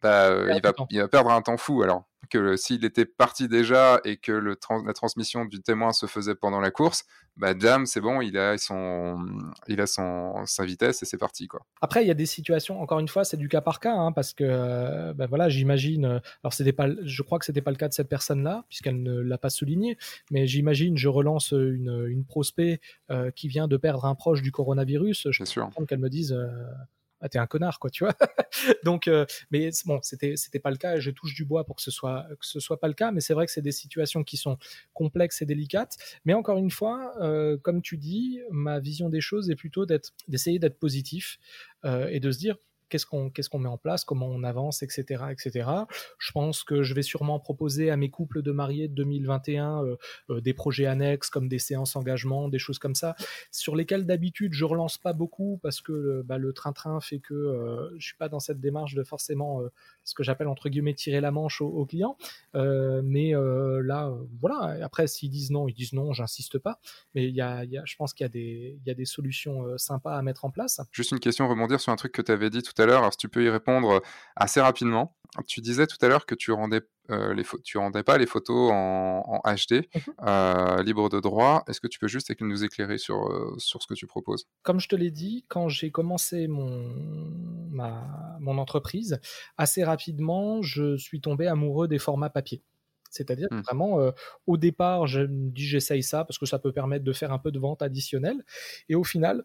bah, 0.01 0.29
il, 0.55 0.61
va, 0.61 0.73
il 0.89 0.99
va 0.99 1.07
perdre 1.07 1.31
un 1.31 1.41
temps 1.41 1.57
fou 1.57 1.83
alors 1.83 2.05
que 2.29 2.55
s'il 2.57 2.85
était 2.85 3.05
parti 3.05 3.47
déjà 3.47 3.99
et 4.03 4.17
que 4.17 4.31
le 4.31 4.57
la 4.85 4.93
transmission 4.93 5.45
du 5.45 5.61
témoin 5.61 5.93
se 5.93 6.05
faisait 6.05 6.35
pendant 6.35 6.59
la 6.59 6.71
course, 6.71 7.05
bah 7.37 7.53
Jam, 7.57 7.85
c'est 7.85 8.01
bon, 8.01 8.21
il 8.21 8.37
a 8.37 8.57
son, 8.57 9.25
il 9.67 9.79
a 9.79 9.87
son, 9.87 10.33
sa 10.45 10.65
vitesse 10.65 11.03
et 11.03 11.05
c'est 11.05 11.17
parti 11.17 11.47
quoi. 11.47 11.61
Après, 11.81 12.03
il 12.03 12.07
y 12.07 12.11
a 12.11 12.15
des 12.15 12.25
situations. 12.25 12.81
Encore 12.81 12.99
une 12.99 13.07
fois, 13.07 13.23
c'est 13.23 13.37
du 13.37 13.47
cas 13.47 13.61
par 13.61 13.79
cas, 13.79 13.93
hein, 13.93 14.11
parce 14.11 14.33
que, 14.33 15.13
ben 15.13 15.27
voilà, 15.27 15.47
j'imagine. 15.47 16.05
Euh, 16.05 16.19
alors, 16.43 16.53
c'était 16.53 16.73
pas, 16.73 16.87
je 17.03 17.21
crois 17.21 17.37
que 17.37 17.45
c'était 17.45 17.61
pas 17.61 17.71
le 17.71 17.77
cas 17.77 17.87
de 17.87 17.93
cette 17.93 18.09
personne-là, 18.09 18.65
puisqu'elle 18.69 19.03
ne 19.03 19.19
l'a 19.19 19.37
pas 19.37 19.51
souligné. 19.51 19.97
Mais 20.31 20.47
j'imagine, 20.47 20.97
je 20.97 21.07
relance 21.07 21.51
une, 21.51 22.07
une 22.09 22.25
prospect 22.25 22.79
euh, 23.11 23.29
qui 23.31 23.47
vient 23.47 23.67
de 23.67 23.77
perdre 23.77 24.05
un 24.05 24.15
proche 24.15 24.41
du 24.41 24.51
coronavirus. 24.51 25.27
Je 25.29 25.43
comprends 25.61 25.85
qu'elle 25.85 25.99
me 25.99 26.09
dise. 26.09 26.35
Ah, 27.19 27.29
t'es 27.29 27.39
un 27.39 27.47
connard, 27.47 27.79
quoi, 27.79 27.89
tu 27.89 28.03
vois. 28.03 28.13
Donc, 28.83 29.07
euh, 29.07 29.25
mais 29.51 29.71
bon, 29.85 29.99
c'était 30.03 30.35
c'était 30.35 30.59
pas 30.59 30.69
le 30.71 30.77
cas. 30.77 30.99
Je 30.99 31.09
touche 31.11 31.33
du 31.33 31.45
bois 31.45 31.65
pour 31.65 31.75
que 31.75 31.81
ce 31.81 31.91
soit 31.91 32.25
que 32.39 32.45
ce 32.45 32.59
soit 32.59 32.79
pas 32.79 32.87
le 32.87 32.93
cas. 32.93 33.11
Mais 33.11 33.21
c'est 33.21 33.33
vrai 33.33 33.45
que 33.45 33.51
c'est 33.51 33.61
des 33.61 33.71
situations 33.71 34.23
qui 34.23 34.37
sont 34.37 34.57
complexes 34.93 35.41
et 35.41 35.45
délicates. 35.45 35.97
Mais 36.25 36.33
encore 36.33 36.57
une 36.57 36.71
fois, 36.71 37.13
euh, 37.21 37.57
comme 37.57 37.81
tu 37.81 37.97
dis, 37.97 38.39
ma 38.51 38.79
vision 38.79 39.09
des 39.09 39.21
choses 39.21 39.49
est 39.49 39.55
plutôt 39.55 39.85
d'être 39.85 40.13
d'essayer 40.27 40.59
d'être 40.59 40.77
positif 40.79 41.39
euh, 41.85 42.07
et 42.09 42.19
de 42.19 42.31
se 42.31 42.37
dire 42.39 42.57
qu'est-ce 42.89 43.05
qu'on 43.05 43.29
qu'est-ce 43.29 43.49
qu'on 43.49 43.59
met 43.59 43.69
en 43.69 43.77
place, 43.77 44.03
comment 44.03 44.27
on 44.27 44.43
avance, 44.43 44.83
etc., 44.83 45.25
etc. 45.31 45.69
Je 46.17 46.31
pense 46.31 46.63
que 46.63 46.83
je 46.83 46.93
vais 46.93 47.01
sûrement 47.01 47.39
proposer 47.39 47.89
à 47.89 47.97
mes 47.97 48.09
couples 48.09 48.41
de 48.41 48.51
mariés 48.51 48.87
de 48.87 48.93
2021 48.95 49.83
euh, 49.83 49.95
euh, 50.29 50.41
des 50.41 50.53
projets 50.53 50.85
annexes 50.85 51.29
comme 51.29 51.47
des 51.47 51.59
séances 51.59 51.95
engagement, 51.95 52.49
des 52.49 52.59
choses 52.59 52.79
comme 52.79 52.95
ça, 52.95 53.15
sur 53.51 53.75
lesquelles 53.75 54.05
d'habitude 54.05 54.53
je 54.53 54.65
relance 54.65 54.97
pas 54.97 55.13
beaucoup 55.13 55.59
parce 55.61 55.81
que 55.81 56.21
bah, 56.25 56.37
le 56.37 56.53
train-train 56.53 56.99
fait 57.01 57.19
que 57.19 57.33
euh, 57.33 57.89
je 57.97 58.05
suis 58.07 58.17
pas 58.17 58.29
dans 58.29 58.39
cette 58.39 58.59
démarche 58.59 58.93
de 58.93 59.03
forcément 59.03 59.61
euh, 59.61 59.71
ce 60.03 60.13
que 60.13 60.23
j'appelle 60.23 60.47
entre 60.47 60.69
guillemets 60.69 60.93
tirer 60.93 61.21
la 61.21 61.31
manche 61.31 61.61
aux, 61.61 61.85
clients. 61.85 62.17
mais 62.53 63.33
là, 63.33 64.11
voilà. 64.39 64.77
Après, 64.83 65.07
s'ils 65.07 65.29
disent 65.29 65.51
non, 65.51 65.67
ils 65.67 65.73
disent 65.73 65.93
non, 65.93 66.13
j'insiste 66.13 66.59
pas. 66.59 66.79
Mais 67.13 67.27
il 67.27 67.35
y 67.35 67.81
je 67.85 67.95
pense 67.95 68.13
qu'il 68.13 68.23
y 68.23 68.25
a 68.25 68.29
des 68.29 68.77
il 68.79 68.87
y 68.87 68.91
a 68.91 68.93
des 68.93 69.05
solutions 69.05 69.77
sympas 69.77 70.17
à 70.17 70.21
mettre 70.21 70.45
en 70.45 70.49
place. 70.49 70.81
Juste 70.91 71.11
une 71.11 71.19
question, 71.19 71.47
rebondir 71.47 71.79
sur 71.79 71.91
un 71.91 71.95
truc 71.95 72.11
que 72.11 72.21
tu 72.21 72.31
avais 72.31 72.49
dit 72.49 72.61
tout 72.61 72.76
à 72.81 72.85
l'heure, 72.85 72.99
alors 72.99 73.13
si 73.13 73.17
tu 73.17 73.29
peux 73.29 73.43
y 73.43 73.49
répondre 73.49 73.89
euh, 73.89 73.99
assez 74.35 74.61
rapidement. 74.61 75.15
Tu 75.45 75.59
disais 75.61 75.87
tout 75.87 75.97
à 76.01 76.07
l'heure 76.07 76.25
que 76.25 76.35
tu 76.35 76.51
rendais 76.51 76.81
euh, 77.09 77.33
les 77.33 77.43
tu 77.63 77.77
rendais 77.77 78.01
pas 78.01 78.17
les 78.17 78.25
photos 78.25 78.71
en, 78.73 79.41
HD 79.45 79.73
mmh 79.73 79.99
euh, 80.25 80.83
libre 80.83 81.09
de 81.09 81.19
droit. 81.19 81.63
Est-ce 81.67 81.81
que 81.81 81.87
tu 81.87 81.99
peux 81.99 82.07
juste 82.07 82.33
nous 82.39 82.63
éclairer 82.63 82.97
sur 82.97 83.29
sur 83.57 83.81
ce 83.81 83.87
que 83.87 83.93
tu 83.93 84.07
proposes? 84.07 84.47
Comme 84.63 84.79
je 84.79 84.87
te 84.87 84.95
l'ai 84.95 85.11
dit, 85.11 85.45
quand 85.49 85.67
j'ai 85.67 85.91
commencé 85.91 86.47
mon 86.47 86.89
ma, 87.69 88.37
mon 88.39 88.57
entreprise, 88.57 89.19
assez 89.57 89.83
rapidement, 89.83 90.61
je 90.61 90.97
suis 90.97 91.19
tombé 91.21 91.47
amoureux 91.47 91.87
des 91.87 91.99
formats 91.99 92.29
papier. 92.29 92.63
C'est-à-dire 93.09 93.47
mmh. 93.51 93.61
vraiment, 93.61 94.11
au 94.47 94.57
départ, 94.57 95.07
je 95.07 95.21
me 95.21 95.49
dis 95.51 95.65
j'essaye 95.65 96.03
ça 96.03 96.23
parce 96.25 96.37
que 96.37 96.45
ça 96.45 96.57
peut 96.57 96.71
permettre 96.71 97.03
de 97.03 97.13
faire 97.13 97.31
un 97.31 97.39
peu 97.39 97.51
de 97.51 97.59
vente 97.59 97.81
additionnelle. 97.81 98.43
Et 98.89 98.95
au 98.95 99.03
final, 99.03 99.43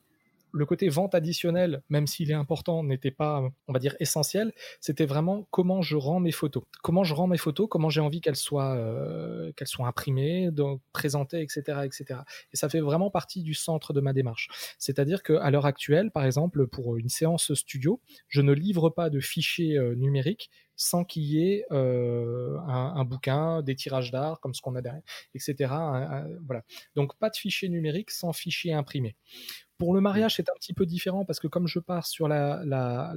le 0.53 0.67
côté 0.67 0.89
vente 0.89 1.15
additionnelle, 1.15 1.83
même 1.89 2.07
s'il 2.07 2.31
est 2.31 2.35
important, 2.35 2.85
n'était 2.85 3.11
pas, 3.11 3.43
on 3.69 3.73
va 3.73 3.79
dire, 3.79 3.97
essentiel. 4.01 4.53
C'était 4.81 5.07
vraiment 5.07 5.47
comment 5.51 5.83
je 5.83 5.97
rends 5.97 6.21
mes 6.21 6.33
photos. 6.33 6.63
Comment 6.83 7.05
je 7.05 7.15
rends 7.15 7.27
mes 7.27 7.39
photos, 7.39 7.69
comment 7.71 7.91
j'ai 7.91 8.01
envie 8.01 8.21
qu'elles 8.21 8.37
soient, 8.37 8.77
euh, 8.77 9.53
qu'elles 9.53 9.69
soient 9.69 9.87
imprimées, 9.87 10.51
présentées, 10.93 11.41
etc., 11.41 11.81
etc. 11.85 12.21
Et 12.53 12.57
ça 12.57 12.69
fait 12.69 12.81
vraiment 12.81 13.11
partie 13.11 13.43
du 13.43 13.55
centre 13.55 13.93
de 13.93 14.01
ma 14.01 14.13
démarche. 14.13 14.49
C'est-à-dire 14.79 15.23
qu'à 15.23 15.51
l'heure 15.51 15.67
actuelle, 15.67 16.11
par 16.11 16.25
exemple, 16.25 16.67
pour 16.67 16.97
une 16.97 17.09
séance 17.09 17.55
studio, 17.55 18.01
je 18.29 18.43
ne 18.43 18.53
livre 18.53 18.91
pas 18.91 19.11
de 19.11 19.21
fichiers 19.21 19.79
euh, 19.79 19.95
numériques 19.95 20.51
sans 20.77 21.05
qu'il 21.05 21.23
y 21.23 21.47
ait 21.47 21.65
euh, 21.71 22.59
un, 22.67 23.05
bouquin, 23.05 23.63
des 23.63 23.77
tirages 23.77 24.11
d'art 24.11 24.41
comme 24.41 24.55
ce 24.55 24.61
qu'on 24.61 24.75
a 24.75 24.83
derrière, 24.83 25.03
etc. 25.35 25.73
voilà. 26.45 26.65
Donc 26.97 27.17
pas 27.19 27.31
de 27.31 27.37
fichier 27.37 27.69
numérique 27.69 28.11
sans 28.11 28.33
fichier 28.33 28.73
imprimé. 28.73 29.17
Pour 29.79 29.95
le 29.95 30.01
mariage, 30.01 30.37
c'est 30.37 30.49
un 30.49 30.55
petit 30.55 30.75
peu 30.75 30.87
différent 30.87 31.25
parce 31.25 31.41
que 31.41 31.47
comme 31.47 31.67
je 31.67 31.79
pars 31.79 32.07
sur 32.07 32.29
la, 32.29 32.63
la, 32.65 33.15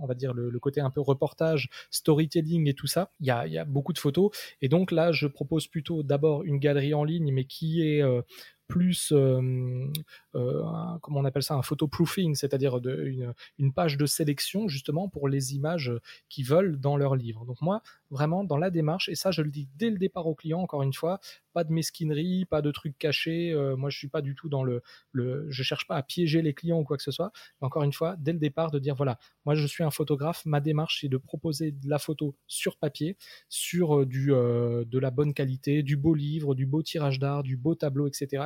on 0.00 0.06
va 0.06 0.14
dire 0.14 0.32
le, 0.34 0.58
côté 0.58 0.80
un 0.80 0.90
peu 0.90 1.00
reportage, 1.00 1.68
storytelling 1.90 2.68
et 2.68 2.74
tout 2.74 2.86
ça, 2.86 3.10
il 3.20 3.26
y 3.26 3.30
a, 3.30 3.46
y 3.46 3.58
a, 3.58 3.64
beaucoup 3.64 3.92
de 3.92 3.98
photos. 3.98 4.30
Et 4.60 4.68
donc 4.68 4.92
là, 4.92 5.12
je 5.12 5.26
propose 5.26 5.66
plutôt 5.66 6.02
d'abord 6.02 6.44
une 6.44 6.58
galerie 6.58 6.94
en 6.94 7.04
ligne, 7.04 7.32
mais 7.32 7.44
qui 7.44 7.82
est 7.82 8.02
euh, 8.02 8.22
plus, 8.68 9.12
euh, 9.12 9.90
euh, 10.34 10.62
comment 11.00 11.20
on 11.20 11.24
appelle 11.24 11.42
ça, 11.42 11.54
un 11.54 11.62
photoproofing, 11.62 12.34
c'est-à-dire 12.34 12.76
une, 12.76 13.34
une, 13.58 13.72
page 13.72 13.96
de 13.96 14.04
sélection 14.04 14.68
justement 14.68 15.08
pour 15.08 15.28
les 15.28 15.54
images 15.54 15.90
qu'ils 16.28 16.44
veulent 16.44 16.78
dans 16.78 16.96
leur 16.96 17.16
livre. 17.16 17.46
Donc 17.46 17.60
moi, 17.62 17.82
vraiment 18.10 18.44
dans 18.44 18.56
la 18.56 18.70
démarche, 18.70 19.08
et 19.08 19.14
ça 19.14 19.30
je 19.30 19.42
le 19.42 19.50
dis 19.50 19.68
dès 19.76 19.90
le 19.90 19.98
départ 19.98 20.26
au 20.26 20.34
client, 20.34 20.60
encore 20.60 20.82
une 20.82 20.92
fois, 20.92 21.20
pas 21.52 21.64
de 21.64 21.72
mesquinerie, 21.72 22.44
pas 22.44 22.62
de 22.62 22.70
trucs 22.70 22.96
cachés. 22.98 23.52
Euh, 23.52 23.76
moi, 23.76 23.90
je 23.90 23.98
suis 23.98 24.08
pas 24.08 24.22
du 24.22 24.34
tout 24.34 24.48
dans 24.48 24.62
le, 24.62 24.82
le, 25.12 25.46
je 25.50 25.62
cherche 25.62 25.86
pas 25.86 25.96
à 25.96 26.02
piéger 26.02 26.40
les 26.42 26.54
clients 26.54 26.78
ou 26.78 26.84
quoi 26.84 26.96
que 26.96 27.02
ce 27.02 27.10
soit. 27.10 27.32
Mais 27.60 27.66
encore 27.66 27.82
une 27.82 27.92
fois, 27.92 28.16
dès 28.18 28.32
le 28.32 28.38
départ, 28.38 28.70
de 28.70 28.78
dire 28.78 28.94
voilà, 28.94 29.18
moi 29.44 29.54
je 29.54 29.66
suis 29.66 29.82
un 29.84 29.90
photographe, 29.90 30.44
ma 30.46 30.60
démarche 30.60 30.98
c'est 31.00 31.08
de 31.08 31.16
proposer 31.16 31.72
de 31.72 31.88
la 31.88 31.98
photo 31.98 32.36
sur 32.46 32.76
papier, 32.76 33.16
sur 33.48 34.06
du 34.06 34.28
de 34.28 34.98
la 34.98 35.10
bonne 35.10 35.34
qualité, 35.34 35.82
du 35.82 35.96
beau 35.96 36.14
livre, 36.14 36.54
du 36.54 36.66
beau 36.66 36.82
tirage 36.82 37.18
d'art, 37.18 37.42
du 37.42 37.56
beau 37.56 37.74
tableau, 37.74 38.06
etc., 38.06 38.44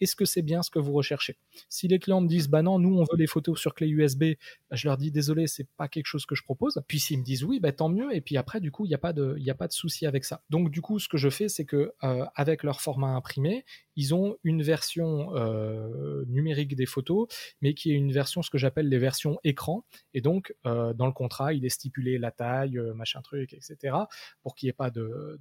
est-ce 0.00 0.16
que 0.16 0.24
c'est 0.24 0.42
bien 0.42 0.62
ce 0.62 0.70
que 0.70 0.78
vous 0.78 0.92
recherchez? 0.92 1.36
Si 1.68 1.88
les 1.88 1.98
clients 1.98 2.20
me 2.20 2.28
disent 2.28 2.48
bah 2.48 2.62
non, 2.62 2.78
nous 2.78 2.96
on 2.98 3.02
veut 3.02 3.18
les 3.18 3.26
photos 3.26 3.60
sur 3.60 3.74
clé 3.74 3.88
USB, 3.88 4.24
bah, 4.70 4.76
je 4.76 4.88
leur 4.88 4.96
dis 4.96 5.10
désolé, 5.10 5.46
c'est 5.46 5.68
pas 5.76 5.88
quelque 5.88 6.06
chose 6.06 6.26
que 6.26 6.34
je 6.34 6.42
propose. 6.42 6.82
Puis 6.88 6.98
s'ils 6.98 7.18
me 7.18 7.24
disent 7.24 7.44
oui, 7.44 7.60
bah 7.60 7.72
tant 7.72 7.88
mieux. 7.88 8.14
Et 8.14 8.20
puis 8.20 8.36
après, 8.36 8.60
du 8.60 8.70
coup, 8.72 8.84
il 8.84 8.88
n'y 8.88 8.94
a 8.94 8.98
pas 8.98 9.12
de, 9.12 9.38
a 9.48 9.54
pas 9.54 9.68
de 9.68 9.72
souci 9.72 10.06
avec 10.06 10.24
ça. 10.24 10.42
Donc 10.50 10.70
du 10.70 10.80
coup, 10.80 10.98
ce 10.98 11.08
que 11.08 11.16
je 11.16 11.28
fais, 11.28 11.48
c'est 11.48 11.64
que 11.64 11.92
euh, 12.02 12.24
avec 12.34 12.62
leur 12.62 12.80
format 12.80 13.14
imprimé, 13.14 13.64
ils 13.94 14.14
ont 14.14 14.36
une 14.42 14.62
version 14.62 15.36
euh, 15.36 16.24
numérique 16.26 16.74
des 16.74 16.86
photos, 16.86 17.28
mais 17.60 17.74
qui 17.74 17.92
est 17.92 17.94
une 17.94 18.12
version, 18.12 18.42
ce 18.42 18.50
que 18.50 18.58
j'appelle 18.58 18.88
les 18.88 18.98
versions 18.98 19.38
écran. 19.44 19.84
Et 20.14 20.20
donc, 20.20 20.54
euh, 20.66 20.94
dans 20.94 21.06
le 21.06 21.12
contrat, 21.12 21.52
il 21.52 21.64
est 21.64 21.70
stipulé 21.70 22.18
la 22.18 22.30
taille, 22.30 22.80
machin 22.94 23.20
truc, 23.22 23.52
etc., 23.52 23.96
pour 24.42 24.54
qu'il 24.54 24.66
n'y 24.66 24.70
ait 24.70 24.74
pas 24.74 24.90
de, 24.90 25.38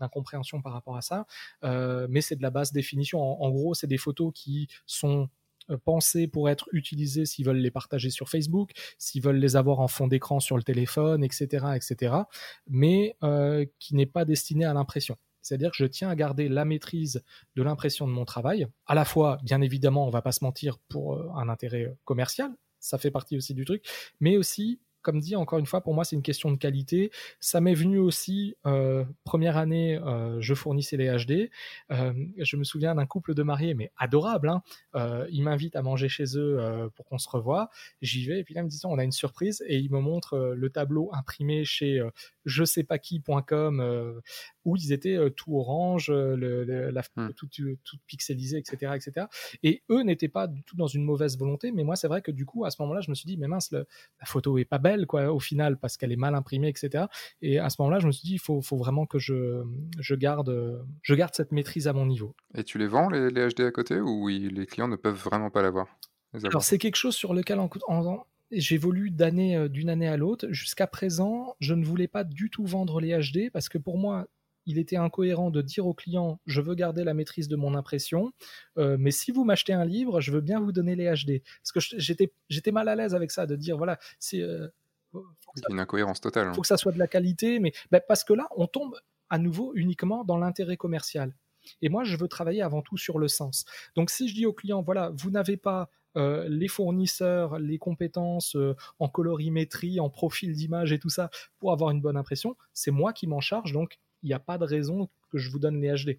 d'incompréhension 0.00 0.62
par 0.62 0.72
rapport 0.72 0.96
à 0.96 1.02
ça. 1.02 1.26
mais 1.62 2.20
c'est 2.20 2.36
de 2.36 2.42
la 2.42 2.50
basse 2.50 2.72
définition 2.72 3.20
en, 3.20 3.50
gros, 3.50 3.74
c'est 3.74 3.86
des 3.86 3.98
photos 3.98 4.32
qui 4.34 4.68
sont 4.86 5.28
euh, 5.72 5.78
pensées 5.84 6.26
pour 6.26 6.48
être 6.48 6.68
utilisées 6.72 7.26
s'ils 7.26 7.46
veulent 7.46 7.56
les 7.56 7.70
partager 7.70 8.10
sur 8.10 8.28
Facebook, 8.28 8.70
s'ils 8.98 9.22
veulent 9.22 9.38
les 9.38 9.56
avoir 9.56 9.80
en 9.80 9.88
fond 9.88 10.06
d'écran 10.06 10.40
sur 10.40 10.56
le 10.56 10.62
téléphone, 10.62 11.24
etc., 11.24 11.66
etc., 11.74 12.14
mais 12.68 13.16
euh, 13.22 13.64
qui 13.78 13.94
n'est 13.94 14.06
pas 14.06 14.24
destiné 14.24 14.64
à 14.64 14.74
l'impression. 14.74 15.16
C'est-à-dire 15.40 15.70
que 15.70 15.76
je 15.76 15.86
tiens 15.86 16.08
à 16.08 16.14
garder 16.14 16.48
la 16.48 16.64
maîtrise 16.64 17.24
de 17.56 17.62
l'impression 17.62 18.06
de 18.06 18.12
mon 18.12 18.24
travail, 18.24 18.68
à 18.86 18.94
la 18.94 19.04
fois, 19.04 19.38
bien 19.42 19.60
évidemment, 19.60 20.06
on 20.06 20.10
va 20.10 20.22
pas 20.22 20.32
se 20.32 20.44
mentir, 20.44 20.78
pour 20.88 21.14
euh, 21.14 21.28
un 21.34 21.48
intérêt 21.48 21.96
commercial, 22.04 22.52
ça 22.78 22.98
fait 22.98 23.10
partie 23.10 23.36
aussi 23.36 23.54
du 23.54 23.64
truc, 23.64 23.84
mais 24.20 24.36
aussi 24.36 24.80
comme 25.02 25.20
dit, 25.20 25.36
encore 25.36 25.58
une 25.58 25.66
fois, 25.66 25.80
pour 25.80 25.94
moi, 25.94 26.04
c'est 26.04 26.16
une 26.16 26.22
question 26.22 26.50
de 26.50 26.56
qualité. 26.56 27.10
Ça 27.40 27.60
m'est 27.60 27.74
venu 27.74 27.98
aussi, 27.98 28.56
euh, 28.66 29.04
première 29.24 29.56
année, 29.56 29.98
euh, 29.98 30.40
je 30.40 30.54
fournissais 30.54 30.96
les 30.96 31.08
HD. 31.08 31.50
Euh, 31.90 32.12
je 32.38 32.56
me 32.56 32.64
souviens 32.64 32.94
d'un 32.94 33.06
couple 33.06 33.34
de 33.34 33.42
mariés, 33.42 33.74
mais 33.74 33.90
adorable. 33.96 34.48
Hein. 34.48 34.62
Ils 35.30 35.42
m'invitent 35.42 35.76
à 35.76 35.82
manger 35.82 36.08
chez 36.08 36.36
eux 36.36 36.90
pour 36.94 37.06
qu'on 37.06 37.18
se 37.18 37.28
revoie. 37.28 37.68
J'y 38.00 38.26
vais, 38.26 38.40
et 38.40 38.44
puis 38.44 38.54
là, 38.54 38.60
ils 38.60 38.64
me 38.64 38.68
disent, 38.68 38.84
on 38.84 38.98
a 38.98 39.04
une 39.04 39.12
surprise, 39.12 39.62
et 39.66 39.78
ils 39.78 39.90
me 39.90 40.00
montrent 40.00 40.54
le 40.54 40.70
tableau 40.70 41.10
imprimé 41.12 41.64
chez 41.64 42.02
je 42.44 42.64
sais 42.64 42.84
pas 42.84 42.98
qui.com 42.98 44.20
où 44.64 44.76
ils 44.76 44.92
étaient 44.92 45.18
tout 45.36 45.56
orange, 45.56 46.10
le, 46.10 46.64
la 46.64 47.02
hmm. 47.16 47.32
tout, 47.34 47.48
tout, 47.48 47.96
pixelisé, 48.06 48.58
etc., 48.58 48.92
etc. 48.94 49.26
Et 49.62 49.82
eux 49.90 50.02
n'étaient 50.02 50.28
pas 50.28 50.46
du 50.46 50.62
tout 50.62 50.76
dans 50.76 50.86
une 50.86 51.04
mauvaise 51.04 51.38
volonté, 51.38 51.72
mais 51.72 51.84
moi, 51.84 51.96
c'est 51.96 52.08
vrai 52.08 52.22
que 52.22 52.30
du 52.30 52.46
coup, 52.46 52.64
à 52.64 52.70
ce 52.70 52.80
moment-là, 52.82 53.00
je 53.00 53.10
me 53.10 53.14
suis 53.14 53.26
dit, 53.26 53.36
mais 53.36 53.48
mince, 53.48 53.72
la 53.72 53.84
photo 54.26 54.58
est 54.58 54.64
pas 54.64 54.78
belle 54.78 55.06
quoi 55.06 55.32
au 55.32 55.40
final 55.40 55.78
parce 55.78 55.96
qu'elle 55.96 56.12
est 56.12 56.16
mal 56.16 56.34
imprimée 56.34 56.68
etc 56.68 57.06
et 57.40 57.58
à 57.58 57.70
ce 57.70 57.76
moment-là 57.80 57.98
je 57.98 58.06
me 58.06 58.12
suis 58.12 58.26
dit 58.26 58.34
il 58.34 58.40
faut, 58.40 58.60
faut 58.60 58.76
vraiment 58.76 59.06
que 59.06 59.18
je, 59.18 59.62
je 59.98 60.14
garde 60.14 60.84
je 61.02 61.14
garde 61.14 61.34
cette 61.34 61.52
maîtrise 61.52 61.88
à 61.88 61.92
mon 61.92 62.06
niveau 62.06 62.34
et 62.54 62.64
tu 62.64 62.78
les 62.78 62.86
vends 62.86 63.08
les, 63.08 63.30
les 63.30 63.48
HD 63.48 63.60
à 63.60 63.70
côté 63.70 64.00
ou 64.00 64.28
les 64.28 64.66
clients 64.66 64.88
ne 64.88 64.96
peuvent 64.96 65.14
vraiment 65.22 65.50
pas 65.50 65.62
l'avoir 65.62 65.86
alors 66.44 66.62
c'est 66.62 66.78
quelque 66.78 66.96
chose 66.96 67.14
sur 67.14 67.34
lequel 67.34 67.58
en, 67.58 67.68
en, 67.88 68.26
j'évolue 68.52 69.10
d'année 69.10 69.56
euh, 69.56 69.68
d'une 69.68 69.88
année 69.88 70.08
à 70.08 70.16
l'autre. 70.16 70.46
Jusqu'à 70.50 70.86
présent, 70.86 71.56
je 71.60 71.74
ne 71.74 71.84
voulais 71.84 72.08
pas 72.08 72.24
du 72.24 72.50
tout 72.50 72.64
vendre 72.64 73.00
les 73.00 73.18
HD 73.18 73.50
parce 73.52 73.68
que 73.68 73.78
pour 73.78 73.98
moi, 73.98 74.26
il 74.66 74.78
était 74.78 74.96
incohérent 74.96 75.50
de 75.50 75.60
dire 75.60 75.86
au 75.86 75.94
client 75.94 76.40
je 76.46 76.60
veux 76.60 76.74
garder 76.74 77.02
la 77.02 77.14
maîtrise 77.14 77.48
de 77.48 77.56
mon 77.56 77.74
impression, 77.74 78.32
euh, 78.78 78.96
mais 78.98 79.10
si 79.10 79.32
vous 79.32 79.44
m'achetez 79.44 79.72
un 79.72 79.84
livre, 79.84 80.20
je 80.20 80.30
veux 80.30 80.40
bien 80.40 80.60
vous 80.60 80.70
donner 80.70 80.94
les 80.94 81.06
HD. 81.06 81.42
Parce 81.62 81.72
que 81.72 81.80
j'étais 81.98 82.32
j'étais 82.48 82.70
mal 82.70 82.88
à 82.88 82.94
l'aise 82.94 83.14
avec 83.14 83.30
ça 83.30 83.46
de 83.46 83.56
dire 83.56 83.76
voilà 83.76 83.98
c'est 84.20 84.40
euh, 84.40 84.68
une 85.68 85.80
incohérence 85.80 86.20
totale. 86.20 86.46
Il 86.46 86.48
hein. 86.50 86.52
faut 86.54 86.62
que 86.62 86.66
ça 86.66 86.76
soit 86.76 86.92
de 86.92 86.98
la 86.98 87.08
qualité, 87.08 87.58
mais 87.58 87.72
ben, 87.90 88.00
parce 88.06 88.24
que 88.24 88.32
là, 88.32 88.48
on 88.56 88.66
tombe 88.66 88.94
à 89.30 89.38
nouveau 89.38 89.72
uniquement 89.74 90.24
dans 90.24 90.38
l'intérêt 90.38 90.76
commercial. 90.76 91.34
Et 91.80 91.88
moi, 91.88 92.04
je 92.04 92.16
veux 92.16 92.28
travailler 92.28 92.62
avant 92.62 92.82
tout 92.82 92.96
sur 92.96 93.18
le 93.18 93.28
sens. 93.28 93.64
Donc, 93.94 94.10
si 94.10 94.28
je 94.28 94.34
dis 94.34 94.46
au 94.46 94.52
client, 94.52 94.82
voilà, 94.82 95.12
vous 95.14 95.30
n'avez 95.30 95.56
pas 95.56 95.90
les 96.14 96.68
fournisseurs, 96.68 97.58
les 97.58 97.78
compétences 97.78 98.56
en 98.98 99.08
colorimétrie, 99.08 100.00
en 100.00 100.10
profil 100.10 100.52
d'image 100.52 100.92
et 100.92 100.98
tout 100.98 101.08
ça 101.08 101.30
pour 101.58 101.72
avoir 101.72 101.90
une 101.90 102.00
bonne 102.00 102.16
impression, 102.16 102.56
c'est 102.72 102.90
moi 102.90 103.12
qui 103.12 103.26
m'en 103.26 103.40
charge, 103.40 103.72
donc 103.72 103.98
il 104.22 104.26
n'y 104.26 104.34
a 104.34 104.38
pas 104.38 104.58
de 104.58 104.64
raison 104.64 105.08
que 105.30 105.38
je 105.38 105.50
vous 105.50 105.58
donne 105.58 105.80
les 105.80 105.90
HD. 105.90 106.18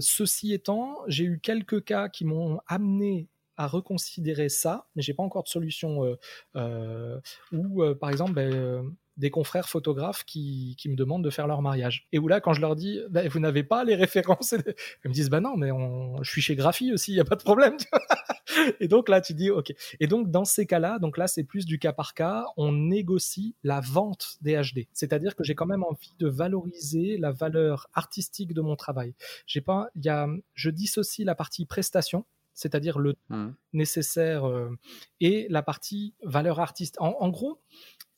ceci 0.00 0.52
étant, 0.52 0.98
j'ai 1.08 1.24
eu 1.24 1.40
quelques 1.40 1.84
cas 1.84 2.08
qui 2.08 2.24
m'ont 2.24 2.60
amené 2.66 3.28
à 3.58 3.66
reconsidérer 3.66 4.48
ça, 4.48 4.86
mais 4.94 5.02
j'ai 5.02 5.12
pas 5.12 5.24
encore 5.24 5.42
de 5.42 5.48
solution. 5.48 6.04
Euh, 6.04 6.16
euh, 6.56 7.20
ou 7.52 7.82
euh, 7.82 7.94
par 7.94 8.08
exemple, 8.08 8.32
ben, 8.32 8.94
des 9.18 9.30
confrères 9.30 9.68
photographes 9.68 10.24
qui, 10.24 10.74
qui, 10.78 10.88
me 10.88 10.96
demandent 10.96 11.24
de 11.24 11.30
faire 11.30 11.46
leur 11.46 11.60
mariage. 11.60 12.06
Et 12.12 12.18
où 12.18 12.28
là, 12.28 12.40
quand 12.40 12.52
je 12.52 12.60
leur 12.60 12.76
dis, 12.76 13.00
ben, 13.10 13.28
vous 13.28 13.40
n'avez 13.40 13.64
pas 13.64 13.84
les 13.84 13.94
références, 13.94 14.52
ils 15.04 15.08
me 15.08 15.12
disent, 15.12 15.28
bah 15.28 15.40
non, 15.40 15.56
mais 15.56 15.70
on... 15.70 16.22
je 16.22 16.30
suis 16.30 16.40
chez 16.40 16.56
Graphie 16.56 16.92
aussi, 16.92 17.12
il 17.12 17.14
n'y 17.14 17.20
a 17.20 17.24
pas 17.24 17.36
de 17.36 17.42
problème. 17.42 17.76
et 18.80 18.88
donc 18.88 19.08
là, 19.08 19.20
tu 19.20 19.34
dis, 19.34 19.50
ok. 19.50 19.72
Et 20.00 20.06
donc 20.06 20.30
dans 20.30 20.44
ces 20.44 20.66
cas-là, 20.66 20.98
donc 20.98 21.18
là, 21.18 21.26
c'est 21.26 21.44
plus 21.44 21.66
du 21.66 21.78
cas 21.78 21.92
par 21.92 22.14
cas, 22.14 22.46
on 22.56 22.72
négocie 22.72 23.56
la 23.64 23.80
vente 23.80 24.38
des 24.40 24.54
HD. 24.54 24.86
C'est-à-dire 24.92 25.34
que 25.34 25.44
j'ai 25.44 25.54
quand 25.54 25.66
même 25.66 25.84
envie 25.84 26.14
de 26.18 26.28
valoriser 26.28 27.18
la 27.18 27.32
valeur 27.32 27.88
artistique 27.94 28.54
de 28.54 28.60
mon 28.60 28.76
travail. 28.76 29.14
J'ai 29.46 29.60
pas, 29.60 29.88
il 29.96 30.04
y 30.04 30.08
a, 30.08 30.28
je 30.54 30.70
dissocie 30.70 31.26
la 31.26 31.34
partie 31.34 31.66
prestation 31.66 32.24
c'est-à-dire 32.58 32.98
le 32.98 33.14
mmh. 33.28 33.50
nécessaire 33.72 34.44
euh, 34.48 34.76
et 35.20 35.46
la 35.48 35.62
partie 35.62 36.14
valeur 36.24 36.58
artiste. 36.58 36.96
En, 36.98 37.28
gros, 37.28 37.60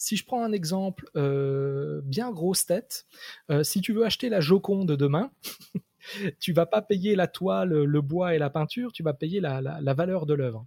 si 0.00 0.16
je 0.16 0.24
prends 0.24 0.42
un 0.42 0.52
exemple 0.52 1.10
euh, 1.14 2.00
bien 2.04 2.32
grosse 2.32 2.64
tête, 2.64 3.04
euh, 3.50 3.62
si 3.62 3.82
tu 3.82 3.92
veux 3.92 4.06
acheter 4.06 4.30
la 4.30 4.40
Joconde 4.40 4.92
demain, 4.92 5.30
tu 6.40 6.54
vas 6.54 6.64
pas 6.64 6.80
payer 6.80 7.14
la 7.14 7.28
toile, 7.28 7.68
le 7.68 8.00
bois 8.00 8.34
et 8.34 8.38
la 8.38 8.48
peinture, 8.48 8.92
tu 8.92 9.02
vas 9.02 9.12
payer 9.12 9.40
la, 9.40 9.60
valeur 9.92 10.24
de 10.24 10.32
l'œuvre. 10.32 10.66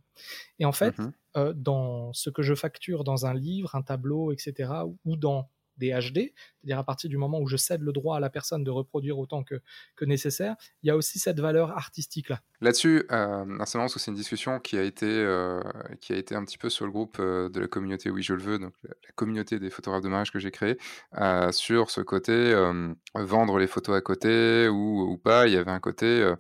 Et 0.60 0.66
en 0.66 0.72
fait, 0.72 0.98
mmh 1.00 1.12
dans 1.56 2.14
ce 2.14 2.30
que 2.30 2.44
je 2.44 2.54
facture 2.54 3.04
dans 3.04 3.26
un 3.26 3.34
livre, 3.34 3.74
un 3.74 3.82
tableau, 3.82 4.32
etc., 4.32 4.70
ou 5.04 5.18
dans 5.18 5.50
des 5.78 5.90
HD, 5.92 6.32
c'est-à-dire 6.64 6.80
à 6.80 6.84
partir 6.84 7.10
du 7.10 7.18
moment 7.18 7.40
où 7.40 7.48
je 7.48 7.58
cède 7.58 7.82
le 7.82 7.92
droit 7.92 8.18
à 8.18 8.20
la 8.20 8.30
personne 8.30 8.64
de 8.64 8.72
reproduire 8.72 9.18
autant 9.18 9.44
que, 9.44 9.56
que 9.96 10.06
nécessaire, 10.06 10.56
il 10.82 10.88
y 10.88 10.90
a 10.90 10.96
aussi 10.96 11.20
cette 11.20 11.40
valeur 11.40 11.72
artistique-là. 11.72 12.42
Là-dessus, 12.62 13.06
euh, 13.12 13.46
c'est 13.66 14.00
c'est 14.00 14.12
une 14.12 14.18
discussion 14.18 14.60
qui 14.60 14.78
a, 14.78 14.84
été, 14.84 15.08
euh, 15.08 15.62
qui 16.00 16.14
a 16.14 16.18
été 16.18 16.36
un 16.36 16.46
petit 16.46 16.58
peu 16.58 16.70
sur 16.70 16.86
le 16.86 16.92
groupe 16.92 17.18
euh, 17.20 17.50
de 17.50 17.60
la 17.60 17.68
communauté 17.68 18.10
Oui 18.10 18.24
Je 18.24 18.34
le 18.34 18.42
veux, 18.42 18.60
donc 18.60 18.74
la, 18.84 18.94
communauté 19.16 19.60
des 19.60 19.70
photographes 19.70 20.04
de 20.04 20.10
mariage 20.10 20.32
que 20.32 20.40
j'ai 20.40 20.52
créé, 20.52 20.78
euh, 21.18 21.52
sur 21.52 21.92
ce 21.92 22.02
côté 22.02 22.54
vendre 23.16 23.58
les 23.58 23.68
photos 23.68 23.96
à 23.96 24.02
côté 24.02 24.68
ou, 24.70 25.02
ou, 25.12 25.18
pas. 25.18 25.48
Il 25.48 25.54
y 25.54 25.58
avait 25.58 25.72
un 25.72 25.80
côté 25.80 26.34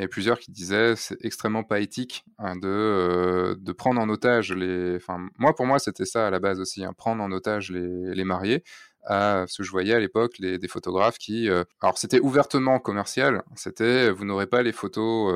avait 0.00 0.08
plusieurs 0.08 0.38
qui 0.38 0.50
disaient 0.50 0.96
c'est 0.96 1.16
extrêmement 1.24 1.62
pas 1.62 1.80
éthique 1.80 2.24
hein, 2.38 2.56
de, 2.56 2.68
euh, 2.68 3.54
de 3.58 3.72
prendre 3.72 4.00
en 4.00 4.08
otage 4.08 4.52
les. 4.52 4.96
Enfin, 4.96 5.28
moi, 5.38 5.54
pour 5.54 5.66
moi, 5.66 5.78
c'était 5.78 6.04
ça 6.04 6.26
à 6.26 6.30
la 6.30 6.40
base 6.40 6.60
aussi, 6.60 6.84
hein, 6.84 6.92
prendre 6.96 7.22
en 7.22 7.30
otage 7.32 7.70
les, 7.70 8.14
les 8.14 8.24
mariés. 8.24 8.64
Euh, 9.10 9.46
ce 9.46 9.58
que 9.58 9.64
je 9.64 9.70
voyais 9.70 9.94
à 9.94 10.00
l'époque 10.00 10.40
des 10.40 10.68
photographes 10.68 11.18
qui. 11.18 11.48
Euh, 11.48 11.64
alors, 11.82 11.98
c'était 11.98 12.20
ouvertement 12.20 12.78
commercial. 12.78 13.42
C'était 13.54 14.10
vous 14.10 14.24
n'aurez 14.24 14.46
pas 14.46 14.62
les 14.62 14.72
photos 14.72 15.32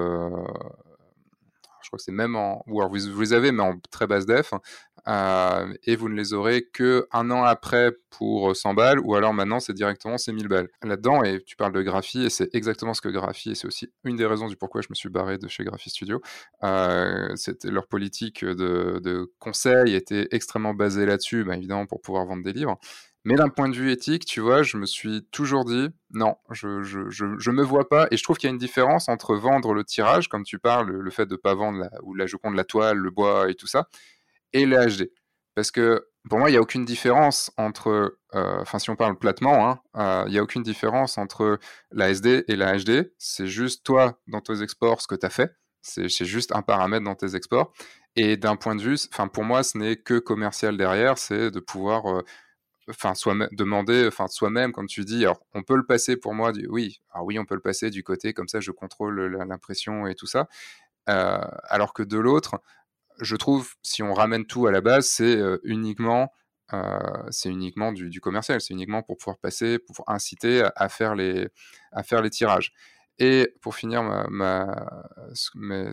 je 1.88 1.90
crois 1.90 1.96
que 1.96 2.04
c'est 2.04 2.12
même 2.12 2.36
en, 2.36 2.62
ou 2.66 2.80
alors 2.80 2.90
vous, 2.92 3.10
vous, 3.10 3.20
les 3.22 3.32
avez 3.32 3.50
mais 3.50 3.62
en 3.62 3.78
très 3.90 4.06
basse 4.06 4.26
def, 4.26 4.52
euh, 5.08 5.72
et 5.84 5.96
vous 5.96 6.08
ne 6.08 6.14
les 6.14 6.34
aurez 6.34 6.62
que 6.62 7.08
un 7.12 7.30
an 7.30 7.42
après 7.42 7.92
pour 8.10 8.54
100 8.54 8.74
balles, 8.74 9.00
ou 9.00 9.14
alors 9.14 9.32
maintenant 9.32 9.58
c'est 9.58 9.72
directement 9.72 10.18
c'est 10.18 10.32
1000 10.32 10.48
balles. 10.48 10.68
Là-dedans, 10.82 11.22
et 11.22 11.42
tu 11.44 11.56
parles 11.56 11.72
de 11.72 11.82
Graphie, 11.82 12.26
et 12.26 12.30
c'est 12.30 12.54
exactement 12.54 12.92
ce 12.92 13.00
que 13.00 13.08
Graphie, 13.08 13.52
et 13.52 13.54
c'est 13.54 13.66
aussi 13.66 13.88
une 14.04 14.16
des 14.16 14.26
raisons 14.26 14.48
du 14.48 14.56
pourquoi 14.56 14.82
je 14.82 14.88
me 14.90 14.94
suis 14.94 15.08
barré 15.08 15.38
de 15.38 15.48
chez 15.48 15.64
Graphie 15.64 15.90
Studio, 15.90 16.20
euh, 16.62 17.34
c'était 17.36 17.70
leur 17.70 17.86
politique 17.86 18.44
de, 18.44 19.32
conseil 19.38 19.94
était 19.94 20.28
extrêmement 20.30 20.74
basée 20.74 21.06
là-dessus, 21.06 21.44
bah, 21.44 21.56
évidemment 21.56 21.86
pour 21.86 22.02
pouvoir 22.02 22.26
vendre 22.26 22.44
des 22.44 22.52
livres. 22.52 22.78
Mais 23.24 23.34
d'un 23.34 23.48
point 23.48 23.68
de 23.68 23.74
vue 23.74 23.90
éthique, 23.90 24.24
tu 24.24 24.40
vois, 24.40 24.62
je 24.62 24.76
me 24.76 24.86
suis 24.86 25.26
toujours 25.30 25.64
dit, 25.64 25.88
non, 26.12 26.36
je, 26.50 26.82
je, 26.82 27.00
je, 27.10 27.50
me 27.50 27.62
vois 27.62 27.88
pas. 27.88 28.06
Et 28.10 28.16
je 28.16 28.22
trouve 28.22 28.38
qu'il 28.38 28.48
y 28.48 28.50
a 28.50 28.52
une 28.52 28.58
différence 28.58 29.08
entre 29.08 29.34
vendre 29.34 29.74
le 29.74 29.84
tirage, 29.84 30.28
comme 30.28 30.44
tu 30.44 30.58
parles, 30.58 30.90
le, 30.90 31.10
fait 31.10 31.26
de 31.26 31.36
pas 31.36 31.54
vendre 31.54 31.78
la, 31.80 31.90
ou 32.04 32.14
la 32.14 32.24
de 32.26 32.56
la 32.56 32.64
toile, 32.64 32.96
le 32.96 33.10
bois 33.10 33.50
et 33.50 33.54
tout 33.54 33.66
ça, 33.66 33.88
et 34.52 34.66
le 34.66 34.76
HD. 34.76 35.10
Parce 35.54 35.70
que 35.70 36.06
pour 36.28 36.38
moi, 36.38 36.48
il 36.48 36.52
n'y 36.52 36.58
a 36.58 36.60
aucune 36.60 36.84
différence 36.84 37.50
entre, 37.56 38.18
euh, 38.34 38.58
enfin, 38.60 38.78
si 38.78 38.90
on 38.90 38.96
parle 38.96 39.18
platement, 39.18 39.68
hein, 39.68 39.80
euh, 39.96 40.24
il 40.26 40.32
n'y 40.32 40.38
a 40.38 40.42
aucune 40.42 40.62
différence 40.62 41.18
entre 41.18 41.58
la 41.90 42.10
SD 42.10 42.44
et 42.48 42.56
la 42.56 42.76
HD. 42.76 43.12
C'est 43.18 43.46
juste 43.46 43.84
toi, 43.84 44.20
dans 44.28 44.40
tes 44.40 44.62
exports, 44.62 45.00
ce 45.00 45.08
que 45.08 45.14
tu 45.14 45.26
as 45.26 45.30
fait. 45.30 45.52
C'est 45.80 46.08
juste 46.24 46.54
un 46.54 46.62
paramètre 46.62 47.04
dans 47.04 47.14
tes 47.14 47.34
exports. 47.34 47.72
Et 48.14 48.36
d'un 48.36 48.56
point 48.56 48.74
de 48.76 48.82
vue, 48.82 48.98
enfin, 49.12 49.28
pour 49.28 49.44
moi, 49.44 49.62
ce 49.62 49.78
n'est 49.78 49.96
que 49.96 50.18
commercial 50.18 50.76
derrière, 50.76 51.18
c'est 51.18 51.50
de 51.50 51.60
pouvoir, 51.60 52.06
euh, 52.06 52.22
enfin, 52.90 53.14
demander, 53.52 54.06
enfin, 54.06 54.26
soi-même, 54.28 54.72
comme 54.72 54.86
tu 54.86 55.04
dis. 55.04 55.24
Alors, 55.24 55.40
on 55.54 55.62
peut 55.62 55.76
le 55.76 55.86
passer 55.86 56.16
pour 56.16 56.34
moi, 56.34 56.52
oui, 56.68 57.00
alors 57.12 57.26
oui, 57.26 57.38
on 57.38 57.44
peut 57.46 57.54
le 57.54 57.60
passer 57.62 57.90
du 57.90 58.02
côté 58.02 58.34
comme 58.34 58.48
ça, 58.48 58.60
je 58.60 58.70
contrôle 58.70 59.20
l'impression 59.48 60.06
et 60.06 60.14
tout 60.14 60.26
ça. 60.26 60.48
alors 61.06 61.94
que 61.94 62.02
de 62.02 62.18
l'autre, 62.18 62.60
je 63.20 63.36
trouve, 63.36 63.74
si 63.82 64.02
on 64.02 64.14
ramène 64.14 64.46
tout 64.46 64.66
à 64.66 64.72
la 64.72 64.80
base, 64.80 65.06
c'est 65.06 65.36
euh, 65.36 65.58
uniquement, 65.64 66.32
euh, 66.72 66.98
c'est 67.30 67.48
uniquement 67.48 67.92
du, 67.92 68.20
commercial, 68.20 68.60
c'est 68.60 68.74
uniquement 68.74 69.02
pour 69.02 69.16
pouvoir 69.16 69.38
passer, 69.38 69.78
pour 69.78 70.04
inciter 70.08 70.66
à, 70.76 70.88
faire, 70.88 71.14
les, 71.14 71.48
à 71.92 72.02
faire 72.02 72.22
les 72.22 72.30
tirages. 72.30 72.72
Et 73.20 73.52
pour 73.62 73.74
finir 73.74 74.04
ma, 74.30 74.76
ce, 75.34 75.50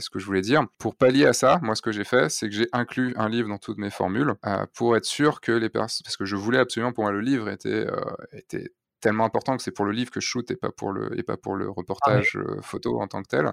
que 0.10 0.19
je 0.19 0.26
voulais 0.26 0.41
dire, 0.41 0.64
pour 0.77 0.95
pallier 0.95 1.26
à 1.26 1.34
ça, 1.34 1.60
moi 1.64 1.73
ce 1.73 1.81
que 1.81 1.91
j'ai 1.91 2.03
fait, 2.03 2.30
c'est 2.30 2.47
que 2.47 2.53
j'ai 2.53 2.68
inclus 2.72 3.15
un 3.18 3.30
livre 3.30 3.49
dans 3.49 3.57
toutes 3.57 3.80
mes 3.80 3.89
formules 3.89 4.35
euh, 4.45 4.65
pour 4.76 4.95
être 4.95 5.06
sûr 5.06 5.41
que 5.41 5.52
les 5.52 5.69
personnes, 5.69 6.03
parce 6.03 6.18
que 6.18 6.26
je 6.26 6.35
voulais 6.35 6.60
absolument 6.60 6.93
pour 6.93 7.03
moi 7.03 7.11
le 7.11 7.22
livre 7.22 7.49
était, 7.49 7.88
était 8.31 8.69
tellement 9.02 9.26
important 9.26 9.57
que 9.57 9.64
c'est 9.64 9.72
pour 9.72 9.85
le 9.85 9.91
livre 9.91 10.11
que 10.11 10.19
je 10.19 10.27
shoot 10.27 10.52
et 10.52 10.56
pas 10.56 10.69
pour 10.72 10.91
le, 10.91 11.18
et 11.18 11.23
pas 11.23 11.35
pour 11.35 11.56
le 11.56 11.65
ah 11.68 11.73
reportage 11.76 12.38
photo 12.61 13.02
en 13.02 13.07
tant 13.07 13.23
que 13.23 13.30
tel. 13.30 13.52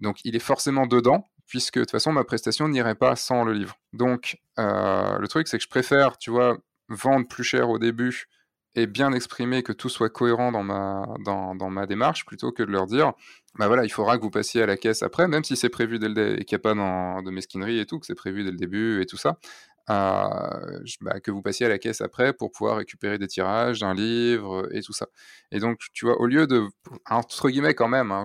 Donc 0.00 0.18
il 0.24 0.34
est 0.34 0.40
forcément 0.40 0.86
dedans, 0.86 1.24
puisque 1.48 1.78
de 1.78 1.80
toute 1.80 1.90
façon, 1.90 2.12
ma 2.12 2.24
prestation 2.24 2.68
n'irait 2.68 2.94
pas 2.94 3.16
sans 3.16 3.42
le 3.42 3.54
livre. 3.54 3.76
Donc, 3.92 4.38
euh, 4.58 5.18
le 5.18 5.28
truc, 5.28 5.48
c'est 5.48 5.56
que 5.56 5.64
je 5.64 5.68
préfère, 5.68 6.18
tu 6.18 6.30
vois, 6.30 6.58
vendre 6.88 7.26
plus 7.26 7.42
cher 7.42 7.70
au 7.70 7.78
début 7.78 8.26
et 8.74 8.86
bien 8.86 9.12
exprimer 9.12 9.62
que 9.62 9.72
tout 9.72 9.88
soit 9.88 10.10
cohérent 10.10 10.52
dans 10.52 10.62
ma, 10.62 11.06
dans, 11.24 11.70
ma 11.70 11.86
démarche, 11.86 12.26
plutôt 12.26 12.52
que 12.52 12.62
de 12.62 12.70
leur 12.70 12.86
dire, 12.86 13.12
bah 13.58 13.66
voilà, 13.66 13.84
il 13.84 13.88
faudra 13.88 14.18
que 14.18 14.22
vous 14.22 14.30
passiez 14.30 14.62
à 14.62 14.66
la 14.66 14.76
caisse 14.76 15.02
après, 15.02 15.26
même 15.26 15.42
si 15.42 15.56
c'est 15.56 15.70
prévu 15.70 15.98
dès 15.98 16.08
le 16.08 16.40
et 16.40 16.44
qu'il 16.44 16.54
n'y 16.56 16.60
a 16.60 16.74
pas 16.74 16.74
de 16.74 17.30
mesquinerie 17.30 17.80
et 17.80 17.86
tout, 17.86 17.98
que 17.98 18.06
c'est 18.06 18.14
prévu 18.14 18.44
dès 18.44 18.50
le 18.50 18.58
début 18.58 19.00
et 19.00 19.06
tout 19.06 19.16
ça. 19.16 19.38
Euh, 19.90 20.80
bah, 21.00 21.18
que 21.20 21.30
vous 21.30 21.40
passiez 21.40 21.64
à 21.64 21.68
la 21.70 21.78
caisse 21.78 22.02
après 22.02 22.34
pour 22.34 22.52
pouvoir 22.52 22.76
récupérer 22.76 23.16
des 23.16 23.26
tirages, 23.26 23.82
un 23.82 23.94
livre 23.94 24.68
et 24.74 24.82
tout 24.82 24.92
ça. 24.92 25.06
Et 25.50 25.60
donc, 25.60 25.80
tu 25.94 26.04
vois, 26.04 26.20
au 26.20 26.26
lieu 26.26 26.46
de, 26.46 26.66
entre 27.08 27.48
guillemets 27.48 27.74
quand 27.74 27.88
même, 27.88 28.12
hein, 28.12 28.24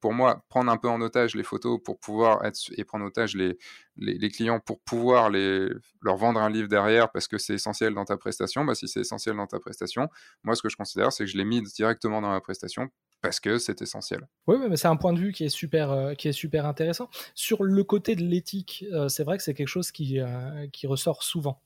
pour 0.00 0.12
moi, 0.12 0.44
prendre 0.48 0.70
un 0.70 0.76
peu 0.76 0.88
en 0.88 1.00
otage 1.00 1.34
les 1.34 1.42
photos 1.42 1.80
pour 1.82 1.98
pouvoir 1.98 2.44
être, 2.44 2.58
et 2.76 2.84
prendre 2.84 3.04
en 3.04 3.08
otage 3.08 3.34
les, 3.34 3.58
les, 3.96 4.28
clients 4.30 4.60
pour 4.60 4.80
pouvoir 4.82 5.30
leur 5.30 6.16
vendre 6.16 6.40
un 6.40 6.48
livre 6.48 6.68
derrière 6.68 7.10
parce 7.10 7.26
que 7.26 7.38
c'est 7.38 7.54
essentiel 7.54 7.92
dans 7.94 8.04
ta 8.04 8.16
prestation, 8.16 8.64
bah, 8.64 8.76
si 8.76 8.86
c'est 8.86 9.00
essentiel 9.00 9.36
dans 9.36 9.46
ta 9.48 9.58
prestation, 9.58 10.08
moi, 10.44 10.54
ce 10.54 10.62
que 10.62 10.68
je 10.68 10.76
considère, 10.76 11.12
c'est 11.12 11.24
que 11.24 11.30
je 11.30 11.36
l'ai 11.36 11.44
mis 11.44 11.60
directement 11.62 12.20
dans 12.20 12.30
ma 12.30 12.40
prestation 12.40 12.88
parce 13.20 13.40
que 13.40 13.58
c'est 13.58 13.82
essentiel. 13.82 14.26
Oui, 14.46 14.56
mais 14.68 14.76
c'est 14.76 14.88
un 14.88 14.96
point 14.96 15.12
de 15.12 15.18
vue 15.18 15.32
qui 15.32 15.44
est 15.44 15.50
super, 15.50 15.90
euh, 15.90 16.14
qui 16.14 16.28
est 16.28 16.32
super 16.32 16.66
intéressant. 16.66 17.08
Sur 17.34 17.62
le 17.62 17.84
côté 17.84 18.16
de 18.16 18.22
l'éthique, 18.22 18.84
euh, 18.92 19.08
c'est 19.08 19.24
vrai 19.24 19.36
que 19.36 19.42
c'est 19.42 19.54
quelque 19.54 19.68
chose 19.68 19.90
qui, 19.92 20.20
euh, 20.20 20.66
qui 20.72 20.86
ressort 20.86 21.22
souvent. 21.22 21.60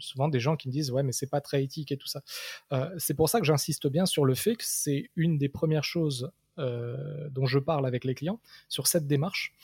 souvent 0.00 0.28
des 0.28 0.40
gens 0.40 0.56
qui 0.56 0.68
me 0.68 0.72
disent 0.72 0.90
ouais 0.90 1.04
mais 1.04 1.12
c'est 1.12 1.30
pas 1.30 1.40
très 1.40 1.62
éthique 1.62 1.92
et 1.92 1.96
tout 1.96 2.08
ça. 2.08 2.20
c'est 2.98 3.14
pour 3.14 3.28
ça 3.28 3.38
que 3.38 3.46
j'insiste 3.46 3.86
bien 3.86 4.04
sur 4.04 4.24
le 4.24 4.34
fait 4.34 4.56
que 4.56 4.64
c'est 4.66 5.08
une 5.14 5.38
des 5.38 5.48
premières 5.48 5.84
choses 5.84 6.30
dont 6.58 7.46
je 7.46 7.60
parle 7.60 7.86
avec 7.86 8.04
les 8.04 8.14
clients 8.14 8.40
sur 8.68 8.88
cette 8.88 9.06
démarche 9.06 9.54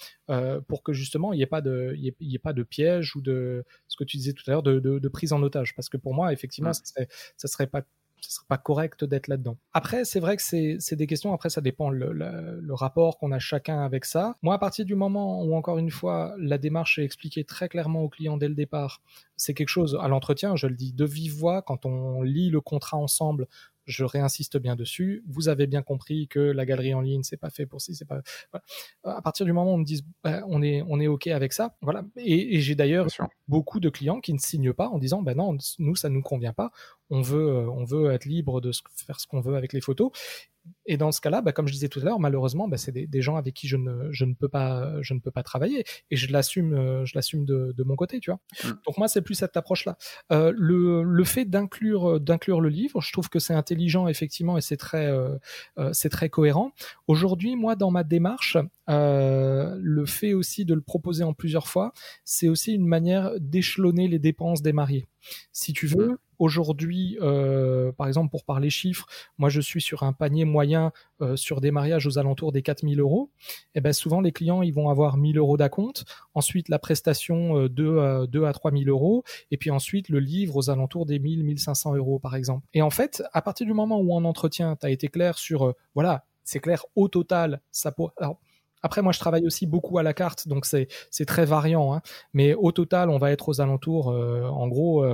pour 0.69 0.85
que 0.85 0.93
justement 0.93 1.33
il 1.33 1.39
n'y 1.39 1.43
ait 1.43 1.55
pas 1.57 1.61
de 1.61 1.95
il 1.99 2.15
y 2.21 2.35
ait, 2.35 2.39
pas 2.39 2.53
de 2.53 2.63
piège 2.63 3.17
ou 3.17 3.21
de 3.21 3.65
ce 3.89 3.97
que 3.97 4.05
tu 4.05 4.17
disais 4.17 4.33
tout 4.33 4.45
à 4.47 4.53
l'heure 4.53 4.63
de, 4.63 4.79
de, 4.79 5.09
prise 5.09 5.33
en 5.33 5.43
otage 5.43 5.75
parce 5.75 5.89
que 5.89 5.99
pour 5.99 6.15
moi 6.15 6.33
effectivement 6.33 6.73
ça, 6.73 6.85
serait, 6.85 7.09
ça 7.37 7.49
serait 7.49 7.67
pas 7.67 7.83
ce 8.25 8.37
serait 8.37 8.47
pas 8.49 8.59
correct 8.59 9.05
d'être 9.05 9.29
là-dedans. 9.29 9.57
Après, 9.73 10.05
c'est 10.05 10.21
vrai 10.21 10.37
que 10.37 10.43
c'est 10.43 10.97
des 10.97 11.07
questions, 11.07 11.33
après 11.33 11.51
ça 11.51 11.61
dépend 11.61 11.91
le, 11.91 12.13
le, 12.13 12.75
rapport 12.75 13.19
qu'on 13.19 13.33
a 13.33 13.39
chacun 13.39 13.81
avec 13.81 14.05
ça. 14.05 14.37
Moi, 14.43 14.55
à 14.55 14.59
partir 14.59 14.85
du 14.85 14.95
moment 14.95 15.43
où, 15.43 15.55
encore 15.55 15.79
une 15.79 15.91
fois, 15.91 16.35
la 16.39 16.59
démarche 16.59 16.99
est 16.99 17.05
expliquée 17.05 17.45
très 17.45 17.69
clairement 17.69 18.03
au 18.03 18.09
client 18.09 18.37
dès 18.37 18.49
le 18.49 18.55
départ, 18.55 19.03
c'est 19.37 19.55
quelque 19.55 19.69
chose 19.69 19.99
à 20.01 20.09
l'entretien, 20.09 20.57
je 20.57 20.67
le 20.67 20.75
dis 20.75 20.93
de 20.93 21.05
vive 21.05 21.35
voix, 21.35 21.63
quand 21.63 21.85
on 21.85 22.23
lit 22.23 22.51
le 22.51 22.61
contrat 22.61 22.97
ensemble, 22.97 23.47
je 23.85 24.05
réinsiste 24.05 24.59
bien 24.59 24.77
dessus. 24.77 25.23
Vous 25.27 25.49
avez 25.49 25.67
bien 25.67 25.83
compris 25.83 26.29
que 26.29 26.39
la 26.39 26.65
galerie 26.65 26.95
en 26.95 27.01
ligne, 27.01 27.23
c'est 27.23 27.37
pas 27.37 27.51
fait 27.51 27.67
pour 27.67 27.81
si, 27.81 27.95
c'est 27.95 28.05
pas. 28.05 28.23
À 29.05 29.23
partir 29.23 29.47
du 29.47 29.53
moment 29.53 29.73
où 29.73 29.75
on 29.75 29.79
me 29.79 29.85
dit, 29.85 30.05
bah, 30.23 30.43
on 30.47 30.63
est, 30.63 30.83
on 30.87 31.01
est 31.01 31.09
ok 31.09 31.27
avec 31.29 31.53
ça, 31.53 31.77
voilà. 31.83 32.05
Et, 32.17 32.61
j'ai 32.61 32.75
d'ailleurs 32.75 33.09
beaucoup 33.49 33.81
de 33.81 33.89
clients 33.89 34.21
qui 34.21 34.33
ne 34.33 34.39
signent 34.39 34.73
pas 34.73 34.89
en 34.89 34.99
disant, 34.99 35.23
ben 35.23 35.37
non, 35.37 35.57
nous 35.79 35.97
ça 35.97 36.09
nous 36.09 36.23
convient 36.23 36.53
pas. 36.53 36.71
On 37.13 37.21
veut, 37.21 37.69
on 37.69 37.85
veut 37.85 38.11
être 38.11 38.25
libre 38.25 38.61
de 38.61 38.73
faire 38.97 39.21
ce 39.21 39.27
qu'on 39.27 39.41
veut 39.41 39.55
avec 39.55 39.73
les 39.73 39.81
photos 39.81 40.11
et 40.87 40.97
dans 40.97 41.13
ce 41.13 41.21
cas-là, 41.21 41.43
bah, 41.43 41.53
comme 41.53 41.69
je 41.69 41.73
disais 41.73 41.89
tout 41.89 42.01
à 42.01 42.05
l'heure, 42.05 42.19
malheureusement, 42.19 42.67
bah, 42.67 42.77
c'est 42.77 42.93
des, 42.93 43.23
gens 43.23 43.37
avec 43.37 43.55
qui 43.55 43.69
je 43.69 43.77
ne, 43.77 44.11
je 44.11 44.25
ne 44.25 44.35
peux 44.35 44.49
pas, 44.49 45.01
je 45.01 45.15
ne 45.15 45.21
peux 45.21 45.31
pas 45.31 45.43
travailler, 45.43 45.85
et 46.11 46.17
je 46.17 46.33
l'assume, 46.33 46.75
euh, 46.75 47.05
je 47.05 47.13
l'assume 47.15 47.45
de, 47.45 47.73
de, 47.77 47.85
mon 47.85 47.95
côté, 47.95 48.19
tu 48.19 48.31
vois. 48.31 48.41
Mm. 48.65 48.79
Donc 48.87 48.99
moi, 48.99 49.09
c'est 49.09 49.23
plus 49.23 49.35
cette 49.35 49.57
approche-là. 49.57 49.97
Euh, 50.33 50.53
le, 50.57 51.03
le 51.03 51.25
fait 51.25 51.45
d'inclure, 51.45 52.21
d'inclure 52.21 52.61
le 52.61 52.69
livre, 52.69 53.01
je 53.01 53.13
trouve 53.13 53.29
que 53.29 53.39
c'est 53.39 53.55
intelligent 53.55 54.09
effectivement, 54.09 54.59
et 54.59 54.61
c'est 54.61 54.77
très, 54.77 55.07
euh, 55.07 55.39
c'est 55.93 56.11
très 56.11 56.29
cohérent. 56.29 56.73
Aujourd'hui, 57.07 57.55
moi, 57.55 57.77
dans 57.77 57.91
ma 57.91 58.03
démarche, 58.03 58.57
le 58.89 60.05
fait 60.07 60.35
aussi 60.35 60.65
de 60.65 60.75
le 60.75 60.83
proposer 60.83 61.23
en 61.23 61.33
plusieurs 61.33 61.69
fois, 61.69 61.93
c'est 62.25 62.49
aussi 62.49 62.75
une 62.75 62.87
manière 62.87 63.33
d'échelonner 63.39 64.09
les 64.09 64.19
dépenses 64.19 64.63
des 64.63 64.73
mariés. 64.73 65.07
Si 65.53 65.73
tu 65.73 65.87
veux, 65.87 66.09
mm. 66.09 66.17
Aujourd'hui, 66.43 67.19
euh, 67.21 67.93
par 67.93 68.09
exemple, 68.09 68.29
pour 68.29 68.43
parler 68.43 68.69
chiffres, 68.69 69.07
moi 69.39 69.49
je 69.49 69.61
suis 69.61 69.81
sur 69.81 70.03
un 70.03 70.13
panier 70.13 70.45
moyen 70.45 70.91
euh, 71.21 71.37
sur 71.37 71.61
des 71.61 71.71
mariages 71.71 72.09
aux 72.09 72.19
alentours 72.19 72.51
des 72.51 72.63
4000 72.63 72.99
euros. 72.99 73.31
Et 73.39 73.79
eh 73.79 73.81
ben 73.81 73.93
souvent 73.93 74.21
les 74.21 74.33
clients 74.33 74.61
ils 74.61 74.75
vont 74.75 74.89
avoir 74.89 75.19
1000 75.19 75.39
euros 75.39 75.57
d'acompte, 75.57 76.05
ensuite 76.35 76.69
la 76.69 76.81
prestation 76.81 77.59
euh, 77.59 77.69
2, 77.69 78.27
2 78.27 78.45
à 78.45 78.53
3000 78.53 78.89
euros, 78.89 79.23
et 79.53 79.57
puis 79.57 79.71
ensuite 79.71 80.09
le 80.09 80.19
livre 80.19 80.57
aux 80.57 80.69
alentours 80.69 81.07
des 81.07 81.21
1000, 81.21 81.45
1500 81.45 81.95
euros 81.95 82.19
par 82.19 82.35
exemple. 82.35 82.67
Et 82.75 82.83
en 82.83 82.91
fait, 82.91 83.23
à 83.33 83.41
partir 83.41 83.65
du 83.65 83.73
moment 83.73 84.01
où 84.01 84.13
en 84.13 84.25
entretien, 84.25 84.75
tu 84.75 84.85
as 84.85 84.91
été 84.91 85.07
clair 85.07 85.39
sur, 85.39 85.73
voilà, 85.95 86.25
c'est 86.43 86.59
clair 86.59 86.85
au 86.97 87.07
total, 87.07 87.61
ça 87.71 87.93
pour... 87.93 88.15
Alors, 88.17 88.41
après, 88.85 89.01
moi, 89.01 89.13
je 89.13 89.21
travaille 89.21 89.47
aussi 89.47 89.65
beaucoup 89.65 89.99
à 89.99 90.03
la 90.03 90.13
carte, 90.13 90.49
donc 90.49 90.67
c'est 90.67 90.89
très 91.25 91.45
variant. 91.45 91.95
Hein. 91.95 92.03
Mais 92.33 92.53
au 92.55 92.73
total, 92.73 93.11
on 93.11 93.19
va 93.19 93.31
être 93.31 93.49
aux 93.49 93.61
alentours, 93.61 94.09
en 94.09 94.67
gros, 94.67 95.05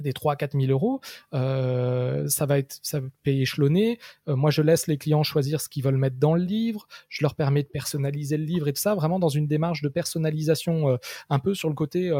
des 0.00 0.12
3 0.12 0.34
à 0.34 0.36
4 0.36 0.58
000 0.58 0.70
euros, 0.70 1.00
euh, 1.32 2.28
ça 2.28 2.46
va 2.46 2.58
être 2.58 2.78
ça 2.82 3.00
va 3.00 3.06
payer 3.22 3.42
échelonné. 3.42 3.98
Euh, 4.28 4.36
moi, 4.36 4.50
je 4.50 4.62
laisse 4.62 4.86
les 4.86 4.98
clients 4.98 5.22
choisir 5.22 5.60
ce 5.60 5.68
qu'ils 5.68 5.84
veulent 5.84 5.96
mettre 5.96 6.16
dans 6.16 6.34
le 6.34 6.42
livre. 6.42 6.86
Je 7.08 7.24
leur 7.24 7.34
permets 7.34 7.62
de 7.62 7.68
personnaliser 7.68 8.36
le 8.36 8.44
livre 8.44 8.68
et 8.68 8.72
tout 8.72 8.80
ça, 8.80 8.94
vraiment 8.94 9.18
dans 9.18 9.28
une 9.28 9.46
démarche 9.46 9.82
de 9.82 9.88
personnalisation 9.88 10.90
euh, 10.90 10.96
un 11.30 11.38
peu 11.38 11.54
sur 11.54 11.68
le 11.68 11.74
côté. 11.74 12.12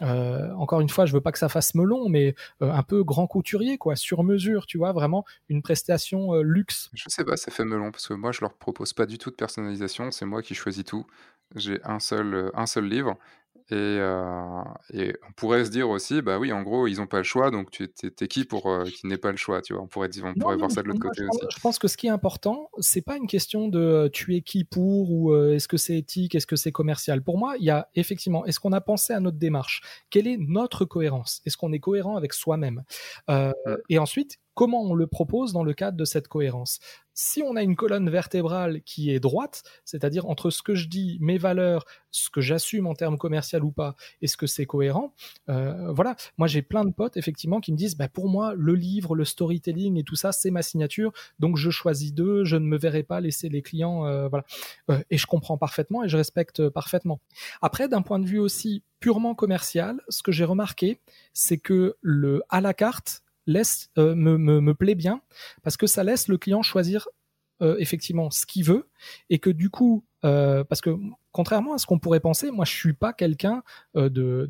encore 0.00 0.80
une 0.80 0.88
fois, 0.88 1.06
je 1.06 1.12
veux 1.12 1.20
pas 1.20 1.32
que 1.32 1.38
ça 1.38 1.48
fasse 1.48 1.74
melon, 1.74 2.08
mais 2.08 2.34
un 2.60 2.82
peu 2.82 3.02
grand 3.04 3.26
couturier, 3.26 3.78
quoi, 3.78 3.96
sur 3.96 4.22
mesure, 4.22 4.66
tu 4.66 4.78
vois, 4.78 4.92
vraiment 4.92 5.24
une 5.48 5.62
prestation 5.62 6.34
luxe. 6.34 6.90
Je 6.94 7.04
sais 7.08 7.24
pas, 7.24 7.36
ça 7.36 7.50
fait 7.50 7.64
melon 7.64 7.90
parce 7.90 8.06
que 8.08 8.14
moi, 8.14 8.32
je 8.32 8.40
leur 8.40 8.54
propose 8.54 8.92
pas 8.92 9.06
du 9.06 9.18
tout 9.18 9.30
de 9.30 9.36
personnalisation. 9.36 10.10
C'est 10.10 10.26
moi 10.26 10.42
qui 10.42 10.54
choisis 10.54 10.84
tout. 10.84 11.06
J'ai 11.54 11.80
un 11.84 12.00
seul 12.00 12.50
un 12.54 12.66
seul 12.66 12.86
livre 12.86 13.16
et, 13.70 13.98
et, 14.92 15.14
on 15.28 15.32
pourrait 15.34 15.64
se 15.64 15.70
dire 15.70 15.88
aussi, 15.88 16.22
bah 16.22 16.38
oui, 16.38 16.52
en 16.52 16.62
gros, 16.62 16.86
ils 16.86 16.98
n'ont 16.98 17.06
pas 17.06 17.18
le 17.18 17.24
choix, 17.24 17.50
donc 17.50 17.70
tu 17.70 17.84
es, 17.84 18.28
qui 18.28 18.44
pour 18.44 18.84
qu'ils 18.84 19.08
n'aient 19.08 19.18
pas 19.18 19.30
le 19.30 19.36
choix, 19.36 19.62
tu 19.62 19.74
vois? 19.74 19.82
On 19.82 19.86
pourrait, 19.86 20.08
on 20.22 20.34
pourrait 20.34 20.56
voir 20.56 20.70
ça 20.70 20.82
de 20.82 20.88
l'autre 20.88 21.00
côté 21.00 21.22
je 21.22 21.28
aussi. 21.28 21.56
je 21.56 21.60
pense 21.60 21.78
que 21.78 21.88
ce 21.88 21.96
qui 21.96 22.06
est 22.06 22.10
important, 22.10 22.70
c'est 22.78 23.02
pas 23.02 23.16
une 23.16 23.26
question 23.26 23.68
de 23.68 24.08
tu 24.12 24.36
es 24.36 24.42
qui 24.42 24.64
pour 24.64 25.10
ou 25.10 25.34
est-ce 25.34 25.68
que 25.68 25.76
c'est 25.76 25.96
éthique, 25.96 26.34
est-ce 26.34 26.46
que 26.46 26.56
c'est 26.56 26.72
commercial. 26.72 27.22
Pour 27.22 27.38
moi, 27.38 27.56
il 27.58 27.64
y 27.64 27.70
a 27.70 27.88
effectivement, 27.94 28.44
est-ce 28.46 28.60
qu'on 28.60 28.72
a 28.72 28.80
pensé 28.80 29.12
à 29.12 29.20
notre 29.20 29.38
démarche? 29.38 29.80
Quelle 30.10 30.26
est 30.28 30.38
notre 30.38 30.84
cohérence? 30.84 31.40
Est-ce 31.44 31.56
qu'on 31.56 31.72
est 31.72 31.80
cohérent 31.80 32.16
avec 32.16 32.32
soi-même? 32.32 32.84
Mmh. 33.28 33.52
Et 33.88 33.98
ensuite, 33.98 34.38
comment 34.54 34.82
on 34.82 34.94
le 34.94 35.06
propose 35.06 35.52
dans 35.52 35.64
le 35.64 35.74
cadre 35.74 35.96
de 35.96 36.04
cette 36.04 36.28
cohérence? 36.28 36.78
Si 37.18 37.42
on 37.42 37.56
a 37.56 37.62
une 37.62 37.76
colonne 37.76 38.10
vertébrale 38.10 38.82
qui 38.82 39.10
est 39.10 39.20
droite, 39.20 39.62
c'est-à-dire 39.86 40.28
entre 40.28 40.50
ce 40.50 40.60
que 40.60 40.74
je 40.74 40.86
dis, 40.86 41.16
mes 41.22 41.38
valeurs, 41.38 41.86
ce 42.10 42.28
que 42.28 42.42
j'assume 42.42 42.86
en 42.86 42.94
termes 42.94 43.16
commercial 43.16 43.64
ou 43.64 43.70
pas, 43.70 43.96
et 44.20 44.26
ce 44.26 44.36
que 44.36 44.46
c'est 44.46 44.66
cohérent, 44.66 45.14
euh, 45.48 45.90
voilà. 45.92 46.14
Moi, 46.36 46.46
j'ai 46.46 46.60
plein 46.60 46.84
de 46.84 46.92
potes 46.92 47.16
effectivement 47.16 47.60
qui 47.60 47.72
me 47.72 47.78
disent, 47.78 47.96
bah, 47.96 48.10
pour 48.10 48.28
moi, 48.28 48.52
le 48.54 48.74
livre, 48.74 49.14
le 49.16 49.24
storytelling 49.24 49.96
et 49.96 50.04
tout 50.04 50.14
ça, 50.14 50.30
c'est 50.30 50.50
ma 50.50 50.60
signature, 50.60 51.10
donc 51.38 51.56
je 51.56 51.70
choisis 51.70 52.12
deux, 52.12 52.44
je 52.44 52.56
ne 52.56 52.66
me 52.66 52.76
verrai 52.76 53.02
pas 53.02 53.22
laisser 53.22 53.48
les 53.48 53.62
clients, 53.62 54.04
euh, 54.04 54.28
voilà. 54.28 54.44
Euh, 54.90 55.02
et 55.08 55.16
je 55.16 55.26
comprends 55.26 55.56
parfaitement 55.56 56.04
et 56.04 56.08
je 56.10 56.18
respecte 56.18 56.68
parfaitement. 56.68 57.22
Après, 57.62 57.88
d'un 57.88 58.02
point 58.02 58.18
de 58.18 58.26
vue 58.26 58.40
aussi 58.40 58.82
purement 59.00 59.34
commercial, 59.34 60.02
ce 60.10 60.22
que 60.22 60.32
j'ai 60.32 60.44
remarqué, 60.44 61.00
c'est 61.32 61.56
que 61.56 61.96
le 62.02 62.42
à 62.50 62.60
la 62.60 62.74
carte 62.74 63.22
euh, 63.48 64.14
me, 64.14 64.74
plaît 64.74 64.94
bien 64.94 65.20
parce 65.62 65.76
que 65.76 65.86
ça 65.86 66.04
laisse 66.04 66.28
le 66.28 66.38
client 66.38 66.62
choisir 66.62 67.08
euh, 67.62 67.76
effectivement 67.78 68.30
ce 68.30 68.44
qu'il 68.44 68.64
veut 68.64 68.88
et 69.30 69.38
que 69.38 69.50
du 69.50 69.70
coup 69.70 70.04
euh, 70.24 70.64
parce 70.64 70.80
que 70.80 70.90
contrairement 71.32 71.74
à 71.74 71.78
ce 71.78 71.86
qu'on 71.86 71.98
pourrait 71.98 72.20
penser, 72.20 72.50
moi 72.50 72.64
je 72.64 72.72
suis 72.72 72.92
pas 72.94 73.12
quelqu'un 73.12 73.62
de, 73.94 74.48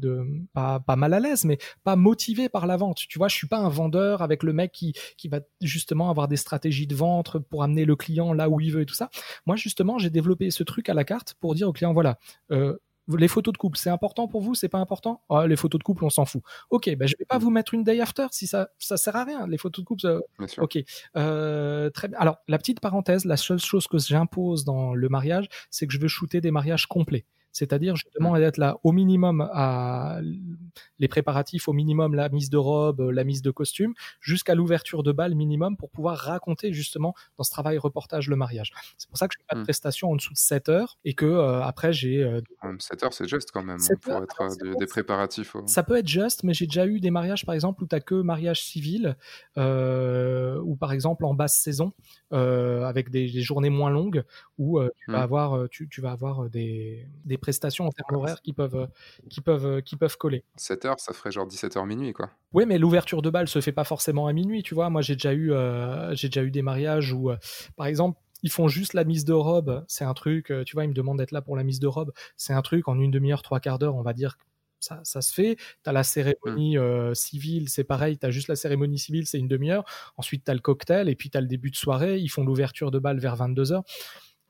pas, 0.55 0.81
mal 0.97 1.13
à 1.13 1.21
l'aise, 1.21 1.45
mais 1.45 1.59
pas 1.85 1.97
motivé 1.97 2.49
par 2.49 2.67
la 2.67 2.77
vente. 2.77 2.99
Tu 3.09 3.19
vois, 3.19 3.27
je 3.29 3.35
suis 3.35 3.49
pas 3.49 3.59
un 3.59 3.69
vendeur 3.69 4.23
avec 4.23 4.45
le 4.45 4.53
mec 4.53 4.71
qui, 4.71 4.95
qui 5.19 5.29
va 5.29 5.41
justement 5.61 6.09
avoir 6.11 6.29
des 6.29 6.37
stratégies 6.37 6.87
de 6.87 6.95
vente 6.95 7.39
pour 7.39 7.65
amener 7.65 7.85
le 7.85 7.97
client 7.97 8.33
là 8.33 8.49
où 8.49 8.61
il 8.61 8.73
veut 8.73 8.83
et 8.83 8.87
tout 8.87 8.95
ça. 8.95 9.11
Moi 9.47 9.57
justement, 9.57 9.99
j'ai 9.99 10.11
développé 10.11 10.51
ce 10.51 10.63
truc 10.63 10.89
à 10.89 10.95
la 10.95 11.05
carte 11.05 11.35
pour 11.41 11.55
dire 11.55 11.69
au 11.69 11.73
client 11.73 11.93
voilà, 11.93 12.19
les 13.09 13.29
photos 13.29 13.53
de 13.53 13.59
couple, 13.59 13.79
c'est 13.79 13.91
important 13.91 14.29
pour 14.29 14.41
vous, 14.41 14.55
c'est 14.55 14.69
pas 14.69 14.79
important? 14.79 15.23
Oh, 15.29 15.45
Les 15.47 15.57
photos 15.57 15.79
de 15.79 15.85
couple, 15.85 16.05
on 16.05 16.11
s'en 16.11 16.25
fout. 16.25 16.43
Ok, 16.71 16.89
ben 16.97 17.07
je 17.07 17.15
vais 17.19 17.25
pas 17.25 17.39
mm. 17.39 17.43
vous 17.43 17.51
mettre 17.51 17.75
une 17.75 17.85
day 17.85 18.01
after 18.01 18.27
si 18.31 18.47
ça 18.47 18.69
ça 18.79 18.97
sert 18.97 19.17
à 19.17 19.25
rien. 19.25 19.47
Les 19.47 19.59
photos 19.59 19.85
de 19.85 19.87
couple, 19.87 20.23
ok. 20.59 20.79
Euh, 21.17 21.91
très 21.91 22.09
bien. 22.09 22.19
Alors 22.19 22.39
la 22.49 22.59
petite 22.59 22.81
parenthèse, 22.81 23.25
la 23.25 23.37
seule 23.37 23.59
chose 23.59 23.87
que 23.87 23.99
j'impose 23.99 24.65
dans 24.65 24.95
le 24.95 25.09
mariage, 25.09 25.47
c'est 25.71 25.87
que 25.87 25.93
je 25.93 26.01
veux 26.01 26.09
shooter 26.09 26.41
des 26.41 26.51
mariages 26.51 26.87
complets. 26.87 27.25
C'est-à-dire, 27.57 27.97
je 27.97 28.05
demande 28.19 28.39
d'être 28.39 28.59
là 28.59 28.79
au 28.85 28.93
minimum 28.93 29.49
à 29.53 30.21
les 30.99 31.09
préparatifs, 31.09 31.69
au 31.69 31.73
minimum 31.73 32.15
la 32.15 32.29
mise 32.29 32.51
de 32.51 32.59
robe, 32.59 33.01
la 33.01 33.25
mise 33.25 33.41
de 33.41 33.51
costume, 33.51 33.95
jusqu'à 34.21 34.55
l'ouverture 34.55 35.03
de 35.03 35.13
bal 35.13 35.35
minimum 35.35 35.77
pour 35.77 35.91
pouvoir 35.91 36.19
raconter 36.19 36.75
justement 36.75 37.15
dans 37.39 37.45
ce 37.45 37.51
travail 37.51 37.79
reportage 37.79 38.29
le 38.29 38.37
mariage. 38.37 38.73
C'est 38.99 39.09
pour 39.09 39.17
ça 39.19 39.27
que 39.27 39.35
je 39.35 39.39
fais 39.39 39.47
pas 39.49 39.55
de 39.57 39.61
hmm. 39.61 39.65
prestation 39.65 40.11
en 40.11 40.17
dessous 40.17 40.35
de 40.35 40.39
7 40.39 40.69
heures 40.69 40.99
et 41.05 41.15
que 41.15 41.25
euh, 41.25 41.63
après 41.63 41.95
j'ai. 41.95 42.23
Euh, 42.23 42.41
7 42.79 43.05
heures, 43.05 43.13
c'est 43.15 43.29
juste 43.29 43.51
quand 43.53 43.63
même 43.63 43.79
pour 44.03 44.23
être 44.23 44.43
euh, 44.43 44.75
des, 44.79 44.87
préparatifs. 44.87 45.57
Ça 45.67 45.83
peut 45.83 45.97
être 45.97 46.09
juste, 46.09 46.43
mais 46.43 46.53
j'ai 46.53 46.67
déjà 46.67 46.87
eu 46.87 47.01
des 47.01 47.11
mariages 47.11 47.47
par 47.47 47.55
exemple 47.55 47.83
où 47.83 47.87
tu 47.87 47.97
que 48.01 48.15
mariage 48.15 48.63
civil 48.63 49.17
euh, 49.57 50.61
ou 50.61 50.77
par 50.77 50.93
exemple 50.93 51.25
en 51.25 51.35
basse 51.35 51.57
saison 51.57 51.93
avec 52.31 53.11
des, 53.11 53.29
journées 53.41 53.71
moins 53.71 53.91
longues 53.91 54.25
où 54.59 54.79
euh, 54.79 54.91
tu, 54.97 55.11
vas 55.11 55.23
avoir, 55.23 55.69
tu, 55.71 55.89
tu 55.89 56.01
vas 56.01 56.11
avoir 56.11 56.51
des, 56.51 57.09
des 57.25 57.39
prestations 57.47 57.87
en 57.87 57.93
termes 57.93 58.17
horaires 58.17 58.43
qui 58.43 58.53
peuvent, 58.53 58.75
euh, 58.75 58.87
qui 59.31 59.41
peuvent, 59.41 59.67
euh, 59.67 59.81
qui 59.81 59.95
peuvent 59.95 60.17
coller. 60.17 60.43
7 60.57 60.85
heures, 60.85 60.99
ça 60.99 61.13
ferait 61.13 61.31
genre 61.31 61.47
17h 61.47 61.87
minuit, 61.87 62.13
quoi. 62.13 62.31
Oui, 62.53 62.65
mais 62.67 62.77
l'ouverture 62.77 63.23
de 63.23 63.31
balle 63.31 63.47
se 63.47 63.61
fait 63.61 63.71
pas 63.71 63.85
forcément 63.85 64.27
à 64.27 64.33
minuit, 64.33 64.65
tu 64.65 64.75
vois. 64.75 64.91
Moi, 64.91 65.01
j'ai 65.01 65.15
déjà 65.15 65.33
eu, 65.33 65.53
euh, 65.53 66.13
j'ai 66.17 66.29
déjà 66.29 66.43
eu 66.43 66.51
des 66.51 66.63
mariages 66.63 67.13
où, 67.13 67.31
par 67.77 67.87
exemple, 67.87 68.19
ils 68.43 68.51
font 68.51 68.67
juste 68.67 68.95
la 68.95 69.05
mise 69.05 69.25
de 69.25 69.33
robe. 69.33 69.85
C'est 69.87 70.05
un 70.05 70.13
truc, 70.13 70.53
tu 70.67 70.75
vois, 70.75 70.85
ils 70.85 70.89
me 70.89 70.95
demandent 70.95 71.19
d'être 71.19 71.31
là 71.31 71.41
pour 71.41 71.57
la 71.57 71.63
mise 71.63 71.79
de 71.79 71.87
robe. 71.87 72.13
C'est 72.37 72.53
un 72.53 72.63
truc 72.63 72.89
en 72.89 72.99
une 72.99 73.13
demi-heure, 73.13 73.43
trois 73.43 73.61
quarts 73.61 73.79
d'heure, 73.79 73.95
on 73.95 74.03
va 74.03 74.13
dire. 74.13 74.37
Ça, 74.81 75.01
ça, 75.05 75.21
se 75.21 75.33
fait. 75.33 75.57
Tu 75.57 75.89
as 75.89 75.93
la 75.93 76.03
cérémonie 76.03 76.77
mmh. 76.77 77.15
civile, 77.15 77.69
c'est 77.69 77.85
pareil, 77.85 78.19
tu 78.19 78.27
as 78.27 78.31
juste 78.31 78.49
la 78.49 78.57
cérémonie 78.57 78.99
civile, 78.99 79.27
c'est 79.27 79.39
une 79.39 79.49
demi-heure. 79.49 79.85
Ensuite, 80.17 80.45
tu 80.45 80.51
as 80.51 80.55
le 80.55 80.61
cocktail 80.61 81.09
et 81.09 81.15
puis 81.15 81.31
tu 81.31 81.39
as 81.39 81.41
le 81.41 81.47
début 81.47 81.71
de 81.71 81.77
soirée. 81.77 82.19
Ils 82.19 82.29
font 82.29 82.45
l'ouverture 82.45 82.91
de 82.91 82.99
balle 82.99 83.21
vers 83.21 83.37
22h 83.37 83.83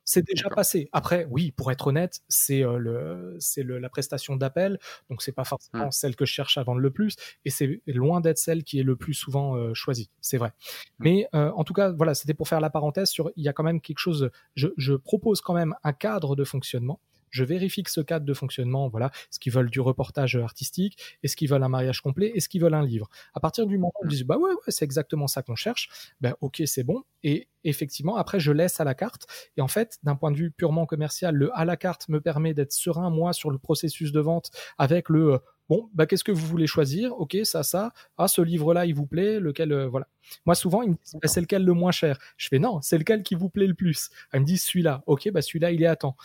c'est 0.07 0.24
déjà 0.24 0.49
passé. 0.49 0.89
Après, 0.93 1.27
oui, 1.31 1.51
pour 1.51 1.70
être 1.70 1.89
honnête, 1.89 2.20
c'est 2.28 2.65
euh, 2.65 2.78
le, 2.78 3.37
c'est 3.41 3.65
la 3.65 3.89
prestation 3.91 4.37
d'appel, 4.37 4.78
donc 5.11 5.20
c'est 5.20 5.33
pas 5.33 5.45
forcément 5.45 5.89
mmh. 5.89 5.93
celle 5.93 6.16
que 6.16 6.24
je 6.24 6.33
cherche 6.33 6.57
à 6.57 6.62
vendre 6.62 6.81
le 6.81 6.91
plus, 6.91 7.16
et 7.45 7.51
c'est 7.51 7.83
loin 7.87 8.20
d'être 8.20 8.39
celle 8.39 8.62
qui 8.62 8.78
est 8.78 8.85
le 8.85 8.97
plus 8.97 9.15
souvent 9.15 9.57
euh, 9.57 9.74
choisie. 9.74 10.09
C'est 10.20 10.39
vrai. 10.39 10.49
Mmh. 10.49 11.05
Mais 11.05 11.28
euh, 11.35 11.51
en 11.51 11.65
tout 11.65 11.74
cas, 11.74 11.91
voilà, 11.91 12.15
c'était 12.15 12.35
pour 12.35 12.49
faire 12.49 12.61
la 12.61 12.70
parenthèse 12.70 13.11
sur. 13.11 13.31
Il 13.37 13.45
y 13.45 13.49
a 13.49 13.53
quand 13.53 13.65
même 13.65 13.81
quelque 13.81 13.99
chose. 13.99 14.31
Je, 14.55 14.69
je 14.77 14.95
propose 14.95 15.41
quand 15.41 15.55
même 15.55 15.74
un 15.83 15.93
cadre 15.93 16.37
de 16.37 16.45
fonctionnement 16.45 17.01
je 17.31 17.44
vérifie 17.44 17.82
que 17.82 17.90
ce 17.90 18.01
cadre 18.01 18.27
de 18.27 18.35
fonctionnement, 18.35 18.89
voilà, 18.89 19.07
est-ce 19.07 19.39
qu'ils 19.39 19.53
veulent 19.53 19.70
du 19.70 19.81
reportage 19.81 20.36
artistique, 20.36 20.98
est-ce 21.23 21.36
qu'ils 21.36 21.48
veulent 21.48 21.62
un 21.62 21.69
mariage 21.69 22.01
complet, 22.01 22.32
est-ce 22.35 22.48
qu'ils 22.48 22.61
veulent 22.61 22.74
un 22.74 22.85
livre. 22.85 23.09
À 23.35 23.40
partir 23.40 23.66
du 23.66 23.78
moment 23.78 23.93
où 24.03 24.07
ils 24.07 24.11
disent 24.11 24.24
bah 24.24 24.36
ouais, 24.36 24.51
ouais 24.51 24.57
c'est 24.69 24.85
exactement 24.85 25.27
ça 25.27 25.43
qu'on 25.43 25.57
cherche, 25.57 26.12
ben 26.20 26.35
ok 26.40 26.62
c'est 26.66 26.85
bon. 26.85 27.03
Et 27.23 27.48
effectivement 27.65 28.16
après 28.16 28.40
je 28.40 28.53
laisse 28.53 28.81
à 28.81 28.85
la 28.85 28.94
carte. 28.94 29.27
Et 29.57 29.61
en 29.61 29.69
fait 29.69 29.98
d'un 30.03 30.16
point 30.16 30.31
de 30.31 30.36
vue 30.36 30.51
purement 30.51 30.86
commercial, 30.86 31.35
le 31.35 31.57
à 31.57 31.65
la 31.65 31.77
carte 31.77 32.09
me 32.09 32.20
permet 32.20 32.55
d'être 32.55 32.73
serein 32.73 33.11
moi 33.11 33.32
sur 33.32 33.51
le 33.51 33.59
processus 33.59 34.12
de 34.12 34.20
vente 34.20 34.51
avec 34.78 35.09
le 35.09 35.35
euh, 35.35 35.39
bon, 35.69 35.90
bah, 35.94 36.07
qu'est-ce 36.07 36.24
que 36.24 36.32
vous 36.32 36.47
voulez 36.47 36.66
choisir? 36.66 37.19
Ok, 37.19 37.36
ça, 37.44 37.62
ça. 37.62 37.93
Ah, 38.16 38.28
ce 38.28 38.43
livre-là, 38.43 38.86
il 38.86 38.94
vous 38.94 39.07
plaît 39.07 39.40
Lequel 39.40 39.73
euh, 39.73 39.89
Voilà. 39.89 40.09
Moi, 40.44 40.55
souvent, 40.55 40.82
ils 40.82 40.90
me 40.90 40.94
disent, 40.94 41.16
bah, 41.20 41.28
c'est 41.28 41.40
lequel 41.40 41.65
le 41.65 41.73
moins 41.73 41.93
cher? 41.93 42.19
Je 42.36 42.48
fais 42.48 42.59
non, 42.59 42.81
c'est 42.82 42.98
lequel 42.98 43.23
qui 43.23 43.35
vous 43.35 43.48
plaît 43.48 43.66
le 43.66 43.74
plus? 43.74 44.11
Ils 44.35 44.40
me 44.40 44.44
disent 44.44 44.65
celui-là. 44.65 45.03
Ok, 45.07 45.28
bah 45.31 45.43
celui-là, 45.43 45.70
il 45.70 45.82
est 45.82 45.86
à 45.86 45.97
temps. 45.97 46.16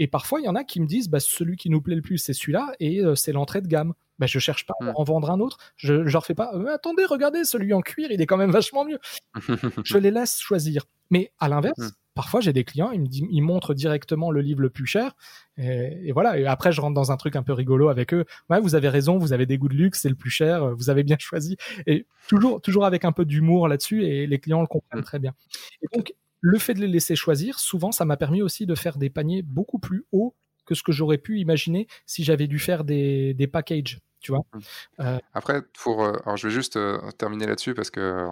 Et 0.00 0.06
parfois, 0.06 0.40
il 0.40 0.44
y 0.44 0.48
en 0.48 0.56
a 0.56 0.64
qui 0.64 0.80
me 0.80 0.86
disent, 0.86 1.10
bah, 1.10 1.20
celui 1.20 1.56
qui 1.56 1.68
nous 1.68 1.82
plaît 1.82 1.94
le 1.94 2.00
plus, 2.00 2.16
c'est 2.16 2.32
celui-là, 2.32 2.72
et 2.80 3.04
euh, 3.04 3.14
c'est 3.14 3.32
l'entrée 3.32 3.60
de 3.60 3.68
gamme. 3.68 3.92
Bah, 4.18 4.26
je 4.26 4.38
cherche 4.38 4.64
pas 4.64 4.74
à 4.80 4.84
hmm. 4.84 4.92
en 4.96 5.04
vendre 5.04 5.30
un 5.30 5.40
autre. 5.40 5.58
Je, 5.76 6.06
je 6.06 6.12
leur 6.12 6.24
fais 6.24 6.34
pas, 6.34 6.52
euh, 6.54 6.74
attendez, 6.74 7.04
regardez, 7.04 7.44
celui 7.44 7.74
en 7.74 7.82
cuir, 7.82 8.10
il 8.10 8.20
est 8.20 8.26
quand 8.26 8.38
même 8.38 8.50
vachement 8.50 8.86
mieux. 8.86 8.98
je 9.84 9.98
les 9.98 10.10
laisse 10.10 10.40
choisir. 10.40 10.86
Mais 11.10 11.32
à 11.38 11.50
l'inverse, 11.50 11.78
hmm. 11.78 11.90
parfois 12.14 12.40
j'ai 12.40 12.54
des 12.54 12.64
clients, 12.64 12.92
ils 12.92 13.00
me 13.02 13.06
disent, 13.06 13.26
ils 13.30 13.42
montrent 13.42 13.74
directement 13.74 14.30
le 14.30 14.40
livre 14.40 14.62
le 14.62 14.70
plus 14.70 14.86
cher, 14.86 15.12
et, 15.58 16.12
voilà. 16.12 16.38
Et 16.38 16.46
après, 16.46 16.72
je 16.72 16.80
rentre 16.80 16.94
dans 16.94 17.12
un 17.12 17.18
truc 17.18 17.36
un 17.36 17.42
peu 17.42 17.52
rigolo 17.52 17.90
avec 17.90 18.14
eux. 18.14 18.24
Ouais, 18.48 18.58
vous 18.58 18.74
avez 18.74 18.88
raison, 18.88 19.18
vous 19.18 19.34
avez 19.34 19.44
des 19.44 19.58
goûts 19.58 19.68
de 19.68 19.74
luxe, 19.74 20.00
c'est 20.00 20.08
le 20.08 20.14
plus 20.14 20.30
cher, 20.30 20.74
vous 20.76 20.88
avez 20.88 21.02
bien 21.02 21.16
choisi. 21.20 21.58
Et 21.86 22.06
toujours, 22.26 22.62
toujours 22.62 22.86
avec 22.86 23.04
un 23.04 23.12
peu 23.12 23.26
d'humour 23.26 23.68
là-dessus, 23.68 24.04
et 24.04 24.26
les 24.26 24.38
clients 24.38 24.62
le 24.62 24.66
comprennent 24.66 25.04
très 25.04 25.18
bien. 25.18 25.34
Et 25.82 25.94
donc, 25.94 26.14
le 26.40 26.58
fait 26.58 26.74
de 26.74 26.80
les 26.80 26.88
laisser 26.88 27.16
choisir, 27.16 27.58
souvent, 27.58 27.92
ça 27.92 28.04
m'a 28.04 28.16
permis 28.16 28.42
aussi 28.42 28.66
de 28.66 28.74
faire 28.74 28.98
des 28.98 29.10
paniers 29.10 29.42
beaucoup 29.42 29.78
plus 29.78 30.06
hauts 30.12 30.34
que 30.66 30.74
ce 30.74 30.82
que 30.82 30.92
j'aurais 30.92 31.18
pu 31.18 31.38
imaginer 31.38 31.86
si 32.06 32.24
j'avais 32.24 32.46
dû 32.46 32.58
faire 32.58 32.84
des, 32.84 33.34
des 33.34 33.46
packages 33.46 34.00
tu 34.20 34.32
vois. 34.32 34.42
Mmh. 34.52 34.58
Euh, 35.00 35.18
Après, 35.32 35.62
pour, 35.82 36.04
euh, 36.04 36.12
alors 36.24 36.36
je 36.36 36.46
vais 36.46 36.52
juste 36.52 36.76
euh, 36.76 36.98
terminer 37.12 37.46
là-dessus 37.46 37.74
parce 37.74 37.90
que 37.90 38.26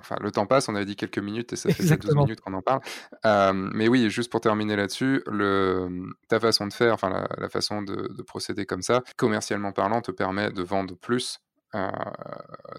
enfin, 0.00 0.16
le 0.20 0.30
temps 0.30 0.46
passe, 0.46 0.68
on 0.68 0.74
avait 0.74 0.84
dit 0.84 0.96
quelques 0.96 1.18
minutes 1.18 1.52
et 1.52 1.56
ça 1.56 1.72
fait 1.72 1.96
12 1.96 2.14
minutes 2.14 2.40
qu'on 2.40 2.54
en 2.54 2.62
parle. 2.62 2.80
mais 3.74 3.88
oui, 3.88 4.08
juste 4.08 4.30
pour 4.30 4.40
terminer 4.40 4.76
là-dessus, 4.76 5.24
ta 6.28 6.40
façon 6.40 6.66
de 6.66 6.72
faire, 6.72 6.94
enfin 6.94 7.26
la, 7.36 7.48
façon 7.48 7.82
de, 7.82 8.14
de, 8.16 8.22
procéder 8.22 8.64
comme 8.66 8.82
ça, 8.82 9.02
commercialement 9.16 9.72
parlant, 9.72 10.00
te 10.00 10.10
permet 10.10 10.50
de 10.50 10.62
vendre 10.62 10.96
plus. 10.96 11.40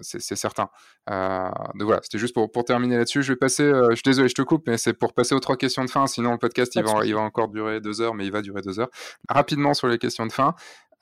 C'est 0.00 0.36
certain. 0.36 0.68
donc 1.08 1.82
voilà, 1.82 2.00
c'était 2.02 2.18
juste 2.18 2.34
pour, 2.34 2.50
pour 2.50 2.64
terminer 2.64 2.96
là-dessus. 2.96 3.22
Je 3.22 3.32
vais 3.32 3.36
passer, 3.36 3.64
je 3.90 3.94
suis 3.94 4.02
désolé, 4.04 4.28
je 4.28 4.34
te 4.34 4.42
coupe, 4.42 4.66
mais 4.66 4.78
c'est 4.78 4.92
pour 4.92 5.12
passer 5.12 5.34
aux 5.34 5.40
trois 5.40 5.56
questions 5.56 5.84
de 5.84 5.90
fin. 5.90 6.06
Sinon, 6.06 6.32
le 6.32 6.38
podcast, 6.38 6.74
il 6.76 6.84
va, 6.84 7.04
il 7.04 7.14
va, 7.14 7.20
encore 7.20 7.48
durer 7.48 7.80
deux 7.80 8.00
heures, 8.00 8.14
mais 8.14 8.26
il 8.26 8.32
va 8.32 8.42
durer 8.42 8.62
deux 8.62 8.80
heures. 8.80 8.90
Rapidement 9.28 9.74
sur 9.74 9.88
les 9.88 9.98
questions 9.98 10.26
de 10.26 10.32
fin. 10.32 10.54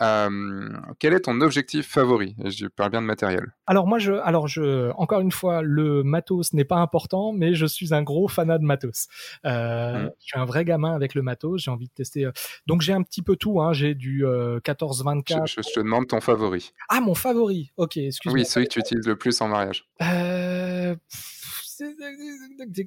Euh, 0.03 0.69
quel 0.99 1.15
est 1.15 1.20
ton 1.20 1.41
objectif 1.41 1.89
favori 1.89 2.35
Je 2.45 2.66
parle 2.66 2.91
bien 2.91 3.01
de 3.01 3.07
matériel. 3.07 3.55
Alors 3.66 3.87
moi, 3.87 3.99
je, 3.99 4.12
alors 4.12 4.49
je, 4.49 4.91
encore 4.93 5.20
une 5.20 5.31
fois, 5.31 5.62
le 5.62 6.03
matos 6.03 6.53
n'est 6.53 6.65
pas 6.65 6.79
important, 6.79 7.33
mais 7.33 7.55
je 7.55 7.66
suis 7.66 7.95
un 7.95 8.03
gros 8.03 8.27
fanat 8.29 8.59
de 8.59 8.65
matos. 8.65 9.07
Euh, 9.45 10.07
mmh. 10.07 10.11
Je 10.19 10.27
suis 10.27 10.39
un 10.39 10.45
vrai 10.45 10.65
gamin 10.65 10.93
avec 10.93 11.15
le 11.15 11.23
matos. 11.23 11.62
J'ai 11.62 11.70
envie 11.70 11.87
de 11.87 11.93
tester. 11.93 12.24
Euh, 12.24 12.33
donc 12.66 12.83
j'ai 12.83 12.93
un 12.93 13.03
petit 13.03 13.23
peu 13.23 13.37
tout. 13.37 13.61
Hein. 13.61 13.73
J'ai 13.73 13.95
du 13.95 14.24
14-24. 14.24 15.47
Je, 15.47 15.61
te 15.61 15.81
demande 15.81 16.09
ton 16.09 16.20
favori. 16.20 16.73
Ah 16.89 17.01
mon 17.01 17.15
favori. 17.15 17.73
Ok, 17.77 17.97
excuse-moi. 17.97 18.41
Oui, 18.41 18.45
celui 18.45 18.66
que 18.66 18.73
tu 18.73 18.81
utilises 18.81 19.07
le 19.07 19.16
plus 19.16 19.41
en 19.41 19.49
mariage. 19.49 19.89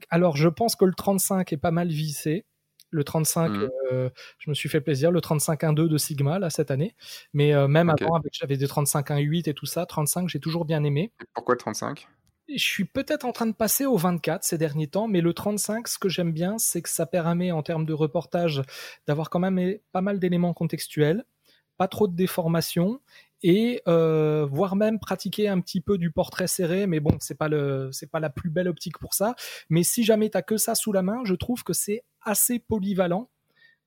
Alors 0.10 0.36
je 0.36 0.50
pense 0.50 0.76
que 0.76 0.86
le 0.86 0.94
35 0.94 1.54
est 1.54 1.58
pas 1.58 1.72
mal 1.72 1.88
vissé. 1.88 2.46
Le 2.96 3.04
35, 3.04 3.50
mmh. 3.50 3.70
euh, 3.92 4.10
je 4.40 4.50
me 4.50 4.56
suis 4.56 4.70
fait 4.70 4.82
plaisir. 4.82 5.12
Le 5.12 5.20
35.1.2 5.20 5.88
de 5.88 5.98
Sigma, 5.98 6.40
là, 6.40 6.50
cette 6.50 6.72
année. 6.72 6.96
Mais 7.34 7.54
euh, 7.54 7.68
même 7.68 7.90
avant, 7.90 8.20
j'avais 8.32 8.58
des 8.58 8.68
35.1.8 8.68 9.50
et 9.50 9.54
tout 9.54 9.66
ça. 9.66 9.86
35, 9.86 10.30
j'ai 10.30 10.40
toujours 10.40 10.66
bien 10.66 10.84
aimé. 10.84 11.12
pourquoi 11.34 11.56
le 11.56 11.60
35 11.60 12.08
je 12.48 12.64
suis 12.64 12.86
peut-être 12.86 13.26
en 13.26 13.32
train 13.32 13.48
de 13.48 13.54
passer 13.54 13.88
au 13.88 13.98
24 13.98 14.44
ces 14.44 14.60
derniers 14.60 14.86
temps, 14.86 15.08
mais 15.08 15.20
le 15.20 15.34
35, 15.34 15.88
ce 15.88 15.98
que 15.98 16.10
j'aime 16.10 16.32
bien, 16.32 16.60
c'est 16.60 16.84
que 16.84 16.90
ça 16.90 17.08
permet 17.08 17.52
en 17.52 17.64
termes 17.64 17.88
de 17.88 17.94
reportage 17.94 18.62
d'avoir 19.08 19.32
quand 19.32 19.40
même 19.40 19.80
pas 19.92 20.02
mal 20.02 20.20
d'éléments 20.20 20.54
contextuels, 20.54 21.26
pas 21.78 21.88
trop 21.88 22.08
de 22.08 22.16
déformations 22.16 23.02
et 23.44 23.82
euh, 23.88 24.48
voire 24.49 24.76
même 24.76 24.99
pratiquer 24.99 25.48
un 25.48 25.60
petit 25.62 25.82
peu 25.82 25.98
du 25.98 26.12
portrait 26.12 26.48
serré 26.48 26.88
mais 26.88 26.99
bon 26.99 27.16
c'est 27.20 27.38
pas 27.38 27.48
le 27.48 27.90
c'est 27.91 28.10
pas 28.10 28.20
la 28.20 28.30
plus 28.30 28.49
belle 28.49 28.68
optique 28.68 28.98
pour 28.99 29.14
ça. 29.14 29.36
Mais 29.70 29.84
si 29.84 30.03
jamais 30.03 30.30
tu 30.30 30.41
que 30.45 30.57
ça 30.57 30.76
sous 30.76 30.91
la 30.91 31.02
main 31.02 31.22
je 31.26 31.36
trouve 31.36 31.64
que 31.64 31.74
c'est 31.74 32.03
assez 32.22 32.60
polyvalent 32.60 33.30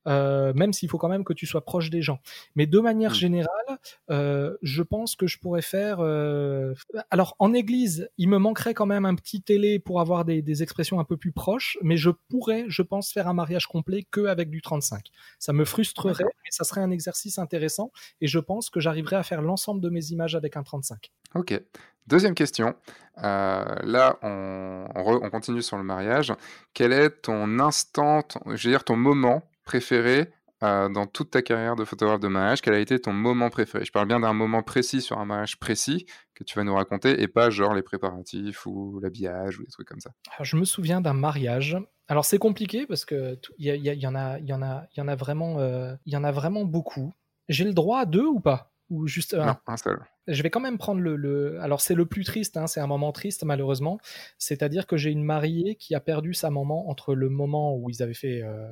euh, 0.07 0.53
même 0.53 0.73
s'il 0.73 0.89
faut 0.89 0.97
quand 0.97 1.09
même 1.09 1.23
que 1.23 1.33
tu 1.33 1.45
sois 1.45 1.63
proche 1.63 1.89
des 1.89 2.01
gens. 2.01 2.19
Mais 2.55 2.65
de 2.65 2.79
manière 2.79 3.11
mmh. 3.11 3.15
générale, 3.15 3.79
euh, 4.09 4.57
je 4.61 4.83
pense 4.83 5.15
que 5.15 5.27
je 5.27 5.39
pourrais 5.39 5.61
faire. 5.61 5.97
Euh... 5.99 6.73
Alors 7.09 7.35
en 7.39 7.53
église, 7.53 8.09
il 8.17 8.29
me 8.29 8.37
manquerait 8.37 8.73
quand 8.73 8.85
même 8.85 9.05
un 9.05 9.15
petit 9.15 9.41
télé 9.41 9.79
pour 9.79 10.01
avoir 10.01 10.25
des, 10.25 10.41
des, 10.41 10.63
expressions 10.63 10.99
un 10.99 11.03
peu 11.03 11.17
plus 11.17 11.31
proches, 11.31 11.77
mais 11.81 11.97
je 11.97 12.09
pourrais, 12.09 12.65
je 12.67 12.81
pense, 12.81 13.11
faire 13.11 13.27
un 13.27 13.33
mariage 13.33 13.67
complet 13.67 14.05
que 14.09 14.25
avec 14.25 14.49
du 14.49 14.61
35. 14.61 15.05
Ça 15.37 15.53
me 15.53 15.65
frustrerait, 15.65 16.23
mais 16.23 16.49
ça 16.51 16.63
serait 16.63 16.81
un 16.81 16.91
exercice 16.91 17.39
intéressant, 17.39 17.91
et 18.21 18.27
je 18.27 18.39
pense 18.39 18.69
que 18.69 18.79
j'arriverais 18.79 19.15
à 19.15 19.23
faire 19.23 19.41
l'ensemble 19.41 19.81
de 19.81 19.89
mes 19.89 20.07
images 20.07 20.35
avec 20.35 20.57
un 20.57 20.63
35. 20.63 21.11
Ok. 21.35 21.59
Deuxième 22.07 22.33
question. 22.33 22.75
Euh, 23.19 23.75
là, 23.83 24.17
on, 24.23 24.87
on, 24.95 25.19
on, 25.23 25.29
continue 25.29 25.61
sur 25.61 25.77
le 25.77 25.83
mariage. 25.83 26.33
Quel 26.73 26.91
est 26.91 27.21
ton 27.21 27.59
instant, 27.59 28.23
je 28.47 28.67
veux 28.67 28.71
dire 28.71 28.83
ton 28.83 28.95
moment 28.95 29.43
préféré 29.69 30.31
euh, 30.63 30.89
dans 30.89 31.05
toute 31.05 31.29
ta 31.29 31.43
carrière 31.43 31.75
de 31.75 31.85
photographe 31.85 32.19
de 32.19 32.27
mariage? 32.27 32.61
Quel 32.61 32.73
a 32.73 32.79
été 32.79 32.99
ton 32.99 33.13
moment 33.13 33.51
préféré? 33.51 33.85
Je 33.85 33.91
parle 33.91 34.07
bien 34.07 34.19
d'un 34.19 34.33
moment 34.33 34.63
précis 34.63 34.99
sur 34.99 35.19
un 35.19 35.25
mariage 35.25 35.59
précis 35.59 36.07
que 36.33 36.43
tu 36.43 36.55
vas 36.57 36.63
nous 36.63 36.73
raconter 36.73 37.21
et 37.21 37.27
pas 37.27 37.51
genre 37.51 37.75
les 37.75 37.83
préparatifs 37.83 38.65
ou 38.65 38.99
l'habillage 38.99 39.59
ou 39.59 39.63
des 39.63 39.69
trucs 39.69 39.87
comme 39.87 39.99
ça. 39.99 40.09
Alors, 40.35 40.45
je 40.45 40.57
me 40.57 40.65
souviens 40.65 41.01
d'un 41.01 41.13
mariage. 41.13 41.77
Alors 42.07 42.25
c'est 42.25 42.39
compliqué 42.39 42.87
parce 42.87 43.05
que 43.05 43.37
il 43.59 43.67
y, 43.67 43.89
y, 43.89 44.07
en 44.07 44.15
a, 44.15 44.39
il 44.39 44.47
y 44.47 44.53
en 44.53 44.63
a, 44.63 44.87
il 44.91 44.99
y 44.99 45.01
en 45.03 45.07
a 45.07 45.15
vraiment, 45.15 45.59
euh, 45.59 45.93
il 46.07 46.13
y 46.13 46.17
en 46.17 46.23
a 46.23 46.31
vraiment 46.31 46.65
beaucoup. 46.65 47.13
J'ai 47.47 47.65
le 47.65 47.73
droit 47.73 47.99
à 47.99 48.05
deux 48.07 48.25
ou 48.25 48.39
pas? 48.39 48.71
Ou 48.89 49.05
juste 49.05 49.35
un? 49.35 49.45
Non, 49.45 49.55
un 49.67 49.77
seul. 49.77 49.99
Je 50.27 50.41
vais 50.41 50.49
quand 50.49 50.59
même 50.59 50.79
prendre 50.79 51.01
le. 51.01 51.15
le... 51.15 51.61
Alors 51.61 51.79
c'est 51.79 51.93
le 51.93 52.07
plus 52.07 52.23
triste, 52.23 52.57
hein, 52.57 52.65
c'est 52.65 52.79
un 52.79 52.87
moment 52.87 53.11
triste 53.11 53.43
malheureusement. 53.43 53.99
C'est-à-dire 54.39 54.87
que 54.87 54.97
j'ai 54.97 55.11
une 55.11 55.23
mariée 55.23 55.75
qui 55.75 55.93
a 55.93 55.99
perdu 55.99 56.33
sa 56.33 56.49
maman 56.49 56.89
entre 56.89 57.13
le 57.13 57.29
moment 57.29 57.75
où 57.75 57.91
ils 57.91 58.01
avaient 58.01 58.15
fait 58.15 58.41
euh, 58.41 58.67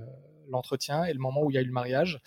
l'entretien 0.49 1.03
et 1.05 1.13
le 1.13 1.19
moment 1.19 1.43
où 1.43 1.51
il 1.51 1.55
y 1.55 1.57
a 1.57 1.61
eu 1.61 1.65
le 1.65 1.71
mariage. 1.71 2.21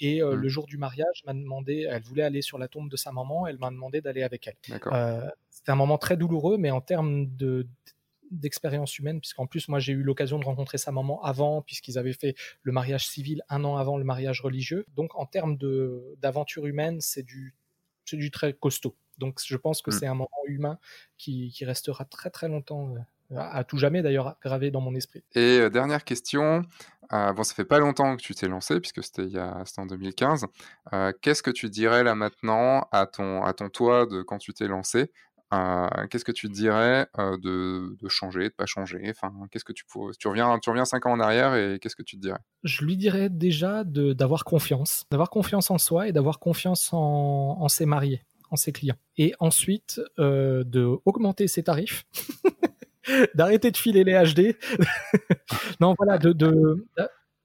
Et 0.00 0.22
euh, 0.22 0.34
mmh. 0.34 0.40
le 0.40 0.48
jour 0.48 0.66
du 0.66 0.78
mariage, 0.78 1.22
m'a 1.26 1.34
demandé, 1.34 1.86
elle 1.88 2.02
voulait 2.02 2.22
aller 2.22 2.42
sur 2.42 2.58
la 2.58 2.68
tombe 2.68 2.88
de 2.88 2.96
sa 2.96 3.12
maman, 3.12 3.46
elle 3.46 3.58
m'a 3.58 3.70
demandé 3.70 4.00
d'aller 4.00 4.22
avec 4.22 4.46
elle. 4.46 4.80
Euh, 4.86 5.28
C'était 5.50 5.72
un 5.72 5.76
moment 5.76 5.98
très 5.98 6.16
douloureux, 6.16 6.56
mais 6.58 6.70
en 6.70 6.80
termes 6.80 7.26
de 7.36 7.66
d'expérience 8.32 8.98
humaine, 8.98 9.20
puisqu'en 9.20 9.46
plus, 9.46 9.68
moi, 9.68 9.78
j'ai 9.78 9.92
eu 9.92 10.02
l'occasion 10.02 10.38
de 10.38 10.44
rencontrer 10.44 10.78
sa 10.78 10.90
maman 10.90 11.22
avant, 11.22 11.60
puisqu'ils 11.60 11.98
avaient 11.98 12.14
fait 12.14 12.34
le 12.62 12.72
mariage 12.72 13.06
civil 13.06 13.42
un 13.50 13.62
an 13.62 13.76
avant 13.76 13.98
le 13.98 14.04
mariage 14.04 14.40
religieux. 14.40 14.86
Donc, 14.96 15.14
en 15.16 15.26
termes 15.26 15.58
d'aventure 16.18 16.66
humaine, 16.66 17.02
c'est 17.02 17.22
du, 17.22 17.54
du 18.10 18.30
très 18.30 18.54
costaud. 18.54 18.96
Donc, 19.18 19.38
je 19.44 19.56
pense 19.56 19.82
que 19.82 19.90
mmh. 19.90 19.92
c'est 19.92 20.06
un 20.06 20.14
moment 20.14 20.30
humain 20.46 20.78
qui, 21.18 21.50
qui, 21.50 21.66
restera 21.66 22.06
très, 22.06 22.30
très 22.30 22.48
longtemps 22.48 22.94
euh, 22.94 23.00
à 23.36 23.64
tout 23.64 23.78
jamais 23.78 24.02
d'ailleurs 24.02 24.36
gravé 24.42 24.70
dans 24.70 24.80
mon 24.80 24.94
esprit. 24.94 25.22
Et 25.34 25.58
euh, 25.58 25.70
dernière 25.70 26.04
question, 26.04 26.62
euh, 27.12 27.32
bon 27.32 27.42
ça 27.42 27.54
fait 27.54 27.64
pas 27.64 27.78
longtemps 27.78 28.16
que 28.16 28.22
tu 28.22 28.34
t'es 28.34 28.48
lancé 28.48 28.80
puisque 28.80 29.02
c'était 29.02 29.24
il 29.24 29.32
y 29.32 29.38
a 29.38 29.64
en 29.76 29.86
2015. 29.86 30.46
Euh, 30.92 31.12
qu'est-ce 31.20 31.42
que 31.42 31.50
tu 31.50 31.68
dirais 31.70 32.02
là 32.02 32.14
maintenant 32.14 32.88
à 32.92 33.06
ton 33.06 33.42
à 33.42 33.52
ton 33.52 33.68
toi 33.68 34.06
de 34.06 34.22
quand 34.22 34.38
tu 34.38 34.52
t'es 34.52 34.68
lancé? 34.68 35.10
Qu'est-ce 36.08 36.24
que 36.24 36.32
tu 36.32 36.48
dirais 36.48 37.06
de, 37.18 37.94
de, 38.00 38.08
changer, 38.08 38.44
de 38.44 38.54
pas 38.54 38.64
changer? 38.64 39.02
Enfin, 39.10 39.30
qu'est-ce 39.50 39.66
que 39.66 39.74
tu 39.74 39.84
pourrais, 39.84 40.14
tu 40.18 40.26
reviens, 40.26 40.58
tu 40.58 40.70
reviens 40.70 40.86
cinq 40.86 41.04
ans 41.04 41.12
en 41.12 41.20
arrière 41.20 41.54
et 41.54 41.78
qu'est-ce 41.78 41.94
que 41.94 42.02
tu 42.02 42.16
te 42.16 42.22
dirais? 42.22 42.38
Je 42.64 42.82
lui 42.82 42.96
dirais 42.96 43.28
déjà 43.28 43.84
d'avoir 43.84 44.44
confiance, 44.44 45.04
d'avoir 45.10 45.28
confiance 45.28 45.70
en 45.70 45.76
soi 45.76 46.08
et 46.08 46.12
d'avoir 46.12 46.38
confiance 46.38 46.94
en, 46.94 47.58
en 47.60 47.68
ses 47.68 47.84
mariés, 47.84 48.22
en 48.50 48.56
ses 48.56 48.72
clients. 48.72 48.96
Et 49.18 49.34
ensuite 49.40 50.00
de 50.16 50.98
augmenter 51.04 51.48
ses 51.48 51.64
tarifs. 51.64 52.06
d'arrêter 53.34 53.70
de 53.70 53.76
filer 53.76 54.04
les 54.04 54.12
HD. 54.12 54.56
non, 55.80 55.94
voilà, 55.98 56.18
de, 56.18 56.86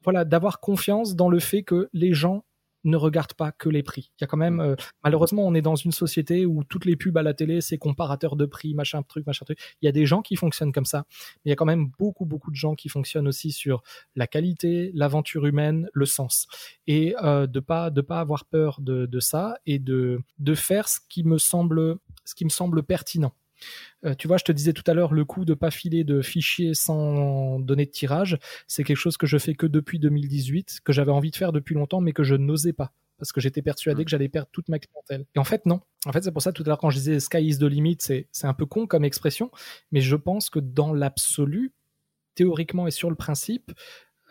voilà, 0.03 0.25
d'avoir 0.25 0.59
confiance 0.59 1.15
dans 1.15 1.29
le 1.29 1.39
fait 1.39 1.63
que 1.63 1.89
les 1.93 2.13
gens 2.13 2.43
ne 2.83 2.97
regardent 2.97 3.33
pas 3.33 3.51
que 3.51 3.69
les 3.69 3.83
prix. 3.83 4.11
Il 4.17 4.21
y 4.21 4.23
a 4.23 4.27
quand 4.27 4.37
même, 4.37 4.55
mm. 4.55 4.61
euh, 4.61 4.75
malheureusement, 5.03 5.45
on 5.45 5.53
est 5.53 5.61
dans 5.61 5.75
une 5.75 5.91
société 5.91 6.45
où 6.45 6.63
toutes 6.63 6.85
les 6.85 6.95
pubs 6.95 7.17
à 7.17 7.23
la 7.23 7.33
télé, 7.33 7.61
c'est 7.61 7.77
comparateur 7.77 8.35
de 8.35 8.45
prix, 8.45 8.73
machin 8.73 9.03
truc, 9.03 9.25
machin 9.25 9.45
truc. 9.45 9.59
Il 9.81 9.85
y 9.85 9.89
a 9.89 9.91
des 9.91 10.05
gens 10.05 10.21
qui 10.21 10.35
fonctionnent 10.35 10.71
comme 10.71 10.85
ça, 10.85 11.05
mais 11.09 11.41
il 11.45 11.49
y 11.49 11.51
a 11.51 11.55
quand 11.55 11.65
même 11.65 11.89
beaucoup, 11.99 12.25
beaucoup 12.25 12.51
de 12.51 12.55
gens 12.55 12.75
qui 12.75 12.89
fonctionnent 12.89 13.27
aussi 13.27 13.51
sur 13.51 13.83
la 14.15 14.27
qualité, 14.27 14.91
l'aventure 14.93 15.45
humaine, 15.45 15.89
le 15.93 16.05
sens, 16.05 16.47
et 16.87 17.15
euh, 17.23 17.47
de 17.47 17.59
pas, 17.59 17.89
de 17.89 18.01
pas 18.01 18.19
avoir 18.19 18.45
peur 18.45 18.79
de, 18.81 19.05
de 19.05 19.19
ça 19.19 19.57
et 19.65 19.79
de, 19.79 20.21
de 20.39 20.55
faire 20.55 20.87
ce 20.87 20.99
qui 21.09 21.23
me 21.23 21.37
semble, 21.37 21.97
ce 22.25 22.35
qui 22.35 22.45
me 22.45 22.49
semble 22.49 22.83
pertinent. 22.83 23.33
Euh, 24.05 24.15
tu 24.15 24.27
vois, 24.27 24.37
je 24.37 24.43
te 24.43 24.51
disais 24.51 24.73
tout 24.73 24.83
à 24.87 24.93
l'heure, 24.93 25.13
le 25.13 25.25
coup 25.25 25.45
de 25.45 25.53
pas 25.53 25.71
filer 25.71 26.03
de 26.03 26.21
fichiers 26.21 26.73
sans 26.73 27.59
donner 27.59 27.85
de 27.85 27.91
tirage, 27.91 28.37
c'est 28.67 28.83
quelque 28.83 28.97
chose 28.97 29.17
que 29.17 29.27
je 29.27 29.37
fais 29.37 29.55
que 29.55 29.65
depuis 29.65 29.99
2018, 29.99 30.79
que 30.83 30.93
j'avais 30.93 31.11
envie 31.11 31.31
de 31.31 31.35
faire 31.35 31.51
depuis 31.51 31.75
longtemps, 31.75 32.01
mais 32.01 32.13
que 32.13 32.23
je 32.23 32.35
n'osais 32.35 32.73
pas 32.73 32.93
parce 33.17 33.31
que 33.31 33.41
j'étais 33.41 33.61
persuadé 33.61 34.01
mmh. 34.01 34.05
que 34.05 34.11
j'allais 34.11 34.29
perdre 34.29 34.49
toute 34.51 34.69
ma 34.69 34.79
clientèle. 34.79 35.25
Et 35.35 35.39
en 35.39 35.43
fait, 35.43 35.65
non. 35.65 35.81
En 36.05 36.11
fait, 36.11 36.23
c'est 36.23 36.31
pour 36.31 36.41
ça 36.41 36.51
tout 36.51 36.63
à 36.63 36.67
l'heure 36.67 36.77
quand 36.77 36.89
je 36.89 36.97
disais 36.97 37.19
sky 37.19 37.39
is 37.39 37.57
the 37.57 37.63
limit, 37.63 37.97
c'est 37.99 38.27
un 38.43 38.53
peu 38.53 38.65
con 38.65 38.87
comme 38.87 39.03
expression, 39.03 39.51
mais 39.91 40.01
je 40.01 40.15
pense 40.15 40.49
que 40.49 40.59
dans 40.59 40.93
l'absolu, 40.93 41.73
théoriquement 42.35 42.87
et 42.87 42.91
sur 42.91 43.09
le 43.09 43.15
principe, 43.15 43.71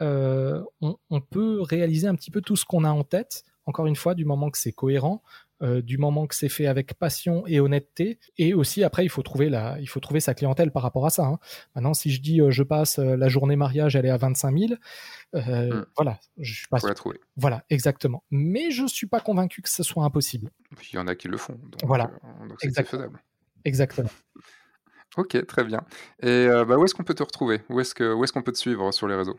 euh, 0.01 0.62
on, 0.81 0.97
on, 1.11 1.20
peut 1.20 1.61
réaliser 1.61 2.07
un 2.07 2.15
petit 2.15 2.31
peu 2.31 2.40
tout 2.40 2.57
ce 2.57 2.65
qu'on 2.65 2.85
a 2.85 2.90
en 2.90 3.03
tête. 3.03 3.44
Encore 3.65 3.86
une 3.86 3.97
fois, 3.97 4.15
du 4.15 4.24
moment 4.24 4.51
que 4.51 4.59
c'est 4.59 4.73
cohérent, 4.73 5.23
euh, 5.62 5.81
du 5.81 5.97
moment 5.97 6.27
que 6.27 6.35
c'est 6.35 6.51
fait 6.51 6.66
avec 6.66 6.95
passion 6.95 7.47
et 7.47 7.61
honnêteté. 7.61 8.19
Et 8.37 8.53
aussi, 8.53 8.85
après, 8.85 9.05
il 9.05 9.09
faut 9.09 9.23
trouver, 9.23 9.49
la, 9.49 9.78
il 9.81 9.89
faut 9.89 10.01
trouver 10.01 10.20
sa 10.20 10.35
clientèle 10.35 10.70
par 10.70 10.83
rapport 10.83 11.07
à 11.07 11.11
ça. 11.11 11.24
Hein. 11.24 11.39
Maintenant, 11.74 11.95
si 11.95 12.11
je 12.11 12.20
dis 12.20 12.43
euh, 12.43 12.51
je 12.51 12.62
passe 12.62 12.99
euh, 12.99 13.16
la 13.16 13.28
journée 13.28 13.57
mariage, 13.57 13.97
elle 13.97 14.05
est 14.05 14.11
à 14.11 14.19
25 14.19 14.59
000, 14.59 14.73
hmm. 15.33 15.85
voilà. 15.97 16.19
Je 16.39 16.55
suis 16.55 16.69
pas 16.69 16.78
faut 16.78 16.89
la 16.89 16.95
trouver. 16.95 17.20
Voilà, 17.37 17.65
exactement. 17.70 18.23
Mais 18.31 18.70
je 18.70 18.87
suis 18.87 19.07
pas 19.07 19.20
convaincu 19.20 19.62
que 19.62 19.70
ce 19.70 19.83
soit 19.83 20.05
impossible. 20.05 20.51
Il 20.93 20.97
y 20.97 20.99
en 20.99 21.07
a 21.07 21.15
qui 21.15 21.28
le 21.28 21.39
font. 21.39 21.59
voilà. 21.85 22.11
c'est 22.59 22.87
faisable. 22.87 23.23
Exactement. 23.65 24.11
Ok, 25.16 25.47
très 25.47 25.65
bien. 25.65 25.81
Et 26.23 26.47
bah, 26.49 26.77
où 26.77 26.85
est-ce 26.85 26.95
qu'on 26.95 27.05
peut 27.05 27.15
te 27.15 27.23
retrouver? 27.23 27.62
Où 27.70 27.81
est-ce 27.81 27.95
que, 27.95 28.12
où 28.12 28.23
est-ce 28.24 28.33
qu'on 28.33 28.43
peut 28.43 28.53
te 28.53 28.59
suivre 28.59 28.93
sur 28.93 29.09
les 29.09 29.15
réseaux? 29.15 29.39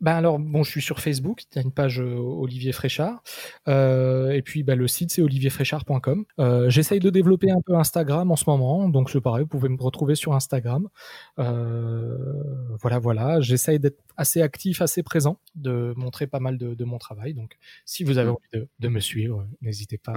Ben 0.00 0.12
alors, 0.12 0.38
bon, 0.38 0.62
je 0.62 0.70
suis 0.70 0.80
sur 0.80 1.00
Facebook, 1.00 1.42
il 1.50 1.56
y 1.56 1.58
a 1.58 1.62
une 1.62 1.72
page 1.72 2.00
euh, 2.00 2.14
Olivier 2.14 2.70
Fréchard. 2.70 3.20
Euh, 3.66 4.30
et 4.30 4.42
puis, 4.42 4.62
ben, 4.62 4.78
le 4.78 4.86
site, 4.86 5.10
c'est 5.10 5.22
olivierfréchard.com. 5.22 6.24
Euh, 6.38 6.70
J'essaye 6.70 7.00
de 7.00 7.10
développer 7.10 7.50
un 7.50 7.60
peu 7.64 7.74
Instagram 7.74 8.30
en 8.30 8.36
ce 8.36 8.44
moment, 8.46 8.88
donc 8.88 9.10
c'est 9.10 9.20
pareil, 9.20 9.42
vous 9.42 9.48
pouvez 9.48 9.68
me 9.68 9.82
retrouver 9.82 10.14
sur 10.14 10.34
Instagram. 10.34 10.88
Voilà, 11.36 12.98
voilà. 13.00 13.40
J'essaye 13.40 13.80
d'être 13.80 13.98
assez 14.16 14.40
actif, 14.40 14.82
assez 14.82 15.02
présent, 15.02 15.40
de 15.56 15.94
montrer 15.96 16.28
pas 16.28 16.38
mal 16.38 16.58
de, 16.58 16.74
de, 16.74 16.84
mon 16.84 16.98
travail. 16.98 17.34
Donc, 17.34 17.56
si 17.84 18.04
vous 18.04 18.18
avez 18.18 18.30
envie 18.30 18.48
de, 18.52 18.68
de 18.78 18.88
me 18.88 19.00
suivre, 19.00 19.46
n'hésitez 19.62 19.98
pas 19.98 20.14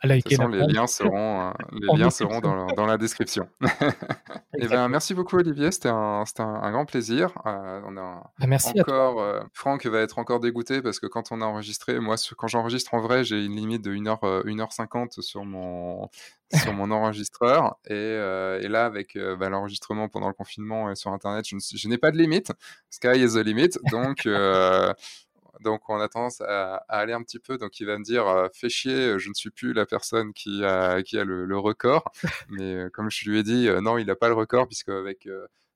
à 0.00 0.06
liker. 0.06 0.36
Façon, 0.36 0.48
les 0.48 0.66
liens 0.66 0.86
seront, 0.86 1.52
les 1.72 1.98
liens 1.98 2.10
seront 2.10 2.40
dans, 2.40 2.66
dans, 2.68 2.86
la 2.86 2.98
description. 2.98 3.48
et 3.62 3.66
eh 4.58 4.68
ben, 4.68 4.88
merci 4.88 5.14
beaucoup, 5.14 5.36
Olivier. 5.36 5.72
C'était 5.72 5.88
un, 5.88 6.24
un, 6.38 6.44
un, 6.44 6.70
grand 6.70 6.86
plaisir. 6.86 7.32
on 7.44 7.96
a 7.96 8.30
ah, 8.40 8.46
merci 8.46 8.70
encore 8.80 8.91
euh, 8.92 9.42
Franck 9.52 9.86
va 9.86 10.00
être 10.00 10.18
encore 10.18 10.40
dégoûté 10.40 10.82
parce 10.82 11.00
que 11.00 11.06
quand 11.06 11.32
on 11.32 11.40
a 11.40 11.44
enregistré, 11.44 11.98
moi, 12.00 12.16
quand 12.36 12.48
j'enregistre 12.48 12.94
en 12.94 13.00
vrai, 13.00 13.24
j'ai 13.24 13.44
une 13.44 13.56
limite 13.56 13.82
de 13.82 13.92
1h, 13.92 14.44
1h50 14.44 15.18
euh, 15.18 15.22
sur 15.22 15.44
mon, 15.44 16.08
sur 16.54 16.72
mon 16.72 16.90
enregistreur. 16.90 17.76
Et, 17.86 17.92
euh, 17.92 18.60
et 18.60 18.68
là, 18.68 18.84
avec 18.84 19.18
bah, 19.38 19.48
l'enregistrement 19.48 20.08
pendant 20.08 20.28
le 20.28 20.34
confinement 20.34 20.90
et 20.90 20.96
sur 20.96 21.12
Internet, 21.12 21.46
je, 21.46 21.88
n'ai 21.88 21.98
pas 21.98 22.10
de 22.10 22.18
limite. 22.18 22.52
Sky 22.90 23.18
is 23.18 23.34
the 23.34 23.44
limit. 23.44 23.78
Donc, 23.90 24.26
donc 25.60 25.88
on 25.88 26.00
a 26.00 26.08
tendance 26.08 26.40
à, 26.40 26.76
aller 26.88 27.12
un 27.12 27.22
petit 27.22 27.38
peu. 27.38 27.58
Donc 27.58 27.80
il 27.80 27.86
va 27.86 27.98
me 27.98 28.04
dire 28.04 28.48
fais 28.54 28.68
chier, 28.68 29.18
je 29.18 29.28
ne 29.28 29.34
suis 29.34 29.50
plus 29.50 29.72
la 29.72 29.86
personne 29.86 30.32
qui 30.32 30.64
a, 30.64 31.02
qui 31.02 31.18
a 31.18 31.24
le, 31.24 31.44
le 31.44 31.58
record. 31.58 32.10
Mais 32.48 32.86
comme 32.92 33.10
je 33.10 33.28
lui 33.30 33.38
ai 33.38 33.42
dit, 33.42 33.68
non, 33.80 33.98
il 33.98 34.06
n'a 34.06 34.16
pas 34.16 34.28
le 34.28 34.34
record 34.34 34.66
puisque 34.66 34.88
avec 34.88 35.26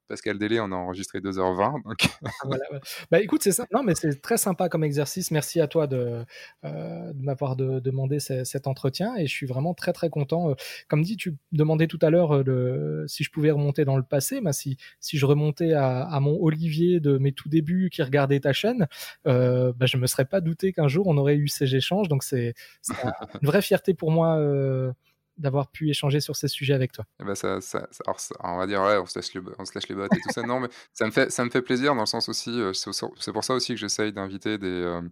Pascal 0.08 0.38
Délé, 0.38 0.60
on 0.60 0.72
a 0.72 0.76
enregistré 0.76 1.20
2h20. 1.20 1.82
Donc... 1.84 1.96
Ah, 2.24 2.30
Bah 3.10 3.20
écoute, 3.20 3.42
c'est 3.42 3.52
ça. 3.52 3.66
Non, 3.72 3.82
mais 3.82 3.94
c'est 3.94 4.20
très 4.20 4.36
sympa 4.36 4.68
comme 4.68 4.84
exercice. 4.84 5.30
Merci 5.30 5.60
à 5.60 5.66
toi 5.66 5.86
de, 5.86 6.24
euh, 6.64 7.12
m'avoir 7.16 7.56
de, 7.56 7.80
demandé 7.80 8.20
cet 8.20 8.66
entretien 8.66 9.16
et 9.16 9.26
je 9.26 9.32
suis 9.32 9.46
vraiment 9.46 9.74
très 9.74 9.92
très 9.92 10.10
content. 10.10 10.50
Euh, 10.50 10.54
comme 10.88 11.02
dit, 11.02 11.16
tu 11.16 11.36
demandais 11.52 11.86
tout 11.86 11.98
à 12.02 12.10
l'heure 12.10 12.34
euh, 12.34 13.04
si 13.06 13.24
je 13.24 13.30
pouvais 13.30 13.50
remonter 13.50 13.84
dans 13.84 13.96
le 13.96 14.02
passé. 14.02 14.40
Bah, 14.40 14.52
si, 14.52 14.78
je 15.02 15.26
remontais 15.26 15.72
à, 15.72 16.18
mon 16.20 16.38
Olivier 16.40 17.00
de 17.00 17.18
mes 17.18 17.32
tout 17.32 17.48
débuts 17.48 17.90
qui 17.90 18.02
regardait 18.02 18.40
ta 18.40 18.52
chaîne, 18.52 18.86
bah, 19.24 19.86
je 19.86 19.96
me 19.96 20.06
serais 20.06 20.24
pas 20.24 20.40
douté 20.40 20.72
qu'un 20.72 20.88
jour 20.88 21.06
on 21.06 21.16
aurait 21.16 21.36
eu 21.36 21.48
ces 21.48 21.74
échanges. 21.74 22.08
Donc 22.08 22.22
c'est 22.22 22.54
une 23.42 23.48
vraie 23.48 23.62
fierté 23.62 23.94
pour 23.94 24.10
moi. 24.10 24.38
Euh, 25.38 25.42
d'avoir 25.46 25.68
pu 25.68 25.90
échanger 25.90 26.20
sur 26.20 26.36
ces 26.36 26.48
sujets 26.48 26.74
avec 26.74 26.92
toi. 26.92 27.04
Ben 27.18 27.34
ça, 27.34 27.58
on 28.42 28.56
va 28.56 28.66
dire, 28.66 28.80
ouais, 28.82 28.96
on 28.98 29.06
se 29.06 29.18
lâche, 29.18 29.30
on 29.36 29.64
les 29.88 29.94
bottes 29.94 30.14
et 30.14 30.20
tout 30.20 30.32
ça. 30.32 30.42
Non, 30.42 30.60
mais 30.60 30.68
ça 30.92 31.06
me, 31.06 31.10
fait, 31.10 31.30
ça 31.30 31.44
me 31.44 31.50
fait 31.50 31.62
plaisir 31.62 31.94
dans 31.94 32.02
le 32.02 32.06
sens 32.06 32.28
aussi, 32.28 32.50
euh, 32.50 32.72
c'est 32.72 33.32
pour 33.32 33.44
ça 33.44 33.54
aussi 33.54 33.74
que 33.74 33.80
j'essaye 33.80 34.12
d'inviter 34.12 34.58
des, 34.58 34.66
euh, 34.66 35.02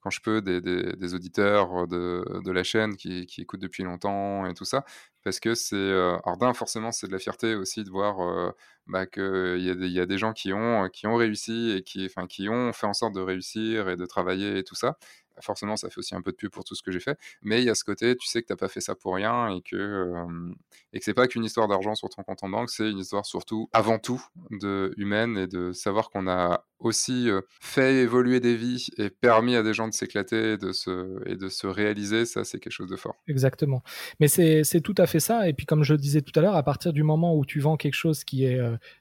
quand 0.00 0.10
je 0.10 0.20
peux, 0.20 0.40
des, 0.40 0.60
des, 0.60 1.14
auditeurs 1.14 1.86
de, 1.88 2.24
de, 2.44 2.52
la 2.52 2.62
chaîne 2.62 2.96
qui, 2.96 3.26
qui, 3.26 3.42
écoutent 3.42 3.60
depuis 3.60 3.82
longtemps 3.82 4.46
et 4.46 4.54
tout 4.54 4.64
ça. 4.64 4.84
Parce 5.24 5.40
que 5.40 5.54
c'est, 5.54 5.76
euh, 5.76 6.16
alors 6.24 6.38
d'un, 6.38 6.54
forcément, 6.54 6.92
c'est 6.92 7.08
de 7.08 7.12
la 7.12 7.18
fierté 7.18 7.54
aussi 7.54 7.82
de 7.84 7.90
voir 7.90 8.20
euh, 8.20 8.52
bah, 8.86 9.06
qu'il 9.06 9.58
y, 9.58 9.70
a 9.70 9.74
des, 9.74 9.88
y 9.88 10.00
a 10.00 10.06
des 10.06 10.18
gens 10.18 10.32
qui 10.32 10.52
ont, 10.52 10.88
qui 10.88 11.06
ont 11.06 11.16
réussi 11.16 11.72
et 11.76 11.82
qui, 11.82 12.06
enfin, 12.06 12.26
qui 12.26 12.48
ont 12.48 12.72
fait 12.72 12.86
en 12.86 12.94
sorte 12.94 13.14
de 13.14 13.20
réussir 13.20 13.88
et 13.88 13.96
de 13.96 14.06
travailler 14.06 14.58
et 14.58 14.64
tout 14.64 14.76
ça 14.76 14.96
forcément, 15.40 15.76
ça 15.76 15.90
fait 15.90 15.98
aussi 15.98 16.14
un 16.14 16.22
peu 16.22 16.30
de 16.32 16.36
pub 16.36 16.50
pour 16.50 16.64
tout 16.64 16.74
ce 16.74 16.82
que 16.82 16.90
j'ai 16.90 17.00
fait. 17.00 17.18
Mais 17.42 17.60
il 17.60 17.64
y 17.64 17.70
a 17.70 17.74
ce 17.74 17.84
côté, 17.84 18.16
tu 18.16 18.26
sais 18.26 18.42
que 18.42 18.46
tu 18.46 18.52
n'as 18.52 18.56
pas 18.56 18.68
fait 18.68 18.80
ça 18.80 18.94
pour 18.94 19.14
rien 19.14 19.48
et 19.54 19.62
que, 19.62 19.76
euh, 19.76 20.54
et 20.92 20.98
que 20.98 21.04
c'est 21.04 21.14
pas 21.14 21.26
qu'une 21.28 21.44
histoire 21.44 21.68
d'argent 21.68 21.94
sur 21.94 22.08
ton 22.08 22.22
compte 22.22 22.42
en 22.42 22.48
banque, 22.48 22.70
c'est 22.70 22.90
une 22.90 22.98
histoire 22.98 23.26
surtout, 23.26 23.68
avant 23.72 23.98
tout, 23.98 24.22
de 24.50 24.92
humaine 24.96 25.36
et 25.36 25.46
de 25.46 25.72
savoir 25.72 26.10
qu'on 26.10 26.28
a 26.28 26.64
aussi 26.78 27.28
fait 27.60 27.96
évoluer 27.96 28.40
des 28.40 28.56
vies 28.56 28.88
et 28.98 29.10
permis 29.10 29.56
à 29.56 29.62
des 29.62 29.74
gens 29.74 29.88
de 29.88 29.94
s'éclater 29.94 30.52
et 30.52 30.56
de 30.56 30.72
se, 30.72 31.28
et 31.28 31.36
de 31.36 31.48
se 31.48 31.66
réaliser. 31.66 32.24
Ça, 32.24 32.44
c'est 32.44 32.58
quelque 32.58 32.72
chose 32.72 32.90
de 32.90 32.96
fort. 32.96 33.16
Exactement. 33.26 33.82
Mais 34.20 34.28
c'est 34.28 34.80
tout 34.80 34.94
à 34.98 35.06
fait 35.06 35.20
ça. 35.20 35.48
Et 35.48 35.52
puis, 35.52 35.66
comme 35.66 35.82
je 35.82 35.94
disais 35.94 36.22
tout 36.22 36.38
à 36.38 36.42
l'heure, 36.42 36.56
à 36.56 36.62
partir 36.62 36.92
du 36.92 37.02
moment 37.02 37.36
où 37.36 37.44
tu 37.44 37.60
vends 37.60 37.76
quelque 37.76 37.94
chose 37.94 38.24
qui 38.24 38.44
est, 38.44 38.60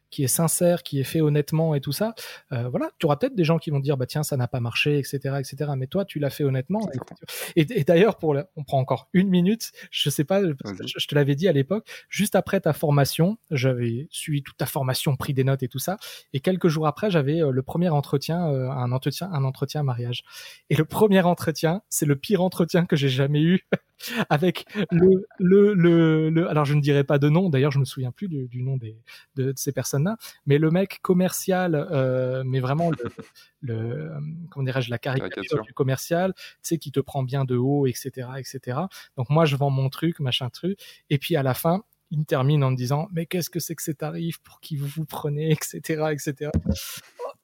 qui 0.09 0.23
est 0.23 0.27
sincère, 0.27 0.83
qui 0.83 0.99
est 0.99 1.03
fait 1.03 1.21
honnêtement 1.21 1.75
et 1.75 1.81
tout 1.81 1.91
ça, 1.91 2.13
euh, 2.51 2.69
voilà, 2.69 2.89
tu 2.99 3.05
auras 3.05 3.17
peut-être 3.17 3.35
des 3.35 3.43
gens 3.43 3.57
qui 3.57 3.71
vont 3.71 3.79
dire 3.79 3.97
bah 3.97 4.05
tiens 4.05 4.23
ça 4.23 4.37
n'a 4.37 4.47
pas 4.47 4.59
marché, 4.59 4.97
etc., 4.97 5.17
etc. 5.39 5.71
Mais 5.77 5.87
toi 5.87 6.05
tu 6.05 6.19
l'as 6.19 6.29
fait 6.29 6.43
honnêtement. 6.43 6.81
Et, 7.55 7.65
et, 7.69 7.83
d'ailleurs 7.83 8.17
pour 8.17 8.35
on 8.55 8.63
prend 8.63 8.79
encore 8.79 9.09
une 9.13 9.29
minute, 9.29 9.71
je 9.91 10.09
sais 10.09 10.23
pas, 10.23 10.41
je, 10.43 11.07
te 11.07 11.15
l'avais 11.15 11.35
dit 11.35 11.47
à 11.47 11.51
l'époque, 11.51 11.87
juste 12.09 12.35
après 12.35 12.59
ta 12.61 12.73
formation, 12.73 13.37
j'avais 13.51 14.07
suivi 14.11 14.43
toute 14.43 14.57
ta 14.57 14.65
formation, 14.65 15.15
pris 15.15 15.33
des 15.33 15.43
notes 15.43 15.63
et 15.63 15.67
tout 15.67 15.79
ça, 15.79 15.97
et 16.33 16.39
quelques 16.39 16.67
jours 16.67 16.87
après 16.87 17.11
j'avais 17.11 17.39
le 17.39 17.61
premier 17.68 17.89
entretien, 17.89 18.48
euh, 18.48 18.72
un 18.72 18.91
entretien, 18.91 19.30
un 19.31 19.44
entretien 19.44 19.84
mariage. 19.84 20.23
Et 20.72 20.76
le 20.76 20.85
premier 20.85 21.22
entretien, 21.22 21.84
c'est 21.89 22.07
le 22.07 22.15
pire 22.15 22.41
entretien 22.41 22.88
que 22.88 22.95
j'ai 22.95 23.10
jamais 23.10 23.41
eu. 23.41 23.68
avec 24.30 24.65
le, 24.91 25.26
le, 25.39 25.73
le, 25.73 26.30
le, 26.30 26.48
alors 26.48 26.65
je 26.65 26.76
ne 26.76 26.81
dirais 26.81 27.03
pas 27.03 27.18
de 27.18 27.30
nom, 27.30 27.49
d'ailleurs 27.49 27.72
je 27.72 27.80
me 27.80 27.84
souviens 27.84 28.11
plus 28.11 28.27
du, 28.27 28.48
du 28.48 28.61
nom 28.61 28.77
des, 28.77 28.95
de, 29.35 29.45
de 29.45 29.57
ces 29.57 29.72
personnes 29.72 29.98
mais 30.45 30.57
le 30.57 30.72
mec 30.72 30.99
commercial, 31.02 31.76
euh, 31.76 32.44
mais 32.45 32.60
vraiment 32.60 32.91
le, 32.91 32.98
le 33.61 34.11
comment 34.49 34.64
dirais-je, 34.64 34.89
la 34.89 34.99
caricature 34.99 35.61
du 35.64 35.73
commercial, 35.73 36.34
tu 36.35 36.44
sais, 36.61 36.77
qui 36.77 36.91
te 36.91 36.99
prend 36.99 37.23
bien 37.23 37.45
de 37.45 37.56
haut, 37.56 37.88
etc., 37.88 38.30
etc. 38.38 38.80
Donc 39.18 39.30
moi, 39.30 39.45
je 39.45 39.56
vends 39.56 39.69
mon 39.69 39.89
truc, 39.89 40.19
machin 40.19 40.49
truc, 40.49 40.80
et 41.10 41.18
puis 41.18 41.35
à 41.35 41.44
la 41.44 41.53
fin, 41.53 41.84
il 42.11 42.26
termine 42.26 42.64
en 42.64 42.72
me 42.72 42.77
disant 42.77 43.10
mais 43.11 43.26
qu'est-ce 43.26 43.49
que 43.49 43.60
c'est 43.60 43.76
que 43.76 43.84
ces 43.84 43.95
tarifs 43.95 44.39
pour 44.39 44.61
qui 44.61 44.77
vous 44.77 44.88
vous 44.88 45.03
prenez 45.03 45.52
etc 45.52 46.06
etc 46.11 46.52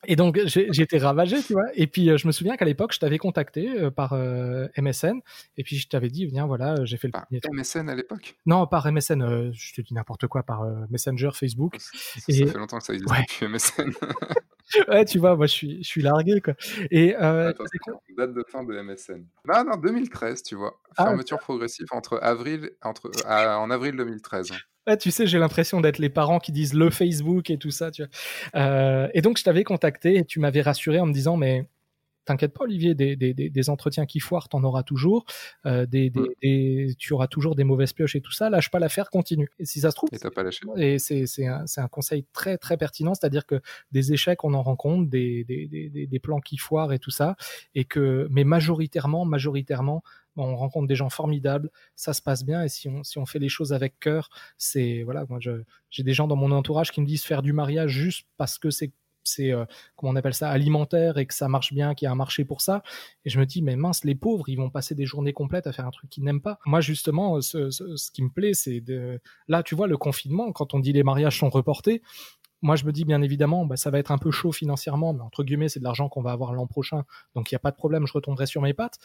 et 0.06 0.16
donc 0.16 0.40
j'étais 0.46 0.98
ravagé, 0.98 1.42
tu 1.42 1.54
vois. 1.54 1.66
Et 1.76 1.88
puis 1.88 2.10
euh, 2.10 2.18
je 2.18 2.28
me 2.28 2.32
souviens 2.32 2.56
qu'à 2.58 2.66
l'époque, 2.66 2.94
je 2.94 3.00
t'avais 3.00 3.18
contacté 3.18 3.70
euh, 3.70 3.92
par 3.92 4.14
euh, 4.14 4.68
MSN, 4.78 5.20
et 5.58 5.64
puis 5.64 5.78
je 5.78 5.88
t'avais 5.88 6.10
dit, 6.10 6.26
viens, 6.26 6.46
voilà, 6.46 6.84
j'ai 6.86 6.98
fait 6.98 7.08
le 7.08 7.12
par 7.12 7.28
MSN 7.52 7.90
à 7.90 7.96
l'époque? 7.96 8.36
Non, 8.46 8.68
par 8.68 8.92
MSN. 8.92 9.52
je 9.54 9.74
te 9.74 9.82
dis 9.82 9.94
n'importe 9.94 10.28
quoi, 10.28 10.44
par 10.44 10.66
Messenger, 10.90 11.30
Facebook. 11.34 11.78
Ça, 11.80 12.22
et... 12.28 12.46
fait 12.46 12.58
longtemps 12.58 12.80
que 12.80 12.84
ça 12.86 12.94
existe 12.94 13.12
ouais. 13.12 13.22
depuis 13.22 13.48
MSN. 13.48 13.92
ouais, 14.90 15.06
tu 15.06 15.20
vois, 15.20 15.36
moi 15.36 15.46
je 15.46 15.54
suis, 15.54 15.84
je 15.84 15.88
suis 15.88 16.02
largué 16.02 16.42
quoi. 16.42 16.56
Et 16.92 17.16
Attends, 17.16 17.64
date 18.18 18.34
de 18.34 18.44
fin 18.48 18.64
de 18.64 18.80
MSN. 18.82 19.26
Non, 19.48 19.64
non, 19.64 19.78
2013, 19.78 20.44
tu 20.44 20.56
vois. 20.56 20.80
Ah, 20.98 21.06
Fermeture 21.06 21.40
progressive 21.40 21.88
entre 21.92 22.20
avril, 22.22 22.72
entre 22.82 23.12
en 23.26 23.70
avril 23.72 23.96
2013. 23.96 24.52
Tu 25.00 25.12
sais, 25.12 25.28
j'ai 25.28 25.40
l'impression 25.40 25.80
d'être 25.82 25.98
les 25.98 26.10
parents 26.10 26.40
qui 26.40 26.52
disent 26.52 26.74
le 26.74 26.90
Facebook 26.90 27.50
et 27.50 27.58
tout 27.58 27.72
ça. 27.72 27.92
Tu 27.92 28.04
vois. 28.04 28.62
Euh, 28.62 29.08
et 29.14 29.22
donc, 29.22 29.38
je 29.38 29.44
t'avais 29.44 29.64
contacté 29.64 30.18
et 30.18 30.26
tu 30.26 30.40
m'avais 30.40 30.62
rassuré 30.62 31.00
en 31.00 31.06
me 31.06 31.14
disant, 31.14 31.38
mais 31.38 31.68
t'inquiète 32.26 32.54
pas, 32.54 32.64
Olivier, 32.64 32.96
des, 32.96 33.16
des, 33.16 33.34
des, 33.34 33.70
entretiens 33.70 34.06
qui 34.06 34.20
foirent, 34.20 34.50
t'en 34.50 34.64
auras 34.64 34.84
toujours. 34.84 35.26
Euh, 35.66 35.86
des, 35.86 36.12
des, 36.42 36.96
tu 36.98 37.14
auras 37.14 37.28
toujours 37.28 37.56
des 37.56 37.64
mauvaises 37.64 37.94
pioches 37.94 38.16
et 38.16 38.22
tout 38.22 38.32
ça. 38.32 38.50
Lâche 38.50 38.70
pas 38.72 38.80
l'affaire, 38.80 39.10
continue. 39.10 39.50
Et 39.60 39.66
si 39.66 39.82
ça 39.82 39.92
se 39.92 39.96
trouve, 39.96 40.10
et 40.12 40.30
pas 40.30 40.44
lâché. 40.44 40.62
Et 40.78 41.00
c'est, 41.00 41.26
c'est, 41.26 41.48
un, 41.48 41.66
c'est 41.68 41.82
un 41.82 41.88
conseil 41.88 42.26
très 42.34 42.58
très 42.58 42.78
pertinent, 42.78 43.14
c'est-à-dire 43.14 43.46
que 43.46 43.62
des 43.92 44.14
échecs, 44.14 44.44
on 44.44 44.54
en 44.54 44.64
rencontre, 44.64 45.10
des, 45.10 45.44
des, 45.44 45.68
des, 45.68 46.08
des 46.08 46.20
plans 46.20 46.40
qui 46.40 46.58
foirent 46.58 46.94
et 46.94 47.00
tout 47.00 47.12
ça, 47.12 47.36
et 47.76 47.86
que, 47.86 48.28
mais 48.32 48.44
majoritairement, 48.44 49.26
majoritairement, 49.26 50.04
on 50.36 50.56
rencontre 50.56 50.88
des 50.88 50.96
gens 50.96 51.10
formidables, 51.10 51.70
ça 51.96 52.14
se 52.14 52.22
passe 52.22 52.44
bien 52.44 52.64
et 52.64 52.70
si 52.70 52.88
on, 52.90 53.04
si 53.04 53.18
on 53.18 53.26
fait 53.26 53.40
les 53.40 53.50
choses 53.50 53.74
avec 53.74 54.00
cœur, 54.00 54.30
c'est 54.58 55.04
voilà, 55.04 55.26
moi 55.30 55.40
j'ai 55.90 56.04
des 56.04 56.14
gens 56.14 56.28
dans 56.28 56.36
mon 56.36 56.52
entourage 56.52 56.92
qui 56.92 57.02
me 57.02 57.06
disent 57.06 57.24
faire 57.24 57.42
du 57.42 57.54
mariage 57.54 57.92
juste 57.92 58.28
parce 58.38 58.58
que 58.58 58.70
c'est 58.70 58.92
c'est 59.26 59.54
euh, 59.54 59.64
comment 59.96 60.12
on 60.12 60.16
appelle 60.18 60.34
ça 60.34 60.50
alimentaire 60.50 61.18
et 61.18 61.26
que 61.26 61.34
ça 61.34 61.48
marche 61.48 61.74
bien, 61.74 61.96
qu'il 61.96 62.06
y 62.06 62.10
a 62.10 62.12
un 62.12 62.16
marché 62.16 62.44
pour 62.44 62.60
ça. 62.60 62.84
Et 63.24 63.30
je 63.30 63.40
me 63.40 63.46
dis 63.46 63.62
mais 63.62 63.78
mince, 63.78 64.04
les 64.04 64.16
pauvres, 64.16 64.50
ils 64.50 64.58
vont 64.58 64.70
passer 64.70 64.96
des 64.96 65.06
journées 65.06 65.32
complètes 65.32 65.66
à 65.66 65.72
faire 65.72 65.88
un 65.88 65.92
truc 65.92 66.10
qu'ils 66.10 66.26
n'aiment 66.26 66.42
pas. 66.42 66.60
Moi 66.66 66.82
justement, 66.82 67.40
ce, 67.40 67.70
ce, 67.70 68.12
qui 68.12 68.22
me 68.22 68.30
plaît, 68.30 68.54
c'est 68.54 68.82
de 68.82 69.22
là, 69.48 69.64
tu 69.64 69.76
vois, 69.76 69.88
le 69.88 69.96
confinement, 69.96 70.52
quand 70.52 70.74
on 70.74 70.80
dit 70.80 70.92
les 70.92 71.04
mariages 71.04 71.40
sont 71.40 71.50
reportés, 71.50 72.02
moi, 72.64 72.78
je 72.78 72.86
me 72.86 72.94
dis 72.94 73.04
bien 73.04 73.22
évidemment, 73.22 73.66
bah, 73.66 73.76
ça 73.76 73.92
va 73.92 74.00
être 74.00 74.12
un 74.12 74.18
peu 74.18 74.32
chaud 74.32 74.54
financièrement, 74.54 75.14
mais 75.14 75.22
entre 75.22 75.44
guillemets, 75.44 75.68
c'est 75.68 75.80
de 75.80 75.84
l'argent 75.84 76.08
qu'on 76.08 76.22
va 76.22 76.32
avoir 76.32 76.54
l'an 76.54 76.66
prochain, 76.66 77.04
donc 77.36 77.52
il 77.52 77.54
n'y 77.54 77.58
a 77.58 77.60
pas 77.60 77.72
de 77.72 77.76
problème, 77.76 78.08
je 78.08 78.14
retomberai 78.14 78.46
sur 78.46 78.62
mes 78.62 78.74
pattes. 78.74 79.00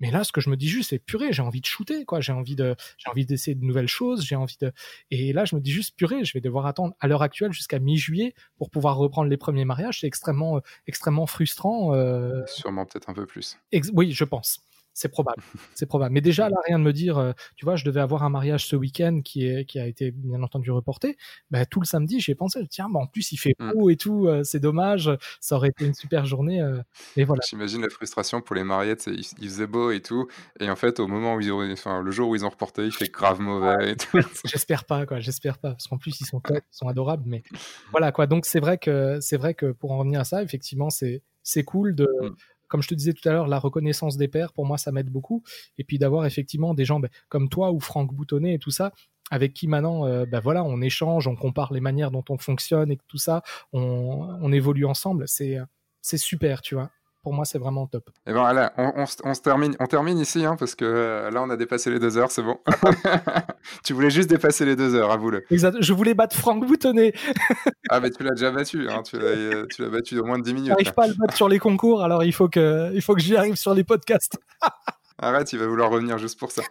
Mais 0.00 0.10
là, 0.10 0.24
ce 0.24 0.32
que 0.32 0.40
je 0.40 0.50
me 0.50 0.56
dis 0.56 0.68
juste, 0.68 0.90
c'est 0.90 0.98
purée, 0.98 1.32
j'ai 1.32 1.42
envie 1.42 1.60
de 1.60 1.66
shooter, 1.66 2.04
quoi. 2.04 2.20
J'ai 2.20 2.32
envie 2.32 2.56
de, 2.56 2.76
j'ai 2.98 3.08
envie 3.10 3.26
d'essayer 3.26 3.54
de 3.54 3.64
nouvelles 3.64 3.88
choses. 3.88 4.24
J'ai 4.24 4.36
envie 4.36 4.56
de, 4.60 4.72
et 5.10 5.32
là, 5.32 5.44
je 5.44 5.56
me 5.56 5.60
dis 5.60 5.70
juste 5.72 5.96
purée, 5.96 6.24
je 6.24 6.32
vais 6.34 6.40
devoir 6.40 6.66
attendre 6.66 6.94
à 7.00 7.08
l'heure 7.08 7.22
actuelle 7.22 7.52
jusqu'à 7.52 7.78
mi-juillet 7.78 8.34
pour 8.58 8.70
pouvoir 8.70 8.96
reprendre 8.96 9.30
les 9.30 9.36
premiers 9.36 9.64
mariages. 9.64 10.00
C'est 10.00 10.06
extrêmement, 10.06 10.60
extrêmement 10.86 11.26
frustrant. 11.26 11.94
Euh... 11.94 12.44
Sûrement 12.46 12.84
peut-être 12.84 13.08
un 13.08 13.14
peu 13.14 13.26
plus. 13.26 13.58
oui, 13.92 14.12
je 14.12 14.24
pense. 14.24 14.60
C'est 14.96 15.10
probable, 15.10 15.42
c'est 15.74 15.84
probable. 15.84 16.14
Mais 16.14 16.22
déjà 16.22 16.48
là, 16.48 16.56
rien 16.66 16.78
de 16.78 16.84
me 16.84 16.92
dire, 16.94 17.18
euh, 17.18 17.32
tu 17.54 17.66
vois, 17.66 17.76
je 17.76 17.84
devais 17.84 18.00
avoir 18.00 18.22
un 18.22 18.30
mariage 18.30 18.66
ce 18.66 18.76
week-end 18.76 19.20
qui 19.22 19.46
est 19.46 19.66
qui 19.66 19.78
a 19.78 19.86
été 19.86 20.10
bien 20.10 20.42
entendu 20.42 20.70
reporté. 20.70 21.18
Ben, 21.50 21.66
tout 21.66 21.80
le 21.80 21.84
samedi, 21.84 22.18
j'ai 22.18 22.34
pensé, 22.34 22.66
tiens, 22.70 22.88
bah, 22.88 23.00
en 23.00 23.06
plus 23.06 23.30
il 23.30 23.36
fait 23.36 23.54
mm. 23.58 23.72
beau 23.72 23.90
et 23.90 23.96
tout, 23.96 24.26
euh, 24.26 24.42
c'est 24.42 24.58
dommage, 24.58 25.10
ça 25.38 25.56
aurait 25.56 25.68
été 25.68 25.84
une 25.84 25.92
super 25.92 26.24
journée. 26.24 26.62
Euh, 26.62 26.80
et 27.14 27.24
voilà. 27.24 27.42
J'imagine 27.46 27.82
la 27.82 27.90
frustration 27.90 28.40
pour 28.40 28.56
les 28.56 28.64
mariés, 28.64 28.94
il, 29.06 29.20
il, 29.38 29.48
faisait 29.50 29.66
beau 29.66 29.90
et 29.90 30.00
tout, 30.00 30.28
et 30.60 30.70
en 30.70 30.76
fait 30.76 30.98
au 30.98 31.06
moment 31.06 31.34
où 31.34 31.42
ils 31.42 31.52
ont, 31.52 31.70
enfin 31.70 32.00
le 32.00 32.10
jour 32.10 32.30
où 32.30 32.34
ils 32.34 32.46
ont 32.46 32.50
reporté, 32.50 32.86
il 32.86 32.92
fait 32.92 33.12
grave 33.12 33.38
mauvais. 33.38 33.92
Et 33.92 33.96
tout. 33.96 34.18
j'espère 34.46 34.86
pas 34.86 35.04
quoi, 35.04 35.20
j'espère 35.20 35.58
pas, 35.58 35.72
parce 35.72 35.88
qu'en 35.88 35.98
plus 35.98 36.18
ils 36.22 36.26
sont 36.26 36.40
ils 36.48 36.60
sont 36.70 36.88
adorables, 36.88 37.24
mais 37.26 37.42
voilà 37.90 38.12
quoi. 38.12 38.26
Donc 38.26 38.46
c'est 38.46 38.60
vrai 38.60 38.78
que 38.78 39.18
c'est 39.20 39.36
vrai 39.36 39.52
que 39.52 39.72
pour 39.72 39.92
en 39.92 39.98
revenir 39.98 40.20
à 40.20 40.24
ça, 40.24 40.42
effectivement, 40.42 40.88
c'est 40.88 41.22
c'est 41.42 41.64
cool 41.64 41.94
de 41.94 42.08
mm 42.22 42.34
comme 42.68 42.82
je 42.82 42.88
te 42.88 42.94
disais 42.94 43.12
tout 43.12 43.28
à 43.28 43.32
l'heure, 43.32 43.48
la 43.48 43.58
reconnaissance 43.58 44.16
des 44.16 44.28
pairs, 44.28 44.52
pour 44.52 44.66
moi, 44.66 44.78
ça 44.78 44.92
m'aide 44.92 45.10
beaucoup. 45.10 45.42
Et 45.78 45.84
puis 45.84 45.98
d'avoir 45.98 46.26
effectivement 46.26 46.74
des 46.74 46.84
gens 46.84 47.00
ben, 47.00 47.10
comme 47.28 47.48
toi 47.48 47.72
ou 47.72 47.80
Franck 47.80 48.12
Boutonnet 48.12 48.54
et 48.54 48.58
tout 48.58 48.70
ça, 48.70 48.92
avec 49.30 49.54
qui 49.54 49.66
maintenant, 49.66 50.06
euh, 50.06 50.24
ben 50.24 50.40
voilà, 50.40 50.64
on 50.64 50.80
échange, 50.80 51.26
on 51.26 51.36
compare 51.36 51.72
les 51.72 51.80
manières 51.80 52.10
dont 52.10 52.24
on 52.28 52.38
fonctionne 52.38 52.90
et 52.90 52.98
tout 53.08 53.18
ça, 53.18 53.42
on, 53.72 54.38
on 54.40 54.52
évolue 54.52 54.86
ensemble. 54.86 55.26
C'est 55.26 55.58
c'est 56.00 56.18
super, 56.18 56.62
tu 56.62 56.76
vois 56.76 56.90
pour 57.26 57.34
moi, 57.34 57.44
c'est 57.44 57.58
vraiment 57.58 57.88
top. 57.88 58.08
Et 58.24 58.32
ben 58.32 58.38
voilà, 58.38 58.72
on, 58.76 59.04
se 59.04 59.40
termine, 59.40 59.74
on 59.80 59.86
termine 59.86 60.16
ici, 60.16 60.44
hein, 60.44 60.54
parce 60.56 60.76
que 60.76 60.84
euh, 60.84 61.28
là, 61.32 61.42
on 61.42 61.50
a 61.50 61.56
dépassé 61.56 61.90
les 61.90 61.98
deux 61.98 62.16
heures, 62.16 62.30
c'est 62.30 62.44
bon. 62.44 62.56
tu 63.84 63.94
voulais 63.94 64.10
juste 64.10 64.30
dépasser 64.30 64.64
les 64.64 64.76
deux 64.76 64.94
heures, 64.94 65.10
avoue-le. 65.10 65.42
Exact. 65.50 65.78
Je 65.80 65.92
voulais 65.92 66.14
battre 66.14 66.36
Franck 66.36 66.64
Boutonnet. 66.64 67.14
ah, 67.90 67.98
mais 67.98 68.12
tu 68.12 68.22
l'as 68.22 68.30
déjà 68.30 68.52
battu, 68.52 68.88
hein, 68.88 69.02
tu 69.02 69.18
l'as 69.18 69.88
battu 69.88 70.20
au 70.20 70.24
moins 70.24 70.38
de 70.38 70.44
10 70.44 70.54
minutes. 70.54 70.68
J'arrive 70.68 70.92
pas 70.92 71.02
à 71.02 71.08
le 71.08 71.14
battre 71.14 71.34
sur 71.34 71.48
les 71.48 71.58
concours, 71.58 72.04
alors 72.04 72.22
il 72.22 72.32
faut 72.32 72.48
que, 72.48 72.94
il 72.94 73.02
faut 73.02 73.16
que 73.16 73.20
j'y 73.20 73.34
arrive 73.36 73.56
sur 73.56 73.74
les 73.74 73.82
podcasts. 73.82 74.38
Arrête, 75.18 75.52
il 75.52 75.58
va 75.58 75.66
vouloir 75.66 75.90
revenir 75.90 76.18
juste 76.18 76.38
pour 76.38 76.52
ça. 76.52 76.62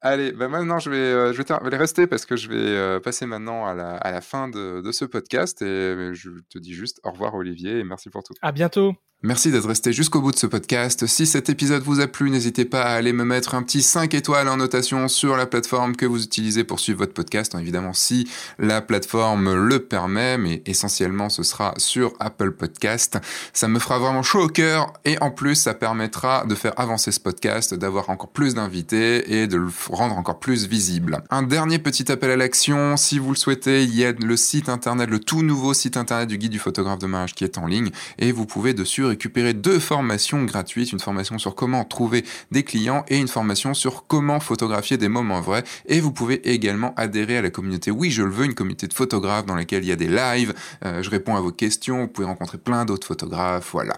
Allez, 0.00 0.32
bah 0.32 0.48
maintenant 0.48 0.78
je 0.78 0.88
vais, 0.88 0.96
euh, 0.96 1.32
je 1.34 1.42
vais, 1.42 1.76
rester 1.76 2.06
parce 2.06 2.24
que 2.24 2.34
je 2.34 2.48
vais 2.48 2.56
euh, 2.56 2.98
passer 2.98 3.26
maintenant 3.26 3.66
à 3.66 3.74
la, 3.74 3.96
à 3.96 4.10
la 4.10 4.22
fin 4.22 4.48
de, 4.48 4.80
de, 4.80 4.92
ce 4.92 5.04
podcast 5.04 5.60
et 5.60 6.14
je 6.14 6.30
te 6.48 6.58
dis 6.58 6.72
juste 6.72 7.00
au 7.04 7.10
revoir 7.10 7.34
Olivier 7.34 7.80
et 7.80 7.84
merci 7.84 8.08
pour 8.08 8.22
tout. 8.22 8.32
À 8.40 8.52
bientôt. 8.52 8.94
Merci 9.22 9.50
d'être 9.50 9.68
resté 9.68 9.92
jusqu'au 9.92 10.22
bout 10.22 10.32
de 10.32 10.38
ce 10.38 10.46
podcast. 10.46 11.06
Si 11.06 11.26
cet 11.26 11.50
épisode 11.50 11.82
vous 11.82 12.00
a 12.00 12.06
plu, 12.06 12.30
n'hésitez 12.30 12.64
pas 12.64 12.84
à 12.84 12.94
aller 12.94 13.12
me 13.12 13.22
mettre 13.22 13.54
un 13.54 13.62
petit 13.62 13.82
5 13.82 14.14
étoiles 14.14 14.48
en 14.48 14.56
notation 14.56 15.08
sur 15.08 15.36
la 15.36 15.44
plateforme 15.44 15.94
que 15.94 16.06
vous 16.06 16.24
utilisez 16.24 16.64
pour 16.64 16.80
suivre 16.80 17.00
votre 17.00 17.12
podcast. 17.12 17.54
Évidemment, 17.60 17.92
si 17.92 18.26
la 18.58 18.80
plateforme 18.80 19.52
le 19.52 19.80
permet, 19.80 20.38
mais 20.38 20.62
essentiellement 20.64 21.28
ce 21.28 21.42
sera 21.42 21.74
sur 21.76 22.14
Apple 22.18 22.52
Podcast. 22.52 23.18
Ça 23.52 23.68
me 23.68 23.78
fera 23.78 23.98
vraiment 23.98 24.22
chaud 24.22 24.44
au 24.44 24.48
cœur 24.48 24.94
et 25.04 25.18
en 25.20 25.30
plus 25.30 25.54
ça 25.54 25.74
permettra 25.74 26.46
de 26.46 26.54
faire 26.54 26.72
avancer 26.80 27.12
ce 27.12 27.20
podcast, 27.20 27.74
d'avoir 27.74 28.08
encore 28.08 28.30
plus 28.30 28.54
d'invités 28.54 29.38
et 29.38 29.46
de 29.46 29.58
le 29.58 29.68
rendre 29.90 30.16
encore 30.16 30.38
plus 30.38 30.66
visible. 30.66 31.22
Un 31.28 31.42
dernier 31.42 31.78
petit 31.78 32.10
appel 32.10 32.30
à 32.30 32.36
l'action, 32.36 32.96
si 32.96 33.18
vous 33.18 33.32
le 33.32 33.36
souhaitez, 33.36 33.84
il 33.84 33.94
y 33.94 34.02
a 34.02 34.12
le 34.12 34.36
site 34.38 34.70
internet, 34.70 35.10
le 35.10 35.20
tout 35.20 35.42
nouveau 35.42 35.74
site 35.74 35.98
internet 35.98 36.26
du 36.26 36.38
guide 36.38 36.52
du 36.52 36.58
photographe 36.58 37.00
de 37.00 37.06
mariage 37.06 37.34
qui 37.34 37.44
est 37.44 37.58
en 37.58 37.66
ligne 37.66 37.90
et 38.18 38.32
vous 38.32 38.46
pouvez 38.46 38.72
dessus 38.72 39.09
récupérer 39.10 39.54
deux 39.54 39.78
formations 39.78 40.44
gratuites, 40.44 40.92
une 40.92 41.00
formation 41.00 41.38
sur 41.38 41.54
comment 41.54 41.84
trouver 41.84 42.24
des 42.50 42.62
clients 42.62 43.04
et 43.08 43.18
une 43.18 43.28
formation 43.28 43.74
sur 43.74 44.06
comment 44.06 44.40
photographier 44.40 44.96
des 44.96 45.08
moments 45.08 45.40
vrais. 45.40 45.64
Et 45.86 46.00
vous 46.00 46.12
pouvez 46.12 46.50
également 46.50 46.94
adhérer 46.96 47.38
à 47.38 47.42
la 47.42 47.50
communauté 47.50 47.90
Oui, 47.90 48.10
je 48.10 48.22
le 48.22 48.30
veux, 48.30 48.44
une 48.46 48.54
communauté 48.54 48.86
de 48.86 48.94
photographes 48.94 49.46
dans 49.46 49.54
laquelle 49.54 49.84
il 49.84 49.88
y 49.88 49.92
a 49.92 49.96
des 49.96 50.08
lives, 50.08 50.54
euh, 50.84 51.02
je 51.02 51.10
réponds 51.10 51.36
à 51.36 51.40
vos 51.40 51.52
questions, 51.52 52.02
vous 52.02 52.08
pouvez 52.08 52.26
rencontrer 52.26 52.58
plein 52.58 52.84
d'autres 52.84 53.06
photographes, 53.06 53.70
voilà. 53.72 53.96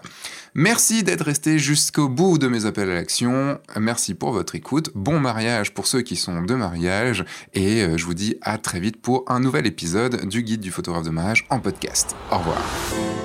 Merci 0.55 1.03
d'être 1.03 1.25
resté 1.25 1.57
jusqu'au 1.57 2.09
bout 2.09 2.37
de 2.37 2.47
mes 2.47 2.65
appels 2.65 2.89
à 2.89 2.93
l'action. 2.93 3.59
Merci 3.79 4.13
pour 4.13 4.31
votre 4.31 4.55
écoute. 4.55 4.91
Bon 4.93 5.19
mariage 5.19 5.73
pour 5.73 5.87
ceux 5.87 6.01
qui 6.01 6.15
sont 6.15 6.43
de 6.43 6.53
mariage. 6.53 7.25
Et 7.53 7.81
euh, 7.81 7.97
je 7.97 8.05
vous 8.05 8.13
dis 8.13 8.37
à 8.41 8.57
très 8.57 8.79
vite 8.79 9.01
pour 9.01 9.25
un 9.27 9.39
nouvel 9.39 9.65
épisode 9.65 10.27
du 10.27 10.43
guide 10.43 10.61
du 10.61 10.71
photographe 10.71 11.03
de 11.03 11.09
mariage 11.09 11.45
en 11.49 11.59
podcast. 11.59 12.15
Au 12.31 12.37
revoir. 12.37 13.22